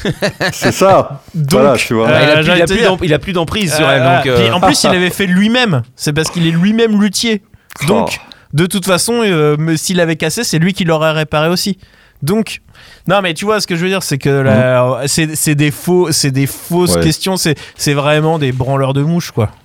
C'est 0.52 0.72
ça. 0.72 1.22
Donc, 1.34 1.50
voilà, 1.60 1.76
tu 1.76 1.92
vois. 1.94 2.08
euh, 2.08 2.12
Bah, 2.12 2.42
il, 2.42 2.62
a 2.62 2.66
plus, 2.66 2.78
il, 3.02 3.14
a 3.14 3.18
d'emprise 3.34 3.74
sur 3.74 3.88
elle. 3.90 4.00
voilà. 4.02 4.16
Donc, 4.18 4.26
euh, 4.26 4.38
Puis, 4.42 4.50
en 4.52 4.60
plus, 4.60 4.84
il 4.84 4.90
avait 4.90 5.10
fait 5.10 5.26
lui-même. 5.26 5.82
C'est 5.96 6.12
parce 6.14 6.30
qu'il 6.30 6.46
est 6.46 6.50
lui-même 6.50 7.00
luthier. 7.00 7.42
Donc, 7.88 8.20
de 8.54 8.64
toute 8.66 8.86
façon, 8.86 9.20
euh, 9.22 9.56
mais 9.58 9.76
s'il 9.76 10.00
avait 10.00 10.16
cassé, 10.16 10.44
c'est 10.44 10.58
lui 10.58 10.72
qui 10.72 10.84
l'aurait 10.84 11.12
réparé 11.12 11.48
aussi. 11.48 11.76
Donc, 12.22 12.62
non, 13.08 13.20
mais 13.22 13.34
tu 13.34 13.44
vois, 13.44 13.60
ce 13.60 13.66
que 13.66 13.76
je 13.76 13.82
veux 13.82 13.88
dire, 13.90 14.02
c'est 14.02 14.18
que 14.18 14.28
la- 14.30 15.02
c'est 15.06 15.34
c'est 15.36 15.54
des 15.54 15.70
faux, 15.70 16.10
c'est 16.12 16.30
des 16.30 16.46
fausses 16.46 16.96
Ouais. 16.96 17.02
questions. 17.02 17.36
C'est 17.36 17.54
c'est 17.76 17.94
vraiment 17.94 18.38
des 18.38 18.52
branleurs 18.52 18.92
de 18.94 19.02
mouches, 19.02 19.30
quoi. 19.30 19.50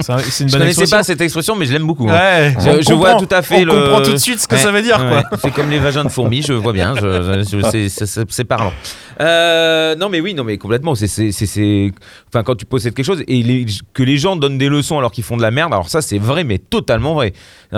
C'est 0.00 0.12
un- 0.12 0.18
une 0.18 0.24
je 0.24 0.42
bonne 0.42 0.50
connaissais 0.52 0.68
expression. 0.70 0.96
pas 0.96 1.02
cette 1.04 1.20
expression, 1.20 1.54
mais 1.54 1.64
je 1.64 1.72
l'aime 1.72 1.86
beaucoup. 1.86 2.08
hein. 2.10 2.12
Ouais, 2.12 2.54
Je, 2.82 2.92
vois 2.92 3.14
tout 3.14 3.28
à 3.30 3.40
fait 3.40 3.62
on 3.62 3.66
le. 3.66 3.72
comprend 3.72 4.02
tout 4.02 4.10
de 4.10 4.16
suite 4.16 4.40
ce 4.40 4.48
que 4.48 4.56
Ouais, 4.56 4.60
ça 4.60 4.72
veut 4.72 4.82
dire, 4.82 4.96
quoi. 4.96 5.18
ouais. 5.18 5.22
C'est 5.40 5.52
comme 5.52 5.70
les 5.70 5.78
vagins 5.78 6.02
de 6.02 6.08
fourmis, 6.08 6.42
je 6.42 6.52
vois 6.54 6.72
bien. 6.72 6.94
Je, 6.96 7.44
je- 7.48 7.88
je- 7.88 8.24
c'est- 8.28 8.44
parlant. 8.44 8.72
Euh, 9.20 9.94
non, 9.94 10.08
mais 10.08 10.20
oui, 10.20 10.34
non, 10.34 10.42
mais 10.42 10.58
complètement. 10.58 10.96
C'est, 10.96 11.92
enfin, 12.28 12.42
quand 12.42 12.56
tu 12.56 12.66
possèdes 12.66 12.94
quelque 12.94 13.06
chose 13.06 13.22
et 13.28 13.42
les- 13.44 13.66
que 13.94 14.02
les 14.02 14.18
gens 14.18 14.34
donnent 14.34 14.58
des 14.58 14.68
leçons 14.68 14.98
alors 14.98 15.12
qu'ils 15.12 15.22
font 15.24 15.36
de 15.36 15.42
la 15.42 15.52
merde, 15.52 15.72
alors 15.72 15.88
ça, 15.88 16.02
c'est 16.02 16.18
vrai, 16.18 16.42
mais 16.42 16.58
totalement 16.58 17.14
vrai. 17.14 17.32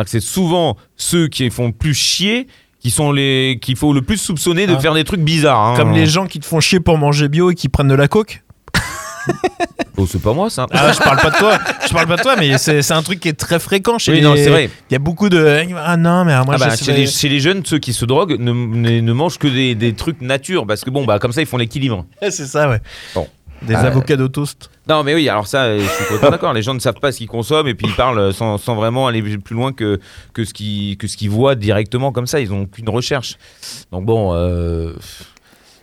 C'est 0.06 0.20
souvent 0.20 0.78
ceux 0.96 1.28
qui 1.28 1.50
font 1.50 1.72
plus 1.72 1.92
chier 1.94 2.46
qui 2.84 2.90
sont 2.90 3.12
les 3.12 3.58
qu'il 3.62 3.76
faut 3.76 3.94
le 3.94 4.02
plus 4.02 4.18
soupçonner 4.18 4.66
de 4.66 4.74
Ah. 4.76 4.78
faire 4.78 4.92
des 4.92 5.04
trucs 5.04 5.20
bizarres. 5.22 5.58
hein. 5.68 5.74
Comme 5.76 5.92
les 5.94 6.04
gens 6.04 6.26
qui 6.26 6.38
te 6.38 6.44
font 6.44 6.60
chier 6.60 6.80
pour 6.80 6.98
manger 6.98 7.28
bio 7.30 7.50
et 7.50 7.54
qui 7.54 7.70
prennent 7.70 7.88
de 7.88 7.94
la 7.94 8.08
coke. 8.08 8.42
Oh, 9.96 10.06
c'est 10.10 10.20
pas 10.20 10.32
moi 10.32 10.50
ça. 10.50 10.66
Ah, 10.72 10.92
je 10.92 10.98
parle 10.98 11.18
pas 11.20 11.30
de 11.30 11.36
toi. 11.36 11.56
Je 11.88 11.92
parle 11.94 12.06
pas 12.08 12.16
de 12.16 12.22
toi, 12.22 12.34
mais 12.36 12.58
c'est 12.58 12.90
un 12.92 13.02
truc 13.02 13.20
qui 13.20 13.28
est 13.28 13.32
très 13.38 13.60
fréquent 13.60 13.96
chez 13.96 14.10
Oui, 14.10 14.18
les. 14.18 14.24
non, 14.24 14.34
c'est 14.36 14.50
vrai. 14.50 14.68
Il 14.90 14.92
y 14.92 14.96
a 14.96 14.98
beaucoup 14.98 15.28
de. 15.28 15.62
Ah 15.78 15.96
non, 15.96 16.24
mais 16.24 16.34
moi, 16.44 16.56
Ah 16.56 16.58
bah, 16.58 16.74
je 16.78 16.84
chez, 16.84 16.92
les, 16.92 17.06
chez 17.06 17.28
les 17.28 17.38
jeunes, 17.40 17.62
ceux 17.64 17.78
qui 17.78 17.92
se 17.92 18.04
droguent 18.04 18.36
ne, 18.40 18.52
ne, 18.52 19.00
ne 19.00 19.12
mangent 19.12 19.38
que 19.38 19.46
des, 19.46 19.76
des 19.76 19.94
trucs 19.94 20.20
nature 20.20 20.66
parce 20.66 20.82
que 20.84 20.90
bon, 20.90 21.04
bah 21.04 21.18
comme 21.20 21.32
ça 21.32 21.40
ils 21.42 21.46
font 21.46 21.56
l'équilibre. 21.58 22.04
C'est 22.22 22.46
ça, 22.46 22.68
ouais. 22.68 22.80
Bon. 23.14 23.26
Des 23.66 23.74
Ah, 23.74 23.80
avocats 23.86 24.16
de 24.16 24.26
toast. 24.26 24.70
Non, 24.88 25.02
mais 25.02 25.14
oui, 25.14 25.28
alors 25.28 25.46
ça, 25.46 25.64
euh, 25.64 25.80
je 25.80 25.84
suis 25.88 26.04
complètement 26.04 26.30
d'accord. 26.30 26.52
Les 26.52 26.62
gens 26.62 26.74
ne 26.74 26.78
savent 26.80 27.00
pas 27.00 27.12
ce 27.12 27.18
qu'ils 27.18 27.28
consomment 27.28 27.68
et 27.68 27.74
puis 27.74 27.86
ils 27.88 27.94
parlent 27.94 28.32
sans, 28.34 28.58
sans 28.58 28.74
vraiment 28.74 29.06
aller 29.06 29.22
plus 29.38 29.54
loin 29.56 29.72
que, 29.72 29.98
que 30.32 30.44
ce 30.44 30.52
qu'ils 30.52 31.30
voient 31.30 31.54
directement 31.54 32.12
comme 32.12 32.26
ça. 32.26 32.40
Ils 32.40 32.50
n'ont 32.50 32.66
qu'une 32.66 32.88
recherche. 32.88 33.36
Donc 33.92 34.04
bon. 34.04 34.32
euh, 34.34 34.92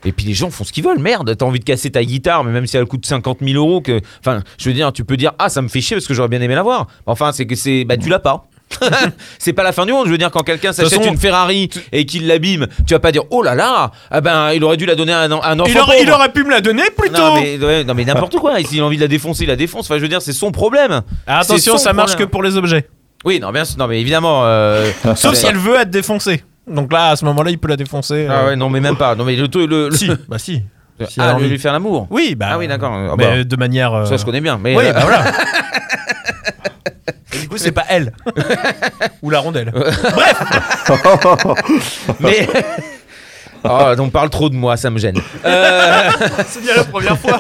Et 0.06 0.12
puis 0.12 0.26
les 0.26 0.34
gens 0.34 0.50
font 0.50 0.64
ce 0.64 0.72
qu'ils 0.72 0.84
veulent, 0.84 1.00
merde, 1.00 1.36
t'as 1.38 1.46
envie 1.46 1.60
de 1.60 1.64
casser 1.66 1.92
ta 1.92 2.04
guitare, 2.04 2.44
mais 2.44 2.52
même 2.52 2.66
si 2.68 2.78
elle 2.78 2.86
coûte 2.86 3.06
50 3.06 3.40
000 3.42 3.54
euros, 3.56 3.82
que... 3.82 4.00
enfin, 4.20 4.42
je 4.58 4.70
veux 4.70 4.74
dire, 4.76 4.92
tu 4.94 5.04
peux 5.06 5.18
dire, 5.18 5.34
ah, 5.40 5.50
ça 5.50 5.62
me 5.62 5.68
fait 5.68 5.82
chier 5.82 5.96
parce 5.96 6.08
que 6.08 6.14
j'aurais 6.14 6.30
bien 6.30 6.42
aimé 6.42 6.56
l'avoir. 6.56 6.88
Enfin, 7.06 7.32
c'est 7.32 7.46
que 7.46 7.56
c'est, 7.56 7.86
bah, 7.86 7.98
tu 7.98 8.10
l'as 8.10 8.20
pas. 8.20 8.48
c'est 9.40 9.54
pas 9.54 9.64
la 9.64 9.72
fin 9.72 9.86
du 9.86 9.92
monde. 9.92 10.06
Je 10.08 10.12
veux 10.12 10.18
dire, 10.18 10.32
quand 10.32 10.42
quelqu'un 10.44 10.74
s'achète 10.74 10.98
façon, 11.00 11.12
une 11.12 11.18
Ferrari 11.18 11.70
et 11.92 12.06
qu'il 12.06 12.28
l'abîme, 12.28 12.68
tu 12.88 12.94
vas 12.94 13.00
pas 13.00 13.12
dire, 13.12 13.24
oh 13.30 13.42
là 13.44 13.56
là, 13.56 13.92
ah 14.10 14.22
ben, 14.22 14.52
il 14.54 14.64
aurait 14.64 14.78
dû 14.78 14.86
la 14.86 14.96
donner 14.96 15.14
à 15.14 15.20
un, 15.22 15.32
à 15.32 15.50
un 15.52 15.60
enfant. 15.60 15.70
Il 15.72 15.78
aurait, 15.80 16.00
il 16.02 16.06
pauvre. 16.06 16.18
aurait 16.18 16.32
pu 16.32 16.44
me 16.44 16.50
la 16.52 16.62
donner 16.62 16.84
plus 16.96 17.10
tôt. 17.10 17.18
Non 17.22 17.36
mais, 17.36 17.58
ouais, 17.58 17.84
non 17.84 17.94
mais 17.94 18.06
n'importe 18.06 18.36
quoi, 18.38 18.58
s'il 18.64 18.82
a 18.82 18.86
envie 18.86 18.98
de 18.98 19.02
la 19.02 19.08
défoncer, 19.08 19.44
il 19.44 19.48
la 19.48 19.56
défonce. 19.56 19.86
Enfin 19.86 19.98
je 19.98 20.02
veux 20.02 20.08
dire, 20.10 20.22
c'est 20.22 20.34
son 20.34 20.52
problème. 20.52 21.02
Ah, 21.28 21.40
attention, 21.40 21.74
son 21.74 21.78
ça 21.78 21.94
marche 21.94 22.12
problème. 22.12 22.28
que 22.28 22.32
pour 22.32 22.44
les 22.44 22.58
objets. 22.58 22.88
Oui, 23.24 23.40
non, 23.40 23.52
bien 23.52 23.66
sûr, 23.66 23.78
non 23.78 23.88
mais 23.88 24.02
évidemment. 24.02 24.42
euh, 24.46 24.90
Sauf 25.16 25.36
si 25.36 25.46
elle 25.46 25.58
veut 25.58 25.76
être 25.80 25.92
défoncée. 25.92 26.44
Donc 26.68 26.92
là, 26.94 27.10
à 27.10 27.16
ce 27.16 27.26
moment-là, 27.26 27.52
il 27.52 27.58
peut 27.58 27.68
la 27.68 27.76
défoncer. 27.78 28.28
Ah 28.30 28.34
euh. 28.34 28.46
ouais, 28.48 28.56
non 28.56 28.70
mais 28.70 28.80
même 28.80 28.96
pas. 28.96 29.16
Non 29.16 29.26
mais 29.26 29.36
le 29.36 29.48
truc, 29.48 29.70
le, 29.70 29.90
le- 29.90 29.96
Si, 29.96 30.10
bah 30.30 30.38
si. 30.40 30.62
Si 31.08 31.20
elle 31.20 31.26
a 31.26 31.30
ah, 31.32 31.36
envie. 31.36 31.50
lui 31.50 31.58
faire 31.58 31.74
l'amour. 31.74 32.06
Oui, 32.12 32.36
bah. 32.36 32.50
Ah 32.52 32.58
oui, 32.60 32.68
d'accord. 32.68 32.94
Ah 32.94 33.16
mais 33.18 33.38
bah, 33.38 33.44
de 33.44 33.56
manière. 33.56 33.92
euh, 33.94 34.06
Ça 34.06 34.18
je 34.18 34.26
connais 34.26 34.42
bien. 34.42 34.60
Mais 34.62 34.76
Oui, 34.78 34.84
euh, 34.86 34.94
bah 34.94 35.00
voilà. 35.02 35.24
Coup, 37.52 37.58
c'est 37.58 37.74
pas 37.74 37.84
elle. 37.90 38.14
Ou 39.22 39.30
la 39.30 39.40
rondelle. 39.40 39.74
mais. 42.22 42.48
Oh, 43.66 43.94
on 44.00 44.10
parle 44.10 44.30
trop 44.30 44.50
de 44.50 44.56
moi, 44.56 44.78
ça 44.78 44.90
me 44.90 44.98
gêne. 44.98 45.20
Euh, 45.44 46.10
c'est 46.48 46.62
bien 46.62 46.76
la 46.78 46.86
première 46.86 47.20
fois. 47.20 47.38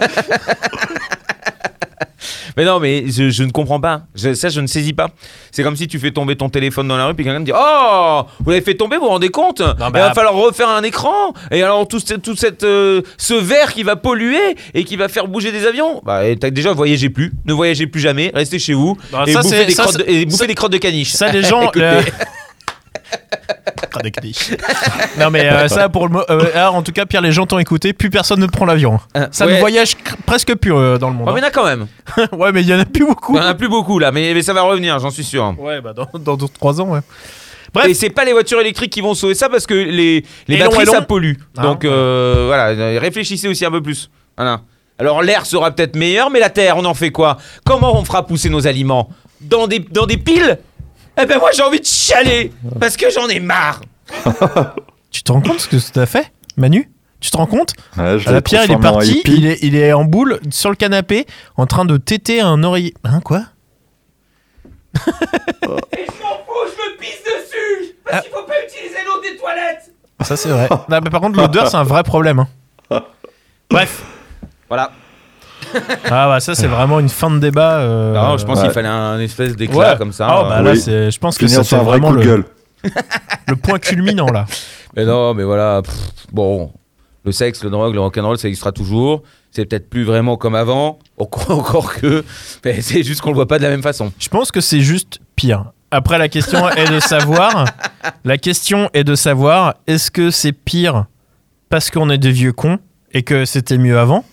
Mais 2.57 2.65
non, 2.65 2.79
mais 2.79 3.05
je, 3.07 3.29
je 3.29 3.43
ne 3.43 3.51
comprends 3.51 3.79
pas. 3.79 4.03
Je- 4.15 4.33
ça, 4.33 4.49
je 4.49 4.61
ne 4.61 4.67
saisis 4.67 4.93
pas. 4.93 5.09
C'est 5.51 5.63
comme 5.63 5.75
si 5.75 5.87
tu 5.87 5.99
fais 5.99 6.11
tomber 6.11 6.35
ton 6.35 6.49
téléphone 6.49 6.87
dans 6.87 6.97
la 6.97 7.07
rue, 7.07 7.13
puis 7.13 7.23
quelqu'un 7.25 7.39
te 7.41 7.45
dit 7.45 7.51
Oh, 7.55 8.23
vous 8.39 8.49
l'avez 8.51 8.61
fait 8.63 8.75
tomber, 8.75 8.97
vous 8.97 9.03
vous 9.03 9.09
rendez 9.09 9.29
compte? 9.29 9.61
Bah, 9.61 9.87
Il 9.89 9.99
va 9.99 10.13
falloir 10.13 10.33
refaire 10.35 10.69
un 10.69 10.83
écran. 10.83 11.33
Et 11.51 11.61
alors, 11.63 11.87
tout, 11.87 11.99
ce- 11.99 12.13
tout 12.15 12.35
cette, 12.35 12.63
euh, 12.63 13.01
ce 13.17 13.33
verre 13.33 13.73
qui 13.73 13.83
va 13.83 13.95
polluer 13.95 14.55
et 14.73 14.83
qui 14.83 14.95
va 14.95 15.07
faire 15.07 15.27
bouger 15.27 15.51
des 15.51 15.65
avions? 15.65 16.01
Bah, 16.05 16.25
et 16.25 16.35
déjà, 16.35 16.73
voyagez 16.73 17.09
plus. 17.09 17.31
Ne 17.45 17.53
voyagez 17.53 17.87
plus 17.87 18.01
jamais. 18.01 18.31
Restez 18.33 18.59
chez 18.59 18.73
vous. 18.73 18.97
Non, 19.11 19.25
et 19.25 19.33
ça, 19.33 19.41
bouffez, 19.41 19.65
des, 19.65 19.71
ça, 19.73 19.83
crottes 19.83 19.97
de, 19.97 20.03
c'est- 20.05 20.13
et 20.13 20.25
bouffez 20.25 20.37
ça- 20.37 20.47
des 20.47 20.55
crottes 20.55 20.71
de 20.73 20.77
caniche. 20.77 21.11
Ça, 21.11 21.31
les 21.31 21.43
gens. 21.43 21.63
Écoutez. 21.63 21.79
le- 21.81 22.01
Non 25.19 25.29
mais 25.29 25.49
euh, 25.49 25.67
ça 25.67 25.89
pour 25.89 26.07
le 26.07 26.19
euh, 26.29 26.65
en 26.67 26.81
tout 26.81 26.91
cas 26.91 27.05
Pierre 27.05 27.21
les 27.21 27.31
gens 27.31 27.45
t'ont 27.45 27.59
écouté 27.59 27.93
plus 27.93 28.09
personne 28.09 28.39
ne 28.39 28.47
prend 28.47 28.65
l'avion 28.65 28.99
Euh, 29.15 29.27
ça 29.31 29.45
ouais. 29.45 29.55
ne 29.55 29.59
voyage 29.59 29.95
presque 30.25 30.55
plus 30.55 30.73
euh, 30.73 30.97
dans 30.97 31.09
le 31.09 31.15
monde 31.15 31.27
mais 31.33 31.39
il 31.39 31.41
y 31.41 31.45
en 31.45 31.47
a 31.47 31.51
quand 31.51 31.65
même. 31.65 31.87
hein. 32.17 32.27
ouais 32.37 32.51
mais 32.51 32.61
il 32.61 32.67
y 32.69 32.73
en 32.73 32.79
a 32.79 32.85
plus 32.85 33.05
beaucoup 33.05 33.33
Il 33.35 33.41
y 33.41 33.45
en 33.45 33.47
a 33.47 33.53
plus 33.53 33.69
beaucoup 33.69 33.99
là, 33.99 34.11
mais, 34.11 34.33
mais 34.33 34.41
ça 34.41 34.53
va 34.53 34.61
revenir, 34.63 34.97
j'en 34.99 35.09
suis 35.11 35.23
sûr. 35.23 35.53
ouais 35.59 35.81
bah 35.81 35.93
dans 35.93 36.07
dans 36.19 36.35
d'autres 36.37 36.53
trois 36.53 36.79
ans 36.81 36.89
ouais 36.89 37.01
Bref. 37.73 37.87
Et 37.87 37.93
c'est 37.93 38.09
pas 38.09 38.25
les 38.25 38.33
voitures 38.33 38.59
électriques 38.59 38.91
qui 38.91 38.99
vont 38.99 39.13
sauver 39.13 39.33
ça 39.33 39.47
parce 39.47 39.65
que 39.65 39.73
les, 39.73 40.25
les 40.49 40.55
Et 40.55 40.59
batteries 40.59 40.83
long. 40.85 40.91
ça 40.91 41.01
pollue. 41.03 41.35
Ah, 41.57 41.61
Donc 41.61 41.85
voilà, 41.85 42.99
réfléchissez 42.99 43.47
aussi 43.47 43.63
un 43.65 43.71
peu 43.71 43.81
plus. 43.81 44.09
Voilà. 44.37 44.59
Alors 44.99 45.23
l'air 45.23 45.45
sera 45.45 45.71
peut-être 45.71 45.95
meilleur, 45.95 46.29
mais 46.29 46.39
la 46.41 46.49
terre, 46.49 46.75
on 46.77 46.83
en 46.85 46.93
fait 46.93 47.11
quoi? 47.11 47.37
Comment 47.65 47.97
on 47.97 48.03
fera 48.03 48.27
pousser 48.27 48.49
nos 48.49 48.67
aliments? 48.67 49.09
Dans 49.39 49.67
des, 49.67 49.79
dans 49.79 50.05
des 50.05 50.17
piles? 50.17 50.59
Eh 51.21 51.25
ben 51.25 51.39
moi 51.39 51.51
j'ai 51.53 51.61
envie 51.63 51.79
de 51.79 51.85
chialer 51.85 52.51
parce 52.79 52.97
que 52.97 53.09
j'en 53.09 53.27
ai 53.27 53.39
marre. 53.39 53.81
tu 55.11 55.23
te 55.23 55.31
rends 55.31 55.41
compte 55.41 55.59
ce 55.59 55.67
que 55.67 55.77
t'as 55.91 56.05
fait 56.05 56.31
Manu? 56.57 56.89
Tu 57.19 57.29
te 57.29 57.37
rends 57.37 57.45
compte? 57.45 57.73
Ouais, 57.97 58.17
je 58.17 58.27
Ah, 58.27 58.31
la 58.31 58.41
Pierre 58.41 58.63
il 58.65 58.71
est 58.71 58.79
parti 58.79 59.21
il 59.25 59.45
est, 59.45 59.59
il 59.61 59.75
est 59.75 59.93
en 59.93 60.03
boule 60.03 60.39
sur 60.49 60.69
le 60.71 60.75
canapé 60.75 61.27
en 61.55 61.67
train 61.67 61.85
de 61.85 61.97
téter 61.97 62.41
un 62.41 62.63
oreiller 62.63 62.93
hein 63.03 63.21
quoi? 63.21 63.43
Et 64.95 64.97
je 65.01 66.21
m'en 66.23 66.37
fous, 66.45 66.65
je 66.65 66.91
me 66.91 66.97
pisse 66.97 67.21
dessus 67.23 67.95
Ah. 68.11 68.19
qu'il 68.21 68.31
faut 68.31 68.43
pas 68.43 68.53
utiliser 68.67 68.97
l'eau 69.05 69.21
des 69.21 69.37
toilettes. 69.37 69.93
ça 70.21 70.35
c'est 70.35 70.49
vrai 70.49 70.67
non, 70.89 70.99
mais 71.03 71.09
par 71.09 71.21
contre 71.21 71.37
l'odeur 71.39 71.67
c'est 71.69 71.77
un 71.77 71.83
vrai 71.83 72.03
problème 72.03 72.45
hein. 72.89 73.03
bref 73.69 74.01
Voilà. 74.67 74.91
Ah 76.05 76.27
bah 76.27 76.39
ça 76.39 76.55
c'est 76.55 76.67
vraiment 76.67 76.99
une 76.99 77.09
fin 77.09 77.29
de 77.31 77.39
débat 77.39 77.79
euh, 77.79 78.13
Non, 78.13 78.37
je 78.37 78.45
pense 78.45 78.57
ouais. 78.59 78.65
qu'il 78.65 78.73
fallait 78.73 78.87
un 78.87 79.19
espèce 79.19 79.55
d'éclat 79.55 79.93
Ouais. 79.93 79.97
comme 79.97 80.11
ça. 80.11 80.27
Ah, 80.29 80.45
bah 80.47 80.61
là, 80.61 80.71
Oui. 80.71 80.81
je 80.85 81.17
pense 81.19 81.37
que 81.37 81.47
c'est 81.47 81.61
vrai 81.61 81.83
vraiment 81.83 82.09
coup 82.09 82.15
de 82.15 82.19
le, 82.21 82.25
gueule. 82.25 82.45
le 83.47 83.55
point 83.55 83.79
culminant 83.79 84.27
là. 84.27 84.45
Mais 84.95 85.05
non, 85.05 85.33
mais 85.33 85.43
voilà. 85.43 85.81
pff, 85.83 85.93
bon, 86.31 86.71
le 87.23 87.31
sexe, 87.31 87.63
le 87.63 87.69
drogue, 87.69 87.93
le 87.93 88.01
rock'n'roll, 88.01 88.37
ça 88.37 88.47
existera 88.47 88.71
toujours. 88.71 89.23
C'est 89.51 89.65
peut-être 89.65 89.89
plus 89.89 90.03
vraiment 90.03 90.37
comme 90.37 90.55
avant, 90.55 90.97
encore, 91.17 91.51
encore 91.59 91.93
que. 91.95 92.23
Mais 92.65 92.81
c'est 92.81 93.03
juste 93.03 93.21
qu'on 93.21 93.29
le 93.29 93.35
voit 93.35 93.47
pas 93.47 93.57
de 93.57 93.63
la 93.63 93.69
même 93.69 93.83
façon. 93.83 94.11
Je 94.19 94.29
pense 94.29 94.51
que 94.51 94.61
c'est 94.61 94.81
juste 94.81 95.19
pire. 95.35 95.71
Après, 95.91 96.17
la 96.17 96.29
question 96.29 96.69
est 96.69 96.89
de 96.89 96.99
savoir. 96.99 97.65
La 98.23 98.37
question 98.37 98.89
est 98.93 99.03
de 99.03 99.13
savoir 99.13 99.75
est-ce 99.87 100.09
que 100.09 100.31
c'est 100.31 100.53
pire 100.53 101.05
parce 101.69 101.91
qu'on 101.91 102.09
est 102.09 102.17
des 102.17 102.31
vieux 102.31 102.51
cons 102.53 102.79
et 103.11 103.21
que 103.23 103.45
c'était 103.45 103.77
mieux 103.77 103.99
avant, 103.99 104.23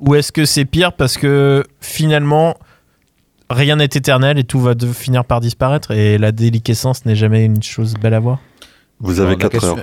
ou 0.00 0.14
est-ce 0.14 0.32
que 0.32 0.44
c'est 0.44 0.64
pire 0.64 0.92
parce 0.92 1.16
que 1.16 1.64
finalement 1.80 2.56
rien 3.50 3.76
n'est 3.76 3.84
éternel 3.84 4.38
et 4.38 4.44
tout 4.44 4.60
va 4.60 4.74
de- 4.74 4.86
finir 4.92 5.24
par 5.24 5.40
disparaître 5.40 5.90
et 5.90 6.18
la 6.18 6.32
déliquescence 6.32 7.04
n'est 7.04 7.16
jamais 7.16 7.44
une 7.44 7.62
chose 7.62 7.94
belle 7.94 8.14
à 8.14 8.20
voir? 8.20 8.38
Vous 9.00 9.20
avez 9.20 9.32
Non, 9.32 9.38
4 9.38 9.52
qu'est-ce 9.52 9.66
heures. 9.66 9.76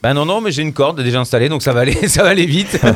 Bah 0.00 0.14
non, 0.14 0.24
non, 0.24 0.40
mais 0.40 0.52
j'ai 0.52 0.62
une 0.62 0.72
corde 0.72 1.02
déjà 1.02 1.18
installée, 1.18 1.48
donc 1.48 1.60
ça 1.62 1.72
va 1.72 1.80
aller, 1.80 1.92
ça 2.08 2.22
va 2.22 2.28
aller 2.30 2.46
vite. 2.46 2.80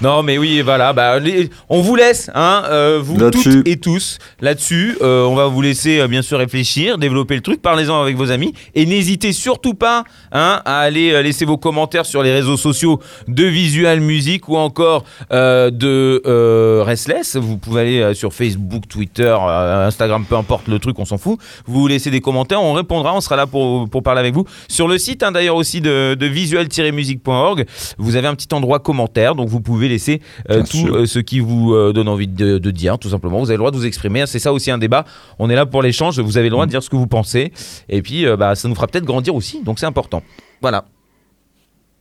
Non, 0.00 0.22
mais 0.22 0.38
oui, 0.38 0.60
voilà. 0.60 0.92
Bah, 0.92 1.18
les- 1.18 1.50
on 1.68 1.80
vous 1.80 1.96
laisse, 1.96 2.30
hein, 2.34 2.62
euh, 2.66 3.00
vous 3.02 3.16
toutes 3.30 3.66
et 3.66 3.78
tous, 3.78 4.18
là-dessus. 4.40 4.96
Euh, 5.02 5.24
on 5.24 5.34
va 5.34 5.46
vous 5.46 5.60
laisser 5.60 5.98
euh, 5.98 6.06
bien 6.06 6.22
sûr 6.22 6.38
réfléchir, 6.38 6.98
développer 6.98 7.34
le 7.34 7.40
truc. 7.40 7.60
Parlez-en 7.60 8.00
avec 8.00 8.16
vos 8.16 8.30
amis 8.30 8.54
et 8.76 8.86
n'hésitez 8.86 9.32
surtout 9.32 9.74
pas, 9.74 10.04
hein, 10.30 10.60
à 10.64 10.80
aller 10.80 11.20
laisser 11.22 11.44
vos 11.44 11.56
commentaires 11.56 12.06
sur 12.06 12.22
les 12.22 12.32
réseaux 12.32 12.56
sociaux 12.56 13.00
de 13.26 13.44
Visual 13.44 14.00
Music 14.00 14.48
ou 14.48 14.56
encore 14.56 15.04
de 15.32 16.82
Restless. 16.84 17.34
Vous 17.36 17.56
pouvez 17.56 17.80
aller 17.80 18.14
sur 18.14 18.32
Facebook, 18.32 18.84
Twitter, 18.88 19.36
Instagram, 19.40 20.24
peu 20.28 20.36
importe 20.36 20.68
le 20.68 20.78
truc, 20.78 20.96
on 20.98 21.04
s'en 21.04 21.18
fout. 21.18 21.38
Vous 21.66 21.88
laissez 21.88 22.10
des 22.12 22.20
commentaires, 22.20 22.62
on 22.62 22.72
répondra, 22.72 23.14
on 23.14 23.20
sera 23.20 23.34
là 23.36 23.46
pour, 23.46 23.88
pour 23.88 24.02
parler 24.04 24.20
avec 24.20 24.34
vous. 24.34 24.44
Sur 24.68 24.86
le 24.86 24.97
site, 24.98 25.22
hein, 25.22 25.32
d'ailleurs 25.32 25.56
aussi 25.56 25.80
de, 25.80 26.14
de 26.14 26.26
visual-music.org, 26.26 27.64
vous 27.98 28.16
avez 28.16 28.28
un 28.28 28.34
petit 28.34 28.52
endroit 28.52 28.78
commentaire, 28.80 29.34
donc 29.34 29.48
vous 29.48 29.60
pouvez 29.60 29.88
laisser 29.88 30.20
euh, 30.50 30.62
tout 30.68 30.86
euh, 30.88 31.06
ce 31.06 31.18
qui 31.18 31.40
vous 31.40 31.72
euh, 31.74 31.92
donne 31.92 32.08
envie 32.08 32.28
de, 32.28 32.58
de 32.58 32.70
dire, 32.70 32.98
tout 32.98 33.08
simplement. 33.10 33.38
Vous 33.38 33.46
avez 33.50 33.54
le 33.56 33.58
droit 33.58 33.70
de 33.70 33.76
vous 33.76 33.86
exprimer. 33.86 34.24
C'est 34.26 34.38
ça 34.38 34.52
aussi 34.52 34.70
un 34.70 34.78
débat. 34.78 35.04
On 35.38 35.48
est 35.50 35.54
là 35.54 35.66
pour 35.66 35.82
l'échange. 35.82 36.18
Vous 36.20 36.36
avez 36.38 36.48
le 36.48 36.52
droit 36.52 36.66
de 36.66 36.70
dire 36.70 36.82
ce 36.82 36.90
que 36.90 36.96
vous 36.96 37.06
pensez. 37.06 37.52
Et 37.88 38.02
puis, 38.02 38.26
euh, 38.26 38.36
bah, 38.36 38.54
ça 38.54 38.68
nous 38.68 38.74
fera 38.74 38.86
peut-être 38.86 39.04
grandir 39.04 39.34
aussi. 39.34 39.62
Donc, 39.62 39.78
c'est 39.78 39.86
important. 39.86 40.22
Voilà. 40.60 40.84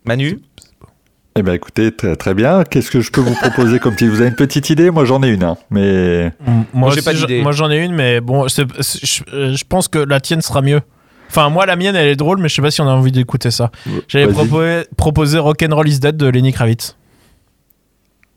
Manu? 0.06 0.40
Eh 1.40 1.44
bien, 1.44 1.53
écoutez, 1.53 1.91
très, 1.91 2.15
très 2.15 2.34
bien. 2.34 2.64
Qu'est-ce 2.64 2.90
que 2.90 2.99
je 3.02 3.11
peux 3.11 3.22
vous 3.22 3.36
proposer 3.36 3.78
comme 3.78 3.94
petit 3.94 4.07
Vous 4.07 4.22
avez 4.22 4.30
une 4.30 4.36
petite 4.36 4.72
idée? 4.72 4.90
Moi, 4.90 5.06
j'en 5.06 5.22
ai 5.22 5.28
une, 5.30 5.44
hein. 5.44 5.56
mais 5.69 6.32
Moi, 6.74 6.90
j'ai 6.90 6.98
aussi, 6.98 7.06
pas 7.06 7.14
j'en- 7.14 7.28
d'idée. 7.28 7.41
moi 7.44 7.52
j'en 7.52 7.69
ai 7.69 7.78
une, 7.84 7.94
mais 7.94 8.22
bon, 8.22 8.48
je 8.48 9.64
pense 9.65 9.88
que 9.88 9.99
la 9.99 10.19
tienne 10.19 10.41
sera 10.41 10.61
mieux. 10.64 10.82
Enfin, 11.30 11.49
moi, 11.49 11.66
la 11.66 11.76
mienne, 11.76 11.95
elle 11.95 12.08
est 12.08 12.16
drôle, 12.16 12.40
mais 12.40 12.49
je 12.49 12.56
sais 12.56 12.62
pas 12.62 12.72
si 12.72 12.82
on 12.82 12.88
a 12.88 12.91
envie 12.94 13.12
d'écouter 13.12 13.52
ça. 13.52 13.72
J'avais 14.08 14.28
proposé, 14.28 14.84
proposé 14.98 15.38
Rock'n'Roll 15.40 15.88
is 15.90 15.99
Dead 15.99 16.16
de 16.18 16.28
Lenny 16.28 16.54
Kravitz. 16.54 16.95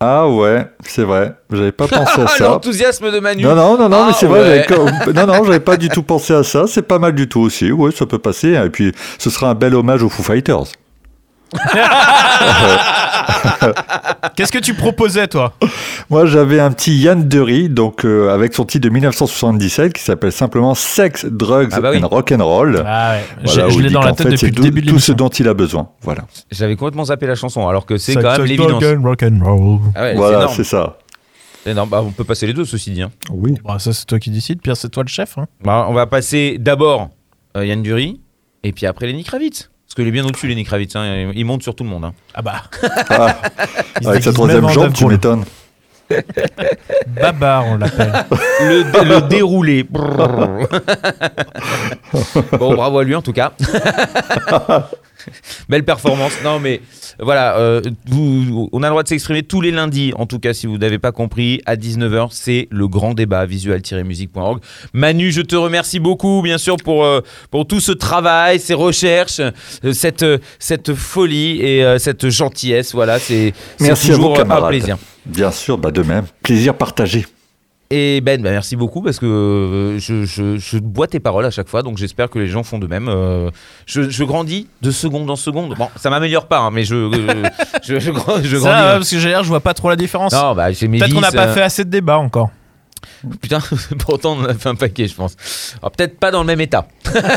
Ah 0.02 0.26
ouais, 0.28 0.66
c'est 0.86 1.02
vrai. 1.04 1.34
J'avais 1.52 1.72
pas 1.72 1.86
pensé 1.86 2.22
à 2.22 2.24
Ah, 2.24 2.28
ça. 2.38 2.44
l'enthousiasme 2.48 3.10
de 3.12 3.20
Manu 3.20 3.42
Non, 3.42 3.54
non, 3.54 3.76
non, 3.76 3.88
non, 3.90 3.98
Ah, 4.00 4.06
mais 4.08 4.12
c'est 4.14 4.24
vrai, 4.26 4.40
ouais. 4.40 4.64
j'avais 4.66 4.66
co- 5.04 5.12
non, 5.12 5.26
non, 5.26 5.44
j'avais 5.44 5.60
pas 5.60 5.76
du 5.76 5.90
tout 5.90 6.02
pensé 6.02 6.32
à 6.32 6.42
ça. 6.42 6.64
C'est 6.66 6.82
pas 6.82 6.98
mal 6.98 7.14
du 7.14 7.28
tout 7.28 7.40
aussi. 7.40 7.70
Ouais, 7.70 7.90
ça 7.90 8.06
peut 8.06 8.18
passer. 8.18 8.54
Et 8.54 8.70
puis, 8.70 8.92
ce 9.18 9.28
sera 9.28 9.50
un 9.50 9.54
bel 9.54 9.74
hommage 9.74 10.02
aux 10.02 10.08
Foo 10.08 10.22
Fighters. 10.22 10.72
Qu'est-ce 14.36 14.52
que 14.52 14.58
tu 14.58 14.74
proposais, 14.74 15.26
toi? 15.28 15.52
Moi, 16.08 16.26
j'avais 16.26 16.60
un 16.60 16.70
petit 16.72 16.96
Yann 16.96 17.28
Dury, 17.28 17.68
donc 17.68 18.04
euh, 18.04 18.32
avec 18.32 18.54
son 18.54 18.64
titre 18.64 18.84
de 18.84 18.90
1977 18.92 19.92
qui 19.92 20.02
s'appelle 20.02 20.32
simplement 20.32 20.74
Sex, 20.74 21.26
Drugs 21.26 21.68
Ah 21.72 21.80
bah 21.80 21.90
oui. 21.92 22.00
and 22.02 22.08
Rock'n'Roll. 22.08 22.82
Ah 22.86 23.12
ouais, 23.12 23.24
Voilà, 23.44 23.68
je 23.68 23.78
l'ai 23.80 23.90
dans 23.90 24.02
la 24.02 24.12
tête 24.12 24.28
fait, 24.28 24.32
depuis 24.34 24.46
le 24.48 24.54
tout- 24.54 24.62
début 24.62 24.82
de 24.82 24.90
Tout 24.90 24.98
ce 24.98 25.12
dont 25.12 25.28
il 25.28 25.46
a 25.48 25.54
besoin. 25.54 25.90
Voilà. 26.02 26.22
J'avais 26.50 26.76
complètement 26.76 27.04
zappé 27.04 27.26
la 27.26 27.34
chanson, 27.34 27.68
alors 27.68 27.86
que 27.86 27.96
c'est 27.96 28.14
quand 28.14 28.22
même 28.22 28.36
sex, 28.36 28.48
l'évidence. 28.48 28.80
drug 28.82 28.98
and 28.98 29.02
Rock'n'Roll. 29.04 29.78
Ah 29.94 30.02
ouais, 30.02 30.14
voilà, 30.14 30.48
c'est 30.48 30.64
ça. 30.64 30.98
énorme. 31.66 31.90
Bah, 31.90 32.02
on 32.04 32.10
peut 32.12 32.24
passer 32.24 32.46
les 32.46 32.54
deux, 32.54 32.64
ceci 32.64 32.90
dit. 32.92 33.02
hein. 33.02 33.10
Oui. 33.30 33.54
Bah, 33.64 33.78
ça, 33.78 33.92
c'est 33.92 34.06
toi 34.06 34.18
qui 34.18 34.30
décides. 34.30 34.60
Pierre, 34.62 34.76
c'est 34.76 34.88
toi 34.88 35.02
le 35.02 35.08
chef. 35.08 35.36
Hein. 35.38 35.46
Bah, 35.62 35.86
on 35.88 35.92
va 35.92 36.06
passer 36.06 36.56
d'abord 36.58 37.10
euh, 37.56 37.64
Yann 37.66 37.82
Dury, 37.82 38.20
et 38.64 38.72
puis 38.72 38.86
après 38.86 39.06
Lenny 39.06 39.24
Kravitz. 39.24 39.70
Parce 39.90 39.96
qu'il 39.96 40.06
est 40.06 40.12
bien 40.12 40.24
au-dessus, 40.24 40.46
Lenny 40.46 40.62
Kravitz. 40.62 40.94
hein. 40.94 41.32
Il 41.34 41.44
monte 41.44 41.64
sur 41.64 41.74
tout 41.74 41.82
le 41.82 41.90
monde. 41.90 42.04
hein. 42.04 42.12
Ah 42.32 42.42
bah. 42.42 42.62
Ah, 43.10 43.36
se 44.00 44.08
avec 44.08 44.22
sa 44.22 44.32
troisième 44.32 44.68
jambe, 44.68 44.92
tu 44.92 45.04
m'étonnes. 45.06 45.44
Babar, 47.08 47.66
on 47.66 47.76
l'appelle. 47.76 48.12
Le, 48.60 48.82
le 49.04 49.20
déroulé. 49.28 49.82
Bon, 52.58 52.74
bravo 52.74 52.98
à 52.98 53.04
lui 53.04 53.14
en 53.16 53.22
tout 53.22 53.32
cas. 53.32 53.52
Belle 55.68 55.84
performance. 55.84 56.32
Non, 56.44 56.58
mais 56.58 56.80
voilà, 57.18 57.56
euh, 57.58 57.80
vous, 58.06 58.68
on 58.72 58.82
a 58.82 58.86
le 58.86 58.90
droit 58.90 59.02
de 59.02 59.08
s'exprimer 59.08 59.42
tous 59.42 59.60
les 59.60 59.70
lundis, 59.70 60.12
en 60.16 60.26
tout 60.26 60.38
cas, 60.38 60.52
si 60.52 60.66
vous 60.66 60.78
n'avez 60.78 60.98
pas 60.98 61.12
compris, 61.12 61.60
à 61.66 61.76
19h, 61.76 62.28
c'est 62.30 62.68
le 62.70 62.88
grand 62.88 63.14
débat 63.14 63.46
visual-musique.org. 63.46 64.60
Manu, 64.92 65.30
je 65.32 65.42
te 65.42 65.56
remercie 65.56 66.00
beaucoup, 66.00 66.42
bien 66.42 66.58
sûr, 66.58 66.76
pour, 66.76 67.04
euh, 67.04 67.20
pour 67.50 67.66
tout 67.66 67.80
ce 67.80 67.92
travail, 67.92 68.58
ces 68.58 68.74
recherches, 68.74 69.40
euh, 69.40 69.92
cette, 69.92 70.22
euh, 70.22 70.38
cette 70.58 70.94
folie 70.94 71.60
et 71.60 71.84
euh, 71.84 71.98
cette 71.98 72.28
gentillesse. 72.28 72.94
Voilà, 72.94 73.18
c'est 73.18 73.52
Merci 73.80 74.12
à 74.12 74.16
vous, 74.16 74.34
toujours 74.34 74.40
un 74.40 74.68
plaisir. 74.68 74.98
Bien 75.26 75.50
sûr, 75.50 75.78
bah 75.78 75.90
de 75.90 76.02
même. 76.02 76.24
Plaisir 76.42 76.74
partagé. 76.74 77.26
Et 77.92 78.20
Ben, 78.20 78.40
bah, 78.40 78.50
merci 78.52 78.76
beaucoup 78.76 79.02
parce 79.02 79.18
que 79.18 79.26
euh, 79.26 79.98
je, 79.98 80.24
je- 80.24 80.56
je 80.58 80.78
bois 80.78 81.08
tes 81.08 81.18
paroles 81.18 81.44
à 81.44 81.50
chaque 81.50 81.68
fois, 81.68 81.82
donc 81.82 81.98
j'espère 81.98 82.30
que 82.30 82.38
les 82.38 82.46
gens 82.46 82.62
font 82.62 82.78
de 82.78 82.86
même. 82.86 83.08
Euh, 83.08 83.50
je, 83.86 84.08
je 84.08 84.22
grandis 84.24 84.68
de 84.80 84.92
seconde 84.92 85.28
en 85.28 85.34
seconde. 85.34 85.74
Bon, 85.76 85.88
ça 85.96 86.08
m'améliore 86.08 86.46
pas, 86.46 86.58
hein, 86.58 86.70
mais 86.70 86.84
je, 86.84 86.94
euh, 86.94 87.42
je, 87.82 87.98
je, 87.98 88.10
gra- 88.12 88.40
je 88.44 88.56
Ça, 88.58 88.62
grandis. 88.62 88.64
ouais, 88.64 88.70
hein. 88.70 88.92
parce 88.98 89.10
que 89.10 89.18
j'ai 89.18 89.28
l'air, 89.30 89.42
je 89.42 89.48
vois 89.48 89.58
pas 89.60 89.74
trop 89.74 89.90
la 89.90 89.96
différence. 89.96 90.32
Non, 90.32 90.54
bah, 90.54 90.70
j'ai 90.70 90.86
mes 90.86 90.98
Peut-être 90.98 91.14
qu'on 91.14 91.20
n'a 91.20 91.32
pas 91.32 91.48
euh, 91.48 91.54
fait 91.54 91.62
assez 91.62 91.84
de 91.84 91.90
débats 91.90 92.18
encore. 92.18 92.50
Putain, 93.40 93.58
pourtant 93.98 94.36
on 94.38 94.42
en 94.42 94.44
a 94.44 94.54
fait 94.54 94.68
un 94.68 94.74
paquet, 94.76 95.08
je 95.08 95.14
pense. 95.16 95.36
Alors, 95.82 95.90
peut-être 95.90 96.16
pas 96.20 96.30
dans 96.30 96.40
le 96.42 96.46
même 96.46 96.60
état, 96.60 96.86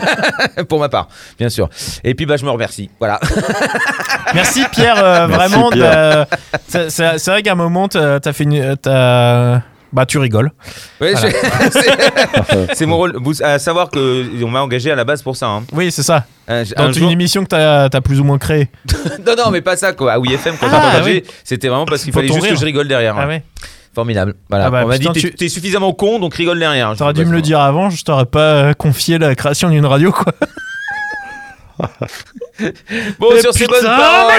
pour 0.70 0.80
ma 0.80 0.88
part, 0.90 1.08
bien 1.40 1.50
sûr. 1.50 1.68
Et 2.04 2.14
puis 2.14 2.28
bah, 2.28 2.38
je 2.38 2.46
me 2.46 2.52
remercie. 2.52 2.92
Voilà. 3.00 3.20
Merci 4.36 4.64
Pierre, 4.72 5.04
euh, 5.04 5.28
Merci, 5.28 5.50
vraiment. 5.50 5.70
Pierre. 5.72 6.28
t'as- 6.72 6.90
C'est 6.92 7.26
vrai 7.32 7.42
qu'à 7.42 7.54
un 7.54 7.56
moment, 7.56 7.88
t'as 7.88 8.20
t'as 8.20 8.34
fait 8.34 8.44
une. 8.44 8.76
t'as- 8.78 9.62
Bah, 9.94 10.06
tu 10.08 10.18
rigoles. 10.18 10.52
Voilà. 11.00 11.16
je- 11.20 11.28
c'est- 12.74 12.86
mon 12.88 12.98
rôle. 12.98 13.16
Vous, 13.24 13.42
à 13.44 13.60
savoir 13.60 13.90
que 13.92 14.26
on 14.44 14.50
m'a 14.50 14.62
engagé 14.62 14.92
à 14.92 14.96
la 14.96 15.04
base 15.06 15.22
pour 15.22 15.36
ça. 15.38 15.48
hein. 15.48 15.64
Oui, 15.72 15.92
c'est 15.92 16.02
ça. 16.04 16.26
Un- 16.48 16.64
un 16.64 16.64
Dans 16.76 16.88
une 16.92 16.94
jour- 17.04 17.12
émission 17.12 17.44
que 17.44 17.50
t'as 17.50 17.86
as 17.86 18.02
plus 18.02 18.20
ou 18.20 18.24
moins 18.24 18.38
créée. 18.40 18.70
Non, 19.26 19.36
non, 19.38 19.52
mais 19.52 19.62
pas 19.62 19.78
ça 19.78 19.94
quoi. 19.94 20.14
À 20.14 20.18
WFM 20.20 20.56
quand 20.60 20.68
Ah, 20.72 20.82
j'ai 20.92 20.98
engagé, 21.00 21.24
oui. 21.26 21.32
c'était 21.44 21.68
vraiment 21.70 21.86
parce 21.86 22.04
qu'il 22.04 22.12
fallait 22.12 22.28
juste 22.28 22.42
rire. 22.42 22.54
que 22.54 22.60
je 22.60 22.66
rigole 22.66 22.88
derrière. 22.88 23.16
Ah 23.18 23.28
ouais. 23.28 23.44
Formidable. 23.96 24.34
Voilà. 24.50 24.66
Ah 24.66 24.72
bah, 24.72 24.82
on 24.84 24.88
m'a 24.88 24.98
dit 24.98 25.08
t'es 25.14 25.30
tu- 25.32 25.50
suffisamment 25.50 25.94
con 25.94 26.18
donc 26.20 26.34
rigole 26.34 26.58
derrière. 26.60 26.94
Je 26.94 26.98
T'aurais 27.00 27.14
dû 27.14 27.24
bah, 27.24 27.30
me 27.30 27.36
le 27.36 27.42
dire 27.44 27.60
avant, 27.60 27.92
je 27.92 28.04
t'aurais 28.04 28.26
pas 28.26 28.40
euh, 28.40 28.74
confié 28.74 29.20
la 29.20 29.36
création 29.36 29.70
d'une 29.70 29.86
radio, 29.86 30.12
quoi. 30.12 30.34
Bon, 33.20 33.30
Mais 33.34 33.42
sur 33.42 33.54
ces 33.54 33.66
bonnes 33.66 33.84
paroles, 33.84 34.34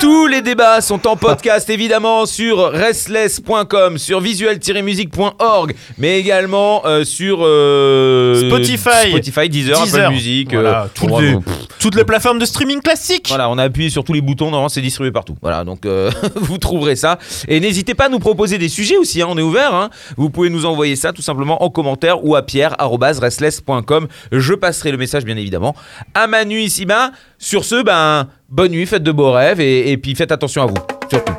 tous 0.00 0.26
les 0.26 0.42
débats 0.42 0.80
sont 0.82 1.06
en 1.06 1.16
podcast 1.16 1.68
évidemment 1.70 2.26
sur 2.26 2.70
restless.com, 2.70 3.96
sur 3.98 4.20
visual-music.org, 4.20 5.74
mais 5.98 6.18
également 6.20 6.82
euh, 6.84 7.04
sur 7.04 7.38
euh, 7.42 8.48
Spotify. 8.48 9.08
Spotify, 9.10 9.48
Deezer, 9.48 9.82
Deezer. 9.82 10.04
Apple 10.04 10.14
Music. 10.14 10.52
Voilà, 10.52 10.82
euh, 10.84 10.86
toutes 10.94 11.20
les- 11.20 11.36
Toutes 11.78 12.02
plateformes 12.04 12.38
de 12.38 12.44
streaming 12.46 12.80
classiques. 12.82 13.28
Voilà, 13.28 13.48
on 13.48 13.56
a 13.58 13.62
appuyé 13.64 13.88
sur 13.90 14.04
tous 14.04 14.12
les 14.12 14.20
boutons, 14.20 14.46
normalement 14.46 14.68
c'est 14.68 14.80
distribué 14.82 15.10
partout. 15.12 15.36
Voilà, 15.40 15.64
donc 15.64 15.86
vous 16.36 16.58
trouverez 16.58 16.96
ça. 16.96 17.18
Et 17.48 17.58
n'hésitez 17.60 17.94
pas 17.94 18.06
à 18.06 18.08
nous 18.08 18.18
proposer 18.18 18.58
des 18.58 18.68
sujets 18.68 18.96
aussi, 18.98 19.22
hein, 19.22 19.28
on 19.30 19.38
est 19.38 19.42
ouvert. 19.42 19.74
hein. 19.74 19.88
Vous 20.16 20.28
pouvez 20.30 20.50
nous 20.50 20.66
envoyer 20.66 20.96
ça 20.96 21.12
tout 21.12 21.22
simplement 21.22 21.62
en 21.62 21.70
commentaire 21.70 22.24
ou 22.24 22.36
à 22.36 22.42
pierre.restless.com. 22.42 24.08
Je 24.32 24.54
passerai 24.54 24.90
le 24.92 24.98
message 24.98 25.24
bien 25.24 25.36
évidemment 25.36 25.74
à 26.14 26.26
Manu 26.26 26.60
ici-bas. 26.60 27.12
Sur 27.38 27.64
ce, 27.64 27.82
ben, 27.82 28.28
bonne 28.48 28.72
nuit, 28.72 28.86
faites 28.86 29.02
de 29.02 29.12
beaux 29.12 29.32
rêves 29.32 29.60
et, 29.60 29.96
puis 29.98 30.14
faites 30.14 30.32
attention 30.32 30.62
à 30.62 30.66
vous, 30.66 30.74
surtout. 31.10 31.32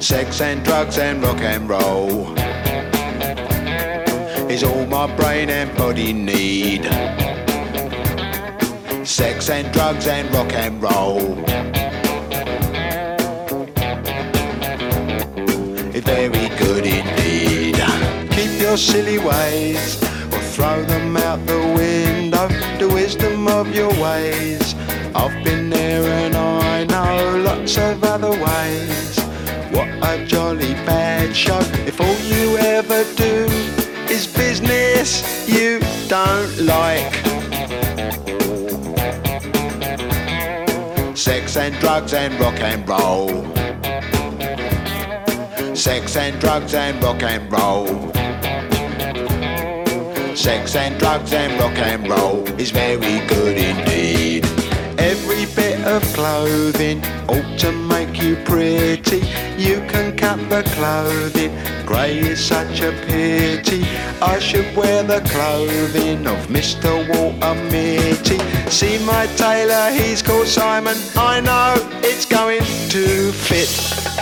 Sex 0.00 0.40
and 0.40 0.64
drugs 0.64 0.98
and 0.98 1.22
rock 1.22 1.40
and 1.40 1.68
roll 1.68 2.34
is 4.50 4.64
all 4.64 4.86
my 4.86 5.06
brain 5.16 5.48
and 5.50 5.74
body 5.76 6.12
need. 6.12 6.84
Sex 9.04 9.48
and 9.50 9.72
drugs 9.72 10.06
and 10.08 10.32
rock 10.34 10.52
and 10.52 10.82
roll. 10.82 11.73
Your 18.74 18.78
silly 18.78 19.18
ways 19.18 20.02
or 20.32 20.40
throw 20.54 20.82
them 20.82 21.16
out 21.16 21.38
the 21.46 21.60
window. 21.76 22.48
The 22.80 22.88
wisdom 22.92 23.46
of 23.46 23.72
your 23.72 23.90
ways. 24.02 24.74
I've 25.14 25.44
been 25.44 25.70
there 25.70 26.02
and 26.02 26.34
I 26.34 26.82
know 26.82 27.38
lots 27.38 27.78
of 27.78 28.02
other 28.02 28.30
ways. 28.30 29.16
What 29.70 29.88
a 30.02 30.26
jolly 30.26 30.74
bad 30.90 31.36
show. 31.36 31.60
If 31.86 32.00
all 32.00 32.18
you 32.32 32.58
ever 32.58 33.04
do 33.14 33.46
is 34.12 34.26
business 34.26 35.22
you 35.48 35.78
don't 36.08 36.58
like. 36.58 37.14
Sex 41.16 41.56
and 41.56 41.76
drugs 41.78 42.12
and 42.12 42.40
rock 42.40 42.58
and 42.58 42.88
roll. 42.88 43.28
Sex 45.76 46.16
and 46.16 46.40
drugs 46.40 46.74
and 46.74 47.00
rock 47.00 47.22
and 47.22 47.52
roll. 47.52 48.23
Sex 50.44 50.76
and 50.76 50.98
drugs 50.98 51.32
and 51.32 51.58
rock 51.58 51.78
and 51.78 52.06
roll 52.06 52.46
is 52.60 52.70
very 52.70 53.26
good 53.28 53.56
indeed. 53.56 54.44
Every 54.98 55.46
bit 55.56 55.80
of 55.86 56.02
clothing 56.12 57.02
ought 57.30 57.58
to 57.60 57.72
make 57.72 58.22
you 58.22 58.36
pretty. 58.44 59.20
You 59.56 59.80
can 59.88 60.14
cut 60.14 60.36
the 60.50 60.62
clothing, 60.74 61.50
grey 61.86 62.18
is 62.18 62.44
such 62.44 62.82
a 62.82 62.92
pity. 63.06 63.86
I 64.20 64.38
should 64.38 64.76
wear 64.76 65.02
the 65.02 65.22
clothing 65.22 66.26
of 66.26 66.48
Mr. 66.48 66.92
Walter 67.08 67.54
Mitty. 67.70 68.38
See 68.68 69.02
my 69.06 69.24
tailor, 69.38 69.92
he's 69.92 70.20
called 70.20 70.46
Simon. 70.46 70.98
I 71.16 71.40
know 71.40 71.74
it's 72.02 72.26
going 72.26 72.60
to 72.90 73.32
fit. 73.32 74.13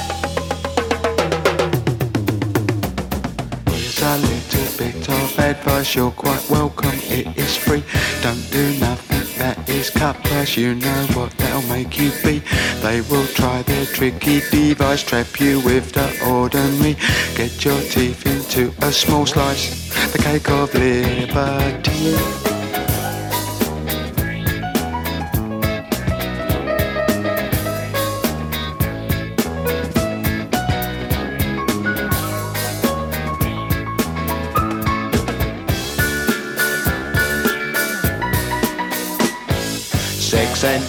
Bit 4.78 5.08
of 5.08 5.38
advice, 5.38 5.94
you're 5.94 6.10
quite 6.10 6.44
welcome, 6.48 6.90
it 7.04 7.26
is 7.36 7.56
free. 7.56 7.82
Don't 8.22 8.50
do 8.50 8.78
nothing 8.78 9.22
that 9.38 9.68
is 9.68 9.90
cut 9.90 10.16
price, 10.24 10.56
you 10.56 10.74
know 10.74 11.06
what 11.14 11.30
they'll 11.38 11.62
make 11.62 11.98
you 11.98 12.10
be. 12.22 12.42
They 12.80 13.00
will 13.02 13.26
try 13.26 13.62
their 13.62 13.86
tricky 13.86 14.40
device, 14.50 15.02
trap 15.02 15.40
you 15.40 15.60
with 15.60 15.92
the 15.92 16.08
ordinary. 16.26 16.96
Get 17.34 17.64
your 17.64 17.80
teeth 17.80 18.26
into 18.26 18.72
a 18.84 18.92
small 18.92 19.26
slice, 19.26 19.90
the 20.12 20.18
cake 20.18 20.50
of 20.50 20.74
liberty. 20.74 22.71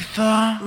head. 0.00 0.63